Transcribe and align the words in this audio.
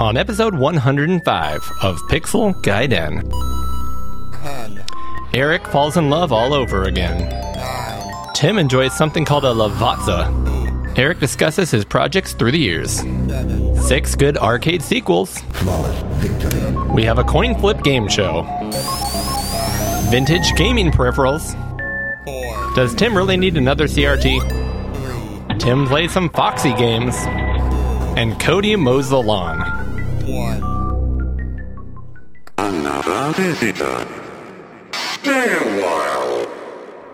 on 0.00 0.16
episode 0.16 0.54
105 0.54 1.72
of 1.82 1.98
Pixel 2.08 2.54
Gaiden. 2.62 3.22
10, 4.42 4.84
Eric 5.34 5.66
falls 5.66 5.96
in 5.98 6.08
love 6.08 6.32
all 6.32 6.54
over 6.54 6.84
again. 6.84 7.28
9, 7.28 8.32
Tim 8.34 8.58
enjoys 8.58 8.96
something 8.96 9.24
called 9.26 9.44
a 9.44 9.52
Lavazza. 9.52 10.98
Eric 10.98 11.20
discusses 11.20 11.70
his 11.70 11.84
projects 11.84 12.32
through 12.32 12.52
the 12.52 12.58
years. 12.58 13.00
7, 13.00 13.76
Six 13.76 14.14
good 14.14 14.36
arcade 14.38 14.82
sequels. 14.82 15.42
We 16.94 17.04
have 17.04 17.18
a 17.18 17.24
coin 17.24 17.58
flip 17.58 17.82
game 17.82 18.08
show. 18.08 18.42
Vintage 20.10 20.54
gaming 20.56 20.90
peripherals. 20.90 21.52
4, 22.24 22.74
Does 22.74 22.94
Tim 22.94 23.14
really 23.16 23.36
need 23.36 23.56
another 23.58 23.86
CRT? 23.86 25.48
3, 25.48 25.58
Tim 25.58 25.86
plays 25.86 26.10
some 26.12 26.30
Foxy 26.30 26.72
games. 26.74 27.14
And 28.16 28.38
Cody 28.40 28.74
mows 28.76 29.08
the 29.10 29.22
lawn. 29.22 29.69
1. 30.24 30.62
Another 32.58 33.32
visitor. 33.32 34.06
Stay 34.92 35.52
a 35.52 35.82
while. 35.82 36.46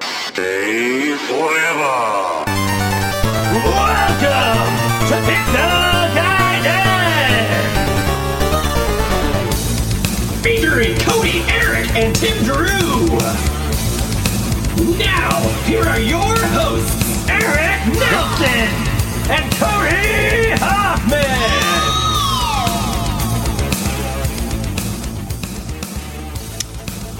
Stay 0.01 1.17
forever. 1.29 2.45
Welcome 3.55 4.73
to 5.09 5.17
Pixel 5.27 6.09
Gaiden! 6.17 6.97
featuring 10.43 10.95
Cody, 11.01 11.39
Eric, 11.49 11.89
and 11.95 12.15
Tim 12.15 12.45
Drew. 12.45 13.07
Now, 14.99 15.31
here 15.65 15.85
are 15.85 16.01
your 16.01 16.37
hosts, 16.59 17.29
Eric 17.29 17.87
Nelson 17.95 18.69
and 19.31 19.53
Cody 19.57 20.51
Hoffman. 20.61 21.46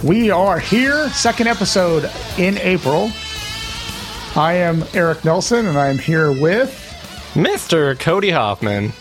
We 0.07 0.31
are 0.31 0.61
here, 0.61 1.09
second 1.09 1.49
episode 1.49 2.09
in 2.39 2.59
April. 2.59 3.11
I 4.37 4.53
am 4.53 4.85
Eric 4.95 5.25
Nelson, 5.25 5.67
and 5.67 5.77
I'm 5.77 5.99
here 5.99 6.31
with. 6.31 6.71
Mr. 7.35 7.99
Cody 7.99 8.31
Hoffman. 8.31 8.93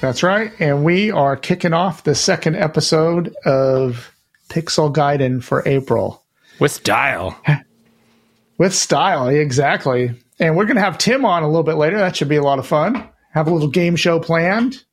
That's 0.00 0.22
right, 0.22 0.50
and 0.58 0.82
we 0.82 1.10
are 1.10 1.36
kicking 1.36 1.74
off 1.74 2.04
the 2.04 2.14
second 2.14 2.56
episode 2.56 3.34
of 3.44 4.16
Pixel 4.48 4.90
Gaiden 4.94 5.44
for 5.44 5.62
April 5.68 6.24
With 6.58 6.72
style. 6.72 7.38
with 8.58 8.74
style, 8.74 9.28
exactly. 9.28 10.14
And 10.40 10.56
we're 10.56 10.64
going 10.64 10.76
to 10.76 10.82
have 10.82 10.96
Tim 10.96 11.26
on 11.26 11.42
a 11.42 11.48
little 11.48 11.64
bit 11.64 11.74
later. 11.74 11.98
That 11.98 12.16
should 12.16 12.30
be 12.30 12.36
a 12.36 12.42
lot 12.42 12.58
of 12.58 12.66
fun. 12.66 13.06
Have 13.34 13.46
a 13.46 13.52
little 13.52 13.68
game 13.68 13.94
show 13.94 14.20
planned. 14.20 14.84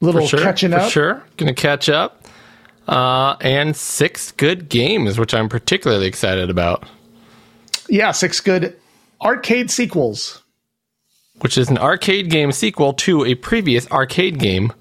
Little 0.00 0.26
sure. 0.26 0.40
catching 0.40 0.70
for 0.70 0.78
up. 0.78 0.90
sure. 0.90 1.22
Gonna 1.36 1.52
catch 1.52 1.90
up. 1.90 2.23
Uh, 2.86 3.36
and 3.40 3.74
six 3.74 4.32
good 4.32 4.68
games, 4.68 5.18
which 5.18 5.32
I'm 5.34 5.48
particularly 5.48 6.06
excited 6.06 6.50
about. 6.50 6.84
Yeah, 7.88 8.12
six 8.12 8.40
good 8.40 8.76
arcade 9.22 9.70
sequels. 9.70 10.42
Which 11.40 11.56
is 11.58 11.68
an 11.70 11.78
arcade 11.78 12.30
game 12.30 12.52
sequel 12.52 12.92
to 12.94 13.24
a 13.24 13.34
previous 13.34 13.90
arcade 13.90 14.38
game, 14.38 14.72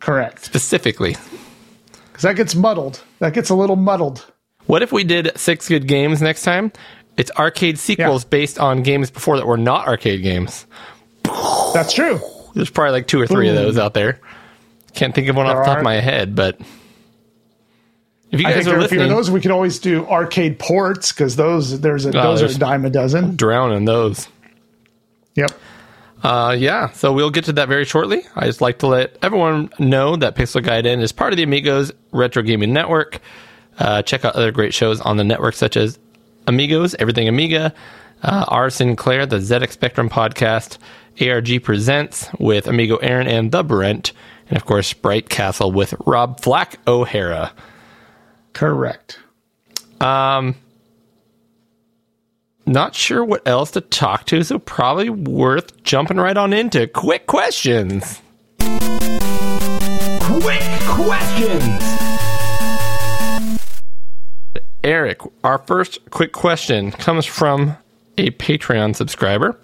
Correct. 0.00 0.44
specifically. 0.44 1.16
Because 2.08 2.22
that 2.22 2.36
gets 2.36 2.54
muddled. 2.54 3.02
That 3.20 3.32
gets 3.32 3.48
a 3.50 3.54
little 3.54 3.76
muddled. 3.76 4.26
What 4.66 4.82
if 4.82 4.92
we 4.92 5.04
did 5.04 5.32
six 5.36 5.68
good 5.68 5.86
games 5.86 6.20
next 6.20 6.42
time? 6.42 6.72
It's 7.16 7.30
arcade 7.32 7.78
sequels 7.78 8.24
Yeah. 8.24 8.28
based 8.30 8.58
on 8.58 8.82
games 8.82 9.10
before 9.10 9.36
that 9.36 9.46
were 9.46 9.56
not 9.56 9.86
arcade 9.86 10.22
games. 10.22 10.66
That's 11.72 11.92
true. 11.92 12.20
There's 12.54 12.70
probably 12.70 12.92
like 12.92 13.06
two 13.08 13.20
or 13.20 13.26
three 13.26 13.48
of 13.48 13.54
those 13.54 13.78
out 13.78 13.94
there. 13.94 14.20
Can't 14.94 15.14
think 15.14 15.28
of 15.28 15.36
one 15.36 15.46
off 15.46 15.56
the 15.58 15.64
top 15.64 15.76
are. 15.76 15.78
of 15.78 15.84
my 15.84 15.94
head, 15.94 16.34
but 16.36 16.60
if 18.34 18.40
you 18.40 18.46
I 18.46 18.52
guys 18.52 18.64
think 18.64 18.76
are 18.76 18.80
are 18.80 18.84
a 18.84 18.88
few 18.88 19.02
of 19.02 19.08
those. 19.08 19.30
We 19.30 19.40
could 19.40 19.50
always 19.50 19.78
do 19.78 20.06
arcade 20.06 20.58
ports 20.58 21.12
because 21.12 21.36
those 21.36 21.80
there's 21.80 22.04
a 22.04 22.10
Oh, 22.10 22.22
those 22.36 22.42
are 22.42 22.46
a 22.46 22.58
dime 22.58 22.84
a 22.84 22.90
dozen. 22.90 23.36
drown 23.36 23.72
in 23.72 23.84
those. 23.86 24.28
Yep. 25.34 25.50
Uh, 26.22 26.56
yeah, 26.58 26.90
so 26.92 27.12
we'll 27.12 27.30
get 27.30 27.44
to 27.44 27.52
that 27.52 27.68
very 27.68 27.84
shortly. 27.84 28.22
I 28.34 28.46
just 28.46 28.60
like 28.62 28.78
to 28.78 28.86
let 28.86 29.18
everyone 29.22 29.68
know 29.78 30.16
that 30.16 30.36
Pixel 30.36 30.62
Gaiden 30.62 31.00
is 31.02 31.12
part 31.12 31.32
of 31.34 31.36
the 31.36 31.42
Amigos 31.42 31.92
Retro 32.12 32.42
Gaming 32.42 32.72
Network. 32.72 33.20
Uh, 33.78 34.00
check 34.02 34.24
out 34.24 34.34
other 34.34 34.50
great 34.50 34.72
shows 34.72 35.00
on 35.02 35.18
the 35.18 35.24
network, 35.24 35.54
such 35.54 35.76
as 35.76 35.98
Amigos, 36.46 36.94
Everything 36.98 37.28
Amiga, 37.28 37.74
uh, 38.22 38.44
R. 38.48 38.70
Sinclair, 38.70 39.26
the 39.26 39.36
ZX 39.36 39.72
Spectrum 39.72 40.08
podcast, 40.08 40.78
ARG 41.20 41.62
Presents 41.62 42.28
with 42.38 42.66
Amigo 42.68 42.96
Aaron 42.96 43.26
and 43.26 43.52
The 43.52 43.62
Brent, 43.62 44.12
and 44.48 44.56
of 44.56 44.64
course, 44.64 44.94
Bright 44.94 45.28
Castle 45.28 45.72
with 45.72 45.92
Rob 46.06 46.40
Flack 46.40 46.78
O'Hara. 46.86 47.52
Correct. 48.54 49.18
Um, 50.00 50.54
Not 52.66 52.94
sure 52.94 53.22
what 53.24 53.46
else 53.46 53.70
to 53.72 53.80
talk 53.82 54.24
to, 54.26 54.42
so 54.42 54.58
probably 54.58 55.10
worth 55.10 55.82
jumping 55.82 56.16
right 56.16 56.36
on 56.36 56.52
into 56.54 56.86
quick 56.86 57.26
questions. 57.26 58.22
Quick 60.20 60.62
questions. 60.86 61.82
Eric, 64.82 65.20
our 65.42 65.58
first 65.58 65.98
quick 66.10 66.32
question 66.32 66.90
comes 66.92 67.24
from 67.26 67.76
a 68.18 68.30
Patreon 68.32 68.94
subscriber. 68.96 69.58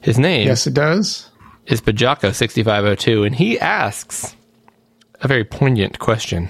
His 0.00 0.18
name 0.18 0.46
Yes, 0.46 0.66
it 0.66 0.74
does. 0.74 1.28
is 1.66 1.80
Bajako6502, 1.80 3.26
and 3.26 3.34
he 3.34 3.58
asks 3.58 4.34
a 5.20 5.28
very 5.28 5.44
poignant 5.44 5.98
question. 5.98 6.48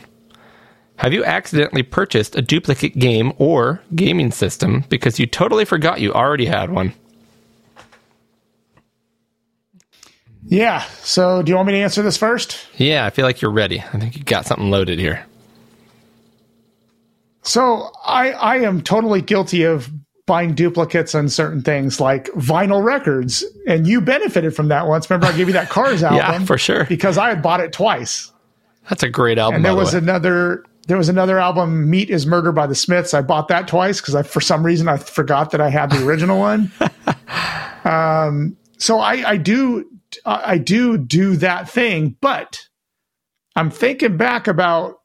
Have 1.02 1.12
you 1.12 1.24
accidentally 1.24 1.82
purchased 1.82 2.36
a 2.36 2.42
duplicate 2.42 2.96
game 2.96 3.32
or 3.38 3.82
gaming 3.94 4.30
system 4.30 4.84
because 4.88 5.18
you 5.18 5.26
totally 5.26 5.64
forgot 5.64 6.00
you 6.00 6.12
already 6.12 6.46
had 6.46 6.70
one? 6.70 6.94
Yeah. 10.44 10.82
So, 11.02 11.42
do 11.42 11.50
you 11.50 11.56
want 11.56 11.66
me 11.66 11.72
to 11.74 11.78
answer 11.80 12.02
this 12.02 12.16
first? 12.16 12.66
Yeah, 12.76 13.04
I 13.04 13.10
feel 13.10 13.24
like 13.24 13.40
you're 13.40 13.50
ready. 13.50 13.80
I 13.80 13.98
think 13.98 14.16
you 14.16 14.22
got 14.22 14.46
something 14.46 14.70
loaded 14.70 14.98
here. 14.98 15.24
So, 17.42 17.90
I 18.04 18.32
I 18.32 18.56
am 18.58 18.80
totally 18.80 19.22
guilty 19.22 19.64
of 19.64 19.90
buying 20.26 20.54
duplicates 20.54 21.14
on 21.16 21.28
certain 21.28 21.62
things 21.62 22.00
like 22.00 22.26
vinyl 22.34 22.82
records, 22.84 23.44
and 23.66 23.86
you 23.88 24.00
benefited 24.00 24.54
from 24.54 24.68
that 24.68 24.86
once. 24.86 25.10
Remember, 25.10 25.26
I 25.26 25.36
gave 25.36 25.48
you 25.48 25.54
that 25.54 25.68
Cars 25.68 26.02
album, 26.04 26.18
Yeah, 26.18 26.44
for 26.44 26.58
sure. 26.58 26.84
because 26.84 27.18
I 27.18 27.28
had 27.28 27.42
bought 27.42 27.60
it 27.60 27.72
twice. 27.72 28.30
That's 28.88 29.02
a 29.02 29.08
great 29.08 29.38
album. 29.38 29.56
And 29.56 29.64
there 29.64 29.72
the 29.72 29.78
was 29.78 29.94
another 29.94 30.64
there 30.88 30.96
was 30.96 31.08
another 31.08 31.38
album, 31.38 31.88
Meat 31.88 32.10
is 32.10 32.26
Murder 32.26 32.52
by 32.52 32.66
the 32.66 32.74
Smiths. 32.74 33.14
I 33.14 33.22
bought 33.22 33.48
that 33.48 33.68
twice 33.68 34.00
because 34.00 34.14
I 34.14 34.22
for 34.22 34.40
some 34.40 34.64
reason 34.64 34.88
I 34.88 34.96
forgot 34.96 35.50
that 35.52 35.60
I 35.60 35.70
had 35.70 35.90
the 35.90 36.04
original 36.04 36.38
one. 36.38 36.72
Um, 37.84 38.56
so 38.78 38.98
I, 39.00 39.30
I 39.30 39.36
do 39.36 39.88
I 40.24 40.58
do 40.58 40.98
do 40.98 41.36
that 41.36 41.68
thing, 41.68 42.16
but 42.20 42.68
I'm 43.56 43.70
thinking 43.70 44.16
back 44.16 44.46
about 44.46 45.00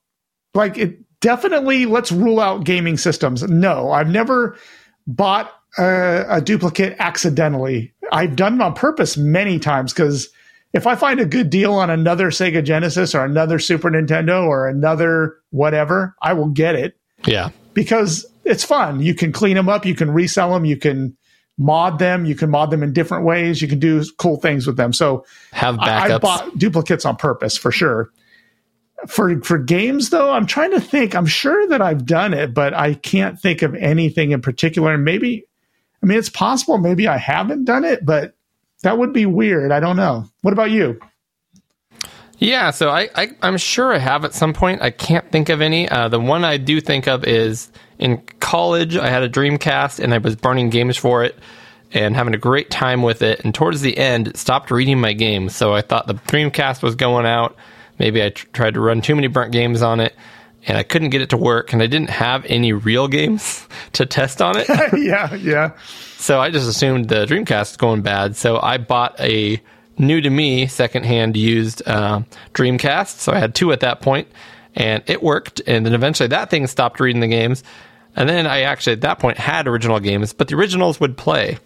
like 0.54 0.78
it 0.78 1.00
definitely 1.20 1.86
let's 1.86 2.12
rule 2.12 2.40
out 2.40 2.66
gaming 2.66 2.98
systems. 2.98 3.44
No, 3.44 3.92
I've 3.92 4.10
never 4.10 4.58
bought 5.06 5.52
a, 5.78 6.26
a 6.30 6.42
duplicate 6.42 6.96
accidentally. 7.00 7.94
I've 8.12 8.36
done 8.36 8.56
it 8.56 8.62
on 8.62 8.74
purpose 8.74 9.18
many 9.18 9.60
times 9.60 9.94
because 9.94 10.30
if 10.74 10.86
I 10.86 10.96
find 10.96 11.20
a 11.20 11.26
good 11.26 11.50
deal 11.50 11.74
on 11.74 11.90
another 11.90 12.30
Sega 12.30 12.64
Genesis 12.64 13.16
or 13.16 13.24
another 13.24 13.60
Super 13.60 13.90
Nintendo 13.90 14.46
or 14.46 14.68
another 14.68 15.38
whatever, 15.50 16.16
I 16.22 16.34
will 16.34 16.50
get 16.50 16.76
it 16.76 16.98
yeah. 17.26 17.50
because 17.74 18.26
it's 18.44 18.64
fun. 18.64 19.02
You 19.02 19.14
can 19.14 19.32
clean 19.32 19.56
them 19.56 19.70
up, 19.70 19.86
you 19.86 19.96
can 19.96 20.12
resell 20.12 20.54
them, 20.54 20.66
you 20.66 20.78
can 20.78 21.18
mod 21.58 22.00
them, 22.00 22.26
you 22.26 22.36
can 22.36 22.50
mod 22.50 22.72
them 22.72 22.84
in 22.84 22.94
different 22.94 23.26
ways, 23.26 23.62
you 23.62 23.68
can 23.68 23.80
do 23.80 24.04
cool 24.18 24.38
things 24.38 24.68
with 24.68 24.78
them. 24.78 24.94
So 24.94 25.26
Have 25.52 25.80
I, 25.80 25.84
I 25.84 26.10
backups. 26.10 26.22
bought 26.22 26.58
duplicates 26.58 27.06
on 27.06 27.16
purpose 27.16 27.58
for 27.58 27.72
sure. 27.72 28.12
For 29.08 29.40
for 29.42 29.60
games 29.60 30.10
though, 30.10 30.32
I'm 30.32 30.48
trying 30.48 30.72
to 30.72 30.82
think. 30.82 31.16
I'm 31.16 31.28
sure 31.28 31.68
that 31.68 31.82
I've 31.84 32.06
done 32.06 32.34
it, 32.34 32.54
but 32.54 32.74
I 32.74 32.96
can't 32.96 33.40
think 33.40 33.62
of 33.62 33.76
anything 33.76 34.32
in 34.32 34.42
particular. 34.42 34.94
And 34.94 35.06
maybe, 35.06 35.46
I 36.02 36.06
mean, 36.08 36.18
it's 36.18 36.30
possible. 36.30 36.80
Maybe 36.80 37.08
I 37.08 37.18
haven't 37.18 37.66
done 37.66 37.86
it, 37.86 38.04
but 38.04 38.34
that 38.84 38.98
would 38.98 39.14
be 39.14 39.26
weird. 39.26 39.72
I 39.72 39.80
don't 39.80 39.98
know. 39.98 40.26
What 40.42 40.54
about 40.54 40.72
you? 40.72 41.00
Yeah, 42.40 42.70
so 42.70 42.90
I, 42.90 43.10
I 43.16 43.30
I'm 43.42 43.58
sure 43.58 43.94
I 43.94 43.98
have 43.98 44.24
at 44.24 44.34
some 44.34 44.54
point. 44.54 44.82
I 44.82 44.92
can't 44.92 45.30
think 45.32 45.50
of 45.50 45.60
any. 45.62 45.90
Uh, 45.90 46.08
the 46.08 46.20
one 46.20 46.46
I 46.46 46.58
do 46.58 46.80
think 46.80 47.08
of 47.08 47.24
is 47.24 47.72
in 47.98 48.22
college. 48.40 48.96
I 48.96 49.10
had 49.10 49.24
a 49.24 49.30
Dreamcast 49.30 50.00
and 50.00 50.14
I 50.14 50.20
was 50.20 50.36
burning 50.36 50.70
games 50.70 50.98
for 50.98 51.24
it 51.24 51.36
and 51.94 52.16
having 52.16 52.36
a 52.36 52.38
great 52.38 52.70
time 52.70 53.02
with 53.02 53.22
it. 53.22 53.44
And 53.44 53.56
towards 53.56 53.82
the 53.82 53.98
end, 53.98 54.28
it 54.28 54.38
stopped 54.38 54.70
reading 54.70 55.00
my 55.00 55.14
games. 55.14 55.56
So 55.56 55.74
I 55.74 55.82
thought 55.82 56.06
the 56.06 56.14
Dreamcast 56.14 56.84
was 56.84 56.96
going 56.96 57.26
out. 57.26 57.56
Maybe 57.98 58.24
I 58.24 58.30
tr- 58.30 58.46
tried 58.54 58.76
to 58.76 58.82
run 58.82 59.02
too 59.02 59.16
many 59.16 59.28
burnt 59.28 59.52
games 59.52 59.82
on 59.82 60.00
it, 60.00 60.14
and 60.68 60.78
I 60.78 60.84
couldn't 60.84 61.10
get 61.10 61.22
it 61.22 61.30
to 61.30 61.38
work. 61.38 61.74
And 61.74 61.82
I 61.82 61.88
didn't 61.88 62.10
have 62.10 62.46
any 62.46 62.74
real 62.74 63.08
games 63.08 63.68
to 63.94 64.06
test 64.06 64.42
on 64.42 64.58
it. 64.58 64.68
yeah, 64.98 65.34
yeah. 65.36 65.72
So 66.18 66.40
I 66.40 66.52
just 66.52 66.68
assumed 66.68 67.10
the 67.10 67.26
Dreamcast 67.26 67.60
was 67.60 67.78
going 67.78 68.02
bad. 68.02 68.36
So 68.36 68.60
I 68.62 68.78
bought 68.78 69.20
a 69.20 69.62
new 69.98 70.22
to 70.22 70.30
me, 70.30 70.68
secondhand 70.68 71.38
used 71.38 71.82
uh, 71.88 72.22
Dreamcast. 72.54 73.20
So 73.20 73.32
I 73.32 73.40
had 73.40 73.56
two 73.56 73.72
at 73.72 73.80
that 73.80 74.02
point, 74.02 74.28
and 74.76 75.04
it 75.08 75.24
worked. 75.24 75.62
And 75.66 75.86
then 75.86 75.94
eventually 75.94 76.28
that 76.28 76.50
thing 76.50 76.68
stopped 76.68 77.00
reading 77.00 77.22
the 77.22 77.28
games. 77.28 77.64
And 78.16 78.28
then 78.28 78.46
I 78.48 78.62
actually 78.62 78.94
at 78.94 79.02
that 79.02 79.20
point 79.20 79.38
had 79.38 79.68
original 79.68 80.00
games, 80.00 80.34
but 80.34 80.48
the 80.48 80.56
originals 80.56 81.00
would 81.00 81.18
play. 81.18 81.60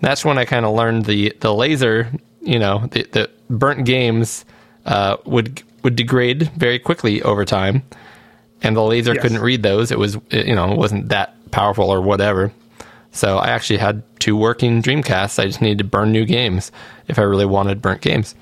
That's 0.00 0.24
when 0.24 0.38
I 0.38 0.44
kind 0.44 0.66
of 0.66 0.74
learned 0.74 1.06
the 1.06 1.34
the 1.40 1.54
laser, 1.54 2.10
you 2.40 2.58
know, 2.58 2.88
the, 2.90 3.04
the 3.04 3.30
burnt 3.48 3.86
games 3.86 4.44
uh, 4.84 5.16
would 5.24 5.62
would 5.82 5.96
degrade 5.96 6.50
very 6.56 6.80
quickly 6.80 7.22
over 7.22 7.44
time, 7.44 7.82
and 8.64 8.74
the 8.76 8.82
laser 8.82 9.14
Yes. 9.14 9.22
couldn't 9.22 9.40
read 9.40 9.62
those. 9.62 9.92
It 9.92 9.98
was 9.98 10.18
you 10.30 10.54
know 10.54 10.72
it 10.72 10.76
wasn't 10.78 11.10
that 11.10 11.34
powerful 11.52 11.88
or 11.90 12.00
whatever. 12.00 12.50
So 13.12 13.38
I 13.38 13.50
actually 13.50 13.76
had 13.78 14.02
two 14.18 14.36
working 14.36 14.82
Dreamcasts. 14.82 15.38
I 15.38 15.46
just 15.46 15.60
needed 15.62 15.78
to 15.78 15.84
burn 15.84 16.10
new 16.10 16.24
games 16.24 16.72
if 17.06 17.16
I 17.18 17.22
really 17.22 17.46
wanted 17.46 17.80
burnt 17.80 18.00
games. 18.00 18.34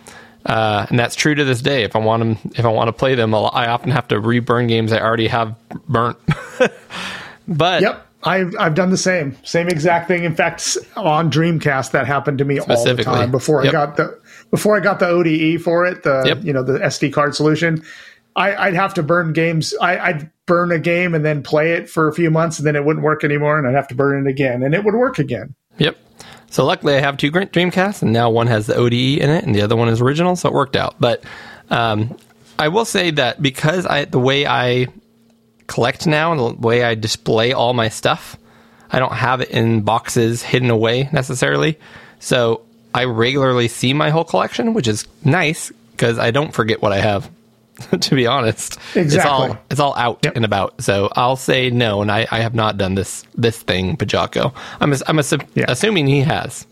Uh, 0.47 0.87
and 0.89 0.99
that's 0.99 1.15
true 1.15 1.35
to 1.35 1.45
this 1.45 1.61
day. 1.61 1.83
If 1.85 1.95
I 1.95 1.99
want 1.99 2.21
them, 2.21 2.53
if 2.57 2.65
I 2.65 2.69
want 2.69 2.89
to 2.89 2.93
play 2.93 3.15
them, 3.15 3.35
I'll- 3.35 3.51
I 3.53 3.67
often 3.67 3.91
have 3.91 4.09
to 4.09 4.19
reburn 4.19 4.67
games 4.69 4.93
I 4.93 4.99
already 5.01 5.29
have 5.29 5.55
burnt. 5.89 6.17
but 7.49 7.83
Yep. 7.83 8.07
I've 8.25 8.55
I've 8.59 8.75
done 8.75 8.91
the 8.91 8.97
same 8.97 9.37
same 9.43 9.69
exact 9.69 10.07
thing. 10.09 10.23
In 10.25 10.35
fact, 10.35 10.79
on 10.97 11.31
Dreamcast, 11.31 11.91
that 11.91 12.07
happened 12.07 12.39
to 12.39 12.45
me 12.45 12.61
all 12.61 12.85
the 12.85 13.03
time 13.03 13.31
before 13.33 13.65
Yep. 13.65 13.69
I 13.69 13.73
got 13.73 13.97
the 13.97 14.19
before 14.51 14.77
I 14.77 14.81
got 14.81 15.01
the 15.01 15.09
ODE 15.09 15.61
for 15.61 15.85
it. 15.87 16.03
The 16.05 16.23
Yep. 16.27 16.39
you 16.45 16.53
know 16.53 16.63
the 16.63 16.79
SD 16.79 17.13
card 17.13 17.35
solution. 17.35 17.83
I, 18.35 18.55
I'd 18.55 18.75
have 18.75 18.95
to 18.95 19.03
burn 19.03 19.33
games. 19.33 19.75
I, 19.81 19.99
I'd 19.99 20.31
burn 20.47 20.73
a 20.73 20.79
game 20.79 21.15
and 21.15 21.25
then 21.25 21.43
play 21.43 21.73
it 21.73 21.89
for 21.89 22.09
a 22.09 22.13
few 22.13 22.31
months, 22.31 22.59
and 22.59 22.67
then 22.67 22.77
it 22.77 22.85
wouldn't 22.85 23.05
work 23.05 23.25
anymore, 23.25 23.59
and 23.59 23.67
I'd 23.67 23.75
have 23.75 23.89
to 23.89 23.95
burn 23.95 24.27
it 24.27 24.31
again, 24.31 24.63
and 24.63 24.75
it 24.75 24.85
would 24.85 24.95
work 24.95 25.19
again. 25.19 25.55
Yep. 25.79 25.97
So 26.51 26.65
luckily, 26.65 26.95
I 26.95 27.01
have 27.01 27.17
two 27.17 27.31
Dreamcasts, 27.31 28.03
and 28.03 28.13
now 28.13 28.31
one 28.31 28.47
has 28.47 28.67
the 28.67 28.75
ODE 28.75 28.93
in 28.93 29.31
it, 29.31 29.45
and 29.45 29.55
the 29.55 29.63
other 29.63 29.77
one 29.77 29.89
is 29.89 30.01
original, 30.01 30.37
so 30.37 30.49
it 30.49 30.55
worked 30.55 30.77
out. 30.77 30.97
But 31.01 31.25
um, 31.71 32.17
I 32.59 32.69
will 32.69 32.85
say 32.85 33.11
that 33.13 33.41
because 33.41 33.87
I 33.87 34.05
the 34.05 34.19
way 34.19 34.47
I 34.47 34.89
collect 35.67 36.07
now 36.07 36.33
and 36.33 36.41
the 36.41 36.67
way 36.67 36.85
I 36.85 36.95
display 36.95 37.53
all 37.53 37.73
my 37.73 37.89
stuff, 37.89 38.37
I 38.91 38.99
don't 38.99 39.15
have 39.15 39.41
it 39.41 39.51
in 39.51 39.81
boxes 39.81 40.43
hidden 40.43 40.69
away 40.69 41.09
necessarily. 41.13 41.79
So 42.19 42.63
I 42.95 43.05
regularly 43.05 43.69
see 43.69 43.95
my 43.95 44.11
whole 44.11 44.25
collection, 44.25 44.75
which 44.75 44.87
is 44.87 45.07
nice 45.25 45.73
because 45.93 46.19
I 46.19 46.31
don't 46.31 46.53
forget 46.53 46.83
what 46.83 46.93
I 46.93 47.01
have. 47.01 47.31
to 48.01 48.15
be 48.15 48.27
honest, 48.27 48.79
it's 48.95 49.17
all 49.17 49.45
Exactly. 49.45 49.59
it's 49.71 49.81
all 49.81 49.95
out 49.97 50.21
Yep. 50.25 50.37
and 50.37 50.45
about. 50.45 50.81
So 50.83 51.09
I'll 51.15 51.37
say 51.37 51.71
no, 51.71 52.03
and 52.03 52.11
I, 52.11 52.27
I 52.31 52.41
have 52.41 52.55
not 52.55 52.77
done 52.79 52.95
this 52.95 53.25
this 53.35 53.61
thing, 53.63 53.97
Pajako. 53.97 54.55
I'm 54.81 54.93
I'm 54.93 55.17
assu- 55.19 55.47
Yeah. 55.55 55.67
assuming 55.69 56.07
he 56.07 56.21
has. 56.21 56.67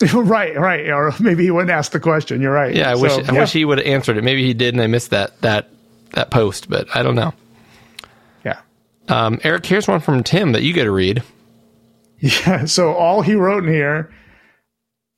right, 0.12 0.58
right. 0.58 0.88
Or 0.90 1.12
maybe 1.20 1.44
he 1.44 1.50
wouldn't 1.52 1.70
ask 1.70 1.92
the 1.92 2.00
question. 2.00 2.40
You're 2.40 2.52
right. 2.52 2.74
Yeah, 2.74 2.90
I 2.90 2.96
wish 2.96 3.12
So, 3.14 3.22
I 3.28 3.32
wish 3.32 3.52
he 3.52 3.64
would 3.64 3.78
have 3.78 3.86
answered 3.86 4.16
it. 4.16 4.24
Maybe 4.24 4.44
he 4.44 4.52
did, 4.54 4.74
and 4.74 4.82
I 4.82 4.86
missed 4.88 5.10
that 5.10 5.40
that 5.42 5.68
that 6.14 6.30
post, 6.30 6.68
but 6.68 6.88
I 6.94 7.02
don't 7.04 7.14
know. 7.14 7.32
Yeah. 8.44 8.58
Um, 9.08 9.38
Eric, 9.44 9.64
here's 9.64 9.86
one 9.86 10.00
from 10.00 10.22
Tim 10.24 10.52
that 10.52 10.62
you 10.62 10.72
get 10.72 10.84
to 10.84 10.90
read. 10.90 11.22
Yeah. 12.24 12.66
So 12.66 12.92
all 12.92 13.20
he 13.22 13.34
wrote 13.34 13.64
in 13.64 13.72
here 13.72 14.12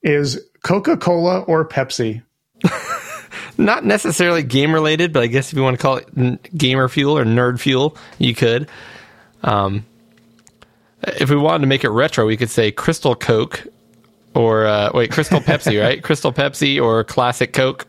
is 0.02 0.40
Coca 0.62 0.96
Cola 0.96 1.40
or 1.40 1.68
Pepsi. 1.68 2.22
Not 3.56 3.84
necessarily 3.84 4.42
game 4.42 4.72
related, 4.72 5.12
but 5.12 5.22
I 5.22 5.26
guess 5.28 5.52
if 5.52 5.56
you 5.56 5.62
want 5.62 5.76
to 5.78 5.82
call 5.82 5.96
it 5.96 6.08
n- 6.16 6.38
gamer 6.56 6.88
fuel 6.88 7.16
or 7.16 7.24
nerd 7.24 7.60
fuel, 7.60 7.96
you 8.18 8.34
could. 8.34 8.68
Um, 9.42 9.84
if 11.02 11.30
we 11.30 11.36
wanted 11.36 11.60
to 11.60 11.66
make 11.66 11.84
it 11.84 11.90
retro, 11.90 12.26
we 12.26 12.36
could 12.36 12.50
say 12.50 12.72
Crystal 12.72 13.14
Coke 13.14 13.64
or 14.34 14.66
uh, 14.66 14.90
wait, 14.94 15.12
Crystal 15.12 15.40
Pepsi, 15.40 15.80
right? 15.80 16.02
Crystal 16.02 16.32
Pepsi 16.32 16.82
or 16.82 17.04
Classic 17.04 17.52
Coke. 17.52 17.86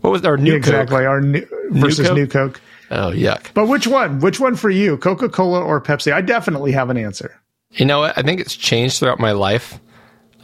What 0.00 0.10
was 0.10 0.24
our 0.24 0.36
new 0.36 0.54
exactly. 0.54 0.98
Coke? 0.98 1.06
Our 1.06 1.20
new, 1.20 1.46
versus 1.70 2.06
Coke? 2.06 2.16
new 2.16 2.26
Coke. 2.26 2.60
Oh, 2.90 3.10
yuck. 3.10 3.52
But 3.54 3.66
which 3.66 3.86
one? 3.86 4.20
Which 4.20 4.38
one 4.38 4.56
for 4.56 4.70
you? 4.70 4.96
Coca 4.98 5.28
Cola 5.28 5.60
or 5.62 5.80
Pepsi? 5.80 6.12
I 6.12 6.20
definitely 6.20 6.72
have 6.72 6.90
an 6.90 6.96
answer. 6.96 7.34
You 7.72 7.84
know 7.86 8.00
what? 8.00 8.16
I 8.16 8.22
think 8.22 8.40
it's 8.40 8.54
changed 8.54 8.98
throughout 9.00 9.18
my 9.18 9.32
life. 9.32 9.80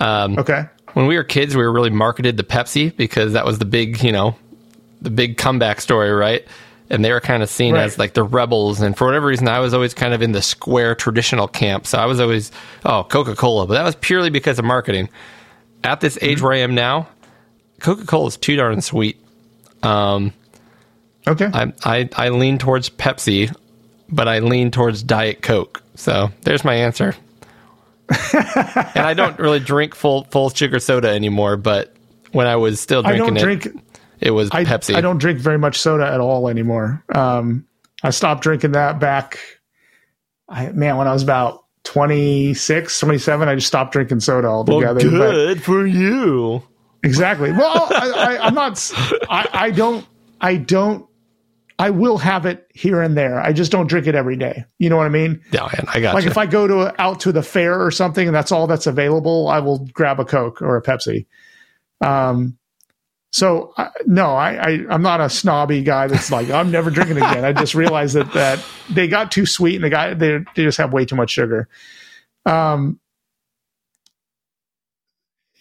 Okay. 0.00 0.64
when 0.94 1.06
we 1.06 1.16
were 1.16 1.24
kids, 1.24 1.54
we 1.54 1.62
were 1.62 1.72
really 1.72 1.90
marketed 1.90 2.38
to 2.38 2.42
Pepsi 2.42 2.96
because 2.96 3.34
that 3.34 3.44
was 3.44 3.58
the 3.58 3.66
big, 3.66 4.02
you 4.02 4.10
know, 4.12 4.34
the 5.02 5.10
big 5.10 5.36
comeback 5.36 5.80
story, 5.80 6.10
right? 6.10 6.44
And 6.90 7.04
they 7.04 7.12
were 7.12 7.20
kind 7.20 7.42
of 7.42 7.48
seen 7.48 7.74
Right. 7.74 7.84
as 7.84 7.98
like 7.98 8.14
the 8.14 8.22
rebels. 8.24 8.80
And 8.80 8.96
for 8.96 9.06
whatever 9.06 9.26
reason, 9.28 9.46
I 9.48 9.60
was 9.60 9.72
always 9.74 9.94
kind 9.94 10.12
of 10.12 10.22
in 10.22 10.32
the 10.32 10.42
square 10.42 10.94
traditional 10.94 11.46
camp. 11.48 11.86
So 11.86 11.98
I 11.98 12.06
was 12.06 12.18
always, 12.20 12.50
oh, 12.84 13.04
Coca 13.04 13.36
Cola. 13.36 13.66
But 13.66 13.74
that 13.74 13.84
was 13.84 13.94
purely 13.96 14.30
because 14.30 14.58
of 14.58 14.64
marketing. 14.64 15.08
At 15.84 16.00
this 16.00 16.18
age 16.20 16.42
where 16.42 16.52
I 16.52 16.58
am 16.58 16.74
now, 16.74 17.08
Coca 17.80 18.04
Cola 18.06 18.26
is 18.26 18.36
too 18.36 18.56
darn 18.56 18.80
sweet. 18.80 19.18
Um, 19.82 20.32
Okay. 21.28 21.48
I, 21.52 21.72
I, 21.84 22.08
I 22.16 22.28
lean 22.30 22.56
towards 22.58 22.88
Pepsi, 22.90 23.54
but 24.08 24.26
I 24.26 24.38
lean 24.40 24.70
towards 24.70 25.02
Diet 25.02 25.42
Coke. 25.42 25.82
So 25.94 26.30
there's 26.42 26.64
my 26.64 26.74
answer. 26.74 27.14
and 28.32 28.98
I 29.06 29.14
don't 29.14 29.38
really 29.38 29.60
drink 29.60 29.94
full 29.94 30.24
full 30.24 30.50
sugar 30.50 30.80
soda 30.80 31.08
anymore, 31.10 31.56
but 31.56 31.94
when 32.32 32.46
I 32.46 32.56
was 32.56 32.80
still 32.80 33.06
I 33.06 33.10
drinking 33.16 33.34
don't 33.34 33.36
it, 33.36 33.60
drink. 33.60 33.82
It 34.20 34.30
was 34.30 34.50
I, 34.52 34.64
Pepsi. 34.64 34.94
I 34.94 35.00
don't 35.00 35.18
drink 35.18 35.38
very 35.38 35.58
much 35.58 35.78
soda 35.78 36.06
at 36.06 36.20
all 36.20 36.48
anymore. 36.48 37.04
Um, 37.14 37.66
I 38.02 38.10
stopped 38.10 38.42
drinking 38.42 38.72
that 38.72 38.98
back. 39.00 39.38
I, 40.48 40.70
man, 40.72 40.96
when 40.96 41.06
I 41.08 41.12
was 41.12 41.22
about 41.22 41.64
26, 41.84 42.98
27, 43.00 43.48
I 43.48 43.54
just 43.54 43.66
stopped 43.66 43.92
drinking 43.92 44.20
soda 44.20 44.48
altogether. 44.48 45.00
But- 45.00 45.10
good 45.10 45.62
for 45.62 45.86
you. 45.86 46.62
Exactly. 47.02 47.50
Well, 47.50 47.88
I, 47.90 48.10
I, 48.38 48.46
I'm 48.46 48.54
not. 48.54 48.72
s- 48.72 48.92
I, 49.28 49.48
I 49.52 49.70
don't. 49.70 50.04
I 50.40 50.56
don't. 50.56 51.06
I 51.78 51.88
will 51.88 52.18
have 52.18 52.44
it 52.44 52.66
here 52.74 53.00
and 53.00 53.16
there. 53.16 53.40
I 53.40 53.54
just 53.54 53.72
don't 53.72 53.86
drink 53.86 54.06
it 54.06 54.14
every 54.14 54.36
day. 54.36 54.66
You 54.78 54.90
know 54.90 54.98
what 54.98 55.06
I 55.06 55.10
mean? 55.10 55.40
Yeah, 55.50 55.62
man, 55.62 55.86
I 55.88 56.00
got 56.00 56.14
Like 56.14 56.24
you. 56.24 56.30
if 56.30 56.36
I 56.36 56.44
go 56.44 56.66
to 56.66 56.80
a, 56.80 56.94
out 56.98 57.20
to 57.20 57.32
the 57.32 57.42
fair 57.42 57.82
or 57.82 57.90
something, 57.90 58.26
and 58.28 58.34
that's 58.36 58.52
all 58.52 58.66
that's 58.66 58.86
available, 58.86 59.48
I 59.48 59.60
will 59.60 59.86
grab 59.94 60.20
a 60.20 60.26
Coke 60.26 60.60
or 60.60 60.76
a 60.76 60.82
Pepsi. 60.82 61.24
Um. 62.02 62.58
So 63.32 63.72
I, 63.76 63.90
no, 64.06 64.26
I, 64.34 64.54
I 64.54 64.68
I'm 64.90 65.02
not 65.02 65.20
a 65.20 65.30
snobby 65.30 65.82
guy 65.82 66.08
that's 66.08 66.30
like 66.32 66.50
I'm 66.50 66.70
never 66.70 66.90
drinking 66.90 67.18
again. 67.18 67.44
I 67.44 67.52
just 67.52 67.74
realized 67.74 68.14
that 68.14 68.32
that 68.32 68.64
they 68.90 69.06
got 69.06 69.30
too 69.30 69.46
sweet 69.46 69.76
and 69.76 69.84
the 69.84 69.90
guy 69.90 70.14
they 70.14 70.38
they 70.56 70.64
just 70.64 70.78
have 70.78 70.92
way 70.92 71.04
too 71.04 71.16
much 71.16 71.30
sugar. 71.30 71.68
Um. 72.46 72.98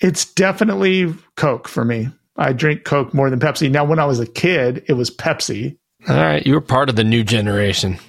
It's 0.02 0.34
definitely 0.34 1.14
Coke 1.36 1.68
for 1.68 1.84
me. 1.84 2.08
I 2.38 2.54
drink 2.54 2.86
Coke 2.86 3.14
more 3.14 3.30
than 3.30 3.40
Pepsi. 3.40 3.70
Now, 3.70 3.84
when 3.84 4.00
I 4.00 4.06
was 4.06 4.20
a 4.22 4.26
kid, 4.26 4.86
it 4.88 4.94
was 4.94 5.12
Pepsi. 5.12 5.78
All 6.08 6.16
right, 6.16 6.46
you 6.46 6.54
were 6.54 6.62
part 6.62 6.90
of 6.90 6.96
the 6.96 7.04
new 7.04 7.24
generation. 7.26 8.00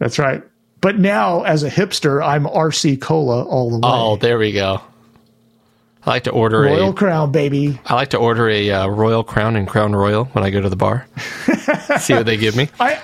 That's 0.00 0.18
right. 0.18 0.42
But 0.80 0.98
now, 0.98 1.42
as 1.42 1.62
a 1.62 1.70
hipster, 1.70 2.24
I'm 2.24 2.44
RC 2.44 3.00
Cola 3.00 3.44
all 3.44 3.70
the 3.70 3.76
way. 3.76 3.82
Oh, 3.84 4.16
there 4.16 4.38
we 4.38 4.50
go. 4.52 4.80
I 6.08 6.12
like 6.12 6.24
to 6.24 6.30
order 6.30 6.60
Royal 6.62 6.74
a. 6.74 6.80
Royal 6.80 6.92
crown, 6.94 7.32
baby. 7.32 7.78
I 7.84 7.94
like 7.94 8.10
to 8.10 8.16
order 8.16 8.48
a 8.48 8.70
uh, 8.70 8.86
Royal 8.88 9.22
Crown 9.22 9.56
and 9.56 9.68
Crown 9.68 9.94
Royal 9.94 10.24
when 10.26 10.42
I 10.42 10.50
go 10.50 10.60
to 10.60 10.68
the 10.70 10.76
bar. 10.76 11.06
See 11.98 12.14
what 12.14 12.24
they 12.26 12.36
give 12.38 12.56
me. 12.56 12.68
I, 12.80 12.98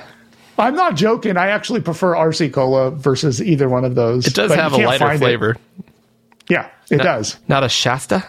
I'm 0.59 0.75
not 0.75 0.95
joking. 0.97 1.37
I 1.37 1.49
actually 1.49 1.81
prefer 1.83 2.15
RC 2.15 2.53
Cola 2.53 2.91
versus 2.91 3.43
either 3.43 3.69
one 3.69 3.85
of 3.85 3.95
those. 3.95 4.27
It 4.27 4.35
does 4.35 4.55
have 4.55 4.73
a 4.73 4.79
lighter 4.79 4.99
find 5.05 5.17
it. 5.17 5.19
flavor. 5.19 5.57
Yeah, 6.49 6.71
it 6.91 6.99
does. 6.99 7.37
Not 7.47 7.63
a 7.63 7.69
Shasta. 7.69 8.25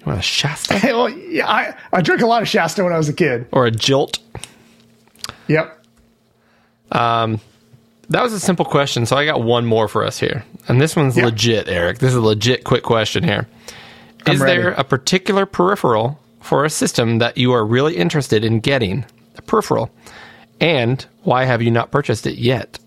You 0.00 0.06
want 0.06 0.18
a 0.18 0.22
Shasta 0.22 0.78
well, 0.82 1.08
yeah, 1.08 1.48
I, 1.48 1.74
I 1.92 2.00
drank 2.00 2.20
a 2.22 2.26
lot 2.26 2.42
of 2.42 2.48
Shasta 2.48 2.82
when 2.82 2.92
I 2.92 2.98
was 2.98 3.08
a 3.08 3.12
kid. 3.14 3.46
or 3.52 3.66
a 3.66 3.70
Jolt? 3.70 4.18
Yep. 5.48 5.84
Um, 6.92 7.40
That 8.10 8.22
was 8.22 8.32
a 8.32 8.40
simple 8.40 8.64
question, 8.64 9.06
so 9.06 9.16
I 9.16 9.24
got 9.24 9.42
one 9.42 9.66
more 9.66 9.88
for 9.88 10.04
us 10.04 10.18
here. 10.18 10.44
And 10.68 10.80
this 10.80 10.94
one's 10.96 11.16
Yeah. 11.16 11.26
legit, 11.26 11.68
Eric. 11.68 11.98
This 11.98 12.10
is 12.10 12.16
a 12.16 12.20
legit 12.20 12.64
quick 12.64 12.82
question 12.84 13.22
here. 13.24 13.46
Is 14.28 14.40
ready. 14.40 14.60
there 14.60 14.70
a 14.72 14.84
particular 14.84 15.46
peripheral 15.46 16.18
for 16.40 16.64
a 16.64 16.70
system 16.70 17.18
that 17.18 17.36
you 17.36 17.52
are 17.52 17.64
really 17.64 17.96
interested 17.96 18.44
in 18.44 18.60
getting? 18.60 19.04
A 19.36 19.42
peripheral. 19.42 19.90
And 20.60 21.04
why 21.22 21.44
have 21.44 21.62
you 21.62 21.70
not 21.70 21.90
purchased 21.90 22.26
it 22.26 22.38
yet? 22.38 22.78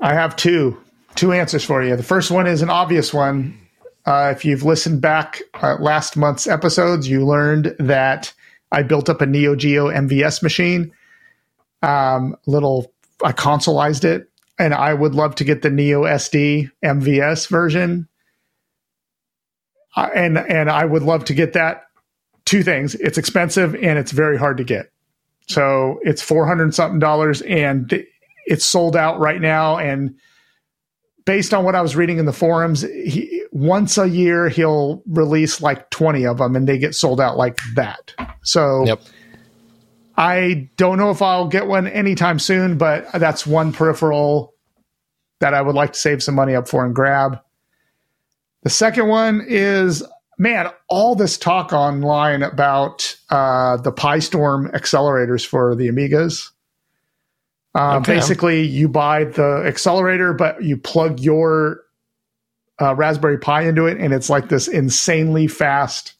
I 0.00 0.14
have 0.14 0.36
two 0.36 0.78
two 1.14 1.32
answers 1.32 1.64
for 1.64 1.82
you. 1.82 1.94
The 1.96 2.02
first 2.02 2.30
one 2.30 2.46
is 2.46 2.62
an 2.62 2.70
obvious 2.70 3.12
one. 3.12 3.58
Uh, 4.04 4.32
if 4.34 4.44
you've 4.44 4.64
listened 4.64 5.00
back 5.00 5.40
uh, 5.54 5.76
last 5.78 6.16
month's 6.16 6.46
episodes, 6.46 7.08
you 7.08 7.24
learned 7.24 7.76
that 7.78 8.32
I 8.72 8.82
built 8.82 9.08
up 9.08 9.20
a 9.20 9.26
Neo 9.26 9.54
Geo 9.54 9.88
MVS 9.88 10.42
machine. 10.42 10.92
Um, 11.82 12.36
little, 12.46 12.92
I 13.22 13.32
consoleized 13.32 14.04
it, 14.04 14.28
and 14.58 14.74
I 14.74 14.94
would 14.94 15.14
love 15.14 15.36
to 15.36 15.44
get 15.44 15.62
the 15.62 15.70
Neo 15.70 16.02
SD 16.02 16.70
MVS 16.84 17.48
version. 17.48 18.08
Uh, 19.94 20.08
and 20.14 20.38
and 20.38 20.70
I 20.70 20.84
would 20.84 21.02
love 21.02 21.24
to 21.26 21.34
get 21.34 21.52
that. 21.54 21.84
Two 22.44 22.62
things: 22.62 22.94
it's 22.96 23.18
expensive 23.18 23.74
and 23.74 23.98
it's 23.98 24.12
very 24.12 24.36
hard 24.36 24.56
to 24.58 24.64
get. 24.64 24.90
So 25.48 26.00
it's 26.02 26.22
four 26.22 26.46
hundred 26.46 26.74
something 26.74 26.98
dollars, 26.98 27.42
and 27.42 28.04
it's 28.46 28.64
sold 28.64 28.96
out 28.96 29.18
right 29.18 29.40
now. 29.40 29.78
And 29.78 30.16
based 31.24 31.54
on 31.54 31.64
what 31.64 31.74
I 31.74 31.82
was 31.82 31.96
reading 31.96 32.18
in 32.18 32.26
the 32.26 32.32
forums, 32.32 32.82
he, 32.82 33.44
once 33.52 33.98
a 33.98 34.08
year 34.08 34.48
he'll 34.48 35.02
release 35.06 35.60
like 35.60 35.90
20 35.90 36.26
of 36.26 36.38
them 36.38 36.56
and 36.56 36.68
they 36.68 36.78
get 36.78 36.94
sold 36.94 37.20
out 37.20 37.36
like 37.36 37.58
that. 37.74 38.14
So 38.42 38.84
Yep. 38.86 39.00
I 40.16 40.70
don't 40.76 40.98
know 40.98 41.10
if 41.10 41.22
I'll 41.22 41.48
get 41.48 41.66
one 41.66 41.86
anytime 41.86 42.38
soon, 42.38 42.76
but 42.76 43.10
that's 43.12 43.46
one 43.46 43.72
peripheral 43.72 44.52
that 45.40 45.54
I 45.54 45.62
would 45.62 45.74
like 45.74 45.94
to 45.94 45.98
save 45.98 46.22
some 46.22 46.34
money 46.34 46.54
up 46.54 46.68
for 46.68 46.84
and 46.84 46.94
grab. 46.94 47.40
The 48.62 48.70
second 48.70 49.08
one 49.08 49.44
is 49.46 50.02
man, 50.38 50.68
all 50.88 51.14
this 51.14 51.38
talk 51.38 51.72
online 51.72 52.42
about 52.42 53.16
uh, 53.30 53.76
the 53.76 53.92
PiStorm 53.92 54.72
accelerators 54.72 55.46
for 55.46 55.74
the 55.74 55.88
Amigas. 55.88 56.50
Uh, 57.74 57.98
Okay. 57.98 58.14
Basically, 58.14 58.62
you 58.62 58.88
buy 58.88 59.24
the 59.24 59.62
accelerator, 59.66 60.32
but 60.34 60.62
you 60.62 60.76
plug 60.76 61.20
your 61.20 61.82
uh, 62.80 62.94
Raspberry 62.94 63.38
Pi 63.38 63.62
into 63.62 63.86
it, 63.86 63.98
and 63.98 64.12
it's 64.12 64.28
like 64.28 64.48
this 64.48 64.68
insanely 64.68 65.46
fast 65.46 66.14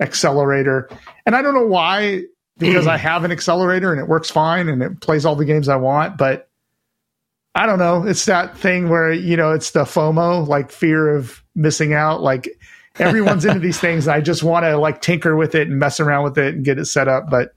accelerator. 0.00 0.88
And 1.24 1.34
I 1.34 1.42
don't 1.42 1.54
know 1.54 1.66
why, 1.66 2.24
because 2.58 2.86
I 2.86 2.96
have 2.98 3.24
an 3.24 3.32
accelerator 3.32 3.92
and 3.92 4.00
it 4.00 4.08
works 4.08 4.30
fine 4.30 4.68
and 4.68 4.82
it 4.82 5.00
plays 5.00 5.24
all 5.24 5.36
the 5.36 5.44
games 5.44 5.68
I 5.68 5.76
want, 5.76 6.18
but 6.18 6.48
I 7.54 7.66
don't 7.66 7.78
know. 7.78 8.04
It's 8.04 8.24
that 8.26 8.58
thing 8.58 8.88
where, 8.88 9.12
you 9.12 9.36
know, 9.36 9.52
it's 9.52 9.70
the 9.70 9.84
FOMO, 9.84 10.46
like 10.46 10.70
fear 10.70 11.16
of 11.16 11.43
missing 11.54 11.94
out. 11.94 12.22
Like 12.22 12.48
everyone's 12.98 13.44
into 13.44 13.60
these 13.60 13.78
things. 13.80 14.08
I 14.08 14.20
just 14.20 14.42
want 14.42 14.64
to 14.64 14.76
like 14.76 15.00
tinker 15.02 15.36
with 15.36 15.54
it 15.54 15.68
and 15.68 15.78
mess 15.78 16.00
around 16.00 16.24
with 16.24 16.38
it 16.38 16.54
and 16.54 16.64
get 16.64 16.78
it 16.78 16.86
set 16.86 17.08
up. 17.08 17.30
But 17.30 17.54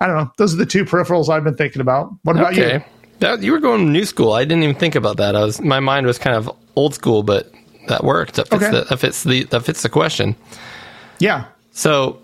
I 0.00 0.06
don't 0.06 0.16
know. 0.16 0.32
Those 0.36 0.54
are 0.54 0.56
the 0.58 0.66
two 0.66 0.84
peripherals 0.84 1.28
I've 1.28 1.44
been 1.44 1.56
thinking 1.56 1.80
about. 1.80 2.12
What 2.22 2.36
about 2.36 2.54
you? 2.56 2.82
That, 3.18 3.42
you 3.42 3.52
were 3.52 3.58
going 3.58 3.92
new 3.92 4.06
school. 4.06 4.32
I 4.32 4.44
didn't 4.44 4.62
even 4.62 4.76
think 4.76 4.94
about 4.94 5.18
that. 5.18 5.36
I 5.36 5.44
was 5.44 5.60
my 5.60 5.80
mind 5.80 6.06
was 6.06 6.18
kind 6.18 6.36
of 6.36 6.50
old 6.74 6.94
school, 6.94 7.22
but 7.22 7.52
that 7.88 8.02
worked. 8.02 8.34
That 8.34 8.48
fits, 8.48 8.62
Okay. 8.62 8.72
the, 8.78 8.84
that 8.84 8.98
fits 8.98 9.24
the 9.24 9.44
that 9.44 9.62
fits 9.64 9.82
the 9.82 9.90
question. 9.90 10.36
Yeah. 11.18 11.44
So, 11.72 12.18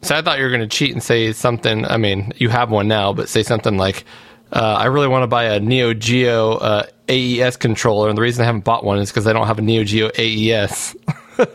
so 0.00 0.16
I 0.16 0.22
thought 0.22 0.38
you 0.38 0.44
were 0.44 0.50
going 0.50 0.62
to 0.62 0.66
cheat 0.66 0.92
and 0.92 1.02
say 1.02 1.32
something. 1.32 1.84
I 1.84 1.98
mean, 1.98 2.32
you 2.36 2.48
have 2.48 2.70
one 2.70 2.88
now, 2.88 3.12
but 3.12 3.28
say 3.28 3.42
something 3.42 3.76
like, 3.76 4.04
uh, 4.52 4.76
"I 4.78 4.86
really 4.86 5.08
want 5.08 5.22
to 5.22 5.26
buy 5.26 5.44
a 5.44 5.60
Neo 5.60 5.94
Geo 5.94 6.52
uh, 6.52 6.86
AES 7.08 7.56
controller, 7.56 8.08
and 8.08 8.16
the 8.16 8.22
reason 8.22 8.42
I 8.42 8.46
haven't 8.46 8.64
bought 8.64 8.84
one 8.84 8.98
is 8.98 9.10
because 9.10 9.26
I 9.26 9.32
don't 9.32 9.46
have 9.46 9.58
a 9.58 9.62
Neo 9.62 9.84
Geo 9.84 10.10
AES." 10.16 10.96
right, 11.38 11.54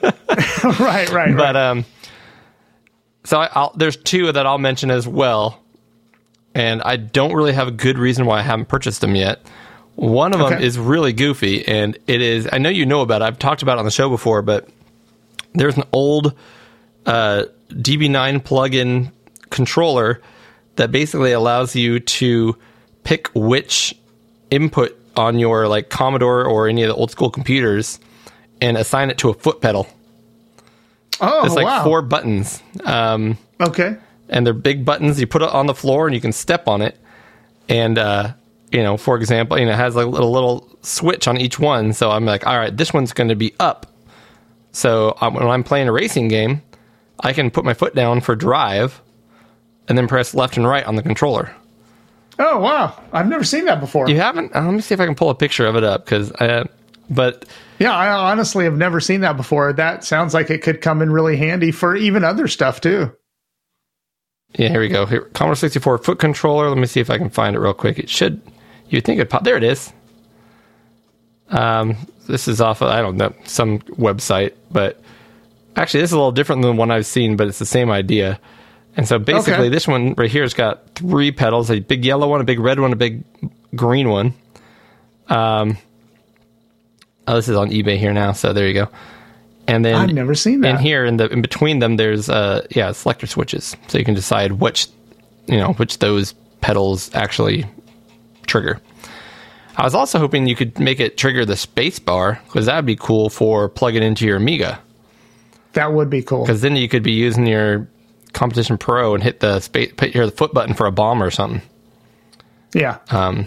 right, 0.80 1.10
right. 1.12 1.38
But 1.38 1.56
um, 1.56 1.86
so 3.24 3.40
I, 3.40 3.50
I'll, 3.54 3.74
there's 3.76 3.98
two 3.98 4.32
that 4.32 4.46
I'll 4.46 4.58
mention 4.58 4.92
as 4.92 5.08
well, 5.08 5.62
and 6.54 6.82
I 6.82 6.98
don't 6.98 7.34
really 7.34 7.54
have 7.54 7.68
a 7.68 7.72
good 7.72 7.98
reason 7.98 8.26
why 8.26 8.40
I 8.40 8.42
haven't 8.42 8.68
purchased 8.68 9.02
them 9.02 9.16
yet. 9.16 9.42
One 9.96 10.34
of 10.34 10.40
them 10.40 10.62
is 10.62 10.80
really 10.80 11.14
goofy, 11.14 11.68
and 11.68 11.98
it 12.08 12.22
is. 12.22 12.48
I 12.52 12.58
know 12.58 12.70
you 12.70 12.86
know 12.86 13.02
about 13.02 13.22
it. 13.22 13.26
I've 13.26 13.40
talked 13.40 13.62
about 13.62 13.78
it 13.78 13.80
on 13.80 13.86
the 13.86 13.92
show 13.92 14.10
before, 14.10 14.42
but 14.42 14.68
there's 15.54 15.78
an 15.78 15.84
old 15.92 16.34
uh, 17.06 17.46
DB9 17.70 18.44
plug-in 18.44 19.12
controller 19.50 20.22
that 20.78 20.92
basically 20.92 21.34
allows 21.34 21.76
you 21.76 22.00
to 22.00 22.58
pick 23.04 23.28
which 23.34 23.96
input 24.50 24.98
on 25.16 25.40
your 25.40 25.68
like 25.68 25.90
Commodore 25.90 26.46
or 26.46 26.68
any 26.68 26.84
of 26.84 26.88
the 26.90 26.96
old 26.96 27.12
school 27.12 27.30
computers 27.30 28.00
and 28.62 28.78
assign 28.78 29.10
it 29.10 29.18
to 29.20 29.30
a 29.30 29.34
foot 29.34 29.62
pedal. 29.62 29.88
oh, 31.20 31.46
It's 31.46 31.56
like 31.56 31.66
wow. 31.66 31.84
four 31.84 32.02
buttons, 32.02 32.62
um, 32.86 33.38
Okay. 33.60 33.96
and 34.30 34.46
they're 34.46 34.54
big 34.54 34.86
buttons. 34.86 35.20
You 35.20 35.28
put 35.28 35.42
it 35.42 35.50
on 35.50 35.66
the 35.66 35.74
floor, 35.74 36.08
and 36.08 36.16
you 36.16 36.22
can 36.22 36.32
step 36.32 36.68
on 36.68 36.82
it. 36.82 36.98
And 37.70 37.98
uh, 37.98 38.34
you 38.72 38.84
know, 38.84 38.98
for 38.98 39.16
example, 39.18 39.58
you 39.60 39.66
know, 39.66 39.72
it 39.74 39.76
has 39.78 39.96
like 39.96 40.06
a 40.06 40.10
little, 40.10 40.32
little 40.32 40.70
switch 40.82 41.28
on 41.28 41.38
each 41.38 41.60
one. 41.60 41.94
So 41.94 42.10
I'm 42.12 42.26
like, 42.26 42.46
all 42.48 42.58
right, 42.58 42.76
this 42.76 42.94
one's 42.94 43.14
going 43.14 43.30
to 43.30 43.36
be 43.36 43.54
up. 43.60 43.88
So 44.72 45.18
um, 45.22 45.34
when 45.34 45.48
I'm 45.48 45.64
playing 45.64 45.88
a 45.90 45.92
racing 45.92 46.28
game, 46.30 46.62
I 47.20 47.34
can 47.34 47.52
put 47.52 47.66
my 47.66 47.74
foot 47.74 47.94
down 47.94 48.22
for 48.22 48.36
drive, 48.36 49.02
and 49.88 49.98
then 49.98 50.08
press 50.08 50.34
left 50.34 50.56
and 50.58 50.66
right 50.68 50.86
on 50.86 50.96
the 50.96 51.04
controller. 51.04 51.54
Oh, 52.44 52.58
wow. 52.58 53.00
I've 53.14 53.28
never 53.28 53.44
seen 53.44 53.66
that 53.66 53.80
before. 53.80 54.10
You 54.10 54.16
haven't? 54.18 54.56
Uh, 54.56 54.64
let 54.66 54.74
me 54.74 54.82
see 54.82 54.96
if 54.96 55.00
I 55.00 55.06
can 55.06 55.14
pull 55.14 55.30
a 55.30 55.36
picture 55.36 55.68
of 55.68 55.76
it 55.76 55.84
up 55.84 56.06
because, 56.06 56.32
uh, 56.34 56.66
but 57.08 57.46
Yeah, 57.78 57.96
I 57.96 58.10
honestly 58.32 58.64
have 58.66 58.76
never 58.76 59.00
seen 59.00 59.22
that 59.22 59.38
before. 59.38 59.72
That 59.74 60.04
sounds 60.04 60.34
like 60.34 60.50
it 60.50 60.64
could 60.64 60.82
come 60.82 61.04
in 61.04 61.12
really 61.12 61.38
handy 61.38 61.72
for 61.72 61.96
even 61.96 62.24
other 62.24 62.48
stuff 62.48 62.82
too. 62.82 63.16
Yeah, 64.56 64.70
here 64.70 64.80
we 64.82 64.90
go. 64.90 65.06
Here, 65.06 65.22
Commodore 65.34 65.56
64 65.56 66.00
foot 66.00 66.20
controller. 66.20 66.68
Let 66.70 66.78
me 66.80 66.88
see 66.88 67.00
if 67.00 67.12
I 67.12 67.18
can 67.20 67.30
find 67.30 67.56
it 67.56 67.60
real 67.60 67.74
quick. 67.74 68.00
It 68.00 68.10
should. 68.10 68.42
You'd 68.90 69.06
think 69.06 69.22
it 69.22 69.30
pop. 69.30 69.44
There 69.44 69.56
it 69.56 69.64
is. 69.64 69.94
Um, 71.50 71.96
this 72.28 72.48
is 72.48 72.60
off 72.60 72.82
of 72.82 72.90
I 72.90 73.02
don't 73.02 73.18
know 73.18 73.34
some 73.46 73.80
website, 73.80 74.54
but 74.72 75.00
actually 75.76 76.02
this 76.02 76.10
is 76.10 76.14
a 76.14 76.18
little 76.18 76.32
different 76.32 76.62
than 76.64 76.76
the 76.76 76.80
one 76.80 76.92
I've 76.92 77.06
seen, 77.06 77.36
but 77.36 77.48
it's 77.48 77.60
the 77.60 77.66
same 77.66 77.92
idea. 77.92 78.40
And 78.98 79.08
so 79.08 79.18
basically, 79.20 79.54
Okay. 79.66 79.70
this 79.70 79.88
one 79.88 80.14
right 80.18 80.30
here 80.30 80.42
has 80.44 80.54
got 80.54 80.96
three 80.96 81.32
pedals: 81.32 81.70
a 81.72 81.80
big 81.80 82.04
yellow 82.06 82.28
one, 82.28 82.42
a 82.42 82.44
big 82.44 82.60
red 82.60 82.80
one, 82.80 82.92
a 82.92 82.96
big 82.98 83.24
green 83.76 84.10
one. 84.10 84.34
Um, 85.28 85.78
oh, 87.28 87.36
this 87.36 87.48
is 87.48 87.56
on 87.56 87.70
eBay 87.70 87.98
here 87.98 88.14
now, 88.14 88.34
so 88.34 88.54
there 88.54 88.68
you 88.68 88.74
go. 88.74 88.88
And 89.68 89.86
then 89.86 89.96
I've 89.96 90.14
never 90.14 90.36
seen 90.36 90.62
that. 90.62 90.68
and 90.76 90.80
here 90.80 91.06
in 91.06 91.18
the 91.18 91.30
in 91.30 91.42
between 91.42 91.80
them, 91.80 91.96
there's 91.98 92.30
uh 92.30 92.66
yeah 92.72 92.92
selector 92.92 93.28
switches, 93.28 93.76
so 93.88 93.98
you 93.98 94.04
can 94.04 94.14
decide 94.16 94.54
which 94.54 94.88
you 95.48 95.58
know 95.58 95.74
which 95.74 96.00
those 96.00 96.34
pedals 96.60 97.14
actually 97.14 97.66
trigger. 98.48 98.80
I 99.78 99.84
was 99.84 99.96
also 99.96 100.20
hoping 100.20 100.48
you 100.48 100.56
could 100.56 100.78
make 100.80 101.00
it 101.00 101.18
trigger 101.18 101.46
the 101.46 101.56
space 101.56 101.98
bar 101.98 102.42
because 102.46 102.66
that 102.66 102.76
would 102.76 102.86
be 102.86 102.98
cool 102.98 103.30
for 103.30 103.70
plugging 103.70 104.04
into 104.04 104.26
your 104.26 104.36
Amiga. 104.38 104.80
that 105.74 105.94
would 105.94 106.10
be 106.10 106.22
cool. 106.22 106.42
Because 106.44 106.60
then 106.62 106.76
you 106.76 106.90
could 106.90 107.04
be 107.04 107.14
using 107.14 107.48
your 107.48 107.88
Competition 108.34 108.78
Pro 108.78 109.14
and 109.14 109.24
hit 109.24 109.40
the 109.40 109.60
space, 109.60 109.94
put 109.96 110.16
your 110.16 110.30
foot 110.32 110.54
button 110.54 110.74
for 110.74 110.86
a 110.86 110.92
bomb 110.92 111.22
or 111.22 111.32
something. 111.32 111.62
Yeah. 112.74 113.00
Uh, 113.10 113.44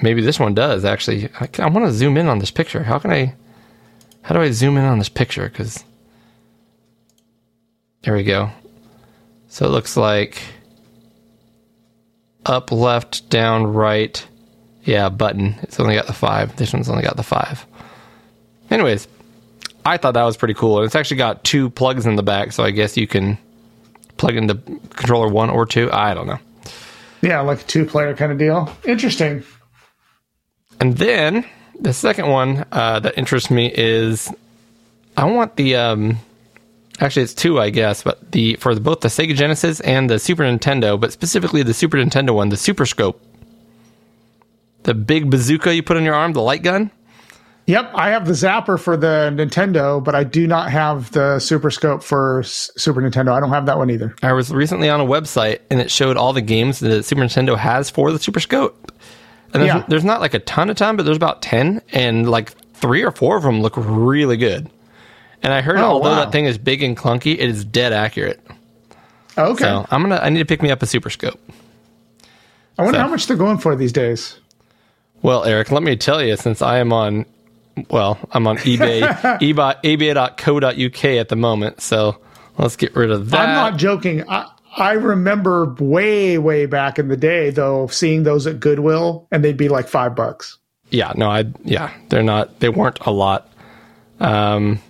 Maybe 0.00 0.22
this 0.22 0.38
one 0.38 0.54
does 0.54 0.84
actually. 0.84 1.28
I, 1.40 1.48
I 1.58 1.68
want 1.68 1.86
to 1.86 1.92
zoom 1.92 2.16
in 2.16 2.28
on 2.28 2.38
this 2.38 2.50
picture. 2.50 2.82
How 2.82 2.98
can 2.98 3.10
I? 3.10 3.34
How 4.22 4.34
do 4.34 4.40
I 4.40 4.50
zoom 4.50 4.76
in 4.76 4.84
on 4.84 4.98
this 4.98 5.08
picture? 5.08 5.48
Because 5.48 5.84
there 8.02 8.14
we 8.14 8.22
go. 8.22 8.50
So 9.48 9.66
it 9.66 9.70
looks 9.70 9.96
like 9.96 10.40
up, 12.46 12.70
left, 12.70 13.28
down, 13.28 13.66
right. 13.66 14.24
Yeah, 14.84 15.08
button. 15.08 15.56
It's 15.62 15.80
only 15.80 15.94
got 15.94 16.06
the 16.06 16.12
five. 16.12 16.56
This 16.56 16.72
one's 16.72 16.88
only 16.88 17.02
got 17.02 17.16
the 17.16 17.22
five. 17.22 17.66
Anyways, 18.70 19.08
I 19.84 19.96
thought 19.96 20.14
that 20.14 20.24
was 20.24 20.36
pretty 20.36 20.54
cool. 20.54 20.78
And 20.78 20.86
it's 20.86 20.94
actually 20.94 21.16
got 21.16 21.44
two 21.44 21.70
plugs 21.70 22.06
in 22.06 22.16
the 22.16 22.22
back, 22.22 22.52
so 22.52 22.62
I 22.62 22.70
guess 22.70 22.96
you 22.96 23.06
can 23.06 23.38
plug 24.18 24.36
in 24.36 24.46
the 24.46 24.56
controller 24.90 25.28
one 25.28 25.50
or 25.50 25.64
two. 25.64 25.90
I 25.92 26.12
don't 26.14 26.26
know. 26.26 26.38
yeah, 27.22 27.40
like 27.40 27.62
a 27.62 27.64
two 27.64 27.84
player 27.86 28.14
kind 28.14 28.30
of 28.32 28.38
deal. 28.38 28.70
Interesting. 28.84 29.42
And 30.80 30.96
then 30.96 31.44
the 31.80 31.92
second 31.92 32.28
one 32.28 32.66
uh, 32.72 33.00
that 33.00 33.16
interests 33.16 33.50
me 33.50 33.72
is 33.74 34.32
I 35.16 35.24
want 35.24 35.56
the 35.56 35.76
um, 35.76 36.18
actually 37.00 37.22
it's 37.22 37.34
two 37.34 37.60
I 37.60 37.70
guess, 37.70 38.02
but 38.02 38.30
the 38.32 38.54
for 38.56 38.74
the, 38.74 38.80
both 38.80 39.00
the 39.00 39.08
Sega 39.08 39.34
Genesis 39.34 39.80
and 39.80 40.08
the 40.10 40.18
Super 40.18 40.44
Nintendo, 40.44 41.00
but 41.00 41.12
specifically 41.12 41.62
the 41.62 41.74
Super 41.74 41.96
Nintendo 41.96 42.34
one, 42.34 42.48
the 42.50 42.56
Super 42.56 42.86
Scope, 42.86 43.20
the 44.84 44.94
big 44.94 45.30
bazooka 45.30 45.74
you 45.74 45.82
put 45.82 45.96
on 45.96 46.04
your 46.04 46.14
arm, 46.14 46.32
the 46.32 46.42
light 46.42 46.62
gun. 46.62 46.90
Yep, 47.68 47.90
I 47.94 48.08
have 48.08 48.24
the 48.24 48.32
Zapper 48.32 48.80
for 48.80 48.96
the 48.96 49.30
Nintendo, 49.34 50.02
but 50.02 50.14
I 50.14 50.24
do 50.24 50.46
not 50.46 50.70
have 50.70 51.10
the 51.12 51.38
Super 51.38 51.70
Scope 51.70 52.02
for 52.02 52.40
S- 52.40 52.70
Super 52.78 53.02
Nintendo. 53.02 53.30
I 53.32 53.40
don't 53.40 53.50
have 53.50 53.66
that 53.66 53.76
one 53.76 53.90
either. 53.90 54.16
I 54.22 54.32
was 54.32 54.50
recently 54.50 54.88
on 54.88 55.00
a 55.02 55.04
website 55.04 55.58
and 55.70 55.78
it 55.78 55.90
showed 55.90 56.16
all 56.16 56.32
the 56.32 56.40
games 56.40 56.80
that 56.80 57.04
Super 57.04 57.20
Nintendo 57.20 57.58
has 57.58 57.90
for 57.90 58.10
the 58.10 58.18
Super 58.18 58.40
Scope. 58.40 58.90
And 59.52 59.62
there's, 59.62 59.74
Yeah. 59.74 59.84
there's 59.86 60.04
not 60.04 60.22
like 60.22 60.32
a 60.32 60.38
ton 60.38 60.70
of 60.70 60.76
time, 60.78 60.96
but 60.96 61.02
there's 61.04 61.18
about 61.18 61.42
10, 61.42 61.82
and 61.92 62.30
like 62.30 62.52
three 62.72 63.02
or 63.04 63.10
four 63.10 63.36
of 63.36 63.42
them 63.42 63.60
look 63.60 63.74
really 63.76 64.38
good. 64.38 64.70
And 65.42 65.52
I 65.52 65.60
heard, 65.60 65.78
Oh, 65.78 65.84
although 65.84 66.08
wow. 66.10 66.16
that 66.24 66.32
thing 66.32 66.46
is 66.46 66.56
big 66.56 66.82
and 66.82 66.96
clunky, 66.96 67.34
it 67.34 67.50
is 67.50 67.66
dead 67.66 67.92
accurate. 67.92 68.40
Okay. 69.36 69.64
So 69.64 69.86
I'm 69.90 70.00
gonna, 70.02 70.16
I 70.22 70.30
need 70.30 70.38
to 70.38 70.46
pick 70.46 70.62
me 70.62 70.70
up 70.70 70.82
a 70.82 70.86
Super 70.86 71.10
Scope. 71.10 71.38
I 72.78 72.82
wonder 72.82 72.98
so- 72.98 73.02
how 73.02 73.08
much 73.08 73.26
they're 73.26 73.36
going 73.36 73.58
for 73.58 73.76
these 73.76 73.92
days. 73.92 74.38
Well, 75.20 75.44
Eric, 75.44 75.70
let 75.70 75.82
me 75.82 75.96
tell 75.96 76.22
you, 76.22 76.34
since 76.36 76.62
I 76.62 76.78
am 76.78 76.92
on, 76.94 77.26
well, 77.90 78.18
I'm 78.32 78.46
on 78.46 78.58
eBay, 78.58 79.02
eBay, 79.40 79.82
ebay.co.uk 79.82 81.04
at 81.04 81.28
the 81.28 81.36
moment. 81.36 81.80
So 81.80 82.18
let's 82.58 82.76
get 82.76 82.94
rid 82.96 83.10
of 83.10 83.30
that. 83.30 83.40
I'm 83.48 83.54
not 83.54 83.78
joking. 83.78 84.28
I, 84.28 84.50
I 84.76 84.92
remember 84.92 85.74
way, 85.80 86.38
way 86.38 86.66
back 86.66 86.98
in 86.98 87.08
the 87.08 87.16
day, 87.16 87.50
though, 87.50 87.86
seeing 87.88 88.22
those 88.22 88.46
at 88.46 88.60
Goodwill, 88.60 89.26
and 89.32 89.42
they'd 89.44 89.56
be 89.56 89.68
like 89.68 89.88
five 89.88 90.14
bucks. 90.14 90.58
yeah, 90.90 91.12
no, 91.16 91.28
I, 91.30 91.44
yeah, 91.64 91.92
they're 92.08 92.22
not, 92.22 92.60
they 92.60 92.68
weren't 92.68 92.98
a 93.06 93.10
lot. 93.10 93.50
Um, 94.20 94.80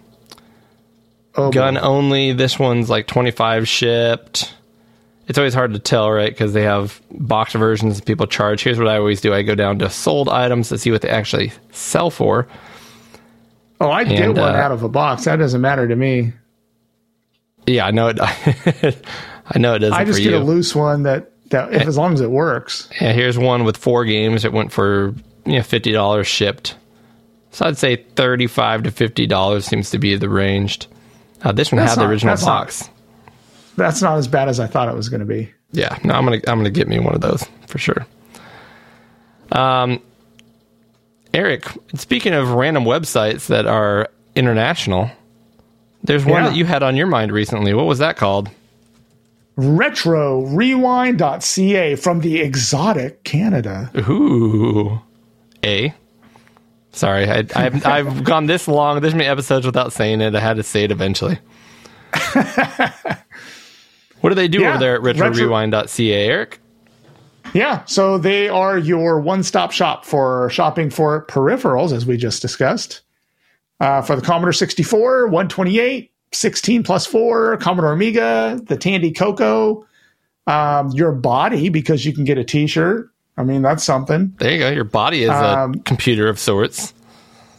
Oh, 1.35 1.53
gun 1.53 1.75
boy. 1.75 1.81
only. 1.81 2.33
This 2.33 2.59
one's 2.59 2.91
like 2.91 3.07
25 3.07 3.69
shipped. 3.69 4.53
it's 5.29 5.39
always 5.39 5.55
hard 5.55 5.73
to 5.75 5.79
tell, 5.79 6.11
right? 6.11 6.31
Because 6.31 6.53
they 6.53 6.63
have 6.63 7.01
box 7.13 7.53
versions 7.53 8.01
people 8.01 8.27
charge. 8.27 8.65
Here's 8.65 8.79
what 8.79 8.89
I 8.89 8.97
always 8.97 9.21
do: 9.21 9.33
I 9.33 9.43
go 9.43 9.55
down 9.55 9.79
to 9.79 9.89
sold 9.89 10.29
items 10.29 10.69
to 10.71 10.79
see 10.79 10.91
what 10.91 11.03
they 11.03 11.09
actually 11.11 11.53
sell 11.71 12.11
for. 12.11 12.49
Oh, 13.81 13.91
I 13.91 14.05
did 14.05 14.29
one 14.37 14.39
uh, 14.39 14.59
out 14.59 14.73
of 14.73 14.83
a 14.83 14.89
box. 14.89 15.25
That 15.25 15.37
doesn't 15.37 15.61
matter 15.61 15.87
to 15.87 15.95
me. 15.97 16.33
Yeah, 17.67 17.87
I 17.87 17.91
know 17.91 18.09
it. 18.09 18.19
I 19.51 19.59
know 19.59 19.75
it 19.75 19.79
doesn't 19.81 19.95
I 19.99 20.05
just 20.05 20.19
get 20.19 20.31
you. 20.33 20.37
a 20.37 20.41
loose 20.41 20.75
one 20.75 21.05
that 21.05 21.31
that 21.51 21.73
if, 21.73 21.87
as 21.87 21.97
long 21.97 22.13
as 22.15 22.21
it 22.21 22.31
works. 22.31 22.89
Yeah, 23.01 23.13
here's 23.13 23.39
one 23.39 23.65
with 23.65 23.77
four 23.77 24.05
games. 24.05 24.45
It 24.45 24.53
went 24.53 24.73
for 24.73 25.15
you 25.47 25.57
know 25.57 25.63
fifty 25.63 25.93
dollars 25.93 26.27
shipped. 26.27 26.77
So 27.51 27.67
I'd 27.67 27.79
say 27.79 27.97
thirty-five 27.97 28.83
to 28.85 28.91
fifty 28.91 29.27
dollars 29.27 29.65
seems 29.67 29.91
to 29.91 29.99
be 29.99 30.17
the 30.17 30.29
ranged. 30.29 30.87
Uh, 31.43 31.53
this 31.53 31.71
one 31.71 31.79
That's 31.79 31.95
had 31.95 32.03
the 32.03 32.09
original 32.09 32.33
that's 32.33 32.45
not- 32.45 32.65
box. 32.65 32.91
That's 33.77 34.03
not 34.03 34.19
as 34.19 34.27
bad 34.27 34.49
as 34.49 34.59
I 34.59 34.67
thought 34.67 34.89
it 34.89 34.95
was 34.97 35.09
going 35.09 35.21
to 35.21 35.27
be. 35.27 35.53
Yeah, 35.71 35.97
no, 36.03 36.15
I'm 36.15 36.25
gonna 36.25 36.41
I'm 36.49 36.59
gonna 36.59 36.71
get 36.71 36.89
me 36.89 36.99
one 36.99 37.15
of 37.15 37.21
those 37.21 37.45
for 37.69 37.79
sure. 37.79 38.07
Um, 39.53 40.03
Eric, 41.35 41.67
speaking 41.95 42.33
of 42.35 42.51
random 42.51 42.85
websites 42.85 43.47
that 43.47 43.67
are 43.67 44.09
international, 44.35 45.11
there's 46.03 46.25
one 46.25 46.45
Yeah. 46.45 46.51
that 46.51 46.57
you 46.57 46.65
had 46.65 46.83
on 46.83 46.97
your 46.97 47.07
mind 47.07 47.33
recently. 47.33 47.75
What 47.75 47.87
was 47.87 47.99
that 47.99 48.17
called? 48.17 48.49
Retro 49.57 50.43
RetroRewind.ca 50.47 51.97
from 51.97 52.21
the 52.21 52.41
exotic 52.41 53.25
Canada. 53.25 53.91
Ooh, 54.09 55.01
a. 55.65 55.93
Sorry, 56.93 57.29
I, 57.29 57.45
I've 57.55 57.85
I've 57.87 58.25
gone 58.25 58.47
this 58.47 58.69
long, 58.69 59.01
this 59.01 59.13
many 59.15 59.29
episodes 59.29 59.67
without 59.67 59.93
saying 59.93 60.21
it. 60.21 60.35
I 60.35 60.41
had 60.41 60.57
to 60.57 60.63
say 60.63 60.85
it 60.85 60.91
eventually. 60.93 61.39
what 64.21 64.29
do 64.31 64.35
they 64.35 64.49
do 64.49 64.61
Yeah, 64.61 64.71
over 64.71 64.79
there 64.79 64.95
at 64.95 65.03
retro- 65.03 65.31
RetroRewind.ca, 65.31 66.13
Eric? 66.29 66.61
Yeah, 67.55 67.85
so 67.87 68.19
they 68.19 68.49
are 68.49 68.79
your 68.79 69.21
one-stop 69.21 69.73
shop 69.73 70.05
for 70.05 70.51
shopping 70.51 70.91
for 70.91 71.27
peripherals, 71.27 71.93
as 71.93 72.07
we 72.07 72.17
just 72.17 72.43
discussed. 72.43 73.01
Uh, 73.81 74.03
for 74.03 74.17
the 74.17 74.23
Commodore 74.23 74.53
64, 74.53 75.27
128, 75.27 76.11
16 76.33 76.83
plus 76.83 77.07
4, 77.07 77.57
Commodore 77.59 77.93
Amiga, 77.93 78.61
the 78.65 78.77
Tandy 78.77 79.13
Coco, 79.13 79.87
um, 80.47 80.91
your 80.91 81.13
body, 81.13 81.69
because 81.69 82.05
you 82.05 82.13
can 82.13 82.25
get 82.25 82.39
a 82.39 82.45
t-shirt. 82.45 83.11
I 83.37 83.45
mean, 83.45 83.63
that's 83.63 83.85
something. 83.85 84.35
There 84.39 84.51
you 84.53 84.59
go. 84.59 84.71
Your 84.71 84.85
body 84.85 85.23
is 85.23 85.31
Um, 85.31 85.75
a 85.75 85.79
computer 85.85 86.29
of 86.29 86.39
sorts. 86.41 86.93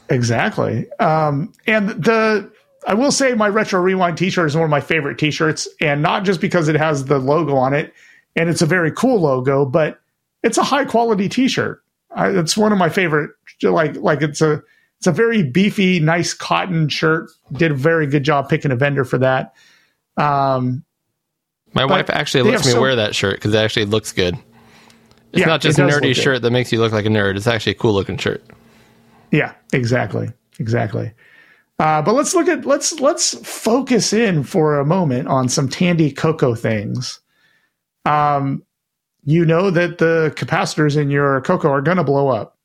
Exactly. 0.10 0.92
Um, 1.00 1.54
and 1.68 1.90
the 1.90 2.52
I 2.88 2.94
will 2.94 3.12
say 3.12 3.34
my 3.34 3.48
retro 3.50 3.82
rewind 3.82 4.18
T-shirt 4.18 4.48
is 4.48 4.56
one 4.56 4.64
of 4.64 4.70
my 4.70 4.82
favorite 4.82 5.18
T-shirts, 5.18 5.68
and 5.82 6.02
not 6.02 6.24
just 6.24 6.42
because 6.42 6.68
it 6.68 6.76
has 6.76 7.06
the 7.06 7.20
logo 7.20 7.56
on 7.56 7.74
it, 7.74 7.94
and 8.40 8.50
it's 8.50 8.62
a 8.62 8.66
very 8.66 8.92
cool 8.92 9.20
logo, 9.22 9.66
but 9.66 10.00
it's 10.44 10.58
a 10.58 10.64
high 10.64 10.86
quality 10.86 11.28
T-shirt. 11.28 11.84
I, 12.16 12.30
it's 12.30 12.56
one 12.58 12.72
of 12.72 12.78
my 12.80 12.90
favorite. 12.90 13.32
Like 13.62 13.96
like 13.98 14.22
it's 14.22 14.42
a 14.42 14.62
it's 14.98 15.08
a 15.08 15.12
very 15.12 15.44
beefy, 15.44 16.00
nice 16.00 16.34
cotton 16.34 16.90
shirt. 16.90 17.30
Did 17.52 17.72
a 17.72 17.76
very 17.76 18.08
good 18.08 18.24
job 18.24 18.50
picking 18.50 18.72
a 18.72 18.76
vendor 18.76 19.04
for 19.06 19.18
that. 19.20 19.54
Um, 20.18 20.84
My 21.74 21.86
wife 21.86 22.10
actually 22.10 22.50
lets 22.50 22.66
me 22.66 22.72
so- 22.72 22.82
wear 22.82 22.96
that 22.96 23.16
shirt 23.16 23.36
because 23.36 23.54
it 23.54 23.58
actually 23.58 23.86
looks 23.86 24.12
good. 24.12 24.36
It's 25.32 25.42
Yeah, 25.42 25.46
not 25.46 25.62
just 25.62 25.78
it 25.78 25.84
a 25.84 25.86
nerdy 25.86 25.92
look 25.94 26.02
good. 26.02 26.14
shirt 26.18 26.42
that 26.42 26.52
makes 26.52 26.72
you 26.72 26.80
look 26.80 26.92
like 26.92 27.06
a 27.06 27.10
nerd. 27.10 27.36
It's 27.38 27.46
actually 27.48 27.74
a 27.74 27.76
cool 27.76 27.94
looking 27.94 28.18
shirt. 28.18 28.44
Yeah, 29.32 29.54
exactly, 29.74 30.30
exactly. 30.58 31.12
Uh, 31.78 32.02
but 32.02 32.14
let's 32.16 32.34
look 32.34 32.48
at 32.48 32.66
let's 32.66 33.00
let's 33.00 33.36
focus 33.48 34.12
in 34.12 34.44
for 34.44 34.80
a 34.80 34.86
moment 34.86 35.28
on 35.28 35.48
some 35.48 35.70
Tandy 35.70 36.12
Coco 36.12 36.56
things. 36.56 37.20
Um, 38.10 38.64
you 39.24 39.46
know 39.46 39.70
that 39.70 39.98
the 39.98 40.34
capacitors 40.36 40.98
in 40.98 41.10
your 41.12 41.42
Coco 41.42 41.70
are 41.70 41.82
going 41.82 41.98
to 41.98 42.04
blow 42.04 42.30
up. 42.30 42.58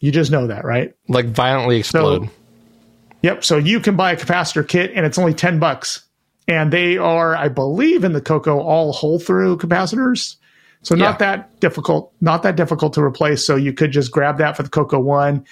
You 0.00 0.12
just 0.12 0.30
know 0.30 0.46
that, 0.46 0.64
right? 0.64 0.94
Like 1.08 1.26
violently 1.26 1.78
explode. 1.78 2.28
Yep. 3.22 3.42
So 3.44 3.56
you 3.56 3.80
can 3.80 3.96
buy 3.96 4.12
a 4.12 4.16
capacitor 4.16 4.66
kit, 4.66 4.92
and 4.94 5.06
it's 5.06 5.18
only 5.18 5.32
ten 5.32 5.58
bucks, 5.58 6.04
and 6.46 6.72
they 6.72 6.98
are, 6.98 7.34
I 7.34 7.48
believe, 7.48 8.04
in 8.04 8.12
the 8.12 8.20
Coco 8.20 8.60
all 8.60 8.92
hole 8.92 9.18
through 9.18 9.56
capacitors. 9.58 10.36
So 10.82 10.94
not 10.94 11.18
Yeah. 11.18 11.26
that 11.36 11.60
difficult, 11.60 12.12
not 12.20 12.42
that 12.42 12.56
difficult 12.56 12.92
to 12.94 13.02
replace. 13.02 13.46
So 13.46 13.56
you 13.56 13.72
could 13.72 13.90
just 13.92 14.10
grab 14.12 14.36
that 14.38 14.56
for 14.56 14.62
the 14.62 14.68
Coco 14.68 15.00
One, 15.00 15.44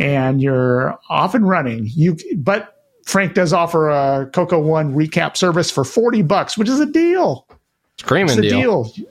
and 0.00 0.42
you're 0.42 0.98
off 1.08 1.36
and 1.36 1.48
running. 1.48 1.88
You, 1.94 2.16
but 2.36 2.74
Frank 3.06 3.34
does 3.34 3.52
offer 3.52 3.88
a 3.88 4.28
Coco 4.32 4.58
One 4.58 4.92
recap 4.94 5.36
service 5.36 5.70
for 5.70 5.84
forty 5.84 6.22
bucks, 6.22 6.58
which 6.58 6.68
is 6.68 6.80
a 6.80 6.86
deal. 6.86 7.46
Screaming 7.98 8.38
It's 8.38 8.38
a 8.38 8.42
deal. 8.42 8.84
deal. 8.84 9.06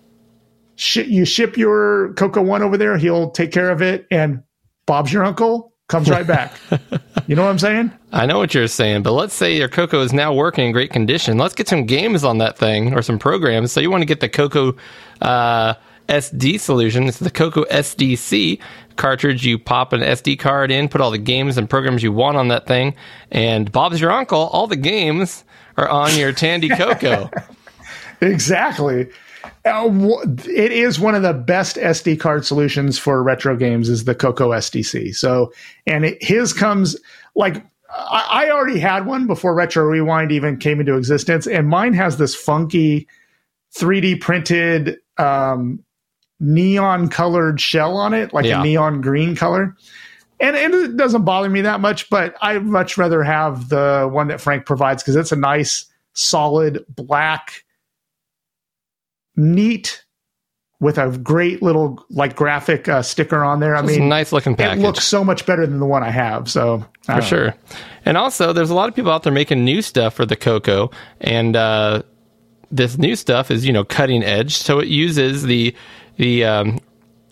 You 1.06 1.26
ship 1.26 1.58
your 1.58 2.14
Coco 2.14 2.42
One 2.42 2.64
over 2.64 2.78
there, 2.78 2.98
he'll 2.98 3.30
take 3.32 3.52
care 3.52 3.70
of 3.70 3.82
it, 3.82 4.08
and 4.10 4.42
Bob's 4.88 5.14
your 5.14 5.24
uncle 5.24 5.74
comes 5.88 6.10
right 6.10 6.26
back. 6.26 6.54
you 7.28 7.36
know 7.36 7.44
what 7.44 7.52
I'm 7.52 7.60
saying? 7.60 7.92
I 8.12 8.26
know 8.26 8.40
what 8.40 8.54
you're 8.54 8.68
saying, 8.68 9.04
but 9.04 9.12
let's 9.12 9.34
say 9.34 9.56
your 9.56 9.68
Coco 9.68 10.02
is 10.02 10.12
now 10.14 10.34
working 10.34 10.66
in 10.66 10.72
great 10.72 10.92
condition. 10.92 11.38
Let's 11.38 11.54
get 11.54 11.68
some 11.68 11.86
games 11.86 12.24
on 12.24 12.40
that 12.40 12.58
thing 12.58 12.94
or 12.94 13.02
some 13.02 13.20
programs. 13.20 13.72
So 13.72 13.80
you 13.80 13.92
want 13.92 14.02
to 14.02 14.06
get 14.06 14.22
the 14.22 14.30
Coco 14.30 14.76
uh, 15.22 15.76
SD 16.10 16.60
solution. 16.60 17.08
It's 17.08 17.20
the 17.20 17.30
Coco 17.30 17.64
SDC 17.66 18.60
cartridge. 18.96 19.46
You 19.46 19.60
pop 19.60 19.94
an 19.94 20.02
SD 20.02 20.40
card 20.40 20.72
in, 20.72 20.90
put 20.90 21.02
all 21.02 21.12
the 21.12 21.18
games 21.18 21.58
and 21.58 21.70
programs 21.70 22.02
you 22.02 22.12
want 22.12 22.38
on 22.38 22.48
that 22.48 22.66
thing, 22.66 22.96
and 23.32 23.72
Bob's 23.72 24.02
your 24.02 24.12
uncle. 24.12 24.48
All 24.48 24.66
the 24.68 24.76
games 24.78 25.44
are 25.78 25.88
on 25.90 26.16
your 26.16 26.32
Tandy 26.34 26.70
Coco. 26.76 27.30
Exactly. 28.22 29.10
Uh, 29.66 29.90
it 30.46 30.72
is 30.72 31.00
one 31.00 31.16
of 31.16 31.24
the 31.24 31.34
best 31.34 31.76
SD 31.78 32.20
card 32.20 32.46
solutions 32.46 32.98
for 32.98 33.22
retro 33.24 33.56
games 33.56 33.90
is 33.90 34.06
the 34.06 34.16
Coco 34.16 34.52
SDC. 34.52 35.16
So, 35.16 35.52
and 35.88 36.06
it, 36.06 36.24
his 36.24 36.54
comes 36.54 36.96
like 37.36 37.64
I, 37.90 38.46
I 38.48 38.52
already 38.52 38.80
had 38.80 39.06
one 39.06 39.28
before 39.28 39.54
Retro 39.54 39.84
Rewind 39.84 40.32
even 40.32 40.58
came 40.58 40.80
into 40.80 40.96
existence, 40.96 41.48
and 41.48 41.68
mine 41.68 41.94
has 41.94 42.18
this 42.18 42.36
funky 42.36 43.08
3D 43.76 44.22
printed 44.22 44.98
um, 45.18 45.84
neon 46.40 47.10
colored 47.10 47.60
shell 47.60 47.98
on 47.98 48.14
it, 48.14 48.34
like 48.34 48.46
Yeah. 48.46 48.62
a 48.62 48.64
neon 48.64 49.02
green 49.02 49.36
color. 49.36 49.76
And, 50.40 50.56
and 50.56 50.74
it 50.74 50.98
doesn't 50.98 51.24
bother 51.24 51.50
me 51.50 51.62
that 51.62 51.82
much, 51.82 52.10
but 52.10 52.36
I 52.42 52.58
much 52.60 52.98
rather 52.98 53.22
have 53.24 53.70
the 53.70 54.10
one 54.12 54.28
that 54.30 54.42
Frank 54.42 54.66
provides 54.66 55.04
because 55.04 55.16
it's 55.16 55.32
a 55.32 55.36
nice, 55.36 55.86
solid 56.14 56.84
black 56.90 57.64
neat 59.36 60.04
with 60.80 60.98
a 60.98 61.16
great 61.20 61.62
little 61.62 62.04
like 62.10 62.36
graphic 62.36 62.90
uh, 62.90 63.02
sticker 63.04 63.44
on 63.44 63.60
there. 63.60 63.76
I 63.76 63.84
It's 63.84 63.96
a 63.96 64.00
mean, 64.00 64.10
nice 64.10 64.32
looking 64.32 64.56
it 64.60 64.80
looks 64.80 65.04
so 65.06 65.24
much 65.24 65.46
better 65.46 65.66
than 65.68 65.80
the 65.80 65.86
one 65.86 66.04
I 66.04 66.10
have. 66.10 66.50
So 66.50 66.84
I 67.08 67.16
for 67.16 67.22
know. 67.22 67.28
sure. 67.28 67.56
And 68.04 68.18
also, 68.18 68.52
there's 68.52 68.72
a 68.72 68.74
lot 68.76 68.90
of 68.90 68.96
people 68.96 69.12
out 69.12 69.22
there 69.24 69.32
making 69.32 69.64
new 69.64 69.82
stuff 69.84 70.16
for 70.16 70.26
the 70.26 70.36
Coco, 70.36 70.90
and 71.22 71.56
uh, 71.56 72.02
this 72.72 72.98
new 72.98 73.16
stuff 73.16 73.52
is 73.52 73.66
you 73.66 73.72
know 73.72 73.84
cutting 73.84 74.24
edge. 74.24 74.56
So 74.56 74.80
it 74.80 74.88
uses 74.88 75.44
the 75.44 75.76
the 76.18 76.46
um, 76.46 76.80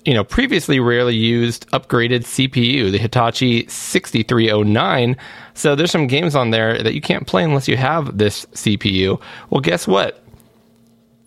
you 0.05 0.13
know 0.13 0.23
previously 0.23 0.79
rarely 0.79 1.15
used 1.15 1.67
upgraded 1.71 2.19
CPU, 2.25 2.91
the 2.91 2.99
Hitachi 2.99 3.65
6309. 3.67 5.17
So 5.55 5.75
there's 5.75 5.91
some 5.91 6.05
games 6.05 6.35
on 6.35 6.51
there 6.51 6.81
that 6.83 6.93
you 6.93 7.01
can't 7.01 7.25
play 7.25 7.43
unless 7.43 7.67
you 7.67 7.77
have 7.77 8.15
this 8.19 8.45
CPU. 8.53 9.19
Well, 9.49 9.61
guess 9.61 9.87
what? 9.87 10.23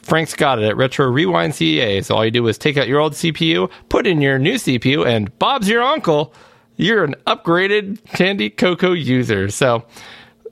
Frank's 0.03 0.35
got 0.35 0.59
it 0.59 0.65
at 0.65 0.77
Retro 0.77 1.07
Rewind 1.07 1.53
CEA. 1.53 2.05
So 2.05 2.17
all 2.17 2.25
you 2.25 2.31
do 2.31 2.47
is 2.49 2.59
take 2.59 2.77
out 2.77 2.89
your 2.89 3.01
old 3.01 3.13
CPU, 3.13 3.71
put 3.89 4.07
in 4.07 4.21
your 4.21 4.39
new 4.39 4.55
CPU, 4.55 5.07
and 5.07 5.37
Bob's 5.39 5.69
your 5.69 5.83
uncle. 5.83 6.35
You're 6.77 7.05
an 7.05 7.15
upgraded 7.27 8.01
Tandy 8.11 8.51
Coco 8.51 8.93
user. 8.93 9.51
So 9.51 9.85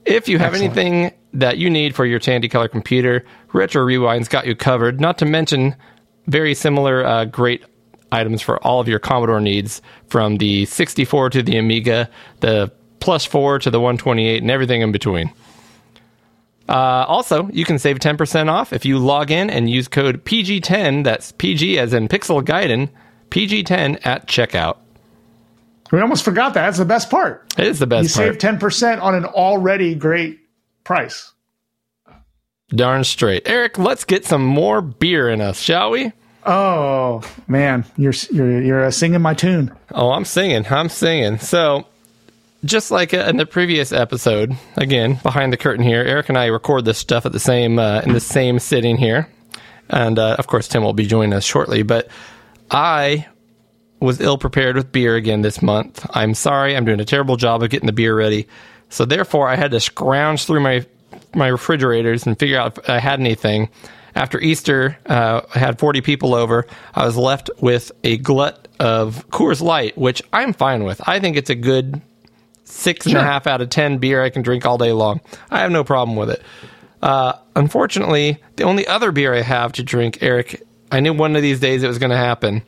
if 0.05 0.27
you 0.29 0.39
have 0.39 0.53
Excellent. 0.53 0.77
anything 0.77 1.13
that 1.33 1.57
you 1.57 1.69
need 1.69 1.95
for 1.95 2.05
your 2.05 2.19
Tandy 2.19 2.47
Color 2.47 2.69
computer, 2.69 3.25
Retro 3.53 3.83
Rewind's 3.83 4.27
got 4.27 4.47
you 4.47 4.55
covered. 4.55 5.01
Not 5.01 5.17
to 5.19 5.25
mention 5.25 5.75
very 6.27 6.53
similar 6.53 7.05
uh, 7.05 7.25
great 7.25 7.63
items 8.11 8.41
for 8.41 8.61
all 8.65 8.79
of 8.79 8.87
your 8.87 8.99
Commodore 8.99 9.39
needs, 9.39 9.81
from 10.07 10.37
the 10.37 10.65
64 10.65 11.29
to 11.31 11.43
the 11.43 11.57
Amiga, 11.57 12.09
the 12.41 12.71
Plus 12.99 13.25
4 13.25 13.59
to 13.59 13.71
the 13.71 13.79
128, 13.79 14.41
and 14.41 14.51
everything 14.51 14.81
in 14.81 14.91
between. 14.91 15.31
Uh, 16.71 17.05
also, 17.05 17.49
you 17.51 17.65
can 17.65 17.77
save 17.77 17.99
10% 17.99 18.47
off 18.49 18.71
if 18.71 18.85
you 18.85 18.97
log 18.97 19.29
in 19.29 19.49
and 19.49 19.69
use 19.69 19.89
code 19.89 20.23
PG10, 20.23 21.03
that's 21.03 21.33
PG 21.33 21.77
as 21.77 21.91
in 21.91 22.07
Pixel 22.07 22.41
Gaiden, 22.41 22.89
PG10 23.29 23.99
at 24.05 24.25
checkout. 24.27 24.77
We 25.91 25.99
almost 25.99 26.23
forgot 26.23 26.53
that. 26.53 26.61
That's 26.61 26.77
the 26.77 26.85
best 26.85 27.09
part. 27.09 27.53
It 27.57 27.67
is 27.67 27.79
the 27.79 27.85
You 27.85 27.89
best 27.89 28.15
part. 28.15 28.25
You 28.25 28.31
save 28.31 28.39
ten 28.39 28.57
percent 28.57 29.01
on 29.01 29.13
an 29.15 29.25
already 29.25 29.93
great 29.95 30.39
price. 30.85 31.33
Darn 32.69 33.03
straight. 33.03 33.43
Eric, 33.45 33.77
let's 33.77 34.05
get 34.05 34.23
some 34.23 34.45
more 34.45 34.81
beer 34.81 35.27
in 35.27 35.41
us, 35.41 35.59
shall 35.59 35.91
we? 35.91 36.13
Oh 36.45 37.21
man, 37.47 37.83
you're 37.97 38.13
you're 38.31 38.61
you're 38.61 38.85
uh, 38.85 38.91
singing 38.91 39.21
my 39.21 39.33
tune. 39.33 39.75
Oh, 39.93 40.11
I'm 40.11 40.23
singing. 40.23 40.65
I'm 40.67 40.87
singing. 40.87 41.37
So, 41.39 41.85
just 42.65 42.91
like 42.91 43.13
in 43.13 43.37
the 43.37 43.45
previous 43.45 43.91
episode, 43.91 44.55
again 44.75 45.19
behind 45.23 45.51
the 45.51 45.57
curtain 45.57 45.83
here, 45.83 46.01
Eric 46.03 46.29
and 46.29 46.37
I 46.37 46.45
record 46.47 46.85
this 46.85 46.97
stuff 46.97 47.25
at 47.25 47.31
the 47.31 47.39
same 47.39 47.79
uh, 47.79 48.01
in 48.01 48.13
the 48.13 48.19
same 48.19 48.59
sitting 48.59 48.97
here. 48.97 49.27
and 49.89 50.17
uh, 50.19 50.35
of 50.39 50.47
course 50.47 50.67
Tim 50.67 50.83
will 50.83 50.93
be 50.93 51.05
joining 51.05 51.33
us 51.33 51.43
shortly. 51.43 51.83
But 51.83 52.07
I 52.69 53.27
was 53.99 54.19
ill 54.21 54.37
prepared 54.37 54.75
with 54.75 54.91
beer 54.91 55.15
again 55.15 55.41
this 55.41 55.61
month. 55.61 56.05
I'm 56.11 56.33
sorry, 56.33 56.75
I'm 56.75 56.85
doing 56.85 56.99
a 56.99 57.05
terrible 57.05 57.37
job 57.37 57.61
of 57.61 57.69
getting 57.69 57.87
the 57.87 57.93
beer 57.93 58.15
ready. 58.15 58.47
So 58.89 59.05
therefore, 59.05 59.47
I 59.47 59.55
had 59.55 59.71
to 59.71 59.79
scrounge 59.79 60.45
through 60.45 60.61
my 60.61 60.85
my 61.35 61.47
refrigerators 61.47 62.25
and 62.25 62.37
figure 62.37 62.57
out 62.59 62.77
if 62.77 62.89
I 62.89 62.99
had 62.99 63.19
anything. 63.19 63.69
After 64.13 64.39
Easter, 64.41 64.97
uh, 65.05 65.41
I 65.55 65.59
had 65.59 65.79
40 65.79 66.01
people 66.01 66.35
over. 66.35 66.67
I 66.93 67.05
was 67.05 67.15
left 67.15 67.49
with 67.61 67.93
a 68.03 68.17
glut 68.17 68.67
of 68.77 69.25
Coors 69.29 69.61
Light, 69.61 69.97
which 69.97 70.21
I'm 70.33 70.51
fine 70.51 70.83
with. 70.83 70.99
I 71.07 71.19
think 71.21 71.37
it's 71.37 71.49
a 71.49 71.55
good 71.55 72.01
six 72.71 73.05
and 73.05 73.15
a 73.17 73.23
half 73.23 73.47
out 73.47 73.61
of 73.61 73.69
10 73.69 73.97
beer 73.97 74.21
I 74.23 74.29
can 74.29 74.41
drink 74.41 74.65
all 74.65 74.77
day 74.77 74.91
long. 74.91 75.21
I 75.49 75.59
have 75.59 75.71
no 75.71 75.83
problem 75.83 76.15
with 76.15 76.29
it. 76.29 76.41
Uh, 77.01 77.33
unfortunately, 77.55 78.41
the 78.55 78.63
only 78.63 78.85
other 78.87 79.11
beer 79.11 79.33
I 79.33 79.41
have 79.41 79.73
to 79.73 79.83
drink, 79.83 80.19
Eric, 80.21 80.61
I 80.91 80.99
knew 80.99 81.13
one 81.13 81.35
of 81.35 81.41
these 81.41 81.59
days 81.59 81.83
it 81.83 81.87
was 81.87 81.97
going 81.99 82.11
to 82.11 82.17
happen. 82.17 82.63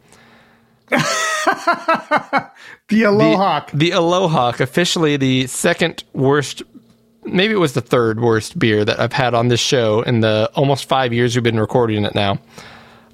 The 2.90 3.04
Aloha. 3.04 3.66
The 3.74 3.92
Aloha, 3.92 4.50
officially 4.60 5.18
the 5.18 5.48
second 5.48 6.04
worst, 6.14 6.62
maybe 7.26 7.54
it 7.54 7.58
was 7.58 7.74
the 7.74 7.82
third 7.82 8.20
worst 8.20 8.60
beer 8.60 8.86
that 8.86 9.00
I've 9.00 9.14
had 9.14 9.34
on 9.34 9.48
this 9.48 9.60
show 9.60 10.02
in 10.02 10.20
the 10.20 10.52
almost 10.56 10.86
five 10.86 11.14
years 11.14 11.36
we've 11.36 11.44
been 11.44 11.60
recording 11.60 12.06
it 12.06 12.14
now. 12.14 12.40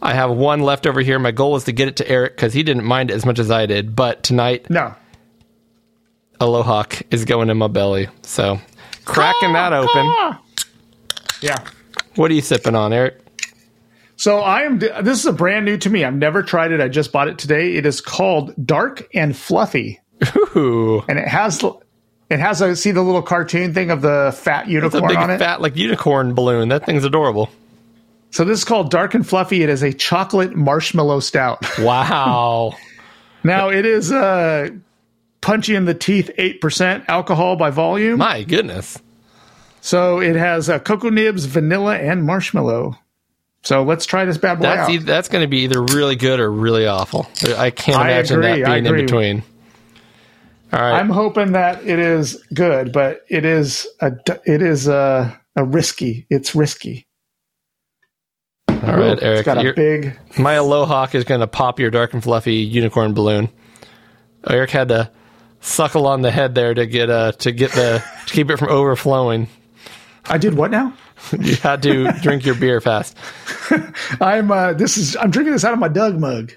I 0.02 0.14
have 0.14 0.32
one 0.32 0.62
left 0.62 0.88
over 0.88 1.02
here. 1.02 1.20
My 1.20 1.32
goal 1.32 1.56
is 1.56 1.66
to 1.66 1.72
get 1.72 1.88
it 1.88 1.98
to 1.98 2.10
Eric 2.10 2.36
because 2.36 2.54
he 2.54 2.64
didn't 2.64 2.86
mind 2.86 3.12
it 3.12 3.14
as 3.14 3.26
much 3.26 3.38
as 3.38 3.52
I 3.52 3.66
did. 3.66 3.96
But 3.96 4.24
tonight, 4.24 4.70
no. 4.70 4.94
Aloha 6.40 6.84
is 7.12 7.26
going 7.26 7.50
in 7.50 7.58
my 7.58 7.68
belly. 7.68 8.08
So, 8.24 8.60
cracking 9.06 9.54
that 9.54 9.74
open. 9.74 9.90
Ah! 9.96 10.42
Yeah. 11.42 11.58
What 12.16 12.32
are 12.32 12.34
you 12.34 12.42
sipping 12.42 12.76
on, 12.76 12.94
Eric? 12.94 13.20
So 14.16 14.40
I 14.40 14.64
am. 14.64 14.80
This 14.80 15.20
is 15.20 15.26
a 15.26 15.32
brand 15.32 15.64
new 15.66 15.78
to 15.78 15.90
me. 15.90 16.04
I've 16.04 16.14
never 16.14 16.44
tried 16.44 16.74
it. 16.74 16.82
I 16.82 16.90
just 16.90 17.14
bought 17.14 17.30
it 17.30 17.38
today. 17.38 17.76
It 17.76 17.86
is 17.86 18.02
called 18.02 18.54
Dark 18.66 19.08
and 19.14 19.34
Fluffy, 19.36 20.02
Ooh, 20.58 21.02
and 21.08 21.18
it 21.18 21.28
has 21.28 21.64
it 22.30 22.40
has 22.40 22.60
a 22.62 22.76
see 22.76 22.92
the 22.92 23.02
little 23.02 23.22
cartoon 23.22 23.74
thing 23.74 23.92
of 23.92 24.02
the 24.02 24.36
fat 24.38 24.64
it's 24.64 24.70
a 24.70 24.72
unicorn 24.74 25.08
big 25.08 25.18
on 25.18 25.30
it. 25.32 25.38
fat 25.38 25.62
like 25.62 25.78
unicorn 25.78 26.34
balloon. 26.34 26.68
That 26.68 26.86
thing's 26.86 27.06
adorable. 27.06 27.50
So 28.32 28.44
this 28.44 28.60
is 28.60 28.66
called 28.66 28.92
Dark 28.92 29.14
and 29.14 29.26
Fluffy. 29.26 29.64
It 29.64 29.70
is 29.70 29.82
a 29.84 29.94
chocolate 29.94 30.54
marshmallow 30.54 31.22
stout. 31.22 31.66
Wow. 31.80 32.76
now 33.46 33.70
it 33.70 33.86
is 33.86 34.12
uh, 34.12 34.70
punchy 35.42 35.76
in 35.76 35.86
the 35.86 35.94
teeth, 35.94 36.30
eight 36.38 36.62
percent 36.62 37.04
alcohol 37.08 37.56
by 37.56 37.70
volume. 37.70 38.18
my 38.20 38.44
goodness. 38.44 38.98
So 39.82 40.20
it 40.20 40.36
has 40.36 40.70
uh, 40.70 40.80
cocoa 40.80 41.10
nibs, 41.10 41.46
vanilla, 41.46 41.96
and 41.98 42.24
marshmallow. 42.26 42.98
So 43.64 43.84
let's 43.84 44.06
try 44.06 44.26
this 44.26 44.38
bad 44.38 44.56
boy 44.60 44.64
That's 44.64 44.82
out. 44.82 44.92
e- 44.92 44.98
that's 44.98 45.28
going 45.30 45.42
to 45.44 45.48
be 45.48 45.60
either 45.60 45.82
really 45.82 46.16
good 46.16 46.40
or 46.40 46.52
really 46.52 46.86
awful. 46.88 47.28
I 47.58 47.70
can't 47.72 47.98
I 47.98 48.12
imagine 48.12 48.40
agree, 48.44 48.62
that 48.62 48.66
being 48.74 48.86
in 48.86 48.96
between. 49.06 49.44
All 50.72 50.80
right. 50.80 51.00
I'm 51.00 51.10
hoping 51.10 51.54
that 51.54 51.86
it 51.86 51.98
is 52.00 52.42
good, 52.54 52.92
but 52.94 53.22
it 53.30 53.44
is 53.46 53.88
a 54.02 54.12
it 54.46 54.62
is 54.62 54.88
a, 54.88 55.40
a 55.56 55.64
risky. 55.64 56.26
It's 56.30 56.54
risky. 56.56 57.08
All 58.70 58.76
right, 58.98 59.12
It's 59.14 59.22
Eric. 59.24 59.46
got 59.46 59.66
a 59.66 59.74
big. 59.74 60.18
my 60.38 60.54
Aloha 60.54 61.08
is 61.14 61.24
going 61.24 61.42
to 61.42 61.48
pop 61.48 61.80
your 61.80 61.90
dark 61.92 62.14
and 62.14 62.24
fluffy 62.24 62.56
unicorn 62.56 63.14
balloon. 63.14 63.50
Eric 64.50 64.70
had 64.70 64.88
to 64.90 65.12
suckle 65.62 66.08
on 66.08 66.22
the 66.22 66.32
head 66.32 66.56
there 66.56 66.74
to 66.74 66.86
get 66.86 67.10
uh 67.10 67.32
to 67.34 67.52
get 67.52 67.72
the 67.72 68.04
to 68.28 68.34
keep 68.34 68.50
it 68.50 68.58
from 68.58 68.70
overflowing. 68.70 69.48
I 70.26 70.38
did 70.38 70.54
what 70.56 70.72
now? 70.72 70.94
You 71.38 71.56
had 71.58 71.82
to 71.84 72.12
drink 72.22 72.46
your 72.46 72.56
beer 72.56 72.80
fast. 72.80 73.18
I'm 74.22 74.52
uh 74.52 74.74
this 74.74 74.98
is 74.98 75.18
I'm 75.18 75.32
drinking 75.32 75.52
this 75.54 75.66
out 75.66 75.74
of 75.74 75.80
my 75.80 75.90
Doug 75.90 76.18
mug. 76.20 76.54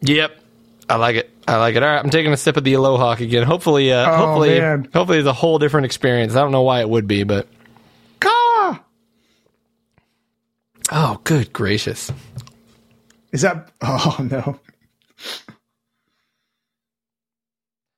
Yep. 0.00 0.40
I 0.88 0.96
like 0.96 1.16
it. 1.16 1.30
I 1.48 1.56
like 1.58 1.74
it. 1.76 1.82
All 1.82 1.88
right, 1.88 1.98
I'm 2.04 2.10
taking 2.10 2.32
a 2.32 2.36
sip 2.36 2.56
of 2.56 2.64
the 2.64 2.74
Aloha 2.74 3.12
again. 3.12 3.44
Hopefully, 3.44 3.92
uh, 3.92 4.08
Oh, 4.10 4.16
hopefully, 4.16 4.58
man. 4.60 4.88
hopefully, 4.92 5.18
it's 5.18 5.26
a 5.28 5.32
whole 5.32 5.58
different 5.58 5.84
experience. 5.86 6.34
I 6.34 6.40
don't 6.40 6.52
know 6.52 6.62
why 6.62 6.80
it 6.80 6.88
would 6.88 7.06
be, 7.08 7.22
but 7.24 7.46
Ka! 8.20 8.80
oh, 10.92 11.20
good 11.24 11.52
gracious! 11.52 12.12
Is 13.32 13.42
that 13.42 13.70
oh 13.82 14.16
no. 14.20 14.58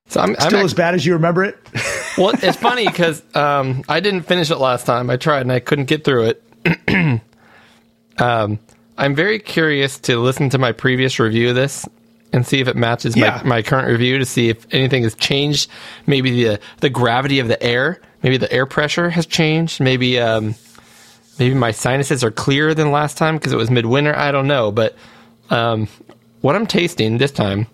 So 0.08 0.20
I'm, 0.20 0.30
I'm 0.30 0.34
Still 0.48 0.58
act- 0.60 0.64
as 0.64 0.74
bad 0.74 0.94
as 0.94 1.04
you 1.06 1.12
remember 1.14 1.44
it? 1.44 1.58
well. 2.18 2.30
It's 2.42 2.56
funny 2.56 2.86
because 2.86 3.22
um, 3.36 3.84
I 3.88 4.00
didn't 4.00 4.22
finish 4.22 4.50
it 4.50 4.56
last 4.56 4.86
time. 4.86 5.10
I 5.10 5.16
tried 5.16 5.42
and 5.42 5.52
I 5.52 5.60
couldn't 5.60 5.84
get 5.84 6.02
through 6.04 6.34
it. 6.34 6.42
um, 8.18 8.58
I'm 8.96 9.14
very 9.14 9.38
curious 9.38 9.98
to 10.00 10.18
listen 10.18 10.50
to 10.50 10.58
my 10.58 10.72
previous 10.72 11.18
review 11.18 11.50
of 11.50 11.54
this 11.54 11.86
and 12.32 12.46
see 12.46 12.60
if 12.60 12.68
it 12.68 12.76
matches 12.76 13.16
Yeah. 13.16 13.40
my, 13.44 13.48
my 13.56 13.62
current 13.62 13.88
review 13.88 14.18
to 14.18 14.24
see 14.24 14.48
if 14.48 14.66
anything 14.72 15.02
has 15.04 15.14
changed. 15.14 15.70
Maybe 16.06 16.44
the 16.44 16.60
the 16.80 16.90
gravity 16.90 17.38
of 17.38 17.48
the 17.48 17.62
air, 17.62 18.00
maybe 18.22 18.36
the 18.36 18.52
air 18.52 18.66
pressure 18.66 19.10
has 19.10 19.24
changed. 19.26 19.80
Maybe 19.80 20.18
um, 20.18 20.54
maybe 21.38 21.54
my 21.54 21.70
sinuses 21.70 22.24
are 22.24 22.30
clearer 22.30 22.74
than 22.74 22.90
last 22.90 23.16
time 23.16 23.36
because 23.36 23.52
it 23.52 23.56
was 23.56 23.70
midwinter. 23.70 24.14
I 24.16 24.32
don't 24.32 24.46
know, 24.48 24.72
but 24.72 24.96
um, 25.50 25.88
what 26.40 26.56
I'm 26.56 26.66
tasting 26.66 27.18
this 27.18 27.30
time. 27.32 27.66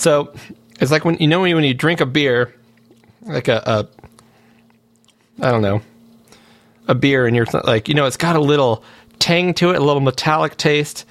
So 0.00 0.32
it's 0.80 0.90
like 0.90 1.04
when 1.04 1.16
you 1.18 1.28
know 1.28 1.40
when 1.40 1.50
you, 1.50 1.54
when 1.56 1.64
you 1.64 1.74
drink 1.74 2.00
a 2.00 2.06
beer, 2.06 2.54
like 3.22 3.48
a, 3.48 3.88
a 5.40 5.44
I 5.46 5.50
don't 5.50 5.60
know, 5.62 5.82
a 6.88 6.94
beer, 6.94 7.26
and 7.26 7.36
you're 7.36 7.46
like 7.64 7.88
you 7.88 7.94
know 7.94 8.06
it's 8.06 8.16
got 8.16 8.34
a 8.34 8.40
little 8.40 8.82
tang 9.18 9.52
to 9.54 9.70
it, 9.70 9.76
a 9.76 9.84
little 9.84 10.00
metallic 10.00 10.56
taste, 10.56 11.04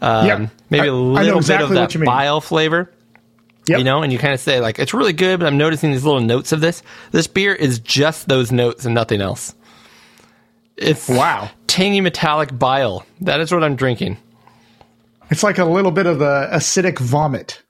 um, 0.00 0.26
Yep. 0.26 0.50
maybe 0.70 0.84
I- 0.84 0.92
a 0.92 0.94
little 0.94 1.38
exactly 1.38 1.74
bit 1.74 1.82
of 1.82 1.92
that 1.92 2.04
bile 2.04 2.40
flavor. 2.40 2.92
Yep. 3.68 3.78
You 3.78 3.84
know, 3.84 4.02
and 4.04 4.12
you 4.12 4.18
kind 4.20 4.32
of 4.32 4.38
say 4.38 4.60
like 4.60 4.78
it's 4.78 4.94
really 4.94 5.12
good, 5.12 5.40
but 5.40 5.46
I'm 5.46 5.58
noticing 5.58 5.90
these 5.90 6.04
little 6.04 6.20
notes 6.20 6.52
of 6.52 6.60
this. 6.60 6.84
This 7.10 7.26
beer 7.26 7.52
is 7.52 7.80
just 7.80 8.28
those 8.28 8.52
notes 8.52 8.84
and 8.84 8.94
nothing 8.94 9.20
else. 9.20 9.56
It's 10.76 11.08
Wow. 11.08 11.50
tangy 11.66 12.00
metallic 12.00 12.56
bile. 12.56 13.04
That 13.22 13.40
is 13.40 13.50
what 13.50 13.64
I'm 13.64 13.74
drinking. 13.74 14.18
It's 15.30 15.42
like 15.42 15.58
a 15.58 15.64
little 15.64 15.90
bit 15.90 16.06
of 16.06 16.20
the 16.20 16.48
acidic 16.52 17.00
vomit. 17.00 17.60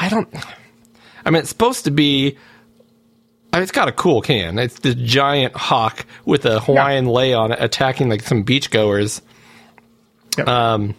I 0.00 0.08
don't. 0.08 0.28
I 1.24 1.30
mean, 1.30 1.40
it's 1.40 1.50
supposed 1.50 1.84
to 1.84 1.90
be. 1.90 2.36
I 3.52 3.56
mean, 3.56 3.62
it's 3.64 3.72
got 3.72 3.88
a 3.88 3.92
cool 3.92 4.22
can. 4.22 4.58
It's 4.58 4.78
this 4.80 4.94
giant 4.94 5.54
hawk 5.54 6.06
with 6.24 6.46
a 6.46 6.60
Hawaiian 6.60 7.06
lei 7.06 7.34
on 7.34 7.52
it, 7.52 7.58
attacking 7.60 8.08
like 8.08 8.22
some 8.22 8.44
beachgoers. 8.44 9.20
Yep. 10.38 10.48
Um, 10.48 10.94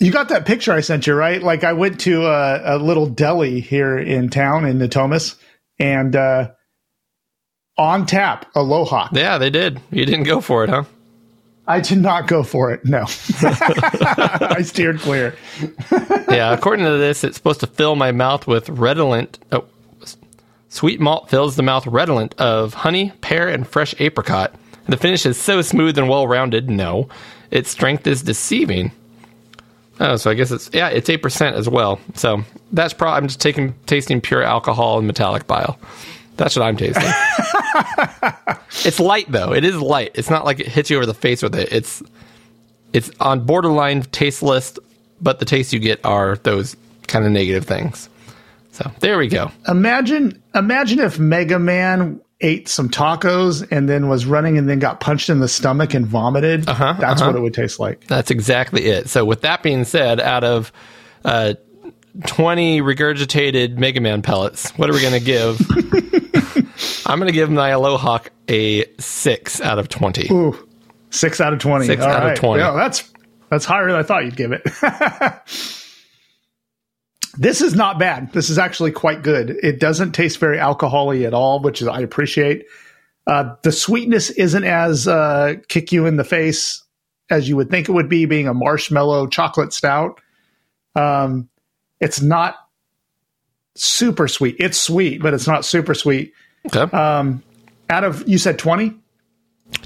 You 0.00 0.10
got 0.10 0.30
that 0.30 0.44
picture 0.46 0.72
I 0.72 0.80
sent 0.80 1.06
you, 1.06 1.14
right? 1.14 1.42
Like 1.42 1.62
I 1.64 1.74
went 1.74 2.00
to 2.00 2.26
a, 2.26 2.76
a 2.76 2.78
little 2.78 3.06
deli 3.06 3.60
here 3.60 3.96
in 3.98 4.30
town 4.30 4.64
in 4.64 4.78
Natomas, 4.78 5.36
and 5.78 6.16
uh, 6.16 6.50
on 7.78 8.06
tap, 8.06 8.46
Aloha. 8.54 9.08
yeah, 9.12 9.36
they 9.38 9.50
did. 9.50 9.80
You 9.90 10.04
didn't 10.06 10.24
go 10.24 10.40
for 10.40 10.64
it, 10.64 10.70
huh? 10.70 10.84
I 11.68 11.80
did 11.80 11.98
not 11.98 12.28
go 12.28 12.42
for 12.42 12.70
it. 12.72 12.84
No, 12.84 13.00
I 13.42 14.62
steered 14.64 15.00
clear. 15.00 15.34
yeah, 16.28 16.52
according 16.52 16.84
to 16.84 16.96
this, 16.98 17.24
it's 17.24 17.36
supposed 17.36 17.60
to 17.60 17.66
fill 17.66 17.96
my 17.96 18.12
mouth 18.12 18.46
with 18.46 18.68
redolent. 18.68 19.38
Oh, 19.50 19.64
sweet 20.68 21.00
malt 21.00 21.28
fills 21.28 21.56
the 21.56 21.62
mouth 21.62 21.86
redolent 21.86 22.34
of 22.38 22.74
honey, 22.74 23.12
pear, 23.20 23.48
and 23.48 23.66
fresh 23.66 23.94
apricot. 23.98 24.54
The 24.88 24.96
finish 24.96 25.26
is 25.26 25.36
so 25.36 25.62
smooth 25.62 25.98
and 25.98 26.08
well 26.08 26.28
rounded. 26.28 26.70
No, 26.70 27.08
its 27.50 27.70
strength 27.70 28.06
is 28.06 28.22
deceiving. 28.22 28.92
Oh, 29.98 30.16
so 30.16 30.30
I 30.30 30.34
guess 30.34 30.52
it's 30.52 30.70
yeah, 30.72 30.88
it's 30.88 31.08
eight 31.10 31.22
percent 31.22 31.56
as 31.56 31.68
well. 31.68 31.98
So 32.14 32.44
that's 32.70 32.94
probably 32.94 33.16
I'm 33.16 33.26
just 33.26 33.40
taking 33.40 33.74
tasting 33.86 34.20
pure 34.20 34.42
alcohol 34.42 34.98
and 34.98 35.06
metallic 35.06 35.46
bile. 35.48 35.78
That's 36.36 36.56
what 36.56 36.64
I'm 36.64 36.76
tasting. 36.76 37.02
it's 38.84 39.00
light 39.00 39.30
though. 39.30 39.52
It 39.52 39.64
is 39.64 39.76
light. 39.80 40.12
It's 40.14 40.30
not 40.30 40.44
like 40.44 40.60
it 40.60 40.68
hits 40.68 40.90
you 40.90 40.96
over 40.96 41.06
the 41.06 41.14
face 41.14 41.42
with 41.42 41.54
it. 41.54 41.72
It's 41.72 42.02
it's 42.92 43.10
on 43.20 43.44
borderline 43.46 44.02
tasteless, 44.02 44.78
but 45.20 45.38
the 45.38 45.44
tastes 45.44 45.72
you 45.72 45.78
get 45.78 46.04
are 46.04 46.36
those 46.36 46.76
kind 47.06 47.24
of 47.24 47.32
negative 47.32 47.64
things. 47.64 48.08
So 48.72 48.90
there 49.00 49.18
we 49.18 49.28
go. 49.28 49.50
Imagine, 49.66 50.42
imagine 50.54 50.98
if 50.98 51.18
Mega 51.18 51.58
Man 51.58 52.20
ate 52.42 52.68
some 52.68 52.90
tacos 52.90 53.66
and 53.70 53.88
then 53.88 54.08
was 54.08 54.26
running 54.26 54.58
and 54.58 54.68
then 54.68 54.78
got 54.78 55.00
punched 55.00 55.30
in 55.30 55.40
the 55.40 55.48
stomach 55.48 55.94
and 55.94 56.06
vomited. 56.06 56.68
Uh-huh, 56.68 56.94
That's 56.98 57.22
what 57.22 57.34
it 57.34 57.40
would 57.40 57.54
taste 57.54 57.80
like. 57.80 58.06
That's 58.06 58.30
exactly 58.30 58.84
it. 58.84 59.08
So 59.08 59.24
with 59.24 59.40
that 59.40 59.62
being 59.62 59.84
said, 59.84 60.20
out 60.20 60.44
of 60.44 60.72
uh, 61.24 61.54
20 62.26 62.82
regurgitated 62.82 63.78
Mega 63.78 64.00
Man 64.00 64.20
pellets, 64.20 64.70
what 64.72 64.90
are 64.90 64.92
we 64.92 65.00
going 65.00 65.14
to 65.14 65.20
give? 65.20 65.58
I'm 67.06 67.18
going 67.18 67.28
to 67.28 67.32
give 67.32 67.50
Aloha 67.50 68.18
a 68.48 68.84
6 68.98 69.60
out 69.60 69.78
of 69.78 69.88
20. 69.88 70.28
Ooh, 70.32 70.68
six 71.10 71.40
out 71.40 71.52
of 71.52 71.58
twenty. 71.58 71.86
Six 71.86 72.02
All 72.02 72.10
out 72.10 72.30
of 72.30 72.38
20. 72.38 72.62
Yeah, 72.62 72.72
that's 72.72 73.10
that's 73.50 73.64
higher 73.64 73.86
than 73.86 73.96
I 73.96 74.02
thought 74.02 74.24
you'd 74.24 74.36
give 74.36 74.52
it. 74.52 74.62
This 77.38 77.60
is 77.60 77.74
not 77.74 77.98
bad. 77.98 78.32
This 78.32 78.48
is 78.48 78.58
actually 78.58 78.92
quite 78.92 79.22
good. 79.22 79.50
It 79.62 79.78
doesn't 79.78 80.12
taste 80.12 80.38
very 80.38 80.56
alcoholy 80.56 81.26
at 81.26 81.34
all, 81.34 81.60
which 81.60 81.82
is, 81.82 81.88
I 81.88 82.00
appreciate. 82.00 82.64
Uh, 83.26 83.56
the 83.62 83.72
sweetness 83.72 84.30
isn't 84.30 84.64
as 84.64 85.06
uh, 85.06 85.54
kick 85.68 85.92
you 85.92 86.06
in 86.06 86.16
the 86.16 86.24
face 86.24 86.82
as 87.28 87.48
you 87.48 87.56
would 87.56 87.70
think 87.70 87.88
it 87.88 87.92
would 87.92 88.08
be, 88.08 88.24
being 88.24 88.48
a 88.48 88.54
marshmallow 88.54 89.26
chocolate 89.26 89.72
stout. 89.72 90.20
Um, 90.94 91.48
it's 92.00 92.22
not 92.22 92.54
super 93.74 94.28
sweet. 94.28 94.56
It's 94.58 94.78
sweet, 94.78 95.20
but 95.20 95.34
it's 95.34 95.46
not 95.46 95.64
super 95.64 95.92
sweet. 95.92 96.32
Okay. 96.66 96.96
Um, 96.96 97.42
out 97.90 98.04
of 98.04 98.28
you 98.28 98.38
said 98.38 98.58
twenty 98.58 98.94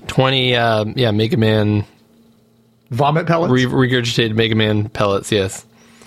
20, 0.09 0.57
uh, 0.57 0.85
yeah, 0.95 1.11
Mega 1.11 1.37
Man, 1.39 1.85
vomit 2.91 3.27
pellets. 3.27 3.51
re- 3.53 3.65
regurgitated 3.65 4.35
Mega 4.35 4.55
Man 4.55 4.89
pellets, 4.91 5.33
yes. 5.33 5.65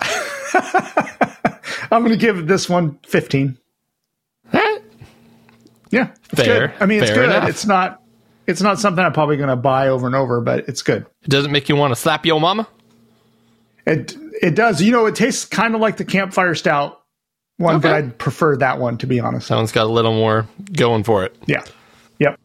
I'm 1.90 2.02
going 2.02 2.10
to 2.12 2.16
give 2.16 2.46
this 2.46 2.68
one 2.68 2.98
15. 3.06 3.58
Yeah, 5.90 6.10
Fair. 6.34 6.68
good. 6.68 6.76
I 6.80 6.86
mean, 6.86 7.02
it's 7.02 7.12
good. 7.12 7.24
enough. 7.26 7.48
It's 7.48 7.66
not. 7.66 8.02
It's 8.48 8.60
not 8.60 8.80
something 8.80 9.04
I'm 9.04 9.12
probably 9.12 9.36
going 9.36 9.48
to 9.48 9.54
buy 9.56 9.88
over 9.88 10.06
and 10.06 10.16
over, 10.16 10.40
but 10.40 10.68
it's 10.68 10.82
good. 10.82 11.06
It 11.22 11.30
doesn't 11.30 11.52
make 11.52 11.68
you 11.68 11.76
want 11.76 11.92
to 11.92 11.96
slap 11.96 12.26
your 12.26 12.40
mama? 12.40 12.66
It 13.86 14.16
it 14.42 14.56
does. 14.56 14.82
You 14.82 14.90
know, 14.90 15.06
it 15.06 15.14
tastes 15.14 15.44
kind 15.44 15.74
of 15.74 15.80
like 15.80 15.96
the 15.96 16.04
campfire 16.04 16.56
stout 16.56 17.00
one, 17.56 17.80
but 17.80 17.92
I'd 17.92 18.18
prefer 18.18 18.56
that 18.58 18.78
one 18.78 18.98
to 18.98 19.06
be 19.06 19.20
honest. 19.20 19.48
That 19.48 19.56
one's 19.56 19.72
got 19.72 19.86
a 19.86 19.92
little 19.92 20.14
more 20.14 20.46
going 20.72 21.04
for 21.04 21.24
it. 21.24 21.36
Yeah. 21.46 21.62
Yep. 22.18 22.38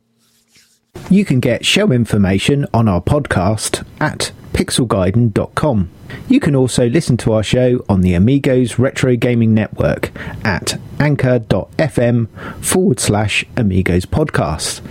You 1.10 1.26
can 1.26 1.39
get 1.39 1.65
show 1.65 1.91
information 1.91 2.67
on 2.74 2.88
our 2.88 3.02
podcast 3.02 3.86
at 4.00 4.32
pixelgaiden.com. 4.54 5.89
You 6.28 6.39
can 6.39 6.56
also 6.56 6.88
listen 6.89 7.17
to 7.17 7.34
our 7.34 7.43
show 7.43 7.84
on 7.88 8.02
the 8.02 8.13
Amigos 8.13 8.78
Retro 8.80 9.15
Gaming 9.15 9.54
Network 9.54 10.12
at 10.45 10.80
anchor.fm 11.00 12.28
forward 12.63 13.00
slash 13.00 13.45
Amigos 13.56 14.06
Podcast. 14.06 14.82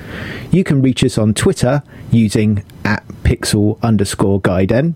You 0.52 0.64
can 0.64 0.81
reach 0.81 1.04
us 1.04 1.18
on 1.18 1.35
Twitter 1.35 1.83
using 2.11 2.64
at 2.85 3.07
pixel 3.24 3.81
underscore 3.83 4.40
gaiden. 4.40 4.94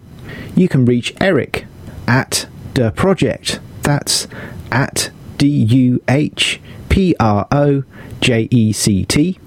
You 0.57 0.69
can 0.69 0.85
reach 0.85 1.15
Eric 1.21 1.67
at 2.07 2.47
the 2.75 2.91
project. 2.93 3.61
That's 3.83 4.27
at 4.73 5.11
D 5.39 5.47
U 5.47 6.03
H 6.09 6.61
P 6.89 7.15
R 7.21 7.47
O 7.53 7.85
J 8.21 8.49
E 8.51 8.73
C 8.73 9.05
T. 9.05 9.39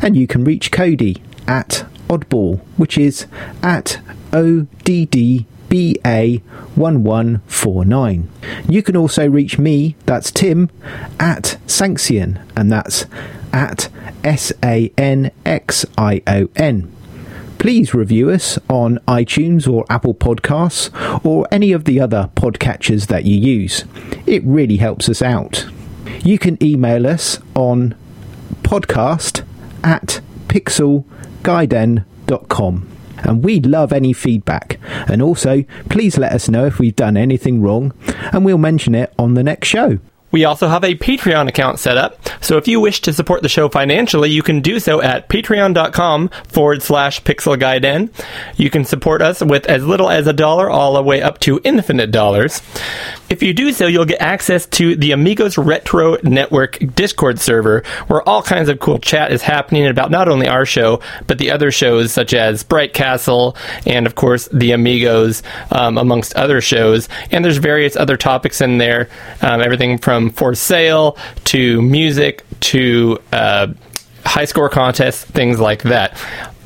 And 0.00 0.16
you 0.16 0.26
can 0.26 0.44
reach 0.44 0.70
Cody 0.70 1.22
at 1.48 1.86
Oddball, 2.08 2.60
which 2.76 2.96
is 2.98 3.26
at 3.62 4.00
O 4.32 4.66
D 4.84 5.06
D 5.06 5.46
B 5.68 5.96
A 6.04 6.36
1149. 6.76 8.28
You 8.68 8.82
can 8.82 8.96
also 8.96 9.28
reach 9.28 9.58
me, 9.58 9.96
that's 10.06 10.30
Tim, 10.30 10.70
at 11.18 11.58
Sanxion, 11.66 12.40
and 12.56 12.70
that's 12.70 13.06
at 13.52 13.88
S 14.22 14.52
A 14.62 14.92
N 14.98 15.30
X 15.44 15.86
I 15.96 16.22
O 16.26 16.48
N 16.56 16.94
please 17.64 17.94
review 17.94 18.28
us 18.28 18.58
on 18.68 18.98
iTunes 19.08 19.66
or 19.66 19.86
Apple 19.88 20.12
Podcasts 20.12 20.90
or 21.24 21.48
any 21.50 21.72
of 21.72 21.86
the 21.86 21.98
other 21.98 22.28
podcatchers 22.34 23.06
that 23.06 23.24
you 23.24 23.34
use. 23.34 23.86
It 24.26 24.44
really 24.44 24.76
helps 24.76 25.08
us 25.08 25.22
out. 25.22 25.66
You 26.22 26.38
can 26.38 26.62
email 26.62 27.06
us 27.06 27.38
on 27.54 27.94
podcast 28.60 29.46
at 29.82 30.20
pixelgaiden.com. 30.48 32.88
And 33.16 33.42
we'd 33.42 33.64
love 33.64 33.94
any 33.94 34.12
feedback. 34.12 34.78
And 35.08 35.22
also, 35.22 35.62
please 35.88 36.18
let 36.18 36.32
us 36.32 36.50
know 36.50 36.66
if 36.66 36.78
we've 36.78 36.94
done 36.94 37.16
anything 37.16 37.62
wrong, 37.62 37.94
and 38.30 38.44
we'll 38.44 38.58
mention 38.58 38.94
it 38.94 39.10
on 39.18 39.32
the 39.32 39.42
next 39.42 39.68
show. 39.68 40.00
We 40.34 40.46
also 40.46 40.66
have 40.66 40.82
a 40.82 40.96
Patreon 40.96 41.46
account 41.46 41.78
set 41.78 41.96
up, 41.96 42.18
so 42.40 42.56
if 42.56 42.66
you 42.66 42.80
wish 42.80 43.00
to 43.02 43.12
support 43.12 43.42
the 43.42 43.48
show 43.48 43.68
financially, 43.68 44.30
you 44.30 44.42
can 44.42 44.62
do 44.62 44.80
so 44.80 45.00
at 45.00 45.28
patreon.com 45.28 46.28
forward 46.48 46.82
slash 46.82 47.22
pixelgaiden. 47.22 48.10
You 48.56 48.68
can 48.68 48.84
support 48.84 49.22
us 49.22 49.44
with 49.44 49.64
as 49.66 49.86
little 49.86 50.10
as 50.10 50.26
a 50.26 50.32
dollar 50.32 50.68
all 50.68 50.94
the 50.94 51.04
way 51.04 51.22
up 51.22 51.38
to 51.42 51.60
infinite 51.62 52.10
dollars. 52.10 52.60
If 53.34 53.42
you 53.42 53.52
do 53.52 53.72
so, 53.72 53.88
you'll 53.88 54.04
get 54.04 54.22
access 54.22 54.64
to 54.66 54.94
the 54.94 55.10
Amigos 55.10 55.58
Retro 55.58 56.18
Network 56.22 56.78
Discord 56.94 57.40
server, 57.40 57.82
where 58.06 58.22
all 58.28 58.44
kinds 58.44 58.68
of 58.68 58.78
cool 58.78 59.00
chat 59.00 59.32
is 59.32 59.42
happening 59.42 59.88
about 59.88 60.12
not 60.12 60.28
only 60.28 60.46
our 60.46 60.64
show, 60.64 61.00
but 61.26 61.38
the 61.38 61.50
other 61.50 61.72
shows 61.72 62.12
such 62.12 62.32
as 62.32 62.62
Bright 62.62 62.94
Castle 62.94 63.56
and, 63.86 64.06
of 64.06 64.14
course, 64.14 64.48
the 64.52 64.70
Amigos, 64.70 65.42
um, 65.72 65.98
amongst 65.98 66.36
other 66.36 66.60
shows. 66.60 67.08
And 67.32 67.44
there's 67.44 67.56
various 67.56 67.96
other 67.96 68.16
topics 68.16 68.60
in 68.60 68.78
there, 68.78 69.08
um, 69.42 69.60
everything 69.60 69.98
from 69.98 70.30
for 70.30 70.54
sale 70.54 71.18
to 71.46 71.82
music 71.82 72.44
to 72.60 73.18
uh, 73.32 73.66
high 74.24 74.44
score 74.44 74.68
contests, 74.68 75.24
things 75.24 75.58
like 75.58 75.82
that. 75.82 76.16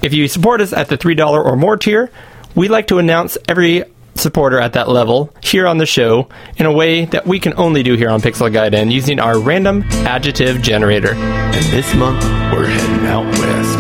If 0.02 0.12
you 0.12 0.28
support 0.28 0.60
us 0.60 0.74
at 0.74 0.88
the 0.88 0.98
$3 0.98 1.30
or 1.30 1.56
more 1.56 1.78
tier, 1.78 2.10
we 2.54 2.68
like 2.68 2.88
to 2.88 2.98
announce 2.98 3.38
every 3.48 3.84
supporter 4.18 4.58
at 4.58 4.72
that 4.74 4.88
level 4.88 5.32
here 5.42 5.66
on 5.66 5.78
the 5.78 5.86
show 5.86 6.28
in 6.56 6.66
a 6.66 6.72
way 6.72 7.04
that 7.06 7.26
we 7.26 7.38
can 7.40 7.54
only 7.56 7.82
do 7.82 7.94
here 7.94 8.10
on 8.10 8.20
Pixel 8.20 8.50
Gaiden 8.50 8.90
using 8.92 9.20
our 9.20 9.38
random 9.38 9.82
adjective 10.06 10.60
generator. 10.62 11.14
And 11.14 11.64
this 11.66 11.94
month, 11.94 12.22
we're 12.52 12.66
heading 12.66 13.06
out 13.06 13.24
west. 13.38 13.78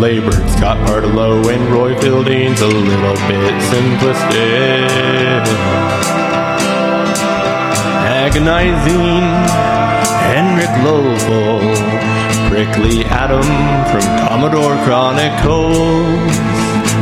Labored 0.00 0.48
Scott 0.50 0.76
Partelow 0.86 1.52
and 1.52 1.72
Roy 1.72 1.98
Fielding's 2.00 2.60
a 2.60 2.66
little 2.68 3.14
bit 3.26 3.52
simplistic. 3.66 5.42
Agonizing 8.06 9.77
Henrik 10.28 10.74
Lovell. 10.84 11.60
Prickly 12.50 13.04
Adam 13.04 13.48
from 13.90 14.04
Commodore 14.28 14.76
Chronicles. 14.84 16.38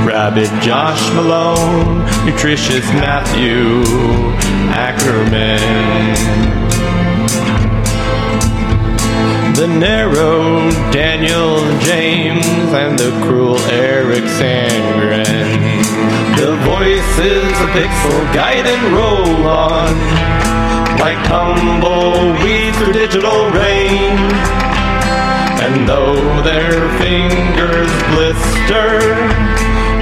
Rabid 0.07 0.51
Josh 0.63 1.03
Malone, 1.15 2.05
nutritious 2.25 2.85
Matthew 2.93 3.83
Ackerman. 4.71 6.07
The 9.57 9.67
narrow 9.67 10.71
Daniel 10.93 11.59
James 11.81 12.47
and 12.47 12.97
the 12.99 13.11
cruel 13.25 13.59
Eric 13.73 14.25
Sandgren. 14.25 15.25
The 16.37 16.55
voices 16.63 17.45
of 17.61 17.69
Pixel 17.71 18.21
Gaiden 18.33 18.93
roll 18.95 19.47
on 19.49 19.95
like 21.07 21.25
tumbleweeds 21.29 22.77
through 22.79 22.93
digital 22.93 23.49
rain. 23.51 24.19
And 25.63 25.89
though 25.89 26.43
their 26.43 26.81
fingers 26.99 27.93
blister, 28.11 28.99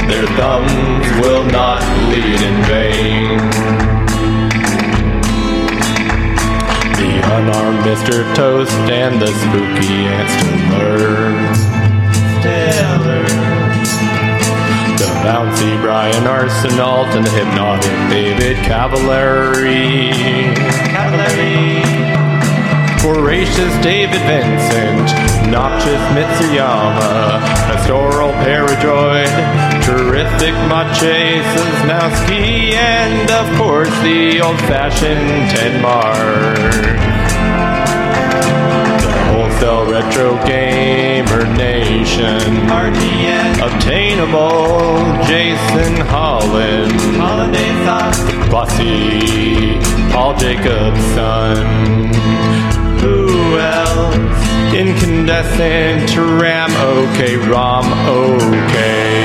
their 0.09 0.27
thumbs 0.39 1.07
will 1.21 1.45
not 1.45 1.83
bleed 2.07 2.41
in 2.49 2.57
vain. 2.73 3.37
The 6.97 7.13
unarmed 7.37 7.81
Mr. 7.85 8.25
Toast 8.35 8.73
and 8.89 9.21
the 9.21 9.27
spooky 9.27 10.07
Ant 10.09 10.31
Stiller. 10.31 11.33
The 12.43 13.54
bouncy 15.25 15.81
Brian 15.81 16.25
Arsenault 16.25 17.09
and 17.17 17.25
the 17.25 17.31
hypnotic 17.31 17.91
David 18.11 18.59
Cavallari. 18.59 20.13
Cavallari. 20.93 21.81
Voracious 23.01 23.75
David 23.83 24.21
Vincent, 24.29 25.09
noxious 25.51 26.01
Mitsoyama, 26.13 27.41
pastoral 27.69 28.33
Paradroyd, 28.45 29.33
terrific 29.83 30.55
Maciej 30.69 31.43
Sosnowski, 31.53 32.73
and 32.73 33.31
of 33.31 33.59
course 33.59 33.95
the 34.03 34.41
old-fashioned 34.43 35.51
Tenmark. 35.51 37.24
The 39.61 39.87
retro 39.89 40.37
gamer 40.47 41.47
nation, 41.57 42.69
RTN, 42.69 43.55
obtainable 43.65 44.99
Jason 45.27 45.95
Holland, 46.07 46.93
Hollandaise 47.17 48.51
Bossy, 48.51 49.79
Paul 50.13 50.37
Jacobson. 50.37 52.13
Who 53.01 53.59
else? 53.59 54.15
Incandescent 54.75 56.17
Ram 56.17 56.71
OK, 56.73 57.37
ROM 57.49 57.87
OK. 58.09 59.25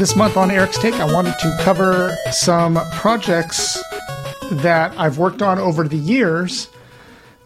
This 0.00 0.16
month 0.16 0.38
on 0.38 0.50
Eric's 0.50 0.78
Take, 0.78 0.94
I 0.94 1.04
wanted 1.04 1.38
to 1.40 1.54
cover 1.60 2.16
some 2.32 2.76
projects 2.94 3.78
that 4.50 4.98
I've 4.98 5.18
worked 5.18 5.42
on 5.42 5.58
over 5.58 5.86
the 5.86 5.98
years. 5.98 6.70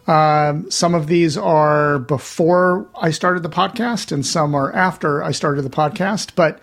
Um, 0.07 0.71
some 0.71 0.95
of 0.95 1.07
these 1.07 1.37
are 1.37 1.99
before 1.99 2.87
I 2.95 3.11
started 3.11 3.43
the 3.43 3.49
podcast, 3.49 4.13
and 4.13 4.25
some 4.25 4.55
are 4.55 4.71
after 4.71 5.21
I 5.21 5.31
started 5.31 5.63
the 5.63 5.69
podcast. 5.69 6.29
But 6.35 6.61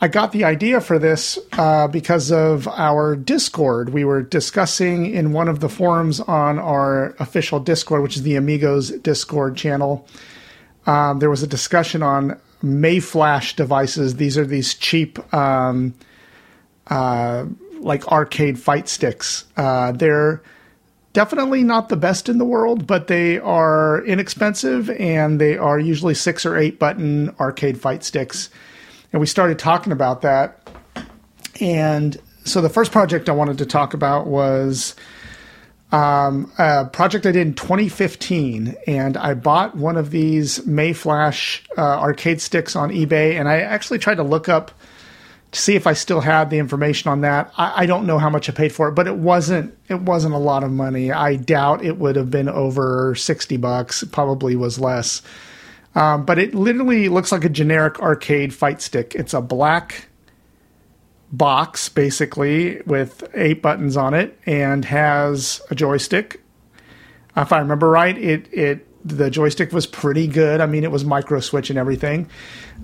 I 0.00 0.08
got 0.08 0.32
the 0.32 0.42
idea 0.42 0.80
for 0.80 0.98
this 0.98 1.38
uh, 1.52 1.86
because 1.86 2.32
of 2.32 2.66
our 2.66 3.14
Discord. 3.14 3.90
We 3.90 4.04
were 4.04 4.22
discussing 4.22 5.06
in 5.06 5.32
one 5.32 5.46
of 5.46 5.60
the 5.60 5.68
forums 5.68 6.18
on 6.18 6.58
our 6.58 7.14
official 7.20 7.60
Discord, 7.60 8.02
which 8.02 8.16
is 8.16 8.24
the 8.24 8.34
Amigos 8.34 8.90
Discord 8.90 9.56
channel. 9.56 10.04
Um, 10.84 11.20
there 11.20 11.30
was 11.30 11.44
a 11.44 11.48
discussion 11.48 12.02
on 12.02 12.40
Mayflash 12.66 13.56
devices. 13.56 14.16
These 14.16 14.36
are 14.36 14.44
these 14.44 14.74
cheap, 14.74 15.18
um, 15.34 15.94
uh, 16.88 17.46
like 17.78 18.06
arcade 18.08 18.58
fight 18.58 18.88
sticks. 18.88 19.44
Uh, 19.56 19.92
they're 19.92 20.42
definitely 21.12 21.62
not 21.62 21.88
the 21.88 21.96
best 21.96 22.28
in 22.28 22.38
the 22.38 22.44
world, 22.44 22.86
but 22.86 23.06
they 23.06 23.38
are 23.38 24.04
inexpensive 24.04 24.90
and 24.90 25.40
they 25.40 25.56
are 25.56 25.78
usually 25.78 26.14
six 26.14 26.44
or 26.44 26.56
eight 26.56 26.78
button 26.78 27.34
arcade 27.38 27.80
fight 27.80 28.04
sticks 28.04 28.50
and 29.12 29.20
we 29.20 29.26
started 29.26 29.58
talking 29.58 29.92
about 29.92 30.22
that. 30.22 30.68
And 31.60 32.16
so 32.44 32.60
the 32.60 32.68
first 32.68 32.92
project 32.92 33.30
I 33.30 33.32
wanted 33.32 33.56
to 33.58 33.66
talk 33.66 33.94
about 33.94 34.26
was 34.26 34.94
um, 35.96 36.52
a 36.58 36.84
project 36.84 37.24
I 37.24 37.32
did 37.32 37.46
in 37.46 37.54
2015, 37.54 38.76
and 38.86 39.16
I 39.16 39.32
bought 39.32 39.74
one 39.74 39.96
of 39.96 40.10
these 40.10 40.58
Mayflash 40.60 41.62
uh, 41.78 41.80
arcade 41.80 42.42
sticks 42.42 42.76
on 42.76 42.90
eBay, 42.90 43.40
and 43.40 43.48
I 43.48 43.60
actually 43.60 43.98
tried 43.98 44.16
to 44.16 44.22
look 44.22 44.46
up 44.46 44.72
to 45.52 45.58
see 45.58 45.74
if 45.74 45.86
I 45.86 45.94
still 45.94 46.20
had 46.20 46.50
the 46.50 46.58
information 46.58 47.10
on 47.10 47.22
that. 47.22 47.50
I, 47.56 47.84
I 47.84 47.86
don't 47.86 48.06
know 48.06 48.18
how 48.18 48.28
much 48.28 48.46
I 48.50 48.52
paid 48.52 48.74
for 48.74 48.88
it, 48.88 48.92
but 48.92 49.06
it 49.06 49.16
wasn't 49.16 49.74
it 49.88 50.02
wasn't 50.02 50.34
a 50.34 50.38
lot 50.38 50.64
of 50.64 50.70
money. 50.70 51.12
I 51.12 51.36
doubt 51.36 51.82
it 51.82 51.96
would 51.96 52.16
have 52.16 52.30
been 52.30 52.50
over 52.50 53.14
60 53.14 53.56
bucks. 53.56 54.02
It 54.02 54.12
probably 54.12 54.54
was 54.54 54.78
less. 54.78 55.22
Um, 55.94 56.26
but 56.26 56.38
it 56.38 56.54
literally 56.54 57.08
looks 57.08 57.32
like 57.32 57.44
a 57.46 57.48
generic 57.48 58.00
arcade 58.00 58.52
fight 58.52 58.82
stick. 58.82 59.14
It's 59.14 59.32
a 59.32 59.40
black 59.40 60.08
box, 61.32 61.88
basically, 61.88 62.80
with 62.86 63.28
eight 63.34 63.62
buttons 63.62 63.96
on 63.96 64.14
it, 64.14 64.38
and 64.46 64.84
has 64.84 65.60
a 65.70 65.74
joystick. 65.74 66.42
If 67.36 67.52
I 67.52 67.58
remember 67.58 67.90
right, 67.90 68.16
it 68.16 68.52
it 68.52 68.86
the 69.06 69.30
joystick 69.30 69.72
was 69.72 69.86
pretty 69.86 70.26
good. 70.26 70.60
I 70.60 70.66
mean, 70.66 70.82
it 70.82 70.90
was 70.90 71.04
micro 71.04 71.40
switch 71.40 71.70
and 71.70 71.78
everything. 71.78 72.28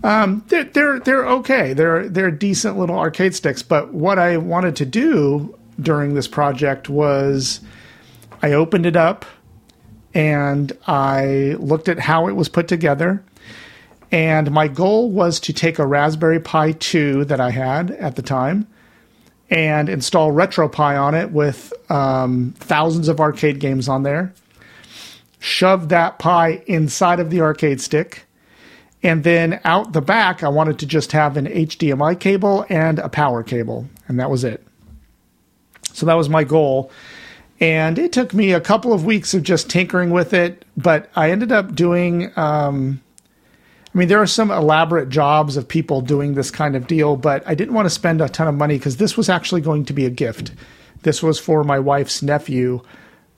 Um, 0.05 0.45
they're 0.49 0.65
they're 0.65 1.01
they're 1.01 1.27
okay. 1.27 1.73
They're 1.73 2.09
they're 2.09 2.31
decent 2.31 2.79
little 2.79 2.99
arcade 2.99 3.35
sticks. 3.35 3.63
But 3.63 3.93
what 3.93 4.19
I 4.19 4.37
wanted 4.37 4.77
to 4.77 4.87
do 4.87 5.59
during 5.81 6.15
this 6.15 6.29
project 6.29 6.89
was 6.89 7.61
I 8.43 8.53
opened 8.53 8.87
it 8.87 8.97
up 8.97 9.25
and 10.15 10.73
I 10.87 11.57
looked 11.59 11.89
at 11.89 11.99
how 11.99 12.29
it 12.29 12.33
was 12.33 12.49
put 12.49 12.69
together. 12.69 13.25
And 14.13 14.51
my 14.51 14.69
goal 14.69 15.11
was 15.11 15.41
to 15.41 15.55
take 15.55 15.79
a 15.79 15.87
Raspberry 15.87 16.39
Pi 16.39 16.73
2 16.73 17.25
that 17.25 17.41
I 17.41 17.51
had 17.51 17.93
at 17.93 18.15
the 18.15 18.23
time 18.23 18.69
and 19.49 19.89
install 19.89 20.31
RetroPie 20.33 21.01
on 21.01 21.15
it 21.15 21.33
with 21.33 21.73
um, 21.91 22.55
thousands 22.59 23.09
of 23.09 23.21
arcade 23.21 23.59
games 23.59 23.89
on 23.89 24.03
there. 24.03 24.35
Shove 25.39 25.89
that 25.89 26.19
Pi 26.19 26.63
inside 26.67 27.21
of 27.21 27.31
the 27.31 27.41
arcade 27.41 27.81
stick. 27.81 28.27
And 29.03 29.25
then 29.25 29.61
out 29.65 29.95
the 29.95 30.03
back, 30.03 30.43
I 30.43 30.49
wanted 30.49 30.79
to 30.81 30.87
just 30.87 31.13
have 31.13 31.39
an 31.39 31.47
HDMI 31.47 32.21
cable 32.21 32.67
and 32.69 32.99
a 32.99 33.09
power 33.09 33.43
cable. 33.43 33.89
And 34.09 34.21
that 34.21 34.31
was 34.31 34.45
it. 34.45 34.63
So 35.95 36.05
that 36.07 36.15
was 36.15 36.29
my 36.29 36.45
goal. 36.45 36.91
And 37.61 37.99
it 37.99 38.13
took 38.13 38.35
me 38.35 38.53
a 38.53 38.61
couple 38.61 38.93
of 38.93 39.07
weeks 39.07 39.33
of 39.33 39.43
just 39.43 39.71
tinkering 39.71 40.11
with 40.11 40.35
it, 40.35 40.65
but 40.77 41.09
I 41.17 41.31
ended 41.31 41.51
up 41.51 41.75
doing. 41.75 42.31
Um, 42.37 43.01
I 43.95 43.99
mean, 43.99 44.09
there 44.09 44.23
are 44.23 44.27
some 44.27 44.51
elaborate 44.51 45.11
jobs 45.11 45.57
of 45.57 45.69
people 45.69 46.01
doing 46.01 46.35
this 46.35 46.51
kind 46.51 46.77
of 46.77 46.87
deal, 46.87 47.17
but 47.17 47.43
I 47.47 47.55
didn't 47.55 47.75
want 47.75 47.87
to 47.87 47.91
spend 47.91 48.23
a 48.23 48.29
ton 48.29 48.49
of 48.49 48.55
money 48.55 48.79
because 48.79 48.97
this 48.97 49.17
was 49.17 49.29
actually 49.29 49.61
going 49.61 49.85
to 49.87 49.93
be 49.93 50.07
a 50.07 50.11
gift. 50.11 50.53
This 51.03 51.23
was 51.23 51.39
for 51.39 51.63
my 51.63 51.79
wife's 51.79 52.23
nephew. 52.23 52.83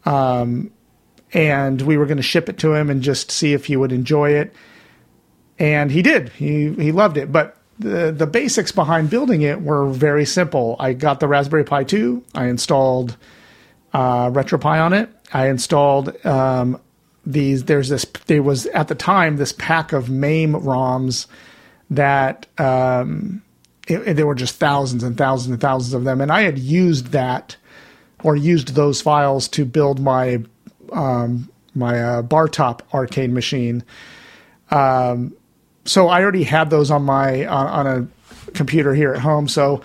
Um, 0.04 0.70
and 1.32 1.82
we 1.82 1.96
were 1.96 2.06
going 2.06 2.18
to 2.18 2.22
ship 2.22 2.48
it 2.48 2.58
to 2.58 2.74
him 2.74 2.88
and 2.88 3.02
just 3.02 3.30
see 3.32 3.52
if 3.52 3.66
he 3.66 3.76
would 3.76 3.90
enjoy 3.90 4.30
it. 4.30 4.54
And 5.58 5.90
he 5.90 6.02
did. 6.02 6.30
He 6.30 6.72
he 6.74 6.92
loved 6.92 7.16
it. 7.16 7.32
But 7.32 7.56
the 7.78 8.12
the 8.12 8.26
basics 8.26 8.72
behind 8.72 9.10
building 9.10 9.42
it 9.42 9.60
were 9.62 9.88
very 9.88 10.24
simple. 10.24 10.76
I 10.78 10.92
got 10.92 11.20
the 11.20 11.28
Raspberry 11.28 11.64
Pi 11.64 11.84
2. 11.84 12.24
I 12.34 12.46
installed 12.46 13.16
uh, 13.92 14.30
RetroPie 14.30 14.84
on 14.84 14.92
it. 14.92 15.10
I 15.32 15.48
installed 15.48 16.24
um, 16.24 16.80
these. 17.26 17.64
There's 17.64 17.88
this. 17.88 18.04
There 18.26 18.42
was 18.42 18.66
at 18.66 18.88
the 18.88 18.94
time 18.94 19.36
this 19.36 19.52
pack 19.52 19.92
of 19.92 20.08
MAME 20.08 20.54
ROMs 20.54 21.26
that 21.90 22.46
um, 22.58 23.42
it, 23.86 24.08
it, 24.08 24.14
there 24.14 24.26
were 24.26 24.34
just 24.34 24.56
thousands 24.56 25.02
and 25.02 25.16
thousands 25.16 25.52
and 25.52 25.60
thousands 25.60 25.94
of 25.94 26.04
them, 26.04 26.20
and 26.20 26.30
I 26.32 26.42
had 26.42 26.58
used 26.58 27.08
that 27.08 27.56
or 28.22 28.36
used 28.36 28.74
those 28.74 29.00
files 29.00 29.48
to 29.48 29.64
build 29.64 30.00
my 30.00 30.42
um, 30.92 31.50
my 31.74 32.00
uh, 32.00 32.22
bar 32.22 32.48
top 32.48 32.82
arcade 32.92 33.30
machine. 33.30 33.84
Um, 34.70 35.36
so 35.84 36.08
I 36.08 36.22
already 36.22 36.44
had 36.44 36.70
those 36.70 36.90
on 36.90 37.02
my 37.02 37.46
on, 37.46 37.66
on 37.66 37.86
a 37.86 38.52
computer 38.52 38.94
here 38.94 39.12
at 39.12 39.20
home. 39.20 39.48
So 39.48 39.82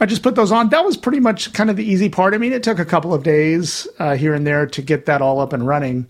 I 0.00 0.06
just 0.06 0.22
put 0.22 0.34
those 0.34 0.50
on. 0.50 0.70
That 0.70 0.84
was 0.84 0.96
pretty 0.96 1.20
much 1.20 1.52
kind 1.52 1.70
of 1.70 1.76
the 1.76 1.84
easy 1.84 2.08
part. 2.08 2.34
I 2.34 2.38
mean, 2.38 2.52
it 2.52 2.62
took 2.62 2.78
a 2.78 2.84
couple 2.84 3.14
of 3.14 3.22
days 3.22 3.86
uh, 3.98 4.16
here 4.16 4.34
and 4.34 4.46
there 4.46 4.66
to 4.66 4.82
get 4.82 5.06
that 5.06 5.22
all 5.22 5.40
up 5.40 5.52
and 5.52 5.66
running. 5.66 6.06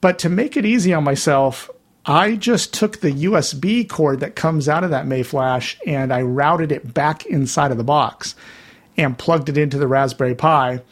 But 0.00 0.18
to 0.20 0.28
make 0.28 0.56
it 0.56 0.64
easy 0.64 0.92
on 0.92 1.04
myself, 1.04 1.70
I 2.06 2.36
just 2.36 2.72
took 2.72 3.00
the 3.00 3.12
USB 3.12 3.88
cord 3.88 4.20
that 4.20 4.36
comes 4.36 4.68
out 4.68 4.84
of 4.84 4.90
that 4.90 5.06
Mayflash 5.06 5.76
and 5.86 6.12
I 6.12 6.22
routed 6.22 6.72
it 6.72 6.94
back 6.94 7.26
inside 7.26 7.70
of 7.70 7.76
the 7.76 7.84
box 7.84 8.34
and 8.96 9.18
plugged 9.18 9.48
it 9.48 9.58
into 9.58 9.78
the 9.78 9.86
Raspberry 9.86 10.34
Pi. 10.34 10.82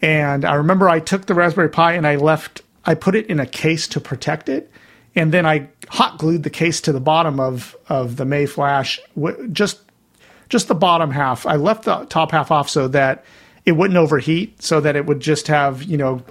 And 0.00 0.44
I 0.44 0.54
remember 0.54 0.88
I 0.88 1.00
took 1.00 1.26
the 1.26 1.34
Raspberry 1.34 1.68
Pi 1.68 1.92
and 1.92 2.06
I 2.06 2.16
left, 2.16 2.62
I 2.84 2.94
put 2.94 3.14
it 3.14 3.26
in 3.26 3.40
a 3.40 3.46
case 3.46 3.88
to 3.88 4.00
protect 4.00 4.48
it. 4.48 4.70
And 5.14 5.32
then 5.32 5.46
I 5.46 5.68
hot 5.88 6.18
glued 6.18 6.42
the 6.42 6.50
case 6.50 6.80
to 6.82 6.92
the 6.92 7.00
bottom 7.00 7.40
of, 7.40 7.76
of 7.88 8.16
the 8.16 8.24
Mayflash, 8.24 8.98
just 9.52 9.80
just 10.48 10.68
the 10.68 10.74
bottom 10.74 11.10
half. 11.10 11.44
I 11.46 11.56
left 11.56 11.84
the 11.84 12.04
top 12.04 12.30
half 12.30 12.50
off 12.50 12.68
so 12.68 12.88
that 12.88 13.24
it 13.64 13.72
wouldn't 13.72 13.96
overheat, 13.96 14.62
so 14.62 14.80
that 14.80 14.94
it 14.94 15.06
would 15.06 15.20
just 15.20 15.48
have 15.48 15.82
you 15.82 15.96
know 15.96 16.22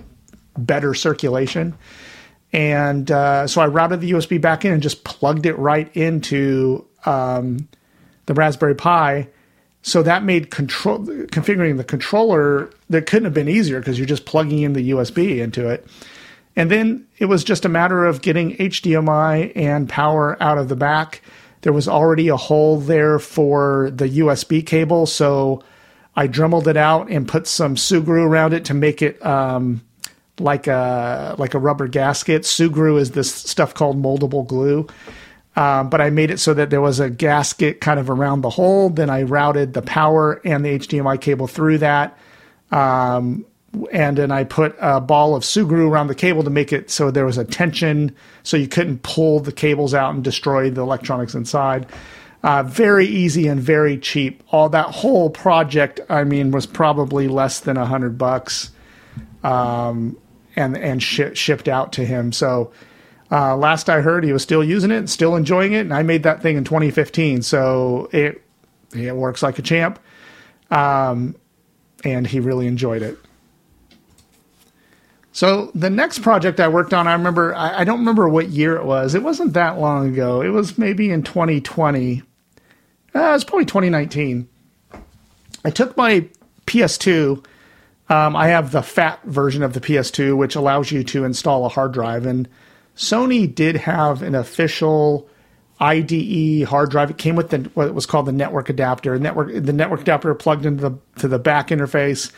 better 0.58 0.94
circulation. 0.94 1.76
And 2.56 3.12
uh, 3.12 3.48
so 3.48 3.62
I 3.62 3.68
routed 3.68 4.02
the 4.02 4.12
USB 4.12 4.40
back 4.40 4.64
in 4.64 4.72
and 4.72 4.82
just 4.82 5.04
plugged 5.04 5.46
it 5.46 5.58
right 5.60 5.94
into 5.96 6.88
um, 7.06 7.68
the 8.26 8.34
Raspberry 8.34 8.76
Pi. 8.76 9.28
So 9.82 10.02
that 10.04 10.24
made 10.24 10.50
control 10.50 11.00
configuring 11.00 11.78
the 11.78 11.84
controller 11.84 12.72
that 12.90 13.06
couldn't 13.06 13.26
have 13.26 13.34
been 13.34 13.50
easier 13.50 13.80
because 13.80 14.00
you're 14.00 14.08
just 14.08 14.26
plugging 14.26 14.62
in 14.62 14.74
the 14.74 14.92
USB 14.92 15.40
into 15.40 15.70
it. 15.70 15.86
And 16.56 16.72
then 16.72 17.06
it 17.18 17.26
was 17.26 17.44
just 17.44 17.66
a 17.66 17.70
matter 17.70 18.06
of 18.06 18.22
getting 18.22 18.56
HDMI 18.56 19.52
and 19.56 19.90
power 19.90 20.42
out 20.42 20.58
of 20.58 20.70
the 20.70 20.76
back 20.76 21.22
there 21.66 21.74
was 21.74 21.88
already 21.88 22.28
a 22.28 22.38
hole 22.38 22.80
there 22.80 23.18
for 23.18 23.90
the 23.90 24.08
USB 24.08 24.64
cable, 24.64 25.08
so 25.08 25.64
I 26.16 26.28
dremeled 26.28 26.68
it 26.68 26.78
out 26.78 27.10
and 27.10 27.28
put 27.28 27.48
some 27.48 27.74
Sugru 27.74 28.24
around 28.24 28.54
it 28.54 28.66
to 28.66 28.76
make 28.76 29.02
it 29.02 29.26
um, 29.26 29.82
like 30.40 30.68
a 30.68 31.36
like 31.38 31.54
a 31.54 31.60
rubber 31.60 31.88
gasket. 31.88 32.44
Sugru 32.44 33.00
is 33.00 33.12
this 33.12 33.34
stuff 33.34 33.74
called 33.74 34.02
moldable 34.02 34.46
glue. 34.46 34.88
Um, 35.58 35.90
but 35.90 36.02
I 36.02 36.10
made 36.10 36.32
it 36.32 36.40
so 36.40 36.54
that 36.54 36.70
there 36.70 36.82
was 36.82 37.00
a 37.00 37.10
gasket 37.10 37.80
kind 37.80 38.00
of 38.00 38.10
around 38.10 38.42
the 38.42 38.50
hole. 38.50 38.90
Then 38.90 39.10
I 39.10 39.24
routed 39.24 39.74
the 39.74 39.82
power 39.82 40.42
and 40.44 40.66
the 40.66 40.78
HDMI 40.78 41.20
cable 41.22 41.48
through 41.48 41.78
that. 41.78 42.18
Um, 42.72 43.46
and 43.92 44.18
then 44.18 44.32
I 44.32 44.44
put 44.44 44.76
a 44.80 45.02
ball 45.02 45.36
of 45.36 45.44
Sugru 45.44 45.90
around 45.90 46.08
the 46.08 46.16
cable 46.16 46.44
to 46.44 46.50
make 46.50 46.72
it 46.74 46.90
so 46.90 47.12
there 47.12 47.26
was 47.26 47.38
a 47.38 47.44
tension, 47.44 48.16
so 48.44 48.58
you 48.58 48.68
couldn't 48.68 49.04
pull 49.04 49.40
the 49.40 49.52
cables 49.52 49.94
out 49.94 50.14
and 50.14 50.24
destroy 50.24 50.70
the 50.70 50.82
electronics 50.82 51.36
inside. 51.36 51.88
Uh, 52.44 52.64
very 52.64 53.08
easy 53.08 53.48
and 53.48 53.60
very 53.60 53.98
cheap. 53.98 54.44
All 54.52 54.70
that 54.70 54.88
whole 54.88 55.30
project, 55.30 56.00
I 56.10 56.24
mean, 56.24 56.52
was 56.52 56.66
probably 56.66 57.28
less 57.28 57.60
than 57.62 57.76
a 57.76 57.86
hundred 57.86 58.18
bucks, 58.18 58.72
um, 59.44 60.18
and 60.56 60.78
and 60.78 61.02
sh- 61.02 61.34
shipped 61.34 61.68
out 61.68 61.94
to 61.94 62.06
him. 62.06 62.32
So 62.32 62.72
uh, 63.32 63.56
last 63.56 63.90
I 63.90 64.02
heard, 64.02 64.24
he 64.24 64.34
was 64.34 64.44
still 64.44 64.64
using 64.64 64.92
it, 64.92 65.10
still 65.10 65.36
enjoying 65.36 65.74
it, 65.74 65.82
and 65.82 65.94
I 65.94 66.04
made 66.04 66.24
that 66.24 66.42
thing 66.42 66.58
in 66.58 66.64
2015. 66.64 67.42
So 67.42 68.10
it 68.12 68.42
it 68.94 69.16
works 69.16 69.44
like 69.44 69.60
a 69.60 69.62
champ, 69.62 70.00
um, 70.72 71.36
and 72.04 72.26
he 72.26 72.40
really 72.40 72.68
enjoyed 72.68 73.02
it. 73.02 73.18
So 75.36 75.70
the 75.76 75.90
next 75.90 76.20
project 76.20 76.62
I 76.62 76.70
worked 76.70 76.94
on, 76.94 77.10
I 77.10 77.12
remember, 77.12 77.54
I, 77.54 77.80
I, 77.80 77.84
don't 77.84 78.00
remember 78.00 78.30
what 78.30 78.48
year 78.48 78.78
it 78.78 78.86
was. 78.86 79.16
It 79.16 79.22
wasn't 79.22 79.52
that 79.52 79.78
long 79.78 80.08
ago. 80.08 80.42
It 80.42 80.48
was 80.48 80.78
maybe 80.78 81.12
in 81.12 81.24
2020. 81.24 82.22
uh, 82.22 82.24
was 83.14 83.44
probably 83.44 83.66
2019. 83.66 84.48
I 85.66 85.70
took 85.72 85.98
my 85.98 86.30
PS2. 86.68 87.44
Um, 88.08 88.36
I 88.36 88.48
have 88.48 88.72
the 88.72 88.84
fat 88.84 89.24
version 89.24 89.64
of 89.64 89.74
the 89.74 89.82
PS2, 89.82 90.38
which 90.38 90.56
allows 90.56 90.92
you 90.92 91.04
to 91.06 91.26
install 91.26 91.66
a 91.66 91.70
hard 91.70 91.92
drive. 91.92 92.26
And 92.26 92.48
Sony 92.96 93.54
did 93.54 93.76
have 93.78 94.22
an 94.22 94.36
official 94.36 95.28
IDE 95.80 96.64
hard 96.64 96.92
drive. 96.92 97.10
It 97.10 97.18
came 97.18 97.36
with 97.36 97.50
the, 97.50 97.70
what 97.74 97.94
was 97.94 98.06
called 98.06 98.28
the 98.28 98.32
network 98.32 98.70
adapter. 98.70 99.18
Network 99.20 99.52
the 99.54 99.74
network 99.74 100.02
adapter 100.02 100.34
plugged 100.36 100.66
into 100.66 100.90
the 100.90 100.98
to 101.20 101.28
the 101.28 101.40
back 101.40 101.70
interface, 101.70 102.32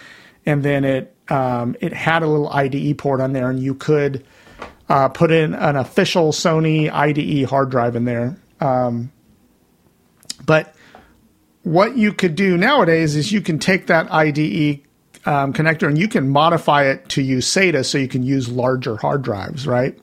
and 0.45 0.63
then 0.63 0.83
it 0.83 1.15
um, 1.29 1.75
it 1.79 1.93
had 1.93 2.23
a 2.23 2.27
little 2.27 2.49
IDE 2.49 2.97
port 2.97 3.21
on 3.21 3.33
there, 3.33 3.49
and 3.49 3.59
you 3.59 3.75
could 3.75 4.25
uh, 4.89 5.09
put 5.09 5.31
in 5.31 5.53
an 5.53 5.75
official 5.75 6.31
Sony 6.31 6.91
IDE 6.91 7.47
hard 7.47 7.69
drive 7.69 7.95
in 7.95 8.05
there. 8.05 8.37
Um, 8.59 9.11
but 10.45 10.73
what 11.63 11.97
you 11.97 12.13
could 12.13 12.35
do 12.35 12.57
nowadays 12.57 13.15
is 13.15 13.31
you 13.31 13.41
can 13.41 13.59
take 13.59 13.87
that 13.87 14.11
IDE 14.11 14.86
um, 15.27 15.51
connector 15.51 15.87
and 15.87 15.97
you 15.97 16.07
can 16.07 16.29
modify 16.29 16.83
it 16.83 17.09
to 17.09 17.21
use 17.21 17.45
SATA 17.45 17.85
so 17.85 17.97
you 17.97 18.07
can 18.07 18.23
use 18.23 18.47
larger 18.47 18.95
hard 18.95 19.23
drives, 19.23 19.67
right? 19.67 19.99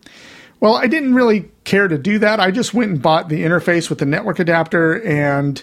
Well, 0.61 0.77
I 0.77 0.87
didn't 0.87 1.15
really 1.15 1.51
care 1.65 1.89
to 1.89 1.97
do 1.97 2.19
that. 2.19 2.41
I 2.41 2.51
just 2.51 2.75
went 2.75 2.91
and 2.91 3.03
bought 3.03 3.31
the 3.31 3.43
interface 3.43 3.89
with 3.89 3.99
the 3.99 4.07
network 4.07 4.39
adapter, 4.39 5.03
and 5.03 5.63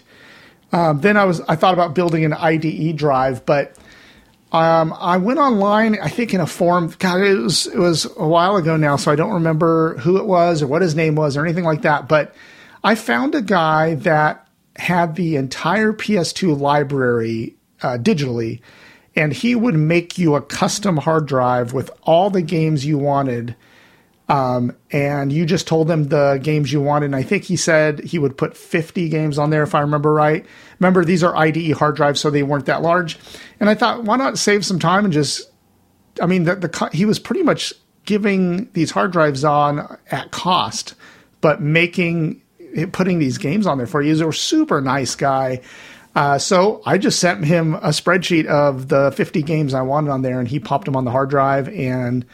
um, 0.71 1.01
then 1.01 1.15
I 1.15 1.25
was 1.25 1.41
I 1.41 1.55
thought 1.55 1.73
about 1.73 1.93
building 1.93 2.25
an 2.25 2.33
IDE 2.33 2.97
drive, 2.97 3.45
but 3.45 3.77
um, 4.51 4.93
I 4.99 5.17
went 5.17 5.39
online. 5.39 5.97
I 5.99 6.09
think 6.09 6.33
in 6.33 6.41
a 6.41 6.47
forum. 6.47 6.93
God, 6.99 7.21
it 7.21 7.35
was 7.35 7.67
it 7.67 7.77
was 7.77 8.05
a 8.17 8.27
while 8.27 8.57
ago 8.57 8.77
now, 8.77 8.95
so 8.95 9.11
I 9.11 9.15
don't 9.15 9.33
remember 9.33 9.97
who 9.97 10.17
it 10.17 10.25
was 10.25 10.61
or 10.61 10.67
what 10.67 10.81
his 10.81 10.95
name 10.95 11.15
was 11.15 11.37
or 11.37 11.45
anything 11.45 11.65
like 11.65 11.83
that. 11.83 12.07
But 12.07 12.35
I 12.83 12.95
found 12.95 13.35
a 13.35 13.41
guy 13.41 13.95
that 13.95 14.47
had 14.75 15.15
the 15.15 15.35
entire 15.35 15.93
PS2 15.93 16.59
library 16.59 17.55
uh, 17.81 17.97
digitally, 17.97 18.61
and 19.15 19.33
he 19.33 19.55
would 19.55 19.75
make 19.75 20.17
you 20.17 20.35
a 20.35 20.41
custom 20.41 20.97
hard 20.97 21.25
drive 21.25 21.73
with 21.73 21.91
all 22.03 22.29
the 22.29 22.41
games 22.41 22.85
you 22.85 22.97
wanted. 22.97 23.55
Um, 24.29 24.77
and 24.91 25.33
you 25.33 25.45
just 25.45 25.67
told 25.67 25.91
him 25.91 26.05
the 26.05 26.39
games 26.41 26.71
you 26.71 26.79
wanted. 26.79 27.07
And 27.07 27.15
I 27.17 27.23
think 27.23 27.43
he 27.43 27.57
said 27.57 27.99
he 27.99 28.17
would 28.17 28.37
put 28.37 28.55
50 28.55 29.09
games 29.09 29.37
on 29.37 29.49
there, 29.49 29.63
if 29.63 29.75
I 29.75 29.81
remember 29.81 30.13
right. 30.13 30.45
Remember, 30.79 31.03
these 31.03 31.23
are 31.23 31.35
IDE 31.35 31.71
hard 31.71 31.97
drives, 31.97 32.21
so 32.21 32.29
they 32.29 32.43
weren't 32.43 32.67
that 32.67 32.81
large. 32.81 33.19
And 33.59 33.69
I 33.69 33.75
thought, 33.75 34.03
why 34.03 34.15
not 34.15 34.37
save 34.37 34.65
some 34.65 34.79
time 34.79 35.03
and 35.03 35.13
just, 35.13 35.51
I 36.21 36.27
mean, 36.27 36.45
the, 36.45 36.55
the 36.55 36.89
he 36.93 37.03
was 37.03 37.19
pretty 37.19 37.43
much 37.43 37.73
giving 38.05 38.71
these 38.71 38.91
hard 38.91 39.11
drives 39.11 39.43
on 39.43 39.97
at 40.09 40.31
cost, 40.31 40.95
but 41.41 41.61
making 41.61 42.41
putting 42.91 43.19
these 43.19 43.37
games 43.37 43.67
on 43.67 43.77
there 43.77 43.87
for 43.87 44.01
you. 44.01 44.09
He's 44.09 44.21
a 44.21 44.31
super 44.31 44.81
nice 44.81 45.15
guy. 45.15 45.61
Uh, 46.15 46.37
so 46.37 46.81
I 46.85 46.97
just 46.97 47.19
sent 47.19 47.45
him 47.45 47.75
a 47.75 47.89
spreadsheet 47.89 48.45
of 48.45 48.89
the 48.89 49.11
50 49.15 49.41
games 49.43 49.73
I 49.73 49.81
wanted 49.81 50.11
on 50.11 50.21
there, 50.21 50.39
and 50.39 50.47
he 50.47 50.59
popped 50.59 50.85
them 50.85 50.95
on 50.95 51.05
the 51.05 51.11
hard 51.11 51.29
drive. 51.29 51.69
And 51.69 52.25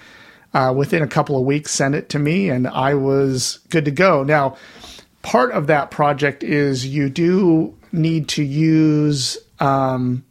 uh, 0.54 0.74
within 0.76 1.04
a 1.04 1.08
couple 1.08 1.38
of 1.38 1.46
weeks, 1.46 1.72
sent 1.72 1.94
it 1.94 2.10
to 2.10 2.20
me, 2.20 2.50
and 2.50 2.68
I 2.68 2.96
was 2.96 3.60
good 3.70 3.86
to 3.86 3.92
go. 3.92 4.24
Now, 4.24 4.58
part 5.22 5.52
of 5.52 5.68
that 5.68 5.92
project 5.92 6.44
is 6.44 6.86
you 6.86 7.10
do 7.10 7.78
need 7.92 8.30
to 8.30 8.44
use 8.44 9.38
um, 9.60 10.26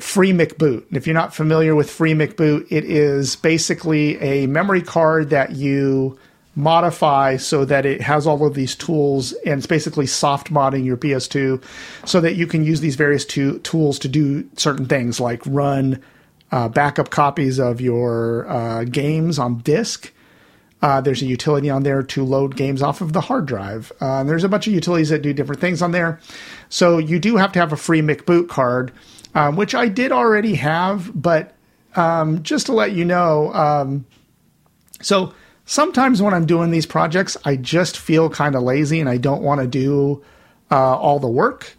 Free 0.00 0.32
McBoot. 0.32 0.84
If 0.92 1.06
you're 1.06 1.14
not 1.14 1.34
familiar 1.34 1.74
with 1.74 1.90
Free 1.90 2.14
McBoot, 2.14 2.66
it 2.70 2.84
is 2.84 3.34
basically 3.34 4.16
a 4.20 4.46
memory 4.46 4.82
card 4.82 5.30
that 5.30 5.52
you 5.52 6.18
modify 6.58 7.36
so 7.36 7.64
that 7.64 7.86
it 7.86 8.00
has 8.00 8.26
all 8.26 8.44
of 8.44 8.54
these 8.54 8.74
tools 8.74 9.32
and 9.46 9.58
it's 9.58 9.66
basically 9.66 10.06
soft 10.06 10.52
modding 10.52 10.84
your 10.84 10.96
PS2 10.96 11.62
so 12.04 12.20
that 12.20 12.34
you 12.34 12.48
can 12.48 12.64
use 12.64 12.80
these 12.80 12.96
various 12.96 13.24
tools 13.24 13.98
to 14.00 14.08
do 14.08 14.48
certain 14.56 14.84
things 14.84 15.20
like 15.20 15.40
run 15.46 16.02
uh, 16.50 16.68
backup 16.68 17.10
copies 17.10 17.60
of 17.60 17.80
your 17.80 18.48
uh, 18.50 18.84
games 18.84 19.38
on 19.38 19.58
disk. 19.58 20.12
Uh, 20.82 21.00
there's 21.00 21.22
a 21.22 21.26
utility 21.26 21.70
on 21.70 21.84
there 21.84 22.02
to 22.02 22.24
load 22.24 22.56
games 22.56 22.82
off 22.82 23.00
of 23.00 23.12
the 23.12 23.20
hard 23.20 23.46
drive. 23.46 23.92
Uh, 24.00 24.24
there's 24.24 24.44
a 24.44 24.48
bunch 24.48 24.66
of 24.66 24.72
utilities 24.72 25.10
that 25.10 25.22
do 25.22 25.32
different 25.32 25.60
things 25.60 25.80
on 25.80 25.92
there. 25.92 26.18
So 26.68 26.98
you 26.98 27.20
do 27.20 27.36
have 27.36 27.52
to 27.52 27.60
have 27.60 27.72
a 27.72 27.76
free 27.76 28.02
McBoot 28.02 28.48
card, 28.48 28.92
um, 29.34 29.54
which 29.54 29.76
I 29.76 29.86
did 29.86 30.10
already 30.10 30.56
have, 30.56 31.10
but 31.14 31.54
um, 31.94 32.42
just 32.42 32.66
to 32.66 32.72
let 32.72 32.92
you 32.92 33.04
know, 33.04 33.52
um, 33.54 34.06
so 35.00 35.32
sometimes 35.68 36.22
when 36.22 36.32
I'm 36.32 36.46
doing 36.46 36.70
these 36.70 36.86
projects, 36.86 37.36
I 37.44 37.56
just 37.56 37.98
feel 37.98 38.30
kind 38.30 38.56
of 38.56 38.62
lazy 38.62 39.00
and 39.00 39.08
I 39.08 39.18
don't 39.18 39.42
want 39.42 39.60
to 39.60 39.66
do 39.66 40.24
uh, 40.70 40.96
all 40.96 41.20
the 41.20 41.28
work. 41.28 41.76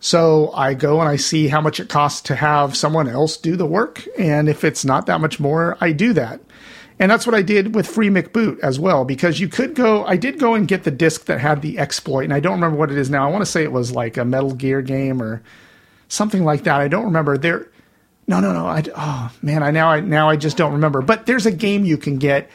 So 0.00 0.52
I 0.52 0.74
go 0.74 1.00
and 1.00 1.08
I 1.08 1.16
see 1.16 1.48
how 1.48 1.60
much 1.60 1.80
it 1.80 1.88
costs 1.88 2.20
to 2.22 2.36
have 2.36 2.76
someone 2.76 3.08
else 3.08 3.38
do 3.38 3.56
the 3.56 3.66
work. 3.66 4.06
And 4.18 4.48
if 4.48 4.64
it's 4.64 4.84
not 4.84 5.06
that 5.06 5.20
much 5.20 5.40
more, 5.40 5.78
I 5.80 5.92
do 5.92 6.12
that. 6.12 6.40
And 6.98 7.10
that's 7.10 7.26
what 7.26 7.34
I 7.34 7.40
did 7.40 7.74
with 7.74 7.86
Free 7.86 8.10
McBoot 8.10 8.60
as 8.60 8.78
well, 8.78 9.04
because 9.04 9.40
you 9.40 9.48
could 9.48 9.74
go, 9.74 10.04
I 10.04 10.16
did 10.16 10.38
go 10.38 10.54
and 10.54 10.68
get 10.68 10.84
the 10.84 10.90
disc 10.90 11.24
that 11.24 11.40
had 11.40 11.62
the 11.62 11.78
exploit, 11.78 12.24
and 12.24 12.34
I 12.34 12.38
don't 12.38 12.52
remember 12.52 12.76
what 12.76 12.92
it 12.92 12.98
is 12.98 13.08
now. 13.08 13.26
I 13.26 13.30
want 13.30 13.42
to 13.42 13.50
say 13.50 13.62
it 13.62 13.72
was 13.72 13.92
like 13.92 14.18
a 14.18 14.24
Metal 14.24 14.54
Gear 14.54 14.82
game 14.82 15.22
or 15.22 15.42
something 16.08 16.44
like 16.44 16.64
that. 16.64 16.80
I 16.80 16.88
don't 16.88 17.06
remember. 17.06 17.38
There, 17.38 17.70
no, 18.28 18.40
no, 18.40 18.52
no. 18.52 18.66
I, 18.66 18.84
oh 18.94 19.32
man, 19.40 19.62
I 19.62 19.70
now, 19.70 19.88
I 19.88 20.00
now 20.00 20.28
I 20.28 20.36
just 20.36 20.56
don't 20.56 20.74
remember. 20.74 21.00
But 21.00 21.26
there's 21.26 21.46
a 21.46 21.50
game 21.50 21.84
you 21.84 21.96
can 21.96 22.18
get, 22.18 22.50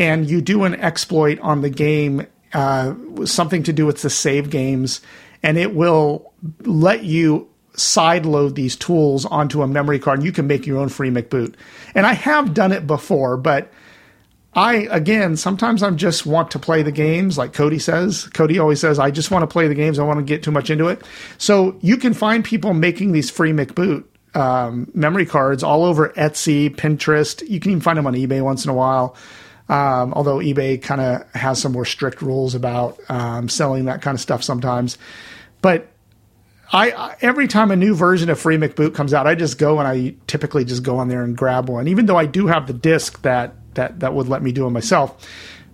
and 0.00 0.28
you 0.28 0.40
do 0.40 0.64
an 0.64 0.74
exploit 0.76 1.38
on 1.40 1.60
the 1.60 1.68
game, 1.68 2.26
uh, 2.54 2.94
something 3.26 3.62
to 3.64 3.72
do 3.72 3.84
with 3.84 4.00
the 4.00 4.08
save 4.10 4.48
games, 4.48 5.02
and 5.42 5.58
it 5.58 5.74
will 5.74 6.32
let 6.62 7.04
you 7.04 7.46
side 7.74 8.24
load 8.26 8.54
these 8.54 8.74
tools 8.76 9.26
onto 9.26 9.62
a 9.62 9.68
memory 9.68 9.98
card 9.98 10.18
and 10.18 10.26
you 10.26 10.32
can 10.32 10.46
make 10.46 10.66
your 10.66 10.78
own 10.78 10.88
free 10.88 11.10
McBoot. 11.10 11.54
And 11.94 12.06
I 12.06 12.14
have 12.14 12.54
done 12.54 12.72
it 12.72 12.86
before, 12.86 13.36
but 13.36 13.70
I 14.54 14.88
again 14.90 15.36
sometimes 15.36 15.82
I 15.82 15.90
just 15.90 16.26
want 16.26 16.50
to 16.50 16.58
play 16.58 16.82
the 16.82 16.90
games 16.90 17.38
like 17.38 17.52
Cody 17.52 17.78
says. 17.78 18.26
Cody 18.34 18.58
always 18.58 18.80
says 18.80 18.98
I 18.98 19.10
just 19.10 19.30
want 19.30 19.42
to 19.44 19.46
play 19.46 19.68
the 19.68 19.74
games. 19.74 19.98
I 19.98 20.02
want 20.02 20.18
to 20.18 20.24
get 20.24 20.42
too 20.42 20.50
much 20.50 20.70
into 20.70 20.88
it. 20.88 21.02
So 21.38 21.78
you 21.80 21.96
can 21.96 22.12
find 22.14 22.44
people 22.44 22.74
making 22.74 23.12
these 23.12 23.30
free 23.30 23.52
McBoot 23.52 24.04
um, 24.34 24.90
memory 24.94 25.26
cards 25.26 25.62
all 25.62 25.84
over 25.84 26.08
Etsy, 26.10 26.74
Pinterest. 26.74 27.48
You 27.48 27.60
can 27.60 27.70
even 27.70 27.82
find 27.82 27.98
them 27.98 28.06
on 28.06 28.14
eBay 28.14 28.42
once 28.42 28.64
in 28.64 28.70
a 28.70 28.74
while. 28.74 29.16
Um, 29.70 30.12
although 30.14 30.38
eBay 30.38 30.82
kind 30.82 31.00
of 31.00 31.30
has 31.32 31.62
some 31.62 31.70
more 31.70 31.84
strict 31.84 32.22
rules 32.22 32.56
about 32.56 32.98
um, 33.08 33.48
selling 33.48 33.84
that 33.84 34.02
kind 34.02 34.16
of 34.16 34.20
stuff 34.20 34.42
sometimes. 34.42 34.98
But 35.62 35.86
I 36.72 37.16
every 37.20 37.46
time 37.46 37.70
a 37.70 37.76
new 37.76 37.94
version 37.94 38.30
of 38.30 38.40
Free 38.40 38.56
McBoot 38.56 38.96
comes 38.96 39.14
out, 39.14 39.28
I 39.28 39.36
just 39.36 39.58
go 39.58 39.78
and 39.78 39.86
I 39.86 40.16
typically 40.26 40.64
just 40.64 40.82
go 40.82 40.98
on 40.98 41.06
there 41.06 41.22
and 41.22 41.36
grab 41.36 41.68
one, 41.68 41.86
even 41.86 42.06
though 42.06 42.16
I 42.16 42.26
do 42.26 42.48
have 42.48 42.66
the 42.66 42.72
disc 42.72 43.22
that 43.22 43.54
that 43.74 44.00
that 44.00 44.12
would 44.12 44.28
let 44.28 44.42
me 44.42 44.50
do 44.50 44.66
it 44.66 44.70
myself. 44.70 45.24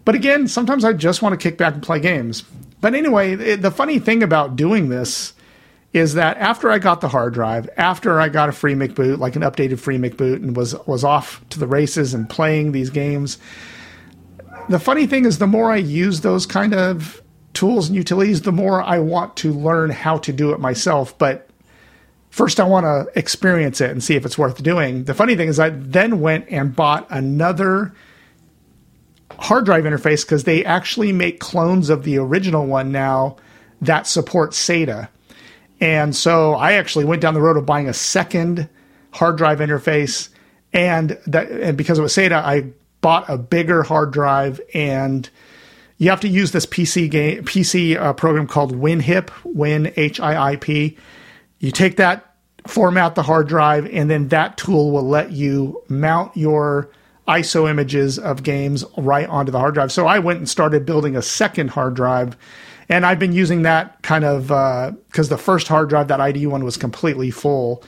But 0.04 0.14
again, 0.14 0.46
sometimes 0.46 0.84
I 0.84 0.92
just 0.92 1.22
want 1.22 1.32
to 1.32 1.42
kick 1.42 1.56
back 1.56 1.72
and 1.72 1.82
play 1.82 1.98
games. 1.98 2.42
But 2.82 2.94
anyway, 2.94 3.32
it, 3.32 3.62
the 3.62 3.70
funny 3.70 3.98
thing 3.98 4.22
about 4.22 4.56
doing 4.56 4.90
this 4.90 5.32
is 5.94 6.14
that 6.14 6.36
after 6.36 6.70
I 6.70 6.78
got 6.78 7.00
the 7.00 7.08
hard 7.08 7.32
drive, 7.32 7.70
after 7.78 8.20
I 8.20 8.28
got 8.28 8.50
a 8.50 8.52
free 8.52 8.74
McBoot, 8.74 9.18
like 9.18 9.36
an 9.36 9.42
updated 9.42 9.78
free 9.78 9.96
McBoot, 9.96 10.36
and 10.36 10.54
was 10.54 10.74
was 10.86 11.02
off 11.02 11.42
to 11.48 11.58
the 11.58 11.66
races 11.66 12.12
and 12.12 12.28
playing 12.28 12.72
these 12.72 12.90
games. 12.90 13.38
The 14.68 14.80
funny 14.80 15.06
thing 15.06 15.24
is, 15.24 15.38
the 15.38 15.46
more 15.46 15.70
I 15.70 15.76
use 15.76 16.22
those 16.22 16.44
kind 16.44 16.74
of 16.74 17.22
tools 17.54 17.88
and 17.88 17.96
utilities, 17.96 18.42
the 18.42 18.52
more 18.52 18.82
I 18.82 18.98
want 18.98 19.36
to 19.38 19.52
learn 19.52 19.90
how 19.90 20.18
to 20.18 20.32
do 20.32 20.52
it 20.52 20.60
myself. 20.60 21.16
But 21.16 21.48
first, 22.30 22.58
I 22.58 22.64
want 22.64 22.84
to 22.84 23.18
experience 23.18 23.80
it 23.80 23.90
and 23.90 24.02
see 24.02 24.16
if 24.16 24.26
it's 24.26 24.36
worth 24.36 24.62
doing. 24.62 25.04
The 25.04 25.14
funny 25.14 25.36
thing 25.36 25.48
is, 25.48 25.60
I 25.60 25.70
then 25.70 26.20
went 26.20 26.46
and 26.50 26.74
bought 26.74 27.06
another 27.10 27.94
hard 29.38 29.64
drive 29.66 29.84
interface 29.84 30.24
because 30.24 30.44
they 30.44 30.64
actually 30.64 31.12
make 31.12 31.40
clones 31.40 31.88
of 31.88 32.02
the 32.02 32.18
original 32.18 32.66
one 32.66 32.90
now 32.90 33.36
that 33.80 34.06
support 34.06 34.50
SATA. 34.50 35.08
And 35.80 36.16
so 36.16 36.54
I 36.54 36.72
actually 36.72 37.04
went 37.04 37.22
down 37.22 37.34
the 37.34 37.40
road 37.40 37.56
of 37.56 37.66
buying 37.66 37.88
a 37.88 37.94
second 37.94 38.68
hard 39.12 39.36
drive 39.36 39.60
interface, 39.60 40.30
and 40.72 41.18
that 41.26 41.50
and 41.50 41.78
because 41.78 41.98
it 41.98 42.02
was 42.02 42.14
SATA, 42.14 42.32
I 42.32 42.72
bought 43.06 43.30
a 43.30 43.38
bigger 43.38 43.84
hard 43.84 44.12
drive 44.12 44.60
and 44.74 45.30
you 45.96 46.10
have 46.10 46.18
to 46.18 46.26
use 46.26 46.50
this 46.50 46.66
PC 46.66 47.08
game 47.08 47.44
PC 47.44 47.96
uh, 47.96 48.12
program 48.14 48.48
called 48.48 48.74
WinHIIP, 48.74 49.30
Win 49.44 49.92
H 49.94 50.18
I 50.18 50.54
I 50.54 50.56
P. 50.56 50.98
You 51.60 51.70
take 51.70 51.98
that, 51.98 52.34
format 52.66 53.14
the 53.14 53.22
hard 53.22 53.46
drive, 53.46 53.86
and 53.92 54.10
then 54.10 54.26
that 54.28 54.58
tool 54.58 54.90
will 54.90 55.06
let 55.06 55.30
you 55.30 55.80
mount 55.88 56.36
your 56.36 56.90
ISO 57.28 57.70
images 57.70 58.18
of 58.18 58.42
games 58.42 58.84
right 58.96 59.28
onto 59.28 59.52
the 59.52 59.60
hard 59.60 59.74
drive. 59.74 59.92
So 59.92 60.08
I 60.08 60.18
went 60.18 60.40
and 60.40 60.48
started 60.48 60.84
building 60.84 61.14
a 61.14 61.22
second 61.22 61.70
hard 61.70 61.94
drive, 61.94 62.36
and 62.88 63.06
I've 63.06 63.20
been 63.20 63.32
using 63.32 63.62
that 63.62 64.02
kind 64.02 64.24
of 64.24 64.48
because 64.48 65.30
uh, 65.30 65.36
the 65.36 65.40
first 65.40 65.68
hard 65.68 65.90
drive, 65.90 66.08
that 66.08 66.20
IDE 66.20 66.48
one, 66.48 66.64
was 66.64 66.76
completely 66.76 67.30
full. 67.30 67.84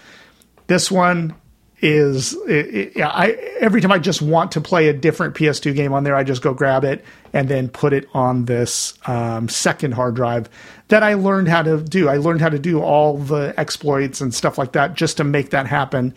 This 0.68 0.92
one 0.92 1.34
is 1.80 2.34
it, 2.48 2.74
it, 2.74 2.92
yeah, 2.96 3.08
I 3.08 3.30
every 3.60 3.80
time 3.80 3.92
I 3.92 3.98
just 3.98 4.20
want 4.20 4.52
to 4.52 4.60
play 4.60 4.88
a 4.88 4.92
different 4.92 5.34
PS2 5.34 5.74
game 5.74 5.92
on 5.92 6.04
there, 6.04 6.16
I 6.16 6.24
just 6.24 6.42
go 6.42 6.52
grab 6.52 6.84
it 6.84 7.04
and 7.32 7.48
then 7.48 7.68
put 7.68 7.92
it 7.92 8.08
on 8.14 8.46
this 8.46 8.94
um, 9.06 9.48
second 9.48 9.92
hard 9.92 10.16
drive 10.16 10.48
that 10.88 11.02
I 11.02 11.14
learned 11.14 11.48
how 11.48 11.62
to 11.62 11.80
do. 11.80 12.08
I 12.08 12.16
learned 12.16 12.40
how 12.40 12.48
to 12.48 12.58
do 12.58 12.80
all 12.80 13.18
the 13.18 13.54
exploits 13.56 14.20
and 14.20 14.34
stuff 14.34 14.58
like 14.58 14.72
that 14.72 14.94
just 14.94 15.18
to 15.18 15.24
make 15.24 15.50
that 15.50 15.66
happen. 15.66 16.14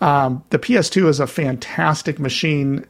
Um, 0.00 0.44
the 0.50 0.58
PS2 0.58 1.08
is 1.08 1.20
a 1.20 1.26
fantastic 1.26 2.18
machine, 2.18 2.86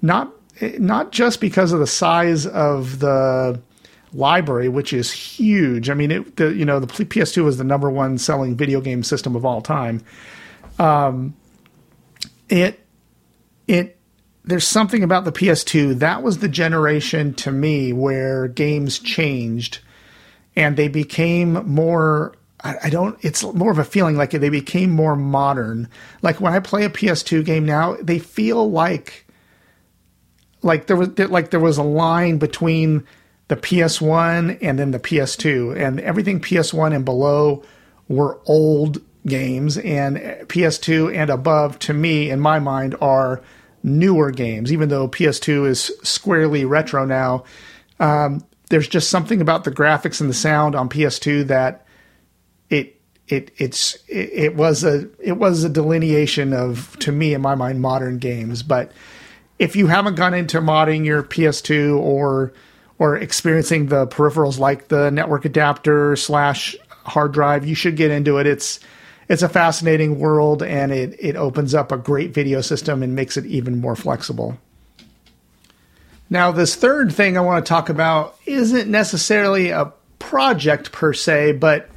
not 0.00 0.32
not 0.78 1.10
just 1.10 1.40
because 1.40 1.72
of 1.72 1.80
the 1.80 1.86
size 1.86 2.46
of 2.46 3.00
the 3.00 3.60
library, 4.12 4.68
which 4.68 4.92
is 4.92 5.10
huge. 5.10 5.90
I 5.90 5.94
mean, 5.94 6.12
it, 6.12 6.36
the 6.36 6.54
you 6.54 6.64
know 6.64 6.78
the 6.78 6.86
PS2 6.86 7.44
was 7.44 7.58
the 7.58 7.64
number 7.64 7.90
one 7.90 8.16
selling 8.18 8.56
video 8.56 8.80
game 8.80 9.02
system 9.02 9.34
of 9.34 9.44
all 9.44 9.60
time. 9.60 10.02
Um, 10.78 11.34
it 12.48 12.80
it 13.66 13.98
there's 14.44 14.66
something 14.66 15.02
about 15.02 15.24
the 15.24 15.32
PS2 15.32 15.98
that 16.00 16.22
was 16.22 16.38
the 16.38 16.48
generation 16.48 17.34
to 17.34 17.50
me 17.50 17.92
where 17.92 18.48
games 18.48 18.98
changed 18.98 19.78
and 20.56 20.76
they 20.76 20.88
became 20.88 21.66
more 21.66 22.34
I, 22.64 22.88
don't 22.88 23.18
it's 23.22 23.44
more 23.44 23.70
of 23.70 23.78
a 23.78 23.84
feeling 23.84 24.16
like 24.16 24.30
they 24.30 24.48
became 24.48 24.90
more 24.90 25.16
modern. 25.16 25.86
Like 26.22 26.40
when 26.40 26.54
I 26.54 26.60
play 26.60 26.84
a 26.84 26.90
PS2 26.90 27.44
game 27.44 27.66
now, 27.66 27.96
they 28.00 28.18
feel 28.18 28.70
like 28.70 29.26
like 30.62 30.86
there 30.86 30.96
was 30.96 31.18
like 31.18 31.50
there 31.50 31.60
was 31.60 31.76
a 31.76 31.82
line 31.82 32.38
between 32.38 33.06
the 33.48 33.56
PS1 33.56 34.58
and 34.62 34.78
then 34.78 34.92
the 34.92 34.98
PS2 34.98 35.76
and 35.76 36.00
everything 36.00 36.40
PS1 36.40 36.94
and 36.94 37.04
below 37.04 37.62
were 38.08 38.40
old 38.46 39.02
games 39.26 39.78
and 39.78 40.16
PS2 40.16 41.14
and 41.14 41.30
above 41.30 41.78
to 41.80 41.94
me 41.94 42.30
in 42.30 42.40
my 42.40 42.58
mind 42.58 42.94
are 43.00 43.42
newer 43.82 44.30
games 44.30 44.72
even 44.72 44.88
though 44.88 45.08
PS2 45.08 45.66
is 45.66 45.92
squarely 46.02 46.64
retro 46.64 47.04
now 47.04 47.44
um, 48.00 48.44
there's 48.70 48.88
just 48.88 49.10
something 49.10 49.40
about 49.40 49.64
the 49.64 49.70
graphics 49.70 50.20
and 50.20 50.28
the 50.28 50.34
sound 50.34 50.74
on 50.74 50.88
PS2 50.88 51.46
that 51.46 51.86
it 52.70 53.00
it 53.28 53.50
it's 53.56 53.94
it, 54.08 54.30
it 54.32 54.56
was 54.56 54.84
a 54.84 55.08
it 55.20 55.38
was 55.38 55.64
a 55.64 55.68
delineation 55.68 56.52
of 56.52 56.96
to 56.98 57.12
me 57.12 57.34
in 57.34 57.40
my 57.40 57.54
mind 57.54 57.80
modern 57.80 58.18
games 58.18 58.62
but 58.62 58.92
if 59.58 59.76
you 59.76 59.86
haven't 59.86 60.16
gone 60.16 60.34
into 60.34 60.60
modding 60.60 61.04
your 61.04 61.22
PS2 61.22 61.98
or 61.98 62.52
or 62.98 63.16
experiencing 63.16 63.86
the 63.86 64.06
peripherals 64.06 64.58
like 64.58 64.88
the 64.88 65.10
network 65.10 65.44
adapter 65.44 66.16
slash 66.16 66.76
hard 67.04 67.32
drive, 67.32 67.66
you 67.66 67.74
should 67.74 67.96
get 67.96 68.10
into 68.10 68.38
it. 68.38 68.46
It's 68.46 68.80
it's 69.28 69.42
a 69.42 69.48
fascinating 69.48 70.18
world 70.18 70.62
and 70.62 70.92
it, 70.92 71.16
it 71.18 71.36
opens 71.36 71.74
up 71.74 71.92
a 71.92 71.96
great 71.96 72.32
video 72.32 72.60
system 72.60 73.02
and 73.02 73.14
makes 73.14 73.36
it 73.36 73.46
even 73.46 73.80
more 73.80 73.96
flexible. 73.96 74.58
Now, 76.30 76.52
this 76.52 76.74
third 76.74 77.12
thing 77.12 77.36
I 77.36 77.40
want 77.40 77.64
to 77.64 77.68
talk 77.68 77.88
about 77.88 78.38
isn't 78.46 78.90
necessarily 78.90 79.70
a 79.70 79.92
project 80.18 80.90
per 80.90 81.12
se, 81.12 81.52
but 81.52 81.88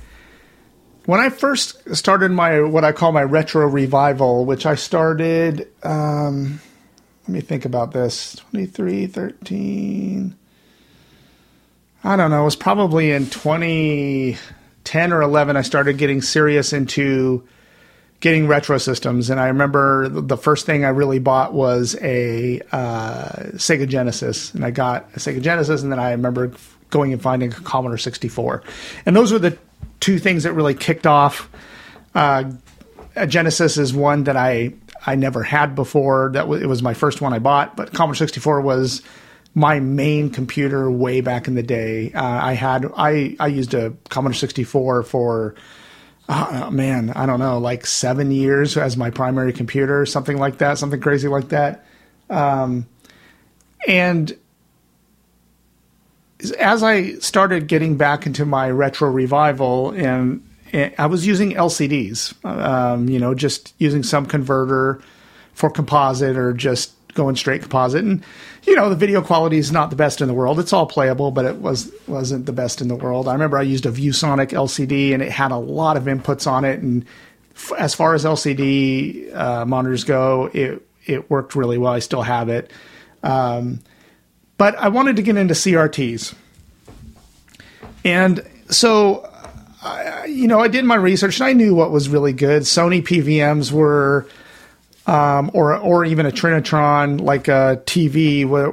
when 1.05 1.21
I 1.21 1.29
first 1.29 1.95
started 1.95 2.31
my 2.31 2.61
what 2.61 2.83
I 2.83 2.91
call 2.91 3.13
my 3.13 3.23
retro 3.23 3.65
revival, 3.65 4.45
which 4.45 4.65
I 4.65 4.75
started, 4.75 5.67
um, 5.81 6.59
let 7.23 7.29
me 7.29 7.41
think 7.41 7.63
about 7.63 7.93
this 7.93 8.35
23, 8.51 9.07
13. 9.07 10.35
I 12.03 12.15
don't 12.15 12.29
know, 12.29 12.41
it 12.41 12.45
was 12.45 12.55
probably 12.57 13.11
in 13.11 13.25
2010 14.87 15.13
or 15.13 15.21
11 15.21 15.57
I 15.57 15.61
started 15.61 15.97
getting 15.97 16.21
serious 16.21 16.73
into 16.73 17.47
getting 18.19 18.47
retro 18.47 18.77
systems. 18.77 19.29
And 19.29 19.39
I 19.39 19.47
remember 19.47 20.09
the 20.09 20.37
first 20.37 20.65
thing 20.65 20.83
I 20.83 20.89
really 20.89 21.19
bought 21.19 21.53
was 21.53 21.95
a 22.01 22.61
uh, 22.71 23.51
Sega 23.53 23.87
Genesis. 23.87 24.53
And 24.53 24.65
I 24.65 24.71
got 24.71 25.09
a 25.15 25.19
Sega 25.19 25.41
Genesis 25.41 25.83
and 25.83 25.91
then 25.91 25.99
I 25.99 26.11
remember 26.11 26.51
going 26.89 27.13
and 27.13 27.21
finding 27.21 27.51
a 27.51 27.55
Commodore 27.55 27.97
64 27.97 28.63
and 29.05 29.15
those 29.15 29.33
were 29.33 29.39
the 29.39 29.57
two 29.99 30.19
things 30.19 30.43
that 30.43 30.53
really 30.53 30.73
kicked 30.73 31.05
off 31.05 31.49
uh, 32.15 32.49
a 33.15 33.27
Genesis 33.27 33.77
is 33.77 33.93
one 33.93 34.23
that 34.23 34.37
I 34.37 34.73
I 35.05 35.15
never 35.15 35.43
had 35.43 35.75
before. 35.75 36.31
That 36.33 36.41
w- 36.41 36.63
it 36.63 36.67
was 36.67 36.81
my 36.81 36.93
first 36.93 37.19
one 37.19 37.33
I 37.33 37.39
bought 37.39 37.75
but 37.75 37.93
Commodore 37.93 38.15
64 38.15 38.61
was 38.61 39.01
my 39.57 39.79
main 39.79 40.29
computer 40.29 40.89
way 40.91 41.19
back 41.19 41.47
in 41.47 41.55
the 41.55 41.63
day. 41.63 42.11
Uh, 42.13 42.23
I 42.23 42.53
had 42.53 42.85
I 42.95 43.35
I 43.39 43.47
used 43.47 43.73
a 43.73 43.91
Commodore 44.07 44.35
64 44.35 45.01
for 45.01 45.55
uh, 46.29 46.69
man 46.71 47.09
I 47.09 47.25
don't 47.25 47.39
know 47.39 47.57
like 47.57 47.87
seven 47.87 48.29
years 48.29 48.77
as 48.77 48.95
my 48.97 49.09
primary 49.09 49.51
computer, 49.51 50.05
something 50.05 50.37
like 50.37 50.59
that, 50.59 50.77
something 50.77 51.01
crazy 51.01 51.27
like 51.27 51.49
that. 51.49 51.83
Um, 52.29 52.85
and 53.87 54.37
as 56.59 56.83
I 56.83 57.13
started 57.15 57.67
getting 57.67 57.97
back 57.97 58.27
into 58.27 58.45
my 58.45 58.69
retro 58.69 59.09
revival 59.09 59.89
and. 59.89 60.43
and 60.71 60.93
I 60.99 61.07
was 61.07 61.25
using 61.25 61.53
LCDs, 61.53 62.45
um, 62.45 63.07
you 63.07 63.19
know, 63.19 63.33
just 63.33 63.73
using 63.79 64.03
some 64.03 64.25
converter 64.25 65.01
for 65.53 65.69
composite 65.69 66.35
or 66.35 66.51
just 66.51 66.91
going 67.17 67.35
straight 67.35 67.61
composite. 67.61 68.03
And 68.03 68.23
you 68.67 68.75
know, 68.75 68.89
the 68.89 68.95
video 68.95 69.21
quality 69.21 69.57
is 69.57 69.71
not 69.71 69.89
the 69.89 69.95
best 69.95 70.19
in 70.19 70.27
the 70.27 70.33
world. 70.33 70.59
It's 70.59 70.73
all 70.73 70.85
playable, 70.85 71.31
but 71.31 71.45
it 71.45 71.55
was 71.55 71.89
wasn't 72.05 72.45
the 72.45 72.51
best 72.51 72.81
in 72.81 72.89
the 72.89 72.95
world. 72.95 73.29
I 73.29 73.33
remember 73.33 73.57
I 73.57 73.61
used 73.61 73.85
a 73.85 73.91
ViewSonic 73.91 74.49
LCD, 74.49 75.13
and 75.13 75.23
it 75.23 75.31
had 75.31 75.51
a 75.51 75.57
lot 75.57 75.95
of 75.95 76.03
inputs 76.03 76.45
on 76.45 76.65
it. 76.65 76.81
And 76.81 77.05
f- 77.55 77.71
as 77.77 77.95
far 77.95 78.13
as 78.13 78.25
LCD 78.25 79.33
uh, 79.33 79.65
monitors 79.65 80.03
go, 80.03 80.49
it 80.53 80.85
it 81.05 81.29
worked 81.29 81.55
really 81.55 81.77
well. 81.77 81.93
I 81.93 81.99
still 81.99 82.23
have 82.23 82.49
it, 82.49 82.71
um, 83.23 83.79
but 84.57 84.75
I 84.75 84.89
wanted 84.89 85.15
to 85.15 85.21
get 85.21 85.37
into 85.37 85.53
CRTs, 85.53 86.35
and 88.03 88.45
so. 88.69 89.31
I, 89.79 90.25
you 90.25 90.47
know, 90.47 90.59
I 90.59 90.67
did 90.67 90.83
my 90.85 90.95
research 90.95 91.39
and 91.39 91.47
I 91.47 91.53
knew 91.53 91.73
what 91.73 91.91
was 91.91 92.09
really 92.09 92.33
good. 92.33 92.63
Sony 92.63 93.01
PVMs 93.01 93.71
were 93.71 94.27
um, 95.07 95.49
or 95.53 95.75
or 95.75 96.05
even 96.05 96.25
a 96.25 96.31
Trinitron 96.31 97.19
like 97.21 97.47
a 97.47 97.81
TV 97.85 98.45
where, 98.45 98.69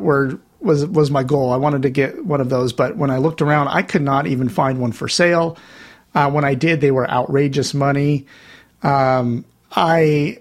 was 0.61 0.85
was 0.87 1.11
my 1.11 1.22
goal. 1.22 1.53
I 1.53 1.57
wanted 1.57 1.82
to 1.82 1.91
get 1.91 2.24
one 2.24 2.41
of 2.41 2.49
those, 2.49 2.72
but 2.72 2.97
when 2.97 3.11
I 3.11 3.18
looked 3.18 3.41
around, 3.41 3.68
I 3.68 3.82
could 3.82 4.03
not 4.03 4.26
even 4.26 4.49
find 4.49 4.80
one 4.80 4.93
for 4.93 5.09
sale. 5.09 5.57
Uh, 6.14 6.30
when 6.30 6.45
I 6.45 6.55
did, 6.55 6.80
they 6.80 6.91
were 6.91 7.09
outrageous 7.09 7.74
money. 7.74 8.26
Um, 8.82 9.45
I 9.70 10.41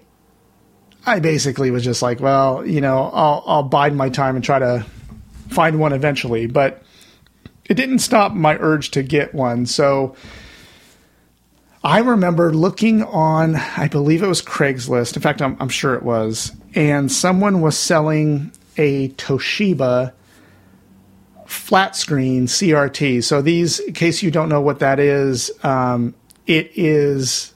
I 1.06 1.20
basically 1.20 1.70
was 1.70 1.84
just 1.84 2.02
like, 2.02 2.20
well, 2.20 2.66
you 2.66 2.80
know, 2.80 3.10
I'll 3.12 3.44
I'll 3.46 3.62
bide 3.62 3.94
my 3.94 4.08
time 4.08 4.36
and 4.36 4.44
try 4.44 4.58
to 4.58 4.84
find 5.50 5.78
one 5.78 5.92
eventually, 5.92 6.46
but 6.46 6.82
it 7.66 7.74
didn't 7.74 8.00
stop 8.00 8.32
my 8.32 8.56
urge 8.56 8.90
to 8.92 9.02
get 9.02 9.34
one. 9.34 9.66
So 9.66 10.16
I 11.84 11.98
remember 11.98 12.54
looking 12.54 13.02
on, 13.02 13.56
I 13.56 13.88
believe 13.88 14.22
it 14.22 14.26
was 14.26 14.40
Craigslist. 14.40 15.16
In 15.16 15.22
fact, 15.22 15.42
I'm, 15.42 15.54
I'm 15.60 15.68
sure 15.68 15.94
it 15.94 16.02
was. 16.02 16.50
And 16.74 17.12
someone 17.12 17.60
was 17.60 17.76
selling 17.76 18.52
a 18.78 19.10
Toshiba 19.10 20.14
flat 21.44 21.94
screen 21.94 22.46
CRT. 22.46 23.22
So, 23.22 23.42
these, 23.42 23.80
in 23.80 23.92
case 23.92 24.22
you 24.22 24.30
don't 24.30 24.48
know 24.48 24.62
what 24.62 24.78
that 24.78 24.98
is, 24.98 25.50
um, 25.62 26.14
it 26.46 26.72
is 26.74 27.52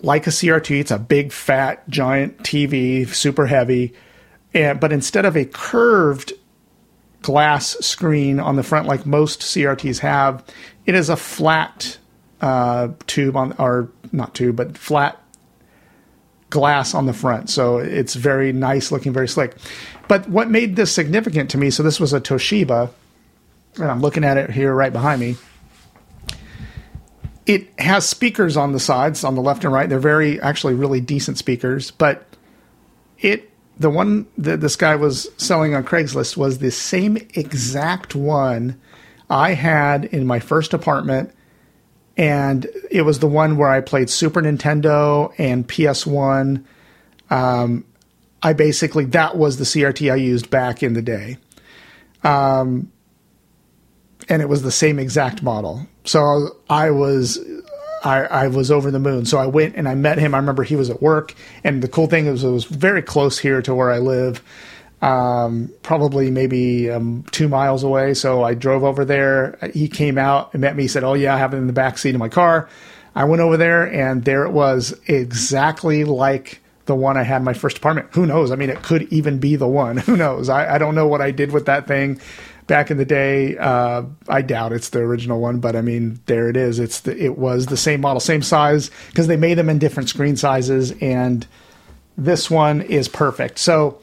like 0.00 0.26
a 0.26 0.30
CRT. 0.30 0.80
It's 0.80 0.90
a 0.90 0.98
big, 0.98 1.30
fat, 1.30 1.86
giant 1.90 2.38
TV, 2.38 3.06
super 3.06 3.44
heavy. 3.44 3.92
And, 4.54 4.80
but 4.80 4.92
instead 4.92 5.26
of 5.26 5.36
a 5.36 5.44
curved 5.44 6.32
glass 7.20 7.76
screen 7.80 8.40
on 8.40 8.56
the 8.56 8.62
front, 8.62 8.88
like 8.88 9.04
most 9.04 9.40
CRTs 9.40 9.98
have, 9.98 10.42
it 10.86 10.94
is 10.94 11.10
a 11.10 11.16
flat 11.16 11.98
uh, 12.44 12.88
tube 13.06 13.36
on, 13.36 13.54
or 13.58 13.88
not 14.12 14.34
tube, 14.34 14.54
but 14.54 14.76
flat 14.76 15.18
glass 16.50 16.94
on 16.94 17.06
the 17.06 17.14
front. 17.14 17.48
So 17.48 17.78
it's 17.78 18.14
very 18.14 18.52
nice 18.52 18.92
looking, 18.92 19.14
very 19.14 19.28
slick. 19.28 19.56
But 20.08 20.28
what 20.28 20.50
made 20.50 20.76
this 20.76 20.92
significant 20.92 21.50
to 21.52 21.58
me, 21.58 21.70
so 21.70 21.82
this 21.82 21.98
was 21.98 22.12
a 22.12 22.20
Toshiba, 22.20 22.90
and 23.76 23.84
I'm 23.84 24.02
looking 24.02 24.24
at 24.24 24.36
it 24.36 24.50
here 24.50 24.74
right 24.74 24.92
behind 24.92 25.22
me. 25.22 25.36
It 27.46 27.68
has 27.80 28.06
speakers 28.06 28.58
on 28.58 28.72
the 28.72 28.80
sides, 28.80 29.24
on 29.24 29.36
the 29.36 29.42
left 29.42 29.64
and 29.64 29.72
right. 29.72 29.88
They're 29.88 29.98
very, 29.98 30.38
actually, 30.38 30.74
really 30.74 31.00
decent 31.00 31.38
speakers. 31.38 31.92
But 31.92 32.26
it, 33.18 33.50
the 33.78 33.88
one 33.88 34.26
that 34.36 34.60
this 34.60 34.76
guy 34.76 34.96
was 34.96 35.30
selling 35.38 35.74
on 35.74 35.82
Craigslist 35.82 36.36
was 36.36 36.58
the 36.58 36.70
same 36.70 37.16
exact 37.34 38.14
one 38.14 38.78
I 39.30 39.54
had 39.54 40.04
in 40.04 40.26
my 40.26 40.40
first 40.40 40.74
apartment 40.74 41.34
and 42.16 42.66
it 42.90 43.02
was 43.02 43.18
the 43.18 43.26
one 43.26 43.56
where 43.56 43.68
I 43.68 43.80
played 43.80 44.08
Super 44.08 44.40
Nintendo 44.40 45.32
and 45.38 45.66
PS1. 45.66 46.64
Um, 47.30 47.84
I 48.42 48.52
basically 48.52 49.06
that 49.06 49.36
was 49.36 49.56
the 49.56 49.64
CRT 49.64 50.12
I 50.12 50.16
used 50.16 50.50
back 50.50 50.82
in 50.82 50.92
the 50.92 51.02
day, 51.02 51.38
um, 52.22 52.92
and 54.28 54.42
it 54.42 54.48
was 54.48 54.62
the 54.62 54.70
same 54.70 54.98
exact 54.98 55.42
model. 55.42 55.86
So 56.04 56.56
I 56.68 56.90
was 56.90 57.38
I, 58.04 58.24
I 58.24 58.48
was 58.48 58.70
over 58.70 58.90
the 58.90 58.98
moon. 58.98 59.24
So 59.24 59.38
I 59.38 59.46
went 59.46 59.76
and 59.76 59.88
I 59.88 59.94
met 59.94 60.18
him. 60.18 60.34
I 60.34 60.38
remember 60.38 60.62
he 60.62 60.76
was 60.76 60.90
at 60.90 61.02
work, 61.02 61.34
and 61.64 61.82
the 61.82 61.88
cool 61.88 62.06
thing 62.06 62.26
was 62.26 62.44
it 62.44 62.50
was 62.50 62.64
very 62.64 63.02
close 63.02 63.38
here 63.38 63.62
to 63.62 63.74
where 63.74 63.90
I 63.90 63.98
live, 63.98 64.42
um, 65.04 65.70
probably 65.82 66.30
maybe 66.30 66.90
um, 66.90 67.24
two 67.30 67.46
miles 67.46 67.84
away. 67.84 68.14
So 68.14 68.42
I 68.42 68.54
drove 68.54 68.84
over 68.84 69.04
there. 69.04 69.58
He 69.74 69.88
came 69.88 70.16
out 70.16 70.54
and 70.54 70.62
met 70.62 70.76
me. 70.76 70.84
He 70.84 70.88
said, 70.88 71.04
"Oh 71.04 71.14
yeah, 71.14 71.34
I 71.34 71.38
have 71.38 71.52
it 71.52 71.58
in 71.58 71.66
the 71.66 71.72
back 71.72 71.98
seat 71.98 72.14
of 72.14 72.18
my 72.18 72.28
car." 72.30 72.68
I 73.14 73.24
went 73.24 73.42
over 73.42 73.56
there, 73.56 73.84
and 73.92 74.24
there 74.24 74.44
it 74.44 74.50
was, 74.50 74.98
exactly 75.06 76.02
like 76.04 76.60
the 76.86 76.96
one 76.96 77.16
I 77.16 77.22
had 77.22 77.36
in 77.36 77.44
my 77.44 77.52
first 77.52 77.78
apartment. 77.78 78.08
Who 78.12 78.26
knows? 78.26 78.50
I 78.50 78.56
mean, 78.56 78.70
it 78.70 78.82
could 78.82 79.04
even 79.12 79.38
be 79.38 79.56
the 79.56 79.68
one. 79.68 79.96
Who 80.08 80.16
knows? 80.16 80.48
I, 80.48 80.74
I 80.74 80.78
don't 80.78 80.94
know 80.94 81.06
what 81.06 81.20
I 81.20 81.30
did 81.30 81.52
with 81.52 81.66
that 81.66 81.86
thing 81.86 82.20
back 82.66 82.90
in 82.90 82.96
the 82.96 83.04
day. 83.04 83.56
Uh, 83.56 84.04
I 84.28 84.42
doubt 84.42 84.72
it's 84.72 84.88
the 84.88 85.00
original 85.00 85.38
one, 85.38 85.60
but 85.60 85.76
I 85.76 85.82
mean, 85.82 86.20
there 86.26 86.48
it 86.48 86.56
is. 86.56 86.78
It's 86.78 87.00
the, 87.00 87.16
it 87.16 87.38
was 87.38 87.66
the 87.66 87.76
same 87.76 88.00
model, 88.00 88.20
same 88.20 88.42
size, 88.42 88.90
because 89.08 89.26
they 89.26 89.36
made 89.36 89.58
them 89.58 89.68
in 89.68 89.78
different 89.78 90.08
screen 90.08 90.36
sizes, 90.36 90.92
and 91.00 91.46
this 92.16 92.50
one 92.50 92.80
is 92.80 93.06
perfect. 93.08 93.58
So, 93.58 94.00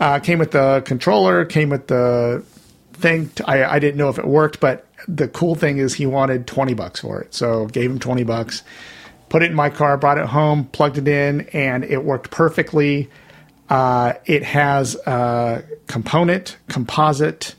uh, 0.00 0.18
came 0.20 0.38
with 0.38 0.50
the 0.50 0.82
controller, 0.84 1.44
came 1.44 1.70
with 1.70 1.86
the 1.86 2.44
thing. 2.92 3.30
I, 3.46 3.78
didn't 3.78 3.96
know 3.96 4.08
if 4.08 4.18
it 4.18 4.26
worked, 4.26 4.60
but 4.60 4.86
the 5.08 5.28
cool 5.28 5.54
thing 5.54 5.78
is 5.78 5.94
he 5.94 6.06
wanted 6.06 6.46
20 6.46 6.74
bucks 6.74 7.00
for 7.00 7.20
it. 7.20 7.34
So 7.34 7.66
gave 7.66 7.90
him 7.90 7.98
20 7.98 8.24
bucks, 8.24 8.62
put 9.28 9.42
it 9.42 9.50
in 9.50 9.56
my 9.56 9.70
car, 9.70 9.96
brought 9.96 10.18
it 10.18 10.26
home, 10.26 10.64
plugged 10.66 10.98
it 10.98 11.08
in, 11.08 11.42
and 11.52 11.84
it 11.84 12.04
worked 12.04 12.30
perfectly. 12.30 13.10
Uh, 13.68 14.14
it 14.24 14.42
has 14.42 14.94
a 15.06 15.64
component, 15.86 16.56
composite, 16.68 17.54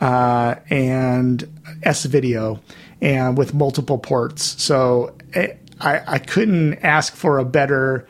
uh, 0.00 0.56
and 0.68 1.46
S 1.82 2.04
video, 2.04 2.60
and 3.00 3.36
with 3.38 3.54
multiple 3.54 3.98
ports. 3.98 4.62
So 4.62 5.14
it, 5.32 5.58
I, 5.80 6.14
I 6.14 6.18
couldn't 6.18 6.74
ask 6.84 7.14
for 7.14 7.38
a 7.38 7.44
better 7.44 8.06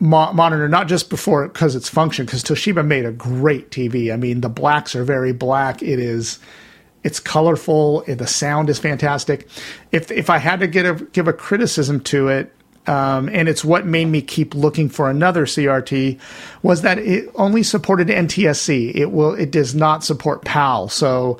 mo- 0.00 0.32
monitor, 0.32 0.68
not 0.68 0.88
just 0.88 1.10
before 1.10 1.46
because 1.46 1.76
its 1.76 1.88
function, 1.88 2.26
because 2.26 2.42
Toshiba 2.42 2.84
made 2.84 3.04
a 3.04 3.12
great 3.12 3.70
TV. 3.70 4.12
I 4.12 4.16
mean, 4.16 4.40
the 4.40 4.48
blacks 4.48 4.96
are 4.96 5.04
very 5.04 5.32
black. 5.32 5.82
It 5.82 5.98
is, 5.98 6.38
it's 7.04 7.20
colorful. 7.20 8.02
The 8.02 8.26
sound 8.26 8.70
is 8.70 8.78
fantastic. 8.78 9.48
If 9.92 10.10
if 10.10 10.30
I 10.30 10.38
had 10.38 10.60
to 10.60 10.66
get 10.66 10.86
a 10.86 10.94
give 11.12 11.28
a 11.28 11.32
criticism 11.32 12.00
to 12.00 12.28
it, 12.28 12.52
um, 12.86 13.28
and 13.28 13.48
it's 13.48 13.64
what 13.64 13.86
made 13.86 14.06
me 14.06 14.22
keep 14.22 14.54
looking 14.54 14.88
for 14.88 15.10
another 15.10 15.46
CRT, 15.46 16.18
was 16.62 16.82
that 16.82 16.98
it 16.98 17.30
only 17.34 17.62
supported 17.62 18.08
NTSC. 18.08 18.94
It 18.94 19.12
will 19.12 19.34
it 19.34 19.50
does 19.50 19.74
not 19.74 20.02
support 20.02 20.44
PAL. 20.44 20.88
So. 20.88 21.38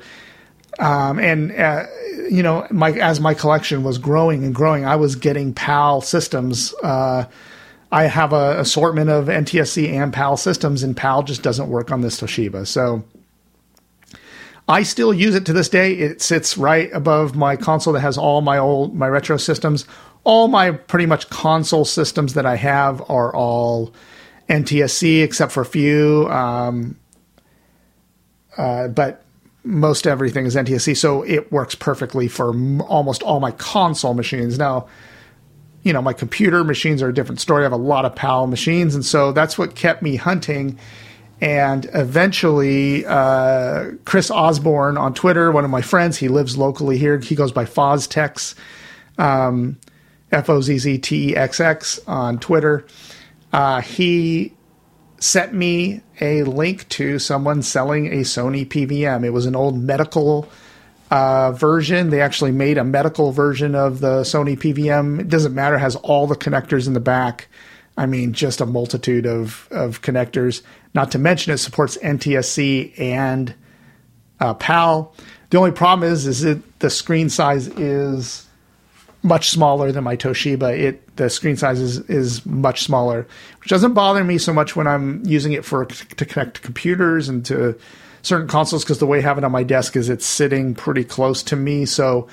Um, 0.79 1.19
and 1.19 1.51
uh, 1.51 1.85
you 2.29 2.41
know, 2.41 2.65
my 2.71 2.91
as 2.93 3.19
my 3.19 3.33
collection 3.33 3.83
was 3.83 3.97
growing 3.97 4.45
and 4.45 4.55
growing, 4.55 4.85
I 4.85 4.95
was 4.95 5.17
getting 5.17 5.53
PAL 5.53 5.99
systems. 5.99 6.73
Uh, 6.81 7.25
I 7.91 8.03
have 8.03 8.31
a 8.31 8.59
assortment 8.59 9.09
of 9.09 9.25
NTSC 9.25 9.91
and 9.91 10.13
PAL 10.13 10.37
systems, 10.37 10.81
and 10.83 10.95
PAL 10.95 11.23
just 11.23 11.43
doesn't 11.43 11.67
work 11.69 11.91
on 11.91 12.01
this 12.01 12.21
Toshiba. 12.21 12.65
So 12.65 13.03
I 14.67 14.83
still 14.83 15.13
use 15.13 15.35
it 15.35 15.45
to 15.47 15.53
this 15.53 15.67
day. 15.67 15.93
It 15.93 16.21
sits 16.21 16.57
right 16.57 16.89
above 16.93 17.35
my 17.35 17.57
console 17.57 17.93
that 17.93 17.99
has 17.99 18.17
all 18.17 18.41
my 18.41 18.57
old 18.57 18.95
my 18.95 19.07
retro 19.09 19.37
systems. 19.37 19.85
All 20.23 20.47
my 20.47 20.71
pretty 20.71 21.07
much 21.07 21.29
console 21.29 21.83
systems 21.83 22.35
that 22.35 22.45
I 22.45 22.55
have 22.55 23.01
are 23.09 23.35
all 23.35 23.93
NTSC, 24.47 25.23
except 25.23 25.51
for 25.51 25.61
a 25.61 25.65
few. 25.65 26.29
Um, 26.29 26.97
uh, 28.55 28.87
but 28.87 29.23
most 29.63 30.07
everything 30.07 30.45
is 30.45 30.55
NTSC, 30.55 30.95
so 30.95 31.23
it 31.23 31.51
works 31.51 31.75
perfectly 31.75 32.27
for 32.27 32.49
m- 32.53 32.81
almost 32.81 33.23
all 33.23 33.39
my 33.39 33.51
console 33.51 34.13
machines. 34.13 34.57
Now, 34.57 34.87
you 35.83 35.93
know, 35.93 36.01
my 36.01 36.13
computer 36.13 36.63
machines 36.63 37.01
are 37.01 37.09
a 37.09 37.13
different 37.13 37.41
story. 37.41 37.61
I 37.61 37.65
have 37.65 37.71
a 37.71 37.77
lot 37.77 38.05
of 38.05 38.15
PAL 38.15 38.47
machines, 38.47 38.93
and 38.95 39.03
so 39.03 39.31
that's 39.31 39.57
what 39.57 39.75
kept 39.75 40.01
me 40.01 40.15
hunting. 40.15 40.77
And 41.39 41.89
eventually, 41.93 43.03
uh, 43.05 43.91
Chris 44.05 44.29
Osborne 44.29 44.97
on 44.97 45.15
Twitter, 45.15 45.51
one 45.51 45.65
of 45.65 45.71
my 45.71 45.81
friends, 45.81 46.17
he 46.17 46.27
lives 46.27 46.55
locally 46.55 46.99
here. 46.99 47.17
He 47.17 47.33
goes 47.33 47.51
by 47.51 47.65
Fozztexx, 47.65 48.53
um, 49.17 49.79
F 50.31 50.49
O 50.49 50.61
Z 50.61 50.77
Z 50.77 50.99
T 50.99 51.29
E 51.29 51.35
X 51.35 51.59
X 51.59 51.99
on 52.07 52.37
Twitter. 52.37 52.85
Uh, 53.51 53.81
he 53.81 54.53
sent 55.19 55.53
me 55.53 56.01
a 56.19 56.43
link 56.43 56.87
to 56.89 57.17
someone 57.17 57.63
selling 57.63 58.07
a 58.07 58.17
Sony 58.17 58.67
PVM. 58.67 59.23
It 59.25 59.31
was 59.31 59.47
an 59.47 59.55
old 59.55 59.77
medical 59.79 60.47
uh, 61.11 61.51
version. 61.51 62.09
They 62.09 62.21
actually 62.21 62.51
made 62.51 62.77
a 62.77 62.83
medical 62.83 63.31
version 63.31 63.75
of 63.75 63.99
the 63.99 64.21
Sony 64.21 64.57
PVM. 64.57 65.19
It 65.19 65.29
doesn't 65.29 65.53
matter; 65.53 65.75
it 65.75 65.79
has 65.79 65.97
all 65.97 66.25
the 66.25 66.35
connectors 66.35 66.87
in 66.87 66.93
the 66.93 66.99
back. 66.99 67.49
I 67.97 68.05
mean, 68.05 68.33
just 68.33 68.61
a 68.61 68.65
multitude 68.65 69.27
of 69.27 69.67
of 69.69 70.01
connectors. 70.01 70.63
Not 70.93 71.11
to 71.11 71.19
mention, 71.19 71.53
it 71.53 71.57
supports 71.57 71.97
NTSC 71.97 72.99
and 72.99 73.53
uh, 74.39 74.53
PAL. 74.55 75.13
The 75.51 75.57
only 75.57 75.71
problem 75.71 76.09
is, 76.09 76.25
is 76.25 76.41
that 76.41 76.79
the 76.79 76.89
screen 76.89 77.29
size 77.29 77.67
is 77.67 78.47
much 79.21 79.49
smaller 79.49 79.91
than 79.91 80.03
my 80.03 80.15
Toshiba. 80.15 80.77
It 80.77 81.15
the 81.17 81.29
screen 81.29 81.57
size 81.57 81.79
is, 81.79 81.99
is 82.09 82.45
much 82.45 82.83
smaller, 82.83 83.27
which 83.59 83.69
doesn't 83.69 83.93
bother 83.93 84.23
me 84.23 84.37
so 84.37 84.53
much 84.53 84.75
when 84.77 84.87
I'm 84.87 85.23
using 85.25 85.51
it 85.51 85.65
for 85.65 85.85
to 85.85 86.25
connect 86.25 86.55
to 86.55 86.61
computers 86.61 87.27
and 87.27 87.45
to 87.45 87.77
certain 88.21 88.47
consoles 88.47 88.83
because 88.83 88.99
the 88.99 89.05
way 89.05 89.19
I 89.19 89.21
have 89.21 89.37
it 89.37 89.43
on 89.43 89.51
my 89.51 89.63
desk 89.63 89.95
is 89.95 90.09
it's 90.09 90.25
sitting 90.25 90.75
pretty 90.75 91.03
close 91.03 91.43
to 91.43 91.55
me, 91.55 91.85
so 91.85 92.27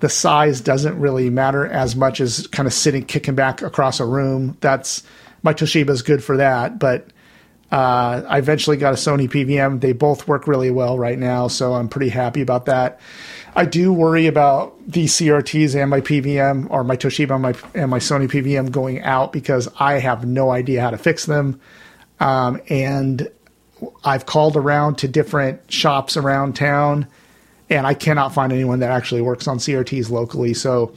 the 0.00 0.08
size 0.08 0.60
doesn't 0.60 0.98
really 0.98 1.30
matter 1.30 1.66
as 1.66 1.96
much 1.96 2.20
as 2.20 2.46
kind 2.48 2.66
of 2.66 2.72
sitting 2.72 3.04
kicking 3.04 3.34
back 3.34 3.62
across 3.62 4.00
a 4.00 4.04
room. 4.04 4.56
That's 4.60 5.02
my 5.42 5.54
Toshiba 5.54 5.90
is 5.90 6.02
good 6.02 6.22
for 6.22 6.36
that, 6.38 6.78
but 6.78 7.08
uh, 7.72 8.22
I 8.28 8.38
eventually 8.38 8.76
got 8.76 8.92
a 8.92 8.96
Sony 8.96 9.28
PVM. 9.28 9.80
They 9.80 9.92
both 9.92 10.28
work 10.28 10.46
really 10.46 10.70
well 10.70 10.98
right 10.98 11.18
now, 11.18 11.48
so 11.48 11.74
I'm 11.74 11.88
pretty 11.88 12.08
happy 12.08 12.40
about 12.40 12.66
that. 12.66 13.00
I 13.56 13.64
do 13.64 13.92
worry 13.92 14.26
about 14.26 14.76
the 14.86 15.06
CRTs 15.06 15.80
and 15.80 15.90
my 15.90 16.00
PVM 16.00 16.70
or 16.70 16.84
my 16.84 16.96
Toshiba 16.96 17.32
and 17.32 17.42
my 17.42 17.54
and 17.74 17.90
my 17.90 17.98
Sony 17.98 18.28
PVM 18.28 18.70
going 18.70 19.00
out 19.02 19.32
because 19.32 19.68
I 19.78 19.94
have 19.94 20.24
no 20.24 20.50
idea 20.50 20.82
how 20.82 20.90
to 20.90 20.98
fix 20.98 21.26
them. 21.26 21.60
Um, 22.20 22.60
and 22.68 23.28
I've 24.04 24.26
called 24.26 24.56
around 24.56 24.98
to 24.98 25.08
different 25.08 25.60
shops 25.70 26.16
around 26.16 26.54
town, 26.56 27.06
and 27.70 27.86
I 27.86 27.94
cannot 27.94 28.34
find 28.34 28.52
anyone 28.52 28.80
that 28.80 28.90
actually 28.90 29.22
works 29.22 29.48
on 29.48 29.58
CRTs 29.58 30.10
locally. 30.10 30.54
So 30.54 30.94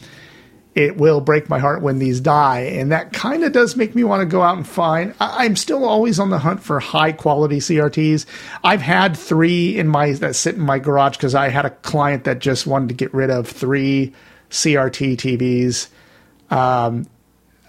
it 0.75 0.97
will 0.97 1.21
break 1.21 1.49
my 1.49 1.57
heart 1.57 1.81
when 1.81 1.97
these 1.97 2.19
die, 2.19 2.59
and 2.59 2.91
that 2.91 3.13
kind 3.13 3.43
of 3.43 3.51
does 3.51 3.75
make 3.75 3.95
me 3.95 4.03
want 4.03 4.21
to 4.21 4.25
go 4.25 4.43
out 4.43 4.57
and 4.57 4.67
find. 4.67 5.15
I, 5.19 5.45
I'm 5.45 5.55
still 5.55 5.83
always 5.85 6.19
on 6.19 6.29
the 6.29 6.37
hunt 6.37 6.61
for 6.61 6.79
high 6.79 7.13
quality 7.13 7.57
CRTs. 7.57 8.25
I've 8.63 8.81
had 8.81 9.17
three 9.17 9.77
in 9.77 9.87
my 9.87 10.11
that 10.13 10.35
sit 10.35 10.55
in 10.55 10.61
my 10.61 10.77
garage 10.79 11.17
because 11.17 11.33
I 11.33 11.49
had 11.49 11.65
a 11.65 11.71
client 11.71 12.25
that 12.25 12.39
just 12.39 12.67
wanted 12.67 12.89
to 12.89 12.95
get 12.95 13.13
rid 13.13 13.29
of 13.29 13.47
three 13.47 14.13
CRT 14.49 15.17
TVs. 15.17 15.87
Um, 16.55 17.07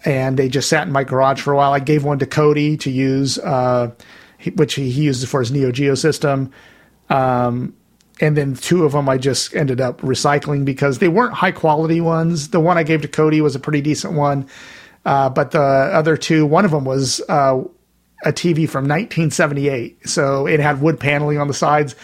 and 0.05 0.37
they 0.37 0.49
just 0.49 0.69
sat 0.69 0.87
in 0.87 0.93
my 0.93 1.05
garage 1.05 1.41
for 1.41 1.53
a 1.53 1.57
while. 1.57 1.73
I 1.73 1.81
gave 1.81 2.05
one 2.05 2.19
to 2.21 2.27
Cody 2.27 2.77
to 2.79 2.91
use, 2.91 3.39
uh, 3.39 3.91
which 4.55 4.75
he, 4.75 4.91
he 4.91 5.03
uses 5.03 5.29
for 5.29 5.41
his 5.41 5.51
Neo 5.51 5.73
Geo 5.73 5.95
system. 5.95 6.53
Um, 7.11 7.75
and 8.21 8.37
then 8.37 8.55
two 8.55 8.85
of 8.85 8.93
them 8.93 9.09
I 9.09 9.19
just 9.19 9.55
ended 9.55 9.81
up 9.81 10.01
recycling 10.01 10.65
because 10.65 10.99
they 10.99 11.09
weren't 11.09 11.35
high 11.35 11.53
quality 11.53 12.01
ones. 12.01 12.49
The 12.49 12.61
one 12.61 12.77
I 12.77 12.83
gave 12.83 13.03
to 13.03 13.09
Cody 13.09 13.41
was 13.41 13.55
a 13.55 13.61
pretty 13.61 13.81
decent 13.81 14.15
one, 14.15 14.49
uh, 15.05 15.31
but 15.31 15.53
the 15.53 15.61
other 15.61 16.17
two, 16.17 16.45
one 16.45 16.65
of 16.65 16.71
them 16.71 16.85
was 16.85 17.21
uh, 17.29 17.63
a 18.25 18.33
TV 18.33 18.69
from 18.69 18.85
1978, 18.85 20.09
so 20.09 20.47
it 20.47 20.61
had 20.61 20.81
wood 20.81 20.99
paneling 20.99 21.39
on 21.39 21.49
the 21.49 21.55
sides. 21.55 21.95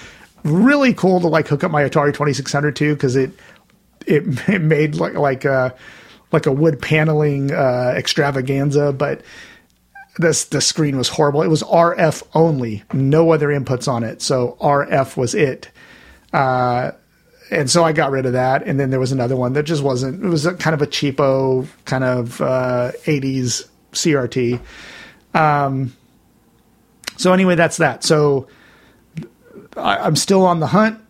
Really 0.45 0.95
cool 0.95 1.20
to 1.20 1.28
like 1.28 1.49
hook 1.49 1.64
up 1.64 1.70
my 1.70 1.82
Atari 1.82 2.12
2600 2.12 2.76
to 2.76 2.95
because 2.95 3.16
it, 3.16 3.30
it 4.07 4.49
it 4.49 4.62
made 4.62 4.95
like 4.95 5.14
like 5.14 5.45
a 5.45 5.74
like 6.32 6.47
a 6.47 6.53
wood 6.53 6.80
paneling 6.80 7.53
uh, 7.53 7.95
extravaganza, 7.97 8.93
but 8.93 9.22
this 10.18 10.44
the 10.44 10.60
screen 10.60 10.96
was 10.96 11.08
horrible. 11.08 11.42
It 11.42 11.48
was 11.48 11.62
RF 11.62 12.22
only, 12.34 12.84
no 12.92 13.32
other 13.32 13.48
inputs 13.48 13.88
on 13.88 14.04
it. 14.04 14.22
So 14.22 14.56
RF 14.60 15.16
was 15.16 15.34
it. 15.34 15.70
Uh, 16.32 16.92
and 17.50 17.70
so 17.70 17.84
I 17.84 17.92
got 17.92 18.10
rid 18.10 18.26
of 18.26 18.32
that. 18.32 18.62
And 18.64 18.78
then 18.78 18.90
there 18.90 19.00
was 19.00 19.12
another 19.12 19.36
one 19.36 19.52
that 19.54 19.64
just 19.64 19.82
wasn't. 19.82 20.24
It 20.24 20.28
was 20.28 20.46
a 20.46 20.54
kind 20.54 20.74
of 20.74 20.82
a 20.82 20.86
cheapo 20.86 21.66
kind 21.84 22.04
of 22.04 22.40
uh, 22.40 22.92
'80s 23.04 23.68
CRT. 23.92 24.60
Um, 25.34 25.94
so 27.16 27.32
anyway, 27.32 27.54
that's 27.54 27.78
that. 27.78 28.04
So 28.04 28.48
I, 29.76 29.98
I'm 29.98 30.16
still 30.16 30.44
on 30.46 30.60
the 30.60 30.68
hunt. 30.68 31.00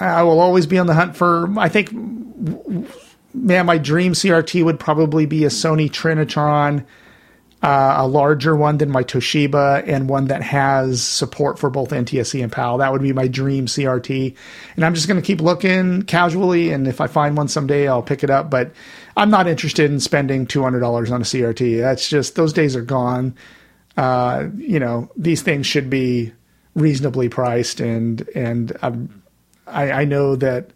I 0.00 0.22
will 0.22 0.40
always 0.40 0.66
be 0.66 0.78
on 0.78 0.86
the 0.86 0.94
hunt 0.94 1.16
for. 1.16 1.52
I 1.58 1.68
think, 1.68 1.92
man, 1.92 3.66
my 3.66 3.78
dream 3.78 4.12
CRT 4.12 4.64
would 4.64 4.80
probably 4.80 5.26
be 5.26 5.44
a 5.44 5.48
Sony 5.48 5.90
Trinitron 5.90 6.84
uh, 7.62 7.94
a 7.98 8.06
larger 8.06 8.56
one 8.56 8.78
than 8.78 8.90
my 8.90 9.04
Toshiba 9.04 9.86
and 9.86 10.08
one 10.08 10.26
that 10.26 10.42
has 10.42 11.00
support 11.02 11.58
for 11.58 11.70
both 11.70 11.90
NTSC 11.90 12.42
and 12.42 12.50
PAL. 12.50 12.78
That 12.78 12.90
would 12.90 13.02
be 13.02 13.12
my 13.12 13.28
dream 13.28 13.66
CRT. 13.66 14.36
And 14.74 14.84
I'm 14.84 14.94
just 14.94 15.06
going 15.06 15.20
to 15.20 15.26
keep 15.26 15.40
looking 15.40 16.02
casually. 16.02 16.72
And 16.72 16.88
if 16.88 17.00
I 17.00 17.06
find 17.06 17.36
one 17.36 17.46
someday, 17.46 17.86
I'll 17.86 18.02
pick 18.02 18.24
it 18.24 18.30
up. 18.30 18.50
But 18.50 18.72
I'm 19.16 19.30
not 19.30 19.46
interested 19.46 19.90
in 19.90 20.00
spending 20.00 20.46
two 20.46 20.62
hundred 20.62 20.80
dollars 20.80 21.12
on 21.12 21.20
a 21.20 21.24
CRT. 21.24 21.80
That's 21.80 22.08
just 22.08 22.34
those 22.34 22.52
days 22.52 22.74
are 22.74 22.82
gone. 22.82 23.36
Uh, 23.96 24.48
you 24.56 24.80
know, 24.80 25.10
these 25.16 25.42
things 25.42 25.66
should 25.66 25.88
be 25.88 26.32
reasonably 26.74 27.28
priced, 27.28 27.78
and 27.78 28.26
and 28.34 28.76
I, 29.66 29.92
I 29.92 30.04
know 30.04 30.34
that 30.36 30.70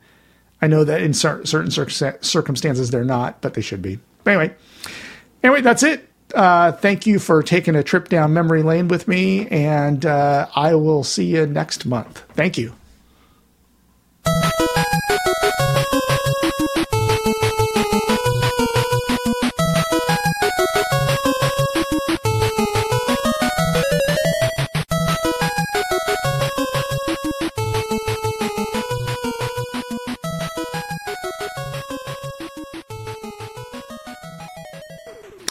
I 0.60 0.66
know 0.68 0.84
that 0.84 1.02
in 1.02 1.14
cer- 1.14 1.44
certain 1.44 1.70
circ- 1.70 2.22
circumstances 2.22 2.90
they're 2.90 3.04
not, 3.04 3.40
but 3.40 3.54
they 3.54 3.62
should 3.62 3.82
be. 3.82 3.98
But 4.22 4.32
anyway, 4.32 4.54
anyway, 5.42 5.62
that's 5.62 5.82
it. 5.82 6.08
Uh, 6.36 6.70
thank 6.70 7.06
you 7.06 7.18
for 7.18 7.42
taking 7.42 7.74
a 7.74 7.82
trip 7.82 8.10
down 8.10 8.34
memory 8.34 8.62
lane 8.62 8.88
with 8.88 9.08
me, 9.08 9.48
and 9.48 10.04
uh, 10.04 10.46
I 10.54 10.74
will 10.74 11.02
see 11.02 11.24
you 11.24 11.46
next 11.46 11.86
month. 11.86 12.24
Thank 12.34 12.58
you. 12.58 12.74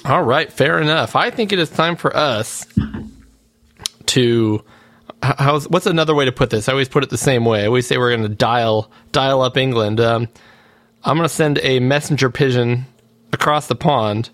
All 0.06 0.24
right, 0.24 0.52
fair 0.52 0.80
enough. 0.80 1.16
I 1.16 1.32
think 1.32 1.52
it 1.52 1.60
is 1.60 1.70
time 1.70 1.96
for 1.96 2.16
us 2.16 2.66
to 4.08 4.64
how's 5.24 5.68
what's 5.68 5.88
another 5.88 6.14
way 6.14 6.26
to 6.26 6.32
put 6.32 6.52
this? 6.52 6.70
I 6.70 6.74
always 6.74 6.90
put 6.90 7.04
it 7.04 7.10
the 7.10 7.18
same 7.18 7.44
way. 7.46 7.64
I 7.64 7.66
always 7.66 7.88
say 7.88 7.98
we're 7.98 8.16
going 8.16 8.30
to 8.30 8.36
dial 8.36 8.92
dial 9.12 9.42
up 9.42 9.58
England. 9.58 10.00
Um, 10.00 10.28
I'm 11.04 11.18
going 11.18 11.28
to 11.28 11.34
send 11.34 11.60
a 11.64 11.80
messenger 11.80 12.30
pigeon 12.30 12.86
across 13.34 13.68
the 13.68 13.76
pond 13.76 14.30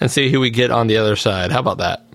and 0.00 0.10
see 0.10 0.30
who 0.30 0.40
we 0.40 0.50
get 0.50 0.70
on 0.70 0.86
the 0.86 0.96
other 0.96 1.16
side. 1.16 1.50
How 1.50 1.60
about 1.60 1.78
that? 1.78 2.06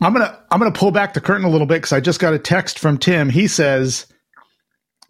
I'm 0.00 0.12
gonna 0.14 0.38
I'm 0.50 0.58
gonna 0.58 0.72
pull 0.72 0.92
back 0.92 1.12
the 1.12 1.20
curtain 1.20 1.44
a 1.44 1.50
little 1.50 1.66
bit 1.66 1.76
because 1.76 1.92
I 1.92 2.00
just 2.00 2.20
got 2.20 2.32
a 2.32 2.38
text 2.38 2.78
from 2.78 2.96
Tim. 2.96 3.28
He 3.28 3.46
says, 3.46 4.06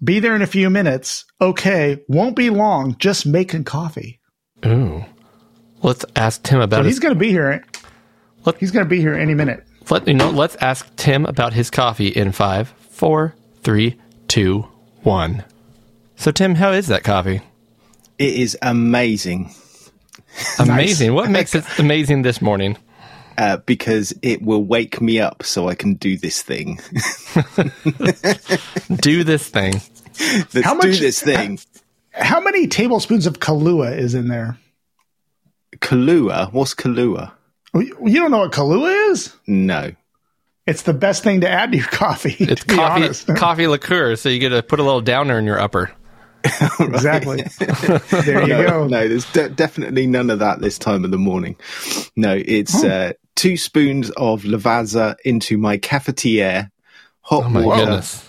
"Be 0.03 0.19
there 0.19 0.35
in 0.35 0.43
a 0.43 0.49
few 0.49 0.69
minutes. 0.69 1.25
Okay, 1.41 2.03
won't 2.09 2.35
be 2.35 2.51
long. 2.51 2.97
Just 2.99 3.25
making 3.25 3.65
coffee." 3.65 4.21
Ooh, 4.67 5.05
let's 5.83 6.05
ask 6.17 6.43
Tim 6.43 6.59
So 6.59 6.63
about 6.65 6.85
he's 6.87 6.99
gonna 6.99 7.15
be 7.15 7.31
here. 7.31 7.65
Look- 8.45 8.59
He's 8.59 8.71
gonna 8.71 8.87
be 8.87 9.01
here 9.01 9.15
any 9.15 9.35
minute. 9.35 9.65
Let 9.91 10.07
you 10.07 10.15
know. 10.15 10.31
Let's 10.31 10.57
ask 10.57 10.95
Tim 10.97 11.27
about 11.27 11.53
his 11.53 11.71
coffee 11.71 12.09
in 12.09 12.33
five, 12.33 12.69
four, 12.91 13.35
three, 13.63 13.99
two, 14.29 14.67
one. 15.03 15.45
So 16.17 16.31
Tim, 16.31 16.55
how 16.57 16.73
is 16.73 16.87
that 16.89 17.03
coffee? 17.03 17.41
It 18.19 18.35
is 18.35 18.57
amazing 18.63 19.53
Amazing. 20.61 21.15
What 21.15 21.29
makes 21.31 21.55
it 21.55 21.65
amazing 21.79 22.23
this 22.23 22.41
morning? 22.41 22.77
uh, 23.39 23.57
because 23.67 24.13
it 24.23 24.43
will 24.43 24.63
wake 24.63 25.01
me 25.01 25.19
up 25.19 25.43
so 25.43 25.69
I 25.69 25.75
can 25.75 25.95
do 25.95 26.17
this 26.19 26.43
thing. 26.43 26.79
Do 29.01 29.25
this 29.25 29.49
thing. 29.49 29.81
Let's 30.55 30.61
How 30.63 30.79
do 30.79 30.89
much- 30.89 30.99
this 30.99 31.23
thing. 31.23 31.59
How 32.13 32.41
many 32.41 32.67
tablespoons 32.67 33.27
of 33.27 33.39
Kahlua 33.41 33.97
is 33.97 34.15
in 34.15 34.29
there? 34.29 34.59
Kahlua. 35.81 36.53
What's 36.53 36.75
Kahlua? 36.75 37.33
You 37.75 37.97
you 38.05 38.21
don't 38.21 38.31
know 38.31 38.39
what 38.39 38.53
Kahlua 38.53 39.11
is? 39.11 39.35
No. 39.47 39.93
It's 40.67 40.83
the 40.83 40.93
best 40.95 41.25
thing 41.25 41.41
to 41.41 41.49
add 41.49 41.73
to 41.73 41.79
your 41.79 41.87
coffee. 41.87 42.37
It's 42.39 42.65
to 42.65 42.75
coffee 42.77 43.05
honest. 43.05 43.27
coffee 43.37 43.67
liqueur, 43.67 44.17
so 44.17 44.29
you 44.29 44.39
get 44.39 44.51
to 44.51 44.63
put 44.63 44.79
a 44.79 44.83
little 44.83 45.01
downer 45.01 45.39
in 45.39 45.45
your 45.45 45.59
upper. 45.59 45.91
exactly. 46.81 47.43
there 48.25 48.43
you 48.43 48.49
no, 48.49 48.67
go. 48.67 48.87
no, 48.87 49.09
there's 49.09 49.31
de- 49.33 49.49
definitely 49.51 50.07
none 50.07 50.31
of 50.31 50.39
that 50.39 50.61
this 50.61 50.79
time 50.79 51.05
of 51.05 51.11
the 51.11 51.19
morning. 51.19 51.57
No, 52.17 52.41
it's 52.45 52.83
uh, 52.83 53.13
two 53.37 53.57
spoons 53.57 54.11
of 54.11 54.43
Lavazza 54.43 55.17
into 55.25 55.59
my 55.59 55.77
cafetiere, 55.77 56.71
hot 57.23 57.45
Oh 57.45 57.49
my 57.49 57.65
water. 57.65 57.85
goodness. 57.85 58.27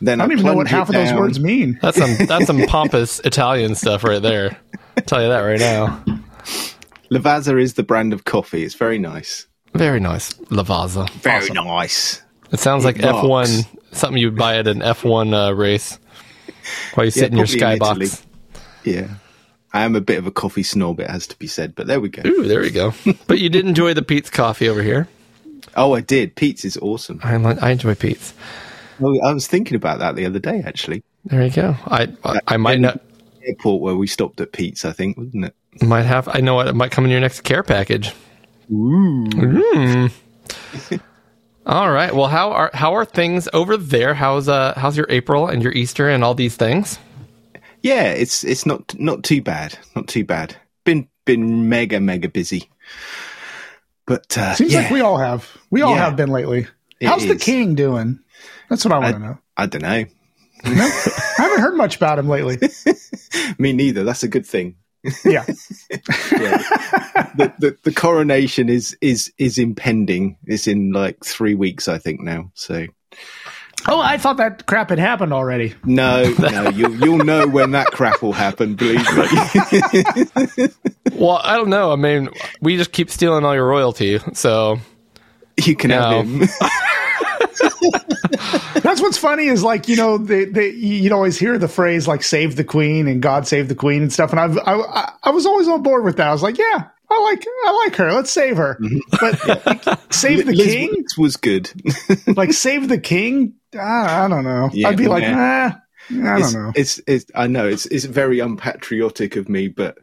Then 0.00 0.20
I 0.20 0.24
don't 0.24 0.32
even 0.32 0.46
know 0.46 0.54
what 0.54 0.68
half 0.68 0.88
of 0.88 0.94
those 0.94 1.12
words 1.12 1.40
mean. 1.40 1.78
That's 1.82 1.98
some 1.98 2.26
that's 2.26 2.46
some 2.46 2.62
pompous 2.66 3.20
Italian 3.20 3.74
stuff 3.74 4.02
right 4.04 4.22
there. 4.22 4.56
I'll 4.96 5.02
tell 5.04 5.22
you 5.22 5.28
that 5.28 5.40
right 5.40 5.58
now. 5.60 6.02
Lavazza 7.12 7.60
is 7.60 7.74
the 7.74 7.82
brand 7.82 8.12
of 8.12 8.24
coffee. 8.24 8.62
It's 8.62 8.74
very 8.74 8.98
nice. 8.98 9.46
Very 9.74 10.00
nice. 10.00 10.32
Lavazza. 10.50 11.10
Very 11.10 11.50
nice. 11.50 12.22
It 12.52 12.60
sounds 12.60 12.84
like 12.84 13.02
F 13.02 13.24
one 13.24 13.48
something 13.92 14.20
you'd 14.20 14.36
buy 14.36 14.58
at 14.58 14.66
an 14.66 14.82
F 14.82 15.04
one 15.04 15.34
uh, 15.34 15.52
race 15.52 15.98
while 16.94 17.04
you 17.04 17.10
sit 17.10 17.30
in 17.30 17.36
your 17.36 17.46
probably 17.46 17.74
in 17.74 17.78
skybox. 17.78 17.90
Italy. 18.02 18.96
Yeah. 18.96 19.08
I 19.72 19.82
am 19.82 19.94
a 19.94 20.00
bit 20.00 20.18
of 20.18 20.26
a 20.26 20.32
coffee 20.32 20.64
snob, 20.64 20.98
it 20.98 21.08
has 21.08 21.28
to 21.28 21.38
be 21.38 21.46
said, 21.46 21.76
but 21.76 21.86
there 21.86 22.00
we 22.00 22.08
go. 22.08 22.22
Ooh, 22.26 22.42
there 22.42 22.60
we 22.60 22.70
go. 22.70 22.92
but 23.28 23.38
you 23.38 23.48
did 23.48 23.66
enjoy 23.66 23.94
the 23.94 24.02
Pete's 24.02 24.30
coffee 24.30 24.68
over 24.68 24.82
here. 24.82 25.06
Oh, 25.76 25.94
I 25.94 26.00
did. 26.00 26.34
Pete's 26.34 26.64
is 26.64 26.76
awesome. 26.78 27.20
I 27.22 27.36
li- 27.36 27.58
I 27.60 27.70
enjoy 27.70 27.94
Pete's. 27.94 28.34
Oh, 29.00 29.16
I 29.20 29.32
was 29.32 29.46
thinking 29.46 29.76
about 29.76 30.00
that 30.00 30.16
the 30.16 30.26
other 30.26 30.40
day, 30.40 30.62
actually. 30.66 31.04
There 31.24 31.44
you 31.44 31.50
go. 31.50 31.76
I 31.86 32.08
I, 32.24 32.40
I 32.48 32.56
might 32.56 32.80
not 32.80 33.00
Airport 33.44 33.80
where 33.82 33.96
we 33.96 34.06
stopped 34.06 34.40
at 34.40 34.52
Pete's, 34.52 34.84
I 34.84 34.92
think, 34.92 35.16
wasn't 35.16 35.44
it? 35.46 35.54
might 35.82 36.02
have. 36.02 36.28
I 36.28 36.40
know 36.40 36.54
what 36.54 36.66
it 36.66 36.74
might 36.74 36.90
come 36.90 37.04
in 37.04 37.10
your 37.10 37.20
next 37.20 37.42
care 37.42 37.62
package. 37.62 38.12
Ooh. 38.72 39.28
all 41.66 41.90
right. 41.90 42.14
Well, 42.14 42.28
how 42.28 42.50
are 42.52 42.70
how 42.74 42.94
are 42.94 43.04
things 43.04 43.48
over 43.52 43.76
there? 43.76 44.14
How's 44.14 44.48
uh 44.48 44.74
how's 44.76 44.96
your 44.96 45.06
April 45.08 45.46
and 45.46 45.62
your 45.62 45.72
Easter 45.72 46.08
and 46.08 46.24
all 46.24 46.34
these 46.34 46.56
things? 46.56 46.98
Yeah, 47.82 48.04
it's 48.10 48.44
it's 48.44 48.66
not 48.66 48.98
not 48.98 49.22
too 49.24 49.42
bad. 49.42 49.78
Not 49.94 50.08
too 50.08 50.24
bad. 50.24 50.56
Been 50.84 51.08
been 51.24 51.68
mega 51.68 52.00
mega 52.00 52.28
busy. 52.28 52.68
But 54.06 54.36
uh, 54.36 54.54
Seems 54.54 54.72
yeah, 54.72 54.80
like 54.82 54.90
we 54.90 55.00
all 55.00 55.18
have. 55.18 55.48
We 55.70 55.82
all 55.82 55.94
Yeah. 55.94 56.04
have 56.04 56.16
been 56.16 56.30
lately. 56.30 56.66
It 57.00 57.06
How's 57.06 57.26
the 57.26 57.36
king 57.36 57.74
doing? 57.76 58.18
That's 58.68 58.84
what 58.84 58.92
I 58.92 58.98
want 58.98 59.14
to 59.14 59.22
know. 59.22 59.38
I 59.56 59.66
don't 59.66 59.82
know. 59.82 60.04
I 60.64 61.34
haven't 61.38 61.60
heard 61.60 61.76
much 61.76 61.96
about 61.96 62.18
him 62.18 62.28
lately. 62.28 62.58
Me 63.58 63.72
neither. 63.72 64.04
That's 64.04 64.22
a 64.22 64.28
good 64.28 64.46
thing. 64.46 64.76
Yeah. 65.24 65.44
Yeah. 66.32 66.58
the, 67.36 67.52
the 67.58 67.76
the 67.84 67.92
coronation 67.92 68.68
is 68.68 68.96
is 69.00 69.32
is 69.38 69.58
impending. 69.58 70.36
It's 70.46 70.66
in 70.66 70.92
like 70.92 71.24
three 71.24 71.54
weeks, 71.54 71.88
I 71.88 71.98
think 71.98 72.20
now. 72.20 72.50
So 72.54 72.86
Oh, 73.88 73.98
I 74.00 74.18
thought 74.18 74.36
that 74.36 74.66
crap 74.66 74.90
had 74.90 74.98
happened 74.98 75.32
already. 75.32 75.74
no, 75.84 76.24
no, 76.38 76.68
you'll 76.70 76.94
you'll 77.02 77.24
know 77.24 77.46
when 77.46 77.70
that 77.72 77.86
crap 77.88 78.20
will 78.22 78.32
happen. 78.34 78.74
Believe 78.74 78.98
me. 79.16 80.68
Well, 81.12 81.40
I 81.42 81.56
don't 81.56 81.70
know. 81.70 81.92
I 81.92 81.96
mean, 81.96 82.28
we 82.60 82.76
just 82.76 82.92
keep 82.92 83.10
stealing 83.10 83.44
all 83.44 83.54
your 83.54 83.66
royalty. 83.66 84.18
So 84.34 84.78
you 85.64 85.76
can 85.76 85.90
No. 85.90 86.02
have 86.02 86.26
him. 86.26 86.42
That's 88.82 89.00
what's 89.00 89.18
funny 89.18 89.46
is 89.46 89.62
like 89.62 89.88
you 89.88 89.96
know 89.96 90.18
they, 90.18 90.44
they 90.46 90.70
you'd 90.70 91.12
always 91.12 91.38
hear 91.38 91.58
the 91.58 91.68
phrase 91.68 92.08
like 92.08 92.22
"save 92.22 92.56
the 92.56 92.64
queen" 92.64 93.06
and 93.06 93.20
"God 93.20 93.46
save 93.46 93.68
the 93.68 93.74
queen" 93.74 94.02
and 94.02 94.12
stuff, 94.12 94.30
and 94.30 94.40
I've, 94.40 94.58
I 94.58 94.74
I- 94.74 95.12
I 95.22 95.30
was 95.30 95.46
always 95.46 95.68
on 95.68 95.82
board 95.82 96.04
with 96.04 96.16
that. 96.16 96.28
I 96.28 96.32
was 96.32 96.42
like, 96.42 96.58
yeah, 96.58 96.88
I 97.10 97.20
like 97.20 97.46
I 97.46 97.84
like 97.84 97.96
her. 97.96 98.12
Let's 98.12 98.30
save 98.32 98.56
her, 98.56 98.78
mm-hmm. 98.80 98.98
but 99.20 99.66
like, 99.88 100.12
save 100.12 100.46
the 100.46 100.52
Liz 100.52 100.66
king, 100.66 101.04
was 101.18 101.36
good. 101.36 101.70
like 102.36 102.52
save 102.52 102.88
the 102.88 102.98
king. 102.98 103.54
I, 103.74 104.24
I 104.24 104.28
don't 104.28 104.44
know. 104.44 104.70
Yeah, 104.72 104.88
I'd 104.88 104.96
be 104.96 105.08
like, 105.08 105.22
yeah. 105.22 105.78
nah, 106.10 106.34
I 106.34 106.40
don't 106.40 106.52
know. 106.52 106.72
It's, 106.74 107.00
it's 107.06 107.26
I 107.34 107.46
know 107.46 107.66
it's 107.68 107.86
it's 107.86 108.04
very 108.04 108.40
unpatriotic 108.40 109.36
of 109.36 109.48
me, 109.48 109.68
but 109.68 109.98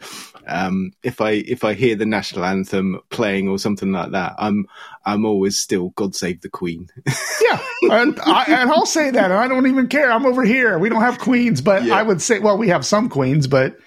um, 0.48 0.92
if 1.04 1.22
I 1.22 1.32
if 1.32 1.64
I 1.64 1.74
hear 1.74 1.96
the 1.96 2.06
national 2.06 2.46
anthem 2.46 3.00
playing 3.10 3.48
or 3.50 3.58
something 3.60 3.92
like 3.92 4.12
that, 4.12 4.36
I'm 4.38 4.66
I'm 5.06 5.26
always 5.26 5.58
still 5.60 5.90
God 5.90 6.16
save 6.16 6.42
the 6.42 6.50
Queen. 6.50 6.90
Yeah, 7.40 7.62
and, 7.84 8.20
I, 8.26 8.44
and 8.46 8.70
I'll 8.70 8.86
say 8.86 9.10
that, 9.10 9.26
and 9.32 9.34
I 9.34 9.48
don't 9.48 9.68
even 9.68 9.88
care. 9.88 10.12
I'm 10.12 10.26
over 10.26 10.44
here. 10.44 10.78
We 10.80 10.90
don't 10.90 11.00
have 11.02 11.18
queens, 11.18 11.62
but 11.62 11.84
Yeah. 11.84 11.96
I 11.96 12.04
would 12.04 12.22
say, 12.22 12.40
well, 12.40 12.58
we 12.58 12.68
have 12.68 12.86
some 12.86 13.08
queens, 13.08 13.48
but 13.48 13.78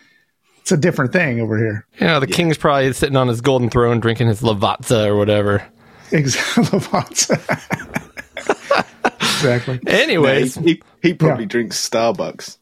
it's 0.62 0.72
a 0.72 0.78
different 0.78 1.12
thing 1.12 1.40
over 1.42 1.58
here. 1.58 1.86
you 2.00 2.06
know, 2.06 2.20
the 2.20 2.26
king's 2.26 2.56
probably 2.56 2.90
sitting 2.94 3.16
on 3.16 3.28
his 3.28 3.42
golden 3.42 3.68
throne 3.68 4.00
drinking 4.00 4.28
his 4.28 4.40
Lavazza 4.40 5.04
or 5.08 5.16
whatever. 5.16 5.62
Exactly. 6.10 6.80
exactly. 9.20 9.80
Anyways, 9.86 10.54
he, 10.54 10.80
he 11.02 11.14
probably 11.14 11.44
Yeah. 11.44 11.48
drinks 11.48 11.88
Starbucks. 11.88 12.56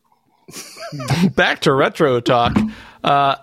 back 1.34 1.60
to 1.60 1.72
retro 1.72 2.20
talk. 2.20 2.56
Uh, 3.04 3.36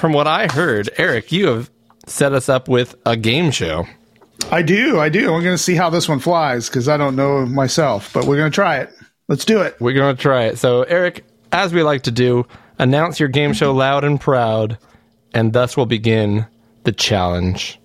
from 0.00 0.12
what 0.14 0.26
I 0.26 0.46
heard, 0.46 0.88
Eric, 0.96 1.30
you 1.30 1.46
have 1.48 1.70
set 2.06 2.32
us 2.32 2.48
up 2.48 2.68
with 2.68 2.96
a 3.04 3.18
game 3.18 3.50
show. 3.50 3.86
I 4.50 4.62
do. 4.62 4.98
I 4.98 5.10
do. 5.10 5.30
We're 5.30 5.42
going 5.42 5.56
to 5.56 5.58
see 5.58 5.74
how 5.74 5.90
this 5.90 6.08
one 6.08 6.20
flies 6.20 6.68
because 6.68 6.88
I 6.88 6.96
don't 6.96 7.14
know 7.14 7.44
myself, 7.44 8.10
but 8.14 8.24
we're 8.24 8.38
going 8.38 8.50
to 8.50 8.54
try 8.54 8.78
it. 8.78 8.90
Let's 9.28 9.44
do 9.44 9.60
it. 9.60 9.76
We're 9.78 9.92
going 9.92 10.16
to 10.16 10.20
try 10.20 10.44
it. 10.46 10.58
So, 10.58 10.84
Eric, 10.84 11.24
as 11.52 11.74
we 11.74 11.82
like 11.82 12.02
to 12.04 12.10
do, 12.10 12.46
announce 12.78 13.20
your 13.20 13.28
game 13.28 13.52
show 13.52 13.74
loud 13.74 14.02
and 14.02 14.18
proud, 14.18 14.78
and 15.34 15.52
thus 15.52 15.76
will 15.76 15.86
begin 15.86 16.46
the 16.84 16.92
challenge. 16.92 17.78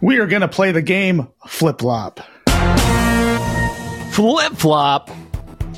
We 0.00 0.18
are 0.20 0.26
going 0.26 0.42
to 0.42 0.48
play 0.48 0.70
the 0.70 0.82
game 0.82 1.26
Flip 1.48 1.80
Flop. 1.80 2.20
Flip 4.12 4.52
flop. 4.52 5.10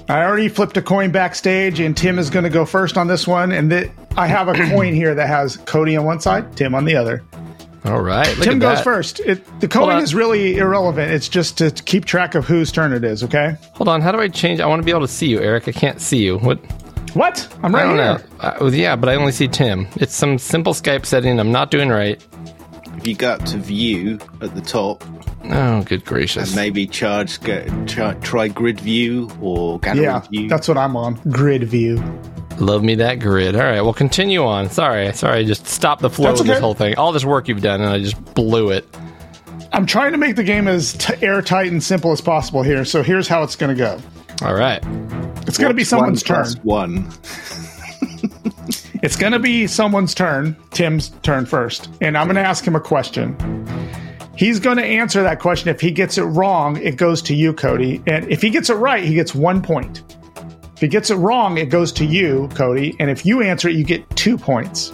I 0.08 0.22
already 0.22 0.48
flipped 0.48 0.76
a 0.76 0.82
coin 0.82 1.12
backstage, 1.12 1.80
and 1.80 1.96
Tim 1.96 2.18
is 2.18 2.28
going 2.28 2.44
to 2.44 2.50
go 2.50 2.66
first 2.66 2.98
on 2.98 3.06
this 3.06 3.26
one. 3.26 3.52
And 3.52 3.70
th- 3.70 3.90
I 4.16 4.26
have 4.26 4.48
a 4.48 4.54
coin 4.70 4.94
here 4.94 5.14
that 5.14 5.26
has 5.28 5.56
Cody 5.58 5.96
on 5.96 6.04
one 6.04 6.20
side, 6.20 6.56
Tim 6.56 6.74
on 6.74 6.84
the 6.84 6.96
other. 6.96 7.22
All 7.84 8.00
right. 8.00 8.26
Tim 8.40 8.60
goes 8.60 8.76
that. 8.78 8.84
first. 8.84 9.18
It, 9.20 9.44
the 9.60 9.66
Hold 9.76 9.90
coin 9.90 10.02
is 10.02 10.14
really 10.14 10.58
irrelevant. 10.58 11.10
It's 11.10 11.28
just 11.28 11.58
to 11.58 11.70
keep 11.72 12.04
track 12.04 12.36
of 12.36 12.44
whose 12.46 12.70
turn 12.70 12.92
it 12.92 13.02
is. 13.02 13.24
Okay. 13.24 13.56
Hold 13.74 13.88
on. 13.88 14.00
How 14.00 14.12
do 14.12 14.20
I 14.20 14.28
change? 14.28 14.60
I 14.60 14.66
want 14.66 14.80
to 14.80 14.84
be 14.84 14.92
able 14.92 15.00
to 15.00 15.08
see 15.08 15.26
you, 15.26 15.40
Eric. 15.40 15.66
I 15.66 15.72
can't 15.72 16.00
see 16.00 16.18
you. 16.18 16.38
What? 16.38 16.58
What? 17.14 17.48
I'm 17.62 17.74
I 17.74 17.78
right 17.78 17.84
don't 17.84 18.20
here. 18.20 18.28
know. 18.40 18.66
Uh, 18.66 18.70
yeah, 18.72 18.94
but 18.94 19.08
I 19.08 19.16
only 19.16 19.32
see 19.32 19.48
Tim. 19.48 19.88
It's 19.96 20.14
some 20.14 20.38
simple 20.38 20.74
Skype 20.74 21.04
setting 21.04 21.40
I'm 21.40 21.50
not 21.50 21.70
doing 21.72 21.88
right. 21.88 22.24
If 22.98 23.06
you 23.08 23.14
go 23.16 23.30
up 23.32 23.44
to 23.46 23.58
view 23.58 24.18
at 24.40 24.54
the 24.54 24.60
top, 24.60 25.02
Oh, 25.50 25.82
good 25.82 26.04
gracious. 26.04 26.50
and 26.50 26.56
maybe 26.56 26.86
charge, 26.86 27.40
go, 27.40 27.64
try, 27.86 28.14
try 28.14 28.46
grid 28.46 28.80
view 28.80 29.28
or 29.40 29.80
gallery 29.80 30.04
Yeah, 30.04 30.20
view. 30.20 30.48
that's 30.48 30.68
what 30.68 30.78
I'm 30.78 30.96
on. 30.96 31.14
Grid 31.30 31.64
view. 31.64 31.96
Love 32.58 32.82
me 32.84 32.94
that 32.96 33.16
grid. 33.20 33.56
All 33.56 33.62
right, 33.62 33.80
well, 33.80 33.94
continue 33.94 34.44
on. 34.44 34.70
Sorry, 34.70 35.12
sorry, 35.12 35.38
I 35.40 35.44
just 35.44 35.66
stopped 35.66 36.02
the 36.02 36.10
flow 36.10 36.28
That's 36.28 36.40
of 36.40 36.46
this 36.46 36.60
whole 36.60 36.74
thing. 36.74 36.96
All 36.96 37.12
this 37.12 37.24
work 37.24 37.48
you've 37.48 37.62
done, 37.62 37.80
and 37.80 37.90
I 37.90 37.98
just 37.98 38.34
blew 38.34 38.70
it. 38.70 38.86
I'm 39.72 39.86
trying 39.86 40.12
to 40.12 40.18
make 40.18 40.36
the 40.36 40.44
game 40.44 40.68
as 40.68 40.92
t- 40.92 41.14
airtight 41.22 41.72
and 41.72 41.82
simple 41.82 42.12
as 42.12 42.20
possible 42.20 42.62
here. 42.62 42.84
So 42.84 43.02
here's 43.02 43.26
how 43.26 43.42
it's 43.42 43.56
going 43.56 43.74
to 43.74 43.78
go. 43.78 43.98
All 44.44 44.54
right. 44.54 44.82
It's 45.46 45.56
going 45.56 45.70
to 45.70 45.74
be 45.74 45.84
someone's 45.84 46.22
one 46.28 46.36
turn. 46.36 46.44
plus 46.44 46.56
One. 46.64 47.10
It's 49.02 49.16
going 49.16 49.32
to 49.32 49.40
be 49.40 49.66
someone's 49.66 50.14
turn, 50.14 50.56
Tim's 50.70 51.08
turn 51.22 51.44
first. 51.44 51.90
And 52.00 52.16
I'm 52.16 52.26
going 52.28 52.36
to 52.36 52.42
ask 52.42 52.64
him 52.64 52.76
a 52.76 52.80
question. 52.80 53.36
He's 54.36 54.60
going 54.60 54.76
to 54.76 54.84
answer 54.84 55.22
that 55.22 55.40
question. 55.40 55.68
If 55.70 55.80
he 55.80 55.90
gets 55.90 56.18
it 56.18 56.22
wrong, 56.22 56.76
it 56.76 56.96
goes 56.96 57.20
to 57.22 57.34
you, 57.34 57.52
Cody. 57.52 58.00
And 58.06 58.30
if 58.30 58.42
he 58.42 58.50
gets 58.50 58.70
it 58.70 58.74
right, 58.74 59.02
he 59.02 59.14
gets 59.14 59.34
one 59.34 59.60
point. 59.60 60.02
If 60.82 60.86
he 60.86 60.90
gets 60.90 61.10
it 61.10 61.14
wrong, 61.14 61.58
it 61.58 61.66
goes 61.66 61.92
to 61.92 62.04
you, 62.04 62.48
Cody. 62.56 62.96
And 62.98 63.08
if 63.08 63.24
you 63.24 63.40
answer 63.40 63.68
it, 63.68 63.76
you 63.76 63.84
get 63.84 64.04
two 64.16 64.36
points. 64.36 64.92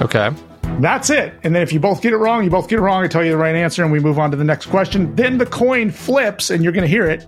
Okay. 0.00 0.30
That's 0.78 1.10
it. 1.10 1.34
And 1.42 1.54
then 1.54 1.60
if 1.60 1.74
you 1.74 1.78
both 1.78 2.00
get 2.00 2.14
it 2.14 2.16
wrong, 2.16 2.42
you 2.42 2.48
both 2.48 2.68
get 2.68 2.78
it 2.78 2.80
wrong. 2.80 3.04
I 3.04 3.06
tell 3.06 3.22
you 3.22 3.32
the 3.32 3.36
right 3.36 3.54
answer, 3.54 3.82
and 3.82 3.92
we 3.92 4.00
move 4.00 4.18
on 4.18 4.30
to 4.30 4.38
the 4.38 4.44
next 4.44 4.70
question. 4.70 5.14
Then 5.14 5.36
the 5.36 5.44
coin 5.44 5.90
flips, 5.90 6.48
and 6.48 6.64
you're 6.64 6.72
going 6.72 6.84
to 6.84 6.88
hear 6.88 7.04
it. 7.04 7.26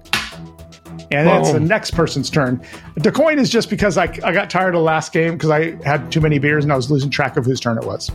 And 1.10 1.28
then 1.28 1.42
it's 1.42 1.52
the 1.52 1.60
next 1.60 1.90
person's 1.90 2.30
turn. 2.30 2.64
The 2.96 3.12
coin 3.12 3.38
is 3.38 3.50
just 3.50 3.68
because 3.68 3.98
I, 3.98 4.04
I 4.24 4.32
got 4.32 4.48
tired 4.48 4.74
of 4.74 4.80
last 4.80 5.12
game 5.12 5.34
because 5.34 5.50
I 5.50 5.72
had 5.84 6.10
too 6.10 6.22
many 6.22 6.38
beers 6.38 6.64
and 6.64 6.72
I 6.72 6.76
was 6.76 6.90
losing 6.90 7.10
track 7.10 7.36
of 7.36 7.44
whose 7.44 7.60
turn 7.60 7.76
it 7.76 7.84
was. 7.84 8.10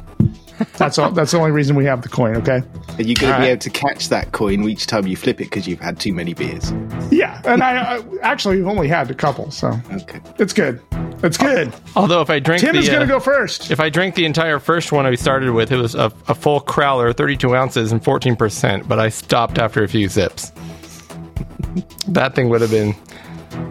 That's 0.78 0.98
all. 0.98 1.12
That's 1.12 1.32
the 1.32 1.38
only 1.38 1.52
reason 1.52 1.76
we 1.76 1.86
have 1.86 2.02
the 2.02 2.10
coin. 2.10 2.36
Okay. 2.38 2.62
Are 2.98 3.02
you 3.04 3.14
going 3.16 3.16
to 3.16 3.26
be 3.26 3.28
right. 3.32 3.44
able 3.50 3.60
to 3.62 3.70
catch 3.70 4.10
that 4.10 4.32
coin 4.32 4.68
each 4.68 4.88
time 4.88 5.06
you 5.06 5.16
flip 5.16 5.40
it 5.40 5.46
because 5.50 5.68
you've 5.68 5.80
had 5.80 6.00
too 6.00 6.14
many 6.14 6.34
beers? 6.34 6.72
Yeah, 7.12 7.42
and 7.46 7.62
I, 7.62 7.98
I 7.98 8.04
actually 8.22 8.58
we've 8.58 8.68
only 8.68 8.88
had 8.88 9.12
a 9.12 9.14
couple, 9.14 9.52
so 9.52 9.80
Okay. 9.92 10.20
it's 10.40 10.54
good. 10.54 10.82
It's 11.24 11.38
good. 11.38 11.74
Although 11.96 12.22
if 12.22 12.30
I 12.30 12.40
drink 12.40 12.62
Tim 12.62 12.74
the, 12.74 12.80
is 12.80 12.88
going 12.88 13.00
uh, 13.02 13.06
to 13.06 13.08
go 13.08 13.20
first. 13.20 13.72
if 13.72 13.80
I 13.80 13.90
drink 13.90 14.16
the 14.16 14.26
entire 14.26 14.60
first 14.60 14.92
one 14.92 15.06
I 15.06 15.16
started 15.16 15.52
with, 15.52 15.72
it 15.72 15.78
was 15.78 15.96
a, 15.96 16.12
a 16.28 16.36
full 16.36 16.62
crowler, 16.62 17.16
32 17.16 17.56
ounces 17.56 17.92
and 17.92 18.04
14 18.04 18.36
percent. 18.36 18.88
But 18.88 19.00
I 19.00 19.10
stopped 19.10 19.58
after 19.60 19.84
a 19.84 19.88
few 19.88 20.10
sips. 20.10 20.52
that 22.08 22.36
thing 22.36 22.50
would 22.50 22.62
have 22.62 22.72
been. 22.72 22.94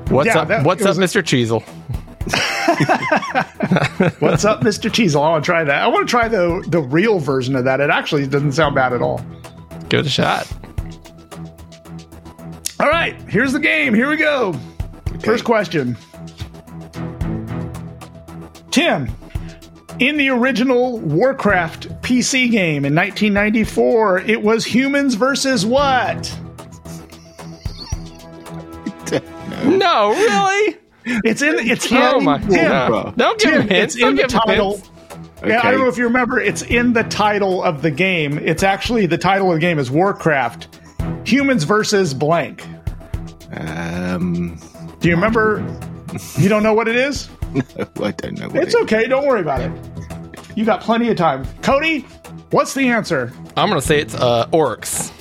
What's 0.09 0.27
Yeah, 0.29 0.41
up? 0.41 0.49
that- 0.49 0.65
What's 0.65 0.83
up, 0.85 0.97
was- 0.97 0.99
Mr. 0.99 1.23
Cheezel? 1.23 1.65
What's 4.19 4.45
up, 4.45 4.61
Mr. 4.61 4.91
Cheezel? 4.91 5.23
I 5.23 5.31
want 5.31 5.45
to 5.45 5.47
try 5.49 5.63
that. 5.63 5.83
I 5.83 5.87
want 5.87 6.09
to 6.09 6.11
try 6.11 6.27
the 6.27 6.65
the 6.69 6.81
real 6.81 7.21
version 7.21 7.55
of 7.55 7.65
that. 7.65 7.81
It 7.81 7.91
actually 7.91 8.27
doesn't 8.27 8.53
sound 8.53 8.75
bad 8.75 8.93
at 8.93 9.03
all. 9.03 9.25
Give 9.89 10.01
it 10.01 10.07
a 10.07 10.11
shot. 10.11 10.51
All 12.81 12.89
right, 12.89 13.15
here's 13.29 13.53
the 13.53 13.61
game. 13.61 13.95
Here 13.95 14.11
we 14.11 14.17
go. 14.17 14.59
First 15.21 15.45
question. 15.45 15.97
Tim, 18.73 19.11
in 20.01 20.17
the 20.17 20.29
original 20.31 20.99
Warcraft 20.99 21.89
PC 22.03 22.51
game 22.51 22.85
in 22.85 22.95
1994, 22.95 24.21
it 24.21 24.43
was 24.43 24.65
humans 24.65 25.15
versus 25.15 25.65
what? 25.65 26.39
No, 29.65 30.11
really? 30.11 30.77
It's 31.07 31.41
in 31.43 31.55
it's 31.61 31.91
Oh 31.93 32.19
in 32.19 32.25
my 32.25 32.39
Tim, 32.39 32.51
god! 32.69 33.17
Don't 33.17 33.39
give 33.41 33.53
Tim, 33.53 33.69
hints. 33.69 33.95
it's 33.95 33.97
in 33.97 34.01
Don't 34.03 34.17
the 34.17 34.23
give 34.23 34.33
him 34.33 34.41
title. 34.41 34.73
hints. 34.77 34.91
Yeah, 35.47 35.61
I 35.63 35.71
don't 35.71 35.81
know 35.81 35.89
if 35.89 35.97
you 35.99 36.05
remember. 36.05 36.41
It's 36.41 36.63
in 36.63 36.93
the 36.95 37.05
title 37.05 37.63
of 37.63 37.83
the 37.83 37.91
game. 37.91 38.39
It's 38.39 38.63
actually 38.63 39.07
the 39.07 39.19
title 39.19 39.49
of 39.51 39.55
the 39.55 39.61
game 39.61 39.79
is 39.79 39.91
Warcraft. 39.91 40.81
Humans 41.25 41.65
versus 41.65 42.13
blank. 42.15 42.65
Um, 43.53 44.59
Do 45.01 45.09
you 45.09 45.15
remember? 45.15 45.59
You 46.39 46.49
don't 46.49 46.63
know 46.63 46.75
what 46.75 46.89
it 46.89 46.97
is? 46.97 47.29
I 48.03 48.11
don't 48.13 48.39
know. 48.39 48.49
What 48.49 48.63
It's 48.63 48.75
it- 48.75 48.83
okay. 48.83 49.07
Don't 49.07 49.27
worry 49.27 49.41
about 49.41 49.61
it. 49.61 49.71
You 50.57 50.65
got 50.65 50.81
plenty 50.81 51.09
of 51.11 51.17
time. 51.17 51.47
Cody, 51.63 52.01
what's 52.51 52.73
the 52.75 52.89
answer? 52.89 53.33
I'm 53.57 53.69
gonna 53.69 53.81
say 53.83 54.01
it's 54.01 54.15
uh, 54.15 54.47
orcs. 54.49 55.13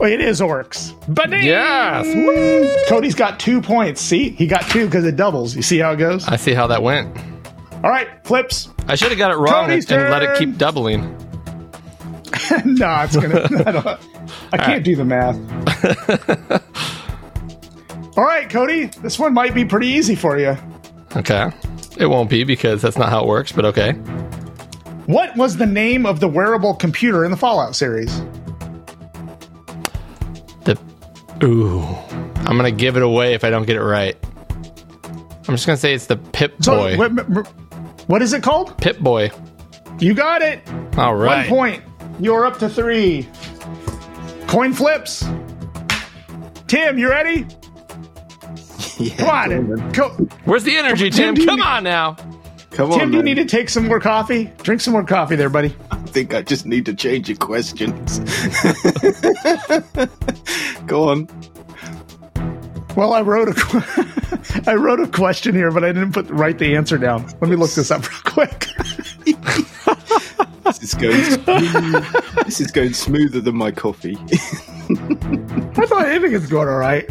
It 0.00 0.20
is 0.20 0.40
orcs. 0.40 0.94
But 1.12 1.30
Yes. 1.30 2.88
Cody's 2.88 3.14
got 3.14 3.40
two 3.40 3.60
points. 3.60 4.00
See, 4.00 4.30
he 4.30 4.46
got 4.46 4.62
two 4.70 4.86
because 4.86 5.04
it 5.04 5.16
doubles. 5.16 5.56
You 5.56 5.62
see 5.62 5.78
how 5.78 5.92
it 5.92 5.96
goes? 5.96 6.26
I 6.28 6.36
see 6.36 6.54
how 6.54 6.66
that 6.68 6.82
went. 6.82 7.16
All 7.82 7.90
right, 7.90 8.08
flips. 8.24 8.68
I 8.86 8.94
should 8.94 9.10
have 9.10 9.18
got 9.18 9.30
it 9.30 9.36
wrong 9.36 9.70
and, 9.70 9.90
let 9.90 10.22
it 10.22 10.38
keep 10.38 10.56
doubling. 10.56 11.02
no, 12.64 13.02
it's 13.02 13.16
gonna. 13.16 13.42
I, 13.66 13.72
don't, 13.72 14.00
I 14.52 14.56
can't 14.56 14.84
do 14.84 14.96
the 14.96 15.04
math. 15.04 15.36
All 18.18 18.24
right, 18.24 18.50
Cody, 18.50 18.86
this 18.86 19.18
one 19.18 19.32
might 19.32 19.54
be 19.54 19.64
pretty 19.64 19.88
easy 19.88 20.16
for 20.16 20.38
you. 20.38 20.56
Okay. 21.16 21.50
It 21.98 22.06
won't 22.06 22.28
be 22.30 22.44
because 22.44 22.82
that's 22.82 22.98
not 22.98 23.10
how 23.10 23.22
it 23.22 23.26
works, 23.28 23.52
but 23.52 23.64
okay. 23.66 23.92
What 25.06 25.36
was 25.36 25.56
the 25.56 25.66
name 25.66 26.04
of 26.04 26.20
the 26.20 26.28
wearable 26.28 26.74
computer 26.74 27.24
in 27.24 27.30
the 27.30 27.36
Fallout 27.36 27.76
series? 27.76 28.20
Ooh, 31.42 31.82
I'm 32.36 32.56
gonna 32.56 32.70
give 32.70 32.96
it 32.96 33.02
away 33.02 33.34
if 33.34 33.44
I 33.44 33.50
don't 33.50 33.66
get 33.66 33.76
it 33.76 33.82
right. 33.82 34.16
I'm 35.48 35.54
just 35.54 35.66
gonna 35.66 35.76
say 35.76 35.94
it's 35.94 36.06
the 36.06 36.16
Pip 36.16 36.54
So, 36.60 36.76
Boy. 36.76 36.96
what, 36.96 37.10
what 38.08 38.22
is 38.22 38.32
it 38.32 38.42
called? 38.42 38.76
Pip 38.78 38.98
Boy. 38.98 39.30
You 39.98 40.14
got 40.14 40.42
it. 40.42 40.60
All 40.96 41.16
One 41.16 41.46
point. 41.46 41.82
You're 42.20 42.44
up 42.44 42.58
to 42.58 42.68
three. 42.68 43.28
Coin 44.46 44.72
flips. 44.72 45.24
Tim, 46.66 46.98
you 46.98 47.08
ready? 47.08 47.46
Yeah, 49.00 49.14
Come 49.14 49.66
go 49.66 49.74
on. 49.74 49.92
Go. 49.92 50.08
Where's 50.44 50.64
the 50.64 50.76
energy, 50.76 51.08
Tim, 51.10 51.26
Tim? 51.26 51.34
do 51.36 51.42
you 51.42 51.46
Come 51.46 51.62
on 51.62 51.84
now. 51.84 52.16
Come 52.70 52.92
on. 52.92 52.98
Tim, 52.98 53.10
do 53.10 53.16
you 53.16 53.22
then. 53.22 53.36
need 53.36 53.42
to 53.42 53.46
take 53.46 53.68
some 53.68 53.86
more 53.86 54.00
coffee? 54.00 54.52
Drink 54.62 54.80
some 54.80 54.92
more 54.92 55.04
coffee 55.04 55.36
there, 55.36 55.48
buddy. 55.48 55.74
I 55.90 55.96
think 55.96 56.34
I 56.34 56.42
just 56.42 56.66
need 56.66 56.86
to 56.86 56.94
change 56.94 57.28
your 57.28 57.38
questions. 57.38 58.18
go 60.86 61.08
on. 61.08 61.28
Well, 62.96 63.12
I 63.12 63.20
wrote 63.20 63.48
a 63.48 63.54
qu- 63.54 64.62
I 64.66 64.74
wrote 64.74 65.00
a 65.00 65.06
question 65.06 65.54
here, 65.54 65.70
but 65.70 65.84
I 65.84 65.92
didn't 65.92 66.12
put 66.12 66.28
write 66.30 66.58
the 66.58 66.74
answer 66.74 66.98
down. 66.98 67.26
Let 67.40 67.50
me 67.50 67.56
look 67.56 67.70
this 67.70 67.90
up 67.90 68.08
real 68.08 68.20
quick. 68.24 68.66
This 70.64 70.82
is 70.82 70.94
going. 70.94 71.22
Smooth. 71.24 72.06
this 72.44 72.60
is 72.60 72.70
going 72.70 72.92
smoother 72.92 73.40
than 73.40 73.56
my 73.56 73.70
coffee. 73.70 74.16
I 74.20 75.86
thought 75.86 76.04
I 76.04 76.18
think 76.18 76.34
it's 76.34 76.46
going 76.46 76.68
all 76.68 76.78
right. 76.78 77.08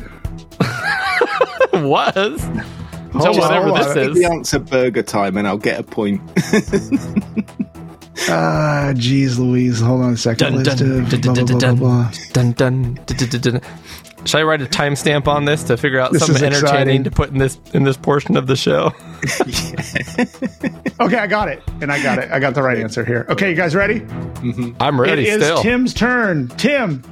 was. 1.73 2.43
Hold 3.13 3.23
So 3.23 3.29
on, 3.31 3.37
whatever 3.71 3.71
this 3.71 3.87
on. 3.87 3.95
Give 3.95 4.13
the 4.15 4.25
answer 4.25 4.59
burger 4.59 5.03
time, 5.03 5.37
and 5.37 5.47
I'll 5.47 5.57
get 5.57 5.79
a 5.79 5.83
point. 5.83 6.21
Ah, 8.29 8.91
jeez, 8.95 9.37
Louise. 9.37 9.79
Hold 9.79 10.01
on 10.01 10.13
a 10.13 10.17
second. 10.17 10.63
Dun, 10.63 10.63
dun, 10.63 10.77
dun, 10.77 11.05
dun, 11.05 11.21
dun, 11.21 11.45
dun, 11.45 11.45
dun, 11.45 11.77
dun, 12.53 12.99
dun, 13.05 13.29
dun, 13.29 13.41
dun. 13.41 13.61
Should 14.25 14.39
I 14.39 14.43
write 14.43 14.61
a 14.61 14.65
timestamp 14.65 15.27
on 15.27 15.45
this 15.45 15.63
to 15.65 15.77
figure 15.77 15.99
out 15.99 16.11
This 16.11 16.25
something 16.25 16.43
entertaining 16.43 17.01
exciting. 17.01 17.03
to 17.05 17.11
put 17.11 17.29
in 17.29 17.37
this 17.37 17.57
in 17.73 17.83
this 17.83 17.95
portion 17.95 18.35
of 18.35 18.47
the 18.47 18.55
show? 18.55 18.91
Okay, 20.99 21.17
I 21.17 21.27
got 21.27 21.47
it, 21.47 21.61
and 21.79 21.91
I 21.91 22.01
got 22.01 22.17
it. 22.17 22.31
I 22.31 22.39
got 22.39 22.55
the 22.55 22.63
right 22.63 22.79
answer 22.79 23.05
here. 23.05 23.27
Okay, 23.29 23.51
you 23.51 23.55
guys 23.55 23.75
ready? 23.75 24.03
I'm 24.79 24.99
ready 24.99 25.21
it 25.21 25.27
is 25.27 25.43
still. 25.43 25.61
Tim's 25.61 25.93
turn. 25.93 26.47
Tim, 26.57 27.03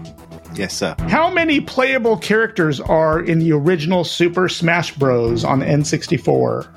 yes, 0.55 0.73
sir. 0.73 0.95
how 1.07 1.29
many 1.29 1.59
playable 1.61 2.17
characters 2.17 2.79
are 2.79 3.19
in 3.21 3.39
the 3.39 3.51
original 3.51 4.03
Super 4.03 4.49
Smash 4.49 4.93
Bros. 4.95 5.43
on 5.43 5.59
the 5.59 5.65
N64? 5.65 6.67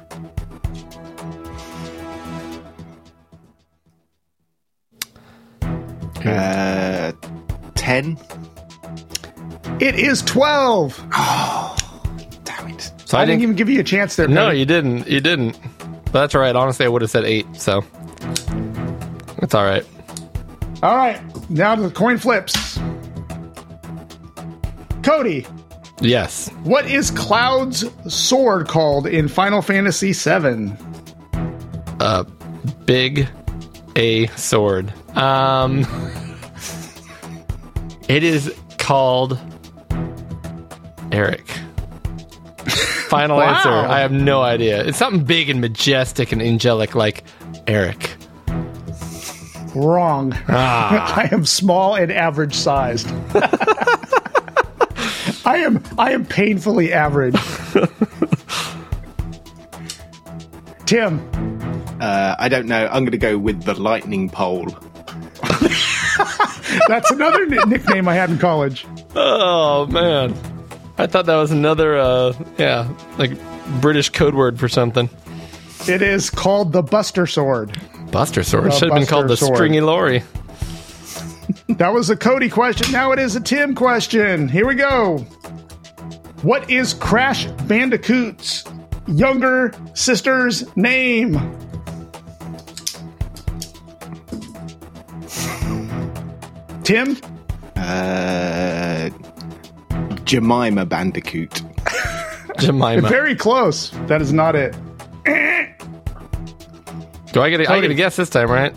Uh, 6.25 7.13
ten. 7.75 8.19
It 9.81 9.95
is 9.95 10.23
12. 10.23 11.05
Oh, 11.21 11.77
Damn 12.45 12.69
it. 12.69 12.93
so 13.05 13.17
I, 13.17 13.23
I, 13.23 13.25
didn't 13.25 13.41
think 13.41 13.43
even 13.43 13.57
give 13.57 13.69
you 13.69 13.81
a 13.81 13.85
chance 13.85 14.17
there. 14.17 14.27
no, 14.29 14.47
Cody. 14.47 14.59
you 14.61 14.67
didn't. 14.67 15.07
You 15.09 15.21
didn't. 15.21 15.59
But 16.07 16.13
that's 16.13 16.35
all 16.35 16.41
right. 16.41 16.55
Honestly, 16.55 16.85
I 16.87 16.89
would 16.89 17.03
have 17.03 17.11
said 17.11 17.25
eight. 17.25 17.47
So 17.55 17.83
that's 19.39 19.55
all 19.55 19.65
right. 19.65 19.85
All 20.83 20.97
right, 20.97 21.21
now 21.51 21.75
to 21.75 21.83
the 21.83 21.91
coin 21.91 22.19
flips. 22.19 22.79
Cody, 25.03 25.47
Yes. 26.01 26.49
what 26.65 26.87
is 26.91 27.11
Cloud's 27.11 27.85
sword 28.13 28.69
called 28.69 29.07
in 29.07 29.29
Final 29.29 29.63
Fantasy 29.63 30.13
VII? 30.13 30.73
Uh, 32.01 32.25
big 32.85 33.29
a 33.97 34.27
sword? 34.29 34.93
Um, 35.17 35.81
it 38.09 38.23
is 38.23 38.53
called 38.79 39.39
Eric. 41.13 41.47
Final 43.09 43.39
Wow. 43.39 43.55
answer. 43.57 43.71
I 43.71 44.01
have 44.01 44.13
no 44.13 44.43
idea. 44.43 44.85
It's 44.85 44.99
something 44.99 45.25
big 45.25 45.49
and 45.51 45.61
majestic 45.61 46.31
and 46.33 46.43
angelic, 46.43 46.95
like 46.95 47.25
Eric. 47.67 48.15
Wrong. 49.75 50.33
Ah. 50.49 51.15
I 51.17 51.29
am 51.35 51.45
small 51.45 51.95
and 51.95 52.13
average 52.13 52.55
sized. 52.55 53.09
I 55.49 55.59
am 55.59 55.83
I 55.99 56.13
am 56.13 56.25
painfully 56.27 56.93
average. 56.93 57.35
Tim, 60.87 61.21
Uh, 62.01 62.37
I 62.39 62.49
don't 62.49 62.67
know. 62.67 62.87
I'm 62.87 63.03
going 63.05 63.13
to 63.13 63.19
go 63.19 63.37
with 63.39 63.63
the 63.65 63.75
lightning 63.75 64.29
pole. 64.31 64.67
that's 66.89 67.11
another 67.11 67.45
ni- 67.47 67.59
nickname 67.67 68.09
I 68.09 68.15
had 68.15 68.31
in 68.31 68.39
college. 68.39 68.87
Oh 69.17 69.87
man, 69.87 70.35
I 70.97 71.07
thought 71.07 71.27
that 71.27 71.37
was 71.37 71.51
another, 71.51 71.97
uh, 71.99 72.33
yeah, 72.59 72.89
like 73.19 73.33
British 73.81 74.11
code 74.11 74.35
word 74.35 74.59
for 74.61 74.69
something. 74.69 75.09
It 75.89 76.03
is 76.03 76.31
called 76.31 76.73
the 76.73 76.83
Buster 76.83 77.27
Sword. 77.27 77.77
Buster 78.13 78.43
sword 78.43 78.67
The 78.67 78.71
should 78.73 78.91
have 78.91 78.99
been 78.99 79.07
called 79.07 79.29
the 79.29 79.37
sword. 79.37 79.57
stringy 79.57 79.81
lorry. 79.81 80.23
That 81.69 81.93
was 81.93 82.11
a 82.11 82.17
Cody 82.17 82.49
question. 82.49 82.93
Now 82.93 83.13
it 83.13 83.19
is 83.19 83.37
a 83.37 83.41
Tim 83.41 83.75
question. 83.75 84.49
Here 84.49 84.67
we 84.67 84.75
go. 84.75 85.19
What 86.43 86.71
is 86.71 86.95
Crash 86.95 87.47
Bandicoot's 87.67 88.65
younger 89.07 89.73
sister's 89.95 90.65
name? 90.77 91.35
Tim? 96.85 97.17
Uh, 97.77 99.11
Jemima 100.25 100.87
Bandicoot. 100.87 101.63
Jemima. 102.59 103.09
Very 103.09 103.35
close. 103.37 103.91
That 104.07 104.21
is 104.23 104.33
not 104.33 104.57
it. 104.57 104.75
Do 107.33 107.43
I 107.43 107.51
get? 107.51 107.61
A, 107.61 107.65
I 107.65 107.67
Cody. 107.67 107.81
get 107.83 107.91
a 107.91 107.95
guess 107.95 108.17
this 108.17 108.31
time, 108.31 108.51
right? 108.51 108.75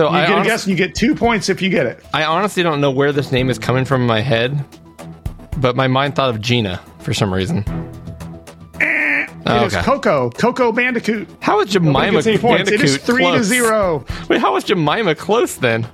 So 0.00 0.08
You 0.08 0.16
I, 0.16 0.26
get 0.26 0.40
a 0.40 0.44
guess 0.44 0.64
and 0.64 0.70
you 0.70 0.76
get 0.78 0.94
two 0.94 1.14
points 1.14 1.50
if 1.50 1.60
you 1.60 1.68
get 1.68 1.84
it. 1.84 2.02
I 2.14 2.24
honestly 2.24 2.62
don't 2.62 2.80
know 2.80 2.90
where 2.90 3.12
this 3.12 3.30
name 3.32 3.50
is 3.50 3.58
coming 3.58 3.84
from 3.84 4.00
in 4.00 4.06
my 4.06 4.20
head, 4.20 4.64
but 5.58 5.76
my 5.76 5.88
mind 5.88 6.16
thought 6.16 6.30
of 6.30 6.40
Gina 6.40 6.80
for 7.00 7.12
some 7.12 7.30
reason. 7.34 7.58
Eh, 8.80 9.26
oh, 9.44 9.64
It 9.64 9.66
is 9.66 9.76
Coco. 9.76 10.30
Coco 10.30 10.72
Bandicoot. 10.72 11.28
How 11.42 11.60
is 11.60 11.70
Jemima 11.70 12.12
points. 12.12 12.26
It 12.26 12.36
is 12.36 12.40
Bandicoot 12.40 13.00
three 13.02 13.30
to 13.30 13.44
zero. 13.44 14.06
Wait, 14.30 14.40
how 14.40 14.54
was 14.54 14.64
Jemima 14.64 15.14
close 15.14 15.56
then? 15.56 15.86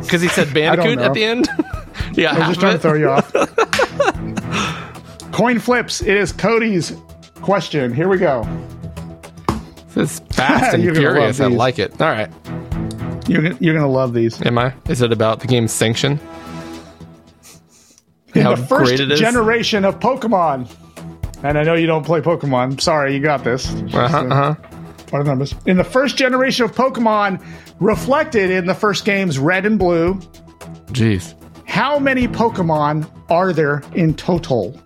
Because 0.00 0.20
he 0.20 0.26
said 0.26 0.52
Bandicoot 0.54 0.98
at 0.98 1.14
the 1.14 1.22
end. 1.22 1.48
yeah, 2.14 2.34
I 2.34 2.48
was 2.48 2.58
just 2.58 2.58
trying 2.58 2.72
to 2.72 2.80
throw 2.80 2.94
you 2.94 3.10
off. 3.10 3.32
Coin 5.30 5.60
flips. 5.60 6.02
It 6.02 6.16
is 6.16 6.32
Cody's 6.32 6.96
question. 7.42 7.94
Here 7.94 8.08
we 8.08 8.18
go. 8.18 8.42
This 9.94 10.14
is 10.14 10.20
fast 10.32 10.74
and 10.74 10.82
furious. 10.96 11.38
I 11.38 11.46
like 11.46 11.78
it. 11.78 12.00
All 12.02 12.10
right, 12.10 12.28
You're, 13.28 13.42
gonna- 13.42 13.56
you're 13.60 13.74
going 13.74 13.86
to 13.86 13.92
love 13.92 14.14
these. 14.14 14.40
am 14.42 14.58
I? 14.58 14.74
Is 14.88 15.00
it 15.02 15.12
about 15.12 15.40
the 15.40 15.46
game's 15.46 15.72
sanction? 15.72 16.18
In 18.34 18.42
How 18.42 18.54
the 18.54 18.64
first 18.66 18.88
great 18.88 19.00
it 19.00 19.10
is? 19.12 19.20
generation 19.20 19.84
of 19.84 20.00
Pokemon. 20.00 20.70
And 21.42 21.58
I 21.58 21.62
know 21.64 21.74
you 21.74 21.86
don't 21.86 22.04
play 22.06 22.20
Pokemon. 22.20 22.80
Sorry, 22.80 23.14
you 23.14 23.20
got 23.20 23.44
this. 23.44 23.70
Uh 23.92 24.08
huh. 24.08 24.18
uh, 24.18 24.24
Uh-huh. 24.26 24.54
part 25.08 25.20
of 25.20 25.26
the 25.26 25.30
numbers. 25.32 25.54
In 25.66 25.76
the 25.76 25.84
first 25.84 26.16
generation 26.16 26.64
of 26.64 26.72
Pokemon, 26.72 27.44
reflected 27.80 28.50
in 28.50 28.66
the 28.66 28.74
first 28.74 29.04
games 29.04 29.38
Red 29.38 29.66
and 29.66 29.78
Blue, 29.78 30.14
Jeez. 30.92 31.34
how 31.66 31.98
many 31.98 32.26
Pokemon 32.26 33.10
are 33.28 33.52
there 33.52 33.82
in 33.94 34.14
total? 34.14 34.80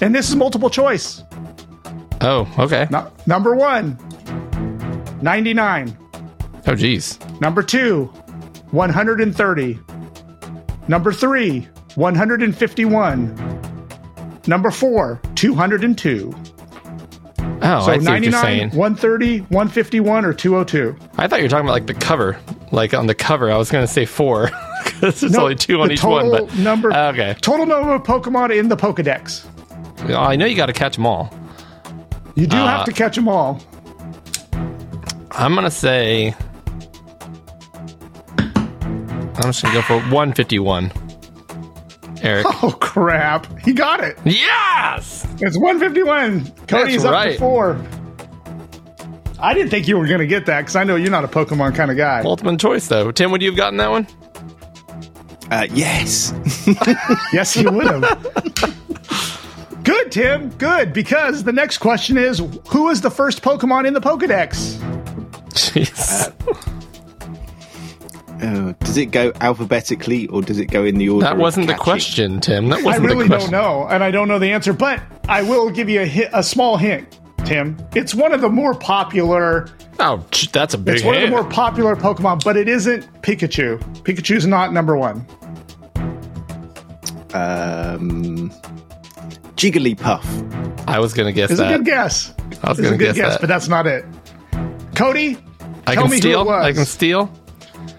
And 0.00 0.14
this 0.14 0.28
is 0.28 0.36
multiple 0.36 0.70
choice. 0.70 1.22
Oh, 2.20 2.46
okay. 2.58 2.86
No- 2.90 3.10
number 3.26 3.56
one, 3.56 3.98
99. 5.22 5.96
Oh, 6.68 6.72
jeez. 6.72 7.18
Number 7.40 7.62
two, 7.62 8.06
130. 8.72 9.78
Number 10.88 11.12
three, 11.12 11.68
151. 11.94 14.40
Number 14.46 14.70
four, 14.70 15.20
202. 15.34 16.34
Oh, 17.62 17.84
So 17.84 17.92
I 17.92 17.98
see 17.98 18.04
what 18.06 18.22
you're 18.22 18.32
saying. 18.32 18.70
130, 18.70 19.38
151, 19.40 20.24
or 20.24 20.32
202. 20.34 20.96
I 21.18 21.26
thought 21.26 21.38
you 21.38 21.44
were 21.44 21.48
talking 21.48 21.66
about 21.66 21.72
like 21.72 21.86
the 21.86 21.94
cover. 21.94 22.38
Like 22.72 22.94
on 22.94 23.06
the 23.06 23.14
cover, 23.14 23.50
I 23.50 23.56
was 23.56 23.70
going 23.70 23.86
to 23.86 23.92
say 23.92 24.04
four 24.04 24.50
because 24.84 25.20
there's 25.20 25.32
No, 25.32 25.42
only 25.44 25.54
two 25.54 25.80
on 25.80 25.90
each 25.92 26.02
one. 26.02 26.24
total 26.24 26.46
But 26.46 26.58
number, 26.58 26.92
okay, 26.92 27.34
Total 27.40 27.64
number 27.66 27.94
of 27.94 28.02
Pokemon 28.02 28.56
in 28.58 28.68
the 28.68 28.76
Pokedex. 28.76 29.44
Well, 30.08 30.20
I 30.20 30.36
know 30.36 30.46
you 30.46 30.56
got 30.56 30.66
to 30.66 30.72
catch 30.72 30.96
them 30.96 31.06
all. 31.06 31.32
You 32.34 32.46
do 32.46 32.56
Uh, 32.56 32.66
have 32.66 32.84
to 32.86 32.92
catch 32.92 33.16
them 33.16 33.28
all. 33.28 33.60
I'm 35.32 35.54
going 35.54 35.64
to 35.64 35.70
say. 35.70 36.34
I'm 39.38 39.52
just 39.52 39.62
going 39.62 39.74
to 39.74 39.80
go 39.80 39.86
for 39.86 39.96
151. 40.10 40.90
Eric. 42.22 42.46
Oh, 42.62 42.76
crap. 42.80 43.46
He 43.60 43.72
got 43.72 44.02
it. 44.02 44.18
yes! 44.24 45.26
It's 45.40 45.56
151. 45.58 46.46
Cody's 46.66 47.02
That's 47.02 47.04
up 47.04 47.12
right. 47.12 47.32
to 47.34 47.38
four. 47.38 47.80
I 49.38 49.52
didn't 49.52 49.68
think 49.70 49.86
you 49.86 49.98
were 49.98 50.06
going 50.06 50.20
to 50.20 50.26
get 50.26 50.46
that 50.46 50.62
because 50.62 50.76
I 50.76 50.84
know 50.84 50.96
you're 50.96 51.10
not 51.10 51.24
a 51.24 51.28
Pokemon 51.28 51.74
kind 51.74 51.90
of 51.90 51.96
guy. 51.98 52.22
Ultimate 52.22 52.58
choice, 52.58 52.88
though. 52.88 53.12
Tim, 53.12 53.30
would 53.32 53.42
you 53.42 53.50
have 53.50 53.56
gotten 53.56 53.76
that 53.76 53.90
one? 53.90 54.06
Uh, 55.50 55.66
yes. 55.72 56.32
Yes, 57.32 57.52
he 57.52 57.66
would 57.66 57.86
have. 57.86 59.84
good, 59.84 60.10
Tim. 60.10 60.48
Good, 60.50 60.92
because 60.92 61.44
the 61.44 61.52
next 61.52 61.78
question 61.78 62.16
is 62.16 62.42
who 62.68 62.88
is 62.88 63.02
the 63.02 63.10
first 63.10 63.42
Pokemon 63.42 63.86
in 63.86 63.92
the 63.92 64.00
Pokedex? 64.00 64.76
Jeez. 65.50 66.28
Uh, 66.28 66.75
does 68.38 68.96
it 68.96 69.06
go 69.06 69.32
alphabetically 69.40 70.26
or 70.28 70.42
does 70.42 70.58
it 70.58 70.66
go 70.66 70.84
in 70.84 70.98
the 70.98 71.08
order? 71.08 71.24
that 71.26 71.36
wasn't 71.38 71.66
the 71.66 71.74
question, 71.74 72.40
Tim. 72.40 72.68
That 72.68 72.82
wasn't 72.82 73.06
really 73.06 73.24
the 73.28 73.34
question. 73.36 73.54
I 73.54 73.58
really 73.58 73.68
don't 73.68 73.80
know, 73.80 73.88
and 73.88 74.04
I 74.04 74.10
don't 74.10 74.28
know 74.28 74.38
the 74.38 74.52
answer, 74.52 74.72
but 74.72 75.02
I 75.28 75.42
will 75.42 75.70
give 75.70 75.88
you 75.88 76.02
a, 76.02 76.06
hit, 76.06 76.30
a 76.32 76.42
small 76.42 76.76
hint, 76.76 77.18
Tim. 77.44 77.76
It's 77.94 78.14
one 78.14 78.32
of 78.32 78.40
the 78.40 78.48
more 78.48 78.74
popular. 78.74 79.68
Oh, 79.98 80.22
that's 80.52 80.74
a 80.74 80.78
big 80.78 80.96
It's 80.96 81.04
one 81.04 81.14
of 81.16 81.22
the 81.22 81.28
more 81.28 81.44
popular 81.48 81.96
Pokemon, 81.96 82.44
but 82.44 82.56
it 82.56 82.68
isn't 82.68 83.04
Pikachu. 83.22 83.78
Pikachu's 84.02 84.46
not 84.46 84.72
number 84.72 84.96
one. 84.96 85.26
Um, 87.34 88.50
Jigglypuff. 89.56 90.24
I 90.88 90.98
was 91.00 91.12
going 91.14 91.26
to 91.26 91.32
guess 91.32 91.50
It's 91.50 91.60
a 91.60 91.64
that. 91.64 91.76
good 91.78 91.86
guess. 91.86 92.32
I 92.62 92.68
was 92.70 92.78
It's 92.78 92.80
a 92.80 92.82
going 92.82 92.92
to 92.92 92.98
good 92.98 93.04
guess, 93.06 93.16
guess, 93.16 93.32
that. 93.34 93.40
but 93.40 93.46
that's 93.48 93.68
not 93.68 93.86
it. 93.86 94.04
Cody, 94.94 95.36
I 95.86 95.94
tell 95.94 96.04
can 96.04 96.10
me 96.12 96.18
steal. 96.18 96.44
who 96.44 96.50
it 96.50 96.52
was. 96.52 96.64
I 96.66 96.72
can 96.72 96.84
steal. 96.84 97.30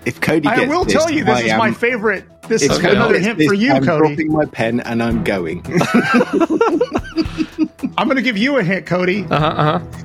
If 0.05 0.21
Cody 0.21 0.41
gets 0.41 0.61
I 0.61 0.65
will 0.67 0.83
this, 0.85 0.93
tell 0.93 1.09
you, 1.09 1.23
this 1.23 1.37
I 1.37 1.41
is 1.43 1.51
am, 1.51 1.59
my 1.59 1.71
favorite. 1.71 2.25
This 2.43 2.61
is 2.63 2.69
Cody 2.77 2.95
another 2.95 3.19
hint 3.19 3.37
this, 3.37 3.47
for 3.47 3.53
you, 3.53 3.73
I'm 3.73 3.85
Cody. 3.85 4.15
dropping 4.15 4.31
my 4.31 4.45
pen 4.45 4.79
and 4.81 5.03
I'm 5.03 5.23
going. 5.23 5.65
I'm 7.97 8.07
going 8.07 8.15
to 8.17 8.21
give 8.21 8.37
you 8.37 8.57
a 8.57 8.63
hint, 8.63 8.85
Cody. 8.85 9.25
Uh 9.29 9.39
huh. 9.39 9.45
Uh 9.47 9.79
huh. 9.79 10.03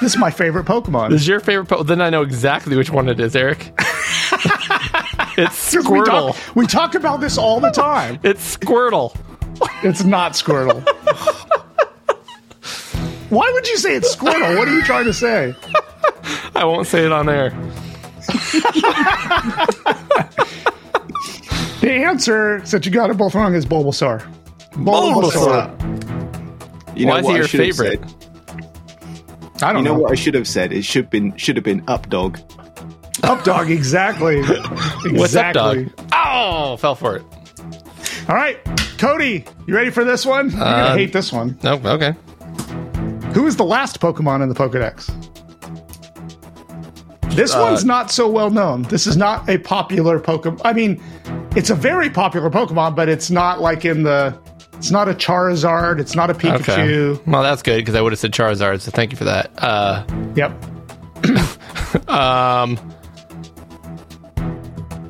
This 0.00 0.14
is 0.14 0.18
my 0.18 0.30
favorite 0.30 0.66
Pokemon. 0.66 1.12
Is 1.12 1.26
your 1.26 1.40
favorite? 1.40 1.66
Po- 1.68 1.82
then 1.82 2.00
I 2.00 2.10
know 2.10 2.22
exactly 2.22 2.76
which 2.76 2.90
one 2.90 3.08
it 3.08 3.18
is, 3.20 3.34
Eric. 3.34 3.72
it's 5.38 5.74
we 5.74 5.82
Squirtle. 5.82 6.34
talk, 6.34 6.56
we 6.56 6.66
talk 6.66 6.94
about 6.94 7.20
this 7.20 7.38
all 7.38 7.60
the 7.60 7.70
time. 7.70 8.18
It's 8.22 8.56
Squirtle. 8.56 9.16
It's 9.82 10.04
not 10.04 10.32
Squirtle. 10.32 10.82
Why 13.30 13.50
would 13.52 13.66
you 13.68 13.76
say 13.78 13.96
it's 13.96 14.14
Squirtle? 14.14 14.58
What 14.58 14.68
are 14.68 14.74
you 14.74 14.82
trying 14.82 15.04
to 15.06 15.12
say? 15.12 15.54
I 16.54 16.64
won't 16.64 16.86
say 16.86 17.04
it 17.04 17.12
on 17.12 17.28
air. 17.28 17.50
The 21.80 21.92
answer, 21.92 22.60
since 22.66 22.84
you 22.84 22.90
got 22.92 23.08
it 23.08 23.16
both 23.16 23.34
wrong, 23.36 23.54
is 23.54 23.64
Bulbasaur. 23.64 24.20
Bulbasaur. 24.72 26.98
You 26.98 27.06
know 27.06 27.12
Why 27.12 27.18
is 27.20 27.24
what 27.24 27.30
he 27.30 27.36
your 27.36 27.46
should 27.46 27.60
favorite? 27.60 28.00
I 29.62 29.72
don't 29.72 29.74
know. 29.74 29.78
You 29.78 29.84
know 29.84 29.94
know. 29.94 29.98
what 30.00 30.12
I 30.12 30.16
should 30.16 30.34
have 30.34 30.48
said? 30.48 30.72
It 30.72 30.84
should 30.84 31.08
been 31.08 31.36
should 31.36 31.54
have 31.56 31.64
been 31.64 31.82
Updog. 31.86 32.40
Updog, 33.22 33.70
exactly. 33.70 34.40
exactly. 34.40 35.12
What's 35.18 35.36
up, 35.36 35.54
dog? 35.54 35.88
Oh, 36.12 36.76
fell 36.78 36.96
for 36.96 37.16
it. 37.16 37.22
All 38.28 38.34
right, 38.34 38.58
Cody, 38.98 39.44
you 39.68 39.74
ready 39.74 39.90
for 39.90 40.02
this 40.04 40.26
one? 40.26 40.50
You're 40.50 40.60
Uh, 40.60 40.88
gonna 40.88 40.98
hate 40.98 41.12
this 41.12 41.32
one. 41.32 41.56
Oh, 41.62 41.80
okay. 41.94 42.12
Who 43.34 43.46
is 43.46 43.56
the 43.56 43.64
last 43.64 44.00
Pokemon 44.00 44.42
in 44.42 44.48
the 44.48 44.54
Pokedex? 44.54 45.08
This 47.38 47.54
Uh, 47.54 47.60
one's 47.60 47.84
not 47.84 48.10
so 48.10 48.28
well 48.28 48.50
known. 48.50 48.82
This 48.82 49.06
is 49.06 49.16
not 49.16 49.48
a 49.48 49.58
popular 49.58 50.18
Pokemon. 50.18 50.60
I 50.64 50.72
mean, 50.72 51.00
it's 51.54 51.70
a 51.70 51.74
very 51.74 52.10
popular 52.10 52.50
Pokemon, 52.50 52.96
but 52.96 53.08
it's 53.08 53.30
not 53.30 53.60
like 53.60 53.84
in 53.84 54.02
the. 54.02 54.36
It's 54.76 54.90
not 54.90 55.08
a 55.08 55.12
Charizard. 55.14 56.00
It's 56.00 56.14
not 56.16 56.30
a 56.30 56.32
Okay. 56.34 56.48
Pikachu. 56.50 57.26
Well, 57.28 57.42
that's 57.44 57.62
good 57.62 57.76
because 57.78 57.94
I 57.94 58.00
would 58.00 58.10
have 58.12 58.18
said 58.18 58.32
Charizard. 58.32 58.80
So 58.80 58.90
thank 58.90 59.12
you 59.12 59.16
for 59.16 59.24
that. 59.24 59.50
Uh, 59.58 60.04
Yep. 60.34 60.50
um, 62.08 62.78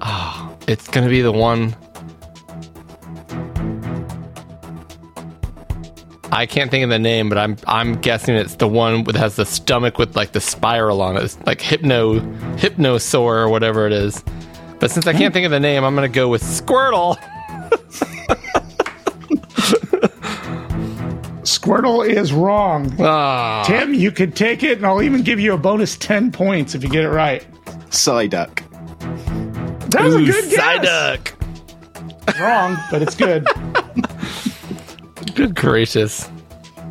oh, 0.03 0.57
it's 0.67 0.89
gonna 0.89 1.09
be 1.09 1.23
the 1.23 1.33
one. 1.33 1.75
I 6.31 6.47
can't 6.47 6.71
think 6.71 6.85
of 6.85 6.91
the 6.91 6.99
name, 6.99 7.29
but 7.29 7.39
I'm 7.39 7.57
I'm 7.67 8.01
guessing 8.01 8.35
it's 8.35 8.57
the 8.57 8.69
one 8.69 9.05
that 9.05 9.17
has 9.17 9.37
the 9.37 9.47
stomach 9.47 9.99
with 9.99 10.17
like 10.17 10.33
the 10.33 10.41
spiral 10.41 11.01
on 11.01 11.17
it, 11.17 11.23
it's 11.23 11.39
like 11.47 11.61
hypno 11.61 12.21
hypnosaur 12.57 13.37
or 13.37 13.49
whatever 13.49 13.87
it 13.87 13.93
is. 13.93 14.23
But 14.79 14.91
since 14.91 15.07
I 15.07 15.13
can't 15.13 15.33
think 15.35 15.45
of 15.45 15.51
the 15.51 15.61
name, 15.61 15.85
I'm 15.85 15.95
gonna 15.95 16.09
go 16.09 16.29
with 16.29 16.43
Squirtle. 16.43 17.17
Squirtle 21.43 22.07
is 22.07 22.33
wrong. 22.33 22.95
Ah, 23.01 23.65
Tim, 23.67 23.95
you 23.95 24.13
could 24.13 24.37
take 24.37 24.63
it, 24.63 24.79
and 24.79 24.87
I'll 24.87 25.03
even 25.03 25.23
give 25.23 25.41
you 25.41 25.55
a 25.55 25.59
bonus 25.59 25.97
10 25.97 26.31
points 26.31 26.75
if 26.75 26.83
you 26.83 26.91
get 26.91 27.05
it 27.05 27.09
right. 27.09 27.45
Psyduck. 27.91 28.63
That 29.91 30.05
was 30.05 30.15
ooh, 30.15 30.19
a 30.19 30.27
good 30.27 30.51
guess. 30.51 30.61
Psyduck. 30.61 31.35
Wrong, 32.39 32.77
but 32.91 33.03
it's 33.03 33.15
good. 33.15 33.47
Good 35.39 35.55
gracious. 35.55 36.29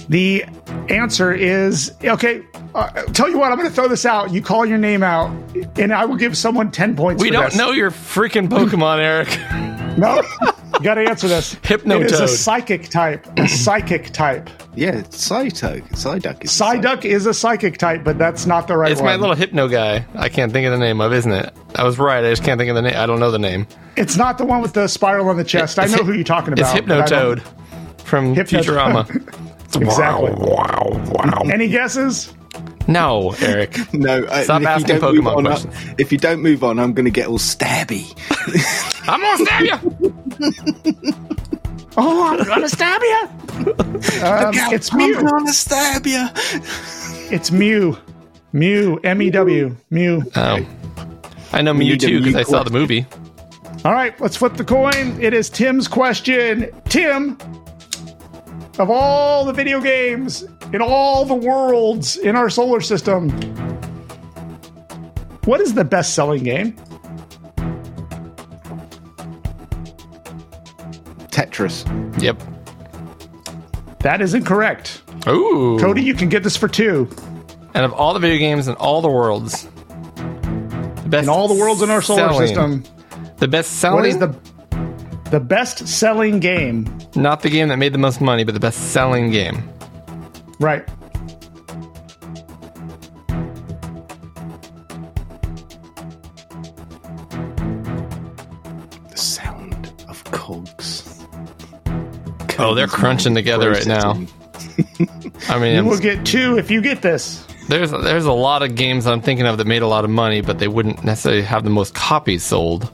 the 0.10 0.46
answer 0.90 1.34
is 1.34 1.94
okay. 2.04 2.42
Uh, 2.74 2.90
tell 3.14 3.30
you 3.30 3.38
what, 3.40 3.52
I'm 3.52 3.58
going 3.58 3.70
to 3.70 3.74
throw 3.76 3.88
this 3.88 4.06
out. 4.06 4.32
You 4.32 4.42
call 4.42 4.66
your 4.66 4.78
name 4.78 5.04
out, 5.04 5.32
and 5.78 5.92
I 5.94 6.06
will 6.06 6.16
give 6.16 6.38
someone 6.38 6.72
10 6.72 6.96
points. 6.96 7.22
We 7.22 7.30
for 7.30 7.34
don't 7.34 7.46
this. 7.46 7.58
know 7.58 7.72
your 7.72 7.92
freaking 7.92 8.48
Pokemon, 8.48 9.00
Eric. 9.00 9.74
No, 9.98 10.22
you 10.76 10.80
got 10.84 10.94
to 10.94 11.10
answer 11.10 11.28
this. 11.28 11.56
Hypnotoad. 11.64 12.02
It 12.06 12.12
is 12.12 12.20
a 12.20 12.28
psychic 12.28 12.88
type. 12.90 13.26
A 13.40 13.48
psychic 13.48 14.12
type. 14.12 14.48
Yeah, 14.76 14.92
Psyduck. 15.02 15.90
Psyduck 15.90 16.44
is 16.44 16.52
Psyduck 16.52 17.04
is 17.04 17.26
a 17.26 17.34
psychic 17.34 17.80
type, 17.80 18.04
but 18.04 18.20
that's 18.20 18.46
not 18.46 18.68
the 18.68 18.78
right 18.78 18.92
It's 18.92 19.02
one. 19.02 19.10
It's 19.12 19.18
my 19.18 19.20
little 19.20 19.36
hypno 19.36 19.68
guy. 19.68 20.06
I 20.14 20.30
can't 20.30 20.54
think 20.54 20.68
of 20.68 20.72
the 20.72 20.78
name 20.78 21.02
of, 21.02 21.14
isn't 21.14 21.32
it? 21.32 21.52
I 21.74 21.84
was 21.84 21.98
right. 21.98 22.24
I 22.24 22.30
just 22.30 22.44
can't 22.44 22.60
think 22.60 22.70
of 22.70 22.76
the 22.76 22.84
name. 22.84 22.94
I 22.96 23.08
don't 23.08 23.20
know 23.20 23.32
the 23.32 23.40
name. 23.40 23.66
It's 23.96 24.18
not 24.18 24.38
the 24.38 24.46
one 24.46 24.62
with 24.62 24.74
the 24.74 24.88
spiral 24.88 25.28
on 25.30 25.38
the 25.38 25.44
chest. 25.44 25.80
I 25.80 25.86
know 25.88 25.98
Hy- 25.98 26.04
who 26.04 26.14
you're 26.14 26.24
talking 26.24 26.54
It's 26.54 26.62
about. 26.62 26.86
but 26.86 27.02
I 27.02 27.06
don't- 27.10 27.40
Hypnotoad 27.40 27.54
from 28.08 28.36
Hypnotoad. 28.36 28.64
Futurama. 28.64 29.44
Exactly. 29.76 30.32
Wow, 30.32 30.92
wow. 31.12 31.42
Any 31.52 31.68
guesses? 31.68 32.34
No, 32.88 33.36
Eric. 33.42 33.78
No, 33.94 34.24
uh, 34.24 34.44
Stop 34.44 34.62
if 34.62 34.62
you 34.62 34.68
asking 34.70 35.00
don't 35.00 35.14
move 35.16 35.24
Pokemon 35.26 35.36
on, 35.36 35.46
uh, 35.48 35.50
questions. 35.50 35.96
If 36.00 36.12
you 36.14 36.18
don't 36.18 36.42
move 36.42 36.64
on, 36.64 36.80
I'm 36.80 36.94
going 36.94 37.04
to 37.06 37.12
get 37.12 37.28
all 37.28 37.38
stabby. 37.38 38.16
I'm 39.10 39.22
gonna 39.22 39.46
stab 39.46 39.64
you. 39.66 41.14
Oh, 41.98 42.38
I'm 42.40 42.46
gonna 42.48 42.70
stab 42.70 43.02
you. 43.02 43.28
Um, 44.24 44.52
it's 44.74 44.92
I'm 44.94 44.98
Mew. 45.00 45.22
going 45.22 45.46
to 45.46 45.54
stab 45.54 46.08
you. 46.08 46.28
It's 47.30 47.52
Mew. 47.52 47.98
Mew. 48.54 49.00
M 49.04 49.22
E 49.22 49.30
W. 49.32 49.76
Mew. 49.90 50.24
Oh, 50.36 50.66
I 51.52 51.62
know 51.62 51.74
Mew 51.74 51.98
too 51.98 52.22
because 52.24 52.36
I 52.36 52.44
saw 52.44 52.64
the 52.64 52.72
movie. 52.72 53.06
All 53.84 53.94
right, 53.94 54.20
let's 54.22 54.38
flip 54.38 54.56
the 54.56 54.64
coin. 54.66 55.22
It 55.22 55.34
is 55.34 55.50
Tim's 55.50 55.88
question. 55.88 56.72
Tim, 56.86 57.38
of 58.80 58.90
all 58.90 59.46
the 59.46 59.54
video 59.54 59.82
games 59.82 60.44
in 60.74 60.82
all 60.82 61.26
the 61.26 61.34
worlds 61.34 62.18
in 62.18 62.36
our 62.36 62.50
solar 62.50 62.82
system, 62.82 63.30
what 65.46 65.62
is 65.62 65.74
the 65.74 65.84
best 65.86 66.14
selling 66.14 66.44
game? 66.44 66.76
Tetris. 71.32 71.86
Yep. 72.22 72.42
That 74.00 74.22
is 74.22 74.34
incorrect. 74.34 75.02
Ooh. 75.28 75.78
Cody, 75.80 76.02
you 76.04 76.14
can 76.14 76.30
get 76.30 76.44
this 76.44 76.56
for 76.56 76.68
two. 76.68 77.10
And 77.74 77.86
of 77.86 77.94
all 77.94 78.14
the 78.14 78.20
video 78.20 78.38
games 78.40 78.68
in 78.68 78.76
all 78.76 79.02
the 79.02 79.10
worlds, 79.10 79.68
the 80.16 81.10
best 81.10 81.24
In 81.24 81.30
all 81.30 81.48
the 81.48 81.54
worlds 81.60 81.82
in 81.82 81.90
our 81.90 82.02
solar 82.02 82.30
selling- 82.30 82.48
system, 82.48 82.84
the 83.38 83.48
best 83.48 83.74
selling. 83.74 83.98
what 83.98 84.06
is 84.08 84.18
the 84.18 84.36
the 85.32 85.40
best 85.40 85.88
selling 85.88 86.40
game? 86.40 86.88
not 87.16 87.42
the 87.42 87.50
game 87.50 87.68
that 87.70 87.78
made 87.78 87.94
the 87.94 87.98
most 87.98 88.22
money, 88.22 88.44
but 88.44 88.54
the 88.54 88.60
best 88.60 88.92
selling 88.92 89.32
game? 89.32 89.68
Right. 90.60 90.86
The 99.10 99.18
sound 99.18 99.94
of 100.08 100.24
cogs. 100.26 101.26
Oh, 102.60 102.74
they're 102.74 102.88
crunching 102.88 103.36
together 103.36 103.72
right 103.72 103.86
now. 103.86 104.14
I 105.50 105.60
mean, 105.60 105.76
you 105.76 105.86
will 105.86 106.00
get 106.00 106.26
two 106.26 106.58
if 106.58 106.72
you 106.72 106.82
get 106.82 107.02
this. 107.02 107.46
there's 107.70 107.92
there's 107.92 108.26
a 108.26 108.32
lot 108.34 108.64
of 108.64 108.76
games 108.76 109.06
I'm 109.06 109.22
thinking 109.22 109.46
of 109.46 109.58
that 109.58 109.68
made 109.68 109.82
a 109.82 109.88
lot 109.88 110.04
of 110.04 110.10
money, 110.10 110.42
but 110.42 110.60
they 110.60 110.68
wouldn't 110.68 111.04
necessarily 111.04 111.44
have 111.44 111.64
the 111.64 111.70
most 111.70 111.94
copies 111.94 112.44
sold. 112.44 112.92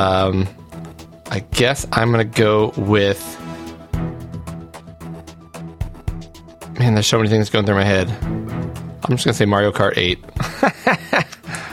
Um, 0.00 0.48
I 1.30 1.40
guess 1.40 1.86
I'm 1.92 2.10
gonna 2.10 2.24
go 2.24 2.72
with. 2.76 3.20
Man, 6.78 6.94
there's 6.94 7.06
so 7.06 7.18
many 7.18 7.28
things 7.28 7.50
going 7.50 7.66
through 7.66 7.74
my 7.74 7.84
head. 7.84 8.08
I'm 9.04 9.10
just 9.10 9.26
gonna 9.26 9.34
say 9.34 9.44
Mario 9.44 9.70
Kart 9.72 9.92
8. 9.98 10.18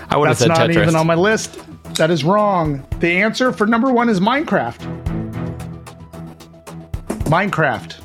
I 0.09 0.17
would 0.17 0.27
have 0.27 0.37
said 0.37 0.49
Tetris. 0.49 0.57
That's 0.57 0.57
not 0.57 0.69
even 0.71 0.95
on 0.95 1.07
my 1.07 1.15
list. 1.15 1.57
That 1.95 2.11
is 2.11 2.25
wrong. 2.25 2.85
The 2.99 3.09
answer 3.21 3.53
for 3.53 3.65
number 3.65 3.93
one 3.93 4.09
is 4.09 4.19
Minecraft. 4.19 4.81
Minecraft. 7.23 8.01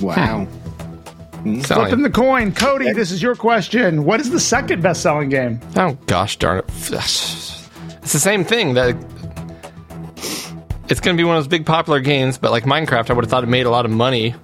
Wow. 0.00 0.46
Selling. 1.42 1.62
Flipping 1.62 2.02
the 2.02 2.10
coin. 2.10 2.52
Cody, 2.52 2.92
this 2.92 3.10
is 3.10 3.20
your 3.20 3.34
question. 3.34 4.04
What 4.04 4.20
is 4.20 4.30
the 4.30 4.40
second 4.40 4.80
best 4.80 5.02
selling 5.02 5.28
game? 5.28 5.60
Oh 5.76 5.98
gosh 6.06 6.36
darn 6.36 6.58
it! 6.58 6.70
It's 8.08 8.14
the 8.14 8.20
same 8.20 8.42
thing. 8.42 8.72
That 8.72 8.96
it's 10.88 10.98
going 10.98 11.14
to 11.14 11.20
be 11.20 11.24
one 11.24 11.36
of 11.36 11.44
those 11.44 11.48
big 11.48 11.66
popular 11.66 12.00
games, 12.00 12.38
but 12.38 12.50
like 12.50 12.64
Minecraft, 12.64 13.10
I 13.10 13.12
would 13.12 13.22
have 13.22 13.30
thought 13.30 13.44
it 13.44 13.48
made 13.48 13.66
a 13.66 13.70
lot 13.70 13.84
of 13.84 13.90
money, 13.90 14.34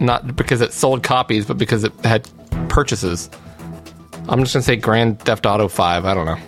not 0.00 0.34
because 0.36 0.62
it 0.62 0.72
sold 0.72 1.02
copies, 1.02 1.44
but 1.44 1.58
because 1.58 1.84
it 1.84 1.92
had 2.02 2.26
purchases. 2.70 3.28
I'm 4.26 4.40
just 4.40 4.54
going 4.54 4.62
to 4.62 4.62
say 4.62 4.76
Grand 4.76 5.20
Theft 5.20 5.44
Auto 5.44 5.68
Five. 5.68 6.06
I 6.06 6.14
don't 6.14 6.24
know. 6.24 6.38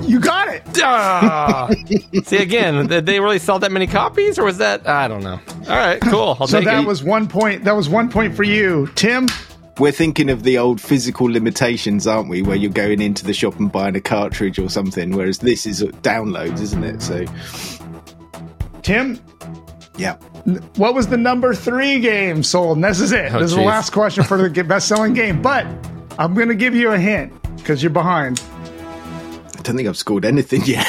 You 0.08 0.20
got 0.20 0.48
it. 0.48 0.62
Ah! 0.82 1.68
See 2.24 2.38
again, 2.38 2.86
did 2.86 3.04
they 3.04 3.20
really 3.20 3.38
sell 3.40 3.58
that 3.58 3.70
many 3.72 3.86
copies, 3.86 4.38
or 4.38 4.44
was 4.44 4.56
that? 4.58 4.88
I 4.88 5.06
don't 5.08 5.22
know. 5.22 5.38
All 5.68 5.76
right, 5.76 6.00
cool. 6.00 6.36
I'll 6.40 6.46
So 6.46 6.60
that 6.62 6.84
it. 6.84 6.86
was 6.86 7.02
one 7.04 7.26
point. 7.28 7.64
That 7.64 7.76
was 7.76 7.90
one 7.90 8.08
point 8.08 8.34
for 8.34 8.42
you. 8.44 8.88
Tim, 8.94 9.26
We're 9.78 9.92
thinking 9.92 10.28
of 10.28 10.42
the 10.42 10.58
old 10.58 10.80
physical 10.80 11.26
limitations, 11.26 12.06
aren't 12.06 12.28
we? 12.28 12.42
Where 12.42 12.56
you're 12.56 12.72
going 12.72 13.00
into 13.00 13.24
the 13.24 13.32
shop 13.32 13.58
and 13.60 13.70
buying 13.70 13.94
a 13.94 14.00
cartridge 14.00 14.58
or 14.58 14.68
something, 14.68 15.12
whereas 15.12 15.38
this 15.38 15.66
is 15.66 15.82
uh, 15.82 15.86
downloads, 16.02 16.60
isn't 16.60 16.82
it? 16.82 17.00
So, 17.00 17.24
Tim, 18.82 19.20
yeah. 19.96 20.16
what 20.76 20.94
was 20.94 21.06
the 21.06 21.16
number 21.16 21.54
three 21.54 22.00
game 22.00 22.42
sold? 22.42 22.78
And 22.78 22.84
this 22.84 23.00
is 23.00 23.12
it. 23.12 23.32
Oh, 23.32 23.38
this 23.38 23.50
is 23.50 23.56
the 23.56 23.62
last 23.62 23.92
question 23.92 24.24
for 24.24 24.48
the 24.48 24.64
best 24.68 24.88
selling 24.88 25.14
game. 25.14 25.40
But 25.40 25.66
I'm 26.18 26.34
going 26.34 26.48
to 26.48 26.56
give 26.56 26.74
you 26.74 26.90
a 26.90 26.98
hint 26.98 27.32
because 27.56 27.80
you're 27.82 27.90
behind. 27.90 28.42
I 29.56 29.62
don't 29.62 29.76
think 29.76 29.88
I've 29.88 29.96
scored 29.96 30.24
anything 30.24 30.64
yet. 30.64 30.86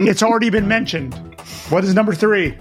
It's 0.00 0.24
already 0.24 0.50
been 0.50 0.66
mentioned. 0.66 1.14
What 1.68 1.84
is 1.84 1.94
number 1.94 2.12
three? 2.12 2.58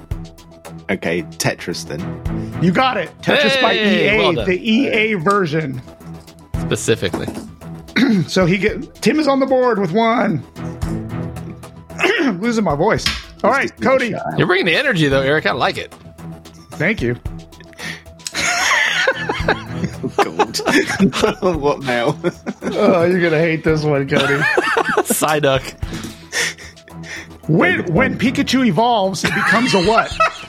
okay, 0.90 1.24
Tetris 1.24 1.88
then. 1.88 2.53
You 2.64 2.72
got 2.72 2.98
it. 2.98 3.10
Tetris 3.22 3.62
by 3.62 3.74
EA, 3.74 4.18
well 4.18 4.46
the 4.46 4.58
EA 4.58 5.14
version. 5.16 5.82
specifically. 6.60 7.28
So 8.28 8.46
he 8.46 8.58
get 8.58 8.96
Tim 8.96 9.20
is 9.20 9.28
on 9.28 9.40
the 9.40 9.46
board 9.46 9.80
with 9.80 9.92
one. 9.92 10.44
Losing 12.42 12.64
my 12.64 12.76
voice. 12.76 13.06
All 13.44 13.52
right, 13.52 13.72
Cody. 13.82 14.14
You're 14.38 14.48
bringing 14.48 14.66
the 14.66 14.76
energy, 14.76 15.08
though, 15.08 15.22
Eric. 15.22 15.46
I 15.46 15.52
like 15.52 15.78
it. 15.78 15.94
Thank 16.72 17.02
you. 17.02 17.16
God. 20.18 21.42
what 21.62 21.82
now? 21.82 22.18
Oh, 22.64 23.04
you're 23.04 23.22
gonna 23.22 23.40
hate 23.40 23.64
this 23.64 23.84
one, 23.84 24.08
Cody. 24.08 24.34
Psyduck. 25.04 25.64
When 27.50 27.94
when 27.94 28.18
Pikachu 28.18 28.66
evolves, 28.66 29.24
it 29.24 29.34
becomes 29.34 29.74
a 29.74 29.84
what? 29.84 30.16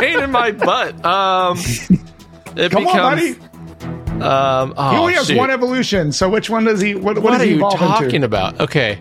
Pain 0.00 0.20
in 0.20 0.30
my 0.30 0.52
butt. 0.52 1.04
Um, 1.04 1.58
it 2.56 2.70
Come 2.72 2.86
on, 2.86 2.96
buddy. 2.96 3.32
becomes. 3.34 4.22
Um, 4.22 4.74
oh, 4.76 4.90
He 4.92 4.96
only 4.96 5.12
has 5.14 5.26
shoot. 5.26 5.36
one 5.36 5.50
evolution. 5.50 6.10
So 6.12 6.28
which 6.28 6.48
one 6.48 6.64
does 6.64 6.80
he? 6.80 6.94
What, 6.94 7.16
what, 7.16 7.24
What 7.24 7.30
does 7.32 7.42
are 7.42 7.44
he 7.44 7.54
you 7.54 7.60
talking 7.60 8.14
into? 8.16 8.24
about? 8.26 8.58
Okay, 8.60 8.98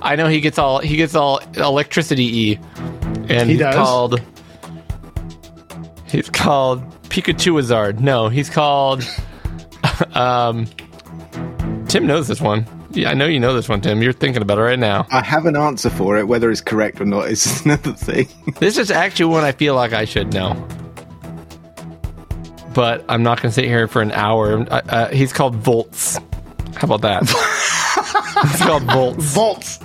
I 0.00 0.14
know 0.16 0.28
he 0.28 0.40
gets 0.40 0.58
all 0.58 0.78
he 0.78 0.96
gets 0.96 1.14
all 1.16 1.40
electricity 1.56 2.50
e, 2.52 2.58
and 3.28 3.48
He 3.48 3.54
he's 3.54 3.58
does? 3.58 3.74
called 3.74 4.20
he's 6.06 6.30
called 6.30 6.82
Pikachuizard. 7.08 7.98
No, 8.00 8.28
he's 8.28 8.48
called. 8.50 9.04
um, 10.14 10.66
Tim 11.88 12.06
knows 12.06 12.28
this 12.28 12.40
one. 12.40 12.64
Yeah, 12.94 13.10
I 13.10 13.14
know 13.14 13.26
you 13.26 13.40
know 13.40 13.54
this 13.54 13.68
one, 13.68 13.80
Tim. 13.80 14.02
You're 14.02 14.12
thinking 14.12 14.40
about 14.42 14.58
it 14.58 14.62
right 14.62 14.78
now. 14.78 15.06
I 15.10 15.22
have 15.22 15.46
an 15.46 15.56
answer 15.56 15.90
for 15.90 16.16
it. 16.16 16.28
Whether 16.28 16.50
it's 16.50 16.60
correct 16.60 17.00
or 17.00 17.04
not 17.04 17.28
is 17.30 17.64
another 17.64 17.92
thing. 17.92 18.28
This 18.60 18.78
is 18.78 18.90
actually 18.90 19.26
one 19.26 19.44
I 19.44 19.52
feel 19.52 19.74
like 19.74 19.92
I 19.92 20.04
should 20.04 20.32
know. 20.32 20.54
but 22.74 23.04
I'm 23.08 23.22
not 23.22 23.40
going 23.40 23.50
to 23.50 23.54
sit 23.54 23.64
here 23.64 23.86
for 23.88 24.02
an 24.02 24.12
hour. 24.12 24.60
Uh, 24.60 24.80
uh, 24.88 25.08
he's 25.10 25.32
called 25.32 25.54
Volts. 25.56 26.16
How 26.76 26.84
about 26.92 27.02
that? 27.02 27.22
he's 28.50 28.60
called 28.60 28.82
Volts. 28.84 29.24
Volts. 29.34 29.78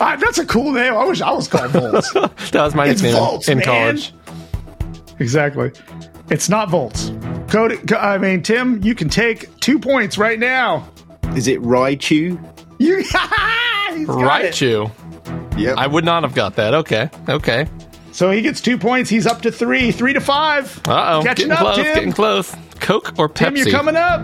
Ah, 0.00 0.16
that's 0.16 0.38
a 0.38 0.46
cool 0.46 0.72
name. 0.72 0.94
I 0.94 1.04
wish 1.04 1.20
I 1.20 1.32
was 1.32 1.48
called 1.48 1.70
Volts. 1.72 2.12
That 2.52 2.62
was 2.62 2.74
my 2.74 2.86
It's 2.86 3.02
nickname 3.02 3.20
Volts, 3.22 3.48
in 3.48 3.58
man. 3.58 3.64
college. 3.66 4.12
exactly. 5.18 5.72
It's 6.30 6.48
not 6.48 6.70
Volts. 6.70 7.10
Cody, 7.48 7.78
I 7.96 8.18
mean, 8.18 8.42
Tim, 8.42 8.82
you 8.84 8.94
can 8.94 9.08
take 9.08 9.54
two 9.60 9.78
points 9.78 10.16
right 10.18 10.38
now. 10.38 10.88
Is 11.36 11.46
it 11.48 11.60
Raichu? 11.62 12.38
You, 12.80 12.98
he's 12.98 13.10
got. 13.10 13.28
Raichu. 14.06 14.88
Yep. 15.58 15.78
I 15.78 15.88
would 15.88 16.04
not 16.04 16.22
have 16.22 16.32
got 16.32 16.54
that. 16.54 16.74
Okay. 16.74 17.10
Okay. 17.28 17.66
So 18.12 18.30
he 18.30 18.40
gets 18.40 18.60
two 18.60 18.78
points. 18.78 19.10
He's 19.10 19.26
up 19.26 19.42
to 19.42 19.50
three, 19.50 19.90
three 19.90 20.12
to 20.12 20.20
five. 20.20 20.80
Uh 20.86 21.18
oh. 21.18 21.22
Catching 21.24 21.48
Getting 21.48 21.50
up, 21.50 21.58
close. 21.58 21.76
Tim. 21.76 21.94
Getting 21.94 22.12
close. 22.12 22.54
Coke 22.78 23.18
or 23.18 23.28
Pepsi? 23.28 23.34
Tim, 23.34 23.56
you're 23.56 23.70
coming 23.70 23.96
up. 23.96 24.20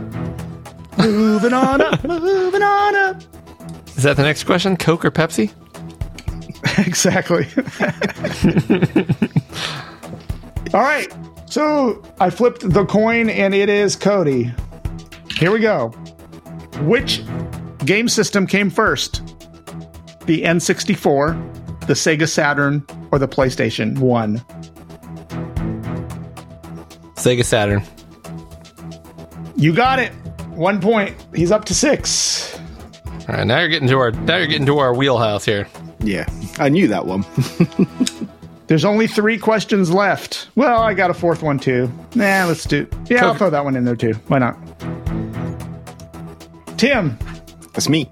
moving 0.99 1.53
on 1.53 1.81
up, 1.81 2.05
moving 2.09 2.63
on 2.63 2.95
up. 2.95 3.23
Is 3.97 4.05
that 4.05 4.17
the 4.17 4.23
next 4.23 4.45
question? 4.45 4.77
Coke 4.77 5.05
or 5.05 5.11
Pepsi? 5.11 5.51
exactly. 6.87 7.47
All 10.73 10.81
right. 10.81 11.13
So 11.47 12.03
I 12.21 12.31
flipped 12.31 12.69
the 12.69 12.85
coin 12.87 13.29
and 13.31 13.53
it 13.53 13.69
is 13.69 13.97
Cody. 13.97 14.53
Here 15.37 15.51
we 15.51 15.59
go. 15.59 15.93
Which 16.83 17.23
game 17.85 18.09
system 18.09 18.47
came 18.47 18.71
first? 18.71 19.23
The 20.27 20.43
N64, 20.43 21.87
the 21.87 21.95
Sega 21.95 22.29
Saturn, 22.29 22.85
or 23.13 23.19
the 23.19 23.29
PlayStation 23.29 23.99
1? 23.99 24.39
Sega 27.17 27.45
Saturn. 27.45 27.83
You 29.57 29.73
got 29.73 29.99
it. 29.99 30.13
One 30.51 30.81
point. 30.81 31.17
He's 31.35 31.51
up 31.51 31.65
to 31.67 31.75
six. 31.75 32.59
All 33.29 33.37
right. 33.37 33.47
Now 33.47 33.61
you're 33.61 33.69
getting 33.69 33.89
to 33.89 33.99
our. 33.99 34.11
Now 34.11 34.37
you're 34.37 34.47
getting 34.47 34.67
to 34.67 34.79
our 34.79 34.95
wheelhouse 34.95 35.45
here. 35.45 35.67
Yeah, 36.01 36.27
I 36.59 36.69
knew 36.69 36.87
that 36.89 37.07
one. 37.07 37.25
There's 38.67 38.85
only 38.85 39.07
three 39.07 39.39
questions 39.39 39.91
left. 39.93 40.49
Well, 40.55 40.81
I 40.81 40.95
got 40.95 41.11
a 41.11 41.15
fourth 41.15 41.43
one 41.43 41.59
too. 41.59 41.91
Nah, 42.15 42.45
let's 42.47 42.65
do. 42.65 42.87
Yeah, 43.07 43.27
I'll 43.27 43.35
throw 43.35 43.51
that 43.51 43.65
one 43.65 43.77
in 43.77 43.85
there 43.85 43.97
too. 43.97 44.13
Why 44.29 44.39
not? 44.39 44.59
Tim, 46.85 47.17
That's 47.73 47.89
me. 47.89 48.11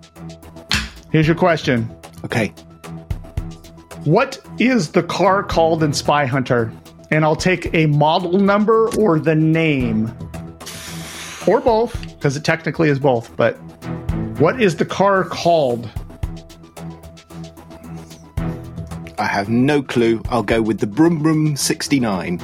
here's 1.10 1.26
your 1.26 1.36
question. 1.36 1.94
Okay. 2.24 2.54
What 4.04 4.40
is 4.58 4.92
the 4.92 5.02
car 5.02 5.42
called 5.42 5.82
in 5.82 5.92
Spy 5.92 6.24
Hunter? 6.24 6.72
And 7.10 7.22
I'll 7.22 7.36
take 7.36 7.68
a 7.74 7.84
model 7.84 8.38
number 8.38 8.88
or 8.96 9.20
the 9.20 9.34
name. 9.34 10.10
Or 11.46 11.60
both, 11.60 12.00
because 12.14 12.34
it 12.34 12.44
technically 12.44 12.88
is 12.88 12.98
both. 12.98 13.36
But 13.36 13.56
what 14.40 14.58
is 14.62 14.76
the 14.76 14.86
car 14.86 15.24
called? 15.24 15.90
I 19.18 19.26
have 19.26 19.50
no 19.50 19.82
clue. 19.82 20.22
I'll 20.30 20.42
go 20.42 20.62
with 20.62 20.78
the 20.78 20.86
Brum 20.86 21.22
Brum 21.22 21.56
69. 21.56 22.38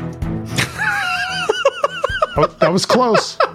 Oh, 2.37 2.47
that 2.61 2.71
was 2.71 2.85
close. 2.85 3.39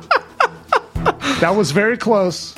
that 1.39 1.53
was 1.55 1.71
very 1.71 1.97
close. 1.97 2.55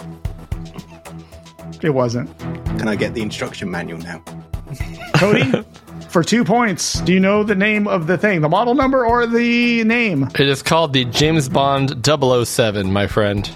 It 1.82 1.90
wasn't. 1.92 2.38
Can 2.80 2.88
I 2.88 2.96
get 2.96 3.14
the 3.14 3.22
instruction 3.22 3.70
manual 3.70 4.00
now? 4.00 4.24
Cody, 5.16 5.52
for 6.10 6.24
two 6.24 6.44
points, 6.44 7.00
do 7.02 7.14
you 7.14 7.20
know 7.20 7.44
the 7.44 7.56
name 7.56 7.88
of 7.88 8.08
the 8.08 8.18
thing? 8.18 8.42
The 8.42 8.50
model 8.50 8.74
number 8.76 9.06
or 9.06 9.26
the 9.28 9.84
name? 9.84 10.24
It 10.36 10.48
is 10.48 10.62
called 10.62 10.94
the 10.94 11.06
James 11.06 11.48
Bond 11.50 12.06
007, 12.06 12.92
my 12.92 13.08
friend. 13.08 13.50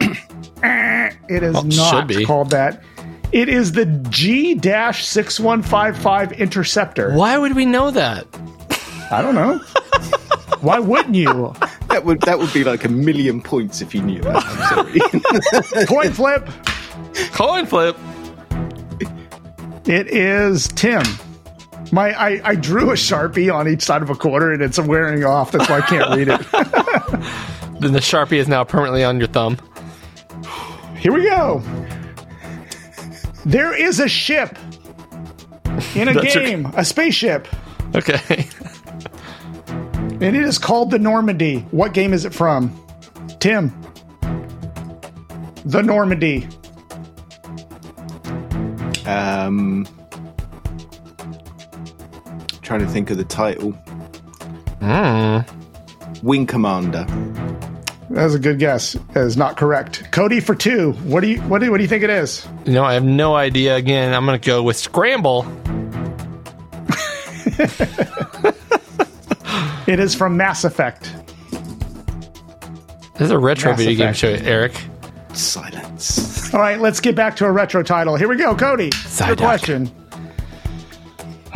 It 0.62 1.44
is 1.44 1.54
Well, 1.54 1.62
not 1.62 1.90
should 1.90 2.06
be. 2.08 2.24
called 2.24 2.50
that. 2.50 2.82
It 3.30 3.48
is 3.48 3.70
the 3.72 3.86
G 4.10 4.54
6155 4.60 6.32
Interceptor. 6.32 7.14
Why 7.14 7.38
would 7.38 7.54
we 7.54 7.64
know 7.64 7.92
that? 7.92 8.26
I 9.12 9.22
don't 9.22 9.36
know. 9.36 9.58
Why 10.60 10.80
wouldn't 10.80 11.14
you? 11.14 11.54
That 11.90 12.04
would 12.04 12.20
that 12.22 12.38
would 12.38 12.52
be 12.52 12.64
like 12.64 12.84
a 12.84 12.88
million 12.88 13.42
points 13.42 13.80
if 13.82 13.94
you 13.94 14.02
knew 14.02 14.20
that. 14.22 14.44
I'm 14.44 15.62
sorry. 15.72 15.86
Coin 15.86 16.12
flip. 16.12 16.48
Coin 17.32 17.66
flip. 17.66 17.96
It 19.86 20.08
is 20.08 20.68
Tim. 20.68 21.02
My 21.92 22.12
I, 22.12 22.40
I 22.50 22.54
drew 22.54 22.90
a 22.90 22.94
sharpie 22.94 23.52
on 23.52 23.66
each 23.68 23.82
side 23.82 24.02
of 24.02 24.10
a 24.10 24.14
quarter 24.14 24.52
and 24.52 24.62
it's 24.62 24.78
wearing 24.78 25.24
off. 25.24 25.50
That's 25.52 25.68
why 25.68 25.78
I 25.78 25.80
can't 25.82 26.10
read 26.16 26.28
it. 26.28 26.40
Then 27.80 27.92
the 27.94 28.00
Sharpie 28.00 28.36
is 28.36 28.46
now 28.46 28.62
permanently 28.62 29.02
on 29.04 29.18
your 29.18 29.28
thumb. 29.28 29.56
Here 30.98 31.12
we 31.14 31.22
go. 31.24 31.62
There 33.46 33.72
is 33.74 33.98
a 34.00 34.06
ship 34.08 34.58
in 35.94 36.08
a 36.08 36.12
That's 36.12 36.34
your- 36.34 36.44
game, 36.44 36.66
a 36.76 36.84
spaceship, 36.84 37.48
Okay. 37.94 38.46
and 40.20 40.36
it 40.36 40.44
is 40.44 40.58
called 40.58 40.90
the 40.90 40.98
Normandy. 40.98 41.60
What 41.70 41.94
game 41.94 42.12
is 42.12 42.24
it 42.24 42.34
from? 42.34 42.78
Tim. 43.38 43.72
The 45.64 45.82
Normandy. 45.82 46.46
Um, 49.06 49.86
trying 52.62 52.80
to 52.80 52.86
think 52.86 53.10
of 53.10 53.16
the 53.16 53.24
title. 53.24 53.76
Wing 56.22 56.46
Commander. 56.46 57.04
That 58.10 58.24
was 58.24 58.34
a 58.34 58.38
good 58.38 58.58
guess. 58.58 58.94
That 59.12 59.24
is 59.24 59.36
not 59.36 59.56
correct. 59.56 60.10
Cody 60.10 60.40
for 60.40 60.54
two. 60.54 60.92
What 61.04 61.20
do 61.20 61.28
you 61.28 61.40
what 61.42 61.60
do 61.60 61.70
what 61.70 61.76
do 61.76 61.82
you 61.84 61.88
think 61.88 62.02
it 62.02 62.10
is? 62.10 62.46
No, 62.66 62.84
I 62.84 62.94
have 62.94 63.04
no 63.04 63.36
idea. 63.36 63.76
Again, 63.76 64.12
I'm 64.12 64.26
going 64.26 64.38
to 64.38 64.46
go 64.46 64.62
with 64.62 64.76
Scramble. 64.76 65.42
It 69.90 69.98
is 69.98 70.14
from 70.14 70.36
Mass 70.36 70.62
Effect. 70.62 71.12
This 73.14 73.22
is 73.22 73.32
a 73.32 73.38
retro 73.40 73.72
Mass 73.72 73.78
video 73.80 73.96
game 73.96 74.08
Effect. 74.10 74.18
show, 74.18 74.48
Eric. 74.48 74.80
Silence. 75.32 76.54
All 76.54 76.60
right, 76.60 76.78
let's 76.78 77.00
get 77.00 77.16
back 77.16 77.34
to 77.36 77.44
a 77.46 77.50
retro 77.50 77.82
title. 77.82 78.14
Here 78.14 78.28
we 78.28 78.36
go, 78.36 78.54
Cody. 78.54 78.92
Your 79.26 79.34
question. 79.34 79.90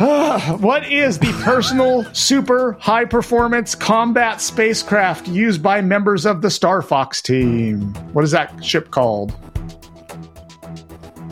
Ah, 0.01 0.57
what 0.59 0.85
is 0.91 1.17
the 1.17 1.31
personal 1.45 2.03
super 2.13 2.73
high 2.73 3.05
performance 3.05 3.73
combat 3.73 4.41
spacecraft 4.41 5.29
used 5.29 5.63
by 5.63 5.79
members 5.79 6.25
of 6.25 6.41
the 6.41 6.51
Star 6.51 6.81
Fox 6.81 7.21
team? 7.21 7.93
What 8.11 8.25
is 8.25 8.31
that 8.31 8.65
ship 8.65 8.91
called? 8.91 9.33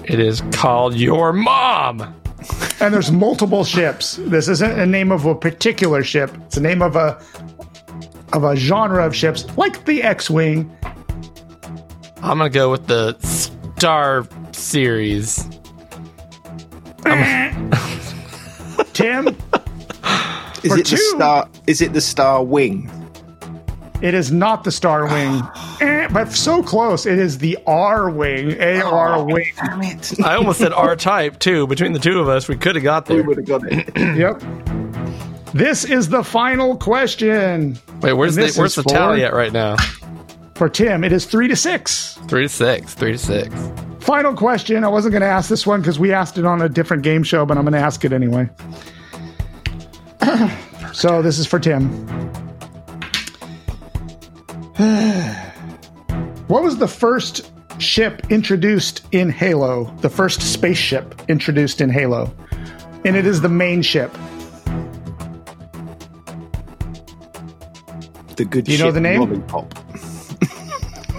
It 0.05 0.21
is 0.21 0.41
called 0.53 0.95
Your 0.95 1.33
Mom. 1.33 2.22
And 2.83 2.93
there's 2.93 3.13
multiple 3.13 3.63
ships. 3.63 4.17
This 4.23 4.49
isn't 4.49 4.77
a 4.77 4.85
name 4.85 5.13
of 5.13 5.25
a 5.25 5.33
particular 5.33 6.03
ship. 6.03 6.35
It's 6.47 6.57
a 6.57 6.61
name 6.61 6.81
of 6.81 6.97
a 6.97 7.17
of 8.33 8.43
a 8.43 8.57
genre 8.57 9.05
of 9.05 9.15
ships, 9.15 9.45
like 9.55 9.85
the 9.85 10.03
X-wing. 10.03 10.69
I'm 12.21 12.39
going 12.39 12.51
to 12.51 12.53
go 12.53 12.69
with 12.69 12.87
the 12.87 13.17
Star 13.77 14.27
Series. 14.51 15.47
Eh. 17.05 17.53
Tim, 18.93 19.27
Is 19.29 19.35
For 20.73 20.77
it 20.79 20.85
the 20.87 20.97
star? 21.15 21.49
Is 21.67 21.79
it 21.79 21.93
the 21.93 22.01
Star 22.01 22.43
Wing? 22.43 22.91
It 24.03 24.13
is 24.13 24.31
not 24.31 24.65
the 24.65 24.71
Star 24.71 25.07
Wing, 25.07 25.41
Eh, 25.81 26.07
but 26.11 26.31
so 26.31 26.61
close. 26.61 27.05
It 27.05 27.17
is 27.17 27.37
the 27.37 27.57
R 27.65 28.09
Wing, 28.09 28.61
AR 28.61 29.23
Wing. 29.23 29.53
Damn 29.55 29.81
it! 29.81 30.19
I 30.23 30.35
almost 30.35 30.59
said 30.59 30.73
R 30.73 30.95
Type, 30.95 31.39
too. 31.39 31.65
Between 31.67 31.93
the 31.93 31.99
two 31.99 32.19
of 32.19 32.27
us, 32.27 32.47
we 32.47 32.57
could 32.57 32.75
have 32.75 32.83
got 32.83 33.07
we 33.09 33.21
would 33.21 33.37
have 33.37 33.47
got 33.47 33.61
it. 33.65 33.89
Yep. 34.13 34.43
This 35.53 35.85
is 35.85 36.09
the 36.09 36.23
final 36.23 36.75
question 36.75 37.77
Wait, 38.01 38.13
where's 38.13 38.35
the, 38.35 38.41
this 38.41 38.57
where's 38.57 38.75
the 38.75 38.83
tally 38.83 39.23
at 39.23 39.33
right 39.33 39.53
now? 39.53 39.75
for 40.55 40.67
Tim. 40.69 41.03
It 41.03 41.11
is 41.11 41.25
three 41.25 41.47
to 41.47 41.55
six. 41.55 42.19
Three 42.27 42.43
to 42.43 42.49
six. 42.49 42.93
Three 42.93 43.13
to 43.13 43.17
six. 43.17 43.53
Final 43.99 44.33
question. 44.35 44.83
I 44.83 44.87
wasn't 44.87 45.13
going 45.13 45.21
to 45.21 45.27
ask 45.27 45.49
this 45.49 45.65
one 45.65 45.81
because 45.81 45.99
we 45.99 46.11
asked 46.11 46.37
it 46.37 46.45
on 46.45 46.61
a 46.61 46.69
different 46.69 47.03
game 47.03 47.23
show, 47.23 47.45
but 47.45 47.57
I'm 47.57 47.63
going 47.63 47.73
to 47.73 47.79
ask 47.79 48.03
it 48.03 48.11
anyway. 48.11 48.49
so 50.93 51.21
this 51.21 51.39
is 51.39 51.47
for 51.47 51.59
Tim. 51.59 52.42
what 56.47 56.63
was 56.63 56.77
the 56.77 56.87
first 56.87 57.51
ship 57.77 58.25
introduced 58.31 59.05
in 59.11 59.29
Halo? 59.29 59.93
The 60.01 60.09
first 60.09 60.41
spaceship 60.41 61.21
introduced 61.27 61.79
in 61.79 61.91
Halo, 61.91 62.33
and 63.05 63.15
it 63.15 63.27
is 63.27 63.41
the 63.41 63.49
main 63.49 63.83
ship. 63.83 64.11
The 68.35 68.45
good. 68.45 68.65
Ship. 68.65 68.79
You 68.79 68.83
know 68.83 68.91
the 68.91 68.99
name? 68.99 69.19
Lollipop. 69.19 69.75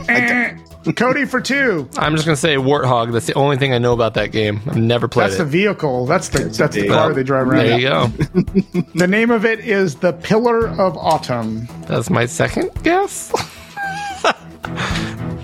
Eh, 0.09 0.54
Cody 0.93 1.25
for 1.25 1.41
two. 1.41 1.89
I'm 1.97 2.15
just 2.15 2.27
gonna 2.27 2.37
say 2.37 2.57
Warthog. 2.57 3.13
That's 3.13 3.27
the 3.27 3.35
only 3.35 3.57
thing 3.57 3.73
I 3.73 3.79
know 3.79 3.93
about 3.95 4.15
that 4.15 4.33
game. 4.33 4.61
I've 4.67 4.77
never 4.77 5.09
played 5.09 5.27
That's 5.29 5.39
the 5.39 5.45
vehicle. 5.47 6.05
That's 6.07 6.29
the 6.29 6.41
that's 6.45 6.59
the 6.75 6.83
big- 6.83 6.91
car 6.91 7.13
they 7.15 7.23
drive 7.23 7.49
around. 7.49 7.65
there 7.67 7.79
you 7.79 7.89
go. 7.89 8.83
The 8.95 9.07
name 9.09 9.31
of 9.31 9.45
it 9.45 9.61
is 9.61 9.97
the 9.97 10.13
Pillar 10.13 10.69
of 10.69 10.97
Autumn. 10.97 11.67
That's 11.87 12.11
my 12.11 12.27
second 12.27 12.71
guess. 12.83 13.33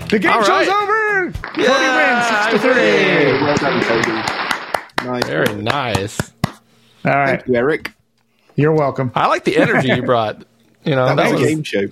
The 0.09 0.19
game 0.19 0.31
All 0.31 0.43
show's 0.43 0.67
right. 0.67 0.67
over. 0.67 1.31
Cody 1.31 1.61
Yeah, 1.63 2.49
wins 2.49 2.51
six 2.51 2.63
to 2.63 2.73
three. 2.73 3.41
Well 3.41 3.55
done, 3.55 3.83
Toby. 3.83 4.11
Nice. 5.09 5.25
Very 5.25 5.55
nice. 5.61 6.19
All 6.43 7.11
right, 7.13 7.27
Thank 7.39 7.47
you, 7.47 7.55
Eric. 7.55 7.93
you're 8.55 8.73
welcome. 8.73 9.09
I 9.15 9.27
like 9.27 9.45
the 9.45 9.55
energy 9.57 9.87
you 9.87 10.01
brought. 10.05 10.43
You 10.83 10.95
know, 10.95 11.05
That, 11.05 11.15
that, 11.15 11.31
was 11.31 11.39
was 11.39 11.43
a 11.43 11.45
game 11.55 11.63
show. 11.63 11.87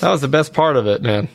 that 0.00 0.10
was 0.10 0.20
the 0.22 0.28
best 0.28 0.54
part 0.54 0.76
of 0.76 0.86
it, 0.86 1.02
man. 1.02 1.28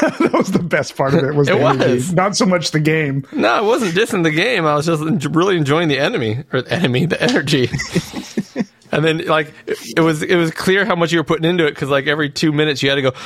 that 0.20 0.30
was 0.32 0.52
the 0.52 0.62
best 0.62 0.96
part 0.96 1.14
of 1.14 1.24
it. 1.24 1.34
Was 1.34 1.48
It 1.48 1.58
the 1.58 1.64
energy. 1.64 1.94
was. 1.94 2.12
not 2.12 2.36
so 2.36 2.46
much 2.46 2.70
the 2.70 2.80
game. 2.80 3.24
No, 3.32 3.48
I 3.48 3.60
wasn't 3.60 3.94
dissing 3.94 4.22
the 4.22 4.30
game. 4.30 4.66
I 4.66 4.74
was 4.74 4.86
just 4.86 5.02
really 5.34 5.56
enjoying 5.56 5.88
the 5.88 5.98
enemy 5.98 6.44
or 6.52 6.62
the 6.62 6.72
enemy, 6.72 7.06
the 7.06 7.20
energy. 7.22 7.68
and 8.92 9.04
then, 9.04 9.26
like, 9.26 9.52
it, 9.66 9.78
it 9.98 10.00
was 10.00 10.22
it 10.22 10.36
was 10.36 10.50
clear 10.50 10.84
how 10.84 10.96
much 10.96 11.12
you 11.12 11.18
were 11.18 11.24
putting 11.24 11.48
into 11.48 11.66
it 11.66 11.70
because, 11.70 11.88
like, 11.88 12.06
every 12.06 12.30
two 12.30 12.52
minutes 12.52 12.82
you 12.82 12.90
had 12.90 12.96
to 12.96 13.02
go. 13.02 13.12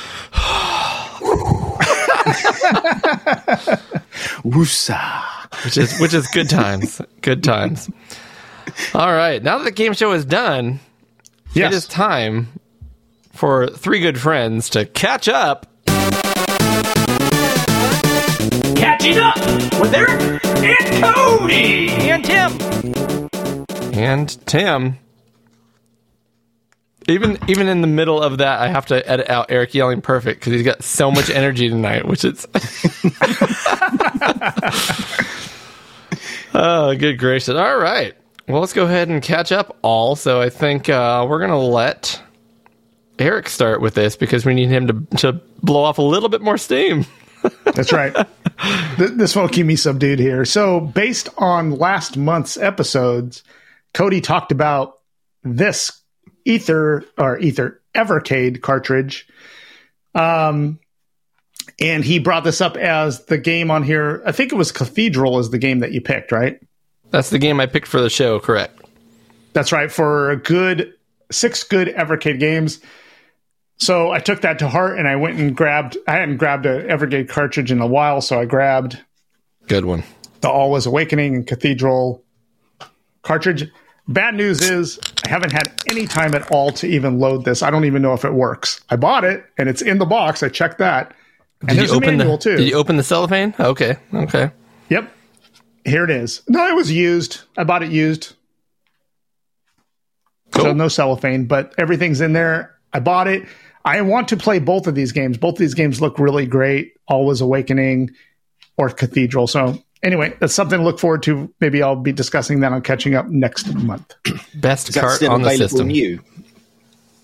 Woosa. 4.43 5.63
which 5.65 5.77
is 5.77 5.99
which 5.99 6.13
is 6.13 6.27
good 6.27 6.49
times. 6.49 7.01
Good 7.21 7.43
times. 7.43 7.89
All 8.93 9.11
right, 9.11 9.41
now 9.43 9.57
that 9.57 9.63
the 9.65 9.71
game 9.71 9.93
show 9.93 10.11
is 10.13 10.23
done, 10.25 10.79
Yes. 11.53 11.73
it 11.73 11.75
is 11.77 11.87
time 11.87 12.47
for 13.33 13.67
three 13.67 13.99
good 13.99 14.19
friends 14.19 14.69
to 14.71 14.85
catch 14.85 15.27
up. 15.27 15.67
Catching 18.81 19.17
up 19.19 19.37
with 19.79 19.93
Eric 19.93 20.43
and 20.43 21.03
Cody. 21.03 21.89
And 21.91 22.25
Tim. 22.25 22.51
And 23.93 24.45
Tim. 24.47 24.97
Even 27.07 27.37
even 27.47 27.67
in 27.67 27.81
the 27.81 27.87
middle 27.87 28.19
of 28.19 28.39
that, 28.39 28.59
I 28.59 28.69
have 28.69 28.87
to 28.87 29.07
edit 29.07 29.29
out 29.29 29.51
Eric 29.51 29.75
yelling 29.75 30.01
perfect 30.01 30.39
because 30.39 30.53
he's 30.53 30.63
got 30.63 30.83
so 30.83 31.11
much 31.11 31.29
energy 31.33 31.69
tonight, 31.69 32.07
which 32.07 32.25
is 32.25 32.47
Oh, 36.55 36.95
good 36.95 37.19
gracious. 37.19 37.55
All 37.55 37.77
right. 37.77 38.15
Well, 38.47 38.61
let's 38.61 38.73
go 38.73 38.85
ahead 38.85 39.09
and 39.09 39.21
catch 39.21 39.51
up 39.51 39.77
all. 39.83 40.15
So 40.15 40.41
I 40.41 40.49
think 40.49 40.89
uh, 40.89 41.25
we're 41.29 41.37
going 41.37 41.51
to 41.51 41.57
let 41.57 42.19
Eric 43.19 43.47
start 43.47 43.79
with 43.79 43.93
this 43.93 44.15
because 44.15 44.43
we 44.43 44.55
need 44.55 44.69
him 44.69 44.87
to, 44.87 45.17
to 45.17 45.33
blow 45.61 45.83
off 45.83 45.99
a 45.99 46.01
little 46.01 46.29
bit 46.29 46.41
more 46.41 46.57
steam. 46.57 47.05
That's 47.73 47.93
right. 47.93 48.13
Th- 48.97 49.11
this 49.11 49.35
won't 49.35 49.51
keep 49.51 49.65
me 49.65 49.75
subdued 49.75 50.19
here. 50.19 50.45
So, 50.45 50.79
based 50.79 51.29
on 51.37 51.71
last 51.71 52.17
month's 52.17 52.57
episodes, 52.57 53.43
Cody 53.93 54.21
talked 54.21 54.51
about 54.51 54.99
this 55.43 55.91
Ether 56.45 57.05
or 57.17 57.39
Ether 57.39 57.81
Evercade 57.95 58.61
cartridge. 58.61 59.27
Um, 60.13 60.79
and 61.79 62.03
he 62.03 62.19
brought 62.19 62.43
this 62.43 62.61
up 62.61 62.77
as 62.77 63.25
the 63.25 63.37
game 63.37 63.71
on 63.71 63.83
here. 63.83 64.21
I 64.25 64.31
think 64.31 64.51
it 64.51 64.55
was 64.55 64.71
Cathedral 64.71 65.39
is 65.39 65.49
the 65.49 65.57
game 65.57 65.79
that 65.79 65.91
you 65.91 66.01
picked, 66.01 66.31
right? 66.31 66.59
That's 67.11 67.29
the 67.29 67.39
game 67.39 67.59
I 67.59 67.65
picked 67.65 67.87
for 67.87 68.01
the 68.01 68.09
show, 68.09 68.39
correct? 68.39 68.79
That's 69.53 69.71
right. 69.71 69.91
For 69.91 70.31
a 70.31 70.37
good 70.37 70.93
six 71.31 71.63
good 71.63 71.87
Evercade 71.89 72.39
games. 72.39 72.79
So 73.81 74.11
I 74.11 74.19
took 74.19 74.41
that 74.41 74.59
to 74.59 74.69
heart 74.69 74.99
and 74.99 75.07
I 75.07 75.15
went 75.15 75.39
and 75.39 75.57
grabbed. 75.57 75.97
I 76.07 76.11
hadn't 76.11 76.37
grabbed 76.37 76.67
an 76.67 76.87
Evercade 76.87 77.27
cartridge 77.29 77.71
in 77.71 77.81
a 77.81 77.87
while, 77.87 78.21
so 78.21 78.39
I 78.39 78.45
grabbed 78.45 78.99
Good 79.67 79.85
one. 79.85 80.03
the 80.41 80.49
Alwa's 80.49 80.85
Awakening 80.85 81.33
and 81.33 81.47
Cathedral 81.47 82.23
cartridge. 83.23 83.71
Bad 84.07 84.35
news 84.35 84.61
is 84.61 84.99
I 85.25 85.29
haven't 85.29 85.51
had 85.51 85.71
any 85.89 86.05
time 86.05 86.35
at 86.35 86.51
all 86.51 86.71
to 86.73 86.87
even 86.87 87.17
load 87.19 87.43
this. 87.43 87.63
I 87.63 87.71
don't 87.71 87.85
even 87.85 88.03
know 88.03 88.13
if 88.13 88.23
it 88.23 88.33
works. 88.33 88.81
I 88.91 88.97
bought 88.97 89.23
it 89.23 89.43
and 89.57 89.67
it's 89.67 89.81
in 89.81 89.97
the 89.97 90.05
box. 90.05 90.43
I 90.43 90.49
checked 90.49 90.77
that. 90.77 91.15
And 91.61 91.69
Did 91.69 91.79
there's 91.79 91.89
you 91.89 91.95
a 91.95 91.97
open 91.97 92.17
manual 92.17 92.37
the 92.37 92.43
too. 92.43 92.57
Did 92.57 92.67
you 92.67 92.75
open 92.75 92.97
the 92.97 93.03
cellophane? 93.03 93.55
Okay. 93.59 93.97
Okay. 94.13 94.51
Yep. 94.89 95.11
Here 95.85 96.03
it 96.03 96.11
is. 96.11 96.43
No, 96.47 96.67
it 96.67 96.75
was 96.75 96.91
used. 96.91 97.41
I 97.57 97.63
bought 97.63 97.81
it 97.81 97.91
used. 97.91 98.35
Cool. 100.51 100.65
So 100.65 100.73
no 100.73 100.87
cellophane, 100.87 101.45
but 101.45 101.73
everything's 101.79 102.21
in 102.21 102.33
there. 102.33 102.75
I 102.93 102.99
bought 102.99 103.27
it. 103.27 103.47
I 103.85 104.01
want 104.01 104.27
to 104.29 104.37
play 104.37 104.59
both 104.59 104.87
of 104.87 104.95
these 104.95 105.11
games. 105.11 105.37
Both 105.37 105.55
of 105.55 105.59
these 105.59 105.73
games 105.73 106.01
look 106.01 106.19
really 106.19 106.45
great. 106.45 106.93
Alwa's 107.07 107.41
Awakening 107.41 108.11
or 108.77 108.89
Cathedral. 108.89 109.47
So 109.47 109.81
anyway, 110.03 110.35
that's 110.39 110.53
something 110.53 110.79
to 110.79 110.83
look 110.83 110.99
forward 110.99 111.23
to. 111.23 111.53
Maybe 111.59 111.81
I'll 111.81 111.95
be 111.95 112.11
discussing 112.11 112.59
that 112.61 112.71
on 112.71 112.81
catching 112.81 113.15
up 113.15 113.27
next 113.27 113.73
month. 113.73 114.15
Best 114.55 114.89
Is 114.89 114.95
cart 114.95 115.23
on 115.23 115.41
the 115.41 115.47
available 115.47 115.69
system. 115.69 115.87
new? 115.87 116.21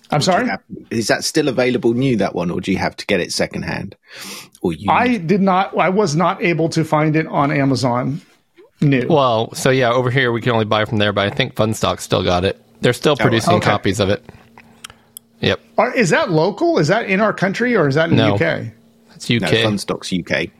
I'm 0.09 0.21
sorry. 0.21 0.49
Is 0.89 1.07
that 1.07 1.25
still 1.25 1.49
available 1.49 1.93
new, 1.93 2.15
that 2.17 2.33
one, 2.33 2.49
or 2.49 2.61
do 2.61 2.71
you 2.71 2.77
have 2.77 2.95
to 2.95 3.05
get 3.05 3.19
it 3.19 3.33
secondhand? 3.33 3.95
Or 4.61 4.71
you? 4.71 4.89
I 4.89 5.17
did 5.17 5.41
not. 5.41 5.77
I 5.77 5.89
was 5.89 6.15
not 6.15 6.41
able 6.41 6.69
to 6.69 6.85
find 6.85 7.15
it 7.15 7.27
on 7.27 7.51
Amazon 7.51 8.21
new. 8.79 9.05
Well, 9.09 9.53
so 9.53 9.69
yeah, 9.69 9.91
over 9.91 10.09
here 10.09 10.31
we 10.31 10.41
can 10.41 10.53
only 10.53 10.65
buy 10.65 10.85
from 10.85 10.97
there, 10.97 11.11
but 11.11 11.27
I 11.27 11.35
think 11.35 11.55
Funstock 11.55 11.99
still 11.99 12.23
got 12.23 12.45
it. 12.45 12.61
They're 12.79 12.93
still 12.93 13.13
oh, 13.13 13.21
producing 13.21 13.55
okay. 13.55 13.65
copies 13.65 13.99
of 13.99 14.09
it. 14.09 14.23
Yep. 15.39 15.59
Are, 15.77 15.93
is 15.93 16.09
that 16.09 16.31
local? 16.31 16.79
Is 16.79 16.87
that 16.87 17.09
in 17.09 17.21
our 17.21 17.33
country 17.33 17.75
or 17.75 17.87
is 17.87 17.95
that 17.95 18.09
in 18.09 18.15
No. 18.15 18.37
the 18.37 18.45
UK? 18.45 18.67
It's 19.15 19.29
UK. 19.29 19.41
no, 19.41 19.47
Funstocks 19.49 20.11
UK. 20.17 20.51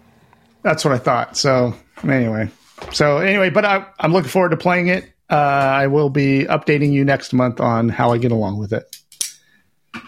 That's 0.64 0.84
what 0.86 0.94
I 0.94 0.98
thought. 0.98 1.38
So 1.38 1.74
anyway, 2.04 2.50
so 2.92 3.18
anyway, 3.18 3.50
but 3.50 3.66
I, 3.66 3.86
I'm 4.00 4.14
looking 4.14 4.30
forward 4.30 4.50
to 4.50 4.58
playing 4.58 4.88
it. 4.88 5.06
Uh, 5.30 5.36
I 5.36 5.88
will 5.88 6.10
be 6.10 6.46
updating 6.46 6.92
you 6.94 7.04
next 7.06 7.34
month 7.34 7.60
on 7.60 7.90
how 7.90 8.12
I 8.12 8.18
get 8.18 8.32
along 8.32 8.60
with 8.60 8.72
it. 8.74 8.96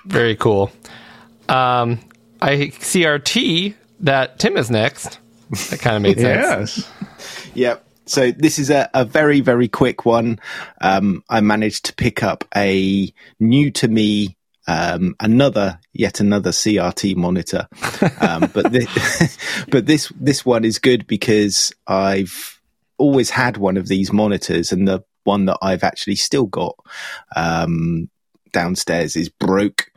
Very 0.06 0.36
cool. 0.36 0.72
Um, 1.48 2.00
I 2.42 2.56
CRT 2.68 3.74
that 4.02 4.40
Tim 4.40 4.56
is 4.58 4.70
next. 4.70 5.20
That 5.70 5.80
kind 5.80 5.96
of 5.98 6.02
made 6.04 6.20
sense. 6.20 6.78
Yes. 6.78 7.52
Yep. 7.56 7.86
So 8.06 8.32
this 8.32 8.58
is 8.60 8.70
a, 8.70 8.90
a 8.94 9.06
very, 9.06 9.40
very 9.42 9.68
quick 9.68 10.06
one. 10.06 10.40
Um, 10.82 11.24
I 11.30 11.42
managed 11.42 11.86
to 11.86 11.94
pick 11.94 12.24
up 12.24 12.44
a 12.56 13.14
new 13.40 13.70
to 13.72 13.88
me, 13.88 14.36
um, 14.70 15.16
another, 15.20 15.80
yet 15.94 16.20
another 16.20 16.52
CRT 16.52 17.16
monitor. 17.16 17.68
Um, 18.22 18.50
but, 18.54 18.72
thi- 18.72 19.66
but 19.72 19.86
this, 19.86 20.12
this 20.20 20.46
one 20.46 20.64
is 20.66 20.78
good 20.80 21.08
because 21.08 21.74
I've 21.88 22.62
always 22.98 23.30
had 23.32 23.58
one 23.58 23.78
of 23.78 23.88
these 23.88 24.12
monitors 24.14 24.72
and 24.72 24.88
the 24.88 25.04
one 25.24 25.46
that 25.46 25.58
I've 25.62 25.84
actually 25.84 26.16
still 26.16 26.46
got, 26.46 26.76
um, 27.36 28.10
downstairs 28.52 29.16
is 29.16 29.30
broke. 29.30 29.92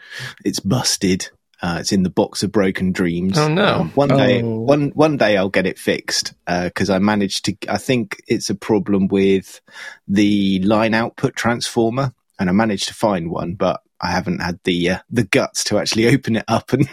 It's 0.44 0.60
busted. 0.60 1.28
Uh, 1.62 1.76
it's 1.80 1.92
in 1.92 2.02
the 2.02 2.10
box 2.10 2.42
of 2.42 2.50
broken 2.50 2.90
dreams. 2.92 3.38
Oh, 3.38 3.48
no. 3.48 3.74
Um, 3.82 3.90
one 3.90 4.08
day, 4.08 4.42
Oh. 4.42 4.60
one 4.62 4.88
one 4.94 5.16
day 5.16 5.36
I'll 5.36 5.48
get 5.48 5.64
it 5.66 5.78
fixed 5.78 6.34
because 6.46 6.90
I 6.90 6.98
managed 6.98 7.44
to. 7.44 7.56
I 7.68 7.78
think 7.78 8.20
it's 8.26 8.50
a 8.50 8.54
problem 8.56 9.06
with 9.06 9.60
the 10.08 10.58
line 10.64 10.92
output 10.92 11.36
transformer, 11.36 12.14
and 12.40 12.48
I 12.50 12.52
managed 12.52 12.88
to 12.88 12.94
find 12.94 13.30
one, 13.30 13.54
but 13.54 13.80
I 14.02 14.10
haven't 14.10 14.40
had 14.40 14.58
the 14.64 14.90
uh, 14.90 14.98
the 15.10 15.22
guts 15.24 15.64
to 15.64 15.78
actually 15.78 16.08
open 16.14 16.36
it 16.36 16.44
up 16.48 16.72
and 16.72 16.88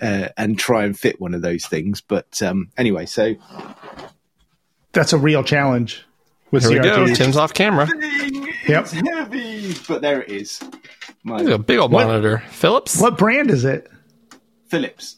uh, 0.00 0.28
and 0.36 0.58
try 0.58 0.84
and 0.84 0.98
fit 0.98 1.20
one 1.20 1.34
of 1.34 1.42
those 1.42 1.64
things. 1.66 2.00
But 2.02 2.42
um, 2.42 2.70
anyway, 2.76 3.06
so 3.06 3.34
That's 4.92 5.12
a 5.12 5.18
real 5.18 5.42
challenge 5.42 6.04
with 6.50 6.64
Here 6.68 6.72
we 6.82 6.88
go. 6.88 7.06
Tim's 7.14 7.36
off 7.36 7.54
camera. 7.54 7.88
Yep. 8.68 8.86
heavy, 8.88 9.74
but 9.88 10.00
there 10.02 10.22
it 10.22 10.30
is. 10.30 10.60
My 11.22 11.40
a 11.40 11.58
big 11.58 11.78
old 11.78 11.92
What? 11.92 12.06
monitor. 12.06 12.42
Philips. 12.50 13.00
What 13.00 13.18
brand 13.18 13.50
is 13.50 13.64
it? 13.64 13.90
Philips. 14.68 15.16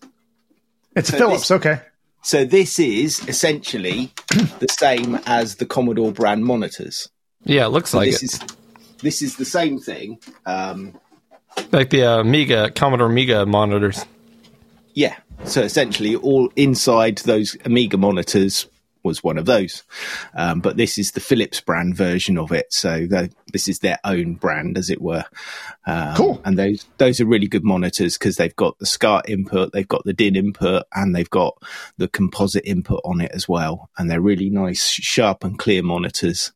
It's 0.94 1.10
So 1.10 1.18
Philips. 1.18 1.40
this- 1.48 1.50
Okay. 1.52 1.80
So 2.22 2.44
this 2.44 2.80
is 2.80 3.20
essentially 3.28 4.12
the 4.58 4.66
same 4.68 5.20
as 5.26 5.56
the 5.56 5.66
Commodore 5.66 6.10
brand 6.10 6.44
monitors. 6.44 7.08
Yeah, 7.44 7.66
it 7.66 7.68
looks 7.68 7.94
like 7.94 8.10
this 8.10 8.22
it. 8.22 8.42
is 8.42 8.56
this 9.02 9.22
is 9.22 9.36
the 9.36 9.44
same 9.44 9.78
thing. 9.78 10.18
Um, 10.44 10.98
like 11.72 11.90
the 11.90 12.04
uh, 12.04 12.20
Amiga 12.20 12.70
Commodore 12.70 13.08
Amiga 13.08 13.46
monitors. 13.46 14.04
yeah. 14.94 15.16
So 15.44 15.60
essentially, 15.60 16.16
all 16.16 16.50
inside 16.56 17.18
those 17.18 17.56
Amiga 17.66 17.98
monitors 17.98 18.66
was 19.02 19.22
one 19.22 19.36
of 19.38 19.44
those, 19.44 19.84
um, 20.34 20.60
but 20.60 20.76
this 20.78 20.96
is 20.98 21.12
the 21.12 21.20
Philips 21.20 21.60
brand 21.60 21.94
version 21.94 22.38
of 22.38 22.50
it. 22.50 22.72
So 22.72 23.06
the, 23.06 23.30
this 23.52 23.68
is 23.68 23.78
their 23.80 23.98
own 24.02 24.34
brand, 24.34 24.76
as 24.78 24.88
it 24.90 25.00
were. 25.00 25.24
Um, 25.86 26.16
Cool. 26.16 26.40
And 26.44 26.58
those 26.58 26.86
those 26.96 27.20
are 27.20 27.26
really 27.26 27.46
good 27.46 27.64
monitors 27.64 28.16
because 28.18 28.36
they've 28.36 28.56
got 28.56 28.78
the 28.78 28.86
SCART 28.86 29.28
input, 29.28 29.72
they've 29.72 29.86
got 29.86 30.04
the 30.04 30.14
DIN 30.14 30.34
input, 30.36 30.84
and 30.94 31.14
they've 31.14 31.30
got 31.30 31.56
the 31.98 32.08
composite 32.08 32.64
input 32.64 33.00
on 33.04 33.20
it 33.20 33.30
as 33.32 33.46
well. 33.48 33.90
And 33.98 34.10
they're 34.10 34.20
really 34.22 34.48
nice, 34.50 34.82
sharp 34.88 35.44
and 35.44 35.58
clear 35.58 35.82
monitors. 35.82 36.52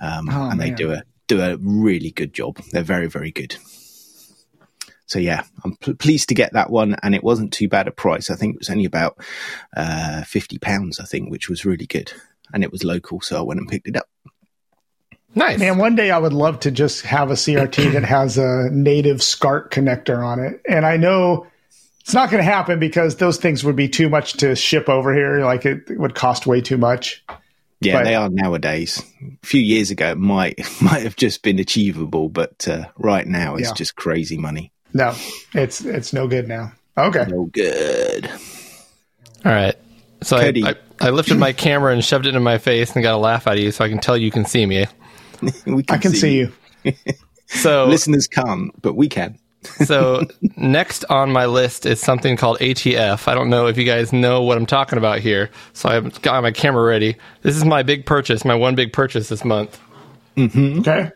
Um, 0.00 0.28
Oh, 0.30 0.50
and 0.50 0.60
they 0.60 0.70
man. 0.70 0.76
do 0.76 0.92
a 0.92 1.02
do 1.28 1.40
a 1.40 1.56
really 1.58 2.10
good 2.10 2.34
job. 2.34 2.58
They're 2.72 2.82
very 2.82 3.06
very 3.06 3.30
good. 3.30 3.56
So 5.06 5.18
yeah, 5.18 5.42
I'm 5.64 5.76
pl- 5.76 5.94
pleased 5.94 6.28
to 6.28 6.34
get 6.34 6.52
that 6.52 6.70
one, 6.70 6.96
and 7.02 7.14
it 7.14 7.24
wasn't 7.24 7.52
too 7.52 7.68
bad 7.68 7.88
a 7.88 7.90
price. 7.92 8.30
I 8.30 8.34
think 8.36 8.54
it 8.56 8.60
was 8.60 8.70
only 8.70 8.84
about 8.84 9.18
uh, 9.76 10.22
fifty 10.24 10.58
pounds, 10.58 11.00
I 11.00 11.04
think, 11.04 11.30
which 11.30 11.48
was 11.48 11.64
really 11.64 11.86
good, 11.86 12.12
and 12.52 12.62
it 12.64 12.72
was 12.72 12.84
local, 12.84 13.20
so 13.20 13.38
I 13.38 13.42
went 13.42 13.60
and 13.60 13.68
picked 13.68 13.88
it 13.88 13.96
up. 13.96 14.08
Nice. 15.34 15.58
Man, 15.58 15.76
one 15.76 15.96
day 15.96 16.10
I 16.10 16.18
would 16.18 16.32
love 16.32 16.60
to 16.60 16.70
just 16.70 17.02
have 17.04 17.30
a 17.30 17.34
CRT 17.34 17.92
that 17.92 18.04
has 18.04 18.38
a 18.38 18.70
native 18.72 19.22
SCART 19.22 19.70
connector 19.70 20.24
on 20.24 20.40
it. 20.40 20.62
And 20.66 20.86
I 20.86 20.96
know 20.96 21.46
it's 22.00 22.14
not 22.14 22.30
going 22.30 22.42
to 22.42 22.50
happen 22.50 22.78
because 22.78 23.16
those 23.16 23.36
things 23.36 23.62
would 23.62 23.76
be 23.76 23.88
too 23.88 24.08
much 24.08 24.34
to 24.38 24.56
ship 24.56 24.88
over 24.88 25.12
here. 25.12 25.44
Like 25.44 25.66
it, 25.66 25.90
would 25.98 26.14
cost 26.14 26.46
way 26.46 26.62
too 26.62 26.78
much. 26.78 27.22
Yeah, 27.82 27.98
But- 27.98 28.04
they 28.04 28.14
are 28.14 28.30
nowadays. 28.30 29.02
A 29.42 29.46
few 29.46 29.60
years 29.60 29.90
ago, 29.90 30.12
it 30.12 30.18
might 30.18 30.58
might 30.80 31.02
have 31.02 31.16
just 31.16 31.42
been 31.42 31.58
achievable, 31.58 32.30
but 32.30 32.66
uh, 32.66 32.86
right 32.96 33.26
now 33.26 33.56
it's 33.56 33.68
Yeah. 33.68 33.74
just 33.74 33.94
crazy 33.94 34.38
money. 34.38 34.72
No, 34.96 35.14
it's 35.52 35.84
it's 35.84 36.14
no 36.14 36.26
good 36.26 36.48
now. 36.48 36.72
Okay. 36.96 37.26
No 37.28 37.44
good. 37.44 38.30
All 39.44 39.52
right. 39.52 39.74
So 40.22 40.38
I, 40.38 40.54
I, 40.56 40.74
I 41.00 41.10
lifted 41.10 41.36
my 41.36 41.52
camera 41.52 41.92
and 41.92 42.02
shoved 42.02 42.24
it 42.24 42.34
in 42.34 42.42
my 42.42 42.56
face 42.56 42.94
and 42.94 43.02
got 43.02 43.14
a 43.14 43.18
laugh 43.18 43.46
out 43.46 43.58
of 43.58 43.62
you 43.62 43.72
so 43.72 43.84
I 43.84 43.90
can 43.90 43.98
tell 43.98 44.16
you 44.16 44.30
can 44.30 44.46
see 44.46 44.64
me. 44.64 44.86
We 45.66 45.84
I 45.90 45.98
can 45.98 46.12
see 46.12 46.38
you. 46.38 46.52
So 47.48 47.86
Listeners 47.86 48.26
can't, 48.26 48.72
but 48.82 48.94
we 48.94 49.08
can. 49.08 49.38
so 49.84 50.22
next 50.56 51.04
on 51.10 51.30
my 51.30 51.46
list 51.46 51.86
is 51.86 52.00
something 52.00 52.36
called 52.36 52.58
ATF. 52.58 53.28
I 53.28 53.34
don't 53.34 53.50
know 53.50 53.68
if 53.68 53.78
you 53.78 53.84
guys 53.84 54.12
know 54.12 54.42
what 54.42 54.58
I'm 54.58 54.66
talking 54.66 54.98
about 54.98 55.20
here. 55.20 55.50
So 55.72 55.88
I've 55.88 56.20
got 56.22 56.42
my 56.42 56.50
camera 56.50 56.82
ready. 56.82 57.14
This 57.42 57.56
is 57.56 57.64
my 57.64 57.84
big 57.84 58.04
purchase, 58.04 58.44
my 58.44 58.56
one 58.56 58.74
big 58.74 58.92
purchase 58.92 59.28
this 59.28 59.44
month. 59.44 59.78
Mm-hmm. 60.36 60.80
Okay. 60.80 61.12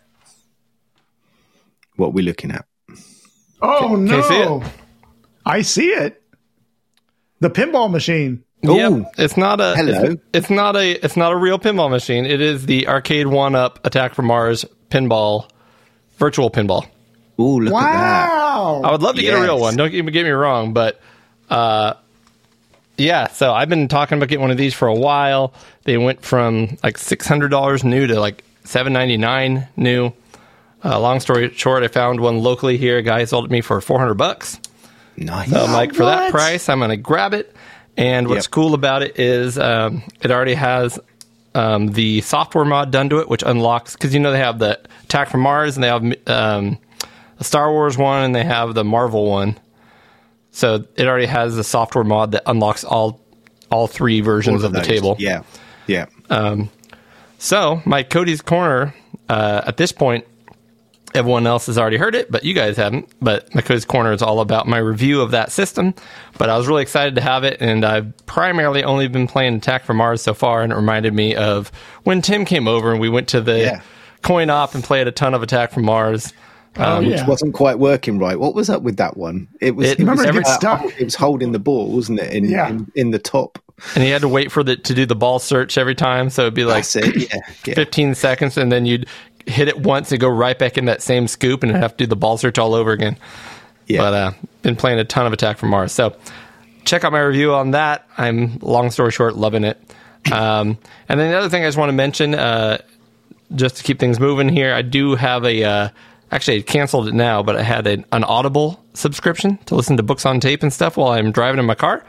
What 1.96 2.12
we're 2.12 2.24
looking 2.24 2.52
at. 2.52 2.64
Oh 3.62 3.96
no. 3.96 4.16
you 4.16 4.22
see? 4.22 4.70
I 5.44 5.62
see 5.62 5.88
it. 5.88 6.22
The 7.40 7.50
pinball 7.50 7.90
machine. 7.90 8.44
Ooh. 8.66 8.76
Yep. 8.76 9.14
It's 9.18 9.36
not 9.36 9.60
a 9.60 9.74
Hello. 9.74 10.02
It's, 10.02 10.22
it's 10.32 10.50
not 10.50 10.76
a 10.76 10.92
it's 11.04 11.16
not 11.16 11.32
a 11.32 11.36
real 11.36 11.58
pinball 11.58 11.90
machine. 11.90 12.26
It 12.26 12.40
is 12.40 12.66
the 12.66 12.88
arcade 12.88 13.26
one 13.26 13.54
up 13.54 13.84
Attack 13.86 14.14
from 14.14 14.26
Mars 14.26 14.64
pinball 14.90 15.48
virtual 16.18 16.50
pinball. 16.50 16.86
Ooh, 17.38 17.58
look 17.60 17.72
at 17.72 17.76
Wow. 17.76 18.82
I 18.84 18.92
would 18.92 19.02
love 19.02 19.16
to 19.16 19.22
get 19.22 19.38
a 19.38 19.40
real 19.40 19.58
one. 19.58 19.76
Don't 19.76 19.92
even 19.92 20.12
get 20.12 20.24
me 20.24 20.30
wrong, 20.30 20.74
but 20.74 21.00
uh, 21.48 21.94
yeah. 22.98 23.28
So 23.28 23.52
I've 23.52 23.70
been 23.70 23.88
talking 23.88 24.18
about 24.18 24.28
getting 24.28 24.42
one 24.42 24.50
of 24.50 24.58
these 24.58 24.74
for 24.74 24.88
a 24.88 24.94
while. 24.94 25.54
They 25.84 25.96
went 25.96 26.22
from 26.22 26.76
like 26.82 26.98
six 26.98 27.26
hundred 27.26 27.48
dollars 27.48 27.82
new 27.82 28.06
to 28.06 28.20
like 28.20 28.44
seven 28.64 28.92
ninety 28.92 29.16
nine 29.16 29.68
new. 29.76 30.12
Uh, 30.84 30.98
long 30.98 31.20
story 31.20 31.52
short, 31.54 31.82
I 31.82 31.88
found 31.88 32.20
one 32.20 32.38
locally 32.38 32.76
here. 32.78 32.98
A 32.98 33.02
guy 33.02 33.24
sold 33.24 33.44
it 33.44 33.50
me 33.50 33.60
for 33.60 33.80
four 33.80 33.98
hundred 33.98 34.14
bucks. 34.14 34.58
Nice. 35.16 35.50
So 35.50 35.62
I'm 35.62 35.72
like, 35.72 35.94
for 35.94 36.04
that 36.06 36.30
price, 36.30 36.68
I'm 36.68 36.78
going 36.78 36.90
to 36.90 36.96
grab 36.96 37.34
it. 37.34 37.54
And 37.96 38.28
what's 38.28 38.46
Yep. 38.46 38.50
cool 38.52 38.74
about 38.74 39.02
it 39.02 39.18
is 39.18 39.58
um, 39.58 40.02
it 40.22 40.30
already 40.30 40.54
has 40.54 40.98
um, 41.54 41.88
the 41.88 42.22
software 42.22 42.64
mod 42.64 42.90
done 42.90 43.10
to 43.10 43.18
it, 43.18 43.28
which 43.28 43.42
unlocks 43.42 43.92
because 43.94 44.14
you 44.14 44.20
know 44.20 44.32
they 44.32 44.38
have 44.38 44.58
the 44.58 44.80
Attack 45.04 45.28
from 45.28 45.40
Mars 45.40 45.76
and 45.76 45.84
they 45.84 45.88
have 45.88 46.02
um, 46.28 46.78
the 47.36 47.44
Star 47.44 47.70
Wars 47.70 47.98
one 47.98 48.22
and 48.22 48.34
they 48.34 48.44
have 48.44 48.72
the 48.74 48.84
Marvel 48.84 49.26
one. 49.28 49.58
So 50.52 50.84
it 50.96 51.06
already 51.06 51.26
has 51.26 51.56
the 51.56 51.64
software 51.64 52.04
mod 52.04 52.32
that 52.32 52.44
unlocks 52.46 52.84
all 52.84 53.20
all 53.70 53.86
three 53.86 54.20
versions 54.22 54.62
All 54.62 54.66
of 54.66 54.72
the 54.72 54.78
those. 54.78 54.86
table. 54.86 55.16
Yeah. 55.18 55.42
Yeah. 55.86 56.06
So 57.38 57.82
my 57.84 58.02
Cody's 58.02 58.40
Corner 58.42 58.94
uh, 59.28 59.62
at 59.66 59.76
this 59.76 59.92
point, 59.92 60.26
everyone 61.14 61.46
else 61.46 61.66
has 61.66 61.76
already 61.78 61.96
heard 61.96 62.14
it, 62.14 62.30
but 62.30 62.44
you 62.44 62.54
guys 62.54 62.76
haven't. 62.76 63.08
But 63.20 63.52
my 63.54 63.62
Cody's 63.62 63.84
Corner 63.84 64.12
is 64.12 64.22
all 64.22 64.40
about 64.40 64.66
my 64.68 64.78
review 64.78 65.20
of 65.20 65.30
that 65.32 65.50
system. 65.52 65.94
But 66.38 66.48
I 66.50 66.56
was 66.56 66.66
really 66.68 66.82
excited 66.82 67.14
to 67.16 67.20
have 67.20 67.44
it, 67.44 67.58
and 67.60 67.84
I've 67.84 68.14
primarily 68.26 68.84
only 68.84 69.08
been 69.08 69.26
playing 69.26 69.54
Attack 69.56 69.84
from 69.84 69.96
Mars 69.98 70.22
so 70.22 70.34
far, 70.34 70.62
and 70.62 70.72
it 70.72 70.76
reminded 70.76 71.12
me 71.14 71.34
of 71.34 71.70
when 72.04 72.22
Tim 72.22 72.44
came 72.44 72.68
over 72.68 72.90
and 72.92 73.00
we 73.00 73.08
went 73.08 73.28
to 73.28 73.40
the 73.40 73.58
Yeah. 73.58 73.80
coin 74.22 74.50
op 74.50 74.74
and 74.74 74.84
played 74.84 75.06
a 75.08 75.12
ton 75.12 75.34
of 75.34 75.42
Attack 75.42 75.72
from 75.72 75.84
Mars. 75.84 76.32
oh, 76.76 76.98
um, 76.98 77.04
yeah. 77.04 77.26
wasn't 77.26 77.52
quite 77.52 77.80
working 77.80 78.18
right. 78.20 78.38
What 78.38 78.54
was 78.54 78.70
up 78.70 78.82
with 78.82 78.96
that 78.98 79.16
one? 79.16 79.48
It 79.60 79.74
was. 79.74 79.88
It- 79.90 80.00
It, 80.00 80.04
was 80.06 80.20
it 80.22 80.28
every, 80.28 80.42
gets 80.42 80.54
stuck. 80.54 80.84
It 81.00 81.04
was 81.04 81.16
holding 81.16 81.50
the 81.52 81.58
ball, 81.58 81.90
wasn't 81.90 82.20
it? 82.20 82.32
In, 82.32 82.44
Yeah. 82.44 82.68
in, 82.68 82.86
in 82.94 83.10
the 83.10 83.18
top. 83.18 83.58
And 83.94 84.04
you 84.04 84.12
had 84.12 84.20
to 84.20 84.28
wait 84.28 84.52
for 84.52 84.62
the 84.62 84.76
to 84.76 84.94
do 84.94 85.06
the 85.06 85.14
ball 85.16 85.38
search 85.38 85.78
every 85.78 85.94
time, 85.94 86.28
so 86.30 86.42
it'd 86.42 86.54
be 86.54 86.64
like 86.66 86.84
it. 86.96 87.16
Yeah. 87.32 87.38
yeah. 87.66 87.74
15 87.74 88.14
seconds, 88.14 88.56
and 88.58 88.70
then 88.70 88.84
you'd 88.86 89.06
hit 89.46 89.68
it 89.68 89.78
once 89.78 90.10
and 90.12 90.20
go 90.20 90.28
right 90.28 90.58
back 90.58 90.78
in 90.78 90.86
that 90.86 91.02
same 91.02 91.28
scoop, 91.28 91.62
and 91.62 91.72
have 91.72 91.96
to 91.96 92.04
do 92.04 92.06
the 92.06 92.16
ball 92.16 92.38
search 92.38 92.58
all 92.58 92.74
over 92.74 92.92
again. 92.92 93.16
Yeah. 93.86 93.98
But 94.00 94.14
uh, 94.14 94.32
been 94.62 94.76
playing 94.76 94.98
a 94.98 95.04
ton 95.04 95.26
of 95.26 95.32
Attack 95.32 95.58
from 95.58 95.70
Mars, 95.70 95.92
so 95.92 96.16
check 96.84 97.04
out 97.04 97.12
my 97.12 97.20
review 97.20 97.54
on 97.54 97.72
that. 97.72 98.06
I'm 98.16 98.58
long 98.58 98.90
story 98.90 99.10
short, 99.10 99.36
loving 99.36 99.64
it. 99.64 99.78
Um, 100.30 100.76
and 101.08 101.18
then 101.18 101.30
the 101.30 101.38
other 101.38 101.48
thing 101.48 101.64
I 101.64 101.66
just 101.66 101.78
want 101.78 101.88
to 101.88 101.94
mention, 101.94 102.34
uh, 102.34 102.76
just 103.54 103.78
to 103.78 103.82
keep 103.82 103.98
things 103.98 104.20
moving 104.20 104.50
here, 104.50 104.74
I 104.74 104.82
do 104.82 105.14
have 105.14 105.46
a. 105.46 105.64
Uh, 105.64 105.88
actually, 106.30 106.58
I 106.58 106.60
canceled 106.60 107.08
it 107.08 107.14
now, 107.14 107.42
but 107.42 107.56
I 107.56 107.62
had 107.62 107.86
an, 107.86 108.04
an 108.12 108.22
Audible 108.24 108.84
subscription 108.92 109.56
to 109.64 109.74
listen 109.74 109.96
to 109.96 110.02
books 110.02 110.26
on 110.26 110.38
tape 110.38 110.62
and 110.62 110.70
stuff 110.70 110.98
while 110.98 111.12
I'm 111.12 111.32
driving 111.32 111.58
in 111.58 111.64
my 111.64 111.74
car. 111.74 112.04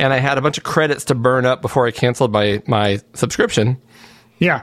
And 0.00 0.14
I 0.14 0.18
had 0.18 0.38
a 0.38 0.40
bunch 0.40 0.56
of 0.56 0.64
credits 0.64 1.04
to 1.04 1.14
burn 1.14 1.44
up 1.44 1.60
before 1.60 1.86
I 1.86 1.90
canceled 1.90 2.32
my 2.32 2.62
my 2.66 3.00
subscription. 3.12 3.76
Yeah. 4.38 4.62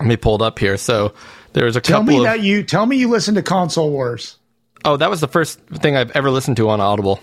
Let 0.00 0.08
me 0.08 0.16
pull 0.16 0.36
it 0.36 0.42
up 0.42 0.58
here. 0.58 0.76
So 0.76 1.12
there's 1.52 1.76
a 1.76 1.80
Tell 1.80 2.00
couple 2.00 2.12
Tell 2.14 2.22
me 2.22 2.26
of. 2.28 2.32
that 2.36 2.40
you 2.40 2.62
tell 2.62 2.86
me 2.86 2.96
you 2.96 3.08
listen 3.08 3.34
to 3.36 3.42
Console 3.42 3.90
Wars. 3.90 4.36
oh, 4.84 4.96
that 4.96 5.10
was 5.10 5.20
the 5.20 5.28
first 5.28 5.58
thing 5.60 5.96
I've 5.96 6.10
ever 6.12 6.30
listened 6.30 6.56
to 6.58 6.68
on 6.68 6.80
Audible. 6.80 7.20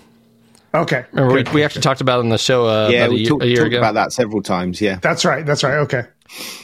Okay. 0.74 1.06
Remember, 1.12 1.36
Good. 1.36 1.48
we, 1.48 1.54
we 1.56 1.64
actually 1.64 1.82
talked 1.82 2.02
about 2.02 2.18
it 2.18 2.24
on 2.24 2.28
the 2.28 2.36
show 2.36 2.66
uh, 2.66 2.88
Yeah, 2.90 3.04
about 3.04 3.08
a 3.08 3.12
we 3.14 3.20
year, 3.20 3.28
talked, 3.30 3.42
a 3.42 3.46
year 3.46 3.56
talked 3.56 3.66
ago. 3.68 3.78
about 3.78 3.94
that 3.94 4.12
several 4.12 4.42
times. 4.42 4.80
Yeah. 4.80 4.98
That's 5.00 5.24
right. 5.24 5.46
That's 5.46 5.64
right. 5.64 5.78
Okay. 5.78 6.02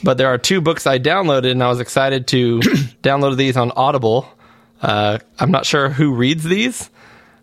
But 0.03 0.19
there 0.19 0.27
are 0.29 0.37
two 0.37 0.61
books 0.61 0.87
I 0.87 0.99
downloaded, 0.99 1.51
and 1.53 1.63
I 1.63 1.69
was 1.69 1.81
excited 1.81 2.27
to 2.29 2.59
download 3.03 3.37
these 3.39 3.57
on 3.57 3.71
Audible. 3.71 4.29
Uh, 4.83 5.19
I'm 5.39 5.51
not 5.51 5.65
sure 5.65 5.89
who 5.89 6.15
reads 6.15 6.43
these, 6.45 6.91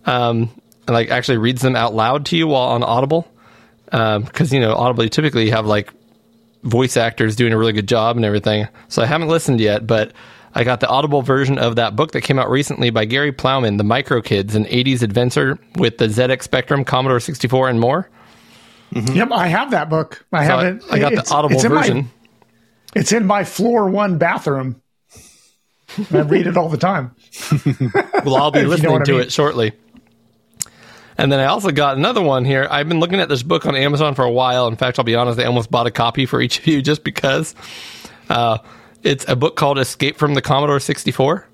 um, 0.06 0.50
and 0.86 0.94
like 0.94 1.10
actually 1.10 1.38
reads 1.38 1.62
them 1.62 1.76
out 1.76 1.96
loud 1.96 2.26
to 2.28 2.38
you 2.38 2.48
while 2.48 2.70
on 2.70 2.84
Audible, 2.84 3.26
because 3.86 4.52
you 4.54 4.60
know 4.60 4.74
Audible 4.76 5.06
you 5.06 5.10
typically 5.10 5.50
have 5.50 5.66
like 5.66 5.92
voice 6.64 6.98
actors 6.98 7.36
doing 7.36 7.54
a 7.54 7.58
really 7.58 7.74
good 7.74 7.88
job 7.88 8.16
and 8.16 8.26
everything. 8.26 8.68
So 8.88 9.02
I 9.02 9.06
haven't 9.06 9.28
listened 9.30 9.60
yet, 9.62 9.88
but 9.88 10.12
I 10.54 10.64
got 10.64 10.80
the 10.80 10.88
Audible 10.88 11.22
version 11.22 11.58
of 11.58 11.76
that 11.78 11.96
book 11.96 12.12
that 12.12 12.22
came 12.22 12.40
out 12.40 12.50
recently 12.50 12.90
by 12.90 13.06
Gary 13.06 13.32
Plowman, 13.32 13.78
The 13.78 13.84
Micro 13.84 14.22
Kids, 14.22 14.56
an 14.56 14.66
80s 14.66 15.02
adventure 15.02 15.58
with 15.78 15.98
the 16.00 16.08
ZX 16.08 16.42
Spectrum, 16.44 16.84
Commodore 16.84 17.20
64, 17.20 17.70
and 17.70 17.80
more. 17.80 18.10
Mm-hmm. 18.94 19.16
Yep, 19.16 19.32
I 19.32 19.48
have 19.48 19.72
that 19.72 19.90
book. 19.90 20.26
I 20.34 20.48
So 20.48 20.58
haven't. 20.58 20.84
I 20.92 21.00
got 21.00 21.12
it's- 21.14 21.30
the 21.30 21.36
Audible 21.36 21.56
it's 21.56 21.64
in 21.64 21.72
my- 21.74 21.82
version. 21.82 22.10
it's 22.96 23.12
in 23.12 23.26
my 23.28 23.44
floor 23.44 23.90
one 23.90 24.18
bathroom. 24.18 24.82
I 26.12 26.20
read 26.22 26.46
it 26.48 26.58
all 26.58 26.70
the 26.70 26.78
time. 26.78 27.16
Well, 28.26 28.36
I'll 28.36 28.52
be 28.52 28.60
If 28.60 28.64
you 28.64 28.68
know 28.68 28.70
listening 28.70 29.02
I 29.02 29.04
to 29.06 29.12
mean. 29.14 29.22
it 29.22 29.32
shortly. 29.32 29.72
And 31.20 31.30
then 31.30 31.42
I 31.42 31.48
also 31.48 31.72
got 31.72 31.98
another 31.98 32.22
one 32.22 32.46
here. 32.46 32.66
I've 32.72 32.88
been 32.88 33.02
looking 33.02 33.20
at 33.20 33.28
this 33.28 33.44
book 33.44 33.66
on 33.66 33.76
Amazon 33.76 34.16
for 34.16 34.24
a 34.24 34.32
while. 34.32 34.68
In 34.70 34.78
fact, 34.78 35.00
I'll 35.00 35.04
be 35.06 35.16
honest, 35.16 35.38
I 35.38 35.44
almost 35.44 35.70
bought 35.70 35.86
a 35.86 35.92
copy 35.92 36.26
for 36.26 36.42
each 36.42 36.60
of 36.60 36.68
you 36.68 36.82
just 36.82 37.04
because. 37.04 37.56
Uh, 38.30 38.60
it's 39.04 39.28
a 39.28 39.36
book 39.36 39.58
called 39.58 39.80
Escape 39.80 40.18
from 40.18 40.34
the 40.34 40.42
Commodore 40.42 40.80
64. 40.80 41.46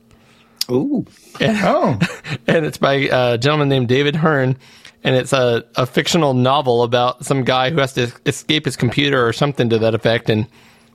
Ooh. 0.69 1.05
Oh, 1.41 1.99
and 2.47 2.65
it's 2.65 2.77
by 2.77 2.93
a 2.93 3.37
gentleman 3.37 3.67
named 3.67 3.89
David 3.89 4.15
Hearn. 4.15 4.57
And 5.03 5.15
it's 5.15 5.33
a, 5.33 5.65
a 5.75 5.85
fictional 5.85 6.33
novel 6.33 6.83
about 6.83 7.25
some 7.25 7.43
guy 7.43 7.71
who 7.71 7.79
has 7.79 7.93
to 7.93 8.11
escape 8.25 8.65
his 8.65 8.77
computer 8.77 9.27
or 9.27 9.33
something 9.33 9.69
to 9.69 9.79
that 9.79 9.93
effect. 9.95 10.29
And 10.29 10.47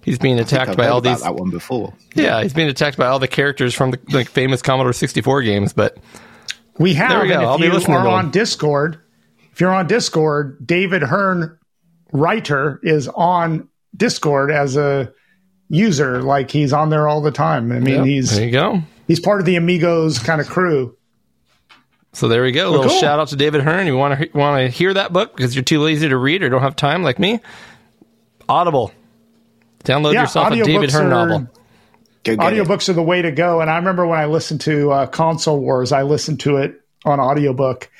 he's 0.02 0.18
being 0.18 0.38
attacked 0.38 0.70
I've 0.70 0.76
by 0.76 0.84
heard 0.84 0.92
all 0.92 0.98
about 0.98 1.10
these. 1.16 1.22
that 1.22 1.34
one 1.34 1.50
before. 1.50 1.92
Yeah, 2.14 2.42
he's 2.42 2.54
being 2.54 2.68
attacked 2.68 2.96
by 2.96 3.08
all 3.08 3.18
the 3.18 3.28
characters 3.28 3.74
from 3.74 3.90
the 3.90 4.00
like, 4.12 4.28
famous 4.30 4.62
Commodore 4.62 4.92
64 4.92 5.42
games. 5.42 5.72
But 5.74 5.98
we 6.80 6.94
have. 6.94 7.22
We 7.22 7.32
and 7.32 7.42
I'll 7.42 7.54
if 7.54 7.60
be 7.60 7.66
you 7.66 7.72
listening 7.72 7.96
are 7.98 8.08
on 8.08 8.30
Discord, 8.30 8.98
if 9.52 9.60
you're 9.60 9.72
on 9.72 9.86
Discord, 9.86 10.66
David 10.66 11.02
Hearn, 11.02 11.58
writer, 12.12 12.80
is 12.82 13.06
on 13.08 13.68
Discord 13.96 14.50
as 14.50 14.76
a 14.76 15.12
user. 15.68 16.22
Like 16.22 16.50
he's 16.50 16.72
on 16.72 16.88
there 16.90 17.06
all 17.06 17.20
the 17.20 17.30
time. 17.30 17.70
I 17.70 17.78
mean, 17.78 17.96
Yep, 17.96 18.04
he's 18.06 18.36
there 18.36 18.44
you 18.46 18.50
go. 18.52 18.80
he's 19.06 19.20
part 19.20 19.40
of 19.40 19.46
the 19.46 19.56
Amigos 19.56 20.18
kind 20.18 20.40
of 20.40 20.48
crew. 20.48 20.96
So 22.12 22.26
there 22.26 22.42
we 22.42 22.50
go. 22.50 22.68
A 22.68 22.70
little 22.70 22.88
cool. 22.88 22.98
shout 22.98 23.20
out 23.20 23.28
to 23.28 23.36
David 23.36 23.62
Hearn. 23.62 23.86
You 23.86 23.96
want 23.96 24.18
to 24.20 24.36
want 24.36 24.58
to 24.60 24.68
hear 24.68 24.92
that 24.94 25.12
book 25.12 25.36
because 25.36 25.54
you're 25.54 25.62
too 25.62 25.80
lazy 25.80 26.08
to 26.08 26.16
read 26.16 26.42
or 26.42 26.48
don't 26.48 26.62
have 26.62 26.74
time 26.74 27.04
like 27.04 27.18
me? 27.20 27.38
Audible. 28.48 28.92
Download 29.84 30.12
Yeah, 30.14 30.22
yourself 30.22 30.52
a 30.52 30.64
David 30.64 30.90
Hearn 30.90 31.08
novel. 31.08 31.48
Go 32.24 32.36
get 32.36 32.52
it. 32.52 32.64
audiobooks 32.66 32.88
are 32.88 32.92
the 32.94 33.02
way 33.02 33.22
to 33.22 33.32
go. 33.32 33.60
And 33.60 33.70
I 33.70 33.76
remember 33.76 34.06
when 34.06 34.18
I 34.18 34.26
listened 34.26 34.60
to 34.62 34.90
uh, 34.92 35.06
Console 35.06 35.58
Wars, 35.60 35.92
I 35.92 36.02
listened 36.02 36.40
to 36.40 36.58
it 36.58 36.80
on 37.04 37.18
audiobook 37.18 37.90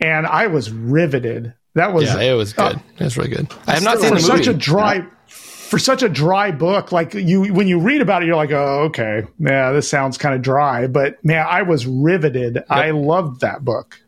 and 0.00 0.26
I 0.26 0.46
was 0.46 0.70
riveted. 0.70 1.54
That 1.74 1.92
was 1.92 2.04
Yeah, 2.04 2.20
it 2.20 2.34
was 2.34 2.52
good. 2.52 2.76
uh, 2.76 2.78
it 2.98 3.04
was 3.04 3.16
really 3.16 3.30
good. 3.30 3.48
I 3.66 3.74
have 3.74 3.82
not 3.82 3.98
for 3.98 4.02
seen 4.04 4.14
the 4.14 4.20
such 4.20 4.46
movie. 4.46 4.50
a 4.50 4.54
dry 4.54 5.06
for 5.26 5.78
such 5.78 6.02
a 6.02 6.08
dry 6.08 6.50
book, 6.50 6.92
like 6.92 7.12
you 7.12 7.52
when 7.52 7.68
you 7.68 7.78
read 7.78 8.00
about 8.00 8.22
it, 8.22 8.26
you're 8.26 8.36
like, 8.36 8.52
oh, 8.52 8.84
okay, 8.86 9.24
yeah, 9.38 9.72
this 9.72 9.88
sounds 9.88 10.16
kind 10.16 10.34
of 10.34 10.40
dry. 10.40 10.86
But 10.86 11.22
man, 11.24 11.44
I 11.46 11.62
was 11.62 11.86
riveted. 11.86 12.64
I 12.70 12.90
loved 12.92 13.42
that 13.42 13.64
book. 13.64 14.00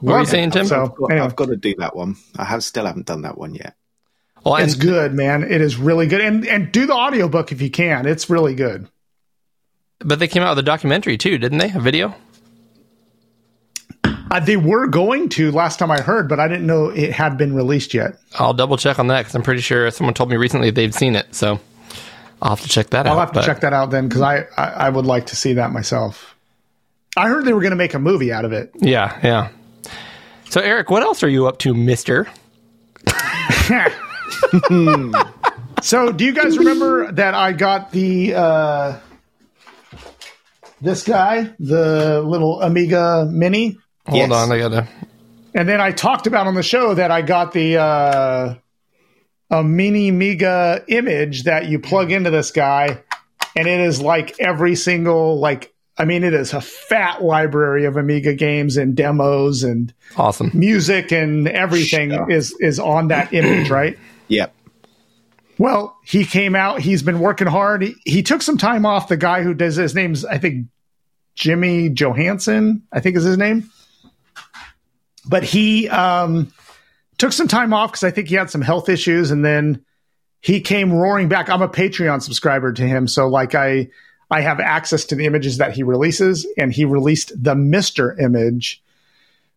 What 0.00 0.14
were 0.14 0.20
you 0.20 0.26
saying, 0.26 0.50
Tim? 0.50 0.66
So 0.66 0.96
anyway, 1.10 1.24
I've 1.24 1.36
got 1.36 1.46
to 1.46 1.56
do 1.56 1.76
that 1.78 1.94
one. 1.94 2.16
I 2.36 2.44
have 2.44 2.64
still 2.64 2.86
haven't 2.86 3.06
done 3.06 3.22
that 3.22 3.38
one 3.38 3.54
yet. 3.54 3.76
Well, 4.44 4.56
it's 4.56 4.72
and- 4.74 4.82
good, 4.82 5.14
man. 5.14 5.42
It 5.44 5.60
is 5.60 5.76
really 5.76 6.06
good, 6.06 6.20
and 6.20 6.46
and 6.46 6.72
do 6.72 6.86
the 6.86 6.94
audiobook 6.94 7.52
if 7.52 7.60
you 7.62 7.70
can. 7.70 8.06
It's 8.06 8.28
really 8.30 8.54
good. 8.54 8.88
but 10.00 10.18
they 10.18 10.26
came 10.28 10.42
out 10.42 10.50
with 10.50 10.58
a 10.58 10.62
documentary 10.66 11.16
too, 11.16 11.38
didn't 11.38 11.58
they? 11.58 11.70
A 11.72 11.80
video? 11.80 12.14
Uh, 14.04 14.40
they 14.40 14.56
were 14.56 14.86
going 14.86 15.28
to 15.28 15.52
last 15.52 15.78
time 15.78 15.90
I 15.90 16.00
heard, 16.00 16.26
but 16.28 16.40
I 16.40 16.48
didn't 16.48 16.66
know 16.66 16.86
it 16.88 17.12
had 17.12 17.36
been 17.36 17.54
released 17.54 17.92
yet. 17.92 18.16
I'll 18.38 18.54
double 18.54 18.78
check 18.78 18.98
on 18.98 19.08
that 19.08 19.20
because 19.20 19.34
I'm 19.34 19.42
pretty 19.42 19.60
sure 19.60 19.90
someone 19.90 20.14
told 20.14 20.30
me 20.30 20.36
recently 20.36 20.70
they've 20.70 20.94
seen 20.94 21.14
it. 21.16 21.34
So 21.34 21.60
I'll 22.40 22.56
have 22.56 22.62
to 22.62 22.68
check 22.68 22.88
that 22.90 23.06
out. 23.06 23.12
I'll 23.12 23.18
have 23.20 23.32
to 23.32 23.40
but- 23.40 23.44
check 23.46 23.60
that 23.60 23.74
out 23.74 23.90
then 23.90 24.08
because 24.08 24.22
I, 24.22 24.46
I 24.56 24.64
I 24.86 24.88
would 24.88 25.04
like 25.06 25.26
to 25.26 25.36
see 25.36 25.52
that 25.54 25.70
myself. 25.70 26.34
I 27.14 27.28
heard 27.28 27.44
they 27.44 27.52
were 27.52 27.60
going 27.60 27.72
to 27.72 27.76
make 27.76 27.92
a 27.92 27.98
movie 27.98 28.32
out 28.32 28.46
of 28.46 28.52
it. 28.52 28.70
Yeah, 28.80 29.18
yeah. 29.22 29.48
So 30.48 30.62
Eric, 30.62 30.88
what 30.90 31.02
else 31.02 31.22
are 31.22 31.28
you 31.28 31.46
up 31.46 31.58
to, 31.58 31.74
Mister? 31.74 32.26
So, 35.82 36.12
do 36.12 36.24
you 36.24 36.32
guys 36.32 36.58
remember 36.58 37.10
that 37.12 37.34
I 37.34 37.50
got 37.52 37.90
the 37.90 38.34
uh, 38.34 38.98
this 40.80 41.02
guy, 41.02 41.50
the 41.58 42.22
little 42.22 42.60
Amiga 42.60 43.26
Mini, 43.30 43.78
Hold 44.06 44.30
Yes. 44.30 44.32
on, 44.32 44.52
I 44.52 44.58
gotta. 44.58 44.88
and 45.54 45.68
then 45.68 45.80
I 45.80 45.90
talked 45.90 46.26
about 46.28 46.46
on 46.46 46.54
the 46.54 46.62
show 46.62 46.94
that 46.94 47.10
I 47.10 47.22
got 47.22 47.52
the 47.52 47.78
uh, 47.78 48.54
a 49.50 49.64
mini 49.64 50.08
Amiga 50.08 50.84
image 50.88 51.44
that 51.44 51.66
you 51.66 51.80
plug 51.80 52.12
into 52.12 52.30
this 52.30 52.52
guy, 52.52 53.02
and 53.56 53.66
it 53.66 53.80
is 53.80 54.00
like 54.00 54.38
every 54.38 54.76
single 54.76 55.40
like. 55.40 55.72
I 55.98 56.04
mean, 56.06 56.24
it 56.24 56.32
is 56.32 56.52
a 56.54 56.60
fat 56.60 57.22
library 57.22 57.84
of 57.84 57.96
Amiga 57.96 58.34
games 58.34 58.76
and 58.78 58.94
demos 58.96 59.62
and 59.62 59.92
Awesome. 60.16 60.50
music 60.54 61.12
and 61.12 61.46
everything 61.48 62.10
Sure. 62.10 62.30
is 62.30 62.52
is 62.60 62.78
on 62.78 63.08
that 63.08 63.34
image, 63.34 63.68
right? 63.68 63.98
Yep. 64.32 64.54
Well, 65.58 65.98
he 66.02 66.24
came 66.24 66.54
out. 66.54 66.80
He's 66.80 67.02
been 67.02 67.20
working 67.20 67.46
hard. 67.46 67.82
He, 67.82 67.94
he 68.04 68.22
took 68.22 68.40
some 68.40 68.56
time 68.56 68.86
off. 68.86 69.08
The 69.08 69.18
guy 69.18 69.42
who 69.42 69.52
does 69.52 69.76
his 69.76 69.94
name's 69.94 70.24
I 70.24 70.38
think 70.38 70.68
Jimmy 71.34 71.90
Johansson. 71.90 72.82
I 72.90 73.00
think 73.00 73.16
is 73.16 73.24
his 73.24 73.36
name. 73.36 73.70
But 75.28 75.44
he 75.44 75.88
um, 75.90 76.50
took 77.18 77.32
some 77.32 77.46
time 77.46 77.74
off 77.74 77.92
because 77.92 78.04
I 78.04 78.10
think 78.10 78.28
he 78.28 78.34
had 78.34 78.50
some 78.50 78.62
health 78.62 78.88
issues, 78.88 79.30
and 79.30 79.44
then 79.44 79.84
he 80.40 80.62
came 80.62 80.92
roaring 80.92 81.28
back. 81.28 81.50
I'm 81.50 81.62
a 81.62 81.68
Patreon 81.68 82.22
subscriber 82.22 82.72
to 82.72 82.82
him, 82.82 83.06
so 83.06 83.28
like 83.28 83.54
I 83.54 83.90
I 84.30 84.40
have 84.40 84.60
access 84.60 85.04
to 85.06 85.14
the 85.14 85.26
images 85.26 85.58
that 85.58 85.74
he 85.74 85.82
releases, 85.82 86.46
and 86.56 86.72
he 86.72 86.86
released 86.86 87.32
the 87.36 87.54
MiSTer 87.54 88.18
image, 88.18 88.82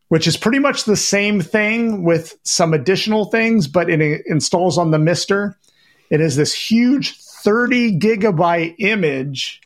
which 0.08 0.28
is 0.28 0.38
pretty 0.38 0.60
much 0.60 0.84
the 0.84 0.96
same 0.96 1.42
thing 1.42 2.04
with 2.04 2.38
some 2.44 2.74
additional 2.74 3.26
things, 3.26 3.68
but 3.68 3.90
it 3.90 4.26
installs 4.28 4.78
on 4.78 4.92
the 4.92 4.98
MiSTer. 4.98 5.56
It 6.10 6.22
is 6.22 6.36
this 6.36 6.54
huge 6.54 7.18
30 7.18 8.00
gigabyte 8.00 8.76
image, 8.80 9.62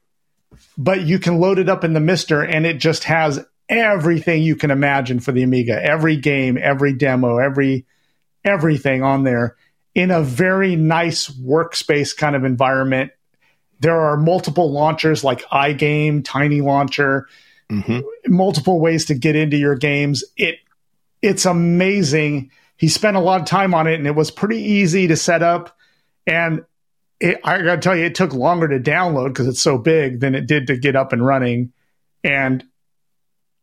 but 0.78 1.02
you 1.02 1.20
can 1.20 1.40
load 1.40 1.60
it 1.60 1.70
up 1.70 1.84
in 1.84 1.94
the 1.94 2.00
MiSTer 2.00 2.48
and 2.50 2.66
it 2.66 2.80
just 2.80 3.04
has 3.06 3.46
everything 3.68 4.42
you 4.42 4.56
can 4.56 4.72
imagine 4.72 5.20
for 5.20 5.32
the 5.32 5.44
Amiga. 5.44 5.82
Every 5.82 6.16
game, 6.18 6.58
every 6.62 6.94
demo, 6.94 7.38
every 7.38 7.86
everything 8.44 9.04
on 9.04 9.24
there 9.24 9.58
in 9.94 10.12
a 10.12 10.22
very 10.22 10.76
nice 10.76 11.28
workspace 11.28 12.16
kind 12.16 12.36
of 12.36 12.46
environment. 12.46 13.12
There 13.82 14.00
are 14.00 14.18
multiple 14.18 14.72
launchers 14.72 15.24
like 15.24 15.42
iGame, 15.50 16.24
Tiny 16.24 16.62
Launcher, 16.62 17.28
hmm 17.70 18.00
multiple 18.28 18.80
ways 18.80 19.06
to 19.06 19.16
get 19.16 19.36
into 19.36 19.58
your 19.58 19.76
games. 19.76 20.24
It 20.38 20.58
it's 21.22 21.46
amazing. 21.46 22.52
He 22.78 22.88
spent 22.88 23.18
a 23.18 23.20
lot 23.20 23.42
of 23.42 23.48
time 23.48 23.74
on 23.74 23.88
it, 23.88 23.96
and 23.96 24.08
it 24.08 24.16
was 24.16 24.32
pretty 24.32 24.62
easy 24.62 25.08
to 25.08 25.16
set 25.16 25.44
up. 25.44 25.76
And 26.28 26.64
it, 27.20 27.40
I 27.44 27.62
got 27.62 27.76
to 27.76 27.82
tell 27.82 27.96
you, 27.96 28.06
it 28.06 28.16
took 28.16 28.34
longer 28.34 28.68
to 28.68 28.80
download 28.80 29.30
because 29.30 29.48
it's 29.48 29.62
so 29.62 29.78
big 29.78 30.20
than 30.20 30.36
it 30.36 30.48
did 30.48 30.68
to 30.68 30.78
get 30.78 30.96
up 30.96 31.12
and 31.12 31.26
running. 31.26 31.74
And 32.24 32.64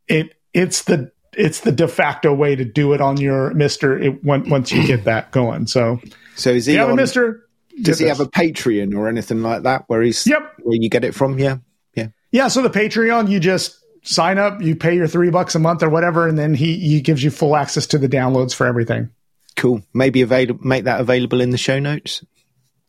it 0.08 0.34
it's 0.52 0.82
the 0.84 1.12
it's 1.36 1.60
the 1.60 1.72
de 1.72 1.88
facto 1.88 2.34
way 2.34 2.56
to 2.56 2.64
do 2.64 2.92
it 2.92 3.00
on 3.00 3.18
your 3.18 3.52
MiSTer. 3.52 4.04
It 4.04 4.24
when, 4.24 4.48
once 4.48 4.72
you 4.72 4.86
get 4.86 5.04
that 5.04 5.30
going. 5.32 5.66
So 5.66 6.00
So 6.34 6.50
is 6.50 6.66
he 6.66 6.76
a 6.76 6.86
on, 6.86 6.96
Mister. 6.96 7.46
does 7.82 7.98
he 7.98 8.06
have 8.06 8.20
a 8.20 8.26
Patreon 8.26 8.96
or 8.96 9.08
anything 9.08 9.42
like 9.42 9.62
that 9.62 9.84
where 9.86 10.02
he's 10.02 10.26
Yep. 10.26 10.54
where 10.62 10.76
you 10.76 10.88
get 10.88 11.04
it 11.04 11.14
from? 11.14 11.38
Yeah. 11.38 11.58
Yeah. 11.94 12.08
Yeah, 12.30 12.48
so 12.48 12.62
the 12.62 12.70
Patreon, 12.70 13.30
you 13.30 13.40
just 13.40 13.78
sign 14.06 14.38
up, 14.38 14.62
you 14.62 14.76
pay 14.76 14.94
your 14.94 15.06
three 15.06 15.30
bucks 15.30 15.54
a 15.54 15.58
month 15.58 15.82
or 15.82 15.90
whatever, 15.90 16.26
and 16.26 16.38
then 16.38 16.54
he 16.54 16.78
he 16.78 17.00
gives 17.00 17.22
you 17.22 17.30
full 17.30 17.56
access 17.56 17.86
to 17.88 17.98
the 17.98 18.08
downloads 18.08 18.54
for 18.54 18.66
everything. 18.66 19.10
Cool. 19.56 19.82
Maybe 19.92 20.22
avail- 20.22 20.58
make 20.62 20.84
that 20.84 21.00
available 21.00 21.40
in 21.40 21.50
the 21.50 21.58
show 21.58 21.78
notes. 21.78 22.24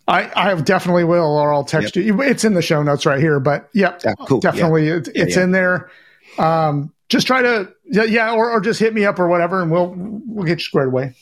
I, 0.08 0.32
I 0.34 0.56
definitely 0.62 1.04
will, 1.04 1.38
or 1.38 1.54
I'll 1.54 1.66
text 1.66 1.98
you. 1.98 2.22
It's 2.22 2.46
in 2.46 2.54
the 2.54 2.62
show 2.62 2.82
notes 2.82 3.06
right 3.06 3.20
here, 3.20 3.42
but 3.42 3.70
yep, 3.74 4.02
Yeah, 4.06 4.14
cool. 4.26 4.40
definitely, 4.40 4.88
it, 4.88 5.10
it's 5.14 5.36
yeah. 5.36 5.44
in 5.44 5.52
there. 5.52 5.90
Um, 6.38 6.94
just 7.10 7.28
try 7.28 7.42
to, 7.42 7.74
yeah, 7.86 8.04
yeah 8.04 8.34
or, 8.34 8.52
or 8.52 8.62
just 8.62 8.80
hit 8.80 8.94
me 8.94 9.04
up 9.06 9.20
or 9.20 9.28
whatever, 9.28 9.62
and 9.62 9.70
we'll 9.70 9.94
we'll 9.98 10.46
get 10.46 10.60
you 10.60 10.64
squared 10.64 10.88
away. 10.88 11.14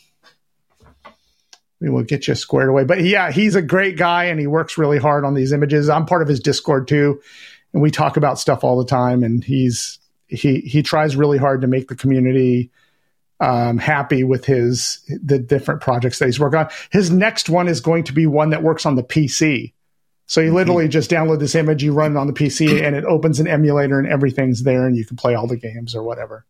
We 1.81 1.89
will 1.89 2.03
get 2.03 2.27
you 2.27 2.35
squared 2.35 2.69
away. 2.69 2.83
But 2.83 3.01
yeah, 3.01 3.31
he's 3.31 3.55
a 3.55 3.61
great 3.61 3.97
guy, 3.97 4.25
and 4.25 4.39
he 4.39 4.47
works 4.47 4.77
really 4.77 4.97
hard 4.97 5.25
on 5.25 5.33
these 5.33 5.51
images. 5.51 5.89
I'm 5.89 6.05
part 6.05 6.21
of 6.21 6.27
his 6.27 6.39
Discord 6.39 6.87
too, 6.87 7.21
and 7.75 7.81
we 7.81 7.91
talk 7.91 8.15
about 8.15 8.39
stuff 8.39 8.63
all 8.63 8.77
the 8.77 8.85
time. 8.85 9.21
And 9.21 9.43
he's 9.43 9.99
he 10.27 10.61
he 10.61 10.81
tries 10.81 11.17
really 11.17 11.37
hard 11.37 11.59
to 11.61 11.67
make 11.67 11.89
the 11.89 11.95
community 11.95 12.71
um, 13.41 13.77
happy 13.77 14.23
with 14.23 14.45
his 14.45 14.99
the 15.21 15.37
different 15.37 15.81
projects 15.81 16.17
that 16.19 16.25
he's 16.27 16.39
working 16.39 16.59
on. 16.59 16.69
His 16.89 17.11
next 17.11 17.49
one 17.49 17.67
is 17.67 17.81
going 17.81 18.05
to 18.05 18.13
be 18.13 18.27
one 18.27 18.51
that 18.51 18.63
works 18.63 18.85
on 18.85 18.95
the 18.95 19.03
PC. 19.03 19.73
So 20.25 20.39
you 20.39 20.53
literally 20.53 20.87
just 20.87 21.11
download 21.11 21.39
this 21.39 21.53
image, 21.53 21.83
you 21.83 21.91
run 21.93 22.15
it 22.15 22.17
on 22.17 22.27
the 22.27 22.33
PC, 22.33 22.81
and 22.81 22.95
it 22.95 23.03
opens 23.03 23.39
an 23.41 23.47
emulator, 23.47 23.99
and 23.99 24.07
everything's 24.07 24.63
there, 24.63 24.87
and 24.87 24.95
you 24.97 25.05
can 25.05 25.17
play 25.17 25.35
all 25.35 25.45
the 25.45 25.57
games 25.57 25.93
or 25.93 26.01
whatever. 26.01 26.45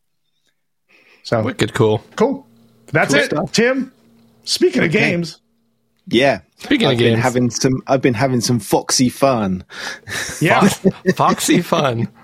So 1.24 1.42
Wicked 1.42 1.74
cool. 1.74 2.04
cool. 2.16 2.46
That's 2.94 3.14
Cool 3.14 3.24
it, 3.24 3.26
stuff. 3.26 3.52
Tim. 3.52 3.92
Speaking 4.44 4.84
of 4.84 4.92
games, 4.92 5.42
Yeah. 6.08 6.42
Speaking 6.58 6.88
I've 6.88 6.94
of 6.94 7.00
been 7.00 7.14
games, 7.14 7.24
having 7.24 7.50
some 7.50 7.84
I've 7.88 8.02
been 8.02 8.14
having 8.14 8.42
some 8.42 8.60
foxy 8.60 9.10
fun. 9.10 9.64
yeah, 10.42 10.68
Foxy 11.16 11.62
Fun. 11.62 12.08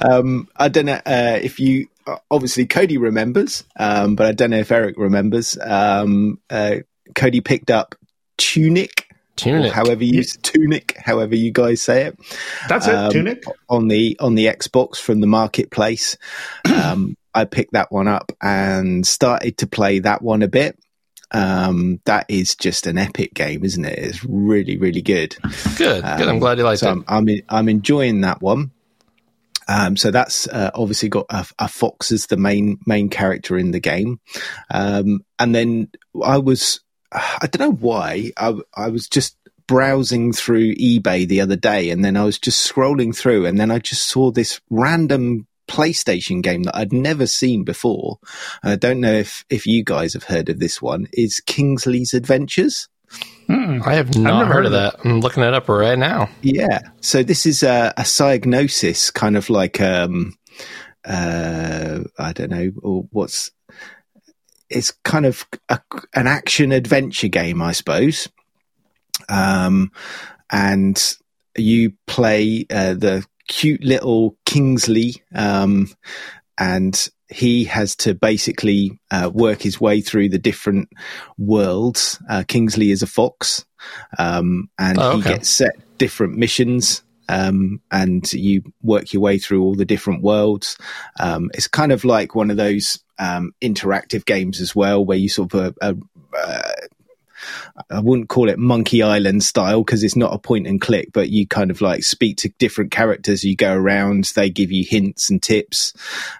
Um, 0.00 0.48
I 0.56 0.68
don't 0.68 0.86
know 0.86 1.00
uh, 1.04 1.40
if 1.42 1.58
you 1.58 1.88
obviously 2.30 2.66
Cody 2.66 2.98
remembers, 2.98 3.64
um, 3.76 4.14
but 4.14 4.26
I 4.26 4.32
don't 4.32 4.50
know 4.50 4.58
if 4.58 4.70
Eric 4.70 4.96
remembers. 4.96 5.58
Um, 5.60 6.38
uh, 6.50 6.76
Cody 7.16 7.40
picked 7.40 7.68
up 7.70 7.96
Tunic, 8.38 9.08
Tunic. 9.34 9.72
however 9.72 10.04
you 10.04 10.22
Tunic, 10.22 10.96
however 10.98 11.34
you 11.34 11.50
guys 11.50 11.82
say 11.82 12.02
it, 12.04 12.18
that's 12.68 12.86
it. 12.86 12.94
um, 12.94 13.10
Tunic. 13.10 13.42
on 13.68 13.88
the 13.88 14.16
on 14.20 14.36
the 14.36 14.46
Xbox 14.46 14.98
from 14.98 15.20
the 15.20 15.26
marketplace. 15.26 16.16
Um, 16.72 17.16
I 17.34 17.44
picked 17.44 17.72
that 17.72 17.90
one 17.90 18.06
up 18.06 18.30
and 18.40 19.04
started 19.04 19.58
to 19.58 19.66
play 19.66 19.98
that 20.00 20.22
one 20.22 20.42
a 20.42 20.48
bit. 20.48 20.78
Um, 21.30 22.00
that 22.04 22.26
is 22.28 22.54
just 22.54 22.86
an 22.86 22.98
epic 22.98 23.34
game, 23.34 23.64
isn't 23.64 23.84
it? 23.84 23.98
It's 23.98 24.24
really, 24.24 24.76
really 24.76 25.02
good. 25.02 25.36
Good. 25.76 26.02
Good. 26.02 26.28
I'm 26.28 26.38
glad 26.38 26.58
you 26.58 26.64
liked 26.64 26.80
So 26.80 26.88
it. 26.88 26.92
I'm 26.92 27.04
I'm, 27.08 27.28
I'm 27.48 27.68
enjoying 27.68 28.20
that 28.22 28.40
one. 28.40 28.70
Um, 29.66 29.96
so 29.96 30.10
that's 30.10 30.46
uh, 30.48 30.70
obviously 30.74 31.08
got 31.08 31.26
a, 31.30 31.46
a 31.58 31.68
fox 31.68 32.12
as 32.12 32.26
the 32.26 32.36
main 32.36 32.78
main 32.86 33.08
character 33.08 33.56
in 33.56 33.70
the 33.70 33.80
game, 33.80 34.20
um, 34.70 35.24
and 35.38 35.54
then 35.54 35.88
I 36.22 36.38
was 36.38 36.80
I 37.10 37.46
don't 37.50 37.70
know 37.70 37.76
why 37.76 38.32
I 38.36 38.54
I 38.74 38.88
was 38.88 39.08
just 39.08 39.36
browsing 39.66 40.32
through 40.32 40.74
eBay 40.74 41.26
the 41.26 41.40
other 41.40 41.56
day, 41.56 41.90
and 41.90 42.04
then 42.04 42.16
I 42.16 42.24
was 42.24 42.38
just 42.38 42.70
scrolling 42.70 43.16
through, 43.16 43.46
and 43.46 43.58
then 43.58 43.70
I 43.70 43.78
just 43.78 44.06
saw 44.06 44.30
this 44.30 44.60
random 44.68 45.46
PlayStation 45.68 46.42
game 46.42 46.64
that 46.64 46.76
I'd 46.76 46.92
never 46.92 47.26
seen 47.26 47.64
before. 47.64 48.18
And 48.62 48.72
I 48.72 48.76
don't 48.76 49.00
know 49.00 49.12
if 49.12 49.44
if 49.50 49.66
you 49.66 49.84
guys 49.84 50.14
have 50.14 50.24
heard 50.24 50.48
of 50.48 50.58
this 50.60 50.80
one. 50.80 51.06
Is 51.12 51.40
Kingsley's 51.40 52.14
Adventures? 52.14 52.88
I 53.48 53.94
have 53.94 54.16
not 54.16 54.46
heard, 54.46 54.54
heard 54.54 54.66
of 54.66 54.72
of 54.72 54.92
that. 54.92 55.00
I'm 55.04 55.20
looking 55.20 55.42
it 55.42 55.54
up 55.54 55.68
right 55.68 55.98
now. 55.98 56.28
Yeah. 56.42 56.80
So 57.00 57.22
this 57.22 57.46
is 57.46 57.62
a, 57.62 57.92
a 57.96 58.06
diagnosis, 58.16 59.10
kind 59.10 59.36
of 59.36 59.50
like 59.50 59.80
um, 59.80 60.34
uh, 61.04 62.00
I 62.18 62.32
don't 62.32 62.50
know, 62.50 62.72
or 62.82 63.06
what's 63.10 63.50
it's 64.70 64.92
kind 65.04 65.26
of 65.26 65.46
a, 65.68 65.80
an 66.14 66.26
action 66.26 66.72
adventure 66.72 67.28
game, 67.28 67.60
I 67.62 67.72
suppose. 67.72 68.28
Um, 69.28 69.92
and 70.50 71.16
you 71.56 71.92
play 72.06 72.66
uh, 72.70 72.94
the 72.94 73.24
cute 73.48 73.82
little 73.82 74.36
Kingsley, 74.44 75.22
um, 75.34 75.88
and 76.58 77.08
he 77.28 77.64
has 77.64 77.96
to 77.96 78.14
basically 78.14 79.00
uh, 79.10 79.30
work 79.32 79.62
his 79.62 79.80
way 79.80 80.00
through 80.00 80.28
the 80.28 80.38
different 80.38 80.88
worlds. 81.38 82.20
Uh, 82.28 82.44
Kingsley 82.46 82.90
is 82.90 83.02
a 83.02 83.06
fox, 83.06 83.64
um, 84.18 84.68
and 84.78 84.98
Oh, 84.98 85.16
he 85.16 85.22
gets 85.22 85.48
set 85.48 85.72
different 85.98 86.36
missions. 86.36 87.02
Um, 87.26 87.80
and 87.90 88.30
you 88.34 88.62
work 88.82 89.14
your 89.14 89.22
way 89.22 89.38
through 89.38 89.62
all 89.62 89.74
the 89.74 89.86
different 89.86 90.22
worlds. 90.22 90.76
Um, 91.18 91.50
it's 91.54 91.68
kind 91.68 91.90
of 91.90 92.04
like 92.04 92.34
one 92.34 92.50
of 92.50 92.58
those 92.58 93.02
um, 93.18 93.52
interactive 93.62 94.26
games 94.26 94.60
as 94.60 94.76
well, 94.76 95.02
where 95.02 95.16
you 95.16 95.30
sort 95.30 95.54
of 95.54 95.74
uh, 95.80 95.94
uh, 96.36 96.72
I 97.90 98.00
wouldn't 98.00 98.28
call 98.28 98.48
it 98.48 98.58
Monkey 98.58 99.02
Island 99.02 99.42
style 99.42 99.82
because 99.82 100.02
it's 100.02 100.16
not 100.16 100.34
a 100.34 100.38
point 100.38 100.66
and 100.66 100.80
click, 100.80 101.10
but 101.12 101.30
you 101.30 101.46
kind 101.46 101.70
of 101.70 101.80
like 101.80 102.02
speak 102.02 102.38
to 102.38 102.48
different 102.58 102.90
characters. 102.90 103.44
You 103.44 103.56
go 103.56 103.74
around, 103.74 104.24
they 104.34 104.50
give 104.50 104.72
you 104.72 104.84
hints 104.84 105.30
and 105.30 105.42
tips. 105.42 105.92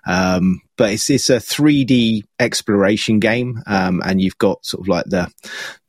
Um, 0.06 0.60
but 0.76 0.92
it's 0.92 1.08
it's 1.10 1.30
a 1.30 1.36
3D 1.36 2.22
exploration 2.38 3.20
game, 3.20 3.62
um, 3.66 4.02
and 4.04 4.20
you've 4.20 4.38
got 4.38 4.64
sort 4.64 4.82
of 4.82 4.88
like 4.88 5.04
the 5.06 5.32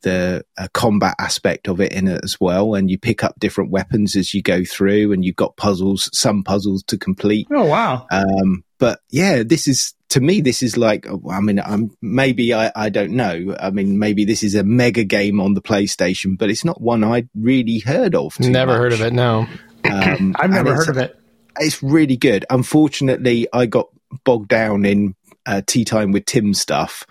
the 0.02 0.46
uh, 0.58 0.68
combat 0.74 1.16
aspect 1.20 1.68
of 1.68 1.82
it 1.82 1.92
in 1.92 2.08
it 2.08 2.22
as 2.24 2.40
well, 2.40 2.76
and 2.76 2.90
you 2.90 2.98
pick 2.98 3.24
up 3.24 3.40
different 3.40 3.72
weapons 3.72 4.16
as 4.16 4.34
you 4.34 4.42
go 4.42 4.64
through, 4.64 5.12
and 5.12 5.26
you've 5.26 5.36
got 5.36 5.58
puzzles, 5.58 6.10
some 6.14 6.44
puzzles 6.44 6.84
to 6.84 6.98
complete. 6.98 7.48
Oh 7.52 7.66
wow. 7.66 8.08
Um, 8.12 8.64
but 8.78 9.00
yeah, 9.10 9.44
this 9.44 9.68
is 9.68 9.94
to 10.10 10.22
me, 10.22 10.42
this 10.42 10.62
is 10.62 10.78
like, 10.78 11.08
I 11.30 11.40
mean, 11.40 11.60
I'm 11.60 11.92
maybe 12.02 12.54
I, 12.54 12.72
I 12.76 12.90
don't 12.90 13.12
know. 13.12 13.56
I 13.60 13.72
mean, 13.72 14.00
maybe 14.00 14.26
this 14.26 14.44
is 14.44 14.56
a 14.56 14.64
mega 14.64 15.04
game 15.04 15.42
on 15.42 15.54
the 15.54 15.62
PlayStation, 15.62 16.38
but 16.38 16.50
it's 16.50 16.64
not 16.64 16.80
one 16.80 17.04
I'd 17.04 17.30
really 17.36 17.80
heard 17.80 18.16
of. 18.16 18.36
too 18.36 18.50
Never 18.50 18.78
heard 18.78 18.94
of 18.94 19.02
it. 19.02 19.14
No. 19.14 19.48
Um, 19.84 20.36
I've 20.40 20.52
never 20.52 20.76
heard 20.76 20.90
of 20.90 20.98
it. 20.98 21.20
It's 21.60 21.82
really 21.82 22.18
good. 22.18 22.46
Unfortunately, 22.50 23.48
I 23.52 23.66
got 23.66 23.88
bogged 24.24 24.50
down 24.50 24.86
in 24.86 25.16
uh, 25.46 25.62
tea 25.66 25.86
time 25.86 26.12
with 26.12 26.26
Tim 26.26 26.54
stuff, 26.54 27.06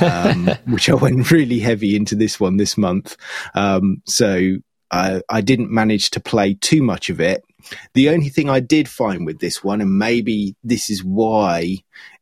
um, 0.00 0.46
which 0.66 0.88
I 0.88 0.94
went 0.94 1.30
really 1.30 1.58
heavy 1.58 1.96
into 1.96 2.14
this 2.14 2.38
one 2.38 2.56
this 2.56 2.76
month. 2.76 3.16
Um, 3.54 4.02
so 4.06 4.56
I, 4.90 5.22
I 5.28 5.40
didn't 5.40 5.70
manage 5.70 6.10
to 6.10 6.20
play 6.20 6.54
too 6.54 6.82
much 6.82 7.10
of 7.10 7.20
it. 7.20 7.42
The 7.94 8.10
only 8.10 8.28
thing 8.28 8.48
I 8.48 8.60
did 8.60 8.88
find 8.88 9.26
with 9.26 9.40
this 9.40 9.62
one, 9.64 9.80
and 9.80 9.98
maybe 9.98 10.54
this 10.62 10.90
is 10.90 11.02
why 11.04 11.78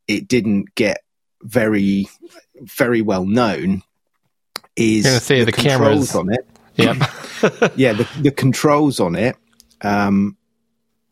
it 0.07 0.27
didn't 0.27 0.73
get 0.75 1.01
very, 1.43 2.07
very 2.61 3.01
well 3.01 3.25
known, 3.25 3.83
is 4.75 5.05
say 5.23 5.43
the 5.43 5.51
controls 5.51 6.11
cameras- 6.11 6.15
on 6.15 6.33
it 6.33 6.47
Yep. 6.77 6.97
yeah, 7.75 7.93
the, 7.93 8.07
the 8.21 8.31
controls 8.31 8.99
on 8.99 9.15
it. 9.15 9.35
Um, 9.81 10.37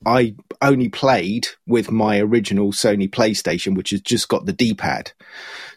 I 0.06 0.36
only 0.62 0.90
played 0.90 1.48
with 1.66 1.92
my 1.92 2.20
original 2.20 2.72
Sony 2.72 3.10
PlayStation, 3.10 3.76
which 3.76 3.90
has 3.90 4.02
just 4.02 4.28
got 4.28 4.46
the 4.46 4.54
D 4.54 4.74
pad. 4.74 5.12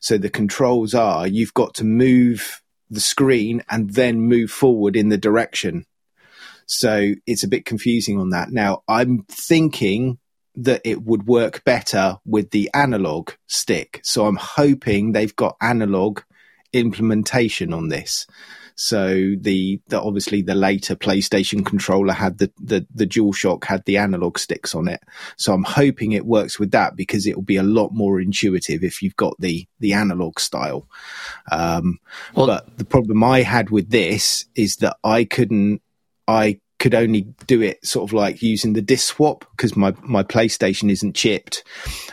So 0.01 0.19
the 0.19 0.31
controls 0.31 0.95
are 0.95 1.27
you've 1.27 1.55
got 1.55 1.75
to 1.75 1.85
move 1.85 2.63
the 2.91 3.01
screen 3.01 3.63
and 3.71 3.91
then 3.91 4.21
move 4.21 4.51
forward 4.51 4.97
in 4.97 5.09
the 5.09 5.19
direction. 5.19 5.87
So 6.67 7.15
it's 7.27 7.43
a 7.43 7.49
bit 7.49 7.65
confusing 7.65 8.21
on 8.21 8.31
that. 8.31 8.51
Now 8.51 8.83
I'm 8.89 9.25
thinking 9.29 10.19
that 10.57 10.83
it 10.85 11.03
would 11.03 11.27
work 11.27 11.65
better 11.65 12.19
with 12.25 12.51
the 12.51 12.69
analog 12.75 13.31
stick. 13.47 14.01
So 14.03 14.27
I'm 14.27 14.37
hoping 14.37 15.13
they've 15.13 15.37
got 15.37 15.57
analog 15.61 16.21
implementation 16.73 17.73
on 17.73 17.89
this. 17.89 18.27
So 18.81 19.35
the, 19.41 19.81
the 19.89 20.01
obviously 20.01 20.41
the 20.41 20.55
later 20.55 20.95
PlayStation 20.95 21.67
controller 21.67 22.13
had 22.13 22.39
the, 22.39 22.53
the 22.61 22.87
the 22.95 23.09
DualShock 23.09 23.65
had 23.65 23.85
the 23.87 23.97
analog 23.97 24.39
sticks 24.39 24.73
on 24.73 24.87
it. 24.87 25.01
So 25.37 25.53
I'm 25.53 25.65
hoping 25.65 26.13
it 26.13 26.25
works 26.25 26.61
with 26.61 26.71
that 26.71 26.95
because 26.95 27.27
it 27.27 27.35
will 27.35 27.43
be 27.43 27.57
a 27.57 27.65
lot 27.65 27.91
more 27.93 28.21
intuitive 28.21 28.85
if 28.85 29.03
you've 29.03 29.17
got 29.17 29.35
the 29.41 29.67
the 29.81 29.95
analog 29.95 30.39
style. 30.39 30.89
Um, 31.51 31.99
Well- 32.37 32.47
but 32.47 32.79
the 32.79 32.85
problem 32.85 33.25
I 33.25 33.43
had 33.43 33.71
with 33.71 33.91
this 33.91 34.47
is 34.55 34.77
that 34.77 34.97
I 35.03 35.25
couldn't 35.25 35.83
I 36.29 36.61
could 36.79 36.95
only 36.95 37.23
do 37.49 37.61
it 37.61 37.85
sort 37.85 38.09
of 38.09 38.13
like 38.13 38.41
using 38.43 38.75
the 38.75 38.83
disc 38.83 39.17
swap 39.17 39.45
because 39.51 39.77
my, 39.77 39.93
my 40.03 40.23
PlayStation 40.23 40.89
isn't 40.93 41.17
chipped. 41.17 41.65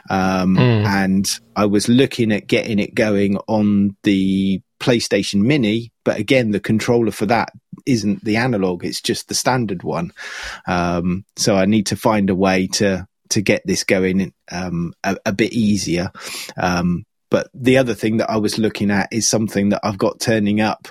Um, 0.09 0.57
and 0.57 1.39
I 1.55 1.67
was 1.67 1.87
looking 1.87 2.31
at 2.31 2.47
getting 2.47 2.79
it 2.79 2.95
going 2.95 3.37
on 3.47 3.95
the 4.01 4.61
PlayStation 4.79 5.41
Mini, 5.41 5.91
but 6.03 6.19
again, 6.19 6.51
the 6.51 6.59
controller 6.59 7.11
for 7.11 7.25
that 7.27 7.51
isn't 7.85 8.23
the 8.23 8.37
analog; 8.37 8.83
it's 8.83 9.01
just 9.01 9.27
the 9.27 9.35
standard 9.35 9.83
one. 9.83 10.11
Um, 10.67 11.25
so 11.35 11.55
I 11.55 11.65
need 11.65 11.87
to 11.87 11.95
find 11.95 12.29
a 12.29 12.35
way 12.35 12.67
to 12.67 13.07
to 13.29 13.41
get 13.41 13.61
this 13.65 13.83
going 13.83 14.33
um, 14.51 14.93
a, 15.03 15.17
a 15.25 15.33
bit 15.33 15.53
easier. 15.53 16.11
Um, 16.57 17.05
but 17.29 17.49
the 17.53 17.77
other 17.77 17.93
thing 17.93 18.17
that 18.17 18.29
I 18.29 18.37
was 18.37 18.57
looking 18.59 18.91
at 18.91 19.09
is 19.11 19.27
something 19.27 19.69
that 19.69 19.81
I've 19.83 19.97
got 19.97 20.19
turning 20.19 20.61
up 20.61 20.87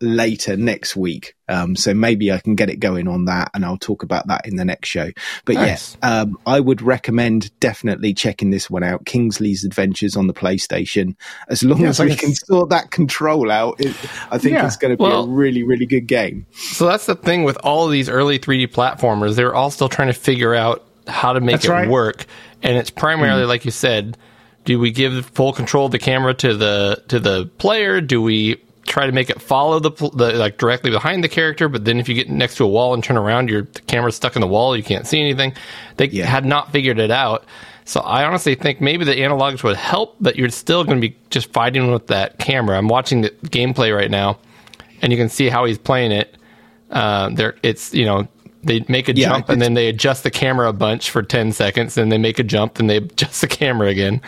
later 0.00 0.56
next 0.56 0.94
week. 0.96 1.34
Um, 1.48 1.74
so 1.76 1.94
maybe 1.94 2.30
I 2.30 2.38
can 2.38 2.54
get 2.54 2.68
it 2.68 2.80
going 2.80 3.08
on 3.08 3.24
that 3.26 3.50
and 3.54 3.64
I'll 3.64 3.78
talk 3.78 4.02
about 4.02 4.26
that 4.26 4.46
in 4.46 4.56
the 4.56 4.64
next 4.64 4.88
show. 4.88 5.10
But 5.44 5.54
Nice. 5.54 5.66
yes, 5.66 5.96
um, 6.02 6.36
I 6.46 6.60
would 6.60 6.82
recommend 6.82 7.58
definitely 7.60 8.12
checking 8.12 8.50
this 8.50 8.68
one 8.68 8.82
out. 8.82 9.06
Kingsley's 9.06 9.64
Adventures 9.64 10.16
on 10.16 10.26
the 10.26 10.34
PlayStation. 10.34 11.14
As 11.48 11.62
long 11.62 11.80
Yeah, 11.80 11.88
as 11.88 12.00
we 12.00 12.14
can 12.14 12.34
sort 12.34 12.70
that 12.70 12.90
control 12.90 13.50
out, 13.50 13.76
it, 13.80 13.94
I 14.30 14.38
think 14.38 14.54
Yeah. 14.54 14.66
it's 14.66 14.76
going 14.76 14.90
to 14.92 14.96
be 14.96 15.02
Well- 15.02 15.24
a 15.24 15.28
really, 15.28 15.62
really 15.62 15.86
good 15.86 16.06
game. 16.06 16.46
So 16.52 16.86
that's 16.86 17.06
the 17.06 17.14
thing 17.14 17.44
with 17.44 17.56
all 17.64 17.86
of 17.86 17.92
these 17.92 18.08
early 18.08 18.38
3D 18.38 18.66
platformers. 18.66 19.34
They're 19.36 19.54
all 19.54 19.70
still 19.70 19.88
trying 19.88 20.08
to 20.08 20.14
figure 20.14 20.54
out 20.54 20.84
how 21.06 21.32
to 21.32 21.40
make 21.40 21.54
That's 21.56 21.66
it 21.66 21.70
right. 21.70 21.88
work. 21.88 22.26
And 22.62 22.76
it's 22.76 22.90
primarily, 22.90 23.44
like 23.44 23.64
you 23.64 23.70
said, 23.70 24.18
do 24.64 24.80
we 24.80 24.90
give 24.90 25.26
full 25.26 25.52
control 25.52 25.86
of 25.86 25.92
the 25.92 25.98
camera 26.00 26.34
to 26.34 26.54
the 26.56 27.02
to 27.06 27.20
the 27.20 27.46
player? 27.58 28.00
Do 28.00 28.20
we 28.20 28.60
try 28.86 29.06
to 29.06 29.12
make 29.12 29.28
it 29.30 29.40
follow 29.42 29.78
the, 29.80 29.90
the 29.90 30.32
like 30.34 30.58
directly 30.58 30.90
behind 30.90 31.22
the 31.24 31.28
character? 31.28 31.68
But 31.68 31.84
then 31.84 31.98
if 31.98 32.08
you 32.08 32.14
get 32.14 32.28
next 32.30 32.56
to 32.56 32.64
a 32.64 32.68
wall 32.68 32.94
and 32.94 33.02
turn 33.02 33.16
around, 33.16 33.48
your 33.50 33.64
camera's 33.86 34.16
stuck 34.16 34.36
in 34.36 34.40
the 34.40 34.46
wall. 34.46 34.76
You 34.76 34.82
can't 34.82 35.06
see 35.06 35.20
anything. 35.20 35.54
They 35.96 36.06
Yeah. 36.08 36.26
had 36.26 36.44
not 36.44 36.72
figured 36.72 36.98
it 36.98 37.10
out. 37.10 37.44
So 37.84 38.00
I 38.00 38.24
honestly 38.24 38.54
think 38.56 38.80
maybe 38.80 39.04
the 39.04 39.14
analogs 39.14 39.62
would 39.62 39.76
help, 39.76 40.16
but 40.20 40.34
you're 40.36 40.48
still 40.48 40.82
going 40.82 41.00
to 41.00 41.08
be 41.08 41.16
just 41.30 41.52
fighting 41.52 41.92
with 41.92 42.08
that 42.08 42.38
camera. 42.38 42.76
I'm 42.76 42.88
watching 42.88 43.20
the 43.20 43.30
gameplay 43.44 43.94
right 43.96 44.10
now, 44.10 44.38
and 45.02 45.12
you 45.12 45.18
can 45.18 45.28
see 45.28 45.48
how 45.48 45.64
he's 45.66 45.78
playing 45.78 46.10
it. 46.10 46.36
Uh, 46.90 47.28
there, 47.30 47.54
it's 47.62 47.94
you 47.94 48.04
know 48.04 48.26
they 48.66 48.84
make 48.88 49.08
a 49.08 49.14
Yeah, 49.14 49.28
jump 49.28 49.48
and 49.48 49.60
then 49.62 49.74
they 49.74 49.88
adjust 49.88 50.22
the 50.22 50.30
camera 50.30 50.68
a 50.68 50.72
bunch 50.72 51.10
for 51.10 51.22
ten 51.22 51.52
seconds, 51.52 51.96
and 51.96 52.10
they 52.10 52.18
make 52.18 52.38
a 52.38 52.42
jump 52.42 52.78
and 52.78 52.90
they 52.90 52.96
adjust 52.98 53.40
the 53.40 53.48
camera 53.48 53.88
again. 53.88 54.20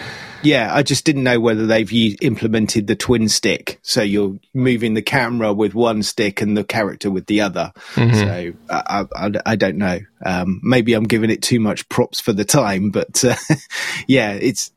Yeah, 0.43 0.73
I 0.73 0.85
just 0.85 1.05
didn't 1.05 1.25
know 1.25 1.41
whether 1.41 1.67
they've 1.67 1.91
used, 1.91 2.23
implemented 2.23 2.87
the 2.87 2.95
twin 2.95 3.29
stick, 3.29 3.81
so 3.83 4.03
you're 4.03 4.39
moving 4.55 4.95
the 4.95 5.03
camera 5.03 5.53
with 5.53 5.75
one 5.75 6.03
stick 6.05 6.41
and 6.41 6.57
the 6.57 6.63
character 6.63 7.11
with 7.11 7.27
the 7.27 7.41
other. 7.41 7.73
So 7.95 8.53
I, 8.71 9.05
I, 9.17 9.31
I 9.45 9.57
don't 9.57 9.79
know. 9.79 9.99
Um, 10.25 10.61
maybe 10.63 10.95
I'm 10.95 11.05
giving 11.05 11.31
it 11.31 11.43
too 11.43 11.59
much 11.59 11.89
props 11.89 12.21
for 12.21 12.33
the 12.33 12.45
time, 12.45 12.91
but 12.91 13.25
uh, 13.25 13.35
yeah, 14.07 14.33
it's. 14.33 14.71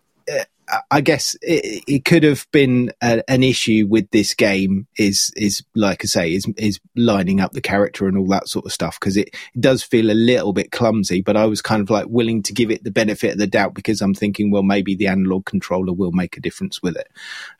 I 0.90 1.02
guess 1.02 1.36
it, 1.42 1.84
it 1.88 2.06
could 2.06 2.24
have 2.24 2.48
been 2.52 2.92
a, 3.02 3.24
an 3.30 3.44
issue 3.44 3.88
with 3.90 4.10
this 4.12 4.34
game. 4.34 4.88
Is 4.98 5.32
is 5.36 5.64
like 5.76 6.04
I 6.04 6.08
say, 6.08 6.34
is 6.34 6.46
is 6.58 6.80
lining 6.96 7.40
up 7.40 7.52
the 7.52 7.62
character 7.62 8.08
and 8.08 8.18
all 8.18 8.28
that 8.28 8.48
sort 8.48 8.66
of 8.66 8.72
stuff 8.72 9.00
because 9.00 9.18
it, 9.18 9.30
it 9.54 9.62
does 9.62 9.84
feel 9.84 10.10
a 10.10 10.14
little 10.14 10.54
bit 10.54 10.72
clumsy. 10.72 11.22
But 11.22 11.38
I 11.38 11.46
was 11.46 11.62
kind 11.62 11.82
of 11.82 11.90
like 11.90 12.08
willing 12.08 12.44
to 12.44 12.54
give 12.54 12.72
it 12.72 12.84
the 12.84 12.92
benefit 12.92 13.34
of 13.34 13.38
the 13.38 13.48
doubt 13.48 13.74
because 13.74 14.02
I'm 14.02 14.14
thinking, 14.14 14.52
well, 14.52 14.64
maybe 14.64 14.96
the 14.96 15.08
analog 15.08 15.46
controller 15.46 15.94
will 15.94 16.12
make 16.12 16.38
a 16.38 16.42
difference 16.42 16.82
with 16.82 16.96
it. 16.96 17.10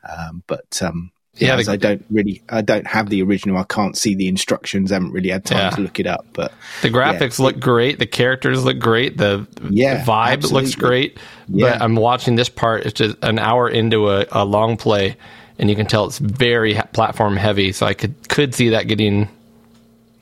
Um, 0.08 0.42
but 0.46 0.80
um, 0.82 1.10
Yeah, 1.36 1.58
yeah, 1.58 1.72
I 1.72 1.76
don't 1.76 2.04
really, 2.10 2.42
I 2.50 2.60
don't 2.60 2.86
have 2.86 3.08
the 3.08 3.22
original. 3.22 3.56
I 3.56 3.64
can't 3.64 3.96
see 3.96 4.14
the 4.14 4.28
instructions. 4.28 4.92
I 4.92 4.96
haven't 4.96 5.12
really 5.12 5.30
had 5.30 5.46
time 5.46 5.58
Yeah. 5.58 5.70
to 5.70 5.80
look 5.80 5.98
it 5.98 6.06
up. 6.06 6.26
But 6.34 6.52
The 6.82 6.90
graphics 6.90 7.38
look 7.38 7.58
great. 7.58 7.98
The 7.98 8.06
characters 8.06 8.64
look 8.64 8.78
great. 8.78 9.16
The, 9.16 9.46
Yeah, 9.70 10.04
the 10.04 10.10
vibe 10.10 10.42
looks 10.52 10.66
absolutely. 10.72 10.72
great. 10.88 11.18
Yeah. 11.48 11.70
But 11.72 11.82
I'm 11.82 11.96
watching 11.96 12.34
this 12.36 12.50
part. 12.50 12.84
It's 12.84 12.92
just 12.92 13.16
an 13.22 13.38
hour 13.38 13.66
into 13.68 14.10
a, 14.10 14.26
a 14.30 14.44
long 14.44 14.76
play, 14.76 15.16
and 15.58 15.70
you 15.70 15.76
can 15.76 15.86
tell 15.86 16.04
it's 16.04 16.18
very 16.18 16.74
platform 16.92 17.36
heavy. 17.38 17.72
So 17.72 17.86
I 17.86 17.94
could 17.94 18.14
could 18.28 18.54
see 18.54 18.68
that 18.70 18.86
getting 18.86 19.26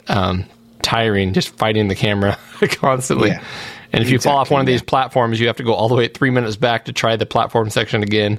um, 0.07 0.45
tiring, 0.83 1.33
just 1.33 1.49
fighting 1.57 1.89
the 1.89 1.95
camera 1.97 2.39
constantly. 2.69 3.31
Yeah. 3.31 3.43
And 3.93 4.05
if 4.05 4.11
you 4.11 4.21
fall 4.21 4.37
off 4.37 4.43
Exactly, 4.47 4.55
one 4.55 4.61
of 4.61 4.67
these 4.69 4.83
platforms, 4.83 5.41
you 5.41 5.49
have 5.49 5.57
to 5.57 5.65
go 5.65 5.75
all 5.75 5.89
the 5.89 5.97
way 5.97 6.07
three 6.07 6.31
minutes 6.31 6.55
back 6.55 6.85
to 6.85 6.93
try 6.93 7.17
the 7.17 7.27
platform 7.27 7.69
section 7.71 8.05
again. 8.05 8.39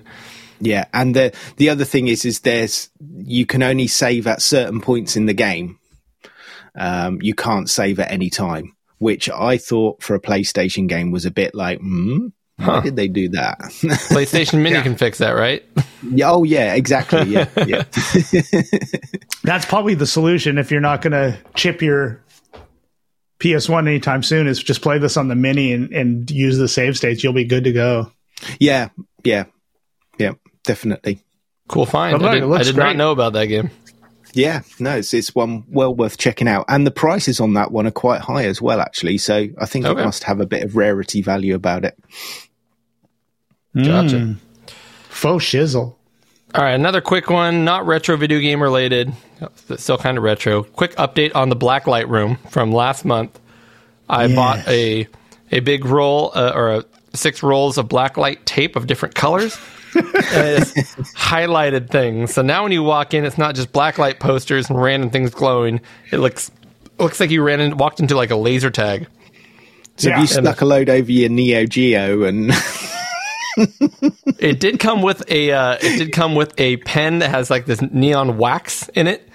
Yeah, 0.61 0.85
and 0.93 1.15
the 1.15 1.33
the 1.57 1.69
other 1.69 1.85
thing 1.85 2.07
is, 2.07 2.23
is 2.23 2.41
there's 2.41 2.89
you 3.17 3.45
can 3.45 3.63
only 3.63 3.88
save 3.88 4.27
at 4.27 4.41
certain 4.41 4.79
points 4.79 5.17
in 5.17 5.25
the 5.25 5.33
game. 5.33 5.79
Um, 6.75 7.19
you 7.21 7.33
can't 7.33 7.69
save 7.69 7.99
at 7.99 8.11
any 8.11 8.29
time, 8.29 8.75
which 8.99 9.29
I 9.29 9.57
thought 9.57 10.01
for 10.01 10.15
a 10.15 10.21
PlayStation 10.21 10.88
game 10.88 11.11
was 11.11 11.25
a 11.25 11.31
bit 11.31 11.53
like, 11.53 11.79
hmm, 11.79 12.27
why 12.65 12.81
did 12.81 12.95
they 12.95 13.07
do 13.07 13.29
that? 13.29 13.59
PlayStation 14.11 14.61
Mini 14.61 14.81
can 14.81 14.95
fix 14.95 15.17
that, 15.17 15.31
right? 15.31 15.63
yeah, 16.03 16.31
oh 16.31 16.43
yeah, 16.43 16.73
exactly. 16.73 17.23
Yeah, 17.23 17.47
yeah, 17.65 17.83
That's 19.43 19.65
probably 19.65 19.95
the 19.95 20.07
solution 20.07 20.57
if 20.57 20.71
you're 20.71 20.81
not 20.81 21.01
going 21.01 21.13
to 21.13 21.38
chip 21.55 21.81
your 21.81 22.23
PS1 23.39 23.88
anytime 23.88 24.23
soon. 24.23 24.47
Is 24.47 24.61
just 24.61 24.81
play 24.81 24.99
this 24.99 25.17
on 25.17 25.27
the 25.27 25.35
mini 25.35 25.73
and, 25.73 25.91
and 25.91 26.29
use 26.29 26.57
the 26.57 26.67
save 26.67 26.97
states. 26.97 27.23
You'll 27.23 27.33
be 27.33 27.45
good 27.45 27.63
to 27.63 27.71
go. 27.71 28.11
Yeah, 28.59 28.89
yeah, 29.23 29.45
yeah, 30.17 30.33
definitely. 30.63 31.19
Cool 31.67 31.85
find. 31.85 32.13
But 32.13 32.21
look, 32.21 32.31
I 32.31 32.39
did, 32.39 32.51
I 32.51 32.63
did 32.63 32.77
not 32.77 32.95
know 32.95 33.11
about 33.11 33.33
that 33.33 33.45
game. 33.45 33.69
Yeah, 34.33 34.61
no, 34.79 34.97
it's 34.97 35.13
it's 35.13 35.35
one 35.35 35.65
well 35.69 35.93
worth 35.93 36.17
checking 36.17 36.47
out, 36.47 36.65
and 36.69 36.88
the 36.88 36.91
prices 36.91 37.39
on 37.41 37.53
that 37.55 37.71
one 37.71 37.85
are 37.88 37.91
quite 37.91 38.21
high 38.21 38.45
as 38.45 38.61
well, 38.61 38.79
actually. 38.79 39.17
So 39.17 39.47
I 39.57 39.65
think 39.65 39.85
Okay. 39.85 40.01
it 40.01 40.05
must 40.05 40.23
have 40.23 40.39
a 40.39 40.45
bit 40.45 40.63
of 40.63 40.75
rarity 40.77 41.21
value 41.21 41.53
about 41.55 41.83
it. 41.85 41.97
Gotcha. 43.75 44.15
Mm. 44.17 44.35
Faux 45.09 45.43
shizzle. 45.43 45.95
All 46.53 46.61
right, 46.63 46.71
another 46.73 46.99
quick 46.99 47.29
one, 47.29 47.63
not 47.63 47.85
retro 47.85 48.17
video 48.17 48.39
game 48.39 48.61
related, 48.61 49.13
but 49.67 49.79
still 49.79 49.97
kind 49.97 50.17
of 50.17 50.23
retro. 50.23 50.63
Quick 50.63 50.93
update 50.95 51.33
on 51.33 51.47
the 51.47 51.55
Blacklight 51.55 52.09
Room 52.09 52.35
from 52.49 52.73
last 52.73 53.05
month. 53.05 53.39
I 54.09 54.25
Yes. 54.25 54.35
bought 54.35 54.67
a 54.67 55.07
a 55.53 55.59
big 55.61 55.85
roll 55.85 56.31
uh, 56.35 56.51
or 56.53 56.69
a, 56.75 56.85
six 57.13 57.41
rolls 57.43 57.77
of 57.77 57.88
blacklight 57.88 58.43
tape 58.45 58.75
of 58.75 58.88
different 58.88 59.15
colors. 59.15 59.57
It's 59.95 60.73
highlighted 61.13 61.89
things. 61.89 62.34
So 62.34 62.41
now 62.41 62.63
when 62.63 62.72
you 62.72 62.84
walk 62.84 63.13
in, 63.13 63.26
it's 63.26 63.38
not 63.38 63.55
just 63.55 63.72
black 63.72 63.97
light 63.97 64.19
posters 64.19 64.69
and 64.69 64.81
random 64.81 65.09
things 65.09 65.31
glowing. 65.31 65.81
It 66.11 66.18
looks 66.18 66.51
looks 66.99 67.19
like 67.19 67.30
you 67.31 67.41
ran 67.43 67.59
in, 67.59 67.77
walked 67.77 67.99
into 67.99 68.15
like 68.15 68.31
a 68.31 68.35
laser 68.35 68.69
tag. 68.69 69.07
So 69.97 70.09
Yeah. 70.09 70.15
have 70.15 70.22
you 70.22 70.27
stuck 70.27 70.61
a 70.61 70.65
load 70.65 70.89
over 70.89 71.11
your 71.11 71.30
Neo 71.30 71.65
Geo 71.65 72.23
and 72.23 72.51
It 74.39 74.59
did 74.59 74.80
come 74.80 75.01
with 75.01 75.30
a 75.30 75.51
uh, 75.51 75.77
it 75.81 75.97
did 75.97 76.11
come 76.13 76.35
with 76.35 76.53
a 76.59 76.77
pen 76.77 77.19
that 77.19 77.30
has 77.30 77.49
like 77.49 77.65
this 77.65 77.81
neon 77.81 78.38
wax 78.38 78.88
in 78.89 79.07
it. 79.07 79.27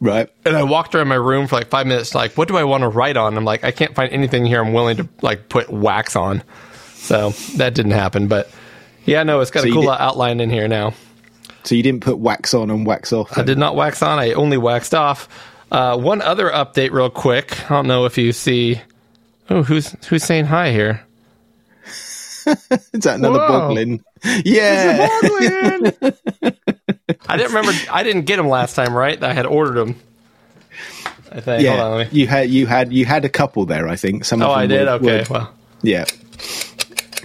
right? 0.00 0.28
and 0.44 0.56
I 0.56 0.64
walked 0.64 0.94
around 0.94 1.08
my 1.08 1.14
room 1.14 1.46
for 1.46 1.54
like 1.56 1.68
five 1.68 1.86
minutes, 1.86 2.14
like, 2.14 2.36
what 2.36 2.48
do 2.48 2.56
I 2.56 2.64
want 2.64 2.82
to 2.82 2.88
write 2.88 3.16
on? 3.16 3.36
I'm 3.36 3.44
like, 3.44 3.62
I 3.62 3.70
can't 3.70 3.94
find 3.94 4.12
anything 4.12 4.44
here 4.44 4.60
I'm 4.62 4.72
willing 4.72 4.96
to 4.96 5.08
like 5.22 5.48
put 5.48 5.70
wax 5.70 6.16
on. 6.16 6.42
So 6.94 7.30
that 7.56 7.74
didn't 7.74 7.92
happen. 7.92 8.26
But 8.26 8.50
yeah, 9.04 9.22
no, 9.22 9.40
it's 9.40 9.50
got 9.50 9.62
So 9.64 9.68
a 9.68 9.72
cool 9.72 9.90
outline 9.90 10.40
in 10.40 10.50
here 10.50 10.68
now. 10.68 10.94
So 11.64 11.74
you 11.74 11.82
didn't 11.82 12.00
put 12.02 12.18
wax 12.18 12.54
on 12.54 12.70
and 12.70 12.84
wax 12.86 13.12
off. 13.12 13.36
I 13.38 13.42
did 13.42 13.58
not 13.58 13.76
wax 13.76 14.02
on, 14.02 14.18
I 14.18 14.32
only 14.32 14.56
waxed 14.56 14.94
off. 14.94 15.28
Uh, 15.70 15.96
one 15.96 16.20
other 16.20 16.50
update, 16.50 16.90
real 16.90 17.08
quick. 17.10 17.64
I 17.70 17.74
don't 17.74 17.86
know 17.86 18.04
if 18.04 18.18
you 18.18 18.32
see. 18.32 18.80
Oh, 19.48 19.62
who's 19.62 19.94
who's 20.08 20.22
saying 20.24 20.44
hi 20.46 20.70
here? 20.72 21.02
Is 22.46 23.04
that 23.04 23.14
another 23.16 23.38
Whoa. 23.38 23.70
boglin? 23.70 24.02
Yeah. 24.44 25.08
Boglin! 25.22 26.16
I 27.28 27.36
didn't 27.36 27.54
remember. 27.54 27.72
I 27.90 28.02
didn't 28.02 28.22
get 28.22 28.38
him 28.38 28.48
last 28.48 28.74
time, 28.74 28.94
right? 28.94 29.22
I 29.22 29.32
had 29.32 29.46
ordered 29.46 29.78
him. 29.80 29.96
I 31.30 31.40
think. 31.40 31.46
Hold 31.46 31.58
on, 31.58 31.60
Yeah, 31.78 31.84
let 31.84 32.12
me. 32.12 32.20
you 32.20 32.26
had 32.26 32.50
you 32.50 32.66
had 32.66 32.92
you 32.92 33.04
had 33.06 33.24
a 33.24 33.28
couple 33.28 33.64
there. 33.64 33.88
I 33.88 33.96
think 33.96 34.24
some. 34.24 34.42
Oh, 34.42 34.46
of 34.46 34.50
them 34.52 34.58
I 34.58 34.66
did. 34.66 34.84
were- 34.86 34.92
Okay. 34.94 35.18
were- 35.30 35.34
Well, 35.38 35.54
yeah, 35.82 36.04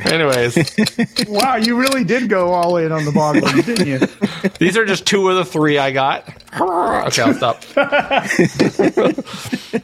anyways, 0.05 0.57
wow, 1.27 1.55
you 1.55 1.77
really 1.79 2.03
did 2.03 2.29
go 2.29 2.51
all 2.53 2.77
in 2.77 2.91
on 2.91 3.05
the 3.05 3.11
Boglin, 3.11 3.65
didn't 3.65 3.87
you? 3.87 4.49
these 4.59 4.77
are 4.77 4.85
just 4.85 5.05
two 5.05 5.29
of 5.29 5.35
the 5.37 5.45
three 5.45 5.77
I 5.77 5.91
got. 5.91 6.27
Okay, 6.53 7.21
I'll 7.21 7.33
stop. 7.33 7.63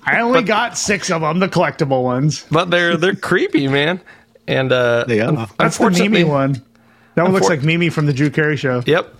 I 0.05 0.19
only 0.21 0.43
got 0.43 0.77
six 0.77 1.09
of 1.11 1.21
them, 1.21 1.39
the 1.39 1.47
collectible 1.49 2.03
ones. 2.03 2.45
but 2.51 2.69
they're 2.69 2.97
they're 2.97 3.15
creepy, 3.15 3.67
man. 3.67 4.01
And 4.47 4.71
uh, 4.71 5.05
They 5.07 5.21
are. 5.21 5.29
un- 5.29 5.35
That's 5.35 5.51
the 5.55 5.63
unfortunately- 5.85 6.09
Mimi 6.09 6.23
one. 6.29 6.61
That 7.15 7.23
one 7.23 7.31
looks 7.33 7.47
like 7.49 7.61
Mimi 7.63 7.89
from 7.89 8.07
the 8.07 8.13
Drew 8.13 8.29
Carey 8.31 8.57
show. 8.57 8.81
Yep. 8.85 9.13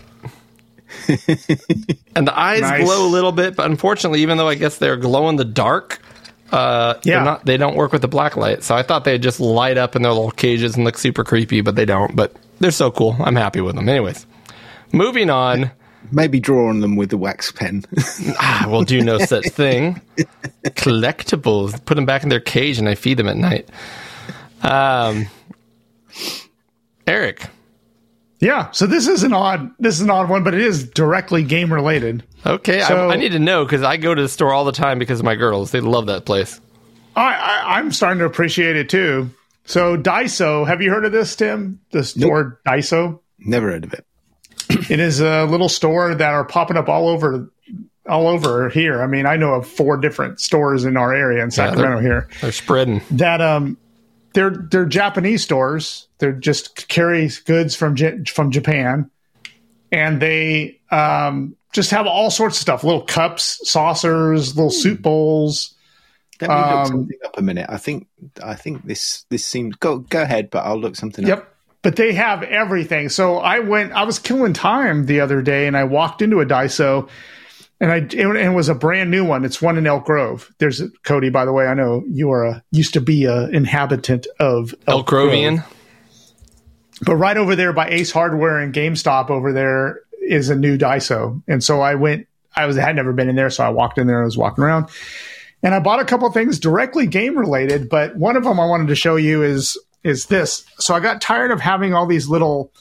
and 2.15 2.27
the 2.27 2.33
eyes 2.37 2.61
Nice. 2.61 2.83
glow 2.83 3.07
a 3.07 3.09
little 3.09 3.31
bit, 3.31 3.55
but 3.55 3.65
unfortunately, 3.67 4.21
even 4.21 4.37
though 4.37 4.47
I 4.49 4.55
guess 4.55 4.77
they're 4.79 4.97
glow 4.97 5.29
in 5.29 5.35
the 5.37 5.45
dark, 5.45 5.99
uh, 6.53 6.93
they're 7.03 7.15
Yeah. 7.17 7.23
not, 7.23 7.45
they 7.45 7.57
don't 7.57 7.75
work 7.75 7.91
with 7.91 8.01
the 8.01 8.07
black 8.07 8.37
light. 8.37 8.63
So 8.63 8.75
I 8.75 8.83
thought 8.83 9.03
they'd 9.03 9.21
just 9.21 9.39
light 9.39 9.77
up 9.77 9.95
in 9.95 10.01
their 10.03 10.11
little 10.13 10.31
cages 10.31 10.75
and 10.75 10.85
look 10.85 10.97
super 10.97 11.23
creepy, 11.23 11.61
but 11.61 11.75
they 11.75 11.85
don't. 11.85 12.15
But 12.15 12.33
they're 12.59 12.71
so 12.71 12.91
cool. 12.91 13.15
I'm 13.19 13.35
happy 13.35 13.59
with 13.61 13.75
them. 13.75 13.89
Anyways, 13.89 14.25
moving 14.91 15.29
on. 15.29 15.71
maybe 16.11 16.39
draw 16.39 16.67
on 16.69 16.81
them 16.81 16.95
with 16.97 17.09
the 17.09 17.17
wax 17.17 17.51
pen. 17.51 17.83
I 18.39 18.67
will 18.67 18.83
do 18.83 19.01
no 19.01 19.17
such 19.19 19.45
thing. 19.49 19.99
Collectibles. 20.63 21.83
Put 21.85 21.95
them 21.95 22.05
back 22.05 22.23
in 22.23 22.29
their 22.29 22.39
cage 22.41 22.77
and 22.77 22.87
I 22.89 22.95
feed 22.95 23.17
them 23.17 23.27
at 23.29 23.37
night. 23.37 23.67
Um, 24.61 25.27
Eric. 27.07 27.47
Yeah, 28.43 28.71
so 28.71 28.85
this 28.87 29.07
is 29.07 29.23
an 29.23 29.31
odd 29.33 29.71
this 29.79 29.95
is 29.95 30.01
an 30.01 30.09
odd 30.09 30.29
one, 30.29 30.43
but 30.43 30.53
it 30.53 30.59
is 30.61 30.87
directly 30.89 31.43
game 31.43 31.71
related. 31.71 32.23
Okay, 32.45 32.81
So- 32.81 33.09
I, 33.09 33.13
I 33.13 33.15
need 33.15 33.31
to 33.31 33.39
know 33.39 33.63
because 33.63 33.83
I 33.83 33.95
go 33.97 34.13
to 34.13 34.21
the 34.21 34.27
store 34.29 34.51
all 34.53 34.65
the 34.65 34.71
time 34.73 34.99
because 34.99 35.19
of 35.19 35.25
my 35.25 35.35
girls. 35.35 35.71
They 35.71 35.79
love 35.79 36.07
that 36.07 36.25
place. 36.25 36.59
I, 37.15 37.33
I 37.33 37.77
I'm 37.77 37.91
starting 37.91 38.19
to 38.19 38.25
appreciate 38.25 38.75
it 38.75 38.89
too. 38.89 39.29
So 39.65 39.95
Daiso, 39.97 40.67
have 40.67 40.81
you 40.81 40.89
heard 40.91 41.05
of 41.05 41.13
this, 41.13 41.35
Tim? 41.37 41.79
The 41.91 42.03
store 42.03 42.59
Daiso. 42.67 43.19
Never 43.39 43.71
heard 43.71 43.85
of 43.85 43.93
it. 43.93 44.05
It 44.89 44.99
is 44.99 45.21
a 45.21 45.45
little 45.45 45.69
store 45.69 46.13
that 46.13 46.33
are 46.33 46.43
popping 46.43 46.75
up 46.75 46.89
all 46.89 47.07
over 47.07 47.49
all 48.09 48.27
over 48.27 48.67
here. 48.67 49.01
I 49.01 49.07
mean, 49.07 49.25
I 49.25 49.37
know 49.37 49.53
of 49.53 49.65
four 49.65 49.95
different 49.95 50.41
stores 50.41 50.83
in 50.83 50.97
our 50.97 51.13
area 51.15 51.41
in 51.41 51.51
Sacramento 51.51 51.99
here. 52.01 52.27
They're 52.41 52.51
spreading. 52.51 53.01
that 53.11 53.39
um 53.39 53.77
they're 54.33 54.51
they're 54.51 54.85
Japanese 54.85 55.43
stores. 55.43 56.07
They're 56.17 56.31
just 56.31 56.87
carry 56.87 57.29
goods 57.45 57.75
from 57.75 57.95
J- 57.95 58.23
from 58.25 58.51
Japan, 58.51 59.09
and 59.91 60.21
they 60.21 60.79
um 60.91 61.55
just 61.71 61.91
have 61.91 62.05
all 62.07 62.29
sorts 62.29 62.57
of 62.57 62.61
stuff: 62.61 62.83
little 62.83 63.01
cups, 63.03 63.59
saucers, 63.69 64.55
little 64.55 64.71
soup 64.71 65.01
bowls. 65.01 65.73
Let 66.41 66.49
me 66.49 66.55
look 66.55 66.65
Um, 66.65 66.85
something 66.87 67.17
up 67.23 67.37
a 67.37 67.41
minute. 67.41 67.67
I 67.69 67.77
think 67.77 68.07
I 68.43 68.55
think 68.55 68.85
this 68.85 69.25
this 69.29 69.45
seems 69.45 69.75
go 69.77 69.99
go 69.99 70.21
ahead, 70.21 70.49
but 70.49 70.65
I'll 70.65 70.79
look 70.79 70.95
something 70.95 71.23
up. 71.25 71.29
Yep. 71.29 71.49
But 71.83 71.95
they 71.97 72.13
have 72.13 72.43
everything. 72.43 73.09
So 73.09 73.37
I 73.37 73.59
went. 73.59 73.91
I 73.91 74.03
was 74.03 74.17
killing 74.17 74.53
time 74.53 75.05
the 75.05 75.19
other 75.19 75.41
day, 75.41 75.67
and 75.67 75.75
I 75.77 75.83
walked 75.83 76.21
into 76.21 76.39
a 76.39 76.45
Daiso, 76.45 77.09
and 77.83 77.91
I 77.91 77.97
it, 77.97 78.13
and 78.13 78.37
it 78.37 78.55
was 78.55 78.69
a 78.69 78.75
brand 78.75 79.11
new 79.11 79.25
one. 79.25 79.43
It's 79.43 79.61
one 79.61 79.77
in 79.77 79.85
Elk 79.85 80.05
Grove. 80.05 80.49
There's 80.57 80.81
Cody. 81.03 81.29
By 81.29 81.43
the 81.43 81.51
way, 81.51 81.67
I 81.67 81.73
know 81.73 82.01
you 82.07 82.31
are 82.31 82.45
a 82.45 82.63
used 82.71 82.93
to 82.93 83.01
be 83.01 83.25
a 83.25 83.49
inhabitant 83.49 84.25
of 84.39 84.73
Elk 84.87 85.05
Grove. 85.05 85.31
Grovian. 85.31 85.65
But 87.05 87.17
right 87.17 87.35
over 87.35 87.57
there 87.57 87.73
by 87.73 87.89
Ace 87.89 88.09
Hardware 88.09 88.59
and 88.59 88.73
GameStop 88.73 89.29
over 89.29 89.51
there 89.51 89.99
is 90.21 90.49
a 90.49 90.55
new 90.55 90.77
Daiso. 90.77 91.43
And 91.45 91.61
so 91.61 91.81
I 91.81 91.95
went, 91.95 92.25
I 92.55 92.67
was 92.67 92.77
had 92.77 92.95
never 92.95 93.11
been 93.11 93.27
in 93.27 93.35
there, 93.35 93.49
so 93.49 93.65
I 93.65 93.69
walked 93.69 93.97
in 93.97 94.07
there 94.07 94.19
and 94.19 94.25
was 94.25 94.37
walking 94.37 94.63
around. 94.63 94.87
And 95.61 95.75
I 95.75 95.81
bought 95.81 95.99
a 95.99 96.05
couple 96.05 96.31
things 96.31 96.59
directly 96.59 97.05
game 97.05 97.37
related, 97.37 97.89
but 97.89 98.15
one 98.15 98.37
of 98.37 98.45
them 98.45 98.61
I 98.61 98.65
wanted 98.65 98.87
to 98.87 98.95
show 98.95 99.17
you 99.17 99.43
is 99.43 99.77
is 100.05 100.27
this. 100.27 100.65
So 100.79 100.95
I 100.95 101.01
got 101.01 101.19
tired 101.19 101.51
of 101.51 101.59
having 101.59 101.93
all 101.93 102.05
these 102.05 102.29
little 102.29 102.71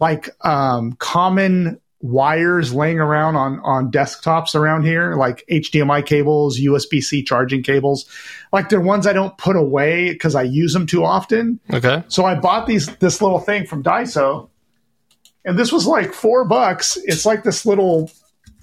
like 0.00 0.28
um 0.44 0.92
common 0.98 1.80
wires 2.04 2.74
laying 2.74 3.00
around 3.00 3.34
on 3.34 3.58
on 3.60 3.90
desktops 3.90 4.54
around 4.54 4.84
here 4.84 5.14
like 5.14 5.42
HDMI 5.50 6.04
cables, 6.04 6.60
USB-C 6.60 7.22
charging 7.22 7.62
cables. 7.62 8.04
Like 8.52 8.68
they're 8.68 8.78
ones 8.80 9.06
I 9.06 9.14
don't 9.14 9.36
put 9.38 9.56
away 9.56 10.12
because 10.12 10.34
I 10.34 10.42
use 10.42 10.74
them 10.74 10.86
too 10.86 11.02
often. 11.02 11.58
Okay. 11.72 12.04
So 12.08 12.26
I 12.26 12.34
bought 12.34 12.66
these 12.66 12.94
this 12.96 13.22
little 13.22 13.38
thing 13.38 13.66
from 13.66 13.82
Daiso, 13.82 14.50
and 15.46 15.58
this 15.58 15.72
was 15.72 15.86
like 15.86 16.12
four 16.12 16.44
bucks. 16.44 16.98
It's 17.04 17.24
like 17.24 17.42
this 17.42 17.64
little 17.64 18.10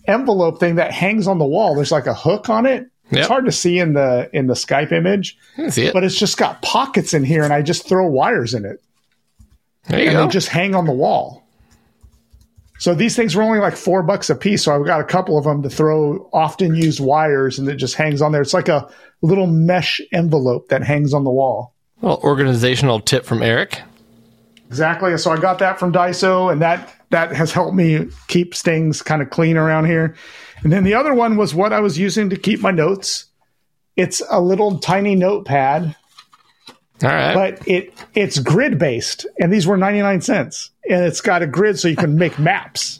envelope 0.08 0.60
thing 0.60 0.76
that 0.76 0.92
hangs 0.92 1.28
on 1.28 1.40
the 1.40 1.46
wall. 1.46 1.74
There's 1.76 1.92
like 1.92 2.06
a 2.08 2.14
hook 2.14 2.48
on 2.48 2.68
it. 2.68 2.88
Yep. 3.10 3.20
It's 3.20 3.28
hard 3.28 3.46
to 3.46 3.52
see 3.52 3.80
in 3.80 3.94
the 3.94 4.30
in 4.34 4.46
the 4.46 4.54
Skype 4.54 4.92
image, 4.92 5.36
it. 5.58 5.94
but 5.94 6.04
it's 6.04 6.18
just 6.18 6.38
got 6.38 6.62
pockets 6.62 7.14
in 7.16 7.24
here, 7.24 7.44
and 7.44 7.52
I 7.52 7.64
just 7.64 7.88
throw 7.90 8.08
wires 8.08 8.54
in 8.54 8.66
it, 8.66 8.82
There 9.88 10.00
you 10.00 10.06
and 10.10 10.16
go. 10.16 10.26
they 10.28 10.32
just 10.32 10.48
hang 10.48 10.76
on 10.76 10.86
the 10.86 10.94
wall. 10.94 11.41
So 12.82 12.96
these 12.96 13.16
things 13.16 13.36
were 13.36 13.44
only 13.44 13.60
like 13.60 13.76
four 13.76 14.02
bucks 14.02 14.32
a 14.32 14.36
piece. 14.36 14.64
So 14.64 14.76
I've 14.76 14.88
got 14.88 15.00
a 15.02 15.04
couple 15.04 15.38
of 15.38 15.44
them 15.44 15.62
to 15.62 15.70
throw 15.70 16.28
often 16.34 16.74
used 16.74 17.00
wires, 17.00 17.60
and 17.60 17.70
it 17.70 17.76
just 17.76 17.94
hangs 17.94 18.24
on 18.24 18.32
there. 18.32 18.42
It's 18.42 18.56
like 18.56 18.70
a 18.70 18.92
little 19.22 19.46
mesh 19.46 20.02
envelope 20.12 20.70
that 20.70 20.82
hangs 20.82 21.14
on 21.14 21.24
the 21.24 21.30
wall. 21.30 21.76
well, 22.02 22.20
organizational 22.24 23.00
tip 23.00 23.24
from 23.24 23.44
Eric. 23.44 23.80
Exactly. 24.66 25.16
So 25.20 25.30
I 25.30 25.40
got 25.40 25.60
that 25.60 25.78
from 25.78 25.94
Daiso, 25.94 26.52
and 26.52 26.60
that 26.64 26.92
that 27.12 27.32
has 27.36 27.52
helped 27.52 27.76
me 27.76 28.08
keep 28.28 28.56
things 28.56 29.04
kind 29.04 29.22
of 29.22 29.30
clean 29.30 29.58
around 29.58 29.86
here. 29.86 30.16
And 30.64 30.74
then 30.74 30.84
the 30.84 30.96
other 30.96 31.14
one 31.14 31.38
was 31.38 31.54
what 31.54 31.74
I 31.74 31.82
was 31.82 32.00
using 32.00 32.32
to 32.32 32.36
keep 32.36 32.62
my 32.62 32.72
notes. 32.72 33.26
It's 33.96 34.24
a 34.32 34.42
little 34.42 34.80
tiny 34.80 35.14
notepad, 35.14 35.96
All 37.04 37.10
right. 37.10 37.36
but 37.36 37.68
it 37.68 37.94
it's 38.16 38.40
grid 38.40 38.80
based, 38.80 39.28
and 39.40 39.54
these 39.54 39.68
were 39.68 39.78
ninety 39.78 40.02
nine 40.02 40.22
cents, 40.22 40.71
and 40.90 41.04
it's 41.06 41.22
got 41.22 41.42
a 41.42 41.48
grid 41.48 41.80
so 41.80 41.88
you 41.88 41.96
can 41.96 42.16
make 42.16 42.38
maps. 42.40 43.00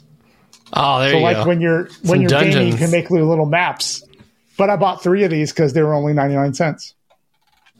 oh, 0.72 1.00
there 1.00 1.10
So 1.10 1.16
you 1.18 1.22
like 1.22 1.36
go. 1.38 1.46
when 1.46 1.60
you're 1.60 1.84
when 2.02 2.06
Some 2.06 2.20
you're 2.22 2.28
gaming, 2.30 2.68
you 2.68 2.76
can 2.76 2.90
make 2.90 3.10
little, 3.10 3.46
maps. 3.46 4.02
But 4.58 4.70
I 4.70 4.76
bought 4.76 5.02
three 5.02 5.24
of 5.24 5.30
these 5.30 5.52
because 5.52 5.72
they 5.72 5.82
were 5.82 5.94
only 5.94 6.12
ninety 6.12 6.34
nine 6.34 6.54
cents. 6.54 6.94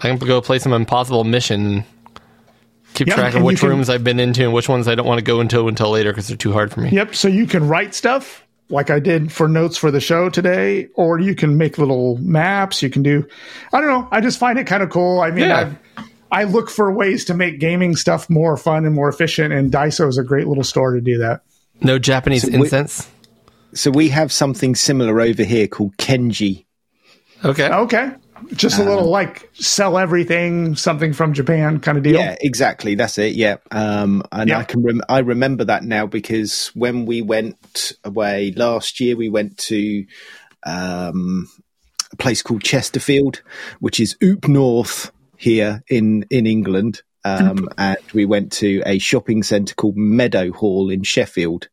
I 0.01 0.09
can 0.09 0.19
go 0.19 0.41
play 0.41 0.59
some 0.59 0.73
impossible 0.73 1.23
mission. 1.25 1.85
Keep 2.95 3.07
Yeah, 3.09 3.15
track 3.15 3.35
of 3.35 3.43
which 3.43 3.61
can- 3.61 3.69
rooms 3.71 3.89
I've 3.89 4.05
been 4.05 4.19
into 4.21 4.43
and 4.45 4.53
which 4.53 4.69
ones 4.69 4.87
I 4.89 4.95
don't 4.95 5.07
want 5.07 5.19
to 5.19 5.25
go 5.25 5.41
into 5.41 5.69
until 5.69 5.91
later 5.91 6.11
because 6.11 6.29
they're 6.29 6.37
too 6.37 6.53
hard 6.53 6.73
for 6.73 6.81
me. 6.81 6.91
Yep. 6.91 7.15
So 7.15 7.29
you 7.29 7.47
can 7.47 7.67
write 7.69 7.95
stuff 7.95 8.45
like 8.69 8.91
I 8.91 8.99
did 9.01 9.31
for 9.33 9.49
notes 9.49 9.77
for 9.79 9.91
the 9.91 10.01
show 10.01 10.29
today, 10.29 10.89
or 10.95 11.19
you 11.19 11.35
can 11.35 11.57
make 11.57 11.79
little 11.79 12.17
maps. 12.19 12.83
You 12.83 12.91
can 12.91 13.03
do, 13.03 13.27
I 13.73 13.81
don't 13.81 13.89
know. 13.89 14.09
I 14.11 14.21
just 14.21 14.39
find 14.39 14.59
it 14.59 14.67
kind 14.67 14.83
of 14.83 14.91
cool. 14.91 15.21
I 15.21 15.31
mean, 15.31 15.49
Yeah. 15.49 15.59
I've, 15.61 15.79
I 16.33 16.45
look 16.45 16.71
for 16.71 16.91
ways 16.93 17.27
to 17.27 17.35
make 17.35 17.61
gaming 17.61 17.95
stuff 17.95 18.29
more 18.31 18.57
fun 18.57 18.87
and 18.87 18.95
more 18.95 19.09
efficient, 19.09 19.53
and 19.53 19.71
Daiso 19.71 20.09
is 20.09 20.17
a 20.19 20.25
great 20.25 20.49
little 20.49 20.65
store 20.65 20.95
to 20.95 21.01
do 21.01 21.19
that. 21.19 21.43
No 21.83 21.99
Japanese 21.99 22.43
So 22.43 22.49
we- 22.49 22.55
incense. 22.65 23.09
So 23.75 23.91
we 23.91 24.09
have 24.09 24.33
something 24.33 24.75
similar 24.75 25.21
over 25.21 25.45
here 25.45 25.67
called 25.67 25.97
Kenji. 25.97 26.65
Okay. 27.45 27.69
Okay, 27.69 28.11
just 28.55 28.79
a 28.79 28.85
little 28.85 29.09
like 29.09 29.49
sell 29.55 29.97
everything, 29.99 30.75
something 30.77 31.13
from 31.13 31.33
Japan 31.33 31.81
kind 31.81 31.97
of 31.99 32.05
deal. 32.05 32.15
Yeah, 32.17 32.37
exactly. 32.41 32.95
That's 32.95 33.17
it. 33.19 33.35
Yeah. 33.35 33.57
Um, 33.71 34.23
and 34.31 34.51
Yeah. 34.51 34.59
I 34.59 34.65
can 34.65 34.83
rem- 34.83 35.01
I 35.09 35.21
remember 35.21 35.65
that 35.65 35.85
now 35.85 36.07
because 36.07 36.69
when 36.75 37.07
we 37.07 37.23
went 37.23 37.93
away 38.05 38.53
last 38.57 39.01
year, 39.01 39.17
we 39.17 39.29
went 39.31 39.57
to 39.59 40.05
um, 40.65 41.49
a 42.13 42.17
place 42.17 42.43
called 42.43 42.63
Chesterfield, 42.63 43.43
which 43.81 43.99
is 44.01 44.17
Oop 44.23 44.49
North 44.49 45.11
here 45.43 45.83
in 45.89 46.25
in 46.31 46.47
England. 46.47 47.03
Um, 47.25 47.69
and 47.79 47.99
we 48.13 48.25
went 48.25 48.51
to 48.55 48.83
a 48.85 48.99
shopping 48.99 49.45
centre 49.45 49.77
called 49.77 49.97
Meadowhall 49.97 50.91
in 50.93 51.05
Sheffield, 51.05 51.69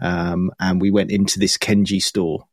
um, 0.00 0.50
and 0.60 0.82
we 0.82 0.90
went 0.90 1.10
into 1.10 1.38
this 1.38 1.56
Kenji 1.56 2.02
store. 2.02 2.46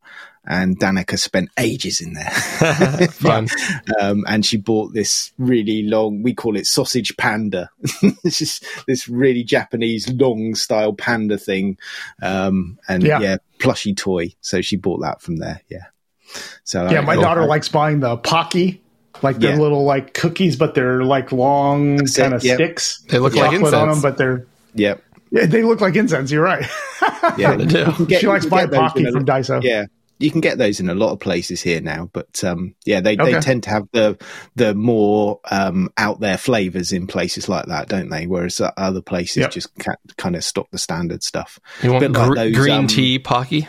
And 0.46 0.80
Danica 0.80 1.18
spent 1.18 1.50
ages 1.58 2.00
in 2.00 2.14
there. 2.14 2.30
Fun. 3.10 3.46
um, 4.00 4.24
and 4.26 4.44
she 4.44 4.56
bought 4.56 4.94
this 4.94 5.32
really 5.36 5.82
long. 5.82 6.22
We 6.22 6.32
call 6.32 6.56
it 6.56 6.64
sausage 6.64 7.14
panda. 7.18 7.68
this 8.24 8.40
is 8.40 8.62
this 8.86 9.06
really 9.06 9.44
Japanese 9.44 10.08
long 10.10 10.54
style 10.54 10.94
panda 10.94 11.36
thing, 11.36 11.76
um, 12.22 12.78
and 12.88 13.02
Yeah. 13.02 13.20
yeah. 13.20 13.36
plushy 13.58 13.94
toy. 13.94 14.32
So 14.40 14.62
she 14.62 14.76
bought 14.76 15.02
that 15.02 15.20
from 15.20 15.36
there. 15.36 15.60
Yeah. 15.68 15.86
So 16.64 16.88
Yeah, 16.90 17.00
I- 17.00 17.04
my 17.04 17.12
I- 17.12 17.22
daughter 17.22 17.44
likes 17.44 17.68
buying 17.68 18.00
the 18.00 18.16
Pocky, 18.16 18.80
like 19.22 19.38
they're 19.38 19.52
Yeah. 19.54 19.58
little 19.60 19.84
like 19.84 20.14
cookies, 20.14 20.56
but 20.56 20.74
they're 20.74 21.02
like 21.04 21.32
long 21.32 21.98
kind 22.06 22.34
of 22.34 22.42
yep. 22.44 22.56
sticks. 22.56 23.02
They 23.08 23.18
look 23.18 23.34
like 23.34 23.52
chocolate 23.52 23.74
on 23.74 23.88
incense. 23.88 24.02
them, 24.02 24.10
but 24.10 24.18
they're 24.18 24.46
Yeah. 24.74 24.94
yeah, 25.30 25.46
they 25.46 25.62
look 25.62 25.80
like 25.80 25.96
incense. 25.96 26.30
You're 26.30 26.42
right. 26.44 26.66
Yeah. 27.36 27.54
They 27.56 27.66
do. 27.66 27.78
You 27.80 27.92
can 27.92 28.04
get- 28.06 28.20
she 28.22 28.26
likes 28.26 28.44
can 28.44 28.50
buying 28.50 28.70
those 28.70 28.78
Pocky 28.80 29.00
in 29.00 29.06
a- 29.08 29.12
from 29.12 29.24
Daiso. 29.26 29.62
Yeah. 29.62 29.86
You 30.18 30.30
can 30.30 30.40
get 30.42 30.58
those 30.58 30.80
in 30.80 30.90
a 30.90 30.94
lot 30.94 31.12
of 31.12 31.20
places 31.20 31.62
here 31.62 31.80
now, 31.80 32.10
but 32.12 32.42
um, 32.44 32.74
yeah, 32.84 33.00
they, 33.00 33.16
they 33.16 33.40
tend 33.40 33.62
to 33.62 33.70
have 33.70 33.88
the 33.92 34.18
the 34.54 34.74
more 34.74 35.40
um, 35.50 35.88
out 35.96 36.20
there 36.20 36.36
flavors 36.36 36.92
in 36.92 37.06
places 37.06 37.48
like 37.48 37.66
that, 37.66 37.88
don't 37.88 38.10
they? 38.10 38.26
Whereas 38.26 38.60
uh, 38.60 38.70
other 38.76 39.00
places 39.00 39.36
Yep. 39.38 39.50
just 39.52 39.74
ca- 39.78 39.94
kind 40.18 40.36
of 40.36 40.44
stock 40.44 40.66
the 40.72 40.78
standard 40.78 41.22
stuff. 41.22 41.58
You 41.82 41.92
want 41.92 42.00
Bit 42.02 42.12
like 42.12 42.34
those, 42.34 42.54
green 42.54 42.74
um, 42.80 42.86
tea 42.86 43.18
Pocky? 43.18 43.66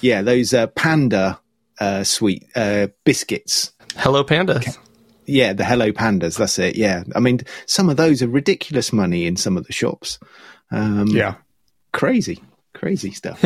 Yeah, 0.00 0.22
those 0.22 0.52
uh, 0.54 0.66
panda 0.68 1.38
uh, 1.78 2.02
sweet 2.04 2.46
uh, 2.56 2.88
biscuits. 3.04 3.72
Hello 3.96 4.24
Pandas. 4.24 4.78
Yeah, 5.26 5.52
the 5.52 5.64
Hello 5.64 5.92
Pandas. 5.92 6.38
That's 6.38 6.58
it. 6.58 6.76
Yeah, 6.76 7.04
I 7.14 7.20
mean, 7.20 7.40
some 7.66 7.88
of 7.88 7.96
those 7.96 8.22
are 8.22 8.28
ridiculous 8.28 8.92
money 8.92 9.26
in 9.26 9.36
some 9.36 9.56
of 9.56 9.66
the 9.66 9.72
shops. 9.72 10.18
Um, 10.70 11.06
Yeah. 11.08 11.34
crazy, 11.92 12.42
crazy 12.74 13.12
stuff. 13.12 13.44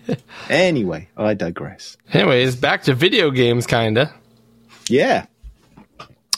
anyway, 0.50 1.08
I 1.16 1.34
digress. 1.34 1.96
Anyways, 2.12 2.56
back 2.56 2.82
to 2.84 2.94
video 2.94 3.30
games, 3.30 3.66
kinda. 3.66 4.12
Yeah, 4.88 5.26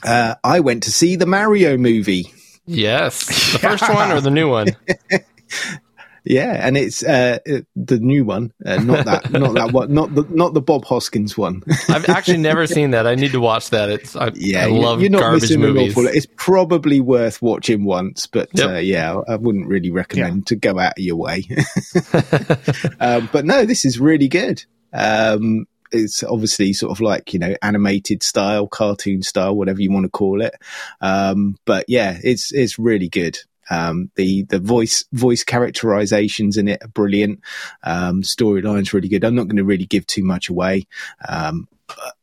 uh, 0.05 0.37
I 0.45 0.61
went 0.61 0.85
to 0.85 0.93
see 0.93 1.17
the 1.17 1.27
Mario 1.27 1.77
movie. 1.77 2.33
Yes. 2.67 3.53
The 3.53 3.59
first 3.61 3.89
one 3.93 4.13
or 4.13 4.21
the 4.21 4.31
new 4.31 4.49
one? 4.49 4.69
Yeah, 6.29 6.55
and 6.67 6.77
it's 6.77 7.05
uh, 7.05 7.39
uh, 7.49 7.61
the 7.77 8.01
new 8.01 8.25
one, 8.25 8.53
uh, 8.65 8.83
not 8.83 9.05
that, 9.05 9.31
not 9.31 9.55
that 9.55 9.71
one, 9.73 9.95
not 9.95 10.13
the 10.13 10.25
not 10.29 10.55
the 10.55 10.61
Bob 10.61 10.85
Hoskins 10.85 11.39
one. 11.39 11.63
I've 11.89 12.09
actually 12.09 12.39
never 12.39 12.67
seen 12.67 12.91
that. 12.91 13.07
I 13.07 13.15
need 13.15 13.31
to 13.33 13.41
watch 13.41 13.71
that. 13.71 13.91
It's 13.91 14.17
I, 14.17 14.33
yeah, 14.35 14.65
I 14.65 14.67
you- 14.67 14.81
love 14.81 15.01
you're 15.01 15.11
not 15.11 15.21
garbage 15.21 15.43
missing 15.43 15.63
an 15.63 15.69
movies. 15.75 15.93
awful. 15.93 16.07
It's 16.09 16.27
probably 16.37 17.01
worth 17.01 17.41
watching 17.41 17.85
once, 17.85 18.27
but 18.27 18.49
Yep. 18.55 18.69
uh, 18.71 18.79
yeah, 18.79 19.21
I 19.29 19.37
wouldn't 19.37 19.69
really 19.69 19.93
recommend 19.93 20.49
to 20.49 20.57
go 20.57 20.79
out 20.81 20.95
of 20.99 21.05
your 21.05 21.17
way. 21.17 21.45
um, 23.01 23.29
but 23.33 23.45
no, 23.45 23.65
this 23.65 23.85
is 23.85 24.01
really 24.01 24.29
good. 24.29 24.65
Um, 24.93 25.67
it's 25.93 26.25
obviously 26.25 26.73
sort 26.73 26.91
of 26.91 27.01
like 27.01 27.33
you 27.33 27.39
know 27.39 27.55
animated 27.63 28.23
style, 28.23 28.67
cartoon 28.67 29.23
style, 29.23 29.55
whatever 29.55 29.81
you 29.81 29.93
want 29.93 30.05
to 30.05 30.11
call 30.11 30.41
it. 30.43 30.55
Um, 31.01 31.57
but 31.65 31.85
yeah, 31.89 32.19
it's 32.23 32.53
it's 32.53 32.79
really 32.79 33.09
good. 33.09 33.39
Um, 33.71 34.11
the 34.15 34.43
the 34.45 34.59
voice 34.59 35.05
voice 35.13 35.45
characterizations 35.45 36.57
in 36.57 36.69
it 36.69 36.83
are 36.83 36.89
brilliant. 36.89 37.41
Um, 37.83 38.23
storyline's 38.23 38.93
really 38.93 39.09
good. 39.09 39.25
I'm 39.25 39.35
not 39.35 39.49
going 39.49 39.57
to 39.57 39.65
really 39.65 39.87
give 39.87 40.07
too 40.07 40.25
much 40.25 40.49
away. 40.49 40.87
Um, 41.29 41.69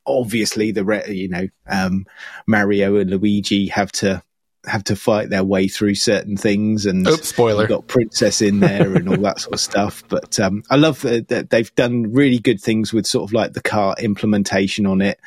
obviously, 0.06 0.72
the 0.72 0.86
re- 0.86 1.10
you 1.10 1.30
know 1.30 1.48
um, 1.68 2.06
Mario 2.48 2.98
and 2.98 3.10
Luigi 3.10 3.68
have 3.68 3.92
to 3.94 4.24
have 4.66 4.84
to 4.86 4.96
fight 4.96 5.30
their 5.30 5.44
way 5.44 5.68
through 5.68 5.96
certain 5.96 6.38
things, 6.38 6.86
and 6.86 7.08
Oops, 7.08 7.28
spoiler. 7.28 7.68
got 7.68 7.88
Princess 7.88 8.42
in 8.42 8.60
there 8.60 8.96
and 8.96 9.10
all 9.10 9.18
that 9.18 9.42
sort 9.42 9.56
of 9.56 9.60
stuff. 9.60 10.04
But 10.14 10.40
um, 10.40 10.64
I 10.70 10.76
love 10.76 11.02
that, 11.02 11.30
that 11.30 11.50
they've 11.50 11.74
done 11.76 12.14
really 12.14 12.38
good 12.38 12.62
things 12.62 12.94
with 12.94 13.08
sort 13.08 13.28
of 13.28 13.34
like 13.34 13.54
the 13.54 13.62
car 13.62 13.96
implementation 14.00 14.86
on 14.86 15.02
it. 15.02 15.20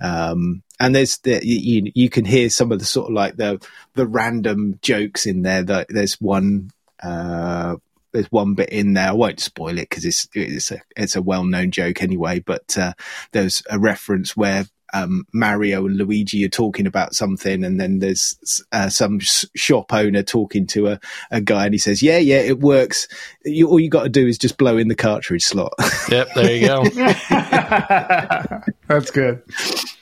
Um, 0.00 0.62
and 0.82 0.96
there's 0.96 1.18
the, 1.18 1.40
you, 1.44 1.92
you 1.94 2.10
can 2.10 2.24
hear 2.24 2.50
some 2.50 2.72
of 2.72 2.80
the 2.80 2.84
sort 2.84 3.08
of 3.08 3.14
like 3.14 3.36
the 3.36 3.64
the 3.94 4.06
random 4.06 4.80
jokes 4.82 5.26
in 5.26 5.42
there. 5.42 5.62
That 5.62 5.86
there's 5.88 6.20
one. 6.20 6.70
Uh, 7.00 7.76
there's 8.12 8.30
one 8.30 8.54
bit 8.54 8.68
in 8.68 8.92
there. 8.92 9.08
I 9.08 9.12
won't 9.12 9.40
spoil 9.40 9.78
it 9.78 9.88
because 9.88 10.04
it's 10.04 10.28
it's 10.34 10.72
a 10.72 10.80
it's 10.96 11.16
a 11.16 11.22
well 11.22 11.44
known 11.44 11.70
joke 11.70 12.02
anyway. 12.02 12.40
But 12.40 12.76
uh, 12.76 12.92
there's 13.30 13.62
a 13.70 13.78
reference 13.78 14.36
where 14.36 14.66
um, 14.92 15.26
Mario 15.32 15.86
and 15.86 15.96
Luigi 15.96 16.44
are 16.44 16.50
talking 16.50 16.86
about 16.86 17.14
something, 17.14 17.64
and 17.64 17.80
then 17.80 18.00
there's 18.00 18.62
uh, 18.72 18.88
some 18.88 19.20
sh- 19.20 19.46
shop 19.54 19.92
owner 19.92 20.22
talking 20.22 20.66
to 20.68 20.88
a, 20.88 21.00
a 21.30 21.40
guy, 21.40 21.64
and 21.64 21.74
he 21.74 21.78
says, 21.78 22.02
"Yeah, 22.02 22.18
yeah, 22.18 22.40
it 22.40 22.60
works. 22.60 23.08
You, 23.44 23.68
all 23.68 23.80
you 23.80 23.88
got 23.88 24.02
to 24.02 24.10
do 24.10 24.26
is 24.26 24.36
just 24.36 24.58
blow 24.58 24.76
in 24.76 24.88
the 24.88 24.94
cartridge 24.94 25.44
slot." 25.44 25.72
Yep, 26.10 26.34
there 26.34 26.56
you 26.56 26.66
go. 26.66 26.84
That's 28.88 29.10
good. 29.10 29.42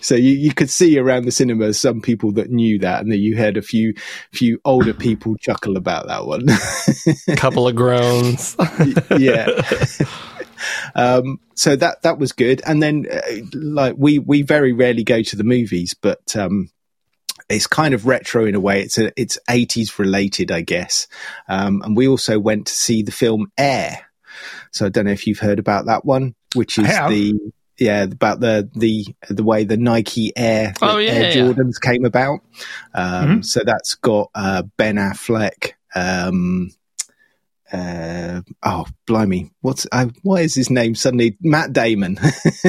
So 0.00 0.14
you, 0.14 0.32
you 0.32 0.54
could 0.54 0.70
see 0.70 0.98
around 0.98 1.24
the 1.24 1.30
cinema 1.30 1.72
some 1.72 2.00
people 2.00 2.32
that 2.32 2.50
knew 2.50 2.78
that, 2.78 3.02
and 3.02 3.12
that 3.12 3.18
you 3.18 3.36
heard 3.36 3.56
a 3.56 3.62
few 3.62 3.94
few 4.32 4.60
older 4.64 4.94
people 4.94 5.36
chuckle 5.36 5.76
about 5.76 6.06
that 6.08 6.26
one. 6.26 6.46
Couple 7.36 7.68
of 7.68 7.74
groans. 7.74 8.56
yeah. 9.18 9.48
um, 10.94 11.38
so 11.54 11.76
that 11.76 12.02
that 12.02 12.18
was 12.18 12.32
good, 12.32 12.62
and 12.66 12.82
then 12.82 13.06
uh, 13.10 13.20
like 13.54 13.94
we 13.98 14.18
we 14.18 14.42
very 14.42 14.72
rarely 14.72 15.04
go 15.04 15.22
to 15.22 15.36
the 15.36 15.44
movies, 15.44 15.94
but 16.00 16.36
um, 16.36 16.70
it's 17.48 17.66
kind 17.66 17.94
of 17.94 18.06
retro 18.06 18.44
in 18.44 18.54
a 18.54 18.60
way. 18.60 18.82
It's 18.82 18.98
a 18.98 19.12
it's 19.20 19.38
eighties 19.48 19.98
related, 19.98 20.50
I 20.50 20.62
guess. 20.62 21.06
Um, 21.48 21.82
and 21.82 21.96
we 21.96 22.08
also 22.08 22.38
went 22.38 22.66
to 22.66 22.72
see 22.72 23.02
the 23.02 23.12
film 23.12 23.50
Air. 23.58 24.06
So 24.72 24.86
I 24.86 24.88
don't 24.88 25.06
know 25.06 25.10
if 25.10 25.26
you've 25.26 25.40
heard 25.40 25.58
about 25.58 25.86
that 25.86 26.04
one, 26.04 26.34
which 26.54 26.78
is 26.78 26.86
the 26.86 27.52
yeah 27.80 28.02
about 28.04 28.38
the 28.40 28.70
the 28.76 29.06
the 29.28 29.42
way 29.42 29.64
the 29.64 29.76
Nike 29.76 30.32
Air 30.36 30.74
Oh, 30.82 30.98
yeah, 30.98 31.10
Air 31.10 31.22
yeah. 31.22 31.34
Jordans 31.34 31.80
came 31.80 32.04
about. 32.04 32.40
Um, 32.94 33.40
Mhm. 33.40 33.44
So 33.44 33.62
that's 33.64 33.94
got 33.96 34.30
uh, 34.34 34.62
Ben 34.76 34.96
Affleck. 34.96 35.72
Um, 35.94 36.70
uh, 37.72 38.40
oh 38.64 38.84
blimey 39.06 39.48
what's 39.60 39.86
uh, 39.92 40.06
what 40.22 40.42
is 40.42 40.56
his 40.56 40.70
name 40.70 40.94
suddenly 40.96 41.36
matt 41.40 41.72
damon 41.72 42.18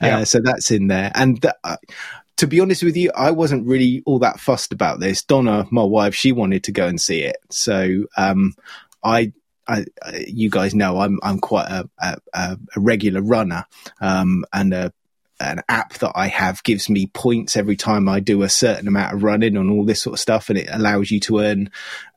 Yeah. 0.00 0.18
uh, 0.20 0.24
so 0.24 0.40
that's 0.42 0.70
in 0.70 0.86
there 0.86 1.12
and 1.14 1.42
th- 1.42 1.52
uh, 1.62 1.76
to 2.38 2.46
be 2.46 2.58
honest 2.58 2.82
with 2.82 2.96
you 2.96 3.10
i 3.14 3.30
wasn't 3.30 3.66
really 3.66 4.02
all 4.06 4.18
that 4.20 4.40
fussed 4.40 4.72
about 4.72 4.98
this 4.98 5.22
donna 5.22 5.66
my 5.70 5.82
wife 5.82 6.14
she 6.14 6.32
wanted 6.32 6.64
to 6.64 6.72
go 6.72 6.86
and 6.86 6.98
see 6.98 7.20
it 7.20 7.36
so 7.50 8.04
um 8.16 8.54
i 9.04 9.30
I, 9.70 9.84
I- 10.04 10.24
you 10.26 10.50
guys 10.50 10.74
know 10.74 10.98
I'm 11.00 11.18
I'm 11.22 11.38
quite 11.38 11.68
a, 11.68 11.88
a, 11.98 12.16
a 12.34 12.58
a 12.76 12.80
regular 12.80 13.22
runner, 13.22 13.64
um, 14.00 14.44
and 14.52 14.74
a, 14.74 14.92
an 15.42 15.62
app 15.70 15.94
that 15.94 16.12
I 16.14 16.26
have 16.26 16.62
gives 16.64 16.90
me 16.90 17.06
points 17.06 17.56
every 17.56 17.76
time 17.76 18.08
I 18.10 18.20
do 18.20 18.42
a 18.42 18.48
certain 18.50 18.86
amount 18.88 19.14
of 19.14 19.22
running 19.22 19.56
and 19.56 19.70
all 19.70 19.84
this 19.86 20.02
sort 20.02 20.14
of 20.14 20.20
stuff, 20.20 20.50
and 20.50 20.58
it 20.58 20.68
allows 20.70 21.10
you 21.10 21.18
to 21.20 21.38
earn 21.38 21.70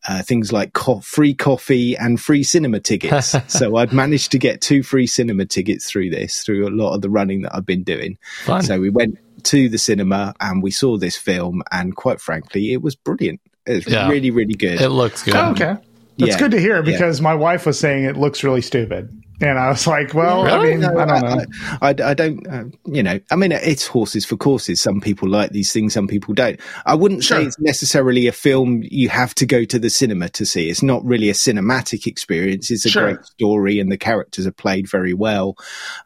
uh, 0.09 0.21
things 0.23 0.51
like 0.51 0.73
co- 0.73 0.99
free 0.99 1.33
coffee 1.33 1.95
and 1.95 2.19
free 2.19 2.43
cinema 2.43 2.81
tickets. 2.81 3.33
so 3.47 3.77
I'd 3.77 3.93
managed 3.93 4.31
to 4.33 4.39
get 4.39 4.59
two 4.59 4.83
free 4.83 5.07
cinema 5.07 5.45
tickets 5.45 5.89
through 5.89 6.09
this, 6.09 6.43
through 6.43 6.67
a 6.67 6.75
lot 6.75 6.95
of 6.95 7.01
the 7.01 7.09
running 7.09 7.43
that 7.43 7.55
I've 7.55 7.65
been 7.65 7.83
doing. 7.83 8.17
Fun. 8.43 8.61
So 8.63 8.77
we 8.79 8.89
went 8.89 9.17
to 9.43 9.69
the 9.69 9.77
cinema 9.77 10.33
and 10.41 10.61
we 10.61 10.71
saw 10.71 10.97
this 10.97 11.15
film, 11.15 11.63
and 11.71 11.95
quite 11.95 12.19
frankly, 12.19 12.73
it 12.73 12.81
was 12.81 12.95
brilliant. 12.97 13.39
It 13.65 13.85
was 13.85 13.93
Yeah. 13.93 14.09
really, 14.09 14.31
really 14.31 14.55
good. 14.55 14.81
It 14.81 14.89
looks 14.89 15.23
good. 15.23 15.35
Oh, 15.35 15.51
okay. 15.51 15.77
That's 16.17 16.33
Yeah. 16.33 16.39
good 16.39 16.51
to 16.51 16.59
hear 16.59 16.75
Yeah. 16.75 16.81
because 16.81 17.21
my 17.21 17.33
wife 17.35 17.65
was 17.65 17.79
saying 17.79 18.03
it 18.05 18.17
looks 18.17 18.43
really 18.43 18.61
stupid. 18.61 19.09
And 19.41 19.59
I 19.59 19.69
was 19.69 19.87
like, 19.87 20.13
well, 20.13 20.45
Really? 20.45 20.73
I 20.73 20.75
mean, 20.75 20.85
I 20.85 21.05
don't 21.05 21.07
know. 21.07 21.45
I, 21.81 21.87
I, 21.89 22.11
I 22.11 22.13
don't, 22.13 22.47
uh, 22.47 22.63
you 22.85 23.03
know, 23.03 23.19
I 23.29 23.35
mean, 23.35 23.51
it's 23.51 23.87
horses 23.87 24.25
for 24.25 24.37
courses. 24.37 24.79
Some 24.79 25.01
people 25.01 25.27
like 25.27 25.49
these 25.49 25.73
things, 25.73 25.93
some 25.93 26.07
people 26.07 26.33
don't. 26.33 26.59
I 26.85 26.95
wouldn't 26.95 27.23
say 27.25 27.43
it's 27.43 27.59
necessarily 27.59 28.27
a 28.27 28.31
film 28.31 28.83
you 28.85 29.09
have 29.09 29.33
to 29.35 29.45
go 29.45 29.65
to 29.65 29.79
the 29.79 29.89
cinema 29.89 30.29
to 30.29 30.45
see. 30.45 30.69
It's 30.69 30.83
not 30.83 31.03
really 31.03 31.29
a 31.29 31.33
cinematic 31.33 32.07
experience. 32.07 32.71
It's 32.71 32.85
a 32.85 32.89
Sure. 32.89 33.13
great 33.15 33.25
story 33.25 33.79
and 33.79 33.91
the 33.91 33.97
characters 33.97 34.45
are 34.47 34.51
played 34.53 34.89
very 34.89 35.13
well. 35.15 35.57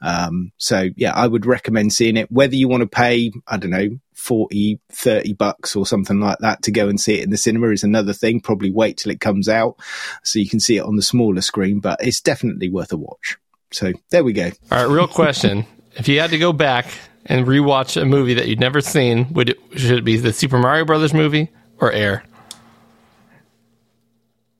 Um, 0.01 0.51
so 0.57 0.87
yeah, 0.95 1.13
I 1.13 1.27
would 1.27 1.45
recommend 1.45 1.93
seeing 1.93 2.17
it, 2.17 2.31
whether 2.31 2.55
you 2.55 2.67
want 2.69 2.81
to 2.81 2.87
pay, 2.87 3.31
I 3.47 3.57
don't 3.57 3.71
know, 3.71 3.89
40, 4.17 4.79
30 4.91 5.33
bucks 5.33 5.75
or 5.75 5.85
something 5.85 6.19
like 6.19 6.39
that 6.39 6.63
to 6.63 6.71
go 6.71 6.89
and 6.89 6.99
see 6.99 7.19
it 7.19 7.23
in 7.23 7.29
the 7.29 7.37
cinema 7.37 7.69
is 7.69 7.83
another 7.83 8.13
thing. 8.13 8.41
Probably 8.41 8.71
wait 8.71 8.97
till 8.97 9.11
it 9.11 9.19
comes 9.19 9.47
out 9.47 9.77
so 10.23 10.39
you 10.39 10.49
can 10.49 10.59
see 10.59 10.77
it 10.77 10.83
on 10.83 10.95
the 10.95 11.01
smaller 11.01 11.41
screen, 11.41 11.79
but 11.79 11.99
it's 12.01 12.19
definitely 12.19 12.69
worth 12.69 12.91
a 12.91 12.97
watch. 12.97 13.37
So 13.71 13.93
there 14.09 14.23
we 14.23 14.33
go. 14.33 14.51
All 14.71 14.77
right, 14.85 14.91
real 14.93 15.07
question. 15.07 15.65
if 15.95 16.07
you 16.07 16.19
had 16.19 16.31
to 16.31 16.37
go 16.37 16.51
back 16.51 16.87
and 17.25 17.45
rewatch 17.45 18.01
a 18.01 18.05
movie 18.05 18.33
that 18.35 18.47
you'd 18.47 18.59
never 18.59 18.81
seen, 18.81 19.31
would 19.33 19.49
it 19.49 19.59
should 19.75 19.97
it 19.99 20.05
be 20.05 20.17
the 20.17 20.33
Super 20.33 20.57
Mario 20.57 20.85
Brothers 20.85 21.13
movie 21.13 21.49
or 21.79 21.91
Air? 21.91 22.23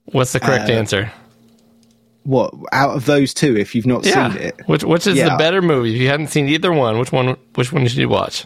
What's 0.06 0.32
the 0.32 0.40
correct 0.40 0.70
Uh, 0.70 0.74
answer? 0.74 1.12
What 2.24 2.54
out 2.72 2.94
of 2.96 3.06
those 3.06 3.32
two, 3.34 3.56
if 3.56 3.74
you've 3.74 3.86
not 3.86 4.04
Yeah. 4.04 4.32
seen 4.32 4.40
it, 4.42 4.60
Which 4.66 4.84
which 4.84 5.06
is 5.06 5.16
the 5.16 5.34
better 5.38 5.62
movie? 5.62 5.94
If 5.94 6.00
you 6.00 6.08
hadn't 6.08 6.28
seen 6.28 6.48
either 6.48 6.72
one, 6.72 6.98
which 6.98 7.12
one 7.12 7.36
which 7.54 7.72
one 7.72 7.86
should 7.86 7.98
you 7.98 8.08
watch? 8.08 8.44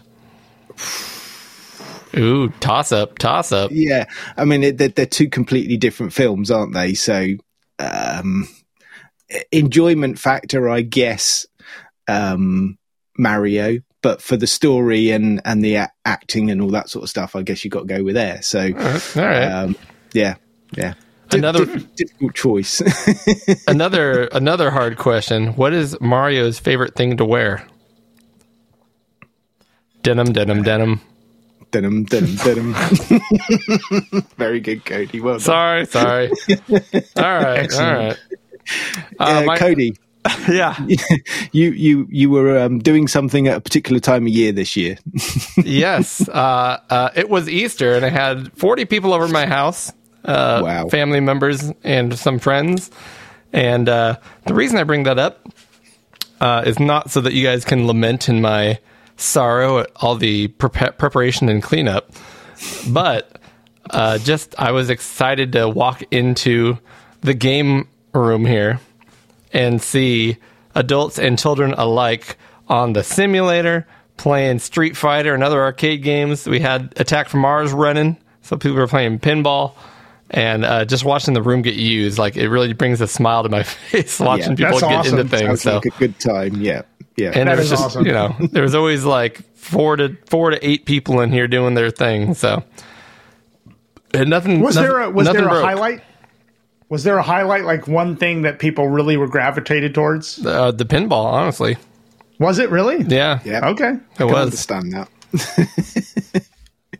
Ooh, 2.16 2.48
toss 2.60 2.92
up, 2.92 3.18
toss 3.18 3.52
up. 3.52 3.70
yeah, 3.72 4.04
I 4.36 4.44
mean 4.44 4.76
they're, 4.76 4.88
they're 4.88 5.06
two 5.06 5.28
completely 5.30 5.76
different 5.78 6.12
films, 6.12 6.50
aren't 6.50 6.74
they? 6.74 6.92
So, 6.94 7.36
um, 7.78 8.46
enjoyment 9.50 10.18
factor, 10.18 10.68
I 10.68 10.82
guess, 10.82 11.46
um, 12.08 12.76
Mario, 13.16 13.78
but 14.02 14.20
for 14.20 14.36
the 14.36 14.46
story 14.46 15.10
and 15.10 15.40
and 15.46 15.64
the 15.64 15.76
a- 15.76 15.92
acting 16.04 16.50
and 16.50 16.60
all 16.60 16.70
that 16.70 16.90
sort 16.90 17.02
of 17.02 17.08
stuff, 17.08 17.34
I 17.34 17.42
guess 17.42 17.64
you 17.64 17.70
got 17.70 17.88
to 17.88 17.94
go 17.98 18.04
with 18.04 18.14
there. 18.14 18.42
So, 18.42 18.60
All 18.60 19.00
right. 19.22 19.44
um, 19.44 19.76
yeah, 20.12 20.34
yeah. 20.76 20.94
Di- 21.30 21.38
Another- 21.38 21.64
diff- 21.64 21.94
difficult 21.94 22.34
choice. 22.34 22.82
another 23.66 24.24
another 24.32 24.70
hard 24.70 24.98
question. 24.98 25.54
What 25.54 25.72
is 25.72 25.98
Mario's 26.00 26.58
favorite 26.58 26.94
thing 26.94 27.16
to 27.16 27.24
wear? 27.24 27.66
Denim, 30.02 30.32
denim, 30.32 30.62
denim. 30.62 31.00
denim, 31.70 32.04
denim, 32.04 32.36
denim. 32.36 32.74
Very 34.36 34.60
good, 34.60 34.84
Cody. 34.84 35.20
Well 35.20 35.34
done. 35.34 35.40
Sorry, 35.40 35.86
sorry. 35.86 36.28
all 37.16 37.22
right, 37.22 37.72
all 37.74 37.94
right. 37.94 38.16
Uh, 39.18 39.22
Uh, 39.24 39.42
my- 39.46 39.56
Cody, 39.58 39.96
yeah, 40.48 40.76
you 41.52 41.70
you 41.72 42.06
you 42.10 42.30
were 42.30 42.56
um, 42.58 42.78
doing 42.78 43.08
something 43.08 43.48
at 43.48 43.56
a 43.56 43.60
particular 43.60 43.98
time 44.00 44.22
of 44.26 44.28
year 44.32 44.52
this 44.52 44.76
year. 44.76 44.96
yes. 45.64 46.28
Uh, 46.28 46.78
uh, 46.90 47.10
it 47.16 47.28
was 47.28 47.48
Easter, 47.48 47.94
and 47.94 48.04
I 48.04 48.08
had 48.10 48.52
40 48.56 48.84
people 48.84 49.12
over 49.12 49.26
my 49.28 49.46
house. 49.46 49.92
Uh, 50.24 50.60
Wow. 50.62 50.88
Family 50.88 51.18
members 51.20 51.72
and 51.82 52.16
some 52.16 52.38
friends. 52.38 52.90
And 53.52 53.88
uh, 53.88 54.16
the 54.46 54.54
reason 54.54 54.78
I 54.78 54.84
bring 54.84 55.02
that 55.02 55.18
up 55.18 55.48
uh, 56.40 56.62
is 56.64 56.78
not 56.78 57.10
so 57.10 57.20
that 57.22 57.32
you 57.32 57.42
guys 57.44 57.64
can 57.64 57.88
lament 57.88 58.28
in 58.28 58.40
my 58.40 58.78
sorrow 59.16 59.78
at 59.80 59.90
all 59.96 60.16
the 60.16 60.48
prep 60.48 60.98
preparation 60.98 61.48
and 61.48 61.62
cleanup, 61.62 62.10
but 62.88 63.38
uh, 63.90 64.18
just 64.18 64.54
I 64.58 64.72
was 64.72 64.90
excited 64.90 65.52
to 65.52 65.68
walk 65.68 66.02
into 66.10 66.78
the 67.20 67.34
game 67.34 67.88
room 68.14 68.44
here 68.44 68.80
and 69.52 69.80
see 69.82 70.36
adults 70.74 71.18
and 71.18 71.38
children 71.38 71.74
alike 71.74 72.36
on 72.68 72.92
the 72.94 73.02
simulator 73.04 73.86
playing 74.16 74.58
Street 74.58 74.96
Fighter 74.96 75.34
and 75.34 75.42
other 75.42 75.60
arcade 75.60 76.02
games. 76.02 76.46
We 76.46 76.60
had 76.60 76.92
Attack 76.96 77.28
from 77.28 77.40
Mars 77.40 77.72
running, 77.72 78.16
so 78.42 78.56
people 78.56 78.76
were 78.78 78.86
playing 78.86 79.18
pinball. 79.18 79.74
And 80.34 80.64
uh, 80.64 80.86
just 80.86 81.04
watching 81.04 81.34
the 81.34 81.42
room 81.42 81.60
get 81.60 81.74
used, 81.74 82.16
like 82.18 82.36
it 82.38 82.48
really 82.48 82.72
brings 82.72 83.02
a 83.02 83.06
smile 83.06 83.42
to 83.42 83.50
my 83.50 83.62
face 83.90 84.18
watching 84.18 84.56
Yeah, 84.56 84.70
people 84.70 84.80
that's 84.80 84.80
get 84.80 84.92
awesome. 84.92 85.18
into 85.18 85.28
things. 85.36 85.60
Sounds 85.60 85.62
So 85.62 85.74
like 85.74 85.84
a 85.84 85.90
good 85.98 86.18
time. 86.18 86.54
Yeah, 86.62 86.82
yeah. 87.16 87.26
and 87.34 87.34
That 87.34 87.44
there 87.44 87.56
was 87.56 87.70
just 87.70 87.84
awesome. 87.84 88.06
you 88.06 88.12
know 88.12 88.34
there 88.50 88.62
was 88.62 88.74
always 88.74 89.04
like 89.04 89.42
four 89.56 89.96
to 89.96 90.16
four 90.26 90.50
to 90.50 90.66
eight 90.66 90.84
people 90.86 91.20
in 91.20 91.30
here 91.32 91.46
doing 91.48 91.74
their 91.74 91.90
thing. 91.90 92.34
So 92.34 92.62
and 94.14 94.28
nothing 94.30 94.60
Was 94.60 94.76
nothing- 94.76 94.90
there 94.90 95.00
a 95.00 95.10
was 95.10 95.26
there 95.30 95.44
a 95.44 95.48
broke. 95.48 95.64
highlight? 95.64 96.02
Was 96.88 97.04
there 97.04 97.16
a 97.16 97.22
highlight 97.22 97.64
like 97.64 97.88
one 97.88 98.16
thing 98.16 98.42
that 98.42 98.58
people 98.58 98.88
really 98.88 99.16
were 99.16 99.28
gravitated 99.28 99.94
towards? 99.94 100.44
Uh, 100.44 100.72
the 100.72 100.84
pinball, 100.84 101.24
honestly, 101.24 101.78
Was 102.38 102.58
it 102.58 102.68
really? 102.70 103.02
yeah, 103.08 103.40
yeah. 103.44 103.68
Okay. 103.70 103.92
it 103.92 104.00
I 104.14 104.16
can 104.16 104.26
was. 104.28 104.36
understand 104.44 104.92
that. 104.92 105.08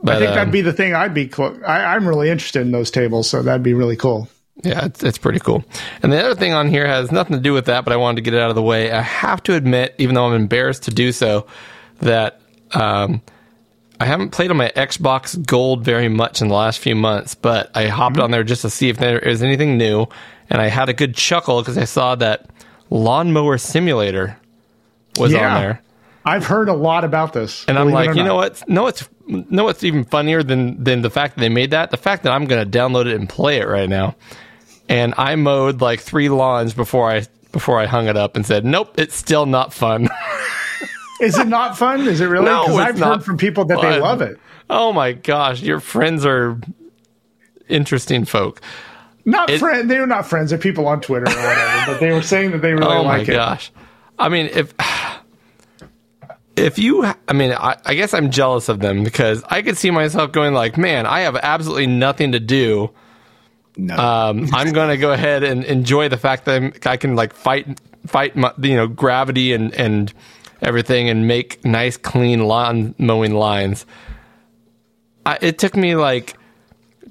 But, 0.05 0.17
I 0.17 0.19
think 0.19 0.31
um, 0.31 0.35
that'd 0.35 0.53
be 0.53 0.63
the 0.63 0.73
thing 0.73 0.95
I'd 0.97 1.15
be. 1.15 1.31
Cl- 1.31 1.61
I, 1.65 1.95
I'm 1.95 2.09
really 2.09 2.29
interested 2.29 2.63
in 2.63 2.73
those 2.73 2.91
tables, 2.91 3.31
so 3.31 3.41
that'd 3.41 3.63
be 3.63 3.73
really 3.73 3.95
cool. 3.95 4.29
Yeah, 4.63 4.85
it's, 4.87 5.03
it's 5.03 5.19
pretty 5.19 5.41
cool. 5.41 5.65
And 6.03 6.13
the 6.13 6.25
other 6.25 6.35
thing 6.35 6.53
on 6.53 6.69
here 6.69 6.87
has 6.87 7.11
nothing 7.11 7.37
to 7.37 7.43
do 7.43 7.53
with 7.53 7.65
that, 7.67 7.85
but 7.85 7.93
I 7.93 7.97
wanted 7.97 8.17
to 8.17 8.23
get 8.23 8.35
it 8.35 8.41
out 8.41 8.51
of 8.51 8.55
the 8.57 8.63
way. 8.63 8.93
I 8.93 9.01
have 9.01 9.43
to 9.45 9.55
admit, 9.55 9.95
even 9.99 10.15
though 10.15 10.27
I'm 10.27 10.35
embarrassed 10.35 10.85
to 10.85 10.91
do 10.93 11.11
so, 11.13 11.47
that 11.99 12.41
um, 12.73 13.23
I 13.99 14.05
haven't 14.07 14.31
played 14.31 14.51
on 14.51 14.57
my 14.57 14.71
Xbox 14.77 15.45
Gold 15.47 15.85
very 15.85 16.09
much 16.09 16.41
in 16.43 16.49
the 16.49 16.55
last 16.55 16.79
few 16.79 16.95
months, 16.95 17.35
but 17.35 17.71
I 17.77 17.89
hopped 17.89 18.15
Mm-hmm. 18.17 18.23
on 18.25 18.31
there 18.31 18.45
just 18.45 18.63
to 18.63 18.71
see 18.71 18.89
if 18.89 18.99
there 18.99 19.19
is 19.19 19.43
anything 19.43 19.77
new. 19.79 20.07
And 20.49 20.61
I 20.61 20.69
had 20.69 20.89
a 20.89 20.93
good 20.93 21.15
chuckle 21.17 21.61
because 21.61 21.79
I 21.79 21.85
saw 21.85 22.15
that 22.17 22.47
Lawnmower 22.91 23.59
Simulator 23.59 24.37
was 25.19 25.33
Yeah. 25.33 25.55
on 25.57 25.61
there. 25.61 25.83
I've 26.25 26.47
heard 26.47 26.69
a 26.69 26.73
lot 26.75 27.03
about 27.03 27.33
this, 27.33 27.65
And 27.67 27.77
I'm 27.77 27.91
like, 27.91 28.15
you 28.15 28.23
know 28.23 28.37
what? 28.37 28.63
No, 28.69 28.87
it's 28.87 29.09
no, 29.27 29.65
what's 29.65 29.83
even 29.83 30.05
funnier 30.05 30.43
than 30.45 30.83
than 30.85 31.03
the 31.03 31.11
fact 31.11 31.35
that 31.35 31.41
they 31.41 31.49
made 31.49 31.73
that. 31.73 31.91
The 31.91 31.97
fact 31.97 32.23
that 32.23 32.33
I'm 32.33 32.45
going 32.45 32.63
to 32.71 32.79
download 32.79 33.07
it 33.07 33.17
and 33.17 33.29
play 33.29 33.57
it 33.59 33.67
right 33.67 33.89
now. 33.89 34.15
And 34.93 35.15
I 35.17 35.37
mowed 35.37 35.81
like 35.81 36.01
three 36.01 36.29
lawns 36.29 36.75
before 36.75 37.11
I 37.11 37.27
before 37.51 37.81
I 37.81 37.87
hung 37.87 38.09
it 38.09 38.17
up 38.17 38.37
and 38.37 38.45
said, 38.47 38.65
nope, 38.65 38.95
it's 38.99 39.15
still 39.15 39.47
not 39.47 39.73
fun. 39.73 40.09
Is 41.21 41.39
it 41.39 41.47
not 41.47 41.79
fun? 41.79 42.01
Is 42.09 42.21
it 42.21 42.27
really? 42.27 42.47
No, 42.47 42.65
I've 42.77 42.99
not 42.99 43.19
heard 43.19 43.25
from 43.25 43.37
people 43.37 43.65
that 43.67 43.81
they 43.81 44.01
love 44.01 44.23
it. 44.23 44.39
oh 44.69 44.93
my 44.93 45.13
gosh, 45.13 45.63
your 45.63 45.81
friends 45.81 46.27
are 46.27 46.59
interesting 47.69 48.25
folk. 48.25 48.61
Not 49.25 49.49
It- 49.51 49.61
friend. 49.61 49.91
They 49.91 49.99
were 50.01 50.07
not 50.07 50.27
friends. 50.27 50.51
They're 50.51 50.59
people 50.59 50.87
on 50.89 51.01
Twitter 51.01 51.27
or 51.27 51.35
whatever. 51.35 51.93
but 51.93 52.01
they 52.01 52.13
were 52.13 52.23
saying 52.23 52.51
that 52.51 52.59
they 52.63 52.73
really 52.73 52.87
oh 52.87 53.05
my 53.05 53.19
like 53.19 53.29
it. 53.29 53.33
gosh. 53.33 53.71
I 54.19 54.29
mean, 54.29 54.47
if 54.53 54.75
if 56.57 56.79
you, 56.79 57.05
I 57.05 57.33
mean, 57.33 57.53
I, 57.53 57.77
I 57.85 57.95
guess 57.95 58.13
I'm 58.15 58.31
jealous 58.31 58.69
of 58.69 58.81
them 58.81 59.05
because 59.05 59.43
I 59.49 59.63
could 59.63 59.77
see 59.79 59.91
myself 59.91 60.33
going 60.33 60.53
like, 60.55 60.77
man, 60.77 61.07
I 61.07 61.21
have 61.21 61.37
absolutely 61.37 61.87
nothing 61.87 62.33
to 62.33 62.41
do. 62.41 62.91
No, 63.77 63.97
um, 63.97 64.49
I'm 64.53 64.73
going 64.73 64.91
to 64.91 64.97
go 64.97 65.13
ahead 65.13 65.43
and 65.43 65.65
enjoy 65.65 66.09
the 66.09 66.17
fact 66.17 66.45
that 66.45 66.57
I'm, 66.63 66.73
I 66.85 66.97
can 66.97 67.17
like 67.17 67.33
fight 67.33 67.81
fight 68.07 68.35
my, 68.37 68.53
you 68.61 68.77
know 68.77 68.87
gravity 68.87 69.53
and 69.53 69.75
and 69.75 70.13
everything 70.61 71.09
and 71.09 71.27
make 71.27 71.65
nice 71.65 71.97
clean 71.97 72.45
lawn 72.45 72.95
mowing 72.99 73.35
lines. 73.35 73.87
I, 75.25 75.39
it 75.41 75.59
took 75.59 75.77
me 75.77 75.95
like 75.97 76.37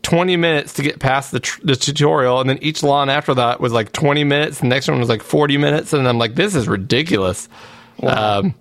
20 0.04 0.36
minutes 0.38 0.74
to 0.74 0.84
get 0.84 1.00
past 1.00 1.32
the, 1.32 1.40
tr- 1.40 1.62
the 1.64 1.76
tutorial, 1.76 2.40
and 2.42 2.50
then 2.50 2.58
each 2.62 2.82
lawn 2.84 3.10
after 3.10 3.34
that 3.36 3.60
was 3.62 3.72
like 3.72 3.92
20 3.92 4.24
minutes. 4.24 4.60
The 4.60 4.68
next 4.68 4.88
one 4.90 5.00
was 5.00 5.10
like 5.10 5.22
40 5.22 5.58
minutes, 5.58 5.94
and 5.94 6.08
I'm 6.08 6.18
like, 6.18 6.36
this 6.36 6.56
is 6.56 6.68
ridiculous. 6.68 7.48
Um, 8.04 8.56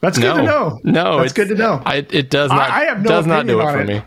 That's 0.00 0.18
no, 0.18 0.34
good 0.34 0.40
to 0.40 0.46
know. 0.46 0.80
no, 0.84 1.18
that's 1.18 1.32
it's- 1.32 1.32
good 1.32 1.56
to 1.56 1.62
know. 1.62 1.82
I, 1.84 1.94
I, 1.96 2.06
it 2.10 2.28
does 2.30 2.50
not. 2.50 2.70
I 2.70 2.84
have 2.84 3.02
no 3.02 3.08
does 3.08 3.26
not 3.26 3.46
do 3.46 3.60
it 3.60 3.62
for 3.62 3.78
on 3.80 3.86
me. 3.86 4.02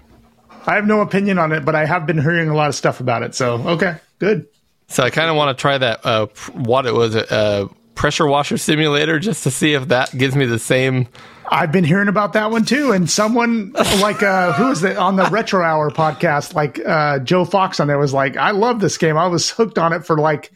It. 0.67 0.71
have 0.71 0.87
no 0.87 1.01
opinion 1.01 1.37
on 1.39 1.51
it, 1.51 1.65
but 1.65 1.75
I 1.75 1.85
have 1.85 2.05
been 2.05 2.21
hearing 2.21 2.49
a 2.49 2.55
lot 2.55 2.69
of 2.69 2.75
stuff 2.75 2.99
about 2.99 3.23
it. 3.23 3.35
So 3.35 3.55
okay, 3.55 3.97
good. 4.19 4.47
So 4.87 5.03
I 5.03 5.09
kind 5.09 5.29
of 5.29 5.35
want 5.35 5.57
to 5.57 5.61
try 5.61 5.77
that. 5.77 6.05
Uh, 6.05 6.27
what 6.53 6.85
it 6.85 6.93
was, 6.93 7.15
a 7.15 7.33
uh, 7.33 7.67
pressure 7.95 8.27
washer 8.27 8.57
simulator, 8.57 9.19
just 9.19 9.43
to 9.43 9.51
see 9.51 9.73
if 9.73 9.87
that 9.89 10.15
gives 10.17 10.35
me 10.35 10.45
the 10.45 10.59
same. 10.59 11.07
I've 11.53 11.71
been 11.71 11.83
hearing 11.83 12.07
about 12.07 12.33
that 12.33 12.49
one 12.49 12.63
too, 12.63 12.91
and 12.91 13.09
someone 13.09 13.73
like 13.73 14.23
uh, 14.23 14.53
who 14.53 14.69
was 14.69 14.83
it 14.83 14.97
on 14.97 15.17
the 15.17 15.25
Retro 15.25 15.63
Hour 15.63 15.91
podcast? 15.91 16.53
Like 16.53 16.79
uh, 16.85 17.19
Joe 17.19 17.43
Fox 17.43 17.79
on 17.79 17.87
there 17.87 17.99
was 17.99 18.13
like, 18.13 18.37
"I 18.37 18.51
love 18.51 18.79
this 18.79 18.97
game. 18.97 19.17
I 19.17 19.27
was 19.27 19.49
hooked 19.49 19.77
on 19.77 19.91
it 19.91 20.05
for 20.05 20.17
like, 20.17 20.51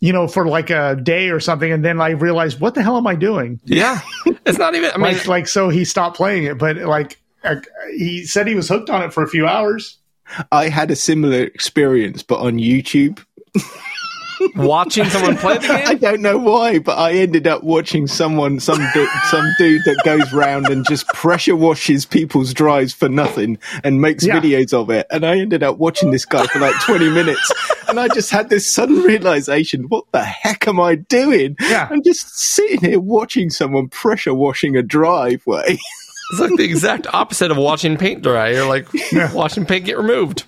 you 0.00 0.12
know, 0.12 0.26
for 0.26 0.46
like 0.46 0.70
a 0.70 0.96
day 0.96 1.28
or 1.28 1.38
something, 1.38 1.70
and 1.70 1.84
then 1.84 2.00
I 2.00 2.10
realized, 2.10 2.60
what 2.60 2.74
the 2.74 2.82
hell 2.82 2.96
am 2.96 3.06
I 3.06 3.14
doing? 3.14 3.60
Yeah, 3.64 4.00
it's 4.46 4.58
not 4.58 4.74
even. 4.74 4.90
I 4.92 4.96
mean, 4.96 5.12
Like, 5.12 5.26
like 5.26 5.48
so 5.48 5.68
he 5.68 5.84
stopped 5.84 6.16
playing 6.16 6.44
it, 6.44 6.56
but 6.56 6.76
like 6.78 7.18
he 7.96 8.24
said 8.24 8.46
he 8.46 8.54
was 8.54 8.68
hooked 8.68 8.90
on 8.90 9.02
it 9.02 9.12
for 9.12 9.22
a 9.22 9.28
few 9.28 9.46
hours. 9.46 9.98
I 10.50 10.68
had 10.68 10.90
a 10.90 10.96
similar 10.96 11.44
experience, 11.44 12.22
but 12.22 12.40
on 12.40 12.54
YouTube. 12.58 13.22
watching 14.54 15.04
someone 15.06 15.36
play 15.36 15.56
the 15.58 15.72
I 15.86 15.94
don't 15.94 16.20
know 16.20 16.36
why, 16.38 16.78
but 16.78 16.98
I 16.98 17.12
ended 17.12 17.46
up 17.46 17.62
watching 17.62 18.06
someone, 18.06 18.60
some 18.60 18.78
du- 18.92 19.08
some 19.30 19.46
dude 19.58 19.82
that 19.86 20.00
goes 20.04 20.32
round 20.32 20.66
and 20.68 20.84
just 20.86 21.06
pressure 21.08 21.56
washes 21.56 22.04
people's 22.04 22.52
drives 22.52 22.92
for 22.92 23.08
nothing 23.08 23.58
and 23.82 24.00
makes 24.00 24.26
Yeah. 24.26 24.38
videos 24.40 24.72
of 24.74 24.90
it. 24.90 25.06
And 25.10 25.24
I 25.24 25.38
ended 25.38 25.62
up 25.62 25.78
watching 25.78 26.10
this 26.10 26.24
guy 26.24 26.46
for 26.46 26.58
like 26.58 26.78
20 26.82 27.08
minutes. 27.10 27.50
And 27.88 27.98
I 28.00 28.08
just 28.08 28.30
had 28.30 28.50
this 28.50 28.70
sudden 28.70 28.96
realization, 29.02 29.84
what 29.84 30.04
the 30.12 30.22
heck 30.24 30.66
am 30.68 30.80
I 30.80 30.96
doing? 30.96 31.56
Yeah. 31.60 31.88
I'm 31.90 32.02
just 32.02 32.36
sitting 32.38 32.80
here 32.80 33.00
watching 33.00 33.48
someone 33.50 33.88
pressure 33.88 34.34
washing 34.34 34.76
a 34.76 34.82
driveway. 34.82 35.78
It's 36.30 36.40
like 36.40 36.56
the 36.56 36.64
exact 36.64 37.06
opposite 37.12 37.50
of 37.50 37.56
watching 37.56 37.96
paint 37.96 38.22
dry. 38.22 38.50
You're 38.50 38.66
like 38.68 38.88
watching 39.32 39.64
paint 39.66 39.84
get 39.84 39.96
removed. 39.98 40.44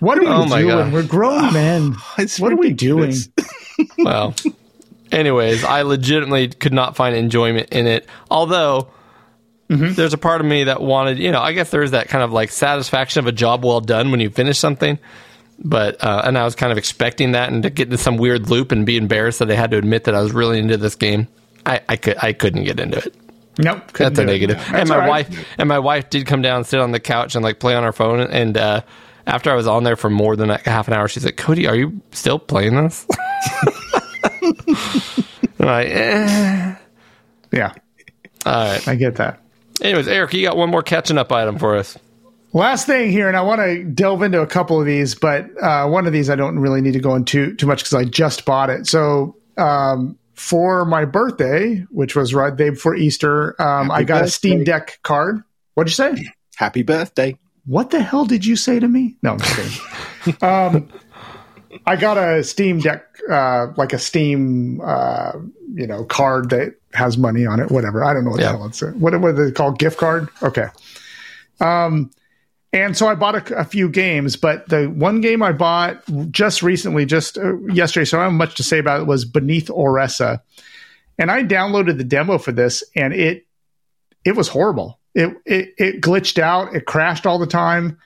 What 0.00 0.18
are 0.18 0.20
we 0.22 0.26
Oh 0.28 0.46
doing? 0.46 0.68
God. 0.68 0.92
We're 0.92 1.06
grown 1.06 1.52
men. 1.52 1.96
It's 2.18 2.38
What 2.40 2.52
are 2.52 2.56
we 2.56 2.72
doing? 2.72 3.14
Well, 3.98 4.34
anyways, 5.10 5.64
I 5.64 5.82
legitimately 5.82 6.48
could 6.48 6.72
not 6.72 6.94
find 6.94 7.16
enjoyment 7.16 7.70
in 7.70 7.86
it. 7.88 8.06
Although 8.30 8.88
there's 9.68 10.12
a 10.14 10.18
part 10.18 10.40
of 10.40 10.46
me 10.46 10.64
that 10.64 10.80
wanted, 10.80 11.18
you 11.18 11.32
know, 11.32 11.40
I 11.40 11.52
guess 11.52 11.70
there 11.70 11.82
is 11.82 11.90
that 11.90 12.08
kind 12.08 12.22
of 12.22 12.32
like 12.32 12.50
satisfaction 12.52 13.18
of 13.20 13.26
a 13.26 13.32
job 13.32 13.64
well 13.64 13.80
done 13.80 14.12
when 14.12 14.20
you 14.20 14.30
finish 14.30 14.58
something. 14.58 14.98
But 15.58 16.02
uh, 16.04 16.22
and 16.24 16.38
I 16.38 16.44
was 16.44 16.54
kind 16.54 16.70
of 16.70 16.78
expecting 16.78 17.32
that 17.32 17.50
and 17.52 17.64
to 17.64 17.70
get 17.70 17.88
into 17.88 17.98
some 17.98 18.16
weird 18.16 18.48
loop 18.48 18.70
and 18.70 18.86
be 18.86 18.96
embarrassed 18.96 19.40
that 19.40 19.50
I 19.50 19.54
had 19.54 19.72
to 19.72 19.76
admit 19.78 20.04
that 20.04 20.14
I 20.14 20.20
was 20.20 20.30
really 20.32 20.58
into 20.60 20.76
this 20.76 20.94
game. 20.94 21.26
I, 21.66 21.80
I 21.88 21.96
could 21.96 22.16
I 22.22 22.32
couldn't 22.32 22.62
get 22.64 22.78
into 22.78 22.98
it. 22.98 23.14
Nope. 23.58 23.92
That's 23.92 24.18
a 24.18 24.22
do 24.24 24.28
it. 24.28 24.32
negative. 24.32 24.56
That's 24.56 24.70
and 24.72 24.88
my 24.88 24.94
all 24.96 25.00
right. 25.02 25.28
wife 25.28 25.46
and 25.58 25.68
my 25.68 25.78
wife 25.78 26.10
did 26.10 26.26
come 26.26 26.42
down, 26.42 26.58
and 26.58 26.66
sit 26.66 26.80
on 26.80 26.92
the 26.92 27.00
couch, 27.00 27.34
and 27.34 27.44
like 27.44 27.60
play 27.60 27.74
on 27.74 27.84
her 27.84 27.92
phone. 27.92 28.20
And 28.20 28.56
uh, 28.56 28.82
after 29.26 29.50
I 29.50 29.54
was 29.54 29.66
on 29.66 29.84
there 29.84 29.96
for 29.96 30.10
more 30.10 30.36
than 30.36 30.48
like 30.48 30.64
half 30.64 30.88
an 30.88 30.94
hour, 30.94 31.08
she's 31.08 31.24
like, 31.24 31.36
"Cody, 31.36 31.66
are 31.66 31.76
you 31.76 32.00
still 32.12 32.38
playing 32.38 32.74
this?" 32.74 33.06
I'm 35.60 35.66
like, 35.66 35.88
eh. 35.88 36.74
Yeah, 37.52 37.72
all 38.44 38.52
right. 38.52 38.88
I 38.88 38.94
get 38.96 39.16
that. 39.16 39.40
Anyways, 39.80 40.08
Eric, 40.08 40.34
you 40.34 40.46
got 40.46 40.56
one 40.56 40.70
more 40.70 40.82
catching 40.82 41.18
up 41.18 41.30
item 41.32 41.58
for 41.58 41.76
us. 41.76 41.96
Last 42.52 42.86
thing 42.86 43.10
here, 43.10 43.26
and 43.28 43.36
I 43.36 43.42
want 43.42 43.60
to 43.60 43.82
delve 43.82 44.22
into 44.22 44.40
a 44.40 44.46
couple 44.46 44.78
of 44.78 44.86
these, 44.86 45.14
but 45.14 45.46
uh, 45.60 45.88
one 45.88 46.06
of 46.06 46.12
these 46.12 46.30
I 46.30 46.36
don't 46.36 46.58
really 46.58 46.80
need 46.80 46.92
to 46.92 47.00
go 47.00 47.14
into 47.16 47.54
too 47.54 47.66
much 47.66 47.80
because 47.80 47.94
I 47.94 48.04
just 48.04 48.44
bought 48.44 48.70
it. 48.70 48.86
So 48.86 49.36
um, 49.56 50.16
for 50.34 50.84
my 50.84 51.04
birthday, 51.04 51.84
which 51.90 52.14
was 52.16 52.34
right 52.34 52.54
day 52.54 52.70
before 52.70 52.94
Easter, 52.96 53.60
um, 53.60 53.90
I 53.90 54.02
got 54.04 54.24
a 54.24 54.28
Steam. 54.28 54.64
Deck 54.64 54.98
card. 55.02 55.42
What'd 55.74 55.90
you 55.90 55.94
say? 55.94 56.30
Happy 56.56 56.82
birthday. 56.82 57.36
What 57.66 57.90
the 57.90 58.02
hell 58.02 58.24
did 58.26 58.44
you 58.44 58.56
say 58.56 58.78
to 58.78 58.86
me? 58.86 59.16
No, 59.22 59.32
I'm 59.32 59.38
just 59.38 59.82
kidding. 60.24 60.42
um, 60.48 60.88
I 61.86 61.96
got 61.96 62.18
a 62.18 62.44
Steam 62.44 62.78
Deck, 62.78 63.04
uh, 63.30 63.68
like 63.76 63.92
a 63.92 63.98
Steam, 63.98 64.80
uh, 64.84 65.32
you 65.74 65.86
know, 65.86 66.04
card 66.04 66.50
that 66.50 66.74
has 66.92 67.18
money 67.18 67.46
on 67.46 67.58
it. 67.60 67.70
Whatever. 67.70 68.04
I 68.04 68.12
don't 68.12 68.24
know 68.24 68.30
what 68.30 68.40
Yeah. 68.40 68.52
the 68.52 68.58
hell 68.58 68.66
it's. 68.66 68.80
What 68.82 69.18
what 69.20 69.30
are 69.30 69.46
they 69.46 69.50
called? 69.50 69.78
Gift 69.78 69.98
card. 69.98 70.28
Okay. 70.42 70.66
Um, 71.60 72.10
and 72.74 72.96
so 72.96 73.06
I 73.06 73.14
bought 73.14 73.50
a, 73.50 73.60
a 73.60 73.64
few 73.64 73.88
games, 73.88 74.34
but 74.34 74.68
the 74.68 74.86
one 74.86 75.20
game 75.20 75.44
I 75.44 75.52
bought 75.52 76.02
just 76.32 76.60
recently, 76.60 77.06
just 77.06 77.38
uh, 77.38 77.56
yesterday, 77.68 78.04
so 78.04 78.18
I 78.18 78.24
don't 78.24 78.32
have 78.32 78.38
much 78.38 78.56
to 78.56 78.64
say 78.64 78.80
about 78.80 79.00
it, 79.00 79.06
was 79.06 79.24
Beneath 79.24 79.68
Oresa. 79.68 80.40
And 81.16 81.30
I 81.30 81.44
downloaded 81.44 81.98
the 81.98 82.04
demo 82.04 82.36
for 82.36 82.50
this, 82.50 82.82
and 82.96 83.14
it 83.14 83.46
it 84.24 84.34
was 84.34 84.48
horrible. 84.48 84.98
It, 85.14 85.36
it 85.46 85.74
it 85.78 86.00
glitched 86.00 86.40
out. 86.40 86.74
It 86.74 86.84
crashed 86.84 87.26
all 87.26 87.38
the 87.38 87.46
time. 87.46 87.96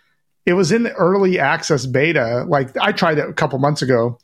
It 0.45 0.53
was 0.53 0.71
in 0.71 0.83
the 0.83 0.93
early 0.93 1.39
access 1.39 1.87
beta. 1.87 2.45
Like 2.47 2.77
I 2.77 2.93
tried 2.93 3.17
it 3.17 3.29
a 3.29 3.33
couple 3.33 3.59
months 3.59 3.81
ago. 3.81 4.19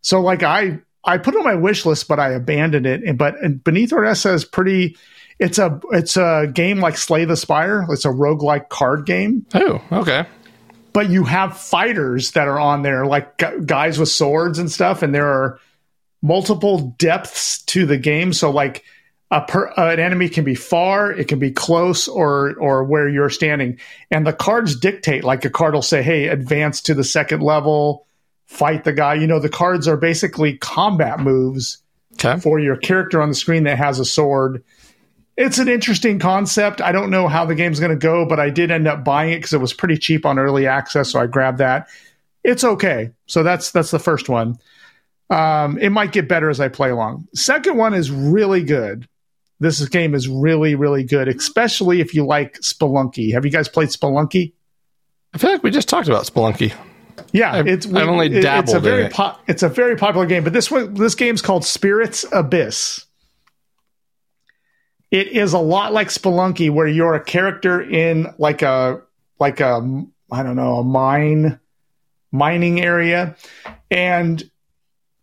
So 0.00 0.22
like 0.22 0.42
I 0.42 0.78
I 1.04 1.18
put 1.18 1.34
it 1.34 1.38
on 1.38 1.44
my 1.44 1.54
wish 1.54 1.84
list, 1.84 2.08
but 2.08 2.18
I 2.18 2.30
abandoned 2.30 2.86
it. 2.86 3.02
And 3.02 3.18
but 3.18 3.38
and 3.42 3.62
Beneath 3.62 3.90
Oresa 3.90 4.32
is 4.32 4.46
pretty. 4.46 4.96
It's 5.42 5.58
a 5.58 5.80
it's 5.90 6.16
a 6.16 6.46
game 6.52 6.78
like 6.80 6.96
Slay 6.96 7.24
the 7.24 7.36
Spire. 7.36 7.84
It's 7.90 8.04
a 8.04 8.08
roguelike 8.08 8.68
card 8.68 9.04
game 9.06 9.44
Oh, 9.54 9.82
okay. 9.90 10.24
but 10.92 11.10
you 11.10 11.24
have 11.24 11.58
fighters 11.58 12.30
that 12.32 12.48
are 12.48 12.58
on 12.60 12.82
there, 12.82 13.04
like 13.06 13.38
gu- 13.38 13.62
guys 13.64 13.98
with 13.98 14.08
swords 14.08 14.58
and 14.58 14.70
stuff, 14.70 15.02
and 15.02 15.14
there 15.14 15.26
are 15.26 15.58
multiple 16.22 16.94
depths 16.98 17.62
to 17.62 17.86
the 17.86 17.96
game. 17.98 18.32
So, 18.32 18.50
like 18.50 18.84
a 19.30 19.40
per, 19.40 19.68
uh, 19.76 19.90
an 19.92 19.98
enemy 20.00 20.28
can 20.28 20.44
be 20.44 20.54
far, 20.54 21.10
it 21.10 21.26
can 21.28 21.38
be 21.38 21.50
close, 21.50 22.06
or 22.08 22.54
or 22.58 22.84
where 22.84 23.08
you're 23.08 23.30
standing, 23.30 23.78
and 24.10 24.26
the 24.26 24.32
cards 24.32 24.76
dictate. 24.76 25.24
Like 25.24 25.44
a 25.44 25.50
card 25.50 25.74
will 25.74 25.82
say, 25.82 26.02
"Hey, 26.02 26.28
advance 26.28 26.82
to 26.82 26.94
the 26.94 27.04
second 27.04 27.42
level, 27.42 28.06
fight 28.46 28.84
the 28.84 28.92
guy." 28.92 29.14
You 29.14 29.26
know, 29.26 29.40
the 29.40 29.48
cards 29.48 29.88
are 29.88 29.96
basically 29.96 30.56
combat 30.58 31.18
moves 31.20 31.78
Okay. 32.14 32.38
for 32.40 32.58
your 32.60 32.76
character 32.76 33.22
on 33.22 33.30
the 33.30 33.34
screen 33.34 33.64
that 33.64 33.78
has 33.78 33.98
a 33.98 34.04
sword. 34.04 34.62
It's 35.36 35.58
an 35.58 35.68
interesting 35.68 36.18
concept. 36.18 36.80
I 36.82 36.92
don't 36.92 37.10
know 37.10 37.26
how 37.26 37.44
the 37.46 37.54
game's 37.54 37.80
going 37.80 37.90
to 37.90 37.96
go, 37.96 38.26
but 38.26 38.38
I 38.38 38.50
did 38.50 38.70
end 38.70 38.86
up 38.86 39.02
buying 39.02 39.32
it 39.32 39.36
because 39.36 39.52
it 39.54 39.60
was 39.60 39.72
pretty 39.72 39.96
cheap 39.96 40.26
on 40.26 40.38
early 40.38 40.66
access, 40.66 41.10
so 41.10 41.20
I 41.20 41.26
grabbed 41.26 41.58
that. 41.58 41.88
It's 42.44 42.64
okay. 42.64 43.10
So 43.26 43.42
that's 43.42 43.70
that's 43.70 43.90
the 43.90 43.98
first 43.98 44.28
one. 44.28 44.58
Um, 45.30 45.78
it 45.78 45.88
might 45.90 46.12
get 46.12 46.28
better 46.28 46.50
as 46.50 46.60
I 46.60 46.68
play 46.68 46.90
along. 46.90 47.26
Second 47.34 47.78
one 47.78 47.94
is 47.94 48.10
really 48.10 48.62
good. 48.62 49.08
This 49.60 49.86
game 49.88 50.14
is 50.14 50.28
really 50.28 50.74
really 50.74 51.04
good, 51.04 51.28
especially 51.28 52.00
if 52.00 52.14
you 52.14 52.26
like 52.26 52.58
Spelunky. 52.60 53.32
Have 53.32 53.44
you 53.44 53.50
guys 53.50 53.68
played 53.68 53.88
Spelunky? 53.88 54.52
I 55.32 55.38
feel 55.38 55.50
like 55.50 55.62
we 55.62 55.70
just 55.70 55.88
talked 55.88 56.08
about 56.08 56.26
Spelunky. 56.26 56.74
Yeah, 57.32 57.52
I've- 57.54 57.70
it's 57.70 57.86
I've 57.86 58.08
only 58.08 58.26
it- 58.26 58.32
It's 58.34 58.38
a 58.44 58.48
dabbled 58.48 58.76
in 58.78 58.82
very 58.82 59.02
it. 59.04 59.12
po- 59.12 59.36
it's 59.46 59.62
a 59.62 59.68
very 59.70 59.96
popular 59.96 60.26
game, 60.26 60.44
but 60.44 60.52
this 60.52 60.70
one 60.70 60.92
this 60.94 61.14
game's 61.14 61.40
called 61.40 61.64
Spirits 61.64 62.26
Abyss. 62.32 63.06
It 65.12 65.28
is 65.28 65.52
a 65.52 65.60
lot 65.60 65.92
like 65.92 66.08
Spelunky, 66.08 66.70
where 66.70 66.88
you're 66.88 67.14
a 67.14 67.22
character 67.22 67.80
in 67.80 68.34
like 68.38 68.62
a 68.62 69.02
like 69.38 69.60
a 69.60 70.04
I 70.32 70.42
don't 70.42 70.56
know 70.56 70.78
a 70.78 70.84
mine 70.84 71.60
mining 72.32 72.80
area, 72.80 73.36
and 73.92 74.42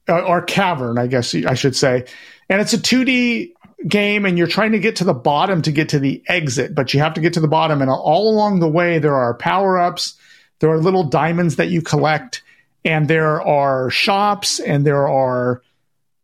uh, 0.07 0.21
or 0.21 0.41
cavern, 0.43 0.97
I 0.97 1.07
guess 1.07 1.35
I 1.35 1.55
should 1.55 1.75
say, 1.75 2.05
and 2.47 2.61
it's 2.61 2.73
a 2.73 2.77
2D 2.77 3.51
game, 3.85 4.25
and 4.25 4.37
you're 4.37 4.47
trying 4.47 4.71
to 4.71 4.79
get 4.79 4.97
to 4.97 5.03
the 5.03 5.13
bottom 5.13 5.61
to 5.63 5.71
get 5.71 5.89
to 5.89 5.99
the 5.99 6.23
exit, 6.27 6.73
but 6.73 6.93
you 6.93 7.01
have 7.01 7.15
to 7.15 7.21
get 7.21 7.33
to 7.33 7.41
the 7.41 7.49
bottom, 7.49 7.81
and 7.81 7.91
all 7.91 8.33
along 8.33 8.59
the 8.59 8.69
way 8.69 8.99
there 8.99 9.15
are 9.15 9.33
power 9.33 9.77
ups 9.77 10.15
there 10.59 10.69
are 10.69 10.77
little 10.77 11.03
diamonds 11.03 11.55
that 11.55 11.69
you 11.69 11.81
collect 11.81 12.43
and 12.85 13.07
there 13.07 13.41
are 13.41 13.89
shops 13.89 14.59
and 14.59 14.85
there 14.85 15.07
are 15.07 15.61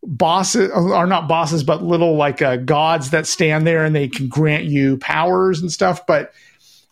bosses 0.06 0.70
are 0.72 1.08
not 1.08 1.28
bosses 1.28 1.64
but 1.64 1.84
little 1.84 2.16
like 2.16 2.42
uh, 2.42 2.58
gods 2.58 3.10
that 3.10 3.28
stand 3.28 3.66
there 3.66 3.84
and 3.84 3.96
they 3.96 4.08
can 4.08 4.28
grant 4.28 4.66
you 4.66 4.98
powers 4.98 5.60
and 5.62 5.72
stuff. 5.72 6.06
But 6.06 6.34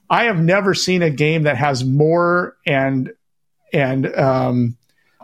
i 0.09 0.25
have 0.25 0.39
never 0.39 0.73
seen 0.73 1.01
a 1.01 1.09
game 1.09 1.43
that 1.43 1.57
has 1.57 1.83
more 1.83 2.57
and 2.67 3.11
and 3.71 4.13
um 4.15 4.77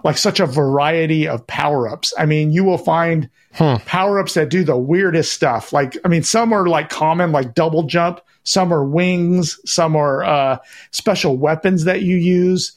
like 0.03 0.17
such 0.17 0.39
a 0.39 0.45
variety 0.45 1.27
of 1.27 1.45
power-ups. 1.45 2.13
I 2.17 2.25
mean 2.25 2.51
you 2.51 2.63
will 2.63 2.77
find 2.77 3.29
power-ups 3.53 4.35
that 4.35 4.49
do 4.49 4.63
the 4.63 4.77
weirdest 4.77 5.33
stuff. 5.33 5.73
Like 5.73 5.97
i 6.05 6.07
mean 6.07 6.23
some 6.23 6.53
are 6.53 6.67
like 6.67 6.89
common 6.89 7.31
like 7.31 7.53
double 7.53 7.83
jump. 7.83 8.21
Some 8.43 8.73
are 8.73 8.85
wings. 8.85 9.59
Some 9.65 9.95
are 9.95 10.23
uh 10.23 10.57
special 10.91 11.37
weapons 11.37 11.83
that 11.83 12.01
you 12.01 12.15
use. 12.15 12.71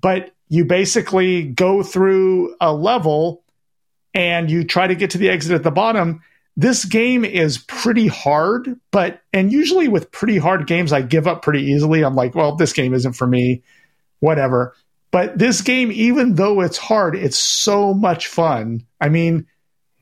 But 0.00 0.32
you 0.48 0.64
basically 0.64 1.44
go 1.44 1.82
through 1.82 2.56
a 2.60 2.72
level 2.72 3.43
and 4.14 4.50
you 4.50 4.64
try 4.64 4.86
to 4.86 4.94
get 4.94 5.10
to 5.10 5.18
the 5.18 5.28
exit 5.28 5.52
at 5.52 5.62
the 5.62 5.70
bottom 5.70 6.22
this 6.56 6.84
game 6.84 7.24
is 7.24 7.58
pretty 7.58 8.06
hard 8.06 8.78
but 8.90 9.20
and 9.32 9.52
usually 9.52 9.88
with 9.88 10.10
pretty 10.12 10.38
hard 10.38 10.66
games 10.66 10.92
i 10.92 11.02
give 11.02 11.26
up 11.26 11.42
pretty 11.42 11.62
easily. 11.64 12.04
I'm 12.04 12.14
like 12.14 12.34
well 12.34 12.56
this 12.56 12.72
game 12.72 12.94
isn't 12.94 13.14
for 13.14 13.26
me 13.26 13.62
whatever. 14.20 14.74
But 15.10 15.38
this 15.38 15.60
game 15.60 15.92
even 15.92 16.34
though 16.34 16.60
it's 16.60 16.78
hard 16.78 17.16
it's 17.16 17.38
so 17.38 17.92
much 17.92 18.28
fun. 18.28 18.86
I 19.00 19.08
mean 19.08 19.46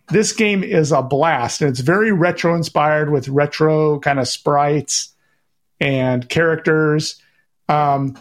this 0.09 0.32
game 0.32 0.62
is 0.62 0.93
a 0.93 1.02
blast 1.02 1.62
and 1.62 1.70
it's 1.70 1.80
very 1.80 2.12
retro 2.12 2.55
inspired 2.55 3.10
with 3.10 3.28
retro 3.28 3.98
kind 4.01 4.18
of 4.18 4.28
sprites 4.28 5.14
and 5.80 6.28
characters. 6.28 7.20
Um, 7.68 8.18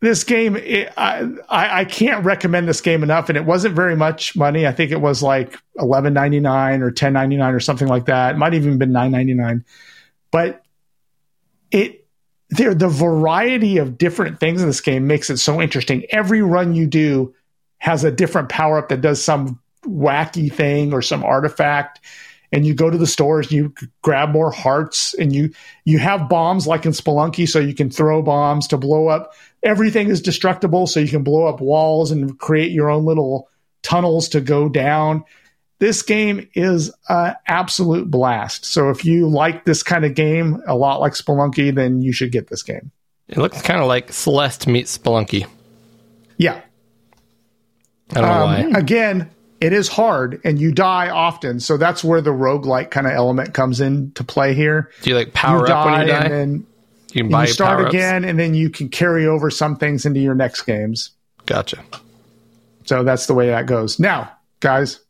this 0.00 0.24
game 0.24 0.56
it, 0.56 0.92
I, 0.96 1.28
I 1.48 1.84
can't 1.84 2.24
recommend 2.24 2.68
this 2.68 2.80
game 2.80 3.02
enough 3.02 3.28
and 3.28 3.36
it 3.36 3.44
wasn't 3.44 3.74
very 3.74 3.96
much 3.96 4.36
money. 4.36 4.66
I 4.66 4.72
think 4.72 4.92
it 4.92 5.00
was 5.00 5.22
like 5.22 5.58
11.99 5.76 6.82
or 6.82 6.92
10.99 6.92 7.54
or 7.54 7.60
something 7.60 7.88
like 7.88 8.06
that. 8.06 8.34
It 8.34 8.38
might 8.38 8.52
have 8.52 8.64
even 8.64 8.78
been 8.78 8.92
9.99 8.92 9.64
but 10.30 10.62
it 11.70 12.06
there 12.50 12.74
the 12.74 12.88
variety 12.88 13.76
of 13.78 13.98
different 13.98 14.40
things 14.40 14.62
in 14.62 14.68
this 14.68 14.80
game 14.80 15.06
makes 15.06 15.28
it 15.28 15.36
so 15.36 15.60
interesting. 15.60 16.04
Every 16.10 16.42
run 16.42 16.74
you 16.74 16.86
do 16.86 17.34
has 17.78 18.04
a 18.04 18.10
different 18.10 18.48
power 18.48 18.78
up 18.78 18.88
that 18.88 19.00
does 19.00 19.22
some 19.22 19.60
wacky 19.84 20.52
thing 20.52 20.92
or 20.92 21.02
some 21.02 21.22
artifact 21.24 22.00
and 22.52 22.66
you 22.66 22.74
go 22.74 22.88
to 22.90 22.96
the 22.98 23.06
stores 23.06 23.46
and 23.46 23.52
you 23.56 23.74
grab 24.02 24.30
more 24.30 24.50
hearts 24.50 25.14
and 25.14 25.34
you 25.34 25.50
you 25.84 25.98
have 25.98 26.28
bombs 26.28 26.66
like 26.66 26.86
in 26.86 26.92
spelunky 26.92 27.48
so 27.48 27.58
you 27.58 27.74
can 27.74 27.90
throw 27.90 28.22
bombs 28.22 28.66
to 28.68 28.76
blow 28.76 29.08
up. 29.08 29.32
Everything 29.62 30.08
is 30.08 30.22
destructible 30.22 30.86
so 30.86 31.00
you 31.00 31.08
can 31.08 31.22
blow 31.22 31.46
up 31.46 31.60
walls 31.60 32.10
and 32.10 32.38
create 32.38 32.72
your 32.72 32.88
own 32.90 33.04
little 33.04 33.48
tunnels 33.82 34.28
to 34.30 34.40
go 34.40 34.68
down. 34.68 35.24
This 35.80 36.02
game 36.02 36.48
is 36.54 36.90
an 37.08 37.34
absolute 37.46 38.10
blast. 38.10 38.64
So 38.64 38.90
if 38.90 39.04
you 39.04 39.28
like 39.28 39.64
this 39.64 39.82
kind 39.82 40.04
of 40.04 40.14
game 40.14 40.60
a 40.66 40.74
lot 40.76 41.00
like 41.00 41.12
spelunky 41.12 41.74
then 41.74 42.00
you 42.02 42.12
should 42.12 42.32
get 42.32 42.48
this 42.48 42.62
game. 42.62 42.90
It 43.28 43.36
looks 43.36 43.60
kind 43.62 43.80
of 43.80 43.86
like 43.86 44.10
Celeste 44.12 44.66
meets 44.66 44.96
Spelunky. 44.96 45.46
yeah. 46.38 46.62
I 48.16 48.20
don't 48.22 48.24
know 48.24 48.46
Um, 48.46 48.72
why. 48.72 48.78
again, 48.78 49.30
it 49.60 49.72
is 49.72 49.88
hard 49.88 50.40
and 50.44 50.60
you 50.60 50.70
die 50.72 51.10
often. 51.10 51.58
So 51.60 51.76
that's 51.76 52.04
where 52.04 52.20
the 52.20 52.30
roguelike 52.30 52.90
kind 52.90 53.06
of 53.06 53.12
element 53.12 53.54
comes 53.54 53.80
into 53.80 54.22
play 54.24 54.54
here. 54.54 54.90
Do 55.02 55.10
you 55.10 55.16
like 55.16 55.32
power 55.32 55.66
you 55.66 55.72
up 55.74 55.86
when 55.86 56.00
you 56.02 56.06
die? 56.12 56.18
and 56.20 56.32
then 56.32 56.66
you 57.12 57.22
can 57.22 57.30
buy 57.30 57.46
you 57.46 57.52
start 57.52 57.86
again 57.88 58.24
and 58.24 58.38
then 58.38 58.54
you 58.54 58.70
can 58.70 58.88
carry 58.88 59.26
over 59.26 59.50
some 59.50 59.76
things 59.76 60.06
into 60.06 60.20
your 60.20 60.34
next 60.34 60.62
games. 60.62 61.10
Gotcha. 61.46 61.82
So 62.84 63.02
that's 63.02 63.26
the 63.26 63.34
way 63.34 63.48
that 63.48 63.66
goes. 63.66 63.98
Now, 63.98 64.30
guys, 64.60 65.00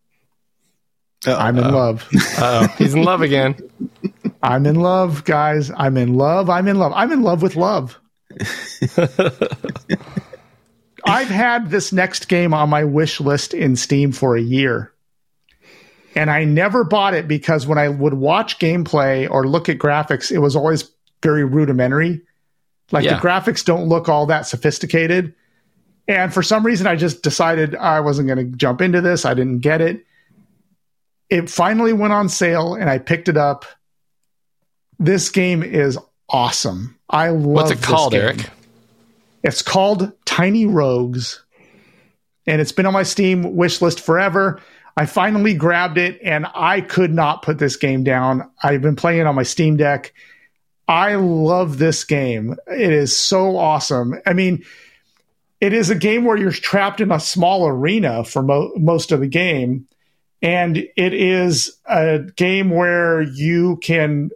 Uh, 1.27 1.35
I'm 1.37 1.59
in 1.59 1.73
love. 1.75 2.09
Oh, 2.39 2.67
he's 2.79 2.95
in 2.95 3.03
love 3.03 3.23
again. 3.23 3.57
I'm 4.43 4.67
in 4.67 4.77
love, 4.77 5.25
guys. 5.25 5.71
I'm 5.77 5.97
in 5.97 6.15
love. 6.15 6.49
I'm 6.49 6.69
in 6.69 6.79
love. 6.79 6.93
I'm 6.95 7.11
in 7.13 7.23
love 7.23 7.43
with 7.43 7.57
love. 7.57 7.99
I've 11.09 11.29
had 11.29 11.71
this 11.71 11.93
next 11.93 12.29
game 12.29 12.53
on 12.55 12.69
my 12.69 12.85
wish 12.85 13.21
list 13.21 13.55
in 13.55 13.77
Steam 13.77 14.13
for 14.13 14.37
a 14.37 14.41
year. 14.41 14.93
And 16.15 16.31
I 16.31 16.45
never 16.45 16.85
bought 16.85 17.15
it 17.15 17.29
because 17.29 17.67
when 17.67 17.79
I 17.79 17.89
would 17.89 18.15
watch 18.15 18.59
gameplay 18.59 19.31
or 19.31 19.47
look 19.47 19.69
at 19.69 19.79
graphics, 19.79 20.31
it 20.33 20.39
was 20.39 20.57
always 20.57 20.91
very 21.23 21.45
rudimentary. 21.45 22.23
Like 22.91 23.05
Yeah. 23.05 23.15
the 23.15 23.21
graphics 23.21 23.65
don't 23.65 23.89
look 23.89 24.09
all 24.09 24.27
that 24.27 24.47
sophisticated. 24.47 25.35
And 26.09 26.33
for 26.33 26.43
some 26.43 26.65
reason, 26.65 26.87
I 26.87 26.97
just 26.97 27.23
decided 27.23 27.77
I 27.77 28.01
wasn't 28.01 28.29
going 28.29 28.39
to 28.51 28.57
jump 28.57 28.81
into 28.81 29.01
this. 29.01 29.25
I 29.25 29.35
didn't 29.35 29.59
get 29.61 29.81
it. 29.81 30.05
It 31.29 31.51
finally 31.51 31.93
went 31.93 32.15
on 32.15 32.29
sale 32.31 32.75
and 32.75 32.89
I 32.89 32.99
picked 32.99 33.29
it 33.29 33.37
up. 33.37 33.67
This 34.99 35.29
game 35.29 35.63
is 35.63 35.99
awesome. 36.29 36.99
I 37.11 37.29
love 37.29 37.45
What's 37.45 37.71
it 37.71 37.83
called, 37.83 38.13
game. 38.13 38.23
Eric? 38.23 38.51
It's 39.45 39.63
called 39.63 40.13
Tiny 40.39 40.67
Rogues, 40.67 41.45
and 42.47 42.61
it's 42.61 42.71
been 42.71 42.87
on 42.87 42.93
my 42.93 43.03
Steam 43.03 43.57
wish 43.57 43.83
list 43.83 44.01
forever. 44.01 44.61
I 44.97 45.05
finally 45.05 45.53
grabbed 45.53 45.99
it, 45.99 46.21
and 46.23 46.47
I 46.55 46.81
could 46.81 47.13
not 47.13 47.43
put 47.43 47.59
this 47.59 47.75
game 47.75 48.05
down. 48.05 48.49
I've 48.63 48.81
been 48.81 48.95
playing 48.95 49.19
it 49.19 49.27
on 49.27 49.35
my 49.35 49.43
Steam 49.43 49.77
Deck. 49.77 50.15
I 50.87 51.17
love 51.17 51.79
this 51.79 52.05
game. 52.05 52.55
It 52.69 52.93
is 52.93 53.19
so 53.19 53.57
awesome. 53.57 54.15
I 54.27 54.33
mean, 54.33 54.65
it 55.61 55.73
is 55.73 55.91
a 55.91 55.97
game 55.97 56.25
where 56.25 56.37
you're 56.37 56.53
trapped 56.53 57.01
in 57.01 57.11
a 57.11 57.19
small 57.19 57.67
arena 57.67 58.23
for 58.23 58.41
mo- 58.41 58.71
most 58.77 59.11
of 59.11 59.19
the 59.19 59.27
game, 59.27 59.89
and 60.41 60.77
it 60.77 61.15
is 61.15 61.77
a 61.85 62.21
game 62.37 62.71
where 62.71 63.23
you 63.23 63.79
can 63.79 64.31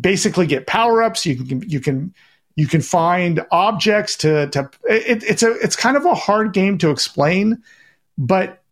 basically 0.00 0.46
get 0.46 0.68
power 0.68 1.02
ups. 1.02 1.26
You 1.26 1.44
can 1.44 1.68
you 1.68 1.80
can 1.80 2.14
you 2.56 2.66
can 2.66 2.80
find 2.80 3.44
objects 3.50 4.16
to 4.16 4.48
to 4.48 4.70
it, 4.84 5.22
it's 5.22 5.42
a 5.42 5.52
it's 5.52 5.76
kind 5.76 5.96
of 5.96 6.04
a 6.04 6.14
hard 6.14 6.52
game 6.52 6.78
to 6.78 6.90
explain, 6.90 7.62
but 8.18 8.62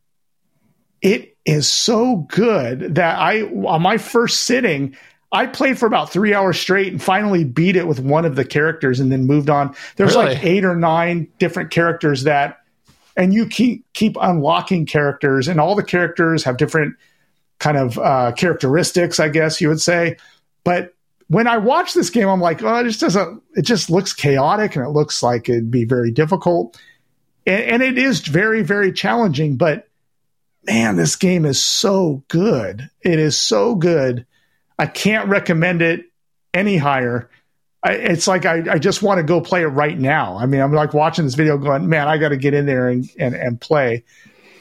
it 1.01 1.37
is 1.45 1.73
so 1.73 2.17
good 2.29 2.97
that 2.97 3.19
I 3.19 3.43
on 3.43 3.83
my 3.83 3.99
first 3.99 4.45
sitting. 4.45 4.97
I 5.31 5.47
played 5.47 5.79
for 5.79 5.87
about 5.87 6.11
three 6.11 6.33
hours 6.33 6.59
straight 6.59 6.91
and 6.91 7.03
finally 7.03 7.45
beat 7.45 7.77
it 7.77 7.87
with 7.87 8.01
one 8.01 8.25
of 8.25 8.35
the 8.35 8.47
characters 8.47 8.99
and 8.99 9.13
then 9.13 9.27
moved 9.27 9.51
on. 9.51 9.75
There's 9.97 10.17
like 10.17 10.43
eight 10.43 10.65
or 10.65 10.75
nine 10.75 11.29
different 11.39 11.71
characters 11.71 12.23
that, 12.23 12.61
and 13.15 13.35
you 13.35 13.47
keep 13.47 13.85
keep 13.93 14.17
unlocking 14.21 14.87
characters, 14.87 15.47
and 15.47 15.61
all 15.61 15.75
the 15.75 15.83
characters 15.83 16.45
have 16.45 16.57
different 16.57 16.95
kind 17.59 17.77
of 17.77 17.99
uh, 17.99 18.33
characteristics, 18.33 19.21
I 19.21 19.29
guess 19.29 19.61
you 19.61 19.69
would 19.69 19.83
say. 19.83 20.17
But 20.65 20.95
when 21.29 21.47
I 21.47 21.59
watch 21.59 21.95
this 21.95 22.11
game, 22.11 22.29
I'm 22.29 22.41
like, 22.41 22.63
oh, 22.63 22.77
it 22.77 22.85
just 22.85 23.01
doesn't. 23.01 23.43
It 23.55 23.63
just 23.63 23.91
looks 23.91 24.13
chaotic, 24.13 24.77
and 24.77 24.85
it 24.85 24.91
looks 24.91 25.23
like 25.23 25.49
it'd 25.49 25.71
be 25.71 25.85
very 25.85 26.11
difficult, 26.11 26.81
and, 27.47 27.63
and 27.63 27.83
it 27.83 27.99
is 27.99 28.21
very, 28.21 28.63
very 28.63 28.93
challenging. 28.93 29.57
But 29.57 29.89
man, 30.65 30.97
this 30.97 31.17
game 31.17 31.45
is 31.45 31.63
so 31.63 32.25
good. 32.29 32.91
It 33.03 33.19
is 33.19 33.39
so 33.39 33.75
good. 33.75 34.27
I 34.79 34.87
can't 34.87 35.29
recommend 35.29 35.83
it 35.83 36.07
any 36.55 36.77
higher. 36.77 37.31
I, 37.83 37.93
it's 37.93 38.27
like 38.27 38.45
I, 38.45 38.65
I 38.73 38.79
just 38.79 39.03
want 39.03 39.19
to 39.19 39.23
go 39.25 39.41
play 39.41 39.63
it 39.63 39.67
right 39.67 39.99
now. 39.99 40.37
I 40.37 40.47
mean, 40.47 40.61
I'm 40.61 40.73
like 40.73 40.95
watching 40.95 41.25
this 41.25 41.35
video, 41.35 41.59
going, 41.59 41.89
man, 41.89 42.09
I 42.09 42.19
got 42.19 42.31
to 42.31 42.37
get 42.37 42.55
in 42.55 42.67
there 42.67 42.89
and 42.89 43.09
and, 43.19 43.35
and 43.35 43.61
play. 43.61 44.05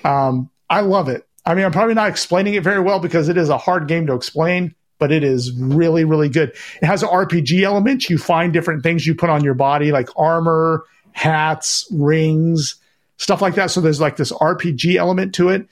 Um, 0.03 0.49
I 0.69 0.81
love 0.81 1.07
it. 1.07 1.25
I 1.45 1.55
mean, 1.55 1.63
I'm 1.63 1.71
probably 1.71 1.93
not 1.93 2.09
explaining 2.09 2.55
it 2.55 2.63
very 2.63 2.81
well 2.81 2.99
because 2.99 3.29
it 3.29 3.37
is 3.37 3.47
a 3.47 3.57
hard 3.57 3.87
game 3.87 4.07
to 4.07 4.13
explain, 4.13 4.75
but 4.99 5.11
it 5.11 5.23
is 5.23 5.51
really, 5.53 6.03
really 6.03 6.29
good. 6.29 6.49
It 6.81 6.85
has 6.85 7.03
RPG 7.03 7.61
element. 7.63 8.09
You 8.09 8.17
find 8.17 8.53
different 8.53 8.83
things 8.83 9.05
you 9.05 9.15
put 9.15 9.29
on 9.29 9.43
your 9.43 9.53
body, 9.53 9.91
like 9.91 10.09
armor, 10.17 10.83
hats, 11.11 11.87
rings, 11.91 12.75
stuff 13.17 13.41
like 13.41 13.55
that. 13.55 13.71
So 13.71 13.81
there's 13.81 14.01
like 14.01 14.17
this 14.17 14.31
RPG 14.31 14.95
element 14.95 15.35
to 15.35 15.49
it. 15.49 15.67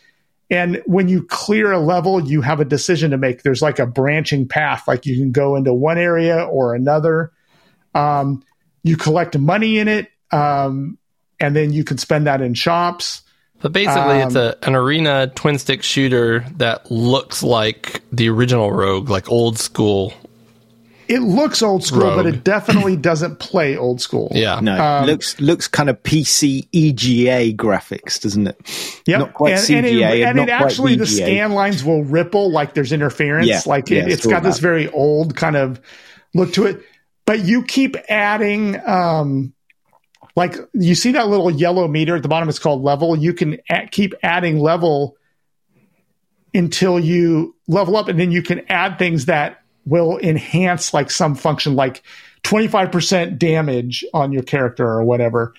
And 0.49 0.84
when 0.85 1.07
you 1.07 1.23
clear 1.23 1.72
a 1.72 1.80
level, 1.80 2.22
you 2.22 2.41
have 2.41 2.60
a 2.60 2.65
decision 2.65 3.11
to 3.11 3.18
make. 3.18 3.41
There's 3.41 3.61
like 3.61 3.80
a 3.80 3.88
branching 3.88 4.47
path, 4.47 4.88
like 4.88 5.06
you 5.06 5.18
can 5.18 5.31
go 5.31 5.56
into 5.56 5.73
one 5.73 5.97
area 5.97 6.43
or 6.43 6.76
another. 6.76 7.31
Um, 7.95 8.43
you 8.84 8.97
collect 8.97 9.38
money 9.38 9.80
in 9.80 9.88
it, 9.88 10.10
um, 10.31 10.99
and 11.39 11.56
then 11.56 11.73
you 11.73 11.84
can 11.84 11.97
spend 11.97 12.27
that 12.27 12.41
in 12.41 12.53
shops. 12.53 13.23
But 13.65 13.73
basically, 13.73 14.19
it's 14.19 14.35
Um, 14.35 14.53
a 14.61 14.67
an 14.67 14.75
arena 14.75 15.31
twin 15.33 15.57
stick 15.57 15.81
shooter 15.81 16.45
that 16.57 16.91
looks 16.91 17.41
like 17.41 18.03
the 18.11 18.29
original 18.29 18.71
Rogue, 18.71 19.09
like 19.09 19.27
old 19.27 19.57
school. 19.57 20.13
It 21.07 21.21
looks 21.21 21.63
old 21.63 21.83
school, 21.83 22.15
but 22.15 22.27
it 22.27 22.43
definitely 22.43 22.95
doesn't 23.09 23.39
play 23.39 23.75
old 23.75 24.01
school. 24.01 24.31
Yeah, 24.35 24.59
No, 24.59 24.79
Um, 24.79 25.07
looks 25.07 25.41
looks 25.41 25.67
kind 25.67 25.89
of 25.89 26.03
PC 26.03 26.67
EGA 26.73 27.57
graphics, 27.57 28.21
doesn't 28.21 28.45
it? 28.45 29.01
Yeah, 29.07 29.17
Not 29.17 29.33
quite 29.33 29.53
and, 29.53 29.61
CGA 29.61 29.77
and, 29.77 29.87
it, 29.87 30.01
and 30.03 30.23
and 30.23 30.37
not 30.37 30.47
it 30.49 30.57
quite 30.57 30.65
actually 30.67 30.95
the 30.97 31.07
scan 31.07 31.53
lines 31.53 31.83
will 31.83 32.03
ripple 32.03 32.51
like 32.51 32.75
there's 32.75 32.91
interference. 32.91 33.47
Yeah, 33.47 33.61
like 33.65 33.89
yeah, 33.89 34.01
it, 34.01 34.05
I 34.05 34.11
it's 34.11 34.23
saw 34.25 34.29
got 34.29 34.43
this 34.43 34.59
very 34.59 34.89
old 34.89 35.35
kind 35.35 35.55
of 35.55 35.81
look 36.35 36.53
to 36.53 36.67
it. 36.67 36.83
But 37.25 37.39
you 37.39 37.63
keep 37.63 37.97
adding 38.09 38.79
um 38.87 39.55
like 40.35 40.55
you 40.73 40.95
see 40.95 41.13
that 41.13 41.27
little 41.27 41.49
yellow 41.49 41.87
meter 41.87 42.15
at 42.15 42.21
the 42.21 42.27
bottom? 42.27 42.49
It's 42.49 42.59
called 42.59 42.83
level. 42.83 43.15
You 43.15 43.33
can 43.33 43.59
keep 43.91 44.13
adding 44.21 44.59
level 44.59 45.17
until 46.53 46.99
you 46.99 47.55
level 47.67 47.97
up 47.97 48.07
and 48.07 48.19
then 48.19 48.31
you 48.31 48.41
can 48.41 48.61
add 48.69 48.97
things 48.97 49.25
that 49.25 49.61
will 49.85 50.17
enhance 50.19 50.93
like 50.93 51.11
some 51.11 51.35
function 51.35 51.75
like 51.75 52.01
25% 52.43 53.37
damage 53.37 54.03
on 54.13 54.31
your 54.31 54.43
character 54.43 54.87
or 54.87 55.03
whatever. 55.03 55.53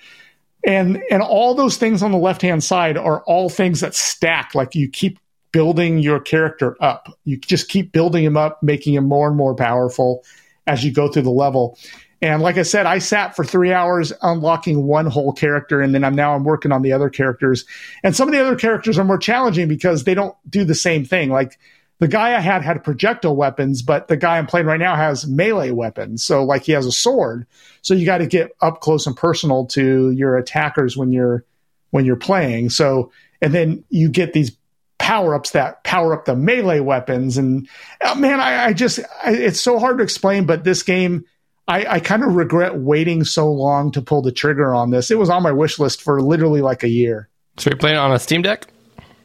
And 0.65 1.01
and 1.09 1.21
all 1.21 1.53
those 1.55 1.77
things 1.77 2.03
on 2.03 2.11
the 2.11 2.17
left 2.17 2.41
hand 2.41 2.63
side 2.63 2.97
are 2.97 3.21
all 3.21 3.49
things 3.49 3.79
that 3.81 3.95
stack. 3.95 4.53
Like 4.53 4.75
you 4.75 4.89
keep 4.89 5.19
building 5.51 5.99
your 5.99 6.19
character 6.19 6.75
up. 6.81 7.09
You 7.23 7.37
just 7.37 7.69
keep 7.69 7.91
building 7.91 8.23
him 8.23 8.37
up 8.37 8.61
making 8.61 8.93
him 8.93 9.05
more 9.05 9.27
and 9.27 9.37
more 9.37 9.55
powerful 9.55 10.23
as 10.65 10.83
you 10.83 10.91
go 10.91 11.07
through 11.07 11.21
the 11.23 11.29
level 11.31 11.77
and 12.21 12.41
like 12.41 12.57
i 12.57 12.63
said 12.63 12.85
i 12.85 12.99
sat 12.99 13.35
for 13.35 13.43
three 13.43 13.71
hours 13.71 14.13
unlocking 14.21 14.83
one 14.83 15.05
whole 15.05 15.33
character 15.33 15.81
and 15.81 15.93
then 15.93 16.03
i'm 16.03 16.15
now 16.15 16.35
i'm 16.35 16.43
working 16.43 16.71
on 16.71 16.81
the 16.81 16.93
other 16.93 17.09
characters 17.09 17.65
and 18.03 18.15
some 18.15 18.27
of 18.27 18.33
the 18.33 18.41
other 18.41 18.55
characters 18.55 18.97
are 18.97 19.03
more 19.03 19.17
challenging 19.17 19.67
because 19.67 20.03
they 20.03 20.13
don't 20.13 20.35
do 20.49 20.63
the 20.63 20.75
same 20.75 21.05
thing 21.05 21.29
like 21.29 21.57
the 21.99 22.07
guy 22.07 22.35
I 22.35 22.39
had 22.39 22.61
had 22.61 22.83
projectile 22.83 23.35
weapons, 23.35 23.81
but 23.81 24.07
the 24.07 24.17
guy 24.17 24.37
I'm 24.37 24.45
playing 24.45 24.67
right 24.67 24.79
now 24.79 24.95
has 24.95 25.25
melee 25.25 25.71
weapons. 25.71 26.23
So 26.23 26.43
like 26.43 26.63
he 26.63 26.73
has 26.73 26.85
a 26.85 26.91
sword. 26.91 27.47
So 27.81 27.93
you 27.93 28.05
got 28.05 28.19
to 28.19 28.27
get 28.27 28.51
up 28.61 28.81
close 28.81 29.07
and 29.07 29.15
personal 29.15 29.65
to 29.67 30.11
your 30.11 30.37
attackers 30.37 30.95
when 30.95 31.11
you're 31.11 31.43
when 31.89 32.05
you're 32.05 32.15
playing. 32.15 32.69
So 32.69 33.11
and 33.41 33.53
then 33.53 33.83
you 33.89 34.09
get 34.09 34.33
these 34.33 34.55
power 34.99 35.33
ups 35.33 35.51
that 35.51 35.83
power 35.83 36.13
up 36.13 36.25
the 36.25 36.35
melee 36.35 36.81
weapons. 36.81 37.37
And 37.37 37.67
uh, 38.01 38.15
man, 38.15 38.39
I, 38.39 38.65
I 38.65 38.73
just 38.73 38.99
I, 39.23 39.33
it's 39.33 39.61
so 39.61 39.79
hard 39.79 39.97
to 39.97 40.03
explain. 40.03 40.45
But 40.45 40.63
this 40.63 40.83
game, 40.83 41.25
I, 41.67 41.85
I 41.95 41.99
kind 41.99 42.23
of 42.23 42.35
regret 42.35 42.77
waiting 42.77 43.23
so 43.25 43.51
long 43.51 43.91
to 43.91 44.01
pull 44.01 44.21
the 44.21 44.31
trigger 44.31 44.73
on 44.73 44.91
this. 44.91 45.11
It 45.11 45.17
was 45.19 45.29
on 45.29 45.43
my 45.43 45.51
wish 45.51 45.79
list 45.79 46.01
for 46.01 46.21
literally 46.21 46.61
like 46.61 46.83
a 46.83 46.87
year. 46.89 47.27
So 47.57 47.69
you're 47.69 47.77
playing 47.77 47.95
it 47.97 47.99
on 47.99 48.13
a 48.13 48.19
Steam 48.19 48.41
Deck? 48.41 48.67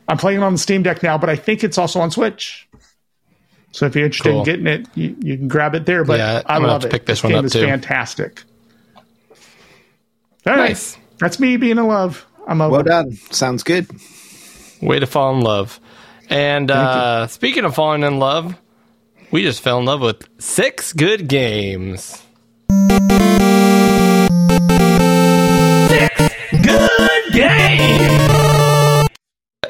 I'm 0.08 0.16
playing 0.16 0.40
it 0.40 0.44
on 0.44 0.52
the 0.54 0.58
Steam 0.58 0.82
Deck 0.82 1.02
now, 1.02 1.16
but 1.18 1.30
I 1.30 1.36
think 1.36 1.62
it's 1.62 1.78
also 1.78 2.00
on 2.00 2.10
Switch. 2.10 2.68
So 3.70 3.86
if 3.86 3.94
you're 3.94 4.04
interested 4.04 4.30
Cool. 4.30 4.40
in 4.40 4.44
getting 4.44 4.66
it, 4.66 4.86
you, 4.96 5.16
you 5.20 5.36
can 5.38 5.48
grab 5.48 5.74
it 5.74 5.86
there. 5.86 6.04
But 6.04 6.18
Yeah, 6.18 6.42
I 6.46 6.58
love 6.58 6.70
have 6.70 6.80
to 6.82 6.86
it. 6.88 6.90
pick 6.90 7.06
this 7.06 7.18
this 7.20 7.24
one 7.24 7.32
game 7.32 7.38
up, 7.38 7.44
is 7.44 7.52
too. 7.52 7.60
fantastic. 7.64 8.42
All 10.46 10.54
right, 10.54 10.70
Nice. 10.70 10.96
that's 11.18 11.38
me 11.38 11.56
being 11.56 11.78
in 11.78 11.86
love. 11.86 12.26
I'm 12.46 12.60
over. 12.60 12.72
Well 12.72 12.82
done. 12.82 13.12
Sounds 13.30 13.62
good. 13.62 13.86
Way 14.80 14.98
to 14.98 15.06
fall 15.06 15.34
in 15.36 15.40
love. 15.42 15.78
And 16.28 16.70
uh, 16.70 17.28
speaking 17.28 17.64
of 17.64 17.74
falling 17.74 18.02
in 18.02 18.18
love, 18.18 18.56
we 19.30 19.42
just 19.42 19.60
fell 19.62 19.78
in 19.78 19.84
love 19.84 20.00
with 20.00 20.26
six 20.42 20.92
good 20.92 21.28
games. 21.28 22.20
Good! 27.32 29.08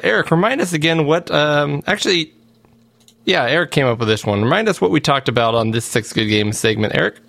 Eric, 0.03 0.31
remind 0.31 0.61
us 0.61 0.73
again 0.73 1.05
what. 1.05 1.31
Um, 1.31 1.81
actually, 1.87 2.33
yeah, 3.25 3.45
Eric 3.45 3.71
came 3.71 3.85
up 3.85 3.99
with 3.99 4.07
this 4.07 4.25
one. 4.25 4.41
Remind 4.43 4.67
us 4.67 4.81
what 4.81 4.91
we 4.91 4.99
talked 4.99 5.29
about 5.29 5.55
on 5.55 5.71
this 5.71 5.85
six 5.85 6.11
good 6.11 6.27
games 6.27 6.59
segment, 6.59 6.93
Eric. 6.95 7.19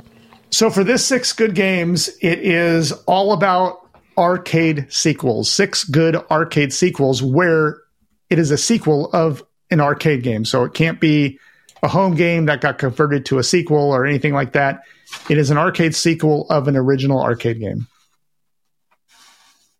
So 0.50 0.70
for 0.70 0.84
this 0.84 1.04
six 1.04 1.32
good 1.32 1.54
games, 1.54 2.08
it 2.20 2.38
is 2.40 2.92
all 3.06 3.32
about 3.32 3.88
arcade 4.18 4.86
sequels. 4.92 5.50
Six 5.50 5.84
good 5.84 6.16
arcade 6.30 6.72
sequels 6.72 7.22
where 7.22 7.80
it 8.30 8.38
is 8.38 8.50
a 8.50 8.58
sequel 8.58 9.10
of 9.12 9.42
an 9.70 9.80
arcade 9.80 10.22
game. 10.22 10.44
So 10.44 10.64
it 10.64 10.74
can't 10.74 11.00
be 11.00 11.38
a 11.84 11.88
home 11.88 12.14
game 12.14 12.46
that 12.46 12.62
got 12.62 12.78
converted 12.78 13.26
to 13.26 13.38
a 13.38 13.44
sequel 13.44 13.92
or 13.92 14.06
anything 14.06 14.32
like 14.32 14.52
that. 14.52 14.82
It 15.28 15.36
is 15.36 15.50
an 15.50 15.58
arcade 15.58 15.94
sequel 15.94 16.46
of 16.48 16.66
an 16.66 16.76
original 16.76 17.22
arcade 17.22 17.60
game. 17.60 17.86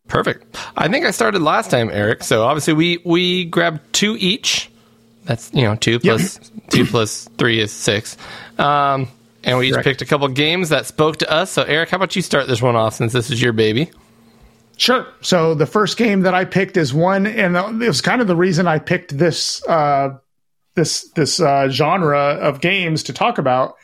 Perfect. 0.07 0.57
I 0.77 0.87
think 0.89 1.07
I 1.07 1.11
started 1.11 1.41
last 1.41 1.71
time, 1.71 1.91
Eric. 1.91 2.23
So 2.23 2.45
obviously 2.45 2.75
we 2.75 2.99
we 3.05 3.47
grabbed 3.47 3.81
two 3.95 4.17
each, 4.21 4.71
That's 5.25 5.51
you 5.55 5.63
know 5.63 5.77
two 5.77 5.99
plus 5.99 6.39
two 6.69 6.85
plus 6.85 7.27
three 7.39 7.59
is 7.59 7.73
six. 7.73 8.19
Um, 8.59 9.09
and 9.43 9.59
we 9.59 9.69
each 9.69 9.73
Correct. 9.73 9.87
picked 9.87 10.03
a 10.03 10.05
couple 10.05 10.29
games 10.29 10.69
that 10.69 10.85
spoke 10.85 11.17
to 11.19 11.31
us. 11.33 11.51
So 11.51 11.63
Eric, 11.63 11.89
how 11.89 11.97
about 11.97 12.15
you 12.17 12.23
start 12.23 12.47
this 12.49 12.61
one 12.61 12.77
off 12.77 12.95
since 12.95 13.15
this 13.15 13.31
is 13.31 13.41
your 13.41 13.55
baby? 13.55 13.91
Sure. 14.77 15.07
So 15.23 15.55
the 15.55 15.67
first 15.67 15.97
game 15.97 16.23
that 16.23 16.35
I 16.35 16.45
picked 16.45 16.77
is 16.77 16.93
one, 16.93 17.27
and 17.27 17.57
it 17.57 17.89
was 17.89 18.03
kind 18.03 18.21
of 18.21 18.27
the 18.27 18.37
reason 18.37 18.67
I 18.67 18.79
picked 18.79 19.17
this 19.17 19.67
uh, 19.67 20.19
this 20.75 21.09
this 21.11 21.41
uh, 21.41 21.69
genre 21.69 22.39
of 22.41 22.61
games 22.61 23.03
to 23.05 23.13
talk 23.13 23.39
about. 23.39 23.77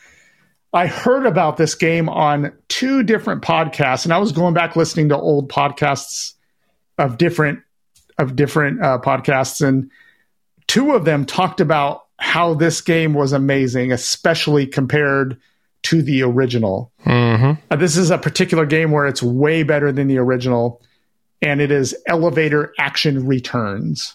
I 0.73 0.87
heard 0.87 1.27
about 1.27 1.57
this 1.57 1.75
game 1.75 2.09
on 2.09 2.53
two 2.69 3.03
different 3.03 3.43
podcasts, 3.43 4.05
and 4.05 4.13
I 4.13 4.19
was 4.19 4.33
going 4.33 4.55
back 4.55 4.77
listening 4.77 5.09
to 5.09 5.19
old 5.19 5.51
podcasts 5.51 6.35
of 6.99 7.19
different 7.19 7.61
of 8.19 8.37
different 8.37 8.83
uh, 8.83 8.99
podcasts, 8.99 9.67
and 9.67 9.91
two 10.67 10.93
of 10.93 11.05
them 11.05 11.25
talked 11.25 11.61
about 11.61 12.07
how 12.19 12.55
this 12.55 12.81
game 12.81 13.15
was 13.15 13.33
amazing, 13.33 13.93
especially 13.93 14.67
compared 14.67 15.41
to 15.83 16.03
the 16.03 16.23
original. 16.23 16.93
Uh, 17.71 17.77
this 17.77 17.97
is 17.97 18.11
a 18.11 18.19
particular 18.19 18.67
game 18.67 18.91
where 18.91 19.07
it's 19.07 19.23
way 19.23 19.63
better 19.63 19.91
than 19.91 20.07
the 20.07 20.19
original, 20.19 20.83
and 21.41 21.61
it 21.61 21.71
is 21.71 21.97
Elevator 22.07 22.75
Action 22.79 23.27
Returns. 23.27 24.15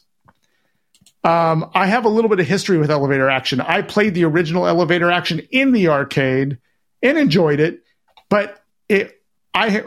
Um, 1.26 1.72
I 1.74 1.88
have 1.88 2.06
a 2.06 2.10
little 2.10 2.30
bit 2.30 2.40
of 2.40 2.46
history 2.46 2.78
with 2.78 2.92
Elevator 2.92 3.28
Action. 3.28 3.60
I 3.60 3.82
played 3.82 4.14
the 4.14 4.26
original 4.26 4.68
Elevator 4.68 5.10
Action 5.10 5.40
in 5.50 5.72
the 5.72 5.88
arcade 5.88 6.60
and 7.02 7.18
enjoyed 7.18 7.60
it, 7.60 7.84
but 8.30 8.64
it 8.88 9.20
I 9.56 9.84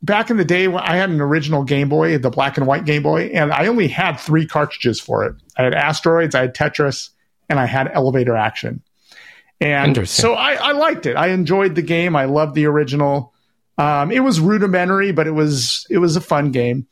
back 0.00 0.30
in 0.30 0.36
the 0.36 0.44
day 0.44 0.68
when 0.68 0.84
I 0.84 0.96
had 0.96 1.10
an 1.10 1.20
original 1.20 1.64
Game 1.64 1.88
Boy, 1.88 2.18
the 2.18 2.30
black 2.30 2.56
and 2.56 2.68
white 2.68 2.84
Game 2.84 3.02
Boy, 3.02 3.30
and 3.34 3.52
I 3.52 3.66
only 3.66 3.88
had 3.88 4.20
three 4.20 4.46
cartridges 4.46 5.00
for 5.00 5.24
it. 5.24 5.34
I 5.56 5.64
had 5.64 5.74
Asteroids, 5.74 6.36
I 6.36 6.42
had 6.42 6.54
Tetris, 6.54 7.10
and 7.48 7.58
I 7.58 7.66
had 7.66 7.90
Elevator 7.92 8.36
Action. 8.36 8.80
And 9.60 10.08
so 10.08 10.34
I, 10.34 10.52
I 10.54 10.72
liked 10.72 11.06
it. 11.06 11.16
I 11.16 11.28
enjoyed 11.28 11.74
the 11.74 11.82
game. 11.82 12.14
I 12.14 12.26
loved 12.26 12.54
the 12.54 12.66
original. 12.66 13.32
Um, 13.76 14.12
it 14.12 14.20
was 14.20 14.38
rudimentary, 14.38 15.10
but 15.10 15.26
it 15.26 15.32
was 15.32 15.84
it 15.90 15.98
was 15.98 16.14
a 16.14 16.20
fun 16.20 16.52
game. 16.52 16.86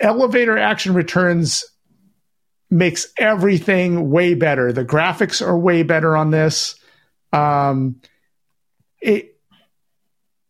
Elevator 0.00 0.56
Action 0.56 0.94
Returns 0.94 1.64
makes 2.70 3.08
everything 3.18 4.10
way 4.10 4.34
better. 4.34 4.72
The 4.72 4.84
graphics 4.84 5.44
are 5.44 5.58
way 5.58 5.82
better 5.82 6.16
on 6.16 6.30
this. 6.30 6.76
Um, 7.32 8.00
it, 9.00 9.36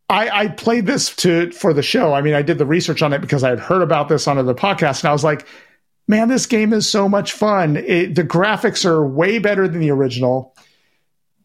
I, 0.09 0.29
I 0.29 0.47
played 0.49 0.85
this 0.85 1.15
to 1.17 1.51
for 1.51 1.73
the 1.73 1.81
show. 1.81 2.13
I 2.13 2.21
mean, 2.21 2.33
I 2.33 2.41
did 2.41 2.57
the 2.57 2.65
research 2.65 3.01
on 3.01 3.13
it 3.13 3.21
because 3.21 3.43
I 3.43 3.49
had 3.49 3.59
heard 3.59 3.81
about 3.81 4.09
this 4.09 4.27
on 4.27 4.43
the 4.45 4.55
podcast, 4.55 5.01
and 5.01 5.09
I 5.09 5.13
was 5.13 5.23
like, 5.23 5.47
"Man, 6.07 6.27
this 6.27 6.45
game 6.45 6.73
is 6.73 6.87
so 6.87 7.07
much 7.07 7.31
fun." 7.31 7.77
It, 7.77 8.15
the 8.15 8.23
graphics 8.23 8.85
are 8.85 9.07
way 9.07 9.39
better 9.39 9.67
than 9.67 9.79
the 9.79 9.91
original. 9.91 10.55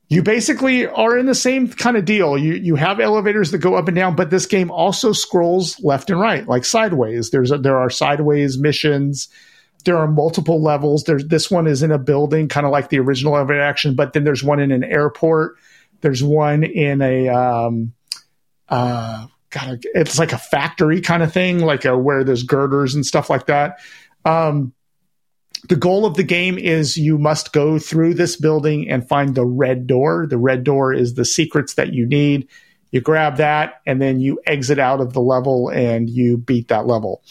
You 0.09 0.23
basically 0.23 0.87
are 0.87 1.17
in 1.17 1.27
the 1.27 1.35
same 1.35 1.69
kind 1.69 1.97
of 1.97 2.05
deal. 2.05 2.37
You 2.37 2.55
you 2.55 2.75
have 2.75 2.99
elevators 2.99 3.53
that 3.53 3.59
go 3.59 3.77
up 3.77 3.87
and 3.87 3.97
down, 3.97 4.17
but 4.17 4.31
this 4.31 4.47
game 4.47 4.71
also 4.71 5.13
scrolls 5.13 5.81
left 5.81 6.11
and 6.11 6.21
right, 6.21 6.47
like 6.47 6.65
sideways. 6.65 7.31
There's 7.31 7.53
a, 7.53 7.59
there 7.59 7.79
are 7.79 7.91
sideways 7.91 8.59
missions. 8.59 9.29
There 9.87 9.97
are 9.97 10.07
multiple 10.07 10.63
levels. 10.63 11.05
There's 11.05 11.27
this 11.27 11.51
one 11.51 11.67
is 11.67 11.83
in 11.83 11.91
a 11.91 11.99
building, 11.99 12.49
kind 12.49 12.67
of 12.67 12.73
like 12.73 12.91
the 12.91 12.99
original 12.99 13.37
elevator 13.37 13.63
action, 13.63 13.95
but 13.95 14.13
then 14.13 14.25
there's 14.25 14.45
one 14.45 14.61
in 14.61 14.71
an 14.71 14.85
airport. 14.85 15.57
There's 16.03 16.23
one 16.23 16.63
in 16.63 17.01
a 17.01 17.29
um, 17.29 17.95
uh, 18.69 19.27
God, 19.51 19.85
it's 19.95 20.19
like 20.19 20.33
a 20.33 20.39
factory 20.39 21.01
kind 21.01 21.23
of 21.23 21.33
thing, 21.33 21.61
like 21.61 21.85
a, 21.85 21.97
where 21.97 22.25
there's 22.25 22.43
girders 22.43 22.95
and 22.95 23.07
stuff 23.07 23.31
like 23.31 23.47
that. 23.47 23.79
Um, 24.25 24.75
the 25.69 25.77
goal 25.77 26.05
of 26.05 26.15
the 26.15 26.23
game 26.23 26.59
is 26.59 26.97
you 26.97 27.19
must 27.19 27.53
go 27.53 27.79
through 27.79 28.15
this 28.15 28.37
building 28.37 28.91
and 28.91 29.09
find 29.09 29.35
the 29.35 29.47
red 29.47 29.87
door. 29.87 30.27
The 30.27 30.39
red 30.39 30.65
door 30.65 30.93
is 30.93 31.15
the 31.15 31.25
secrets 31.25 31.75
that 31.75 31.93
you 31.93 32.07
need. 32.07 32.49
You 32.91 33.01
grab 33.01 33.39
that 33.39 33.81
and 33.87 34.01
then 34.01 34.21
you 34.21 34.41
exit 34.47 34.79
out 34.79 35.01
of 35.01 35.13
the 35.13 35.21
level 35.21 35.69
and 35.69 36.09
you 36.09 36.37
beat 36.37 36.69
that 36.69 36.87
level. 36.87 37.23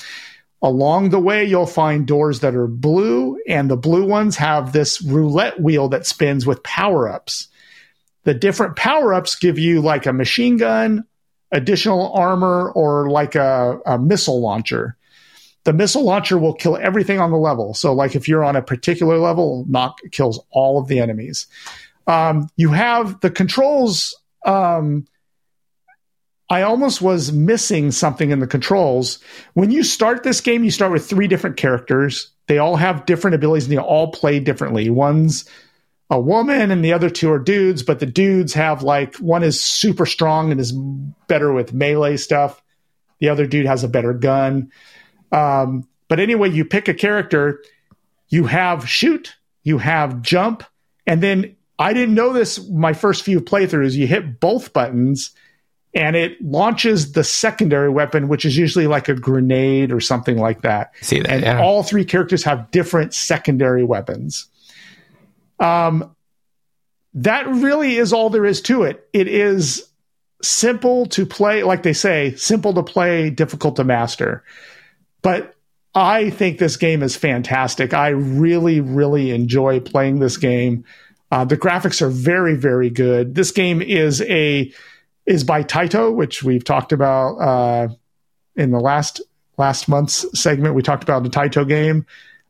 Along 0.62 1.10
the 1.10 1.20
way, 1.20 1.46
you'll 1.46 1.68
find 1.68 2.08
doors 2.08 2.40
that 2.40 2.56
are 2.56 2.68
blue, 2.68 3.40
and 3.48 3.70
the 3.70 3.78
blue 3.78 4.06
ones 4.06 4.38
have 4.38 4.72
this 4.72 5.02
roulette 5.02 5.60
wheel 5.60 5.90
that 5.90 6.08
spins 6.08 6.46
with 6.46 6.64
power 6.64 7.10
ups. 7.10 7.50
The 8.24 8.34
different 8.34 8.76
power 8.76 9.14
ups 9.14 9.36
give 9.36 9.60
you 9.60 9.82
like 9.82 10.06
a 10.06 10.14
machine 10.14 10.58
gun, 10.58 11.06
additional 11.52 12.12
armor, 12.14 12.72
or 12.72 13.10
like 13.10 13.36
a, 13.36 13.80
a 13.86 14.00
missile 14.00 14.42
launcher 14.42 14.98
the 15.66 15.74
missile 15.74 16.04
launcher 16.04 16.38
will 16.38 16.54
kill 16.54 16.78
everything 16.78 17.20
on 17.20 17.32
the 17.32 17.38
level. 17.38 17.74
So, 17.74 17.92
like 17.92 18.16
if 18.16 18.30
you're 18.30 18.44
on 18.44 18.56
a 18.56 18.62
particular 18.62 19.18
level, 19.18 19.66
knock 19.68 20.00
kills 20.12 20.40
all 20.52 20.80
of 20.80 20.88
the 20.88 21.00
enemies. 21.00 21.48
Um, 22.08 22.50
you 22.56 22.70
have 22.70 23.20
the 23.20 23.32
controls. 23.32 24.16
Um, 24.46 25.08
I 26.50 26.62
almost 26.62 27.02
was 27.02 27.32
missing 27.32 27.92
something 27.92 28.30
in 28.30 28.40
the 28.40 28.48
controls. 28.48 29.20
When 29.54 29.72
you 29.72 29.84
start 29.84 30.24
this 30.24 30.42
game, 30.42 30.64
you 30.64 30.72
start 30.72 30.92
with 30.92 31.08
three 31.08 31.28
different 31.28 31.58
characters. 31.58 32.32
They 32.48 32.60
all 32.60 32.76
have 32.76 33.06
different 33.06 33.36
abilities 33.36 33.66
and 33.66 33.74
they 33.74 33.82
all 33.82 34.12
play 34.12 34.40
differently. 34.40 34.90
One's 34.90 35.50
a 36.12 36.20
woman 36.20 36.70
and 36.70 36.86
the 36.86 36.94
other 36.94 37.10
two 37.10 37.32
are 37.32 37.40
dudes, 37.40 37.82
but 37.82 38.00
the 38.00 38.06
dudes 38.06 38.54
have 38.54 38.84
like 38.84 39.16
one 39.16 39.42
is 39.42 39.60
super 39.60 40.06
strong 40.06 40.52
and 40.52 40.60
is 40.60 40.72
better 41.28 41.52
with 41.52 41.74
melee 41.74 42.18
stuff. 42.18 42.62
The 43.20 43.30
other 43.30 43.48
dude 43.48 43.66
has 43.66 43.84
a 43.84 43.90
better 43.90 44.14
gun. 44.14 44.72
Um, 45.32 45.88
but 46.08 46.20
anyway, 46.20 46.52
you 46.52 46.64
pick 46.64 46.88
a 46.88 46.94
character, 46.94 47.64
you 48.30 48.46
have 48.46 48.88
shoot, 48.88 49.36
you 49.64 49.80
have 49.80 50.22
jump, 50.22 50.64
and 51.08 51.24
then 51.24 51.56
I 51.80 51.94
didn't 51.94 52.14
know 52.14 52.34
this 52.34 52.70
my 52.70 52.94
first 52.94 53.24
few 53.24 53.42
playthroughs. 53.42 53.96
You 53.96 54.06
hit 54.06 54.40
both 54.40 54.74
buttons 54.74 55.32
and 55.96 56.18
it 56.18 56.40
launches 56.42 57.14
the 57.14 57.24
secondary 57.24 57.90
weapon, 57.90 58.28
which 58.28 58.44
is 58.44 58.58
usually 58.58 58.86
like 58.86 59.08
a 59.08 59.16
grenade 59.16 59.94
or 59.94 60.02
something 60.02 60.38
like 60.38 60.62
that. 60.62 60.92
See 61.02 61.22
that? 61.22 61.30
And 61.32 61.44
yeah. 61.44 61.62
all 61.62 61.84
three 61.84 62.04
characters 62.04 62.44
have 62.44 62.70
different 62.72 63.14
secondary 63.14 63.86
weapons. 63.86 64.48
Um, 65.60 66.14
that 67.14 67.48
really 67.48 67.96
is 67.96 68.12
all 68.12 68.30
there 68.30 68.44
is 68.44 68.62
to 68.64 68.84
it. 68.84 69.08
It 69.14 69.30
is 69.30 69.88
simple 70.42 71.06
to 71.08 71.26
play, 71.26 71.64
like 71.64 71.84
they 71.84 71.94
say, 71.94 72.36
simple 72.36 72.74
to 72.74 72.84
play, 72.84 73.30
difficult 73.30 73.78
to 73.78 73.86
master. 73.86 74.44
But 75.22 75.56
I 75.96 76.30
think 76.30 76.60
this 76.60 76.76
game 76.76 77.02
is 77.04 77.16
fantastic. 77.16 77.94
I 77.94 78.10
really, 78.10 78.82
really 78.82 79.32
enjoy 79.32 79.80
playing 79.80 80.20
this 80.20 80.36
game. 80.36 80.84
Uh, 81.32 81.46
the 81.46 81.56
graphics 81.56 82.02
are 82.02 82.10
very, 82.10 82.56
very 82.56 82.90
good. 82.90 83.34
This 83.34 83.52
game 83.52 83.82
is 83.82 84.22
a 84.24 84.74
is 85.26 85.44
by 85.44 85.64
Taito, 85.64 86.14
which 86.14 86.44
we've 86.44 86.64
talked 86.64 86.92
about 86.92 87.36
uh, 87.38 87.88
in 88.56 88.72
the 88.72 88.80
last 88.80 89.22
last 89.58 89.88
month's 89.88 90.26
segment. 90.40 90.76
We 90.76 90.84
talked 90.84 91.04
about 91.04 91.24
the 91.24 91.30
Taito 91.30 91.68
game. 91.68 92.06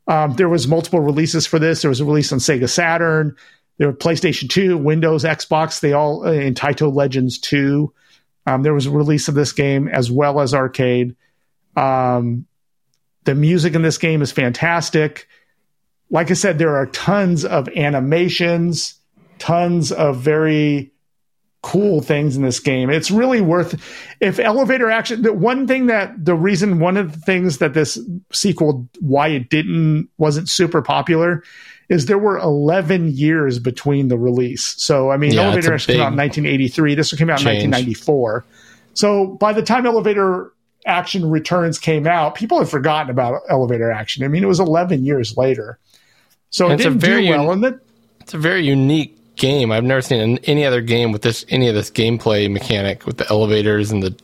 Um, 0.08 0.34
there 0.34 0.48
was 0.48 0.68
multiple 0.68 1.00
releases 1.00 1.46
for 1.46 1.58
this. 1.58 1.82
There 1.82 1.88
was 1.88 2.00
a 2.00 2.04
release 2.04 2.32
on 2.32 2.38
Sega 2.38 2.68
Saturn. 2.68 3.36
There 3.78 3.88
were 3.88 3.94
PlayStation 3.94 4.48
2, 4.48 4.78
Windows, 4.78 5.24
Xbox. 5.24 5.80
They 5.80 5.92
all 5.92 6.26
uh, 6.26 6.32
in 6.32 6.54
Taito 6.54 6.94
Legends 6.94 7.38
2. 7.38 7.92
Um, 8.46 8.62
there 8.62 8.74
was 8.74 8.86
a 8.86 8.90
release 8.90 9.28
of 9.28 9.34
this 9.34 9.52
game 9.52 9.88
as 9.88 10.10
well 10.10 10.40
as 10.40 10.54
arcade. 10.54 11.16
Um, 11.76 12.46
the 13.24 13.34
music 13.34 13.74
in 13.74 13.82
this 13.82 13.98
game 13.98 14.22
is 14.22 14.32
fantastic. 14.32 15.28
Like 16.10 16.30
I 16.30 16.34
said, 16.34 16.58
there 16.58 16.76
are 16.76 16.86
tons 16.86 17.44
of 17.44 17.68
animations, 17.70 18.94
tons 19.38 19.90
of 19.90 20.18
very 20.18 20.92
cool 21.66 22.00
things 22.00 22.36
in 22.36 22.44
this 22.44 22.60
game. 22.60 22.90
It's 22.90 23.10
really 23.10 23.40
worth 23.40 23.74
if 24.20 24.38
elevator 24.38 24.88
action 24.88 25.22
the 25.22 25.32
one 25.32 25.66
thing 25.66 25.86
that 25.86 26.24
the 26.24 26.36
reason 26.36 26.78
one 26.78 26.96
of 26.96 27.12
the 27.12 27.18
things 27.18 27.58
that 27.58 27.74
this 27.74 27.98
sequel 28.32 28.88
why 29.00 29.28
it 29.28 29.50
didn't 29.50 30.08
wasn't 30.16 30.48
super 30.48 30.80
popular 30.80 31.42
is 31.88 32.06
there 32.06 32.18
were 32.18 32.38
11 32.38 33.10
years 33.10 33.58
between 33.58 34.06
the 34.06 34.16
release. 34.16 34.80
So 34.80 35.10
I 35.10 35.16
mean 35.16 35.32
Yeah, 35.32 35.42
elevator 35.42 35.74
action 35.74 35.94
came 35.94 36.02
out 36.02 36.12
in 36.12 36.18
1983. 36.18 36.94
This 36.94 37.12
one 37.12 37.18
came 37.18 37.30
out 37.30 37.40
in 37.40 37.46
1994. 37.46 38.44
So 38.94 39.26
by 39.26 39.52
the 39.52 39.62
time 39.62 39.86
elevator 39.86 40.52
action 40.86 41.28
returns 41.28 41.80
came 41.80 42.06
out, 42.06 42.36
people 42.36 42.60
had 42.60 42.68
forgotten 42.68 43.10
about 43.10 43.42
elevator 43.50 43.90
action. 43.90 44.22
I 44.22 44.28
mean 44.28 44.44
it 44.44 44.46
was 44.46 44.60
11 44.60 45.04
years 45.04 45.36
later. 45.36 45.80
So 46.50 46.70
And 46.70 46.80
it 46.80 46.84
didn't 46.84 47.00
very 47.00 47.24
do 47.24 47.30
well 47.30 47.50
un- 47.50 47.54
and 47.54 47.64
that 47.64 47.80
It's 48.20 48.34
a 48.34 48.38
very 48.38 48.64
unique 48.64 49.15
game. 49.36 49.70
I've 49.70 49.84
never 49.84 50.02
seen 50.02 50.38
any 50.44 50.64
other 50.64 50.80
game 50.80 51.12
with 51.12 51.22
this 51.22 51.44
any 51.48 51.68
of 51.68 51.74
this 51.74 51.90
gameplay 51.90 52.50
mechanic 52.50 53.06
with 53.06 53.18
the 53.18 53.28
elevators 53.28 53.90
and 53.90 54.02
the 54.02 54.16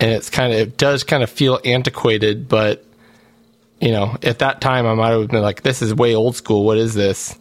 and 0.00 0.10
it's 0.10 0.30
kind 0.30 0.52
of 0.52 0.58
it 0.58 0.76
does 0.76 1.04
kind 1.04 1.22
of 1.22 1.30
feel 1.30 1.60
antiquated, 1.64 2.48
but 2.48 2.84
you 3.80 3.90
know, 3.92 4.16
at 4.22 4.40
that 4.40 4.60
time 4.60 4.86
I 4.86 4.94
might 4.94 5.10
have 5.10 5.28
been 5.28 5.42
like, 5.42 5.62
"This 5.62 5.80
is 5.82 5.94
way 5.94 6.14
old 6.14 6.36
school. 6.36 6.64
What 6.64 6.78
is 6.78 6.94
this?" 6.94 7.38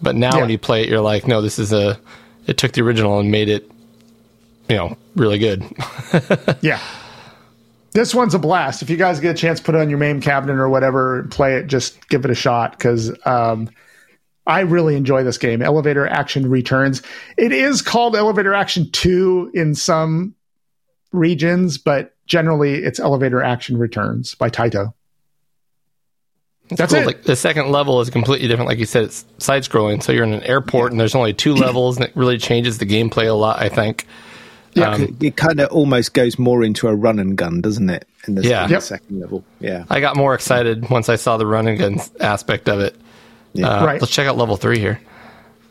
But 0.00 0.16
now 0.16 0.40
when 0.40 0.50
you 0.50 0.58
play 0.58 0.82
it, 0.82 0.88
you're 0.88 1.00
like, 1.00 1.26
"No, 1.26 1.40
this 1.40 1.58
is 1.58 1.72
a." 1.72 1.98
It 2.46 2.58
took 2.58 2.72
the 2.72 2.82
original 2.82 3.20
and 3.20 3.30
made 3.30 3.48
it, 3.48 3.70
you 4.68 4.76
know, 4.76 4.96
really 5.14 5.38
good. 5.38 5.64
Yeah. 6.60 6.80
this 7.92 8.14
one's 8.14 8.34
a 8.34 8.38
blast. 8.38 8.82
If 8.82 8.90
you 8.90 8.96
guys 8.96 9.20
get 9.20 9.30
a 9.30 9.38
chance, 9.38 9.60
put 9.60 9.74
it 9.74 9.80
on 9.80 9.90
your 9.90 9.98
main 9.98 10.20
cabinet 10.20 10.56
or 10.58 10.68
whatever, 10.68 11.24
play 11.30 11.54
it. 11.54 11.68
Just 11.68 12.08
give 12.08 12.24
it 12.24 12.30
a 12.32 12.34
shot 12.34 12.72
because 12.72 13.12
um, 13.26 13.70
I 14.46 14.60
really 14.60 14.96
enjoy 14.96 15.22
this 15.24 15.38
game. 15.38 15.62
Elevator 15.62 16.06
Action 16.06 16.48
Returns. 16.50 17.02
It 17.36 17.52
is 17.52 17.80
called 17.82 18.16
Elevator 18.16 18.54
Action 18.54 18.90
Two 18.90 19.50
in 19.54 19.74
some 19.74 20.34
regions, 21.12 21.78
but 21.78 22.14
generally 22.26 22.74
it's 22.82 22.98
Elevator 22.98 23.42
Action 23.42 23.76
Returns 23.78 24.34
by 24.34 24.50
Taito. 24.50 24.94
That's 26.70 26.92
cool. 26.92 27.02
it. 27.02 27.06
Like 27.06 27.22
the 27.24 27.36
second 27.36 27.70
level 27.70 28.00
is 28.00 28.08
completely 28.10 28.48
different. 28.48 28.68
Like 28.68 28.78
you 28.78 28.86
said, 28.86 29.04
it's 29.04 29.24
side 29.38 29.62
scrolling. 29.62 30.02
So 30.02 30.10
you're 30.12 30.24
in 30.24 30.32
an 30.32 30.42
airport 30.42 30.90
and 30.92 31.00
there's 31.00 31.14
only 31.14 31.34
two 31.34 31.54
levels, 31.54 31.96
and 31.96 32.06
it 32.06 32.12
really 32.16 32.38
changes 32.38 32.78
the 32.78 32.86
gameplay 32.86 33.28
a 33.28 33.34
lot. 33.34 33.60
I 33.60 33.68
think. 33.68 34.06
Yeah, 34.74 34.92
Um, 34.94 35.18
it 35.20 35.36
kind 35.36 35.60
of 35.60 35.70
almost 35.70 36.14
goes 36.14 36.38
more 36.38 36.64
into 36.64 36.88
a 36.88 36.94
run 36.94 37.18
and 37.18 37.36
gun, 37.36 37.60
doesn't 37.60 37.90
it? 37.90 38.08
In 38.26 38.36
the, 38.36 38.42
Yeah. 38.42 38.62
in 38.62 38.68
the 38.68 38.72
Yep. 38.76 38.82
second 38.82 39.20
level. 39.20 39.44
Yeah. 39.60 39.84
I 39.90 40.00
got 40.00 40.16
more 40.16 40.34
excited 40.34 40.88
once 40.88 41.10
I 41.10 41.16
saw 41.16 41.36
the 41.36 41.46
run 41.46 41.68
and 41.68 41.78
gun 41.78 42.00
aspect 42.20 42.70
of 42.70 42.80
it. 42.80 42.96
Yeah. 43.54 43.68
Uh, 43.68 43.86
Right. 43.86 44.00
Let's 44.00 44.12
check 44.12 44.26
out 44.26 44.36
level 44.36 44.56
three 44.56 44.78
here. 44.78 45.00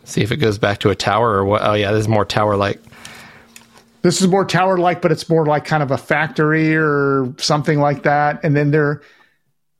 See 0.04 0.22
if 0.22 0.32
it 0.32 0.38
goes 0.38 0.58
back 0.58 0.80
to 0.80 0.90
a 0.90 0.96
tower 0.96 1.30
or 1.30 1.46
what. 1.46 1.62
Oh 1.64 1.74
yeah, 1.74 1.92
this 1.92 2.02
is 2.02 2.08
more 2.08 2.26
tower 2.26 2.56
like. 2.56 2.82
This 4.02 4.20
is 4.22 4.28
more 4.28 4.46
tower 4.46 4.78
like, 4.80 5.02
but 5.02 5.12
it's 5.12 5.30
more 5.30 5.46
like 5.46 5.64
kind 5.66 5.84
of 5.84 5.92
a 5.92 5.98
factory 5.98 6.76
or 6.76 7.34
something 7.38 7.80
like 7.80 8.04
that. 8.04 8.44
And 8.44 8.56
then 8.56 8.72
there, 8.72 9.04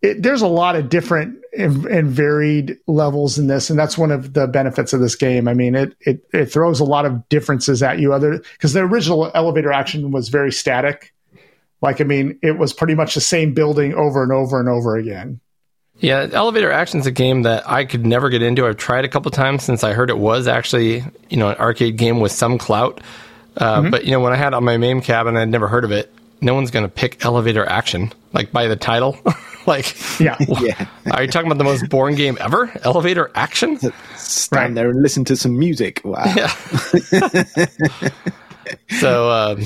it, 0.04 0.22
there's 0.22 0.44
a 0.44 0.48
lot 0.48 0.76
of 0.76 0.90
different 0.90 1.40
and, 1.58 1.86
and 1.88 2.08
varied 2.10 2.78
levels 2.86 3.40
in 3.40 3.48
this, 3.48 3.72
and 3.72 3.80
that's 3.80 3.98
one 3.98 4.12
of 4.12 4.34
the 4.34 4.46
benefits 4.46 4.94
of 4.94 5.00
this 5.00 5.16
game. 5.16 5.48
I 5.48 5.56
mean, 5.56 5.74
it 5.74 5.96
it 6.02 6.24
it 6.34 6.46
throws 6.46 6.80
a 6.80 6.86
lot 6.86 7.06
of 7.06 7.28
differences 7.30 7.82
at 7.82 8.00
you. 8.00 8.14
Other 8.14 8.44
because 8.54 8.74
the 8.74 8.82
original 8.82 9.32
elevator 9.34 9.72
action 9.72 10.12
was 10.12 10.30
very 10.30 10.52
static. 10.52 11.14
Like, 11.82 12.00
I 12.00 12.04
mean, 12.04 12.38
it 12.44 12.60
was 12.60 12.74
pretty 12.74 12.94
much 12.94 13.16
the 13.16 13.22
same 13.22 13.56
building 13.56 13.96
over 13.96 14.22
and 14.22 14.32
over 14.32 14.60
and 14.60 14.70
over 14.70 14.98
again. 14.98 15.40
Yeah, 16.02 16.28
Elevator 16.34 16.72
Action's 16.72 17.06
a 17.06 17.12
game 17.12 17.44
that 17.44 17.70
I 17.70 17.86
could 17.86 18.06
never 18.06 18.30
get 18.30 18.42
into. 18.42 18.66
I've 18.66 18.78
tried 18.78 19.06
a 19.06 19.08
couple 19.08 19.30
times 19.32 19.64
since 19.64 19.84
I 19.84 19.94
heard 19.94 20.10
it 20.10 20.18
was 20.18 20.48
actually, 20.48 21.04
you 21.30 21.38
know, 21.38 21.50
an 21.50 21.58
arcade 21.58 21.96
game 21.98 22.20
with 22.20 22.32
some 22.32 22.58
clout. 22.58 23.02
Uh, 23.56 23.90
But 23.90 24.06
you 24.06 24.12
know, 24.12 24.20
when 24.20 24.34
I 24.34 24.36
had 24.36 24.48
it 24.50 24.54
on 24.56 24.64
my 24.64 24.78
main 24.78 25.02
cabin, 25.02 25.38
I'd 25.38 25.50
never 25.50 25.68
heard 25.68 25.84
of 25.84 25.92
it. 25.92 26.12
No 26.42 26.56
one's 26.56 26.72
going 26.72 26.84
to 26.86 26.90
pick 26.90 27.24
Elevator 27.24 27.64
Action 27.66 28.12
like 28.34 28.52
by 28.52 28.68
the 28.68 28.76
title. 28.76 29.16
like, 29.68 29.94
Yeah, 30.20 30.38
Yeah. 30.60 30.88
are 31.12 31.22
you 31.22 31.28
talking 31.30 31.46
about 31.46 31.60
the 31.60 31.64
most 31.66 31.88
boring 31.88 32.16
game 32.16 32.36
ever? 32.42 32.72
Elevator 32.84 33.30
Action? 33.36 33.78
Stand 34.16 34.52
Right. 34.52 34.74
there 34.74 34.90
and 34.90 35.04
listen 35.04 35.24
to 35.26 35.36
some 35.36 35.58
music. 35.60 36.02
Wow. 36.04 36.24
So, 39.00 39.30
um, 39.30 39.64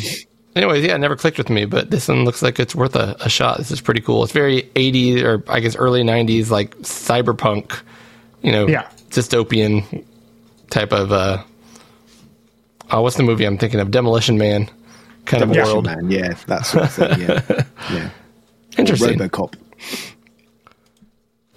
anyways, 0.56 0.86
yeah, 0.86 0.98
never 0.98 1.16
clicked 1.16 1.38
with 1.38 1.50
me, 1.50 1.66
but 1.66 1.92
this 1.92 2.08
one 2.08 2.24
looks 2.26 2.42
like 2.42 2.60
it's 2.60 2.76
worth 2.76 2.96
a, 2.96 3.16
a 3.20 3.30
shot. 3.30 3.58
This 3.58 3.72
is 3.72 3.82
pretty 3.82 4.02
cool. 4.02 4.24
It's 4.24 4.34
very 4.34 4.64
80s 4.76 5.24
or 5.24 5.44
I 5.52 5.60
guess 5.60 5.76
early 5.76 6.04
90s, 6.04 6.50
like 6.50 6.76
cyberpunk, 6.80 7.80
you 8.42 8.52
know, 8.52 8.68
Yeah. 8.68 8.88
dystopian 9.10 10.04
type 10.70 10.92
of. 10.92 11.12
Uh, 11.12 11.44
oh, 12.92 13.02
what's 13.02 13.18
the 13.18 13.24
movie 13.24 13.46
I'm 13.46 13.58
thinking 13.58 13.80
of? 13.80 13.92
Demolition 13.92 14.38
Man 14.38 14.70
kind 15.26 15.44
of 15.44 15.50
Demolition 15.50 15.74
world. 15.74 15.86
Man, 15.86 16.10
yeah, 16.12 16.34
that 16.48 16.66
sort 16.66 16.84
of 16.86 16.94
thing. 16.94 17.22
Yeah. 17.22 17.42
yeah. 17.92 18.10
Interesting. 18.78 19.18
Robocop. 19.20 19.56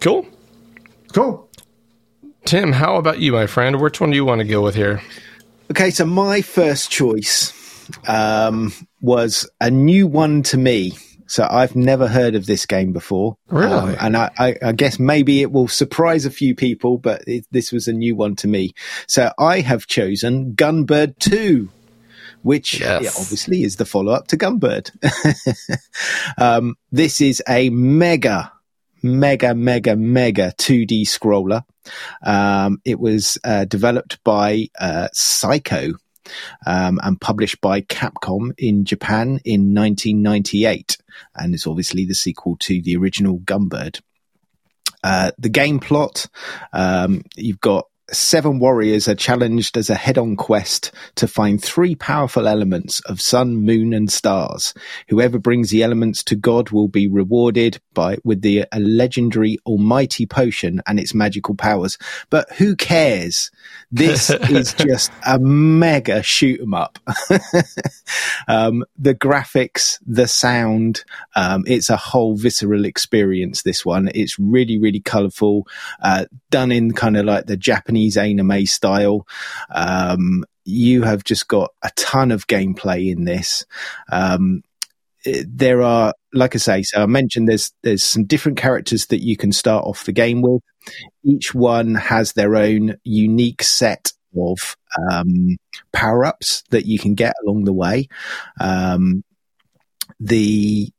Cool. 0.00 0.26
cool. 1.12 1.48
Tim, 2.44 2.72
how 2.72 2.96
about 2.96 3.18
you, 3.18 3.32
my 3.32 3.46
friend? 3.46 3.80
Which 3.80 4.00
one 4.00 4.10
do 4.10 4.16
you 4.16 4.24
want 4.24 4.38
to 4.40 4.46
go 4.46 4.62
with 4.62 4.74
here? 4.74 5.02
Okay, 5.70 5.90
so 5.90 6.06
my 6.06 6.40
first 6.40 6.90
choice 6.90 7.50
um, 8.06 8.72
was 9.00 9.48
a 9.60 9.70
new 9.70 10.06
one 10.06 10.42
to 10.44 10.56
me. 10.56 10.92
So 11.26 11.46
I've 11.48 11.76
never 11.76 12.08
heard 12.08 12.34
of 12.34 12.46
this 12.46 12.64
game 12.64 12.92
before. 12.94 13.36
Really? 13.48 13.72
Um, 13.72 13.96
and 14.00 14.16
I, 14.16 14.30
I, 14.38 14.56
I 14.62 14.72
guess 14.72 14.98
maybe 14.98 15.42
it 15.42 15.52
will 15.52 15.68
surprise 15.68 16.24
a 16.24 16.30
few 16.30 16.54
people, 16.54 16.96
but 16.96 17.22
it, 17.26 17.44
this 17.50 17.70
was 17.70 17.86
a 17.86 17.92
new 17.92 18.16
one 18.16 18.34
to 18.36 18.48
me. 18.48 18.72
So 19.06 19.30
I 19.38 19.60
have 19.60 19.86
chosen 19.86 20.54
Gunbird 20.54 21.18
2, 21.18 21.68
which 22.42 22.80
Yes. 22.80 23.02
yeah, 23.02 23.10
obviously 23.20 23.62
is 23.62 23.76
the 23.76 23.84
follow 23.84 24.12
up 24.12 24.28
to 24.28 24.38
Gunbird. 24.38 24.90
um, 26.38 26.76
this 26.92 27.20
is 27.20 27.42
a 27.46 27.68
mega, 27.68 28.50
mega, 29.02 29.54
mega, 29.54 29.96
mega 29.96 30.54
2D 30.56 31.02
scroller. 31.02 31.62
Um, 32.22 32.80
it 32.86 32.98
was 32.98 33.38
uh, 33.44 33.66
developed 33.66 34.24
by 34.24 34.68
uh, 34.80 35.08
Psikyo 35.14 35.94
um, 36.66 37.00
and 37.02 37.20
published 37.20 37.60
by 37.60 37.80
Capcom 37.82 38.52
in 38.58 38.84
Japan 38.84 39.40
in 39.44 39.74
1998, 39.74 40.98
and 41.34 41.54
it's 41.54 41.66
obviously 41.66 42.04
the 42.04 42.14
sequel 42.14 42.56
to 42.60 42.80
the 42.82 42.96
original 42.96 43.38
Gunbird. 43.40 44.00
Uh, 45.04 45.30
the 45.38 45.48
game 45.48 45.78
plot, 45.78 46.26
um, 46.72 47.22
you've 47.36 47.60
got 47.60 47.86
seven 48.10 48.58
warriors 48.58 49.06
are 49.08 49.14
challenged 49.14 49.76
as 49.76 49.90
a 49.90 49.94
head-on 49.94 50.36
quest 50.36 50.92
to 51.16 51.28
find 51.28 51.62
three 51.62 51.94
powerful 51.94 52.48
elements 52.48 53.00
of 53.00 53.20
sun, 53.20 53.56
moon, 53.56 53.92
and 53.92 54.10
stars. 54.10 54.74
Whoever 55.08 55.38
brings 55.38 55.70
the 55.70 55.82
elements 55.82 56.22
to 56.24 56.36
God 56.36 56.70
will 56.70 56.88
be 56.88 57.06
rewarded 57.06 57.80
by 57.94 58.18
with 58.24 58.42
the 58.42 58.64
legendary 58.76 59.58
almighty 59.66 60.26
potion 60.26 60.80
and 60.86 60.98
its 60.98 61.14
magical 61.14 61.54
powers. 61.54 61.98
But 62.30 62.50
who 62.54 62.76
cares? 62.76 63.50
This 63.90 64.30
is 64.50 64.74
just 64.74 65.10
a 65.26 65.38
mega 65.38 66.22
shoot 66.22 66.60
'em 66.60 66.74
up. 66.74 66.98
um, 68.48 68.84
the 68.98 69.14
graphics, 69.14 69.98
the 70.06 70.28
sound, 70.28 71.04
um, 71.36 71.64
it's 71.66 71.90
a 71.90 71.96
whole 71.96 72.36
visceral 72.36 72.84
experience. 72.84 73.62
This 73.62 73.84
one, 73.84 74.10
it's 74.14 74.38
really, 74.38 74.78
really 74.78 75.00
colorful, 75.00 75.66
uh, 76.02 76.26
done 76.50 76.72
in 76.72 76.92
kind 76.92 77.16
of 77.16 77.24
like 77.24 77.46
the 77.46 77.56
Japanese 77.56 78.16
anime 78.16 78.66
style. 78.66 79.26
Um, 79.70 80.44
you 80.64 81.02
have 81.02 81.24
just 81.24 81.48
got 81.48 81.72
a 81.82 81.90
ton 81.96 82.30
of 82.30 82.46
gameplay 82.46 83.10
in 83.10 83.24
this. 83.24 83.64
Um, 84.12 84.62
there 85.24 85.82
are, 85.82 86.14
like 86.32 86.54
I 86.54 86.58
say, 86.58 86.82
so 86.82 87.02
I 87.02 87.06
mentioned 87.06 87.48
there's 87.48 87.72
there's 87.82 88.02
some 88.02 88.24
different 88.24 88.58
characters 88.58 89.06
that 89.06 89.22
you 89.22 89.36
can 89.36 89.52
start 89.52 89.84
off 89.84 90.04
the 90.04 90.12
game 90.12 90.42
with. 90.42 90.62
Each 91.24 91.54
one 91.54 91.94
has 91.94 92.32
their 92.32 92.56
own 92.56 92.96
unique 93.04 93.62
set 93.62 94.12
of 94.36 94.76
um, 95.10 95.56
power 95.92 96.24
ups 96.24 96.62
that 96.70 96.86
you 96.86 96.98
can 96.98 97.14
get 97.14 97.34
along 97.44 97.64
the 97.64 97.72
way. 97.72 98.08
Um, 98.60 99.24
the 100.20 100.90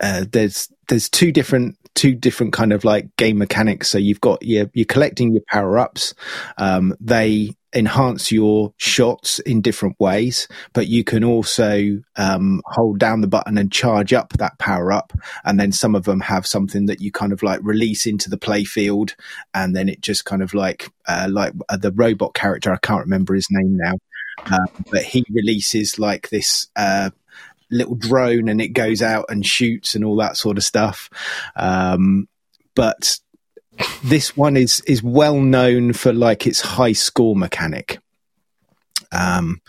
uh, 0.00 0.24
there's 0.30 0.68
there's 0.88 1.08
two 1.08 1.32
different 1.32 1.76
two 1.94 2.14
different 2.14 2.52
kind 2.52 2.72
of 2.72 2.84
like 2.84 3.14
game 3.16 3.38
mechanics. 3.38 3.88
So 3.88 3.98
you've 3.98 4.20
got 4.20 4.42
your 4.42 4.70
you're 4.74 4.84
collecting 4.84 5.32
your 5.32 5.42
power 5.48 5.78
ups. 5.78 6.14
Um, 6.56 6.94
they 7.00 7.54
enhance 7.74 8.32
your 8.32 8.72
shots 8.78 9.38
in 9.40 9.60
different 9.60 9.98
ways, 10.00 10.48
but 10.72 10.86
you 10.86 11.04
can 11.04 11.22
also 11.22 11.98
um, 12.16 12.62
hold 12.66 12.98
down 12.98 13.20
the 13.20 13.26
button 13.26 13.58
and 13.58 13.70
charge 13.70 14.12
up 14.12 14.32
that 14.34 14.58
power 14.58 14.90
up. 14.92 15.12
And 15.44 15.60
then 15.60 15.72
some 15.72 15.94
of 15.94 16.04
them 16.04 16.20
have 16.20 16.46
something 16.46 16.86
that 16.86 17.00
you 17.00 17.12
kind 17.12 17.32
of 17.32 17.42
like 17.42 17.60
release 17.62 18.06
into 18.06 18.30
the 18.30 18.38
play 18.38 18.64
field, 18.64 19.14
and 19.54 19.76
then 19.76 19.88
it 19.88 20.00
just 20.00 20.24
kind 20.24 20.42
of 20.42 20.54
like 20.54 20.90
uh, 21.06 21.28
like 21.30 21.52
uh, 21.68 21.76
the 21.76 21.92
robot 21.92 22.34
character. 22.34 22.72
I 22.72 22.78
can't 22.78 23.04
remember 23.04 23.34
his 23.34 23.48
name 23.50 23.76
now, 23.76 23.94
uh, 24.46 24.66
but 24.90 25.02
he 25.02 25.24
releases 25.30 25.98
like 25.98 26.30
this. 26.30 26.66
Uh, 26.76 27.10
little 27.70 27.96
drone 27.96 28.48
and 28.48 28.62
it 28.62 28.68
goes 28.68 29.02
out 29.02 29.26
and 29.28 29.44
shoots 29.44 29.94
and 29.94 30.02
all 30.02 30.16
that 30.16 30.38
sort 30.38 30.56
of 30.56 30.64
stuff. 30.64 31.10
Um, 31.54 32.26
but 32.74 33.18
this 34.04 34.36
one 34.36 34.56
is 34.56 34.80
is 34.80 35.02
well 35.02 35.40
known 35.40 35.92
for 35.92 36.12
like 36.12 36.46
its 36.46 36.60
high 36.60 36.92
score 36.92 37.36
mechanic. 37.36 37.98
Um, 39.12 39.60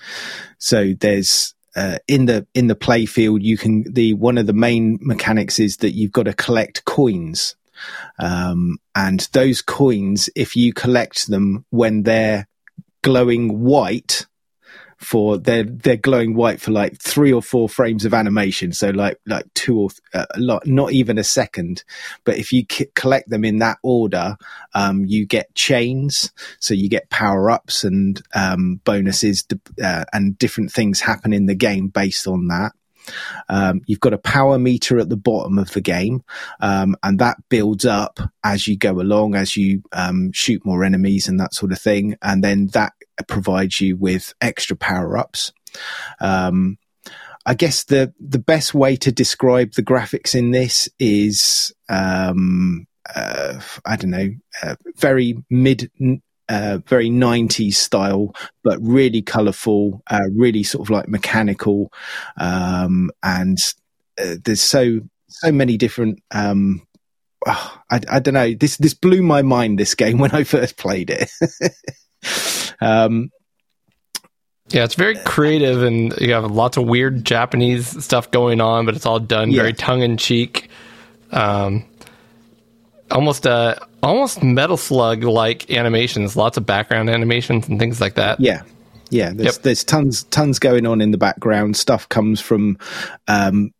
so 0.57 0.94
there's 0.99 1.53
uh, 1.76 1.99
in 2.07 2.26
the 2.26 2.45
in 2.53 2.68
the 2.68 2.76
play 2.76 3.06
field 3.06 3.41
you 3.44 3.57
can 3.57 3.84
the 3.91 4.14
one 4.14 4.38
of 4.38 4.48
the 4.48 4.53
main 4.53 4.99
mechanics 5.02 5.60
is 5.60 5.77
that 5.77 5.91
you've 5.91 6.11
got 6.11 6.23
to 6.23 6.34
collect 6.34 6.86
coins. 6.86 7.56
Um, 8.19 8.80
and 8.94 9.22
those 9.31 9.61
coins, 9.61 10.30
if 10.36 10.57
you 10.57 10.73
collect 10.73 11.27
them 11.27 11.65
when 11.69 12.03
they're 12.03 12.48
glowing 13.03 13.61
white, 13.61 14.26
for 15.00 15.38
they're 15.38 15.64
they're 15.64 15.98
glowing 15.98 16.36
white 16.36 16.62
for 16.62 16.72
like 16.72 17.00
three 17.02 17.32
or 17.32 17.42
four 17.42 17.70
frames 17.70 18.06
of 18.06 18.14
animation. 18.14 18.72
So 18.74 18.90
like 18.90 19.20
like 19.26 19.46
two 19.54 19.80
or 19.80 19.90
th- 19.90 20.02
uh, 20.14 20.26
a 20.36 20.40
lot 20.40 20.68
not 20.68 20.92
even 20.92 21.18
a 21.18 21.24
second. 21.24 21.84
But 22.24 22.38
if 22.38 22.52
you 22.52 22.64
c- 22.70 22.90
collect 22.96 23.30
them 23.30 23.46
in 23.46 23.60
that 23.60 23.78
order 23.84 24.38
um, 24.74 25.06
you 25.06 25.26
get 25.26 25.54
chains. 25.56 26.32
So 26.60 26.74
you 26.74 26.90
get 26.90 27.10
power 27.10 27.50
ups 27.50 27.84
and 27.84 28.22
um, 28.34 28.82
bonuses 28.84 29.46
uh, 29.82 30.06
and 30.14 30.38
different 30.38 30.72
things 30.72 31.02
happen 31.02 31.34
in 31.34 31.46
the 31.46 31.56
game 31.56 31.88
based 31.88 32.28
on 32.28 32.48
that. 32.48 32.74
Um, 33.48 33.82
you've 33.88 34.00
got 34.00 34.14
a 34.14 34.20
power 34.20 34.60
meter 34.60 35.00
at 35.00 35.10
the 35.10 35.18
bottom 35.18 35.58
of 35.58 35.72
the 35.72 35.82
game, 35.82 36.24
um, 36.60 36.96
and 37.02 37.18
that 37.20 37.38
builds 37.50 37.86
up 37.86 38.20
as 38.44 38.68
you 38.68 38.78
go 38.78 39.00
along, 39.00 39.34
as 39.34 39.58
you 39.58 39.82
um, 39.94 40.32
shoot 40.32 40.64
more 40.64 40.84
enemies 40.84 41.28
and 41.28 41.40
that 41.40 41.56
sort 41.56 41.72
of 41.72 41.80
thing. 41.80 42.18
And 42.22 42.44
then 42.44 42.68
that 42.68 42.94
provides 43.28 43.82
you 43.82 43.96
with 43.96 44.34
extra 44.41 44.76
power 44.76 45.18
ups. 45.18 45.52
Um, 46.20 46.78
I 47.46 47.54
guess 47.54 47.86
the 47.86 48.14
the 48.20 48.40
best 48.40 48.74
way 48.74 48.96
to 48.98 49.12
describe 49.12 49.74
the 49.74 49.84
graphics 49.84 50.36
in 50.36 50.52
this 50.52 50.90
is 51.00 51.74
um, 51.88 52.86
uh, 53.16 53.60
I 53.86 53.96
don't 53.96 54.12
know, 54.12 54.30
uh, 54.62 54.76
very 54.98 55.44
mid. 55.50 55.91
Uh, 56.52 56.80
very 56.88 57.12
90s 57.12 57.76
style, 57.76 58.34
but 58.64 58.80
really 58.82 59.22
colorful, 59.22 60.02
uh, 60.10 60.18
really 60.36 60.64
sort 60.64 60.84
of 60.84 60.90
like 60.90 61.08
mechanical. 61.08 61.94
Um, 62.38 63.12
and 63.22 63.60
uh, 64.20 64.38
there's 64.44 64.60
so, 64.60 65.02
so 65.28 65.52
many 65.52 65.78
different, 65.78 66.24
um, 66.32 66.88
oh, 67.46 67.82
I, 67.91 68.02
I 68.10 68.20
don't 68.20 68.34
know. 68.34 68.56
This, 68.56 68.78
this 68.78 68.96
blew 68.96 69.22
my 69.22 69.44
mind, 69.44 69.78
this 69.78 69.94
game 69.94 70.18
when 70.18 70.32
I 70.32 70.44
first 70.44 70.76
played 70.76 71.12
it. 71.12 71.30
um, 72.81 73.30
Yeah, 74.69 74.84
it's 74.84 74.95
very 74.95 75.15
creative, 75.18 75.84
and 75.84 76.14
you 76.19 76.34
have 76.34 76.45
lots 76.49 76.77
of 76.77 76.85
weird 76.85 77.26
Japanese 77.26 78.03
stuff 78.03 78.30
going 78.31 78.61
on, 78.61 78.85
but 78.85 78.95
it's 78.95 79.06
all 79.06 79.19
done 79.19 79.53
very 79.53 79.73
tongue 79.73 80.01
in 80.01 80.18
cheek. 80.18 80.69
Um, 81.31 81.85
almost 83.11 83.47
uh, 83.47 83.76
almost 84.03 84.43
Metal 84.43 84.77
Slug 84.77 85.23
like 85.23 85.72
animations, 85.72 86.35
lots 86.35 86.57
of 86.57 86.65
background 86.65 87.10
animations 87.10 87.68
and 87.68 87.80
things 87.80 87.99
like 87.99 88.15
that. 88.15 88.39
Yeah. 88.39 88.61
Yeah, 89.11 89.31
there's 89.34 89.56
Yep. 89.56 89.64
there's 89.64 89.84
tons 89.84 90.23
tons 90.26 90.60
going 90.60 90.85
on 90.85 91.01
in 91.01 91.10
the 91.10 91.18
background. 91.18 91.76
Stuff 91.76 92.07
comes 92.10 92.39
from 92.39 92.77
um 93.27 93.72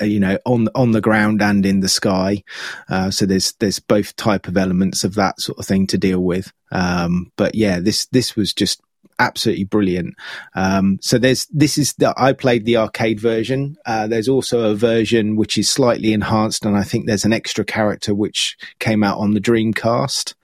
you 0.00 0.20
know 0.20 0.38
on 0.44 0.68
on 0.74 0.92
the 0.92 1.00
ground 1.00 1.42
and 1.42 1.64
in 1.64 1.80
the 1.80 1.88
sky. 1.88 2.42
Uh, 2.88 3.10
so 3.10 3.26
there's 3.26 3.52
there's 3.54 3.80
both 3.80 4.16
type 4.16 4.48
of 4.48 4.56
elements 4.56 5.04
of 5.04 5.14
that 5.14 5.40
sort 5.40 5.58
of 5.58 5.66
thing 5.66 5.86
to 5.88 5.98
deal 5.98 6.20
with. 6.20 6.52
Um 6.70 7.32
but 7.36 7.54
yeah, 7.54 7.80
this 7.80 8.06
this 8.06 8.36
was 8.36 8.52
just 8.52 8.80
absolutely 9.18 9.64
brilliant. 9.64 10.14
Um, 10.54 10.98
so 11.00 11.18
there's 11.18 11.46
this 11.46 11.78
is 11.78 11.94
the 11.94 12.14
I 12.16 12.32
played 12.32 12.64
the 12.64 12.76
arcade 12.76 13.20
version. 13.20 13.76
Uh, 13.84 14.06
there's 14.06 14.28
also 14.28 14.70
a 14.70 14.74
version 14.74 15.36
which 15.36 15.58
is 15.58 15.68
slightly 15.68 16.12
enhanced, 16.12 16.64
and 16.64 16.76
I 16.76 16.84
think 16.84 17.06
there's 17.06 17.24
an 17.24 17.32
extra 17.32 17.64
character 17.64 18.14
which 18.14 18.56
came 18.78 19.02
out 19.02 19.18
on 19.18 19.34
the 19.34 19.40
Dreamcast. 19.40 20.34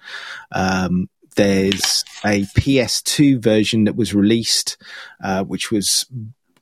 Um, 0.53 1.09
there's 1.37 2.05
a 2.25 2.43
PS2 2.43 3.43
version 3.43 3.85
that 3.85 3.97
was 3.97 4.15
released, 4.15 4.77
uh, 5.23 5.45
which 5.45 5.71
was 5.71 6.07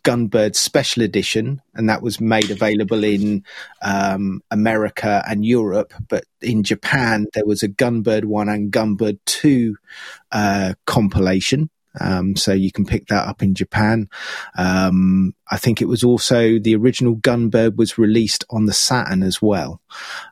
Gunbird 0.04 0.56
Special 0.56 1.02
Edition, 1.02 1.62
and 1.74 1.88
that 1.88 2.02
was 2.02 2.20
made 2.20 2.50
available 2.50 3.04
in 3.04 3.44
um, 3.82 4.42
America 4.50 5.22
and 5.26 5.44
Europe. 5.44 5.92
But 6.08 6.24
in 6.40 6.62
Japan, 6.62 7.26
there 7.34 7.46
was 7.46 7.62
a 7.62 7.68
Gunbird 7.68 8.24
1 8.24 8.48
and 8.48 8.72
Gunbird 8.72 9.18
2 9.26 9.76
uh, 10.32 10.74
compilation. 10.86 11.70
Um, 12.00 12.36
so 12.36 12.52
you 12.52 12.72
can 12.72 12.86
pick 12.86 13.06
that 13.08 13.28
up 13.28 13.42
in 13.42 13.54
Japan. 13.54 14.08
Um, 14.56 15.34
I 15.50 15.58
think 15.58 15.82
it 15.82 15.88
was 15.88 16.02
also 16.02 16.58
the 16.58 16.74
original 16.74 17.16
Gunbird 17.16 17.76
was 17.76 17.98
released 17.98 18.44
on 18.50 18.66
the 18.66 18.72
Saturn 18.72 19.22
as 19.22 19.42
well. 19.42 19.80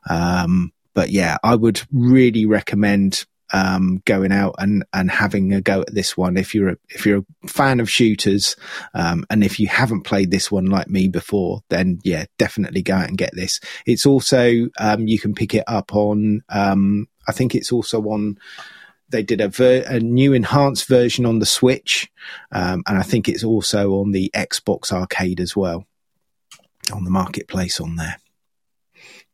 Um, 0.09 0.73
but 0.95 1.11
yeah, 1.11 1.37
I 1.43 1.55
would 1.55 1.83
really 1.93 2.47
recommend 2.47 3.27
um, 3.53 4.03
going 4.05 4.33
out 4.33 4.55
and, 4.59 4.85
and 4.93 5.11
having 5.11 5.53
a 5.53 5.61
go 5.61 5.81
at 5.81 5.95
this 5.95 6.17
one. 6.17 6.37
If 6.37 6.55
you're 6.55 6.71
a, 6.71 6.77
if 6.89 7.07
you're 7.07 7.25
a 7.45 7.49
fan 7.49 7.81
of 7.81 7.91
shooters 7.91 8.57
um, 8.95 9.25
and 9.31 9.43
if 9.43 9.59
you 9.59 9.69
haven't 9.69 10.03
played 10.03 10.31
this 10.31 10.51
one 10.51 10.67
like 10.67 10.89
me 10.89 11.09
before 11.09 11.63
then 11.69 12.01
yeah 12.05 12.27
definitely 12.39 12.83
go 12.83 12.95
out 12.95 13.09
and 13.09 13.19
get 13.19 13.35
this. 13.35 13.61
It's 13.87 14.07
also 14.07 14.69
um, 14.79 15.07
you 15.07 15.19
can 15.19 15.35
pick 15.35 15.55
it 15.55 15.65
up 15.67 15.95
on 15.95 16.43
um, 16.49 17.09
I 17.29 17.33
think 17.33 17.55
it's 17.55 17.73
also 17.73 18.03
on 18.03 18.39
they 19.09 19.23
did 19.25 19.41
a, 19.41 19.49
ver- 19.49 19.85
a 19.87 19.99
new 19.99 20.33
enhanced 20.33 20.87
version 20.87 21.27
on 21.27 21.41
the 21.41 21.47
Switch 21.47 22.11
um, 22.53 22.83
and 22.87 22.99
I 22.99 23.03
think 23.03 23.29
it's 23.29 23.45
also 23.45 23.95
on 23.95 24.13
the 24.13 24.31
Xbox 24.35 24.93
Arcade 24.93 25.41
as 25.41 25.57
well 25.57 25.87
on 26.93 27.05
the 27.05 27.11
marketplace 27.11 27.81
on 27.81 27.97
there. 27.97 28.17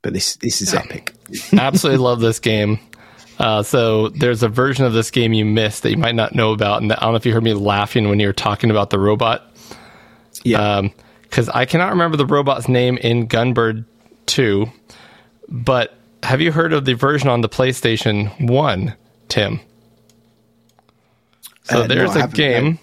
But 0.02 0.12
this 0.12 0.36
this 0.36 0.62
is 0.62 0.74
epic. 0.74 1.12
Absolutely 1.52 2.02
love 2.02 2.20
this 2.20 2.38
game. 2.38 2.78
Uh, 3.38 3.62
so 3.62 4.08
there's 4.08 4.42
a 4.42 4.48
version 4.48 4.84
of 4.84 4.92
this 4.92 5.10
game 5.10 5.32
you 5.32 5.44
missed 5.44 5.82
that 5.82 5.90
you 5.90 5.98
might 5.98 6.14
not 6.14 6.34
know 6.34 6.52
about, 6.52 6.82
and 6.82 6.92
I 6.92 7.00
don't 7.00 7.12
know 7.12 7.16
if 7.16 7.26
you 7.26 7.32
heard 7.32 7.42
me 7.44 7.54
laughing 7.54 8.08
when 8.08 8.18
you 8.20 8.26
were 8.26 8.32
talking 8.32 8.70
about 8.70 8.90
the 8.90 8.98
robot. 8.98 9.42
yeah 10.44 10.82
because 11.22 11.48
I 11.50 11.66
cannot 11.66 11.90
remember 11.90 12.16
the 12.16 12.24
robot's 12.26 12.68
name 12.68 12.96
in 12.98 13.28
Gunbird 13.28 13.84
2, 14.26 14.66
but 15.48 15.94
have 16.22 16.40
you 16.40 16.52
heard 16.52 16.72
of 16.72 16.84
the 16.84 16.94
version 16.94 17.28
on 17.28 17.42
the 17.42 17.48
PlayStation 17.48 18.48
1, 18.48 18.94
Tim? 19.28 19.60
So 21.64 21.82
Uh, 21.82 21.86
there's 21.86 22.16
I 22.16 22.24
a 22.24 22.28
game 22.28 22.78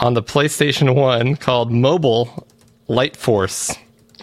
on 0.00 0.14
the 0.14 0.22
PlayStation 0.22 0.94
1 0.94 1.36
called 1.36 1.70
Mobile 1.70 2.46
Light 2.88 3.16
Force. 3.16 3.74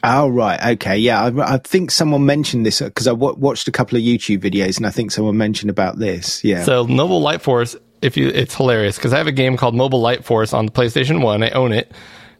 Oh 0.03 0.29
right, 0.29 0.73
okay, 0.75 0.97
yeah. 0.97 1.23
I, 1.23 1.53
I 1.55 1.57
think 1.59 1.91
someone 1.91 2.25
mentioned 2.25 2.65
this 2.65 2.81
because 2.81 3.07
I 3.07 3.11
w- 3.11 3.35
watched 3.35 3.67
a 3.67 3.71
couple 3.71 3.97
of 3.97 4.03
YouTube 4.03 4.39
videos, 4.39 4.77
and 4.77 4.87
I 4.87 4.89
think 4.89 5.11
someone 5.11 5.37
mentioned 5.37 5.69
about 5.69 5.99
this. 5.99 6.43
Yeah, 6.43 6.63
So 6.63 6.87
Mobile 6.87 7.21
Light 7.21 7.41
Force, 7.41 7.75
if 8.01 8.17
you, 8.17 8.27
it's 8.29 8.55
hilarious 8.55 8.95
because 8.95 9.13
I 9.13 9.17
have 9.19 9.27
a 9.27 9.31
game 9.31 9.57
called 9.57 9.75
Mobile 9.75 10.01
Light 10.01 10.25
Force 10.25 10.53
on 10.53 10.65
the 10.65 10.71
PlayStation 10.71 11.21
One. 11.21 11.43
I 11.43 11.51
own 11.51 11.71
it. 11.71 11.91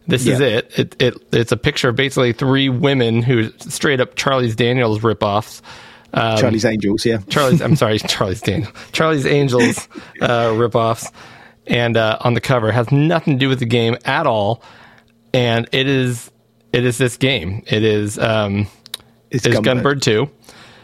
This 0.08 0.26
is 0.26 0.40
it. 0.40 0.72
It, 0.76 0.96
it. 1.00 1.14
It's 1.32 1.52
a 1.52 1.56
picture 1.56 1.88
of 1.90 1.94
basically 1.94 2.32
three 2.32 2.68
women 2.68 3.22
who 3.22 3.50
straight 3.58 4.00
up 4.00 4.16
Charlie's 4.16 4.56
Daniels 4.56 4.98
ripoffs. 4.98 5.60
Um, 6.12 6.38
Charlie's 6.38 6.64
Angels. 6.64 7.06
Yeah, 7.06 7.18
Charlie's. 7.28 7.62
I'm 7.62 7.76
sorry, 7.76 7.98
Charlie's 8.00 8.40
Daniel. 8.40 8.72
Charlie's 8.90 9.24
Angels 9.26 9.86
uh, 10.20 10.48
ripoffs, 10.48 11.12
and 11.68 11.96
uh, 11.96 12.18
on 12.22 12.34
the 12.34 12.40
cover 12.40 12.72
has 12.72 12.90
nothing 12.90 13.34
to 13.34 13.38
do 13.38 13.48
with 13.48 13.60
the 13.60 13.66
game 13.66 13.96
at 14.04 14.26
all. 14.26 14.64
And 15.32 15.68
it 15.70 15.86
is 15.86 16.31
it 16.72 16.84
is 16.84 16.98
this 16.98 17.16
game. 17.16 17.62
It 17.66 17.82
is 17.82 18.18
um, 18.18 18.66
it's 19.30 19.46
it's 19.46 19.56
Gunbird. 19.56 19.82
Gunbird 19.82 20.02
Two. 20.02 20.30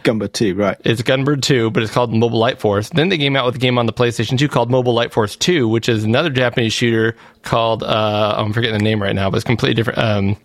Gunbird 0.04 0.32
Two, 0.32 0.54
right? 0.54 0.76
It's 0.84 1.02
Gunbird 1.02 1.42
2, 1.42 1.70
but 1.70 1.82
it's 1.82 1.92
called 1.92 2.14
Mobile 2.14 2.38
Light 2.38 2.58
Force. 2.58 2.88
Then 2.90 3.08
they 3.08 3.18
came 3.18 3.36
out 3.36 3.44
with 3.44 3.56
a 3.56 3.58
game 3.58 3.78
on 3.78 3.86
the 3.86 3.92
PlayStation 3.92 4.38
2 4.38 4.48
called 4.48 4.70
Mobile 4.70 4.94
Light 4.94 5.12
Force 5.12 5.36
2, 5.36 5.68
which 5.68 5.88
is 5.88 6.04
another 6.04 6.30
Japanese 6.30 6.72
shooter 6.72 7.16
called 7.42 7.82
uh, 7.82 8.34
I'm 8.38 8.52
forgetting 8.52 8.78
the 8.78 8.84
name 8.84 9.02
right 9.02 9.14
now, 9.14 9.28
but 9.28 9.36
it's 9.36 9.44
completely 9.44 9.74
different, 9.74 9.98
um, 9.98 10.36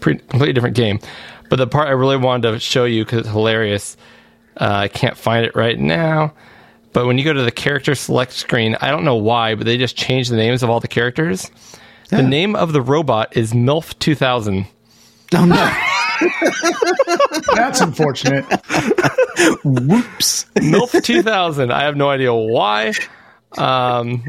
pre- 0.00 0.18
completely 0.18 0.52
different 0.52 0.76
game. 0.76 0.98
But 1.48 1.56
the 1.56 1.66
part 1.66 1.88
I 1.88 1.92
really 1.92 2.16
wanted 2.16 2.50
to 2.50 2.60
show 2.60 2.84
you 2.84 3.04
because 3.04 3.20
it's 3.20 3.28
hilarious. 3.28 3.96
Uh, 4.60 4.72
I 4.72 4.88
can't 4.88 5.16
find 5.16 5.46
it 5.46 5.54
right 5.54 5.78
now. 5.78 6.34
But 6.92 7.06
when 7.06 7.18
you 7.18 7.24
go 7.24 7.32
to 7.32 7.42
the 7.42 7.52
character 7.52 7.94
select 7.94 8.32
screen, 8.32 8.76
I 8.80 8.90
don't 8.90 9.04
know 9.04 9.16
why, 9.16 9.54
but 9.54 9.66
they 9.66 9.76
just 9.76 9.96
changed 9.96 10.30
the 10.30 10.36
names 10.36 10.62
of 10.62 10.70
all 10.70 10.80
the 10.80 10.88
characters. 10.88 11.50
The 12.08 12.22
name 12.22 12.56
of 12.56 12.72
the 12.72 12.80
robot 12.80 13.36
is 13.36 13.52
MILF 13.52 13.98
2000. 13.98 14.66
Oh 15.34 15.44
no! 15.44 15.56
That's 17.54 17.80
unfortunate. 17.80 18.44
Whoops! 19.64 20.46
MILF 20.56 21.02
2000. 21.02 21.72
I 21.72 21.82
have 21.82 21.96
no 21.96 22.08
idea 22.10 22.32
why. 22.32 22.92
Um, 23.58 24.24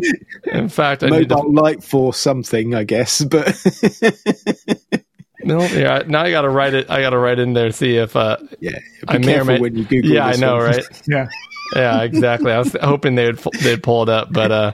in 0.45 0.69
fact, 0.69 1.03
I 1.03 1.09
need 1.09 1.29
to 1.29 1.37
light 1.37 1.83
for 1.83 2.13
something, 2.13 2.73
I 2.75 2.83
guess. 2.83 3.23
But 3.23 3.47
No, 5.43 5.61
yeah. 5.61 6.03
Now 6.07 6.23
I 6.23 6.31
got 6.31 6.41
to 6.41 6.49
write 6.49 6.73
it. 6.73 6.89
I 6.89 7.01
got 7.01 7.11
to 7.11 7.17
write 7.19 7.39
in 7.39 7.53
there 7.53 7.71
see 7.71 7.95
if 7.97 8.15
uh, 8.15 8.37
yeah, 8.59 8.71
be 8.71 8.79
I 9.07 9.17
may 9.19 9.37
or 9.39 9.45
careful 9.45 9.53
may. 9.53 9.59
when 9.61 9.75
you 9.75 9.85
Google. 9.85 10.11
yeah, 10.11 10.25
I 10.25 10.35
know, 10.35 10.55
one. 10.55 10.65
right? 10.65 10.83
Yeah. 11.07 11.27
Yeah, 11.75 12.01
exactly. 12.03 12.51
I 12.51 12.59
was 12.59 12.75
hoping 12.81 13.15
they 13.15 13.25
would 13.27 13.39
they'd 13.61 13.83
pull 13.83 14.03
it 14.03 14.09
up, 14.09 14.31
but 14.31 14.51
uh, 14.51 14.71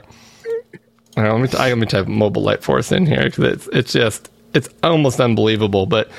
all 1.16 1.22
right, 1.24 1.32
let 1.32 1.52
me 1.52 1.58
I, 1.58 1.68
let 1.70 1.78
me 1.78 1.86
type 1.86 2.06
mobile 2.06 2.42
light 2.42 2.62
force 2.62 2.92
in 2.92 3.04
here 3.04 3.24
because 3.24 3.44
it's 3.44 3.68
it's 3.72 3.92
just 3.92 4.30
it's 4.54 4.68
almost 4.82 5.20
unbelievable. 5.20 5.86
But 5.86 6.10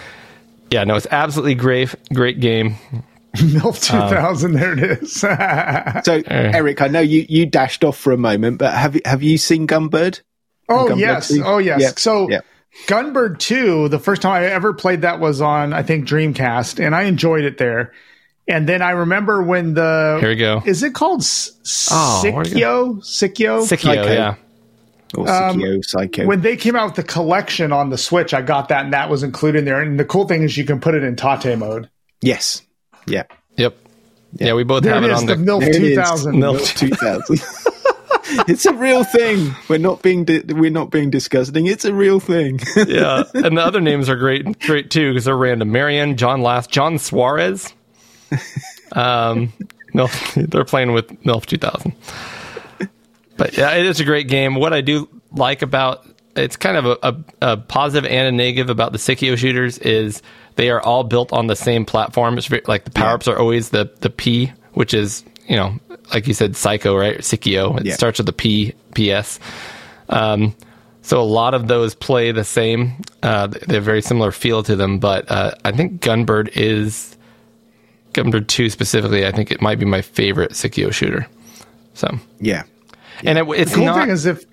yeah, 0.72 0.84
no, 0.84 0.96
it's 0.96 1.08
absolutely 1.12 1.56
great, 1.56 1.94
great 2.14 2.40
game. 2.40 2.76
MILF 3.36 3.92
um, 3.94 4.10
2000, 4.10 4.54
there 4.54 4.74
it 4.74 4.80
is. 5.02 5.14
So, 6.06 6.22
Eric, 6.28 6.82
I 6.82 6.88
know 6.88 7.02
you, 7.02 7.26
you 7.28 7.46
dashed 7.46 7.84
off 7.84 7.98
for 7.98 8.14
a 8.14 8.18
moment, 8.18 8.60
but 8.60 8.74
have 8.74 8.96
you 8.96 9.02
have 9.04 9.24
you 9.24 9.38
seen 9.38 9.68
Gunbird? 9.68 10.22
oh, 10.70 10.88
Gunbird 10.90 11.00
yes. 11.00 11.28
2? 11.30 11.44
Oh, 11.46 11.58
yes. 11.58 11.82
Yeah, 11.82 11.92
So, 11.98 12.30
yeah. 12.30 12.40
Gunbird 12.88 13.40
2, 13.40 13.90
the 13.90 14.00
first 14.00 14.22
time 14.22 14.42
I 14.42 14.46
ever 14.46 14.74
played 14.74 15.02
that 15.02 15.20
was 15.20 15.42
on, 15.42 15.74
I 15.74 15.84
think, 15.84 16.08
Dreamcast, 16.08 16.84
and 16.86 16.96
I 16.96 17.04
enjoyed 17.04 17.44
it 17.46 17.58
there. 17.58 17.92
And 18.48 18.70
then 18.70 18.82
I 18.82 18.92
remember 18.92 19.42
when 19.44 19.74
the. 19.74 20.18
Here 20.22 20.30
we 20.30 20.36
go. 20.36 20.62
Is 20.66 20.84
it 20.84 20.94
called 20.94 21.22
S- 21.22 21.90
Oh, 21.92 22.22
where'd 22.24 22.48
Sikyo? 22.48 23.00
Sikyo? 23.02 23.62
Sikyo, 23.64 23.68
Psycho. 23.68 24.12
yeah. 24.14 24.36
Or 25.16 25.28
Psycho, 25.28 25.82
Psycho? 25.82 26.26
When 26.26 26.42
they 26.42 26.56
came 26.58 26.76
out 26.76 26.86
with 26.88 26.96
the 26.96 27.04
collection 27.04 27.72
on 27.72 27.90
the 27.90 27.98
Switch, 27.98 28.34
I 28.34 28.42
got 28.42 28.70
that, 28.70 28.86
and 28.86 28.94
that 28.94 29.10
was 29.10 29.24
included 29.24 29.60
in 29.60 29.66
there. 29.66 29.82
And 29.82 30.00
the 30.00 30.06
cool 30.06 30.28
thing 30.28 30.44
is 30.44 30.58
you 30.58 30.66
can 30.66 30.80
put 30.80 30.96
it 30.96 31.04
in 31.04 31.16
Tate 31.16 31.58
mode. 31.58 31.90
yes, 32.22 32.62
yeah. 33.08 33.24
Yep. 33.58 33.76
Yeah, 34.34 34.54
we 34.54 34.64
both 34.64 34.84
There 34.84 34.94
have 34.94 35.04
it 35.04 35.10
it 35.10 35.14
is, 35.14 35.20
on 35.22 35.26
the 35.28 35.36
the. 35.36 35.44
MILF 35.46 35.60
There 35.62 35.70
it 35.70 35.76
is. 35.84 35.90
2000. 35.96 36.36
MILF. 36.36 36.78
two 36.78 36.90
thousand. 36.90 37.40
it's 38.50 38.66
a 38.66 38.74
real 38.74 39.04
thing. 39.06 39.56
We're 39.70 39.78
not 39.78 40.02
being 40.02 40.26
di- 40.26 40.42
we're 40.50 40.72
not 40.72 40.92
being 40.92 41.10
disgusting. 41.10 41.68
It's 41.68 41.86
a 41.86 41.94
real 41.94 42.20
thing. 42.20 42.60
yeah, 42.88 43.24
and 43.34 43.58
the 43.58 43.62
other 43.62 43.80
names 43.80 44.10
are 44.10 44.18
great, 44.18 44.60
great 44.60 44.92
too 44.92 45.12
because 45.14 45.24
they're 45.26 45.38
random. 45.38 45.72
Marion, 45.72 46.18
John 46.18 46.42
Last, 46.42 46.70
John 46.70 46.98
Suarez. 46.98 47.74
Um, 48.92 49.52
MILF, 49.94 50.50
they're 50.50 50.64
playing 50.64 50.94
with 50.94 51.08
MILF 51.24 51.46
2000. 51.48 51.94
But 53.38 53.58
yeah, 53.58 53.72
it 53.74 53.86
is 53.86 54.00
a 54.00 54.06
great 54.06 54.28
game. 54.28 54.56
What 54.56 54.74
I 54.74 54.82
do 54.82 55.10
like 55.32 55.62
about 55.62 56.06
it's 56.36 56.58
kind 56.58 56.76
of 56.78 56.86
a, 56.86 56.98
a, 57.02 57.16
a 57.54 57.58
positive 57.58 58.10
and 58.10 58.28
a 58.28 58.32
negative 58.32 58.70
about 58.70 58.92
the 58.92 58.98
Psikyo 58.98 59.38
shooters 59.38 59.78
is 59.78 60.22
they 60.56 60.70
are 60.70 60.82
all 60.82 61.04
built 61.04 61.32
on 61.32 61.48
the 61.48 61.56
same 61.56 61.86
platform. 61.86 62.38
It's 62.38 62.48
very, 62.48 62.62
like 62.68 62.84
the 62.84 62.92
power 62.92 63.14
ups 63.16 63.28
are 63.28 63.38
always 63.38 63.70
the 63.70 63.90
the 64.02 64.10
P, 64.10 64.52
which 64.74 64.94
is 64.94 65.24
you 65.48 65.56
know 65.56 65.80
like 66.14 66.28
you 66.28 66.34
said 66.34 66.56
Psycho 66.56 66.96
right 66.98 67.20
Sikio. 67.20 67.80
It 67.80 67.86
Yeah. 67.88 67.96
starts 67.96 68.20
with 68.20 68.26
the 68.28 68.34
P 68.34 68.74
PS. 68.96 69.40
Um, 70.10 70.56
so 71.02 71.22
a 71.22 71.24
lot 71.24 71.54
of 71.54 71.68
those 71.68 71.94
play 71.96 72.32
the 72.32 72.44
same. 72.44 73.02
Uh, 73.22 73.48
they 73.48 73.76
have 73.76 73.84
very 73.84 74.02
similar 74.02 74.32
feel 74.32 74.64
to 74.64 74.76
them, 74.76 74.98
but 75.00 75.30
uh, 75.32 75.52
I 75.64 75.72
think 75.72 76.02
Gunbird 76.02 76.50
is 76.56 77.16
Gunbird 78.14 78.48
Two 78.48 78.70
specifically. 78.70 79.26
I 79.26 79.32
think 79.32 79.52
it 79.52 79.62
might 79.62 79.80
be 79.80 79.86
my 79.86 80.02
favorite 80.02 80.52
Psikyo 80.52 80.92
shooter. 80.94 81.28
So 81.94 82.18
Yeah. 82.40 82.64
And 83.24 83.38
it, 83.38 83.46
it's 83.50 83.72
The 83.72 83.78
cool 83.78 83.86
not 83.86 84.02
thing 84.02 84.10
is 84.10 84.26
if 84.26 84.46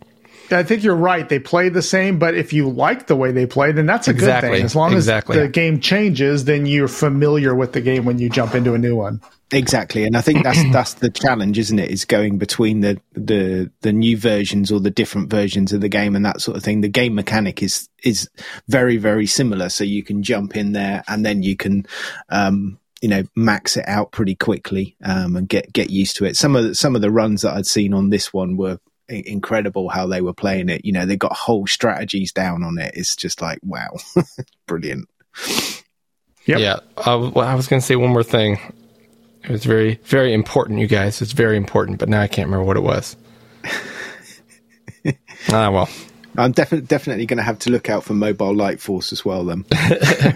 I 0.50 0.62
think 0.62 0.82
you're 0.82 0.94
right, 0.94 1.28
they 1.28 1.38
play 1.38 1.68
the 1.68 1.82
same, 1.82 2.18
but 2.18 2.34
if 2.34 2.52
you 2.52 2.68
like 2.68 3.06
the 3.06 3.16
way 3.16 3.32
they 3.32 3.46
play, 3.46 3.72
then 3.72 3.86
that's 3.86 4.08
a 4.08 4.10
Exactly, 4.10 4.50
good 4.50 4.56
thing. 4.56 4.64
As 4.64 4.76
long 4.76 4.92
exactly. 4.92 5.38
as 5.38 5.42
the 5.42 5.48
game 5.48 5.80
changes, 5.80 6.44
then 6.44 6.66
you're 6.66 6.88
familiar 6.88 7.54
with 7.54 7.72
the 7.72 7.80
game 7.80 8.04
when 8.04 8.18
you 8.18 8.28
jump 8.28 8.54
into 8.54 8.74
a 8.74 8.78
new 8.78 8.96
one. 8.96 9.20
Exactly, 9.50 10.04
and 10.04 10.16
I 10.16 10.20
think 10.20 10.44
that's 10.44 10.62
that's 10.72 10.94
the 10.94 11.10
challenge, 11.10 11.58
isn't 11.58 11.78
it? 11.78 11.90
Is 11.90 12.04
going 12.04 12.38
between 12.38 12.80
the 12.80 13.00
the 13.12 13.70
the 13.80 13.92
new 13.92 14.16
versions 14.16 14.70
or 14.72 14.80
the 14.80 14.90
different 14.90 15.30
versions 15.30 15.72
of 15.72 15.80
the 15.80 15.88
game 15.88 16.16
and 16.16 16.24
that 16.24 16.40
sort 16.40 16.56
of 16.56 16.62
thing. 16.62 16.80
The 16.80 16.88
game 16.88 17.14
mechanic 17.14 17.62
is 17.62 17.88
is 18.02 18.28
very 18.68 18.96
very 18.96 19.26
similar, 19.26 19.68
so 19.68 19.84
you 19.84 20.02
can 20.02 20.22
jump 20.22 20.56
in 20.56 20.72
there 20.72 21.04
and 21.08 21.24
then 21.24 21.42
you 21.42 21.56
can, 21.56 21.86
um, 22.28 22.78
you 23.02 23.08
know, 23.08 23.24
max 23.36 23.76
it 23.76 23.84
out 23.86 24.12
pretty 24.12 24.34
quickly 24.36 24.96
um, 25.04 25.36
and 25.36 25.48
get 25.48 25.72
get 25.72 25.90
used 25.90 26.16
to 26.16 26.24
it. 26.24 26.36
Some 26.36 26.56
of 26.56 26.64
the, 26.64 26.74
some 26.74 26.94
of 26.94 27.02
the 27.02 27.10
runs 27.10 27.42
that 27.42 27.54
I'd 27.54 27.66
seen 27.66 27.92
on 27.92 28.10
this 28.10 28.32
one 28.32 28.56
were 28.56 28.78
i- 29.10 29.24
incredible 29.26 29.88
how 29.88 30.06
they 30.06 30.22
were 30.22 30.32
playing 30.32 30.68
it. 30.68 30.84
You 30.84 30.92
know, 30.92 31.04
they 31.04 31.16
got 31.16 31.32
whole 31.34 31.66
strategies 31.66 32.32
down 32.32 32.62
on 32.62 32.78
it. 32.78 32.92
It's 32.94 33.16
just 33.16 33.42
like 33.42 33.58
wow, 33.62 33.90
brilliant. 34.66 35.08
Yep. 36.46 36.58
Yeah, 36.58 36.76
uh, 36.96 37.30
well, 37.34 37.46
I 37.46 37.54
was 37.54 37.68
going 37.68 37.80
to 37.80 37.86
say 37.86 37.96
one 37.96 38.10
more 38.10 38.22
thing. 38.24 38.58
It 39.44 39.50
was 39.50 39.64
very, 39.64 39.96
very 40.04 40.32
important, 40.32 40.78
you 40.78 40.86
guys. 40.86 41.20
It's 41.20 41.32
very 41.32 41.56
important, 41.56 41.98
but 41.98 42.08
now 42.08 42.20
I 42.20 42.28
can't 42.28 42.46
remember 42.46 42.64
what 42.64 42.76
it 42.76 42.82
was. 42.82 43.16
ah, 45.50 45.70
well. 45.70 45.88
I'm 46.36 46.52
definitely 46.52 46.86
definitely 46.86 47.26
going 47.26 47.38
to 47.38 47.42
have 47.42 47.58
to 47.60 47.70
look 47.70 47.90
out 47.90 48.04
for 48.04 48.14
Mobile 48.14 48.54
Light 48.54 48.80
Force 48.80 49.12
as 49.12 49.24
well. 49.24 49.44
Then. 49.44 49.64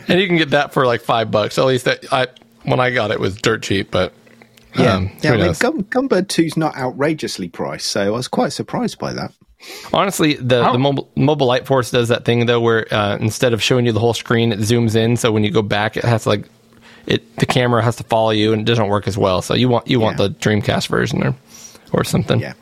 And 0.08 0.20
you 0.20 0.26
can 0.26 0.36
get 0.36 0.50
that 0.50 0.72
for 0.72 0.86
like 0.86 1.00
five 1.00 1.30
bucks. 1.30 1.58
At 1.58 1.64
least 1.64 1.86
that 1.86 2.12
I 2.12 2.28
when 2.66 2.80
I 2.80 2.90
got 2.90 3.10
it 3.10 3.20
was 3.20 3.36
dirt 3.36 3.62
cheap, 3.62 3.90
but 3.90 4.12
Yeah, 4.78 4.94
um, 4.94 5.10
yeah. 5.22 5.30
I 5.32 5.36
mean, 5.36 5.46
knows? 5.46 5.58
Gun, 5.58 5.84
Gunbird 5.84 6.26
2's 6.26 6.56
not 6.56 6.76
outrageously 6.76 7.48
priced, 7.48 7.86
so 7.88 8.00
I 8.02 8.10
was 8.10 8.28
quite 8.28 8.52
surprised 8.52 8.98
by 8.98 9.12
that. 9.14 9.32
Honestly, 9.92 10.34
the, 10.34 10.62
How- 10.62 10.72
the 10.72 10.78
mobile, 10.78 11.10
mobile 11.16 11.46
light 11.46 11.66
force 11.66 11.90
does 11.90 12.08
that 12.08 12.24
thing 12.24 12.46
though, 12.46 12.60
where 12.60 12.86
uh, 12.92 13.16
instead 13.18 13.52
of 13.54 13.62
showing 13.62 13.86
you 13.86 13.92
the 13.92 14.00
whole 14.00 14.14
screen, 14.14 14.52
it 14.52 14.58
zooms 14.60 14.94
in. 14.94 15.16
So 15.16 15.32
when 15.32 15.44
you 15.44 15.50
go 15.50 15.62
back, 15.62 15.96
it 15.96 16.04
has 16.04 16.24
to 16.24 16.28
like 16.30 16.44
it. 17.06 17.36
The 17.38 17.46
camera 17.46 17.82
has 17.82 17.96
to 17.96 18.04
follow 18.04 18.30
you, 18.30 18.52
and 18.52 18.60
it 18.62 18.64
doesn't 18.64 18.88
work 18.88 19.08
as 19.08 19.16
well. 19.16 19.40
So 19.42 19.54
you 19.54 19.68
want 19.68 19.88
you 19.88 19.98
want 19.98 20.18
Yeah. 20.20 20.28
the 20.28 20.34
Dreamcast 20.34 20.88
version 20.88 21.22
or 21.22 21.34
or 21.92 22.04
something. 22.04 22.38
Yeah, 22.38 22.52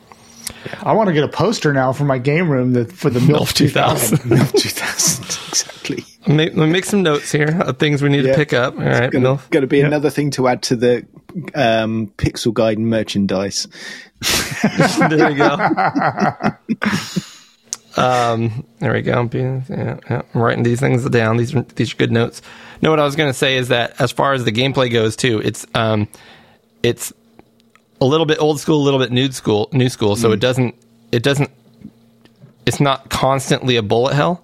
I 0.81 0.93
want 0.93 1.07
to 1.07 1.13
get 1.13 1.23
a 1.23 1.27
poster 1.27 1.73
now 1.73 1.91
for 1.93 2.03
my 2.05 2.17
game 2.17 2.49
room 2.49 2.73
that 2.73 2.91
for 2.91 3.09
the 3.09 3.19
MILF 3.19 3.35
MILF 3.49 3.53
2000. 3.53 4.17
2000. 4.17 4.47
2000 4.59 5.25
exactly. 5.49 6.03
Make, 6.27 6.55
let 6.55 6.65
me 6.67 6.71
make 6.71 6.85
some 6.85 7.03
notes 7.03 7.31
here 7.31 7.61
of 7.61 7.77
things 7.77 8.01
we 8.01 8.09
need 8.09 8.25
Yeah. 8.25 8.31
to 8.31 8.37
pick 8.37 8.53
up. 8.53 8.75
All 8.75 8.83
right, 8.83 9.11
Going 9.11 9.23
MILF. 9.23 9.49
to 9.51 9.67
be 9.67 9.81
another 9.81 10.09
thing 10.09 10.31
to 10.31 10.47
add 10.47 10.61
to 10.63 10.75
the 10.75 11.05
um, 11.53 12.07
Pixel 12.17 12.53
Gaiden 12.53 12.79
merchandise. 12.79 13.67
there 15.09 15.29
we 15.29 15.35
go. 15.35 15.57
um, 17.97 18.65
there 18.79 18.93
we 18.93 19.01
go. 19.01 19.29
Yeah, 19.31 19.61
yeah. 19.69 20.21
I'm 20.33 20.41
writing 20.41 20.63
these 20.63 20.79
things 20.79 21.07
down. 21.09 21.37
These 21.37 21.55
are 21.55 21.61
these 21.75 21.93
are 21.93 21.97
good 21.97 22.11
notes. 22.11 22.41
No, 22.81 22.89
what 22.89 22.99
I 22.99 23.03
was 23.05 23.15
going 23.15 23.29
to 23.29 23.37
say 23.37 23.55
is 23.57 23.69
that 23.69 23.99
as 23.99 24.11
far 24.11 24.33
as 24.33 24.43
the 24.43 24.51
gameplay 24.51 24.91
goes, 24.91 25.15
too, 25.15 25.41
it's 25.43 25.65
um, 25.75 26.07
it's 26.83 27.13
a 28.01 28.05
little 28.05 28.25
bit 28.25 28.39
old 28.39 28.59
school, 28.59 28.81
a 28.81 28.83
little 28.83 28.99
bit 28.99 29.11
new 29.11 29.31
school, 29.31 29.69
new 29.71 29.89
school. 29.89 30.15
So 30.15 30.31
it 30.31 30.39
doesn't, 30.39 30.75
it 31.11 31.23
doesn't, 31.23 31.49
it's 32.65 32.79
not 32.79 33.09
constantly 33.09 33.75
a 33.75 33.83
bullet 33.83 34.15
hell, 34.15 34.43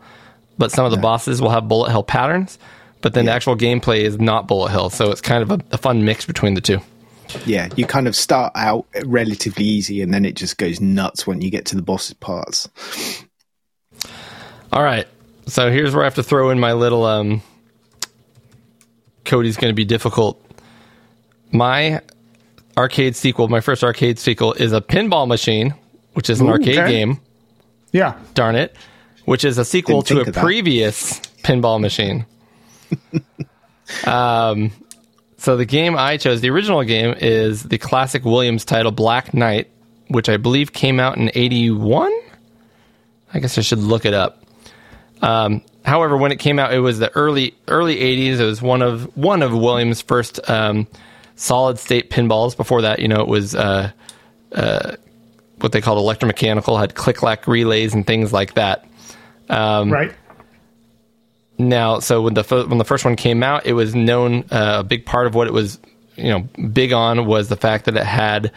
but 0.58 0.72
some 0.72 0.86
of 0.86 0.92
the 0.92 0.98
bosses 0.98 1.42
will 1.42 1.50
have 1.50 1.68
bullet 1.68 1.90
hell 1.90 2.04
patterns. 2.04 2.60
But 3.02 3.14
then 3.16 3.26
the 3.26 3.32
actual 3.32 3.56
gameplay 3.56 4.02
is 4.02 4.20
not 4.20 4.48
bullet 4.48 4.70
hell, 4.70 4.90
so 4.92 5.12
it's 5.12 5.22
kind 5.22 5.42
of 5.42 5.52
a, 5.52 5.76
a 5.76 5.78
fun 5.78 6.06
mix 6.06 6.26
between 6.26 6.54
the 6.54 6.62
two. 6.62 6.80
Yeah, 7.46 7.70
you 7.76 7.86
kind 7.86 8.08
of 8.08 8.16
start 8.16 8.52
out 8.56 8.86
relatively 9.06 9.66
easy, 9.66 10.02
and 10.02 10.14
then 10.14 10.24
it 10.24 10.36
just 10.36 10.58
goes 10.58 10.80
nuts 10.80 11.26
when 11.26 11.42
you 11.42 11.50
get 11.50 11.66
to 11.68 11.76
the 11.76 11.82
boss 11.82 12.14
parts. 12.14 12.70
All 14.72 14.84
right. 14.84 15.08
So 15.48 15.72
here's 15.72 15.96
where 15.96 16.04
I 16.04 16.06
have 16.06 16.16
to 16.16 16.24
throw 16.24 16.52
in 16.52 16.60
my 16.60 16.74
little 16.74 17.04
um 17.06 17.42
Cody's 19.26 19.58
going 19.58 19.72
to 19.72 19.76
be 19.76 19.86
difficult. 19.86 20.44
My 21.52 22.02
arcade 22.82 23.16
sequel, 23.16 23.48
my 23.48 23.62
first 23.62 23.84
arcade 23.84 24.20
sequel 24.20 24.54
is 24.54 24.74
a 24.74 24.82
pinball 24.82 25.28
machine, 25.28 25.74
which 26.14 26.30
is 26.30 26.42
an 26.42 26.48
Ooh, 26.48 26.52
arcade 26.52 26.78
okay. 26.80 26.92
game, 26.92 27.20
Yeah. 27.92 28.20
darn 28.34 28.56
it, 28.56 28.76
which 29.26 29.46
is 29.46 29.58
a 29.58 29.66
sequel 29.66 30.02
Didn't 30.02 30.34
to 30.34 30.40
a 30.40 30.44
previous 30.44 31.20
pinball 31.44 31.80
machine. 31.80 32.26
um 34.06 34.72
so 35.38 35.58
the 35.58 35.66
game 35.66 35.96
I 35.98 36.18
chose, 36.18 36.42
the 36.42 36.50
original 36.52 36.84
game 36.84 37.16
is 37.18 37.64
the 37.64 37.80
classic 37.80 38.24
Williams 38.24 38.64
title 38.64 38.92
Black 38.92 39.34
Knight, 39.34 39.70
which 40.10 40.30
I 40.30 40.38
believe 40.38 40.72
came 40.72 41.00
out 41.00 41.18
in 41.18 41.32
81. 41.34 42.12
I 43.34 43.40
guess 43.40 43.58
I 43.58 43.62
should 43.62 43.80
look 43.80 44.06
it 44.06 44.14
up. 44.14 44.44
Um, 45.24 45.64
however, 45.84 46.16
when 46.16 46.32
it 46.32 46.38
came 46.38 46.60
out, 46.60 46.74
it 46.74 46.80
was 46.80 47.00
the 47.00 47.10
early 47.16 47.56
early 47.68 47.96
'80s. 47.96 48.40
It 48.40 48.46
was 48.46 48.62
one 48.62 48.82
of 48.84 49.16
one 49.18 49.42
of 49.42 49.52
Williams' 49.54 50.02
first 50.02 50.48
um, 50.50 50.88
solid 51.42 51.80
state 51.80 52.10
pinballs. 52.12 52.56
Before 52.56 52.82
that, 52.84 53.00
you 53.00 53.08
know, 53.08 53.20
it 53.22 53.28
was 53.28 53.56
uh, 53.56 53.92
uh, 54.54 54.96
what 55.60 55.72
they 55.72 55.82
called 55.82 55.98
electromechanical, 55.98 56.80
had 56.80 56.96
click 56.96 57.16
clack 57.18 57.48
relays 57.48 57.94
and 57.94 58.06
things 58.06 58.32
like 58.32 58.54
that. 58.54 58.86
Um, 59.50 59.92
right. 59.92 60.14
Now, 61.58 62.00
so 62.00 62.22
when 62.24 62.34
the 62.34 62.44
when 62.68 62.78
the 62.80 62.86
first 62.86 63.06
one 63.06 63.16
came 63.16 63.44
out, 63.44 63.66
it 63.66 63.74
was 63.74 63.94
known 63.94 64.46
uh, 64.52 64.78
a 64.80 64.84
big 64.84 65.06
part 65.06 65.28
of 65.28 65.36
what 65.36 65.48
it 65.48 65.54
was, 65.54 65.80
you 66.16 66.30
know, 66.30 66.40
big 66.70 66.92
on 66.92 67.26
was 67.28 67.50
the 67.50 67.56
fact 67.56 67.86
that 67.86 67.96
it 67.96 68.04
had 68.06 68.52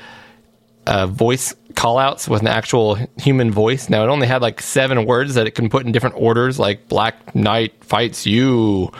uh, 0.86 1.06
voice 1.06 1.54
callouts 1.74 2.28
with 2.28 2.40
an 2.40 2.46
actual 2.46 2.94
human 3.18 3.50
voice. 3.50 3.90
Now, 3.90 4.04
it 4.04 4.08
only 4.08 4.26
had 4.26 4.40
like 4.40 4.60
seven 4.62 5.04
words 5.04 5.34
that 5.34 5.46
it 5.46 5.50
can 5.54 5.68
put 5.68 5.84
in 5.84 5.92
different 5.92 6.16
orders, 6.16 6.58
like 6.58 6.88
Black 6.88 7.34
Knight 7.34 7.84
fights 7.84 8.24
you, 8.26 8.90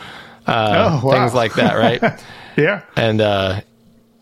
uh, 0.45 0.99
Oh, 1.01 1.07
wow. 1.07 1.11
things 1.11 1.33
like 1.33 1.53
that, 1.55 1.73
right? 1.75 2.21
Yeah. 2.57 2.83
and 2.95 3.19
uh, 3.19 3.61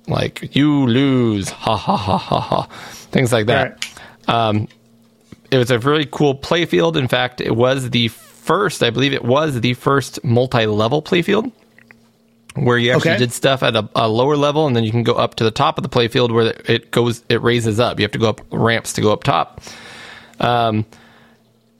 like 0.08 0.56
you 0.56 0.86
lose, 0.88 1.50
ha 1.50 1.76
ha 1.78 1.96
ha 1.98 2.18
ha 2.18 2.40
ha, 2.40 2.64
things 3.12 3.32
like 3.32 3.46
that 3.48 3.80
Right. 4.28 4.68
it 5.52 5.58
was 5.58 5.72
a 5.72 5.80
really 5.80 6.06
cool 6.10 6.36
playfield. 6.36 6.96
In 6.96 7.08
fact, 7.08 7.40
it 7.42 7.56
was 7.56 7.90
the 7.92 8.08
first, 8.10 8.84
I 8.84 8.90
believe 8.90 9.14
it 9.14 9.24
was 9.24 9.62
the 9.62 9.74
first 9.76 10.24
multi-level 10.24 11.02
playfield 11.02 11.52
where 12.56 12.78
you 12.78 12.92
actually 12.92 13.12
Okay. 13.12 13.20
did 13.20 13.32
stuff 13.32 13.64
at 13.64 13.76
a, 13.76 13.88
a 13.96 14.08
lower 14.08 14.36
level 14.36 14.68
and 14.68 14.76
then 14.76 14.84
you 14.84 14.92
can 14.92 15.04
go 15.04 15.14
up 15.14 15.36
to 15.36 15.44
the 15.44 15.52
top 15.52 15.78
of 15.78 15.84
the 15.84 15.90
playfield 15.90 16.32
where 16.32 16.54
it 16.68 16.92
goes, 16.92 17.24
it 17.30 17.42
raises 17.42 17.80
up. 17.80 18.00
You 18.00 18.04
have 18.04 18.12
to 18.12 18.20
go 18.20 18.30
up 18.30 18.42
ramps 18.52 18.94
to 18.94 19.02
go 19.02 19.12
up 19.14 19.24
top. 19.24 19.62
Um, 20.40 20.86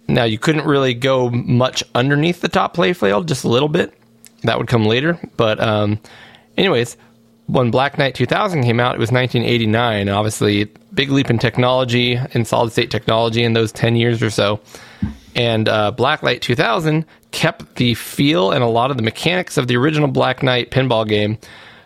now 0.08 0.24
you 0.24 0.38
couldn't 0.40 0.66
really 0.66 0.94
go 0.94 1.30
much 1.30 1.84
underneath 1.96 2.42
the 2.42 2.50
top 2.50 2.76
playfield, 2.76 3.26
just 3.26 3.44
a 3.44 3.48
little 3.50 3.70
bit. 3.70 3.94
That 4.44 4.58
would 4.58 4.68
come 4.68 4.86
later. 4.86 5.20
But, 5.38 5.60
um, 5.60 6.00
anyways, 6.58 6.98
when 7.48 7.72
Black 7.72 7.98
Knight 7.98 8.16
2000 8.16 8.64
came 8.64 8.80
out, 8.80 8.96
it 8.96 9.00
was 9.00 9.12
1989. 9.12 10.10
Obviously, 10.10 10.66
big 10.94 11.10
leap 11.10 11.30
in 11.30 11.40
technology, 11.40 12.20
in 12.32 12.46
solid 12.46 12.72
state 12.72 12.92
technology 12.92 13.44
in 13.44 13.54
those 13.54 13.72
10 13.72 13.96
years 13.96 14.24
or 14.24 14.30
so. 14.30 14.60
And 15.36 15.68
uh, 15.68 15.92
Black 15.92 16.24
Knight 16.24 16.42
2000 16.42 17.06
kept 17.32 17.76
the 17.76 17.96
feel 17.96 18.52
and 18.52 18.64
a 18.64 18.68
lot 18.68 18.92
of 18.92 18.98
the 18.98 19.04
mechanics 19.04 19.58
of 19.58 19.68
the 19.68 19.76
original 19.76 20.08
Black 20.08 20.44
Knight 20.44 20.72
pinball 20.72 21.08
game, 21.08 21.38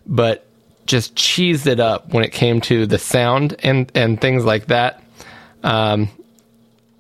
but 0.06 0.46
just 0.86 1.16
cheesed 1.16 1.68
it 1.68 1.80
up 1.80 2.14
when 2.14 2.24
it 2.24 2.32
came 2.32 2.62
to 2.62 2.86
the 2.86 2.98
sound 2.98 3.56
and, 3.64 3.92
and 3.96 4.22
things 4.22 4.46
like 4.46 4.68
that. 4.68 5.02
Um, 5.64 6.10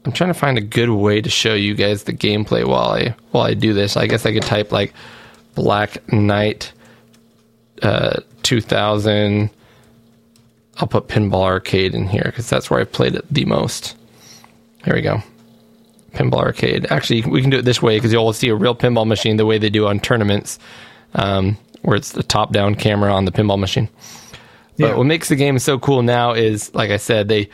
I'm 0.05 0.13
trying 0.13 0.29
to 0.29 0.39
find 0.39 0.57
a 0.57 0.61
good 0.61 0.89
way 0.89 1.21
to 1.21 1.29
show 1.29 1.53
you 1.53 1.75
guys 1.75 2.03
the 2.03 2.13
gameplay 2.13 2.65
while 2.65 2.91
I 2.91 3.13
while 3.31 3.43
I 3.43 3.53
do 3.53 3.73
this. 3.73 3.97
I 3.97 4.07
guess 4.07 4.25
I 4.25 4.31
could 4.31 4.43
type 4.43 4.71
like 4.71 4.93
Black 5.53 6.11
Knight 6.13 6.71
uh, 7.81 8.21
2000. 8.47 9.49
I'll 10.77 10.87
put 10.87 11.07
Pinball 11.07 11.43
Arcade 11.43 11.93
in 11.93 12.07
here 12.07 12.23
because 12.25 12.49
that's 12.49 12.69
where 12.69 12.79
I 12.79 12.85
played 12.85 13.15
it 13.15 13.25
the 13.31 13.45
most. 13.45 13.95
Here 14.85 14.93
we 14.95 15.01
go. 15.01 15.21
Pinball 16.13 16.39
Arcade. 16.39 16.87
Actually, 16.89 17.23
we 17.23 17.41
can 17.41 17.49
do 17.49 17.57
it 17.57 17.65
this 17.65 17.81
way 17.81 17.97
because 17.97 18.13
you'll 18.13 18.31
see 18.33 18.47
a 18.49 18.55
real 18.55 18.73
pinball 18.75 19.05
machine 19.05 19.37
the 19.37 19.45
way 19.45 19.57
they 19.57 19.69
do 19.69 19.85
on 19.87 19.99
tournaments, 19.99 20.59
um, 21.15 21.57
where 21.81 21.97
it's 21.97 22.13
the 22.13 22.23
top-down 22.23 22.75
camera 22.75 23.13
on 23.13 23.25
the 23.25 23.31
pinball 23.31 23.59
machine. 23.59 23.89
But 24.77 24.89
Yeah. 24.91 24.95
what 24.95 25.05
makes 25.07 25.27
the 25.29 25.35
game 25.35 25.59
so 25.59 25.77
cool 25.77 26.03
now 26.03 26.31
is, 26.33 26.73
like 26.73 26.89
I 26.91 26.97
said, 26.97 27.27
they 27.27 27.49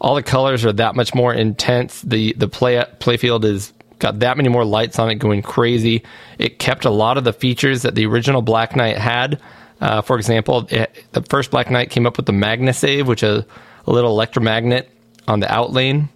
all 0.00 0.14
the 0.14 0.22
colors 0.22 0.64
are 0.64 0.72
that 0.74 0.94
much 0.94 1.14
more 1.14 1.32
intense. 1.34 2.02
the 2.02 2.34
The 2.38 2.48
play 2.48 2.84
playfield 3.00 3.44
is 3.44 3.72
got 3.98 4.20
that 4.20 4.36
many 4.36 4.50
more 4.50 4.64
lights 4.64 4.98
on 4.98 5.10
it 5.10 5.14
going 5.16 5.40
crazy. 5.42 6.02
It 6.38 6.58
kept 6.58 6.84
a 6.84 6.90
lot 6.90 7.16
of 7.16 7.24
the 7.24 7.32
features 7.32 7.80
that 7.82 7.94
the 7.94 8.04
original 8.06 8.42
Black 8.42 8.76
Knight 8.76 8.98
had. 8.98 9.40
Uh, 9.80 10.02
for 10.02 10.16
example, 10.16 10.66
it, 10.70 11.04
the 11.12 11.22
first 11.22 11.50
Black 11.50 11.70
Knight 11.70 11.90
came 11.90 12.06
up 12.06 12.16
with 12.16 12.26
the 12.26 12.32
MagnaSave, 12.32 13.06
which 13.06 13.22
is 13.22 13.44
a 13.86 13.90
little 13.90 14.10
electromagnet 14.10 14.90
on 15.28 15.40
the 15.40 15.52
out 15.52 15.72
lane. 15.72 16.08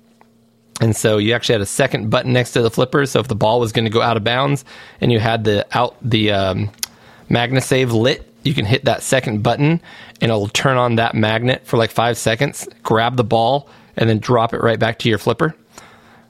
And 0.80 0.96
so 0.96 1.18
you 1.18 1.34
actually 1.34 1.54
had 1.54 1.60
a 1.60 1.66
second 1.66 2.08
button 2.08 2.32
next 2.32 2.52
to 2.52 2.62
the 2.62 2.70
flipper. 2.70 3.04
So 3.04 3.20
if 3.20 3.28
the 3.28 3.34
ball 3.34 3.60
was 3.60 3.72
going 3.72 3.84
to 3.84 3.90
go 3.90 4.00
out 4.00 4.16
of 4.16 4.24
bounds 4.24 4.64
and 5.00 5.12
you 5.12 5.20
had 5.20 5.44
the 5.44 5.66
out 5.76 5.96
the 6.00 6.32
um, 6.32 6.70
MagnaSave 7.28 7.92
lit, 7.92 8.26
you 8.42 8.54
can 8.54 8.64
hit 8.64 8.86
that 8.86 9.02
second 9.02 9.42
button 9.42 9.82
and 10.20 10.30
it'll 10.30 10.48
turn 10.48 10.78
on 10.78 10.96
that 10.96 11.14
magnet 11.14 11.66
for 11.66 11.76
like 11.76 11.90
five 11.90 12.16
seconds, 12.16 12.66
grab 12.82 13.16
the 13.16 13.24
ball, 13.24 13.68
and 13.96 14.08
then 14.08 14.18
drop 14.18 14.54
it 14.54 14.62
right 14.62 14.78
back 14.78 14.98
to 15.00 15.08
your 15.10 15.18
flipper. 15.18 15.54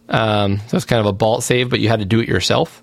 Um, 0.08 0.58
so 0.66 0.76
it's 0.76 0.86
kind 0.86 0.98
of 0.98 1.06
a 1.06 1.12
ball 1.12 1.40
save, 1.40 1.70
but 1.70 1.78
you 1.78 1.88
had 1.88 2.00
to 2.00 2.04
do 2.04 2.18
it 2.18 2.28
yourself. 2.28 2.82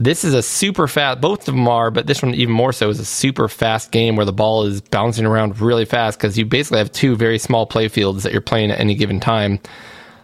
This 0.00 0.24
is 0.24 0.34
a 0.34 0.42
super 0.42 0.88
fast. 0.88 1.20
Both 1.20 1.46
of 1.48 1.54
them 1.54 1.68
are, 1.68 1.90
but 1.90 2.06
this 2.06 2.22
one 2.22 2.34
even 2.34 2.54
more 2.54 2.72
so 2.72 2.88
is 2.88 2.98
a 2.98 3.04
super 3.04 3.48
fast 3.48 3.92
game 3.92 4.16
where 4.16 4.26
the 4.26 4.32
ball 4.32 4.64
is 4.64 4.80
bouncing 4.80 5.26
around 5.26 5.60
really 5.60 5.84
fast 5.84 6.18
because 6.18 6.36
you 6.36 6.44
basically 6.44 6.78
have 6.78 6.90
two 6.90 7.14
very 7.14 7.38
small 7.38 7.66
play 7.66 7.88
fields 7.88 8.24
that 8.24 8.32
you're 8.32 8.40
playing 8.40 8.70
at 8.70 8.80
any 8.80 8.94
given 8.94 9.20
time. 9.20 9.60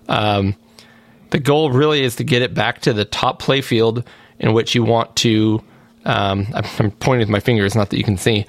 Um, 0.08 0.56
the 1.30 1.38
goal 1.38 1.70
really 1.70 2.02
is 2.02 2.16
to 2.16 2.24
get 2.24 2.42
it 2.42 2.55
back 2.55 2.80
to 2.82 2.92
the 2.92 3.05
top 3.05 3.38
play 3.38 3.60
field 3.60 4.05
in 4.38 4.52
which 4.52 4.74
you 4.74 4.82
want 4.82 5.14
to. 5.16 5.62
Um, 6.05 6.47
I'm, 6.55 6.90
pointing 6.92 7.20
with 7.20 7.28
my 7.28 7.40
fingers, 7.40 7.74
not 7.74 7.90
that 7.90 7.98
you 7.98 8.05
can 8.05 8.16
see. 8.16 8.47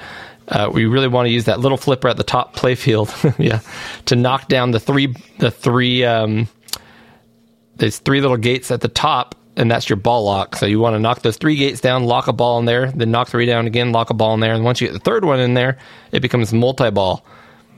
Uh, 0.48 0.70
we 0.74 0.86
really 0.86 1.08
want 1.08 1.28
to 1.28 1.32
use 1.32 1.46
that 1.46 1.60
little 1.60 1.78
flipper 1.78 2.08
at 2.08 2.18
the 2.18 2.24
top 2.24 2.56
play 2.56 2.74
field, 2.74 3.14
yeah, 3.38 3.60
to 4.06 4.16
knock 4.16 4.48
down 4.48 4.72
the 4.72 4.80
three 4.80 5.14
the 5.38 5.52
three 5.52 6.04
um, 6.06 6.48
there's 7.76 8.00
three 8.00 8.22
little 8.22 8.38
gates 8.38 8.72
at 8.72 8.82
the 8.82 8.88
top, 8.88 9.36
and 9.60 9.70
that's 9.70 9.90
your 9.90 9.98
ball 9.98 10.24
lock. 10.24 10.56
So 10.56 10.66
you 10.66 10.80
want 10.80 10.96
to 10.96 11.00
knock 11.00 11.22
those 11.22 11.36
three 11.36 11.58
gates 11.58 11.82
down, 11.82 12.06
lock 12.06 12.28
a 12.28 12.34
ball 12.34 12.60
in 12.60 12.66
there, 12.66 12.92
then 12.94 13.12
knock 13.12 13.28
three 13.28 13.46
down 13.46 13.68
again, 13.68 13.92
lock 13.92 14.10
a 14.10 14.14
ball 14.14 14.34
in 14.34 14.40
there, 14.40 14.54
and 14.54 14.64
once 14.64 14.80
you 14.80 14.88
get 14.88 14.94
the 14.94 15.00
third 15.00 15.26
one 15.26 15.40
in 15.40 15.54
there, 15.54 15.78
it 16.14 16.22
becomes 16.22 16.54
multi 16.54 16.90
ball. 16.90 17.26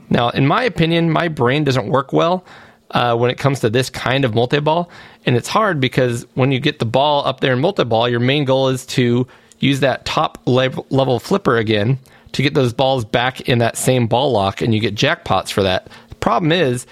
Now, 0.08 0.30
in 0.30 0.46
my 0.46 0.62
opinion, 0.62 1.10
my 1.10 1.26
brain 1.26 1.64
doesn't 1.64 1.88
work 1.88 2.12
well 2.12 2.44
uh, 2.92 3.16
when 3.16 3.30
it 3.30 3.38
comes 3.38 3.60
to 3.60 3.70
this 3.70 3.90
kind 3.90 4.24
of 4.24 4.32
multi 4.32 4.60
ball, 4.60 4.90
and 5.26 5.36
it's 5.36 5.48
hard 5.48 5.80
because 5.80 6.24
when 6.34 6.52
you 6.52 6.60
get 6.60 6.78
the 6.78 6.86
ball 6.86 7.26
up 7.26 7.40
there 7.40 7.52
in 7.52 7.58
multi 7.60 7.84
ball, 7.84 8.08
your 8.08 8.20
main 8.20 8.44
goal 8.44 8.68
is 8.68 8.86
to 8.86 9.26
use 9.58 9.80
that 9.80 10.04
top 10.04 10.38
level, 10.46 10.86
level 10.90 11.18
flipper 11.18 11.56
again 11.56 11.98
to 12.30 12.42
get 12.42 12.54
those 12.54 12.72
balls 12.72 13.04
back 13.04 13.40
in 13.48 13.58
that 13.58 13.76
same 13.76 14.06
ball 14.06 14.30
lock, 14.30 14.62
and 14.62 14.72
you 14.72 14.78
get 14.78 14.94
jackpots 14.94 15.50
for 15.50 15.64
that. 15.64 15.88
The 16.10 16.14
problem 16.14 16.52
is 16.52 16.86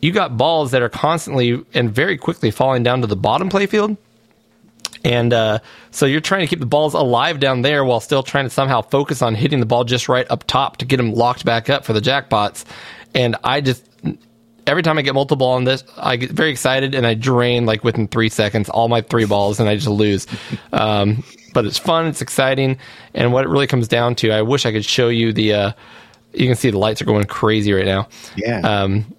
you 0.00 0.12
got 0.12 0.38
balls 0.38 0.70
that 0.70 0.80
are 0.80 0.88
constantly 0.88 1.62
and 1.74 1.94
very 1.94 2.16
quickly 2.16 2.50
falling 2.50 2.82
down 2.82 3.02
to 3.02 3.06
the 3.06 3.16
bottom 3.16 3.50
playfield. 3.50 3.98
And 5.04 5.32
uh, 5.32 5.60
so 5.90 6.06
you're 6.06 6.20
trying 6.20 6.42
to 6.42 6.46
keep 6.46 6.60
the 6.60 6.66
balls 6.66 6.94
alive 6.94 7.40
down 7.40 7.62
there 7.62 7.84
while 7.84 8.00
still 8.00 8.22
trying 8.22 8.44
to 8.44 8.50
somehow 8.50 8.82
focus 8.82 9.22
on 9.22 9.34
hitting 9.34 9.60
the 9.60 9.66
ball 9.66 9.84
just 9.84 10.08
right 10.08 10.26
up 10.30 10.44
top 10.46 10.76
to 10.78 10.84
get 10.84 10.98
them 10.98 11.14
locked 11.14 11.44
back 11.44 11.70
up 11.70 11.84
for 11.84 11.92
the 11.92 12.00
jackpots. 12.00 12.64
And 13.14 13.36
I 13.42 13.60
just 13.60 13.86
every 14.66 14.82
time 14.82 14.98
I 14.98 15.02
get 15.02 15.14
multi 15.14 15.34
ball 15.36 15.52
on 15.52 15.64
this, 15.64 15.82
I 15.96 16.16
get 16.16 16.30
very 16.30 16.50
excited 16.50 16.94
and 16.94 17.06
I 17.06 17.14
drain 17.14 17.66
like 17.66 17.82
within 17.82 18.08
three 18.08 18.28
seconds 18.28 18.68
all 18.68 18.88
my 18.88 19.00
three 19.00 19.24
balls 19.24 19.58
and 19.58 19.68
I 19.68 19.74
just 19.74 19.88
lose. 19.88 20.26
Um, 20.72 21.24
but 21.52 21.64
it's 21.64 21.78
fun, 21.78 22.06
it's 22.06 22.22
exciting, 22.22 22.78
and 23.12 23.32
what 23.32 23.44
it 23.44 23.48
really 23.48 23.66
comes 23.66 23.88
down 23.88 24.14
to, 24.16 24.30
I 24.30 24.42
wish 24.42 24.64
I 24.66 24.72
could 24.72 24.84
show 24.84 25.08
you 25.08 25.32
the. 25.32 25.52
Uh, 25.52 25.72
you 26.32 26.46
can 26.46 26.54
see 26.54 26.70
the 26.70 26.78
lights 26.78 27.02
are 27.02 27.06
going 27.06 27.24
crazy 27.24 27.72
right 27.72 27.84
now. 27.84 28.08
Yeah. 28.36 28.60
Um, 28.60 29.16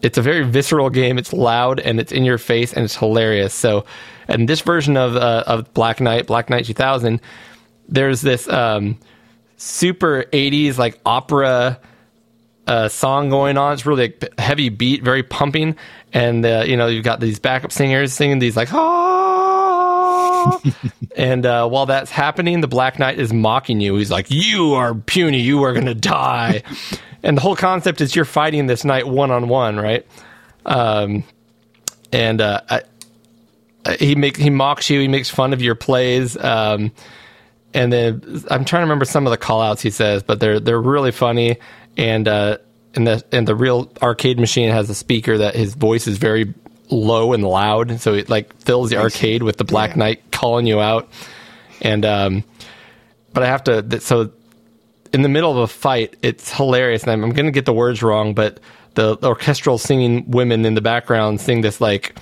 it's 0.00 0.16
a 0.16 0.22
very 0.22 0.42
visceral 0.42 0.88
game. 0.88 1.18
It's 1.18 1.34
loud 1.34 1.80
and 1.80 2.00
it's 2.00 2.12
in 2.12 2.24
your 2.24 2.38
face 2.38 2.72
and 2.72 2.84
it's 2.84 2.96
hilarious. 2.96 3.52
So, 3.52 3.84
and 4.28 4.48
this 4.48 4.60
version 4.60 4.96
of 4.96 5.16
uh, 5.16 5.44
of 5.46 5.72
Black 5.74 6.00
Knight, 6.00 6.26
Black 6.26 6.50
Knight 6.50 6.64
2000, 6.64 7.20
there's 7.88 8.20
this 8.20 8.48
um, 8.48 8.98
super 9.56 10.24
80s 10.32 10.78
like 10.78 11.00
opera 11.04 11.78
uh, 12.66 12.88
song 12.88 13.30
going 13.30 13.56
on. 13.56 13.72
It's 13.74 13.86
really 13.86 14.14
like, 14.20 14.38
heavy 14.38 14.68
beat, 14.68 15.02
very 15.02 15.22
pumping, 15.22 15.76
and 16.12 16.44
uh, 16.44 16.64
you 16.66 16.76
know 16.76 16.86
you've 16.86 17.04
got 17.04 17.20
these 17.20 17.38
backup 17.38 17.72
singers 17.72 18.12
singing 18.12 18.38
these 18.38 18.56
like 18.56 18.72
ah. 18.72 20.60
and 21.16 21.44
uh, 21.44 21.68
while 21.68 21.86
that's 21.86 22.10
happening, 22.10 22.60
the 22.60 22.68
Black 22.68 22.98
Knight 22.98 23.18
is 23.18 23.32
mocking 23.32 23.80
you. 23.80 23.96
He's 23.96 24.10
like, 24.10 24.26
"You 24.30 24.74
are 24.74 24.94
puny. 24.94 25.40
You 25.40 25.62
are 25.64 25.72
gonna 25.72 25.94
die." 25.94 26.62
and 27.22 27.36
the 27.36 27.40
whole 27.40 27.56
concept 27.56 28.00
is 28.00 28.14
you're 28.14 28.24
fighting 28.24 28.66
this 28.66 28.84
knight 28.84 29.06
one 29.06 29.30
on 29.30 29.48
one, 29.48 29.76
right? 29.76 30.06
Um, 30.64 31.24
and 32.12 32.40
uh, 32.40 32.60
I, 32.68 32.82
he 33.94 34.14
makes 34.14 34.38
he 34.38 34.50
mocks 34.50 34.90
you. 34.90 35.00
He 35.00 35.08
makes 35.08 35.30
fun 35.30 35.52
of 35.52 35.62
your 35.62 35.74
plays. 35.74 36.36
Um, 36.36 36.92
and 37.74 37.92
then 37.92 38.44
I'm 38.50 38.64
trying 38.64 38.80
to 38.80 38.84
remember 38.84 39.04
some 39.04 39.26
of 39.26 39.30
the 39.30 39.36
call 39.36 39.60
outs 39.60 39.82
he 39.82 39.90
says, 39.90 40.22
but 40.22 40.40
they're 40.40 40.60
they're 40.60 40.80
really 40.80 41.12
funny. 41.12 41.58
And 41.96 42.26
uh, 42.26 42.58
and 42.94 43.06
the 43.06 43.24
and 43.32 43.46
the 43.46 43.54
real 43.54 43.92
arcade 44.02 44.38
machine 44.38 44.70
has 44.70 44.88
a 44.90 44.94
speaker 44.94 45.38
that 45.38 45.54
his 45.54 45.74
voice 45.74 46.06
is 46.06 46.18
very 46.18 46.54
low 46.90 47.32
and 47.32 47.44
loud, 47.44 48.00
so 48.00 48.14
it 48.14 48.28
like 48.28 48.54
fills 48.60 48.90
the 48.90 48.96
arcade 48.96 49.42
with 49.42 49.56
the 49.56 49.64
Black 49.64 49.90
Yeah. 49.90 49.96
Knight 49.96 50.30
calling 50.30 50.66
you 50.66 50.80
out. 50.80 51.08
And 51.82 52.04
um, 52.04 52.44
but 53.32 53.42
I 53.42 53.46
have 53.46 53.64
to 53.64 54.00
so 54.00 54.32
in 55.12 55.22
the 55.22 55.28
middle 55.28 55.50
of 55.50 55.58
a 55.58 55.66
fight, 55.66 56.16
it's 56.22 56.52
hilarious, 56.52 57.02
and 57.02 57.12
I'm, 57.12 57.24
I'm 57.24 57.30
going 57.30 57.46
to 57.46 57.52
get 57.52 57.64
the 57.64 57.72
words 57.72 58.02
wrong, 58.02 58.34
but 58.34 58.60
the 58.94 59.18
orchestral 59.22 59.78
singing 59.78 60.30
women 60.30 60.64
in 60.64 60.74
the 60.74 60.80
background 60.80 61.40
sing 61.40 61.60
this 61.60 61.80
like, 61.80 62.16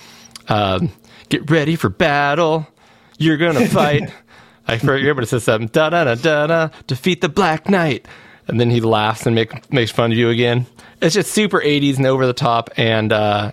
um, 0.49 0.91
"Get 1.29 1.49
ready 1.49 1.75
for 1.75 1.89
battle, 1.89 2.67
you're 3.17 3.37
gonna 3.37 3.67
fight." 3.67 4.11
I 4.67 4.77
forget, 4.79 5.15
but 5.15 5.23
it 5.23 5.27
says 5.27 5.43
something 5.43 5.67
da 5.67 5.89
da 5.89 6.03
da 6.03 6.15
da 6.15 6.47
da. 6.47 6.69
Defeat 6.87 7.21
the 7.21 7.29
Black 7.29 7.69
Knight, 7.69 8.07
and 8.47 8.59
then 8.59 8.69
he 8.71 8.81
laughs 8.81 9.25
and 9.25 9.35
make, 9.35 9.71
makes 9.71 9.91
fun 9.91 10.11
of 10.11 10.17
you 10.17 10.29
again. 10.29 10.65
It's 11.01 11.13
just 11.13 11.31
super 11.31 11.59
80s 11.59 11.97
and 11.97 12.05
over 12.07 12.25
the 12.25 12.33
top, 12.33 12.71
and 12.75 13.13
uh, 13.13 13.51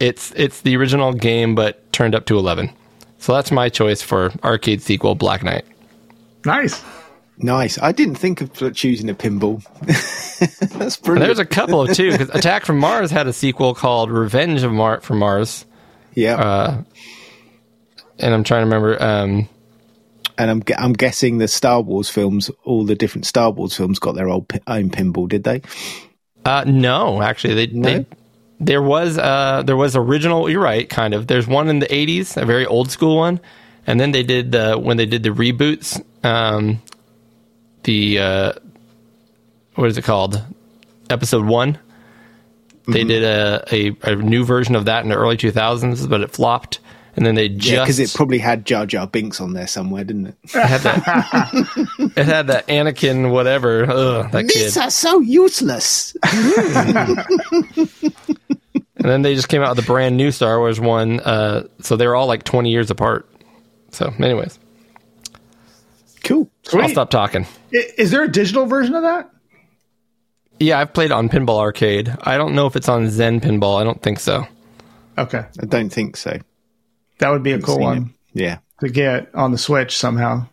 it's 0.00 0.32
it's 0.36 0.60
the 0.62 0.76
original 0.76 1.12
game 1.12 1.54
but 1.54 1.90
turned 1.92 2.14
up 2.14 2.26
to 2.26 2.38
11. 2.38 2.70
So 3.18 3.34
that's 3.34 3.50
my 3.50 3.68
choice 3.68 4.02
for 4.02 4.32
arcade 4.44 4.82
sequel 4.82 5.14
Black 5.14 5.42
Knight. 5.42 5.64
Nice. 6.44 6.84
Nice. 7.38 7.78
I 7.80 7.92
didn't 7.92 8.16
think 8.16 8.40
of 8.40 8.74
choosing 8.74 9.08
a 9.08 9.14
pinball. 9.14 9.62
That's 10.78 10.98
And 10.98 11.18
there's 11.18 11.38
a 11.38 11.44
couple 11.44 11.80
of 11.82 11.94
two 11.96 12.10
because 12.10 12.30
Attack 12.34 12.64
from 12.64 12.78
Mars 12.78 13.10
had 13.12 13.28
a 13.28 13.32
sequel 13.32 13.74
called 13.74 14.10
Revenge 14.10 14.64
of 14.64 14.72
Mar- 14.72 15.00
from 15.00 15.18
Mars, 15.18 15.64
yeah. 16.18 16.36
uh, 16.36 16.82
and 18.18 18.34
I'm 18.34 18.44
trying 18.44 18.60
to 18.60 18.64
remember. 18.64 19.02
Um, 19.02 19.48
and 20.36 20.50
I'm 20.50 20.62
I'm 20.76 20.92
guessing 20.92 21.38
the 21.38 21.48
Star 21.48 21.80
Wars 21.80 22.08
films, 22.08 22.50
all 22.64 22.84
the 22.84 22.94
different 22.94 23.26
Star 23.26 23.50
Wars 23.50 23.76
films, 23.76 23.98
got 23.98 24.14
their 24.14 24.28
own 24.28 24.44
pinball, 24.44 25.28
did 25.28 25.44
they? 25.44 25.62
uh, 26.44 26.64
no, 26.66 27.20
actually, 27.20 27.54
they, 27.54 27.66
they 27.66 28.06
there 28.60 28.82
was 28.82 29.18
uh, 29.18 29.62
there 29.64 29.76
was 29.76 29.96
original. 29.96 30.48
You're 30.48 30.62
right, 30.62 30.88
kind 30.88 31.14
of. 31.14 31.26
There's 31.26 31.46
one 31.46 31.68
in 31.68 31.78
the 31.80 31.86
'80s, 31.86 32.40
a 32.40 32.44
very 32.44 32.66
old 32.66 32.90
school 32.90 33.16
one, 33.16 33.40
and 33.86 34.00
then 34.00 34.12
they 34.12 34.22
did 34.22 34.52
the 34.52 34.76
when 34.76 34.96
they 34.96 35.06
did 35.06 35.22
the 35.22 35.30
reboots. 35.30 36.02
Um, 36.24 36.82
the 37.82 38.18
uh, 38.18 38.52
what 39.74 39.88
is 39.88 39.98
it 39.98 40.04
called? 40.04 40.42
Episode 41.10 41.46
one. 41.46 41.78
They 42.88 43.04
did 43.04 43.22
a, 43.22 43.64
a, 43.70 43.96
a 44.02 44.16
new 44.16 44.44
version 44.44 44.74
of 44.74 44.86
that 44.86 45.02
in 45.02 45.10
the 45.10 45.16
early 45.16 45.36
2000s, 45.36 46.08
but 46.08 46.20
it 46.20 46.30
flopped. 46.30 46.80
And 47.16 47.26
then 47.26 47.34
they 47.34 47.48
just 47.48 47.72
Yeah, 47.72 47.82
because 47.82 47.98
it 47.98 48.14
probably 48.14 48.38
had 48.38 48.64
Jar 48.64 48.86
Jar 48.86 49.06
Binks 49.06 49.40
on 49.40 49.52
there 49.52 49.66
somewhere, 49.66 50.04
didn't 50.04 50.28
it? 50.28 50.36
It 50.44 50.50
had 50.50 50.80
that. 50.82 51.88
it 52.16 52.26
had 52.26 52.46
that 52.46 52.68
Anakin 52.68 53.32
whatever. 53.32 53.90
Ugh, 53.90 54.30
that 54.30 54.48
kid. 54.48 54.76
are 54.76 54.90
so 54.90 55.18
useless. 55.18 56.16
And 58.98 59.08
then 59.08 59.22
they 59.22 59.34
just 59.34 59.48
came 59.48 59.62
out 59.62 59.76
with 59.76 59.84
a 59.84 59.86
brand 59.86 60.16
new 60.16 60.32
Star 60.32 60.58
Wars 60.58 60.80
one. 60.80 61.20
Uh, 61.20 61.68
so 61.80 61.96
they 61.96 62.06
were 62.06 62.16
all 62.16 62.26
like 62.26 62.42
20 62.42 62.70
years 62.70 62.90
apart. 62.90 63.28
So, 63.92 64.12
anyways, 64.18 64.58
cool. 66.24 66.50
I'll 66.72 66.88
stop 66.88 67.10
talking. 67.10 67.46
Is 67.70 68.10
there 68.10 68.24
a 68.24 68.30
digital 68.30 68.66
version 68.66 68.94
of 68.94 69.02
that? 69.02 69.30
Yeah, 70.60 70.78
I've 70.80 70.92
played 70.92 71.12
on 71.12 71.28
Pinball 71.28 71.58
Arcade. 71.58 72.14
I 72.22 72.36
don't 72.36 72.54
know 72.54 72.66
if 72.66 72.74
it's 72.76 72.88
on 72.88 73.08
Zen 73.10 73.40
Pinball. 73.40 73.80
I 73.80 73.84
don't 73.84 74.02
think 74.02 74.18
so. 74.20 74.46
Okay, 75.16 75.44
I 75.60 75.66
don't 75.66 75.90
think 75.90 76.16
so. 76.16 76.38
that 77.18 77.30
would 77.30 77.42
be 77.42 77.52
a 77.52 77.60
cool 77.60 77.78
one 77.80 78.14
it. 78.34 78.40
Yeah. 78.40 78.58
to 78.80 78.88
get 78.88 79.34
on 79.34 79.52
the 79.52 79.58
Switch 79.58 79.96
somehow. 79.96 80.46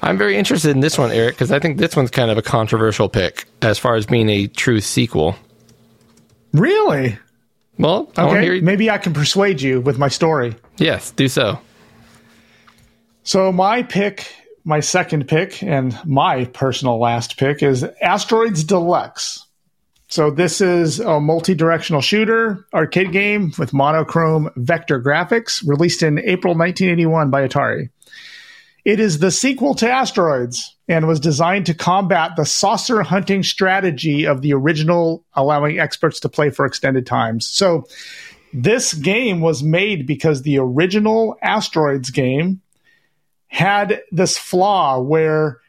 I'm 0.00 0.16
very 0.16 0.36
interested 0.36 0.70
in 0.70 0.80
this 0.80 0.96
one, 0.96 1.10
Eric, 1.10 1.34
because 1.34 1.50
I 1.50 1.58
think 1.58 1.78
this 1.78 1.96
one's 1.96 2.10
kind 2.10 2.30
of 2.30 2.38
a 2.38 2.42
controversial 2.42 3.08
pick 3.08 3.46
as 3.62 3.78
far 3.78 3.96
as 3.96 4.06
being 4.06 4.28
a 4.28 4.46
true 4.46 4.80
sequel. 4.80 5.34
Really? 6.52 7.18
Well, 7.78 8.10
I 8.16 8.22
Okay, 8.28 8.42
hear 8.42 8.62
maybe 8.62 8.90
I 8.90 8.98
can 8.98 9.12
persuade 9.12 9.60
you 9.60 9.80
with 9.80 9.98
my 9.98 10.08
story. 10.08 10.54
Yes, 10.78 11.10
do 11.12 11.28
so. 11.28 11.58
So 13.24 13.52
my 13.52 13.82
pick, 13.82 14.26
my 14.64 14.80
second 14.80 15.28
pick, 15.28 15.62
and 15.62 15.98
my 16.04 16.44
personal 16.46 16.98
last 16.98 17.36
pick 17.36 17.62
is 17.62 17.84
Asteroids 18.02 18.64
Deluxe. 18.64 19.44
So 20.08 20.30
this 20.30 20.60
is 20.60 21.00
a 21.00 21.20
multi-directional 21.20 22.00
shooter 22.00 22.66
arcade 22.72 23.12
game 23.12 23.52
with 23.58 23.74
monochrome 23.74 24.50
vector 24.56 25.02
graphics, 25.02 25.62
released 25.66 26.02
in 26.02 26.18
April 26.20 26.54
1981 26.54 27.30
by 27.30 27.46
Atari. 27.46 27.90
It 28.86 29.00
is 29.00 29.18
the 29.18 29.30
sequel 29.30 29.74
to 29.74 29.90
Asteroids 29.90 30.74
and 30.88 31.06
was 31.06 31.20
designed 31.20 31.66
to 31.66 31.74
combat 31.74 32.36
the 32.36 32.46
saucer 32.46 33.02
hunting 33.02 33.42
strategy 33.42 34.26
of 34.26 34.40
the 34.40 34.54
original, 34.54 35.26
allowing 35.34 35.78
experts 35.78 36.20
to 36.20 36.30
play 36.30 36.48
for 36.48 36.64
extended 36.64 37.06
times. 37.06 37.46
So 37.46 37.86
this 38.54 38.94
game 38.94 39.42
was 39.42 39.62
made 39.62 40.06
because 40.06 40.40
the 40.40 40.58
original 40.58 41.36
Asteroids 41.42 42.08
game 42.08 42.62
had 43.48 44.02
this 44.12 44.38
flaw 44.38 45.00
where 45.00 45.60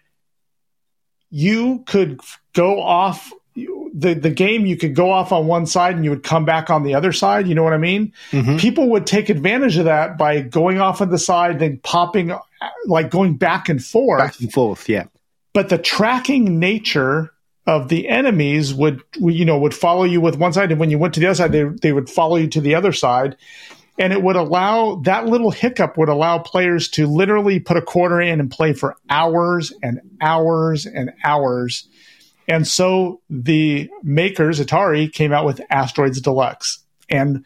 you 1.30 1.83
could 1.85 2.19
go 2.53 2.82
off 2.82 3.32
the 3.56 4.14
the 4.14 4.30
game 4.30 4.66
you 4.66 4.77
could 4.77 4.95
go 4.95 5.11
off 5.11 5.32
on 5.32 5.48
one 5.48 5.66
side 5.66 5.95
and 5.95 6.03
you 6.03 6.11
would 6.11 6.24
come 6.24 6.45
back 6.45 6.69
on 6.69 6.83
the 6.83 6.93
other 6.93 7.11
side. 7.11 7.48
You 7.48 7.56
know 7.56 7.64
what 7.64 7.74
i 7.74 7.77
mean? 7.77 8.14
Mm-hmm. 8.32 8.58
People 8.58 8.90
would 8.91 9.06
take 9.06 9.30
advantage 9.30 9.77
of 9.77 9.85
that 9.85 10.17
by 10.17 10.41
going 10.41 10.80
off 10.80 11.01
on 11.01 11.09
the 11.09 11.17
side 11.17 11.59
then 11.59 11.80
popping 11.83 12.32
like 12.85 13.09
going 13.09 13.38
back 13.38 13.69
and 13.69 13.83
forth. 13.83 14.19
Back 14.19 14.40
and 14.40 14.51
forth, 14.51 14.88
yeah. 14.88 15.06
but 15.53 15.69
the 15.69 15.77
tracking 15.77 16.59
nature 16.59 17.33
of 17.66 17.90
the 17.90 18.08
enemies 18.08 18.74
would 18.74 19.01
you 19.17 19.45
know 19.45 19.59
would 19.59 19.75
follow 19.75 20.03
you 20.03 20.22
with 20.22 20.38
one 20.38 20.53
side. 20.53 20.72
And 20.72 20.80
when 20.80 20.91
you 20.91 20.99
went 20.99 21.14
to 21.16 21.19
the 21.19 21.27
other 21.27 21.35
side 21.35 21.51
they, 21.51 21.64
they 21.64 21.93
would 21.93 22.09
follow 22.09 22.35
you 22.35 22.48
to 22.48 22.61
the 22.61 22.75
other 22.75 22.91
side 22.93 23.35
and 24.00 24.14
it 24.14 24.24
would 24.24 24.38
allow 24.38 24.95
that 25.03 25.26
little 25.26 25.52
hiccup 25.52 25.98
would 25.98 26.08
allow 26.08 26.40
players 26.40 26.88
to 26.88 27.06
literally 27.06 27.60
put 27.60 27.76
a 27.76 27.82
quarter 27.82 28.22
in 28.22 28.40
and 28.40 28.50
play 28.50 28.72
for 28.72 28.95
hours 29.10 29.74
and 29.84 30.00
hours 30.22 30.86
and 30.86 31.11
hours. 31.24 31.88
And 32.48 32.66
so 32.66 33.22
the 33.30 33.90
makers 34.02 34.60
atari 34.60 35.11
came 35.11 35.34
out 35.34 35.45
with 35.45 35.61
asteroids 35.69 36.22
deluxe. 36.22 36.80
And 37.10 37.45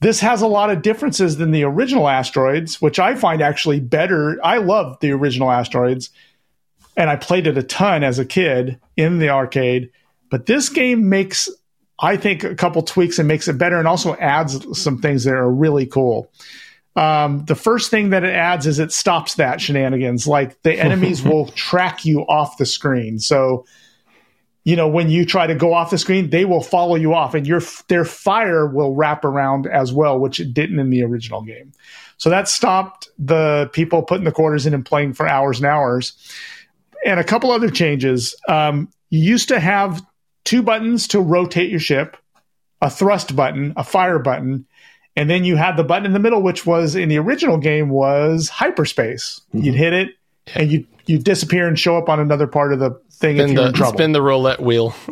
this 0.00 0.20
has 0.20 0.40
a 0.40 0.46
lot 0.46 0.70
of 0.70 0.80
differences 0.80 1.36
than 1.36 1.50
the 1.50 1.64
original 1.64 2.08
asteroids 2.08 2.80
which 2.80 2.98
i 2.98 3.14
find 3.14 3.42
actually 3.42 3.80
better. 3.80 4.38
I 4.42 4.56
love 4.56 4.98
the 5.00 5.12
original 5.12 5.50
asteroids 5.50 6.08
and 6.96 7.10
I 7.10 7.16
played 7.16 7.46
it 7.46 7.58
a 7.58 7.62
ton 7.62 8.02
as 8.02 8.18
a 8.18 8.24
kid 8.24 8.80
in 8.96 9.18
the 9.18 9.28
arcade. 9.28 9.90
But 10.30 10.46
this 10.46 10.68
game 10.70 11.08
makes, 11.08 11.48
I 12.00 12.16
think, 12.16 12.44
a 12.44 12.54
couple 12.54 12.82
tweaks 12.82 13.18
and 13.18 13.28
makes 13.28 13.48
it 13.48 13.58
better, 13.58 13.78
and 13.78 13.86
also 13.86 14.14
adds 14.16 14.80
some 14.80 14.98
things 14.98 15.24
that 15.24 15.34
are 15.34 15.50
really 15.50 15.86
cool. 15.86 16.30
Um, 16.96 17.44
the 17.44 17.54
first 17.54 17.90
thing 17.90 18.10
that 18.10 18.24
it 18.24 18.34
adds 18.34 18.66
is 18.66 18.78
it 18.78 18.92
stops 18.92 19.34
that 19.34 19.60
shenanigans. 19.60 20.26
Like 20.26 20.60
the 20.62 20.72
enemies 20.80 21.22
will 21.22 21.46
track 21.48 22.04
you 22.04 22.20
off 22.22 22.56
the 22.56 22.66
screen. 22.66 23.18
So, 23.18 23.64
you 24.64 24.76
know, 24.76 24.88
when 24.88 25.10
you 25.10 25.24
try 25.24 25.46
to 25.46 25.54
go 25.54 25.72
off 25.72 25.90
the 25.90 25.98
screen, 25.98 26.30
they 26.30 26.44
will 26.44 26.62
follow 26.62 26.96
you 26.96 27.14
off, 27.14 27.34
and 27.34 27.46
your 27.46 27.62
their 27.88 28.04
fire 28.04 28.66
will 28.66 28.94
wrap 28.94 29.24
around 29.24 29.66
as 29.66 29.92
well, 29.92 30.18
which 30.18 30.40
it 30.40 30.54
didn't 30.54 30.78
in 30.78 30.90
the 30.90 31.02
original 31.02 31.42
game. 31.42 31.72
So 32.16 32.28
that 32.30 32.48
stopped 32.48 33.08
the 33.18 33.70
people 33.72 34.02
putting 34.02 34.24
the 34.24 34.32
quarters 34.32 34.66
in 34.66 34.74
and 34.74 34.84
playing 34.84 35.14
for 35.14 35.26
hours 35.26 35.58
and 35.58 35.66
hours 35.66 36.12
and 37.04 37.18
a 37.18 37.24
couple 37.24 37.50
other 37.50 37.70
changes. 37.70 38.34
Um, 38.48 38.90
you 39.08 39.20
used 39.20 39.48
to 39.48 39.60
have 39.60 40.04
two 40.44 40.62
buttons 40.62 41.08
to 41.08 41.20
rotate 41.20 41.70
your 41.70 41.80
ship, 41.80 42.16
a 42.80 42.90
thrust 42.90 43.34
button, 43.36 43.72
a 43.76 43.84
fire 43.84 44.18
button, 44.18 44.66
and 45.16 45.28
then 45.28 45.44
you 45.44 45.56
had 45.56 45.76
the 45.76 45.84
button 45.84 46.06
in 46.06 46.12
the 46.12 46.18
middle, 46.18 46.42
which 46.42 46.64
was 46.66 46.94
in 46.94 47.08
the 47.08 47.18
original 47.18 47.58
game 47.58 47.88
was 47.90 48.48
hyperspace. 48.48 49.40
You'd 49.52 49.74
hit 49.74 49.92
it, 49.92 50.08
and 50.54 50.70
you 50.70 50.86
you 51.06 51.18
disappear 51.18 51.66
and 51.66 51.78
show 51.78 51.96
up 51.96 52.08
on 52.08 52.20
another 52.20 52.46
part 52.46 52.72
of 52.72 52.78
the 52.78 52.90
thing 53.12 53.36
if 53.38 53.42
Spin 53.44 53.52
you're 53.56 53.66
in 53.66 53.72
the, 53.72 53.76
trouble. 53.76 53.98
spin 53.98 54.12
the 54.12 54.22
roulette 54.22 54.60
wheel. 54.60 54.94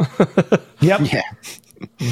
Yep. 0.80 1.00
Yeah. 1.12 1.22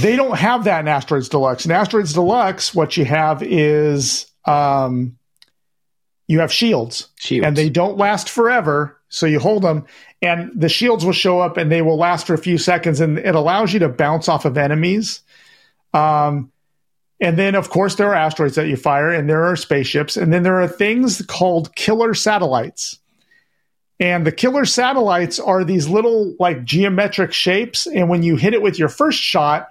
they 0.03 0.17
don't 0.17 0.37
have 0.37 0.65
that 0.65 0.81
in 0.81 0.89
Asteroids 0.89 1.29
Deluxe. 1.29 1.65
In 1.67 1.71
Asteroids 1.71 2.13
Deluxe, 2.15 2.75
what 2.75 2.97
you 2.97 3.05
have 3.05 3.45
is 3.45 4.27
um, 4.45 5.17
you 6.27 6.41
have 6.41 6.53
shields, 6.53 7.09
Shields. 7.21 7.47
and 7.47 7.57
they 7.57 7.69
don't 7.69 7.97
last 7.97 8.29
forever. 8.29 8.96
So 9.09 9.27
you 9.27 9.39
hold 9.39 9.63
them, 9.63 9.87
and 10.21 10.51
the 10.55 10.69
shields 10.69 11.05
will 11.05 11.13
show 11.13 11.41
up, 11.41 11.57
and 11.57 11.71
they 11.71 11.83
will 11.83 11.97
last 11.97 12.27
for 12.27 12.35
a 12.35 12.39
few 12.39 12.59
seconds, 12.59 13.01
and 13.01 13.19
it 13.19 13.35
allows 13.35 13.73
you 13.73 13.79
to 13.81 13.89
bounce 13.89 14.29
off 14.29 14.45
of 14.45 14.59
enemies. 14.59 15.23
Um, 15.95 16.51
and 17.21 17.39
then, 17.39 17.55
of 17.55 17.71
course, 17.71 17.95
there 17.95 18.09
are 18.09 18.15
asteroids 18.15 18.57
that 18.57 18.67
you 18.67 18.77
fire, 18.77 19.11
and 19.11 19.29
there 19.29 19.45
are 19.45 19.57
spaceships, 19.57 20.17
and 20.17 20.33
then 20.33 20.43
there 20.43 20.61
are 20.61 20.69
things 20.69 21.23
called 21.23 21.75
killer 21.75 22.15
satellites. 22.15 22.99
And 23.99 24.27
the 24.27 24.33
killer 24.33 24.67
satellites 24.67 25.39
are 25.39 25.65
these 25.65 25.89
little 25.89 26.35
like 26.39 26.65
geometric 26.65 27.33
shapes. 27.33 27.87
And 27.87 28.09
when 28.11 28.23
you 28.23 28.37
hit 28.37 28.53
it 28.53 28.61
with 28.61 28.79
your 28.79 28.91
first 28.91 29.19
shot, 29.19 29.69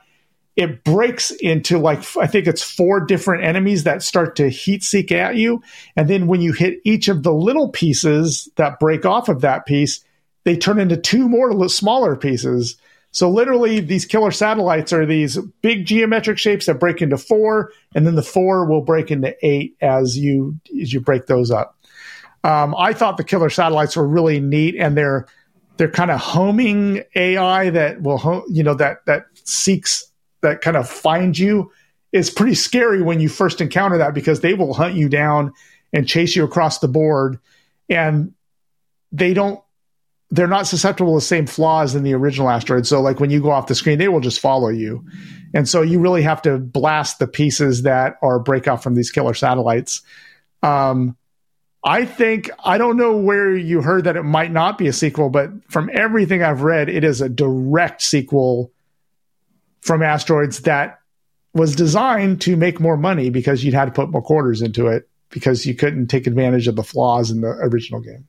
it 0.56 0.84
breaks 0.84 1.32
into 1.32 1.78
like, 1.78 2.04
I 2.18 2.28
think 2.28 2.48
it's 2.48 2.64
four 2.64 3.02
different 3.02 3.44
enemies 3.44 3.84
that 3.84 4.02
start 4.02 4.38
to 4.38 4.50
heat 4.50 4.84
seek 4.84 5.12
at 5.12 5.36
you. 5.36 5.62
And 5.96 6.10
then 6.10 6.28
when 6.28 6.42
you 6.42 6.54
hit 6.54 6.80
each 6.86 7.08
of 7.08 7.24
the 7.24 7.34
little 7.34 7.70
pieces 7.70 8.50
that 8.56 8.80
break 8.80 9.06
off 9.06 9.28
of 9.28 9.42
that 9.42 9.66
piece, 9.66 10.04
they 10.46 10.56
turn 10.56 10.80
into 10.80 10.96
two 10.96 11.28
more 11.28 11.68
smaller 11.68 12.16
pieces. 12.16 12.78
So 13.12 13.30
literally, 13.30 13.80
these 13.80 14.06
killer 14.06 14.32
satellites 14.32 14.92
are 14.92 15.06
these 15.06 15.38
big 15.62 15.86
geometric 15.86 16.38
shapes 16.38 16.66
that 16.66 16.82
break 16.82 17.02
into 17.02 17.18
four, 17.18 17.72
and 17.96 18.06
then 18.06 18.16
the 18.16 18.22
four 18.22 18.66
will 18.66 18.82
break 18.82 19.10
into 19.10 19.34
eight 19.42 19.78
as 19.80 20.18
you 20.18 20.60
as 20.82 20.92
you 20.92 21.00
break 21.00 21.28
those 21.28 21.50
up. 21.50 21.78
Um, 22.44 22.76
I 22.78 22.92
thought 22.92 23.16
the 23.16 23.24
killer 23.24 23.50
satellites 23.50 23.96
were 23.96 24.08
really 24.08 24.42
neat, 24.42 24.76
and 24.76 24.98
they're 24.98 25.28
they're 25.78 25.90
kind 25.90 26.12
of 26.12 26.20
homing 26.20 27.04
AI 27.16 27.70
that 27.70 28.02
will 28.02 28.44
you 28.50 28.64
know 28.64 28.76
that 28.76 29.06
that 29.06 29.28
seeks 29.46 30.12
that 30.42 30.62
kind 30.62 30.78
of 30.78 30.90
find 30.90 31.38
you 31.38 31.72
is 32.12 32.30
pretty 32.30 32.56
scary 32.56 33.02
when 33.02 33.20
you 33.20 33.30
first 33.30 33.62
encounter 33.62 33.98
that 33.98 34.14
because 34.14 34.40
they 34.40 34.54
will 34.54 34.74
hunt 34.74 34.96
you 34.96 35.10
down 35.10 35.52
and 35.92 36.08
chase 36.08 36.36
you 36.36 36.44
across 36.44 36.80
the 36.80 36.88
board, 36.88 37.40
and 37.90 38.34
they 39.12 39.34
don't 39.34 39.60
they're 40.32 40.48
not 40.48 40.68
susceptible 40.68 41.14
to 41.14 41.18
the 41.18 41.26
same 41.26 41.46
flaws 41.46 41.96
in 41.96 42.04
the 42.04 42.14
original 42.14 42.50
asteroid. 42.50 42.88
So 42.88 43.00
like 43.00 43.20
when 43.20 43.30
you 43.30 43.42
go 43.42 43.52
off 43.52 43.68
the 43.68 43.76
screen, 43.76 44.00
they 44.00 44.08
will 44.08 44.20
just 44.20 44.40
follow 44.40 44.70
you. 44.70 45.06
And 45.54 45.70
so 45.70 45.82
you 45.82 46.00
really 46.00 46.24
have 46.24 46.42
to 46.42 46.58
blast 46.58 47.20
the 47.20 47.28
pieces 47.28 47.84
that 47.84 48.18
are 48.22 48.40
breakout 48.40 48.84
from 48.84 48.96
these 48.96 49.12
killer 49.12 49.34
satellites. 49.34 50.02
Um, 50.64 51.16
I 51.84 52.06
think 52.06 52.50
I 52.64 52.80
don't 52.80 52.98
know 52.98 53.16
where 53.16 53.56
you 53.56 53.82
heard 53.82 54.06
that 54.06 54.18
it 54.18 54.24
might 54.24 54.52
not 54.52 54.78
be 54.78 54.88
a 54.88 54.94
sequel, 54.94 55.30
but 55.30 55.52
from 55.72 55.92
everything 55.94 56.42
I've 56.42 56.64
read, 56.64 56.90
it 56.90 57.04
is 57.04 57.22
a 57.22 57.30
direct 57.30 58.02
sequel 58.02 58.72
from 59.86 60.02
Asteroids 60.02 60.62
that 60.62 61.00
was 61.54 61.76
designed 61.76 62.42
to 62.42 62.58
make 62.58 62.80
more 62.80 62.98
money 62.98 63.30
because 63.30 63.64
you'd 63.64 63.76
had 63.76 63.86
to 63.86 63.92
put 63.92 64.10
more 64.10 64.22
quarters 64.22 64.62
into 64.62 64.88
it 64.88 65.08
because 65.30 65.66
you 65.66 65.76
couldn't 65.76 66.08
take 66.08 66.26
advantage 66.26 66.68
of 66.68 66.76
the 66.76 66.84
flaws 66.84 67.30
in 67.30 67.42
the 67.42 67.48
original 67.48 68.02
game. 68.02 68.28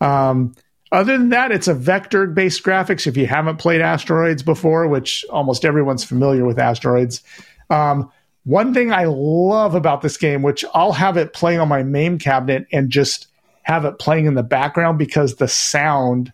Um, 0.00 0.54
other 0.90 1.16
than 1.16 1.28
that, 1.28 1.52
it's 1.52 1.68
a 1.68 1.74
vector 1.74 2.26
based 2.26 2.64
graphics. 2.64 3.06
If 3.06 3.16
you 3.16 3.26
haven't 3.26 3.58
played 3.58 3.80
Asteroids 3.80 4.42
before, 4.42 4.88
which 4.88 5.24
almost 5.30 5.64
everyone's 5.64 6.04
familiar 6.04 6.44
with 6.44 6.58
Asteroids, 6.58 7.22
um, 7.70 8.10
one 8.44 8.74
thing 8.74 8.92
I 8.92 9.04
love 9.04 9.76
about 9.76 10.02
this 10.02 10.16
game, 10.16 10.42
which 10.42 10.64
I'll 10.74 10.92
have 10.92 11.16
it 11.16 11.32
playing 11.32 11.60
on 11.60 11.68
my 11.68 11.84
main 11.84 12.18
cabinet 12.18 12.66
and 12.72 12.90
just 12.90 13.28
have 13.62 13.84
it 13.84 14.00
playing 14.00 14.26
in 14.26 14.34
the 14.34 14.42
background 14.42 14.98
because 14.98 15.36
the 15.36 15.46
sound 15.46 16.32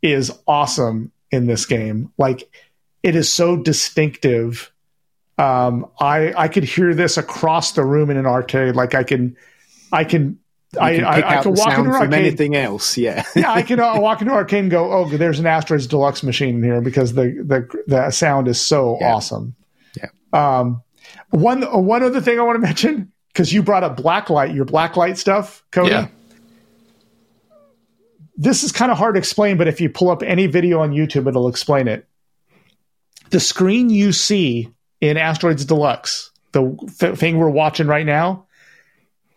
is 0.00 0.30
awesome 0.46 1.10
in 1.32 1.46
this 1.46 1.66
game. 1.66 2.12
Like 2.16 2.48
it 3.02 3.14
is 3.16 3.32
so 3.32 3.56
distinctive. 3.56 4.72
Um, 5.38 5.86
I 6.00 6.32
I 6.36 6.48
could 6.48 6.64
hear 6.64 6.94
this 6.94 7.16
across 7.16 7.72
the 7.72 7.84
room 7.84 8.10
in 8.10 8.16
an 8.16 8.26
arcade. 8.26 8.74
Like 8.74 8.94
I 8.94 9.02
can, 9.04 9.36
I 9.92 10.04
can. 10.04 10.38
I, 10.78 10.96
can 10.96 11.04
I, 11.04 11.38
I 11.38 11.42
can 11.42 11.54
walk 11.54 11.78
into 11.78 11.90
an 11.90 11.96
arcade. 11.96 12.12
anything 12.14 12.54
else. 12.56 12.98
Yeah. 12.98 13.24
yeah, 13.36 13.50
I 13.52 13.62
can 13.62 13.80
uh, 13.80 13.98
walk 13.98 14.20
into 14.20 14.32
an 14.32 14.38
arcade 14.38 14.64
and 14.64 14.70
go, 14.70 14.92
"Oh, 14.92 15.08
there's 15.08 15.38
an 15.38 15.46
Asteroids 15.46 15.86
Deluxe 15.86 16.22
machine 16.22 16.56
in 16.56 16.62
here," 16.62 16.80
because 16.82 17.14
the 17.14 17.28
the 17.44 17.82
the 17.86 18.10
sound 18.10 18.48
is 18.48 18.60
so 18.60 18.98
Yeah. 19.00 19.14
awesome. 19.14 19.54
Yeah. 19.96 20.08
Um, 20.32 20.82
one 21.30 21.62
one 21.62 22.02
other 22.02 22.20
thing 22.20 22.38
I 22.38 22.42
want 22.42 22.56
to 22.56 22.60
mention 22.60 23.10
because 23.32 23.52
you 23.52 23.62
brought 23.62 23.84
up 23.84 23.96
blacklight, 23.96 24.54
your 24.54 24.66
blacklight 24.66 25.16
stuff, 25.16 25.62
Cody. 25.70 25.90
Yeah. 25.90 26.08
This 28.36 28.62
is 28.62 28.72
kind 28.72 28.92
of 28.92 28.98
hard 28.98 29.14
to 29.14 29.18
explain, 29.18 29.56
but 29.56 29.66
if 29.68 29.80
you 29.80 29.88
pull 29.88 30.10
up 30.10 30.22
any 30.22 30.46
video 30.46 30.80
on 30.80 30.90
YouTube, 30.92 31.26
it'll 31.26 31.48
explain 31.48 31.88
it. 31.88 32.06
The 33.30 33.40
screen 33.40 33.90
you 33.90 34.12
see 34.12 34.70
in 35.00 35.16
Asteroids 35.16 35.64
Deluxe, 35.64 36.30
the 36.52 36.76
th- 36.98 37.16
thing 37.16 37.38
we're 37.38 37.50
watching 37.50 37.86
right 37.86 38.06
now, 38.06 38.46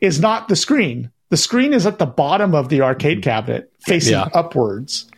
is 0.01 0.19
not 0.19 0.48
the 0.48 0.56
screen. 0.56 1.11
The 1.30 1.38
screen 1.38 1.74
is 1.74 1.85
at 1.85 2.00
the 2.00 2.06
bottom 2.06 2.56
of 2.56 2.69
the 2.69 2.82
arcade 2.82 3.18
mm-hmm. 3.18 3.30
cabinet, 3.30 3.72
facing 3.85 4.14
Yeah. 4.14 4.30
upwards, 4.34 5.09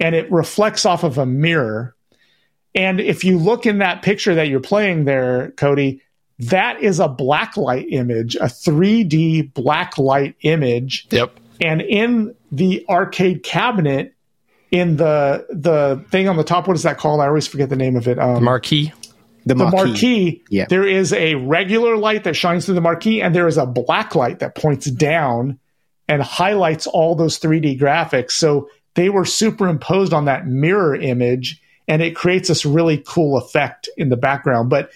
and 0.00 0.14
it 0.14 0.30
reflects 0.30 0.84
off 0.84 1.04
of 1.04 1.18
a 1.18 1.26
mirror. 1.26 1.94
And 2.74 3.00
if 3.00 3.24
you 3.24 3.38
look 3.38 3.66
in 3.66 3.78
that 3.78 4.02
picture 4.02 4.34
that 4.34 4.48
you're 4.48 4.60
playing 4.60 5.04
there, 5.04 5.52
Cody, 5.56 6.00
that 6.38 6.82
is 6.82 6.98
a 6.98 7.08
blacklight 7.08 7.86
image, 7.92 8.34
a 8.36 8.46
3D 8.46 9.52
blacklight 9.52 10.34
image. 10.40 11.06
Yep. 11.10 11.38
And 11.60 11.82
in 11.82 12.34
the 12.50 12.84
arcade 12.88 13.42
cabinet, 13.42 14.14
in 14.72 14.96
the 14.96 15.46
the 15.50 16.04
thing 16.10 16.28
on 16.28 16.36
the 16.36 16.42
top. 16.42 16.66
What 16.66 16.74
is 16.76 16.82
that 16.82 16.98
called? 16.98 17.20
I 17.20 17.26
always 17.28 17.46
forget 17.46 17.68
the 17.68 17.76
name 17.76 17.94
of 17.94 18.08
it. 18.08 18.18
Um, 18.18 18.42
Marquee. 18.42 18.92
The 19.44 19.54
the 19.54 19.64
marquee. 19.66 19.76
marquee, 19.90 20.42
Yeah. 20.50 20.66
there 20.68 20.86
is 20.86 21.12
a 21.12 21.34
regular 21.34 21.96
light 21.96 22.24
that 22.24 22.34
shines 22.34 22.64
through 22.64 22.76
the 22.76 22.80
marquee, 22.80 23.20
and 23.20 23.34
there 23.34 23.48
is 23.48 23.58
a 23.58 23.66
black 23.66 24.14
light 24.14 24.38
that 24.38 24.54
points 24.54 24.88
down 24.90 25.58
and 26.08 26.22
highlights 26.22 26.86
all 26.86 27.14
those 27.16 27.38
3D 27.38 27.78
graphics. 27.78 28.32
So 28.32 28.68
they 28.94 29.08
were 29.08 29.24
superimposed 29.24 30.12
on 30.12 30.26
that 30.26 30.46
mirror 30.46 30.94
image, 30.94 31.60
and 31.88 32.00
it 32.02 32.14
creates 32.14 32.48
this 32.48 32.64
really 32.64 33.02
cool 33.04 33.36
effect 33.36 33.88
in 33.96 34.10
the 34.10 34.16
background. 34.16 34.70
But 34.70 34.90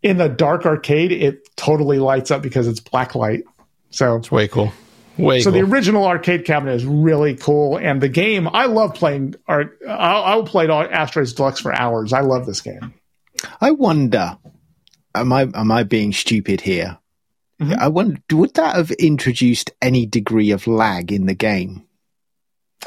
in 0.00 0.16
the 0.16 0.28
dark 0.28 0.64
arcade, 0.64 1.10
it 1.10 1.54
totally 1.56 1.98
lights 1.98 2.30
up 2.30 2.40
because 2.40 2.68
it's 2.68 2.80
black 2.80 3.16
light. 3.16 3.42
So 3.90 4.16
It's 4.16 4.30
way 4.30 4.46
cool. 4.46 4.72
Way 5.18 5.40
so 5.40 5.50
cool. 5.50 5.60
the 5.60 5.66
original 5.66 6.04
arcade 6.06 6.44
cabinet 6.44 6.72
is 6.74 6.84
really 6.86 7.34
cool, 7.36 7.76
and 7.76 8.00
the 8.00 8.08
game 8.08 8.48
I 8.52 8.66
love 8.66 8.94
playing. 8.94 9.34
Art, 9.46 9.78
I'll, 9.88 10.22
I'll 10.24 10.42
play 10.44 10.66
Asteroids 10.68 11.32
Deluxe 11.34 11.60
for 11.60 11.72
hours. 11.74 12.12
I 12.12 12.20
love 12.20 12.46
this 12.46 12.60
game. 12.60 12.94
I 13.60 13.72
wonder, 13.72 14.38
am 15.14 15.32
I 15.32 15.42
am 15.54 15.70
I 15.70 15.82
being 15.82 16.12
stupid 16.12 16.60
here? 16.62 16.98
Mhm. 17.60 17.76
I 17.78 17.88
wonder, 17.88 18.20
would 18.32 18.54
that 18.54 18.74
have 18.76 18.90
introduced 18.92 19.70
any 19.82 20.06
degree 20.06 20.50
of 20.50 20.66
lag 20.66 21.12
in 21.12 21.26
the 21.26 21.34
game? 21.34 21.82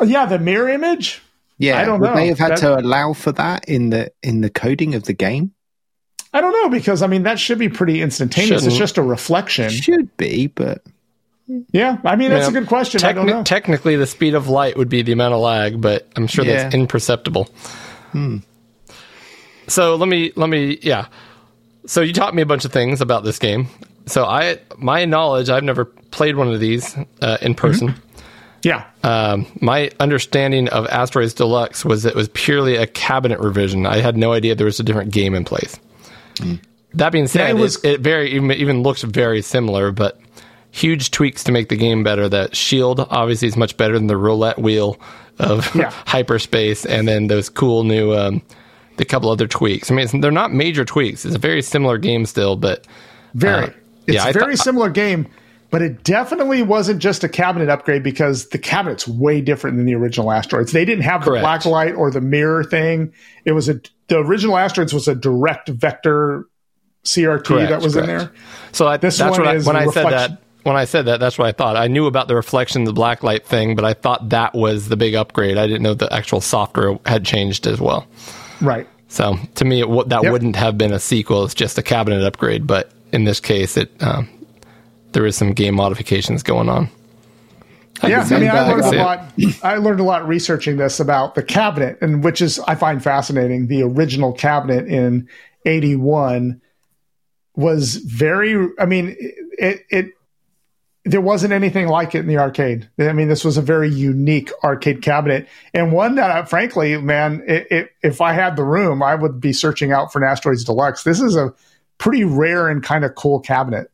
Yeah, 0.03 0.25
the 0.25 0.39
mirror 0.39 0.69
image. 0.69 1.21
Yeah, 1.57 1.79
I 1.79 1.85
don't 1.85 1.99
would 2.01 2.09
know. 2.09 2.15
they 2.15 2.27
have 2.27 2.39
had 2.39 2.51
That- 2.51 2.57
to 2.59 2.79
allow 2.79 3.13
for 3.13 3.31
that 3.33 3.65
in 3.69 3.91
the 3.91 4.11
in 4.23 4.41
the 4.41 4.49
coding 4.49 4.95
of 4.95 5.03
the 5.03 5.13
game? 5.13 5.51
I 6.33 6.41
don't 6.41 6.51
know 6.51 6.69
because 6.69 7.01
I 7.01 7.07
mean 7.07 7.23
that 7.23 7.39
should 7.39 7.59
be 7.59 7.69
pretty 7.69 8.01
instantaneous. 8.01 8.51
It's 8.51 8.63
Shouldn't. 8.63 8.79
just 8.79 8.97
a 8.97 9.03
reflection. 9.03 9.69
Should 9.69 10.17
be, 10.17 10.47
but 10.47 10.83
Yeah, 11.71 11.97
I 12.03 12.15
mean 12.15 12.31
that's 12.31 12.45
Yeah. 12.45 12.49
a 12.57 12.59
good 12.61 12.67
question. 12.67 13.03
I 13.03 13.13
don't 13.13 13.25
Techni- 13.27 13.29
know. 13.29 13.43
technically, 13.43 13.95
the 13.97 14.07
speed 14.07 14.33
of 14.33 14.47
light 14.47 14.77
would 14.77 14.89
be 14.89 15.03
the 15.03 15.11
amount 15.11 15.33
of 15.35 15.41
lag, 15.41 15.79
but 15.79 16.07
I'm 16.15 16.25
sure 16.27 16.43
that's 16.43 16.73
Yeah. 16.73 16.79
imperceptible. 16.79 17.47
So 19.67 19.95
let 19.95 20.07
me 20.07 20.31
let 20.35 20.49
me 20.49 20.77
yeah. 20.81 21.07
So 21.85 22.01
you 22.01 22.13
taught 22.13 22.33
me 22.35 22.41
a 22.41 22.45
bunch 22.45 22.65
of 22.65 22.71
things 22.71 23.01
about 23.01 23.23
this 23.23 23.39
game. 23.39 23.67
So 24.05 24.25
I 24.25 24.59
my 24.77 25.05
knowledge, 25.05 25.49
I've 25.49 25.63
never 25.63 25.85
played 25.85 26.35
one 26.35 26.51
of 26.51 26.59
these 26.59 26.95
uh, 27.21 27.37
in 27.41 27.55
person. 27.55 27.95
yeah, 28.63 28.85
Um, 29.03 29.45
my 29.61 29.91
understanding 29.99 30.69
of 30.69 30.87
Asteroids 30.87 31.33
Deluxe 31.33 31.83
was 31.85 32.05
it 32.05 32.15
was 32.15 32.29
purely 32.29 32.75
a 32.75 32.87
cabinet 32.87 33.39
revision. 33.39 33.85
I 33.85 33.97
had 33.97 34.17
no 34.17 34.33
idea 34.33 34.55
there 34.55 34.65
was 34.65 34.79
a 34.79 34.83
different 34.83 35.11
game 35.11 35.35
in 35.35 35.43
place. 35.45 35.79
That 36.95 37.11
being 37.11 37.27
said, 37.27 37.41
Yeah, 37.41 37.47
it 37.49 37.57
it, 37.57 37.61
was- 37.61 37.83
it, 37.83 37.99
very 37.99 38.31
even, 38.31 38.51
even 38.53 38.81
looks 38.83 39.01
very 39.03 39.41
similar, 39.41 39.91
but 39.91 40.19
huge 40.75 41.11
tweaks 41.11 41.43
to 41.45 41.51
make 41.51 41.69
the 41.69 41.77
game 41.77 42.03
better. 42.03 42.27
That 42.27 42.55
shield 42.55 42.99
obviously 42.99 43.47
is 43.47 43.55
much 43.55 43.77
better 43.77 43.93
than 43.93 44.07
the 44.07 44.17
roulette 44.17 44.59
wheel 44.59 44.99
of 45.39 45.73
Yeah. 45.75 45.91
hyperspace, 46.05 46.85
and 46.85 47.07
then 47.07 47.27
those 47.27 47.49
cool 47.49 47.83
new 47.83 48.13
um, 48.13 48.41
the 48.97 49.05
couple 49.05 49.29
other 49.29 49.47
tweaks. 49.47 49.89
I 49.89 49.95
mean, 49.95 50.03
it's, 50.05 50.13
they're 50.13 50.31
not 50.31 50.53
major 50.53 50.85
tweaks. 50.85 51.25
It's 51.25 51.35
a 51.35 51.39
very 51.39 51.61
similar 51.61 51.97
game 51.97 52.25
still, 52.25 52.55
but 52.55 52.85
very. 53.33 53.65
Uh, 53.65 53.69
it's 54.07 54.15
yeah, 54.15 54.29
a 54.29 54.33
very 54.33 54.55
thought- 54.55 54.63
similar 54.63 54.89
game, 54.89 55.27
but 55.71 55.81
it 55.81 56.03
definitely 56.03 56.61
wasn't 56.61 56.99
just 57.01 57.23
a 57.23 57.29
cabinet 57.29 57.69
upgrade 57.69 58.03
because 58.03 58.49
the 58.49 58.57
cabinet's 58.59 59.07
way 59.07 59.41
different 59.41 59.77
than 59.77 59.85
the 59.85 59.95
original 59.95 60.31
Asteroids. 60.31 60.71
They 60.71 60.85
didn't 60.85 61.03
have 61.05 61.21
the 61.25 61.31
Correct. 61.31 61.43
black 61.43 61.65
light 61.65 61.95
or 61.95 62.11
the 62.11 62.21
mirror 62.21 62.63
thing. 62.63 63.11
It 63.45 63.53
was 63.53 63.67
a 63.69 63.79
the 64.07 64.19
original 64.19 64.57
Asteroids 64.57 64.93
was 64.93 65.07
a 65.07 65.15
direct 65.15 65.69
vector 65.69 66.47
CRT 67.03 67.45
Correct, 67.45 67.69
that 67.71 67.81
was 67.81 67.95
in 67.95 68.05
there. 68.05 68.31
So 68.71 68.87
I, 68.87 68.97
This 68.97 69.17
that's 69.17 69.31
one 69.37 69.41
what 69.47 69.49
I, 69.49 69.55
is 69.55 69.65
when 69.65 69.75
I 69.75 69.85
said 69.87 70.05
that. 70.11 70.41
When 70.65 70.75
I 70.75 70.85
said 70.85 71.05
that, 71.05 71.19
that's 71.19 71.37
what 71.37 71.47
I 71.47 71.51
thought. 71.51 71.77
I 71.77 71.85
knew 71.87 72.07
about 72.07 72.27
the 72.27 72.33
reflection, 72.35 72.85
the 72.85 72.91
black 72.91 73.21
light 73.21 73.45
thing, 73.45 73.75
but 73.75 73.85
I 73.85 73.93
thought 73.93 74.29
that 74.29 74.55
was 74.55 74.89
the 74.89 74.97
big 74.97 75.13
upgrade. 75.13 75.59
I 75.59 75.67
didn't 75.67 75.83
know 75.83 75.93
the 75.93 76.11
actual 76.11 76.41
software 76.41 76.97
had 77.05 77.23
changed 77.23 77.67
as 77.67 77.79
well. 77.79 78.07
Right. 78.61 78.87
So 79.07 79.37
to 79.55 79.63
me, 79.65 79.81
it, 79.81 79.85
w- 79.85 80.03
that 80.05 80.23
Yep. 80.23 80.31
wouldn't 80.31 80.55
have 80.55 80.75
been 80.75 80.91
a 80.91 80.99
sequel. 80.99 81.45
It's 81.45 81.53
just 81.53 81.77
a 81.77 81.83
cabinet 81.83 82.23
upgrade. 82.23 82.65
But 82.65 82.91
in 83.11 83.25
this 83.25 83.39
case, 83.39 83.77
it 83.77 83.91
um, 84.01 84.27
there 85.11 85.23
is 85.27 85.35
some 85.37 85.53
game 85.53 85.75
modifications 85.75 86.41
going 86.41 86.67
on. 86.67 86.89
yeah, 88.03 88.27
I 88.29 88.39
mean, 88.39 88.49
I 88.49 88.67
learned 88.67 88.85
a 88.95 88.97
lot. 89.03 89.33
I 89.63 89.75
learned 89.77 89.99
a 89.99 90.03
lot 90.03 90.27
researching 90.27 90.77
this 90.77 90.99
about 90.99 91.35
the 91.35 91.43
cabinet, 91.43 91.99
and 92.01 92.23
which 92.23 92.41
is 92.41 92.59
I 92.67 92.73
find 92.73 93.03
fascinating. 93.03 93.67
The 93.67 93.83
original 93.83 94.33
cabinet 94.33 94.87
in 94.87 95.29
'81 95.65 96.59
was 97.55 97.97
very. 97.97 98.67
I 98.79 98.85
mean, 98.87 99.15
it, 99.59 99.85
it 99.91 100.11
there 101.05 101.21
wasn't 101.21 101.53
anything 101.53 101.87
like 101.87 102.15
it 102.15 102.19
in 102.19 102.27
the 102.27 102.39
arcade. 102.39 102.89
I 102.99 103.13
mean, 103.13 103.27
this 103.27 103.45
was 103.45 103.57
a 103.57 103.61
very 103.61 103.89
unique 103.89 104.51
arcade 104.63 105.03
cabinet, 105.03 105.47
and 105.73 105.93
one 105.93 106.15
that, 106.15 106.31
uh, 106.31 106.45
frankly, 106.45 106.97
man, 106.97 107.43
it, 107.47 107.67
it, 107.69 107.89
if 108.01 108.21
I 108.21 108.33
had 108.33 108.55
the 108.55 108.63
room, 108.63 109.03
I 109.03 109.13
would 109.13 109.39
be 109.39 109.53
searching 109.53 109.91
out 109.91 110.11
for 110.11 110.21
an 110.21 110.29
Asteroids 110.29 110.63
Deluxe. 110.63 111.03
This 111.03 111.21
is 111.21 111.35
a 111.35 111.53
pretty 111.99 112.23
rare 112.23 112.67
and 112.67 112.83
kind 112.83 113.05
of 113.05 113.13
cool 113.13 113.39
cabinet. 113.39 113.91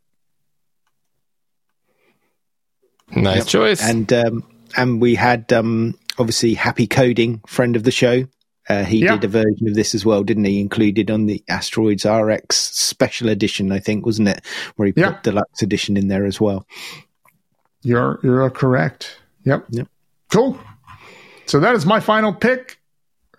Nice 3.14 3.46
choice. 3.46 3.84
and 3.84 4.12
um, 4.14 4.46
and 4.78 5.02
we 5.02 5.16
had 5.16 5.52
um, 5.52 5.96
obviously 6.18 6.54
Happy 6.54 6.88
Coding, 6.88 7.42
friend 7.46 7.76
of 7.76 7.84
the 7.84 7.92
show. 7.92 8.26
Uh, 8.70 8.84
he 8.84 9.00
Yeah. 9.00 9.14
did 9.18 9.24
a 9.24 9.28
version 9.28 9.68
of 9.68 9.74
this 9.74 9.96
as 9.96 10.06
well, 10.06 10.24
didn't 10.24 10.46
he? 10.46 10.60
Included 10.62 11.10
on 11.10 11.26
the 11.26 11.44
Asteroids 11.50 12.06
RX 12.06 12.56
special 12.58 13.30
edition, 13.30 13.72
I 13.72 13.80
think, 13.80 14.06
wasn't 14.06 14.30
it? 14.30 14.42
Where 14.76 14.86
he 14.86 14.92
put 14.92 15.02
Yeah. 15.02 15.20
deluxe 15.24 15.62
edition 15.64 15.98
in 15.98 16.08
there 16.08 16.26
as 16.26 16.40
well. 16.40 16.66
You're 17.84 18.20
you're 18.24 18.50
correct. 18.50 19.18
Yep. 19.44 19.66
Yep. 19.72 19.88
Cool. 20.32 20.60
So 21.48 21.60
that 21.60 21.76
is 21.76 21.86
my 21.86 22.00
final 22.00 22.34
pick. 22.34 22.80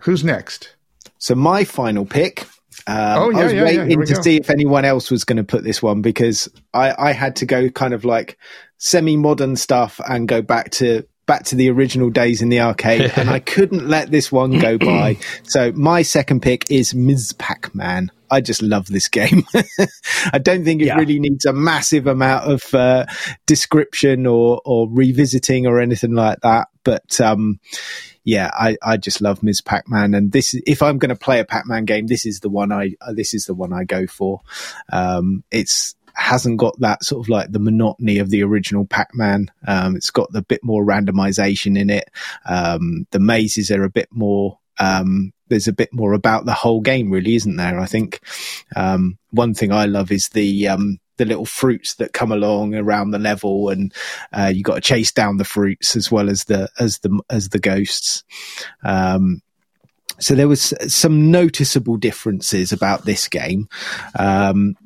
Who's 0.01 0.25
next? 0.25 0.75
So 1.19 1.35
my 1.35 1.65
final 1.65 2.05
pick. 2.05 2.43
Um, 2.89 2.97
Oh, 2.97 3.31
yeah, 3.31 3.39
I 3.39 3.45
was 3.45 3.53
yeah, 3.53 3.59
yeah, 3.59 3.65
waiting 3.85 3.99
we 4.01 4.07
to 4.07 4.15
go. 4.15 4.23
see 4.23 4.37
if 4.37 4.51
anyone 4.51 4.85
else 4.85 5.11
was 5.11 5.23
going 5.25 5.37
to 5.37 5.45
put 5.45 5.63
this 5.63 5.81
one 5.81 6.03
because 6.03 6.49
I, 6.75 6.95
I 6.99 7.13
had 7.13 7.37
to 7.37 7.47
go 7.47 7.69
kind 7.71 7.95
of 7.95 8.05
like 8.05 8.37
semi-modern 8.79 9.55
stuff 9.55 10.01
and 10.09 10.27
go 10.27 10.43
back 10.43 10.71
to 10.73 11.07
back 11.27 11.45
to 11.45 11.57
the 11.57 11.71
original 11.71 12.11
days 12.11 12.43
in 12.43 12.49
the 12.49 12.61
arcade, 12.61 13.13
and 13.17 13.31
I 13.31 13.39
couldn't 13.55 13.89
let 13.89 14.11
this 14.11 14.31
one 14.33 14.59
go 14.59 14.79
by. 14.79 15.17
So 15.45 15.73
my 15.73 16.03
second 16.03 16.41
pick 16.43 16.71
is 16.71 16.95
Ms. 16.95 17.33
Pac-Man. 17.35 18.11
I 18.31 18.41
just 18.41 18.63
love 18.63 18.87
this 18.87 19.09
game. 19.09 19.45
I 20.33 20.39
don't 20.39 20.65
think 20.65 20.81
it 20.81 20.87
Yeah. 20.87 20.97
really 20.97 21.21
needs 21.21 21.45
a 21.45 21.53
massive 21.53 22.07
amount 22.07 22.51
of 22.51 22.75
uh, 22.75 23.05
description 23.47 24.27
or 24.27 24.61
or 24.65 24.89
revisiting 24.91 25.67
or 25.67 25.81
anything 25.81 26.13
like 26.15 26.41
that, 26.43 26.69
but. 26.85 27.21
um 27.21 27.61
yeah, 28.25 28.53
I, 28.55 28.77
I 28.85 28.99
just 28.99 29.21
love 29.21 29.43
Ms. 29.43 29.63
Pac-Man, 29.63 30.15
and 30.15 30.31
this 30.31 30.55
if 30.65 30.81
I'm 30.81 30.99
going 30.99 31.09
to 31.09 31.17
play 31.17 31.41
a 31.41 31.45
Pac-Man 31.45 31.87
game, 31.87 32.07
this 32.07 32.25
is 32.25 32.39
the 32.39 32.49
one 32.49 32.71
I 32.71 32.93
uh, 33.01 33.13
this 33.13 33.35
is 33.35 33.47
the 33.47 33.53
one 33.55 33.73
I 33.73 33.83
go 33.83 34.07
for. 34.07 34.43
Um, 34.93 35.43
it's 35.51 35.97
hasn't 36.15 36.59
got 36.59 36.79
that 36.81 37.05
sort 37.05 37.25
of 37.25 37.29
like 37.29 37.53
the 37.53 37.59
monotony 37.59 38.19
of 38.19 38.31
the 38.31 38.43
original 38.43 38.87
Pac-Man. 38.87 39.51
Um, 39.67 39.97
it's 39.97 40.11
got 40.11 40.33
the 40.33 40.43
bit 40.43 40.63
more 40.63 40.85
randomization 40.85 41.79
in 41.79 41.91
it. 41.91 42.11
Um, 42.47 43.07
the 43.11 43.21
mazes 43.21 43.71
are 43.71 43.85
a 43.85 43.91
bit 43.91 44.09
more. 44.11 44.59
Um, 44.79 45.33
there's 45.49 45.69
a 45.69 45.73
bit 45.73 45.93
more 45.93 46.15
about 46.15 46.47
the 46.47 46.55
whole 46.55 46.81
game, 46.81 47.11
really, 47.11 47.35
isn't 47.35 47.57
there? 47.57 47.79
I 47.79 47.87
think 47.87 48.21
um, 48.75 49.19
one 49.31 49.55
thing 49.55 49.71
I 49.71 49.85
love 49.85 50.11
is 50.11 50.31
the 50.31 50.69
um, 50.69 50.99
the 51.19 51.25
little 51.27 51.47
fruits 51.47 51.95
that 51.97 52.13
come 52.13 52.33
along 52.33 52.75
around 52.75 53.11
the 53.11 53.19
level, 53.19 53.69
and 53.69 53.93
uh, 54.33 54.51
you 54.53 54.63
got 54.63 54.77
to 54.77 54.81
chase 54.81 55.13
down 55.13 55.37
the 55.37 55.45
fruits 55.45 55.95
as 55.95 56.11
well 56.11 56.31
as 56.31 56.45
the 56.45 56.71
as 56.79 56.99
the 57.01 57.21
as 57.29 57.51
the 57.51 57.59
ghosts. 57.59 58.25
Um, 58.83 59.43
so 60.19 60.35
there 60.35 60.49
was 60.49 60.73
some 60.89 61.31
noticeable 61.31 61.97
differences 61.97 62.73
about 62.73 63.05
this 63.05 63.29
game. 63.29 63.69
Um, 64.19 64.77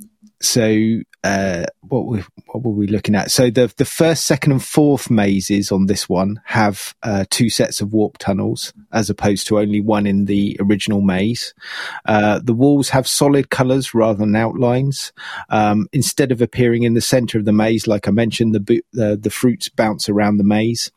so 0.40 1.00
uh, 1.24 1.64
what 1.80 2.06
were 2.06 2.24
what 2.46 2.62
were 2.62 2.72
we 2.72 2.86
looking 2.86 3.14
at? 3.14 3.30
So 3.30 3.50
the 3.50 3.72
the 3.76 3.84
first, 3.84 4.26
second, 4.26 4.52
and 4.52 4.64
fourth 4.64 5.10
mazes 5.10 5.72
on 5.72 5.86
this 5.86 6.08
one 6.08 6.40
have 6.44 6.94
uh, 7.02 7.24
two 7.30 7.50
sets 7.50 7.80
of 7.80 7.92
warp 7.92 8.18
tunnels, 8.18 8.72
as 8.92 9.10
opposed 9.10 9.46
to 9.48 9.58
only 9.58 9.80
one 9.80 10.06
in 10.06 10.26
the 10.26 10.56
original 10.60 11.00
maze. 11.00 11.54
Uh, 12.04 12.38
the 12.42 12.54
walls 12.54 12.90
have 12.90 13.08
solid 13.08 13.50
colours 13.50 13.94
rather 13.94 14.18
than 14.18 14.36
outlines. 14.36 15.12
Um, 15.48 15.88
instead 15.92 16.32
of 16.32 16.42
appearing 16.42 16.84
in 16.84 16.94
the 16.94 17.00
centre 17.00 17.38
of 17.38 17.44
the 17.44 17.52
maze, 17.52 17.86
like 17.86 18.06
I 18.06 18.12
mentioned, 18.12 18.54
the 18.54 18.60
bo- 18.60 18.86
the, 18.92 19.16
the 19.16 19.30
fruits 19.30 19.68
bounce 19.68 20.08
around 20.08 20.36
the 20.36 20.44
maze. 20.44 20.92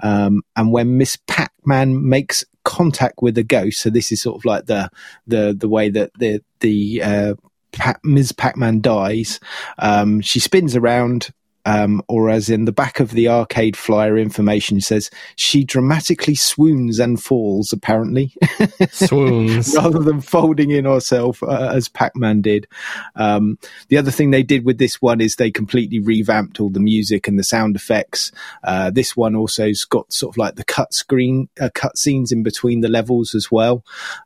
Um, 0.00 0.42
and 0.54 0.70
when 0.70 0.98
Miss 0.98 1.16
Pac-Man 1.26 2.08
makes 2.08 2.44
contact 2.64 3.22
with 3.22 3.36
a 3.38 3.42
ghost, 3.42 3.80
so 3.80 3.90
this 3.90 4.12
is 4.12 4.22
sort 4.22 4.36
of 4.36 4.44
like 4.44 4.66
the 4.66 4.90
the 5.26 5.56
the 5.58 5.68
way 5.68 5.88
that 5.90 6.12
the 6.18 6.42
the 6.60 7.02
uh, 7.02 7.34
Pac- 7.72 8.04
Ms. 8.04 8.32
Pac-Man 8.32 8.80
dies. 8.80 9.40
Um, 9.78 10.20
she 10.20 10.40
spins 10.40 10.76
around 10.76 11.30
um, 11.64 12.02
or 12.08 12.30
as 12.30 12.48
in 12.50 12.64
the 12.64 12.72
back 12.72 13.00
of 13.00 13.10
the 13.12 13.28
arcade 13.28 13.76
flyer 13.76 14.18
information 14.18 14.80
says, 14.80 15.10
she 15.36 15.64
dramatically 15.64 16.34
swoons 16.34 16.98
and 16.98 17.22
falls, 17.22 17.72
apparently, 17.72 18.34
Swoons. 18.90 19.74
rather 19.76 20.00
than 20.00 20.20
folding 20.20 20.70
in 20.70 20.84
herself 20.84 21.42
uh, 21.42 21.70
as 21.72 21.88
Pac-Man 21.88 22.42
did. 22.42 22.66
Um, 23.14 23.58
the 23.88 23.98
other 23.98 24.10
thing 24.10 24.30
they 24.30 24.42
did 24.42 24.64
with 24.64 24.78
this 24.78 25.00
one 25.00 25.20
is 25.20 25.36
they 25.36 25.50
completely 25.50 26.00
revamped 26.00 26.60
all 26.60 26.70
the 26.70 26.80
music 26.80 27.28
and 27.28 27.38
the 27.38 27.44
sound 27.44 27.76
effects. 27.76 28.32
Uh, 28.64 28.90
this 28.90 29.16
one 29.16 29.34
also's 29.34 29.84
got 29.84 30.12
sort 30.12 30.34
of 30.34 30.38
like 30.38 30.56
the 30.56 30.64
cut 30.64 30.92
screen, 30.92 31.48
uh, 31.60 31.70
cut 31.74 31.96
scenes 31.96 32.32
in 32.32 32.42
between 32.42 32.80
the 32.80 32.88
levels 32.88 33.34
as 33.34 33.50
well. 33.50 33.84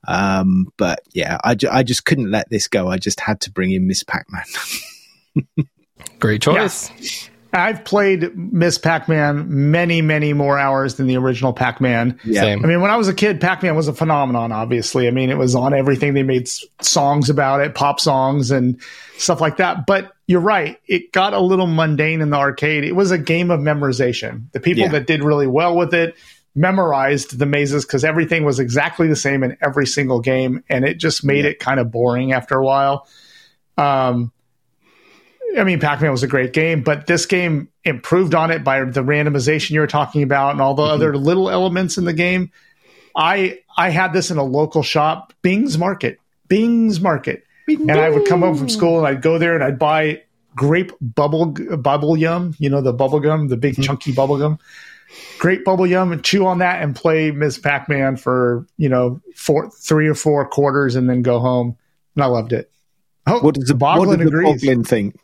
Um, 0.09 0.73
but 0.77 1.01
yeah, 1.13 1.39
I, 1.45 1.55
ju- 1.55 1.71
I 1.71 1.83
just 1.83 2.05
couldn't 2.05 2.31
let 2.31 2.49
this 2.51 2.69
go. 2.69 2.89
I 2.89 2.99
just 2.99 3.21
had 3.21 3.41
to 3.43 3.51
bring 3.51 3.73
in 3.73 3.87
Miss 3.87 4.03
Pac-Man. 4.03 4.45
Great 6.19 6.43
choice. 6.43 7.31
I've 7.53 7.85
played 7.85 8.37
Miss 8.37 8.77
Pac-Man 8.77 9.71
many, 9.71 10.03
many 10.03 10.35
more 10.35 10.59
hours 10.59 10.97
than 10.97 11.07
the 11.07 11.17
original 11.17 11.53
Pac-Man. 11.55 12.19
Yeah. 12.25 12.43
Same. 12.43 12.65
I 12.65 12.69
mean, 12.69 12.83
when 12.83 12.91
I 12.91 12.97
was 12.97 13.09
a 13.09 13.15
kid, 13.15 13.41
Pac-Man 13.41 13.75
was 13.75 13.89
a 13.89 13.95
phenomenon. 13.95 14.53
Obviously, 14.53 15.09
I 15.09 15.11
mean, 15.11 15.31
it 15.31 15.39
was 15.39 15.55
on 15.55 15.73
everything. 15.73 16.13
They 16.13 16.23
made 16.23 16.49
songs 16.83 17.31
about 17.31 17.61
it, 17.63 17.75
pop 17.75 17.99
songs 18.01 18.51
and 18.51 18.79
stuff 19.17 19.41
like 19.41 19.57
that. 19.57 19.87
But 19.87 20.13
you're 20.27 20.41
right; 20.41 20.79
it 20.87 21.13
got 21.13 21.33
a 21.33 21.41
little 21.41 21.67
mundane 21.67 22.21
in 22.21 22.31
the 22.31 22.37
arcade. 22.37 22.85
It 22.85 22.93
was 22.97 23.11
a 23.11 23.19
game 23.19 23.51
of 23.51 23.61
memorization. 23.61 24.51
The 24.53 24.61
people 24.61 24.83
Yeah. 24.83 24.91
that 24.91 25.07
did 25.07 25.25
really 25.25 25.47
well 25.47 25.77
with 25.77 25.95
it 25.95 26.15
memorized 26.55 27.39
the 27.39 27.47
mazes 27.47 27.85
because 27.85 28.03
everything 28.05 28.45
was 28.45 28.59
exactly 28.59 29.09
the 29.09 29.17
same 29.17 29.43
in 29.45 29.57
every 29.63 29.87
single 29.87 30.21
game, 30.21 30.63
and 30.69 30.85
it 30.85 30.99
just 30.99 31.25
made 31.25 31.45
it 31.45 31.59
kind 31.59 31.79
of 31.81 31.91
boring 31.91 32.33
after 32.33 32.57
a 32.57 32.65
while. 32.65 33.07
Um, 33.79 34.33
I 35.57 35.65
mean, 35.65 35.81
Pac 35.81 36.01
Man 36.01 36.11
was 36.11 36.23
a 36.23 36.29
great 36.29 36.53
game, 36.53 36.83
but 36.83 37.07
this 37.07 37.27
game 37.27 37.69
improved 37.85 38.35
on 38.35 38.51
it 38.51 38.63
by 38.63 38.85
the 38.85 39.03
randomization 39.03 39.71
you 39.71 39.81
were 39.81 39.87
talking 39.87 40.23
about 40.23 40.53
and 40.53 40.61
all 40.61 40.75
the 40.75 40.83
mm-hmm. 40.83 40.93
other 40.93 41.17
little 41.17 41.51
elements 41.51 41.99
in 41.99 42.05
the 42.05 42.13
game. 42.13 42.53
I 43.17 43.61
I 43.77 43.91
had 43.91 44.13
this 44.13 44.31
in 44.31 44.37
a 44.37 44.45
local 44.45 44.83
shop, 44.83 45.33
Bing's 45.43 45.79
Market, 45.79 46.19
Bing's 46.49 47.01
Market, 47.01 47.45
and 47.67 47.91
I 47.91 48.11
would 48.11 48.27
come 48.27 48.41
home 48.41 48.57
from 48.57 48.69
school 48.69 48.99
and 48.99 49.07
I'd 49.07 49.23
go 49.23 49.39
there 49.39 49.55
and 49.55 49.65
I'd 49.65 49.79
buy 49.79 50.23
grape 50.55 50.93
bubble 51.01 51.47
bubble 51.47 52.17
yum, 52.17 52.55
you 52.59 52.71
know 52.71 52.81
the 52.81 52.93
bubble 52.93 53.21
gum, 53.21 53.49
the 53.49 53.57
big 53.57 53.75
mm-hmm. 53.75 53.83
chunky 53.83 54.13
bubble 54.13 54.39
gum, 54.39 54.59
grape 55.39 55.65
bubble 55.65 55.87
yum, 55.87 56.13
and 56.13 56.23
chew 56.23 56.47
on 56.47 56.59
that 56.59 56.83
and 56.83 56.95
play 56.95 57.31
Ms. 57.31 57.59
Pac 57.59 57.89
Man 57.89 58.17
for 58.17 58.67
you 58.77 58.89
know 58.89 59.21
four, 59.35 59.71
three 59.71 60.09
or 60.09 60.15
four 60.15 60.47
quarters, 60.47 60.97
and 60.97 61.09
then 61.09 61.23
go 61.23 61.39
home. 61.39 61.77
And 62.15 62.25
I 62.25 62.27
loved 62.27 62.53
it. 62.53 62.71
Oh, 63.27 63.41
What 63.41 63.55
does 63.57 63.65
the 63.69 63.75
what 63.75 63.99
Boglin 64.09 64.19
does 64.19 64.31
the. 64.31 64.69
Boglin 64.69 64.87
think? 64.87 65.17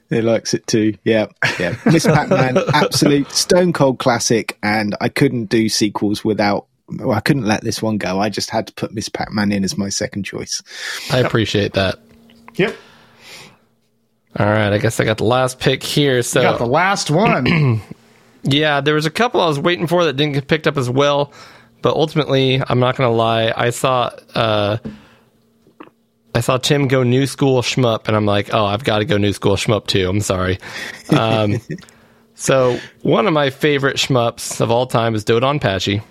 he 0.10 0.20
likes 0.22 0.54
it 0.54 0.66
too. 0.66 0.94
Yeah, 1.04 1.26
yeah. 1.58 1.76
Miss 1.86 2.06
Pac-Man, 2.06 2.58
absolute 2.74 3.30
stone 3.32 3.72
cold 3.72 3.98
classic, 3.98 4.58
and 4.62 4.96
I 5.00 5.08
couldn't 5.08 5.46
do 5.46 5.68
sequels 5.68 6.24
without. 6.24 6.66
Well, 6.88 7.12
I 7.12 7.20
couldn't 7.20 7.44
let 7.44 7.62
this 7.62 7.80
one 7.80 7.98
go. 7.98 8.18
I 8.18 8.30
just 8.30 8.50
had 8.50 8.66
to 8.66 8.72
put 8.72 8.92
Miss 8.92 9.08
Pac-Man 9.08 9.52
in 9.52 9.62
as 9.62 9.78
my 9.78 9.88
second 9.90 10.24
choice. 10.24 10.60
I 11.12 11.18
appreciate 11.18 11.74
that. 11.74 12.00
Yep, 12.56 12.74
All 14.36 14.46
right, 14.46 14.72
I 14.72 14.78
guess 14.78 14.98
I 14.98 15.04
got 15.04 15.18
the 15.18 15.24
last 15.24 15.60
pick 15.60 15.84
here. 15.84 16.20
So 16.22 16.42
got 16.42 16.58
the 16.58 16.66
last 16.66 17.10
one. 17.10 17.80
Yeah, 18.42 18.80
there 18.80 18.94
was 18.94 19.04
a 19.04 19.10
couple 19.10 19.42
I 19.42 19.46
was 19.46 19.58
waiting 19.58 19.86
for 19.86 20.02
that 20.06 20.14
didn't 20.14 20.32
get 20.32 20.48
picked 20.48 20.66
up 20.66 20.78
as 20.78 20.88
well, 20.88 21.30
but 21.82 21.94
ultimately, 21.94 22.62
I'm 22.68 22.80
not 22.80 22.96
gonna 22.96 23.14
lie, 23.14 23.52
I 23.56 23.70
saw 23.70 24.10
uh, 24.34 24.78
I 26.34 26.40
saw 26.40 26.58
Tim 26.58 26.88
go 26.88 27.02
new 27.02 27.26
school 27.26 27.60
shmup, 27.62 28.06
and 28.06 28.16
I'm 28.16 28.26
like, 28.26 28.54
oh, 28.54 28.64
I've 28.64 28.84
got 28.84 28.98
to 28.98 29.04
go 29.04 29.16
new 29.16 29.32
school 29.32 29.56
shmup 29.56 29.86
too. 29.86 30.08
I'm 30.08 30.20
sorry. 30.20 30.58
Um, 31.16 31.60
so 32.34 32.78
one 33.02 33.26
of 33.26 33.32
my 33.32 33.50
favorite 33.50 33.96
shmups 33.96 34.60
of 34.60 34.70
all 34.70 34.86
time 34.86 35.14
is 35.14 35.24
Dodon 35.24 35.60
Pachi 35.60 36.02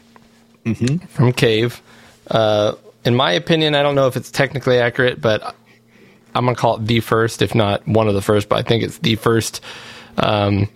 from 1.09 1.31
Cave. 1.31 1.81
Uh, 2.29 2.75
in 3.05 3.15
my 3.15 3.31
opinion, 3.31 3.75
I 3.75 3.83
don't 3.83 3.95
know 3.95 4.07
if 4.07 4.17
it's 4.17 4.29
technically 4.29 4.77
accurate, 4.77 5.21
but 5.21 5.55
I'm 6.35 6.45
gonna 6.45 6.55
call 6.55 6.77
it 6.77 6.85
the 6.85 6.99
first, 6.99 7.41
if 7.41 7.55
not 7.55 7.87
one 7.87 8.07
of 8.07 8.13
the 8.13 8.21
first. 8.21 8.49
But 8.49 8.59
I 8.59 8.61
think 8.63 8.83
it's 8.83 8.97
the 8.99 9.15
first. 9.15 9.61
Um, 10.17 10.67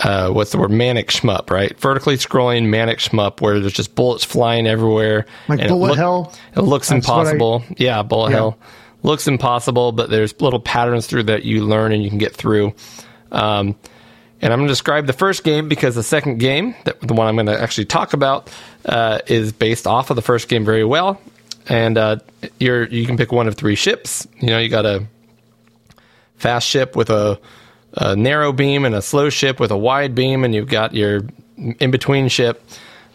uh, 0.00 0.30
what's 0.30 0.50
the 0.52 0.58
word? 0.58 0.70
Manic 0.70 1.08
shmup, 1.08 1.50
right? 1.50 1.78
Vertically 1.78 2.16
scrolling 2.16 2.68
manic 2.68 2.98
shmup 2.98 3.40
where 3.40 3.60
there's 3.60 3.72
just 3.72 3.94
bullets 3.94 4.24
flying 4.24 4.66
everywhere. 4.66 5.26
Like 5.48 5.58
and 5.60 5.66
it 5.66 5.68
bullet 5.68 5.88
look- 5.90 5.96
hell? 5.98 6.32
It 6.56 6.60
looks 6.62 6.88
That's 6.88 7.06
what 7.06 7.14
I- 7.18 7.20
impossible. 7.32 7.64
yeah, 7.78 8.02
bullet 8.02 8.30
Yeah. 8.30 8.36
hell 8.36 8.58
looks 9.04 9.26
impossible, 9.26 9.92
but 9.92 10.10
there's 10.10 10.40
little 10.40 10.60
patterns 10.60 11.06
through 11.08 11.24
that 11.24 11.44
you 11.44 11.64
learn 11.64 11.92
and 11.92 12.02
you 12.04 12.08
can 12.08 12.18
get 12.18 12.34
through. 12.34 12.72
Um, 13.32 13.74
and 14.40 14.52
I'm 14.52 14.58
going 14.60 14.68
to 14.68 14.72
describe 14.72 15.06
the 15.06 15.12
first 15.12 15.42
game 15.44 15.68
because 15.68 15.94
the 15.96 16.02
second 16.04 16.38
game, 16.38 16.74
that, 16.84 17.00
the 17.00 17.14
one 17.14 17.26
I'm 17.28 17.34
going 17.36 17.46
to 17.46 17.60
actually 17.60 17.84
talk 17.86 18.12
about, 18.12 18.50
uh, 18.86 19.18
is 19.26 19.52
based 19.52 19.86
off 19.86 20.10
of 20.10 20.16
the 20.16 20.22
first 20.22 20.48
game 20.48 20.64
very 20.64 20.84
well. 20.84 21.20
And 21.68 21.96
uh, 21.98 22.16
you're 22.58 22.86
you 22.88 23.06
can 23.06 23.16
pick 23.16 23.30
one 23.32 23.46
of 23.46 23.54
three 23.56 23.76
ships. 23.76 24.26
You 24.40 24.48
know, 24.48 24.58
you 24.58 24.68
got 24.68 24.84
a 24.86 25.04
fast 26.36 26.66
ship 26.68 26.96
with 26.96 27.10
a, 27.10 27.38
a 27.94 28.16
narrow 28.16 28.52
beam 28.52 28.84
and 28.84 28.94
a 28.94 29.02
slow 29.02 29.30
ship 29.30 29.60
with 29.60 29.70
a 29.70 29.76
wide 29.76 30.14
beam, 30.14 30.44
and 30.44 30.54
you've 30.54 30.68
got 30.68 30.94
your 30.94 31.22
in 31.56 31.90
between 31.90 32.28
ship. 32.28 32.64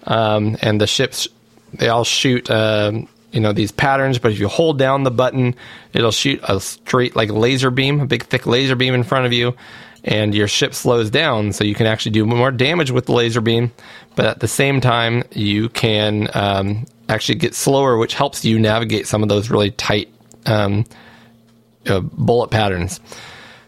Um, 0.04 0.58
and 0.62 0.80
the 0.80 0.88
ships 0.88 1.28
they 1.74 1.90
all 1.90 2.06
shoot 2.06 2.50
um, 2.50 3.10
you 3.32 3.42
know 3.42 3.54
these 3.54 3.72
patterns, 3.72 4.20
but 4.20 4.32
if 4.32 4.40
you 4.40 4.48
hold 4.48 4.80
down 4.80 5.04
the 5.04 5.12
button, 5.12 5.56
it'll 5.94 6.12
shoot 6.12 6.40
a 6.44 6.60
straight 6.60 7.16
like 7.16 7.30
laser 7.30 7.70
beam, 7.70 8.00
a 8.00 8.06
big 8.06 8.24
thick 8.26 8.46
laser 8.46 8.76
beam 8.76 8.94
in 8.94 9.04
front 9.04 9.26
of 9.26 9.34
you, 9.34 9.56
and 10.04 10.34
your 10.34 10.48
ship 10.48 10.74
slows 10.74 11.10
down, 11.10 11.52
so 11.52 11.64
you 11.64 11.76
can 11.76 11.86
actually 11.86 12.12
do 12.12 12.26
more 12.26 12.52
damage 12.52 12.92
with 12.92 13.06
the 13.06 13.12
laser 13.12 13.42
beam. 13.42 13.72
But 14.16 14.26
at 14.26 14.40
the 14.40 14.48
same 14.48 14.82
time, 14.82 15.24
you 15.32 15.70
can 15.70 16.30
um, 16.34 16.86
actually 17.10 17.36
get 17.36 17.54
slower, 17.54 17.98
which 17.98 18.14
helps 18.14 18.46
you 18.46 18.58
navigate 18.60 19.08
some 19.08 19.24
of 19.24 19.30
those 19.30 19.50
really 19.50 19.72
tight 19.72 20.10
um, 20.46 20.86
uh, 21.86 22.00
bullet 22.00 22.50
patterns. 22.50 23.00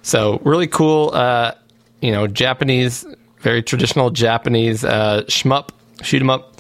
So 0.02 0.40
really 0.44 0.68
cool, 0.68 1.12
uh, 1.14 1.54
you 2.02 2.12
know, 2.12 2.28
Japanese, 2.28 3.06
very 3.40 3.62
traditional 3.62 4.10
Japanese 4.10 4.84
uh, 4.84 5.24
shmup, 5.28 5.70
shoot 6.02 6.22
'em 6.22 6.30
up 6.30 6.60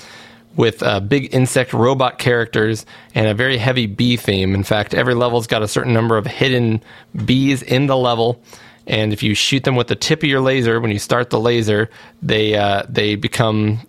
with 0.56 0.84
uh, 0.84 1.00
big 1.00 1.34
insect 1.34 1.74
robot 1.74 2.18
characters 2.18 2.85
and 3.16 3.27
a 3.27 3.34
very 3.34 3.58
heavy 3.58 3.85
bee 3.85 4.18
theme. 4.18 4.53
In 4.53 4.64
fact, 4.64 4.93
every 4.93 5.14
level's 5.14 5.48
got 5.48 5.61
a 5.61 5.68
certain 5.68 5.93
number 5.93 6.18
of 6.18 6.26
hidden 6.26 6.82
bees 7.26 7.61
in 7.61 7.88
the 7.88 7.95
level. 7.95 8.42
And 8.88 9.14
if 9.14 9.22
you 9.24 9.35
shoot 9.35 9.64
them 9.64 9.76
with 9.76 9.88
the 9.88 9.95
tip 9.95 10.24
of 10.24 10.30
your 10.30 10.42
laser, 10.42 10.82
when 10.82 10.92
you 10.92 11.00
start 11.00 11.30
the 11.30 11.40
laser, 11.40 11.90
they 12.22 12.56
uh, 12.56 12.84
they 12.90 13.16
become 13.16 13.80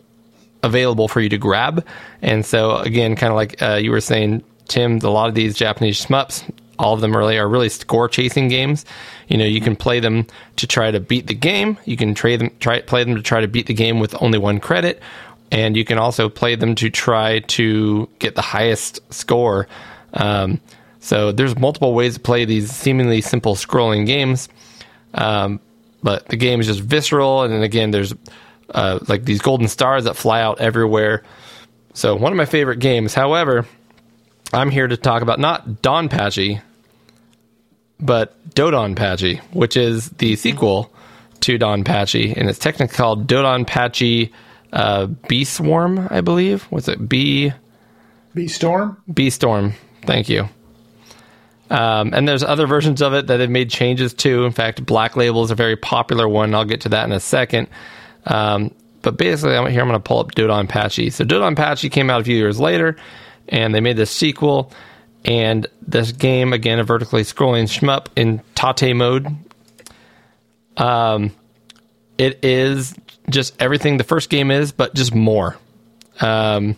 available 0.63 1.09
for 1.09 1.21
you 1.21 1.29
to 1.31 1.39
grab. 1.39 1.85
And 2.23 2.45
so 2.45 2.77
again, 2.77 3.17
kind 3.17 3.33
of 3.33 3.37
like 3.37 3.61
uh, 3.63 3.77
you 3.77 3.91
were 3.91 4.03
saying, 4.03 4.45
Tim, 4.69 4.99
a 4.99 5.09
lot 5.09 5.29
of 5.29 5.35
these 5.35 5.57
Japanese 5.57 6.05
shmups, 6.05 6.49
all 6.81 6.95
of 6.95 7.01
them 7.03 7.15
really 7.15 7.39
are 7.39 7.49
really 7.49 7.69
score 7.69 8.09
chasing 8.09 8.49
games. 8.49 8.87
You 9.29 9.37
know, 9.37 9.45
you 9.45 9.61
can 9.61 9.77
play 9.77 10.01
them 10.01 10.27
to 10.57 10.67
try 10.67 10.91
to 10.91 10.99
beat 10.99 11.27
the 11.27 11.35
game. 11.35 11.79
You 11.85 11.97
can 11.97 12.15
try 12.15 12.37
them, 12.37 12.51
try 12.59 12.81
play 12.81 13.05
them 13.05 13.15
to 13.17 13.23
try 13.23 13.43
to 13.43 13.49
beat 13.49 13.67
the 13.67 13.75
game 13.75 14.01
with 14.01 14.21
only 14.23 14.39
one 14.39 14.61
credit, 14.61 15.03
and 15.53 15.77
you 15.77 15.85
can 15.85 15.99
also 15.99 16.29
play 16.31 16.55
them 16.55 16.75
to 16.77 16.89
try 16.89 17.41
to 17.41 18.09
get 18.19 18.35
the 18.35 18.43
highest 18.43 19.01
score. 19.13 19.69
Um, 20.15 20.59
so 21.01 21.33
there's 21.33 21.57
multiple 21.59 21.95
ways 21.95 22.15
to 22.15 22.21
play 22.21 22.47
these 22.47 22.71
seemingly 22.71 23.21
simple 23.21 23.55
scrolling 23.55 24.07
games. 24.07 24.49
Um, 25.13 25.61
but 26.03 26.29
the 26.29 26.37
game 26.37 26.61
is 26.61 26.67
just 26.67 26.81
visceral, 26.81 27.43
and 27.43 27.53
then 27.53 27.63
again, 27.63 27.91
there's 27.91 28.15
uh, 28.71 29.01
like 29.07 29.25
these 29.25 29.43
golden 29.43 29.69
stars 29.69 30.05
that 30.05 30.17
fly 30.17 30.41
out 30.41 30.61
everywhere. 30.61 31.25
So 31.93 32.17
one 32.17 32.33
of 32.33 32.37
my 32.37 32.47
favorite 32.47 32.79
games. 32.79 33.13
However, 33.13 33.67
I'm 34.53 34.71
here 34.71 34.89
to 34.89 34.97
talk 34.97 35.23
about 35.23 35.39
not 35.39 35.83
Don 35.83 36.09
Pachi, 36.09 36.63
but 38.01 38.37
Dodon 38.51 38.97
Pachi, 38.97 39.41
which 39.53 39.77
is 39.77 40.11
the 40.11 40.37
sequel 40.37 40.93
to 41.41 41.59
Don 41.59 41.85
Pachi, 41.85 42.37
and 42.37 42.49
it's 42.49 42.59
technically 42.59 42.97
called 42.97 43.27
Dodon 43.27 43.67
Pachi 43.67 44.31
uh, 44.73 45.07
Bee 45.07 45.45
Swarm, 45.45 46.09
I 46.11 46.21
believe. 46.21 46.71
Was 46.71 46.89
it 46.89 47.09
Bee 47.09 47.53
Bee 48.35 48.49
Storm. 48.49 48.97
Bee 49.13 49.31
Storm? 49.31 49.75
Thank 50.03 50.29
you. 50.29 50.49
Um, 51.69 52.13
and 52.15 52.27
there's 52.27 52.43
other 52.43 52.67
versions 52.67 53.01
of 53.01 53.15
it 53.15 53.29
that 53.29 53.41
have 53.41 53.51
made 53.51 53.71
changes 53.71 54.13
to. 54.15 54.45
In 54.45 54.53
fact, 54.53 54.85
Black 54.85 55.17
Label 55.17 55.45
is 55.45 55.51
a 55.51 55.55
very 55.55 55.77
popular 55.77 56.29
one. 56.29 56.55
I'll 56.55 56.65
get 56.65 56.81
to 56.83 56.89
that 56.91 57.05
in 57.05 57.13
a 57.13 57.21
second. 57.21 57.69
Um, 58.27 58.75
but 59.03 59.17
basically, 59.17 59.57
I'm 59.57 59.71
here. 59.71 59.81
I'm 59.81 59.89
going 59.89 59.99
to 59.99 60.03
pull 60.03 60.19
up 60.19 60.33
Dodon 60.33 60.69
Pachi. 60.69 61.13
So 61.13 61.25
Dodon 61.25 61.55
Pachi 61.55 61.91
came 61.91 62.11
out 62.11 62.21
a 62.21 62.25
few 62.25 62.37
years 62.37 62.61
later, 62.61 62.97
and 63.49 63.75
they 63.75 63.81
made 63.81 63.97
this 63.97 64.11
sequel. 64.11 64.73
And 65.25 65.67
this 65.87 66.13
game, 66.13 66.53
again, 66.53 66.79
a 66.79 66.85
vertically 66.85 67.23
scrolling 67.23 67.65
shmup 67.65 68.07
in 68.17 68.41
Tate 68.55 68.97
mode. 68.97 69.27
Um, 70.77 71.33
it 72.17 72.45
is 72.45 72.95
just 73.29 73.61
everything 73.61 73.97
the 73.97 74.05
first 74.05 74.31
game 74.31 74.51
is, 74.51 74.73
but 74.73 74.95
just 74.95 75.15
more. 75.15 75.57
Um, 76.21 76.77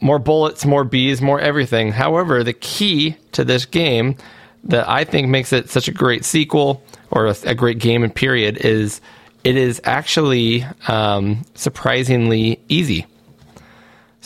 more 0.00 0.18
bullets, 0.18 0.64
more 0.64 0.84
bees, 0.84 1.20
more 1.20 1.40
everything. 1.40 1.92
However, 1.92 2.44
the 2.44 2.52
key 2.52 3.16
to 3.32 3.44
this 3.44 3.64
game 3.64 4.16
that 4.64 4.88
I 4.88 5.04
think 5.04 5.28
makes 5.28 5.52
it 5.52 5.70
such 5.70 5.88
a 5.88 5.92
great 5.92 6.24
sequel 6.24 6.82
or 7.10 7.26
a, 7.26 7.36
a 7.44 7.54
great 7.54 7.78
game 7.78 8.04
and 8.04 8.14
period 8.14 8.58
is 8.58 9.00
it 9.44 9.56
is 9.56 9.80
actually 9.84 10.64
um, 10.88 11.44
surprisingly 11.54 12.60
easy. 12.68 13.06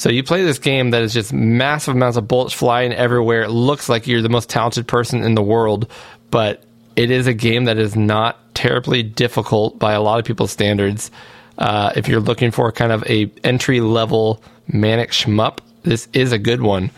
So 0.03 0.09
you 0.09 0.25
play 0.25 0.43
this 0.43 0.59
game 0.59 0.91
that 0.91 1.03
is 1.03 1.15
just 1.15 1.33
massive 1.33 1.95
amounts 1.95 2.17
of 2.17 2.27
bullets 2.27 2.53
flying 2.53 2.93
everywhere. 2.93 3.43
It 3.43 3.51
looks 3.51 3.89
like 3.89 4.09
you're 4.09 4.21
the 4.21 4.29
most 4.29 4.51
talented 4.51 4.89
person 4.89 5.23
in 5.23 5.37
the 5.37 5.43
world, 5.45 5.87
but 6.29 6.65
it 6.97 7.13
is 7.13 7.29
a 7.29 7.33
game 7.33 7.67
that 7.67 7.79
is 7.79 7.95
not 7.95 8.53
terribly 8.53 9.05
difficult 9.05 9.79
by 9.79 9.93
a 9.93 10.03
lot 10.03 10.19
of 10.19 10.25
people's 10.25 10.51
standards. 10.51 11.13
Uh, 11.57 11.93
if 11.95 12.09
you're 12.09 12.19
looking 12.19 12.51
for 12.51 12.73
kind 12.73 12.91
of 12.91 13.09
a 13.09 13.31
entry 13.45 13.81
level 13.81 14.43
manic 14.67 15.13
shmup, 15.13 15.61
this 15.85 16.09
is 16.13 16.33
a 16.33 16.39
good 16.39 16.63
one. 16.63 16.91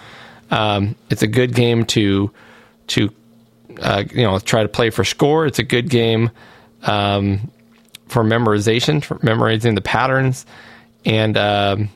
Um, 0.50 0.96
it's 1.10 1.22
a 1.22 1.26
good 1.26 1.54
game 1.54 1.84
to 1.84 2.30
to 2.86 3.10
uh, 3.82 4.04
you 4.12 4.22
know 4.22 4.38
try 4.38 4.62
to 4.62 4.68
play 4.70 4.88
for 4.88 5.04
score. 5.04 5.44
It's 5.44 5.58
a 5.58 5.62
good 5.62 5.90
game 5.90 6.30
um, 6.84 7.50
for 8.08 8.24
memorization, 8.24 9.04
for 9.04 9.18
memorizing 9.22 9.74
the 9.74 9.82
patterns, 9.82 10.46
and 11.04 11.36
um, 11.36 11.90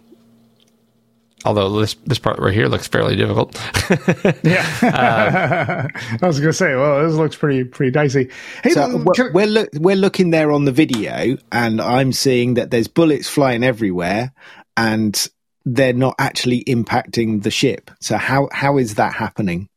although 1.45 1.81
this 1.81 1.95
this 2.07 2.19
part 2.19 2.39
right 2.39 2.53
here 2.55 2.67
looks 2.69 2.89
fairly 2.89 3.17
difficult. 3.17 3.57
Yeah. 4.45 5.89
I 6.23 6.27
was 6.27 6.39
going 6.41 6.51
to 6.51 6.53
say, 6.53 6.75
well, 6.75 7.07
this 7.07 7.17
looks 7.17 7.37
pretty 7.37 7.65
pretty 7.65 7.91
dicey. 7.93 8.31
Hey, 8.63 8.71
So 8.71 8.91
can- 8.91 9.05
we're, 9.05 9.33
we're, 9.33 9.47
look, 9.47 9.69
we're 9.75 9.97
looking 9.97 10.31
there 10.31 10.51
on 10.53 10.65
the 10.65 10.73
video, 10.73 11.37
and 11.53 11.81
I'm 11.81 12.13
seeing 12.13 12.55
that 12.55 12.71
there's 12.71 12.89
bullets 12.89 13.29
flying 13.29 13.65
everywhere, 13.65 14.33
and 14.77 15.27
they're 15.65 15.93
not 15.93 16.15
actually 16.19 16.65
impacting 16.65 17.43
the 17.43 17.51
ship. 17.51 17.91
So 18.01 18.17
how 18.17 18.49
how 18.53 18.79
is 18.79 18.95
that 18.97 19.13
happening? 19.15 19.69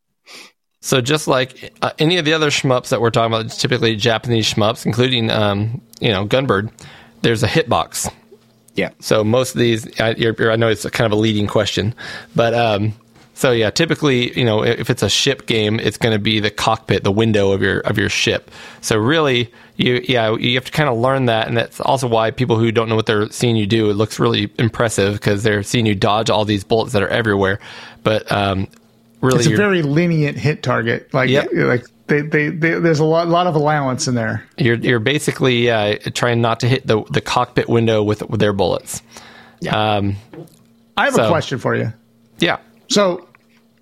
So 0.83 0.99
just 1.01 1.27
like 1.27 1.73
uh, 1.81 1.91
any 1.99 2.17
of 2.17 2.25
the 2.25 2.33
other 2.33 2.49
shmups 2.49 2.89
that 2.89 3.01
we're 3.01 3.11
talking 3.11 3.33
about, 3.33 3.51
typically 3.51 3.95
Japanese 3.95 4.51
shmups, 4.51 4.85
including 4.85 5.29
um, 5.29 5.81
you 5.99 6.09
know 6.11 6.25
Gunbird, 6.25 6.71
there's 7.21 7.43
a 7.43 7.47
hitbox. 7.47 8.11
Yeah. 8.75 8.91
So 8.99 9.23
most 9.23 9.53
of 9.55 9.59
these, 9.59 9.99
I, 9.99 10.11
you're, 10.11 10.33
you're- 10.37 10.51
I 10.51 10.55
know 10.55 10.69
it's 10.69 10.85
a 10.85 10.91
kind 10.91 11.05
of 11.11 11.17
a 11.17 11.21
leading 11.21 11.47
question, 11.47 11.93
but 12.35 12.53
um, 12.53 12.93
so 13.33 13.51
yeah, 13.51 13.69
typically, 13.71 14.37
you 14.37 14.45
know, 14.45 14.63
if 14.63 14.89
it's 14.89 15.01
a 15.03 15.09
ship 15.09 15.45
game, 15.47 15.79
it's 15.79 15.97
going 15.97 16.13
to 16.13 16.19
be 16.19 16.39
the 16.39 16.51
cockpit, 16.51 17.03
the 17.03 17.11
window 17.11 17.51
of 17.51 17.61
your 17.61 17.79
of 17.79 17.97
your 17.97 18.07
ship. 18.09 18.51
So 18.81 18.97
really, 18.97 19.51
you 19.77 19.99
yeah, 20.07 20.35
you 20.37 20.53
have 20.55 20.65
to 20.65 20.71
kind 20.71 20.89
of 20.89 20.97
learn 20.97 21.25
that, 21.25 21.47
and 21.47 21.57
that's 21.57 21.79
also 21.81 22.07
why 22.07 22.29
people 22.31 22.57
who 22.57 22.71
don't 22.71 22.87
know 22.87 22.95
what 22.95 23.07
they're 23.07 23.29
seeing 23.31 23.55
you 23.55 23.65
do, 23.65 23.89
it 23.89 23.93
looks 23.95 24.19
really 24.19 24.51
impressive 24.59 25.13
because 25.13 25.41
they're 25.43 25.63
seeing 25.63 25.85
you 25.87 25.95
dodge 25.95 26.29
all 26.29 26.45
these 26.45 26.63
bullets 26.63 26.93
that 26.93 27.01
are 27.01 27.07
everywhere. 27.07 27.59
But 28.03 28.31
um, 28.31 28.67
really, 29.21 29.39
it's 29.39 29.47
a 29.47 29.55
very 29.55 29.81
lenient 29.81 30.37
hit 30.37 30.61
target. 30.61 31.11
Like 31.13 31.29
Yep. 31.29 31.49
like 31.53 31.85
they, 32.07 32.21
they, 32.21 32.49
they 32.49 32.79
there's 32.79 32.99
a 32.99 33.05
lot 33.05 33.27
lot 33.27 33.47
of 33.47 33.55
allowance 33.55 34.07
in 34.07 34.15
there. 34.15 34.43
You're 34.57 34.75
you're 34.75 34.99
basically 34.99 35.69
uh, 35.69 35.97
trying 36.13 36.41
not 36.41 36.59
to 36.61 36.67
hit 36.67 36.85
the 36.85 37.03
the 37.09 37.21
cockpit 37.21 37.69
window 37.69 38.03
with 38.03 38.21
with 38.29 38.39
their 38.39 38.53
bullets. 38.53 39.01
Um, 39.71 40.15
I 40.97 41.05
have 41.05 41.13
So- 41.13 41.25
a 41.25 41.29
question 41.29 41.59
for 41.59 41.75
you. 41.75 41.93
yeah. 42.39 42.57
So 42.89 43.27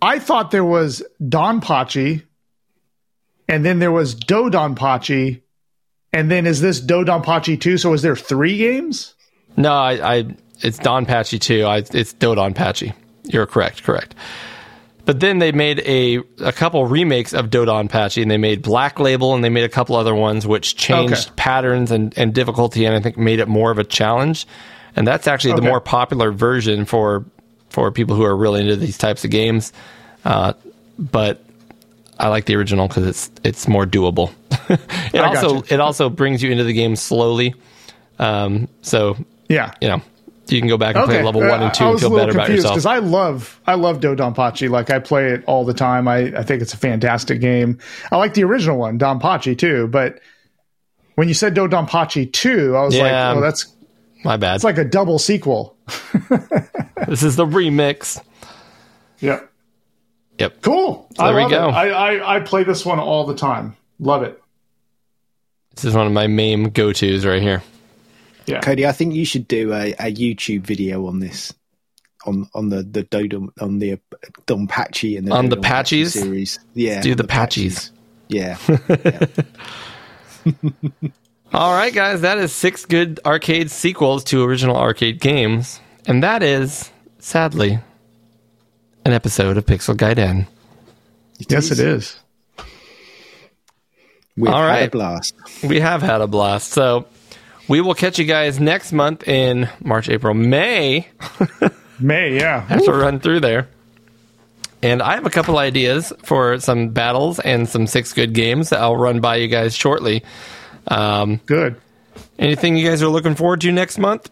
I 0.01 0.19
thought 0.19 0.51
there 0.51 0.63
was 0.65 1.01
Don 1.27 1.61
Pachi, 1.61 2.23
and 3.47 3.65
then 3.65 3.79
there 3.79 3.91
was 3.91 4.13
Do 4.15 4.49
Don 4.49 4.75
Pachi, 4.75 5.41
and 6.13 6.29
then 6.29 6.45
is 6.45 6.61
this 6.61 6.79
Do 6.79 7.03
Don 7.03 7.23
Pachi 7.23 7.59
too? 7.59 7.77
So 7.77 7.93
is 7.93 8.01
there 8.01 8.15
three 8.15 8.57
games? 8.57 9.15
No, 9.57 9.71
I, 9.73 10.17
I 10.17 10.35
it's 10.61 10.77
Don 10.77 11.05
Pachi 11.05 11.39
too. 11.39 11.63
I, 11.63 11.77
it's 11.77 12.13
Dodon 12.13 12.53
Pachi. 12.53 12.93
You're 13.23 13.45
correct, 13.47 13.83
correct. 13.83 14.13
But 15.09 15.21
then 15.21 15.39
they 15.39 15.51
made 15.51 15.79
a 15.79 16.19
a 16.39 16.51
couple 16.51 16.85
remakes 16.85 17.33
of 17.33 17.47
Dodon 17.49 17.89
Pachi, 17.89 18.21
and 18.21 18.29
they 18.29 18.37
made 18.37 18.61
Black 18.61 18.99
Label, 18.99 19.33
and 19.33 19.43
they 19.43 19.49
made 19.49 19.63
a 19.63 19.69
couple 19.69 19.95
other 19.95 20.13
ones 20.13 20.45
which 20.45 20.75
changed 20.75 21.13
Okay. 21.13 21.31
patterns 21.35 21.89
and, 21.89 22.15
and 22.15 22.31
difficulty, 22.31 22.85
and 22.85 22.95
I 22.95 22.99
think 22.99 23.17
made 23.17 23.39
it 23.39 23.47
more 23.47 23.71
of 23.71 23.79
a 23.79 23.83
challenge. 23.83 24.45
And 24.95 25.07
that's 25.07 25.25
actually 25.27 25.55
the 25.55 25.63
more 25.63 25.81
popular 25.81 26.31
version 26.31 26.85
for 26.85 27.25
for 27.69 27.91
people 27.91 28.15
who 28.15 28.23
are 28.23 28.35
really 28.37 28.61
into 28.61 28.75
these 28.75 28.99
types 28.99 29.25
of 29.25 29.31
games. 29.31 29.73
Uh, 30.25 30.53
but 30.99 31.43
I 32.19 32.27
like 32.27 32.45
the 32.45 32.55
original 32.55 32.87
because 32.87 33.07
it's 33.07 33.31
it's 33.43 33.67
more 33.67 33.85
doable. 33.87 34.31
it 34.69 35.15
I 35.15 35.25
also 35.27 35.55
gotcha. 35.61 35.73
it 35.73 35.79
also 35.79 36.09
brings 36.11 36.43
you 36.43 36.51
into 36.51 36.65
the 36.65 36.73
game 36.73 36.95
slowly. 36.95 37.55
Um, 38.19 38.67
so 38.83 39.17
Yeah. 39.47 39.73
you 39.81 39.87
know, 39.87 40.01
you 40.51 40.59
can 40.61 40.67
go 40.69 40.77
back 40.77 40.95
and 40.95 41.05
play 41.05 41.21
level 41.23 41.41
one 41.41 41.49
and 41.61 41.63
uh, 41.63 41.71
two 41.71 41.83
I 41.85 41.89
and 41.91 41.99
feel 41.99 42.09
a 42.09 42.11
little 42.11 42.25
better 42.27 42.31
about 42.37 42.45
confused 42.47 42.65
yourself. 42.65 42.75
because 42.75 42.85
I 42.85 42.97
love 42.99 43.59
I 43.67 43.75
love 43.75 43.99
Do 43.99 44.15
Don 44.15 44.33
Pachi. 44.35 44.69
Like 44.69 44.89
I 44.89 44.99
play 44.99 45.31
it 45.31 45.43
all 45.45 45.65
the 45.65 45.73
time. 45.73 46.07
I, 46.07 46.17
I 46.37 46.43
think 46.43 46.61
it's 46.61 46.73
a 46.73 46.77
fantastic 46.77 47.39
game. 47.41 47.77
I 48.11 48.17
like 48.17 48.33
the 48.33 48.43
original 48.43 48.77
one, 48.77 48.97
Don 48.97 49.19
Pachi 49.19 49.57
too. 49.57 49.87
But 49.87 50.19
when 51.15 51.27
you 51.27 51.33
said 51.33 51.53
Do 51.53 51.67
Don 51.67 51.87
Pachi 51.87 52.31
two, 52.31 52.75
I 52.75 52.83
was 52.83 52.95
Yeah. 52.95 53.03
like, 53.31 53.37
oh, 53.37 53.41
that's 53.41 53.73
My 54.23 54.37
bad. 54.37 54.55
it's 54.55 54.63
like 54.63 54.77
a 54.77 54.85
double 54.85 55.19
sequel. 55.19 55.75
this 57.07 57.23
is 57.23 57.35
the 57.35 57.45
remix. 57.45 58.21
Yeah. 59.19 59.41
Yep. 60.37 60.61
Cool. 60.61 61.07
So 61.17 61.23
I 61.23 61.33
there 61.33 61.43
we 61.45 61.49
go. 61.51 61.67
I, 61.69 61.87
I 61.89 62.35
I 62.35 62.39
play 62.39 62.63
this 62.63 62.85
one 62.85 62.99
all 62.99 63.25
the 63.25 63.35
time. 63.35 63.75
Love 63.99 64.23
it. 64.23 64.41
This 65.75 65.83
is 65.85 65.93
one 65.93 66.07
of 66.07 66.13
my 66.13 66.27
main 66.27 66.69
go 66.69 66.93
tos 66.93 67.25
right 67.25 67.41
here. 67.41 67.61
Yeah. 68.49 68.61
Cody, 68.61 68.85
I 68.85 68.91
think 68.91 69.13
you 69.13 69.25
should 69.25 69.47
do 69.47 69.73
a, 69.73 69.91
a 69.93 70.13
YouTube 70.13 70.61
video 70.61 71.07
on 71.07 71.19
this, 71.19 71.53
on 72.25 72.49
on 72.53 72.69
the 72.69 72.83
the 72.83 73.03
Dodom 73.03 73.51
on 73.59 73.79
the 73.79 73.93
uh, 73.93 73.97
Don 74.45 74.67
Pachi 74.67 75.17
and 75.17 75.27
the 75.27 75.33
On 75.33 75.49
the 75.49 75.57
Dodon 75.57 75.63
Pachis? 75.63 76.11
series. 76.11 76.59
Yeah, 76.73 77.01
Do 77.01 77.11
on 77.11 77.17
the 77.17 77.23
Patchies. 77.23 77.91
Yeah, 78.27 78.57
All 81.53 81.73
right, 81.73 81.93
guys, 81.93 82.21
that 82.21 82.37
is 82.37 82.53
six 82.53 82.85
good 82.85 83.19
arcade 83.25 83.71
sequels 83.71 84.23
to 84.25 84.43
original 84.43 84.77
arcade 84.77 85.19
games, 85.19 85.79
and 86.05 86.21
that 86.23 86.43
is 86.43 86.91
sadly 87.17 87.79
an 89.05 89.13
episode 89.13 89.57
of 89.57 89.65
Pixel 89.65 89.95
Gaiden. 89.95 90.45
Yes, 91.49 91.71
it 91.71 91.79
is. 91.79 92.19
We've 94.37 94.53
All 94.53 94.61
had 94.61 94.87
a 94.87 94.91
blast. 94.91 95.33
We 95.63 95.79
have 95.79 96.01
had 96.03 96.21
a 96.21 96.27
blast. 96.27 96.71
So 96.71 97.07
we 97.69 97.79
will 97.81 97.93
catch 97.93 98.19
you 98.19 98.25
guys 98.25 98.59
next 98.59 98.91
month 98.91 99.27
in 99.27 99.69
March, 99.81 100.09
April, 100.09 100.33
May. 100.33 101.07
May, 101.99 102.35
yeah. 102.37 102.61
have 102.67 102.83
to 102.85 102.91
run 102.91 103.19
through 103.19 103.39
there. 103.41 103.69
And 104.81 105.01
I 105.01 105.15
have 105.15 105.25
a 105.25 105.29
couple 105.29 105.57
ideas 105.57 106.13
for 106.23 106.59
some 106.59 106.89
battles 106.89 107.39
and 107.39 107.67
some 107.67 107.85
six 107.85 108.13
good 108.13 108.33
games 108.33 108.69
that 108.69 108.79
I'll 108.79 108.95
run 108.95 109.19
by 109.19 109.35
you 109.37 109.47
guys 109.49 109.75
shortly. 109.75 110.23
Um, 110.87 111.37
Good. 111.45 111.75
anything 112.39 112.77
you 112.77 112.87
guys 112.89 113.03
are 113.03 113.09
looking 113.09 113.35
forward 113.35 113.59
to 113.61 113.71
next 113.73 113.97
month? 113.97 114.29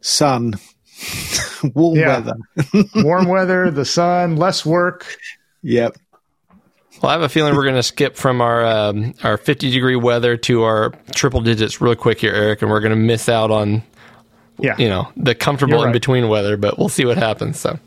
Sun, 0.00 0.54
warm 1.74 1.96
Yeah. 1.98 2.20
weather. 2.20 2.36
Warm 2.96 3.26
weather, 3.26 3.70
the 3.72 3.84
sun, 3.84 4.36
less 4.36 4.64
work. 4.64 5.16
Yep. 5.62 5.96
Well, 7.04 7.10
I 7.10 7.12
have 7.16 7.22
a 7.22 7.28
feeling 7.28 7.54
we're 7.54 7.64
going 7.64 7.74
to 7.74 7.82
skip 7.82 8.16
from 8.16 8.40
our 8.40 8.64
um, 8.64 9.12
our 9.22 9.36
50 9.36 9.70
degree 9.70 9.94
weather 9.94 10.38
to 10.38 10.62
our 10.62 10.94
triple 11.14 11.42
digits 11.42 11.78
real 11.78 11.94
quick 11.94 12.18
here, 12.18 12.32
Eric, 12.32 12.62
and 12.62 12.70
we're 12.70 12.80
going 12.80 12.94
to 12.94 12.96
miss 12.96 13.28
out 13.28 13.50
on 13.50 13.82
Yeah. 14.58 14.74
you 14.78 14.88
know 14.88 15.12
the 15.14 15.34
comfortable 15.34 15.80
You're 15.80 15.88
in 15.88 15.92
between 15.92 16.30
weather. 16.30 16.56
But 16.56 16.78
we'll 16.78 16.88
see 16.88 17.04
what 17.04 17.18
happens. 17.18 17.60
So. 17.60 17.78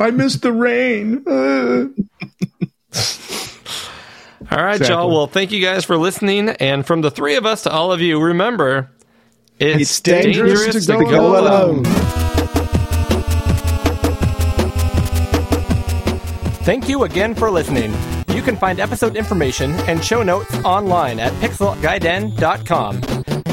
I 0.00 0.10
missed 0.10 0.40
the 0.40 0.52
rain. 0.52 1.22
Uh. 1.26 1.30
All 4.50 4.64
right, 4.64 4.76
Exactly. 4.76 4.86
y'all. 4.88 5.10
Well, 5.10 5.26
thank 5.26 5.52
you 5.52 5.60
guys 5.60 5.84
for 5.84 5.98
listening. 5.98 6.48
And 6.48 6.86
from 6.86 7.02
the 7.02 7.10
three 7.10 7.36
of 7.36 7.44
us 7.44 7.64
to 7.64 7.70
all 7.70 7.92
of 7.92 8.00
you, 8.00 8.18
remember, 8.18 8.90
it's, 9.58 9.82
It's 9.82 10.00
dangerous 10.00 10.86
to 10.86 11.04
go 11.04 11.38
alone. 11.38 11.84
Thank 16.64 16.88
you 16.88 17.04
again 17.04 17.34
for 17.34 17.50
listening. 17.50 17.92
You 18.36 18.42
can 18.42 18.56
find 18.58 18.78
episode 18.78 19.16
information 19.16 19.72
and 19.88 20.04
show 20.04 20.22
notes 20.22 20.54
online 20.58 21.18
at 21.18 21.32
pixelgaiden.com. 21.40 23.00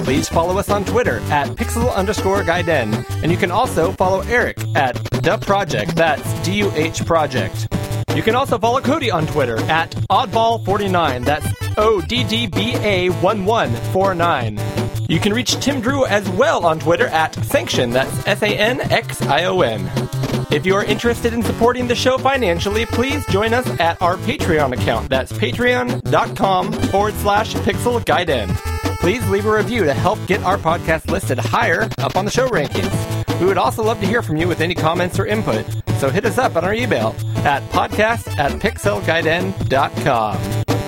Please 0.04 0.28
follow 0.28 0.58
us 0.58 0.70
on 0.70 0.84
Twitter 0.84 1.20
at 1.32 1.48
pixel 1.52 1.96
underscore 1.96 2.44
gaiden. 2.44 2.94
And 3.24 3.32
you 3.32 3.38
can 3.38 3.50
also 3.50 3.94
follow 3.94 4.20
Eric 4.24 4.58
at 4.76 4.96
the 5.24 5.38
project. 5.38 5.96
That's 5.96 6.34
D 6.42 6.56
U 6.56 6.72
H 6.74 7.06
project. 7.06 7.70
You 8.14 8.22
can 8.22 8.36
also 8.36 8.58
follow 8.60 8.82
Cody 8.82 9.10
on 9.10 9.26
Twitter 9.26 9.58
at 9.72 9.92
oddball49. 10.10 11.24
That's 11.24 11.48
O 11.78 12.02
D 12.02 12.26
D 12.26 12.48
B 12.48 12.76
A 12.76 13.10
1149. 13.10 14.60
You 15.08 15.20
can 15.22 15.34
reach 15.34 15.56
Tim 15.64 15.80
Drew 15.80 16.06
as 16.06 16.28
well 16.32 16.66
on 16.66 16.80
Twitter 16.80 17.08
at 17.08 17.32
Sanxion. 17.36 17.94
That's 17.94 18.28
S 18.28 18.44
A 18.44 18.50
N 18.50 18.82
X 18.92 19.22
I 19.22 19.46
O 19.46 19.62
N. 19.62 19.90
If 20.52 20.66
you 20.66 20.76
are 20.76 20.84
interested 20.84 21.34
in 21.34 21.44
supporting 21.44 21.88
the 21.88 21.96
show 21.96 22.18
financially, 22.18 22.86
please 22.86 23.26
join 23.28 23.54
us 23.54 23.68
at 23.80 24.02
our 24.02 24.18
Patreon 24.18 24.74
account. 24.74 25.10
That's 25.10 25.32
patreon.com 25.32 26.74
forward 26.74 27.14
slash 27.16 27.54
pixel 27.56 28.04
gaiden. 28.04 28.50
Please 29.00 29.28
leave 29.30 29.46
a 29.46 29.52
review 29.52 29.84
to 29.84 29.94
help 29.94 30.20
get 30.28 30.42
our 30.44 30.58
podcast 30.58 31.12
listed 31.12 31.38
higher 31.38 31.90
up 31.98 32.16
on 32.16 32.26
the 32.26 32.32
show 32.32 32.48
rankings. 32.48 33.40
We 33.40 33.46
would 33.46 33.58
also 33.58 33.84
love 33.84 34.00
to 34.00 34.06
hear 34.06 34.22
from 34.22 34.38
you 34.38 34.48
with 34.48 34.62
any 34.62 34.76
comments 34.76 35.20
or 35.20 35.26
input. 35.26 35.66
So 36.00 36.10
hit 36.10 36.26
us 36.26 36.38
up 36.38 36.56
on 36.56 36.64
our 36.64 36.74
email 36.74 37.16
at 37.38 37.62
podcast 37.72 38.38
at 38.38 38.52
pixelgaiden.com. 38.62 40.83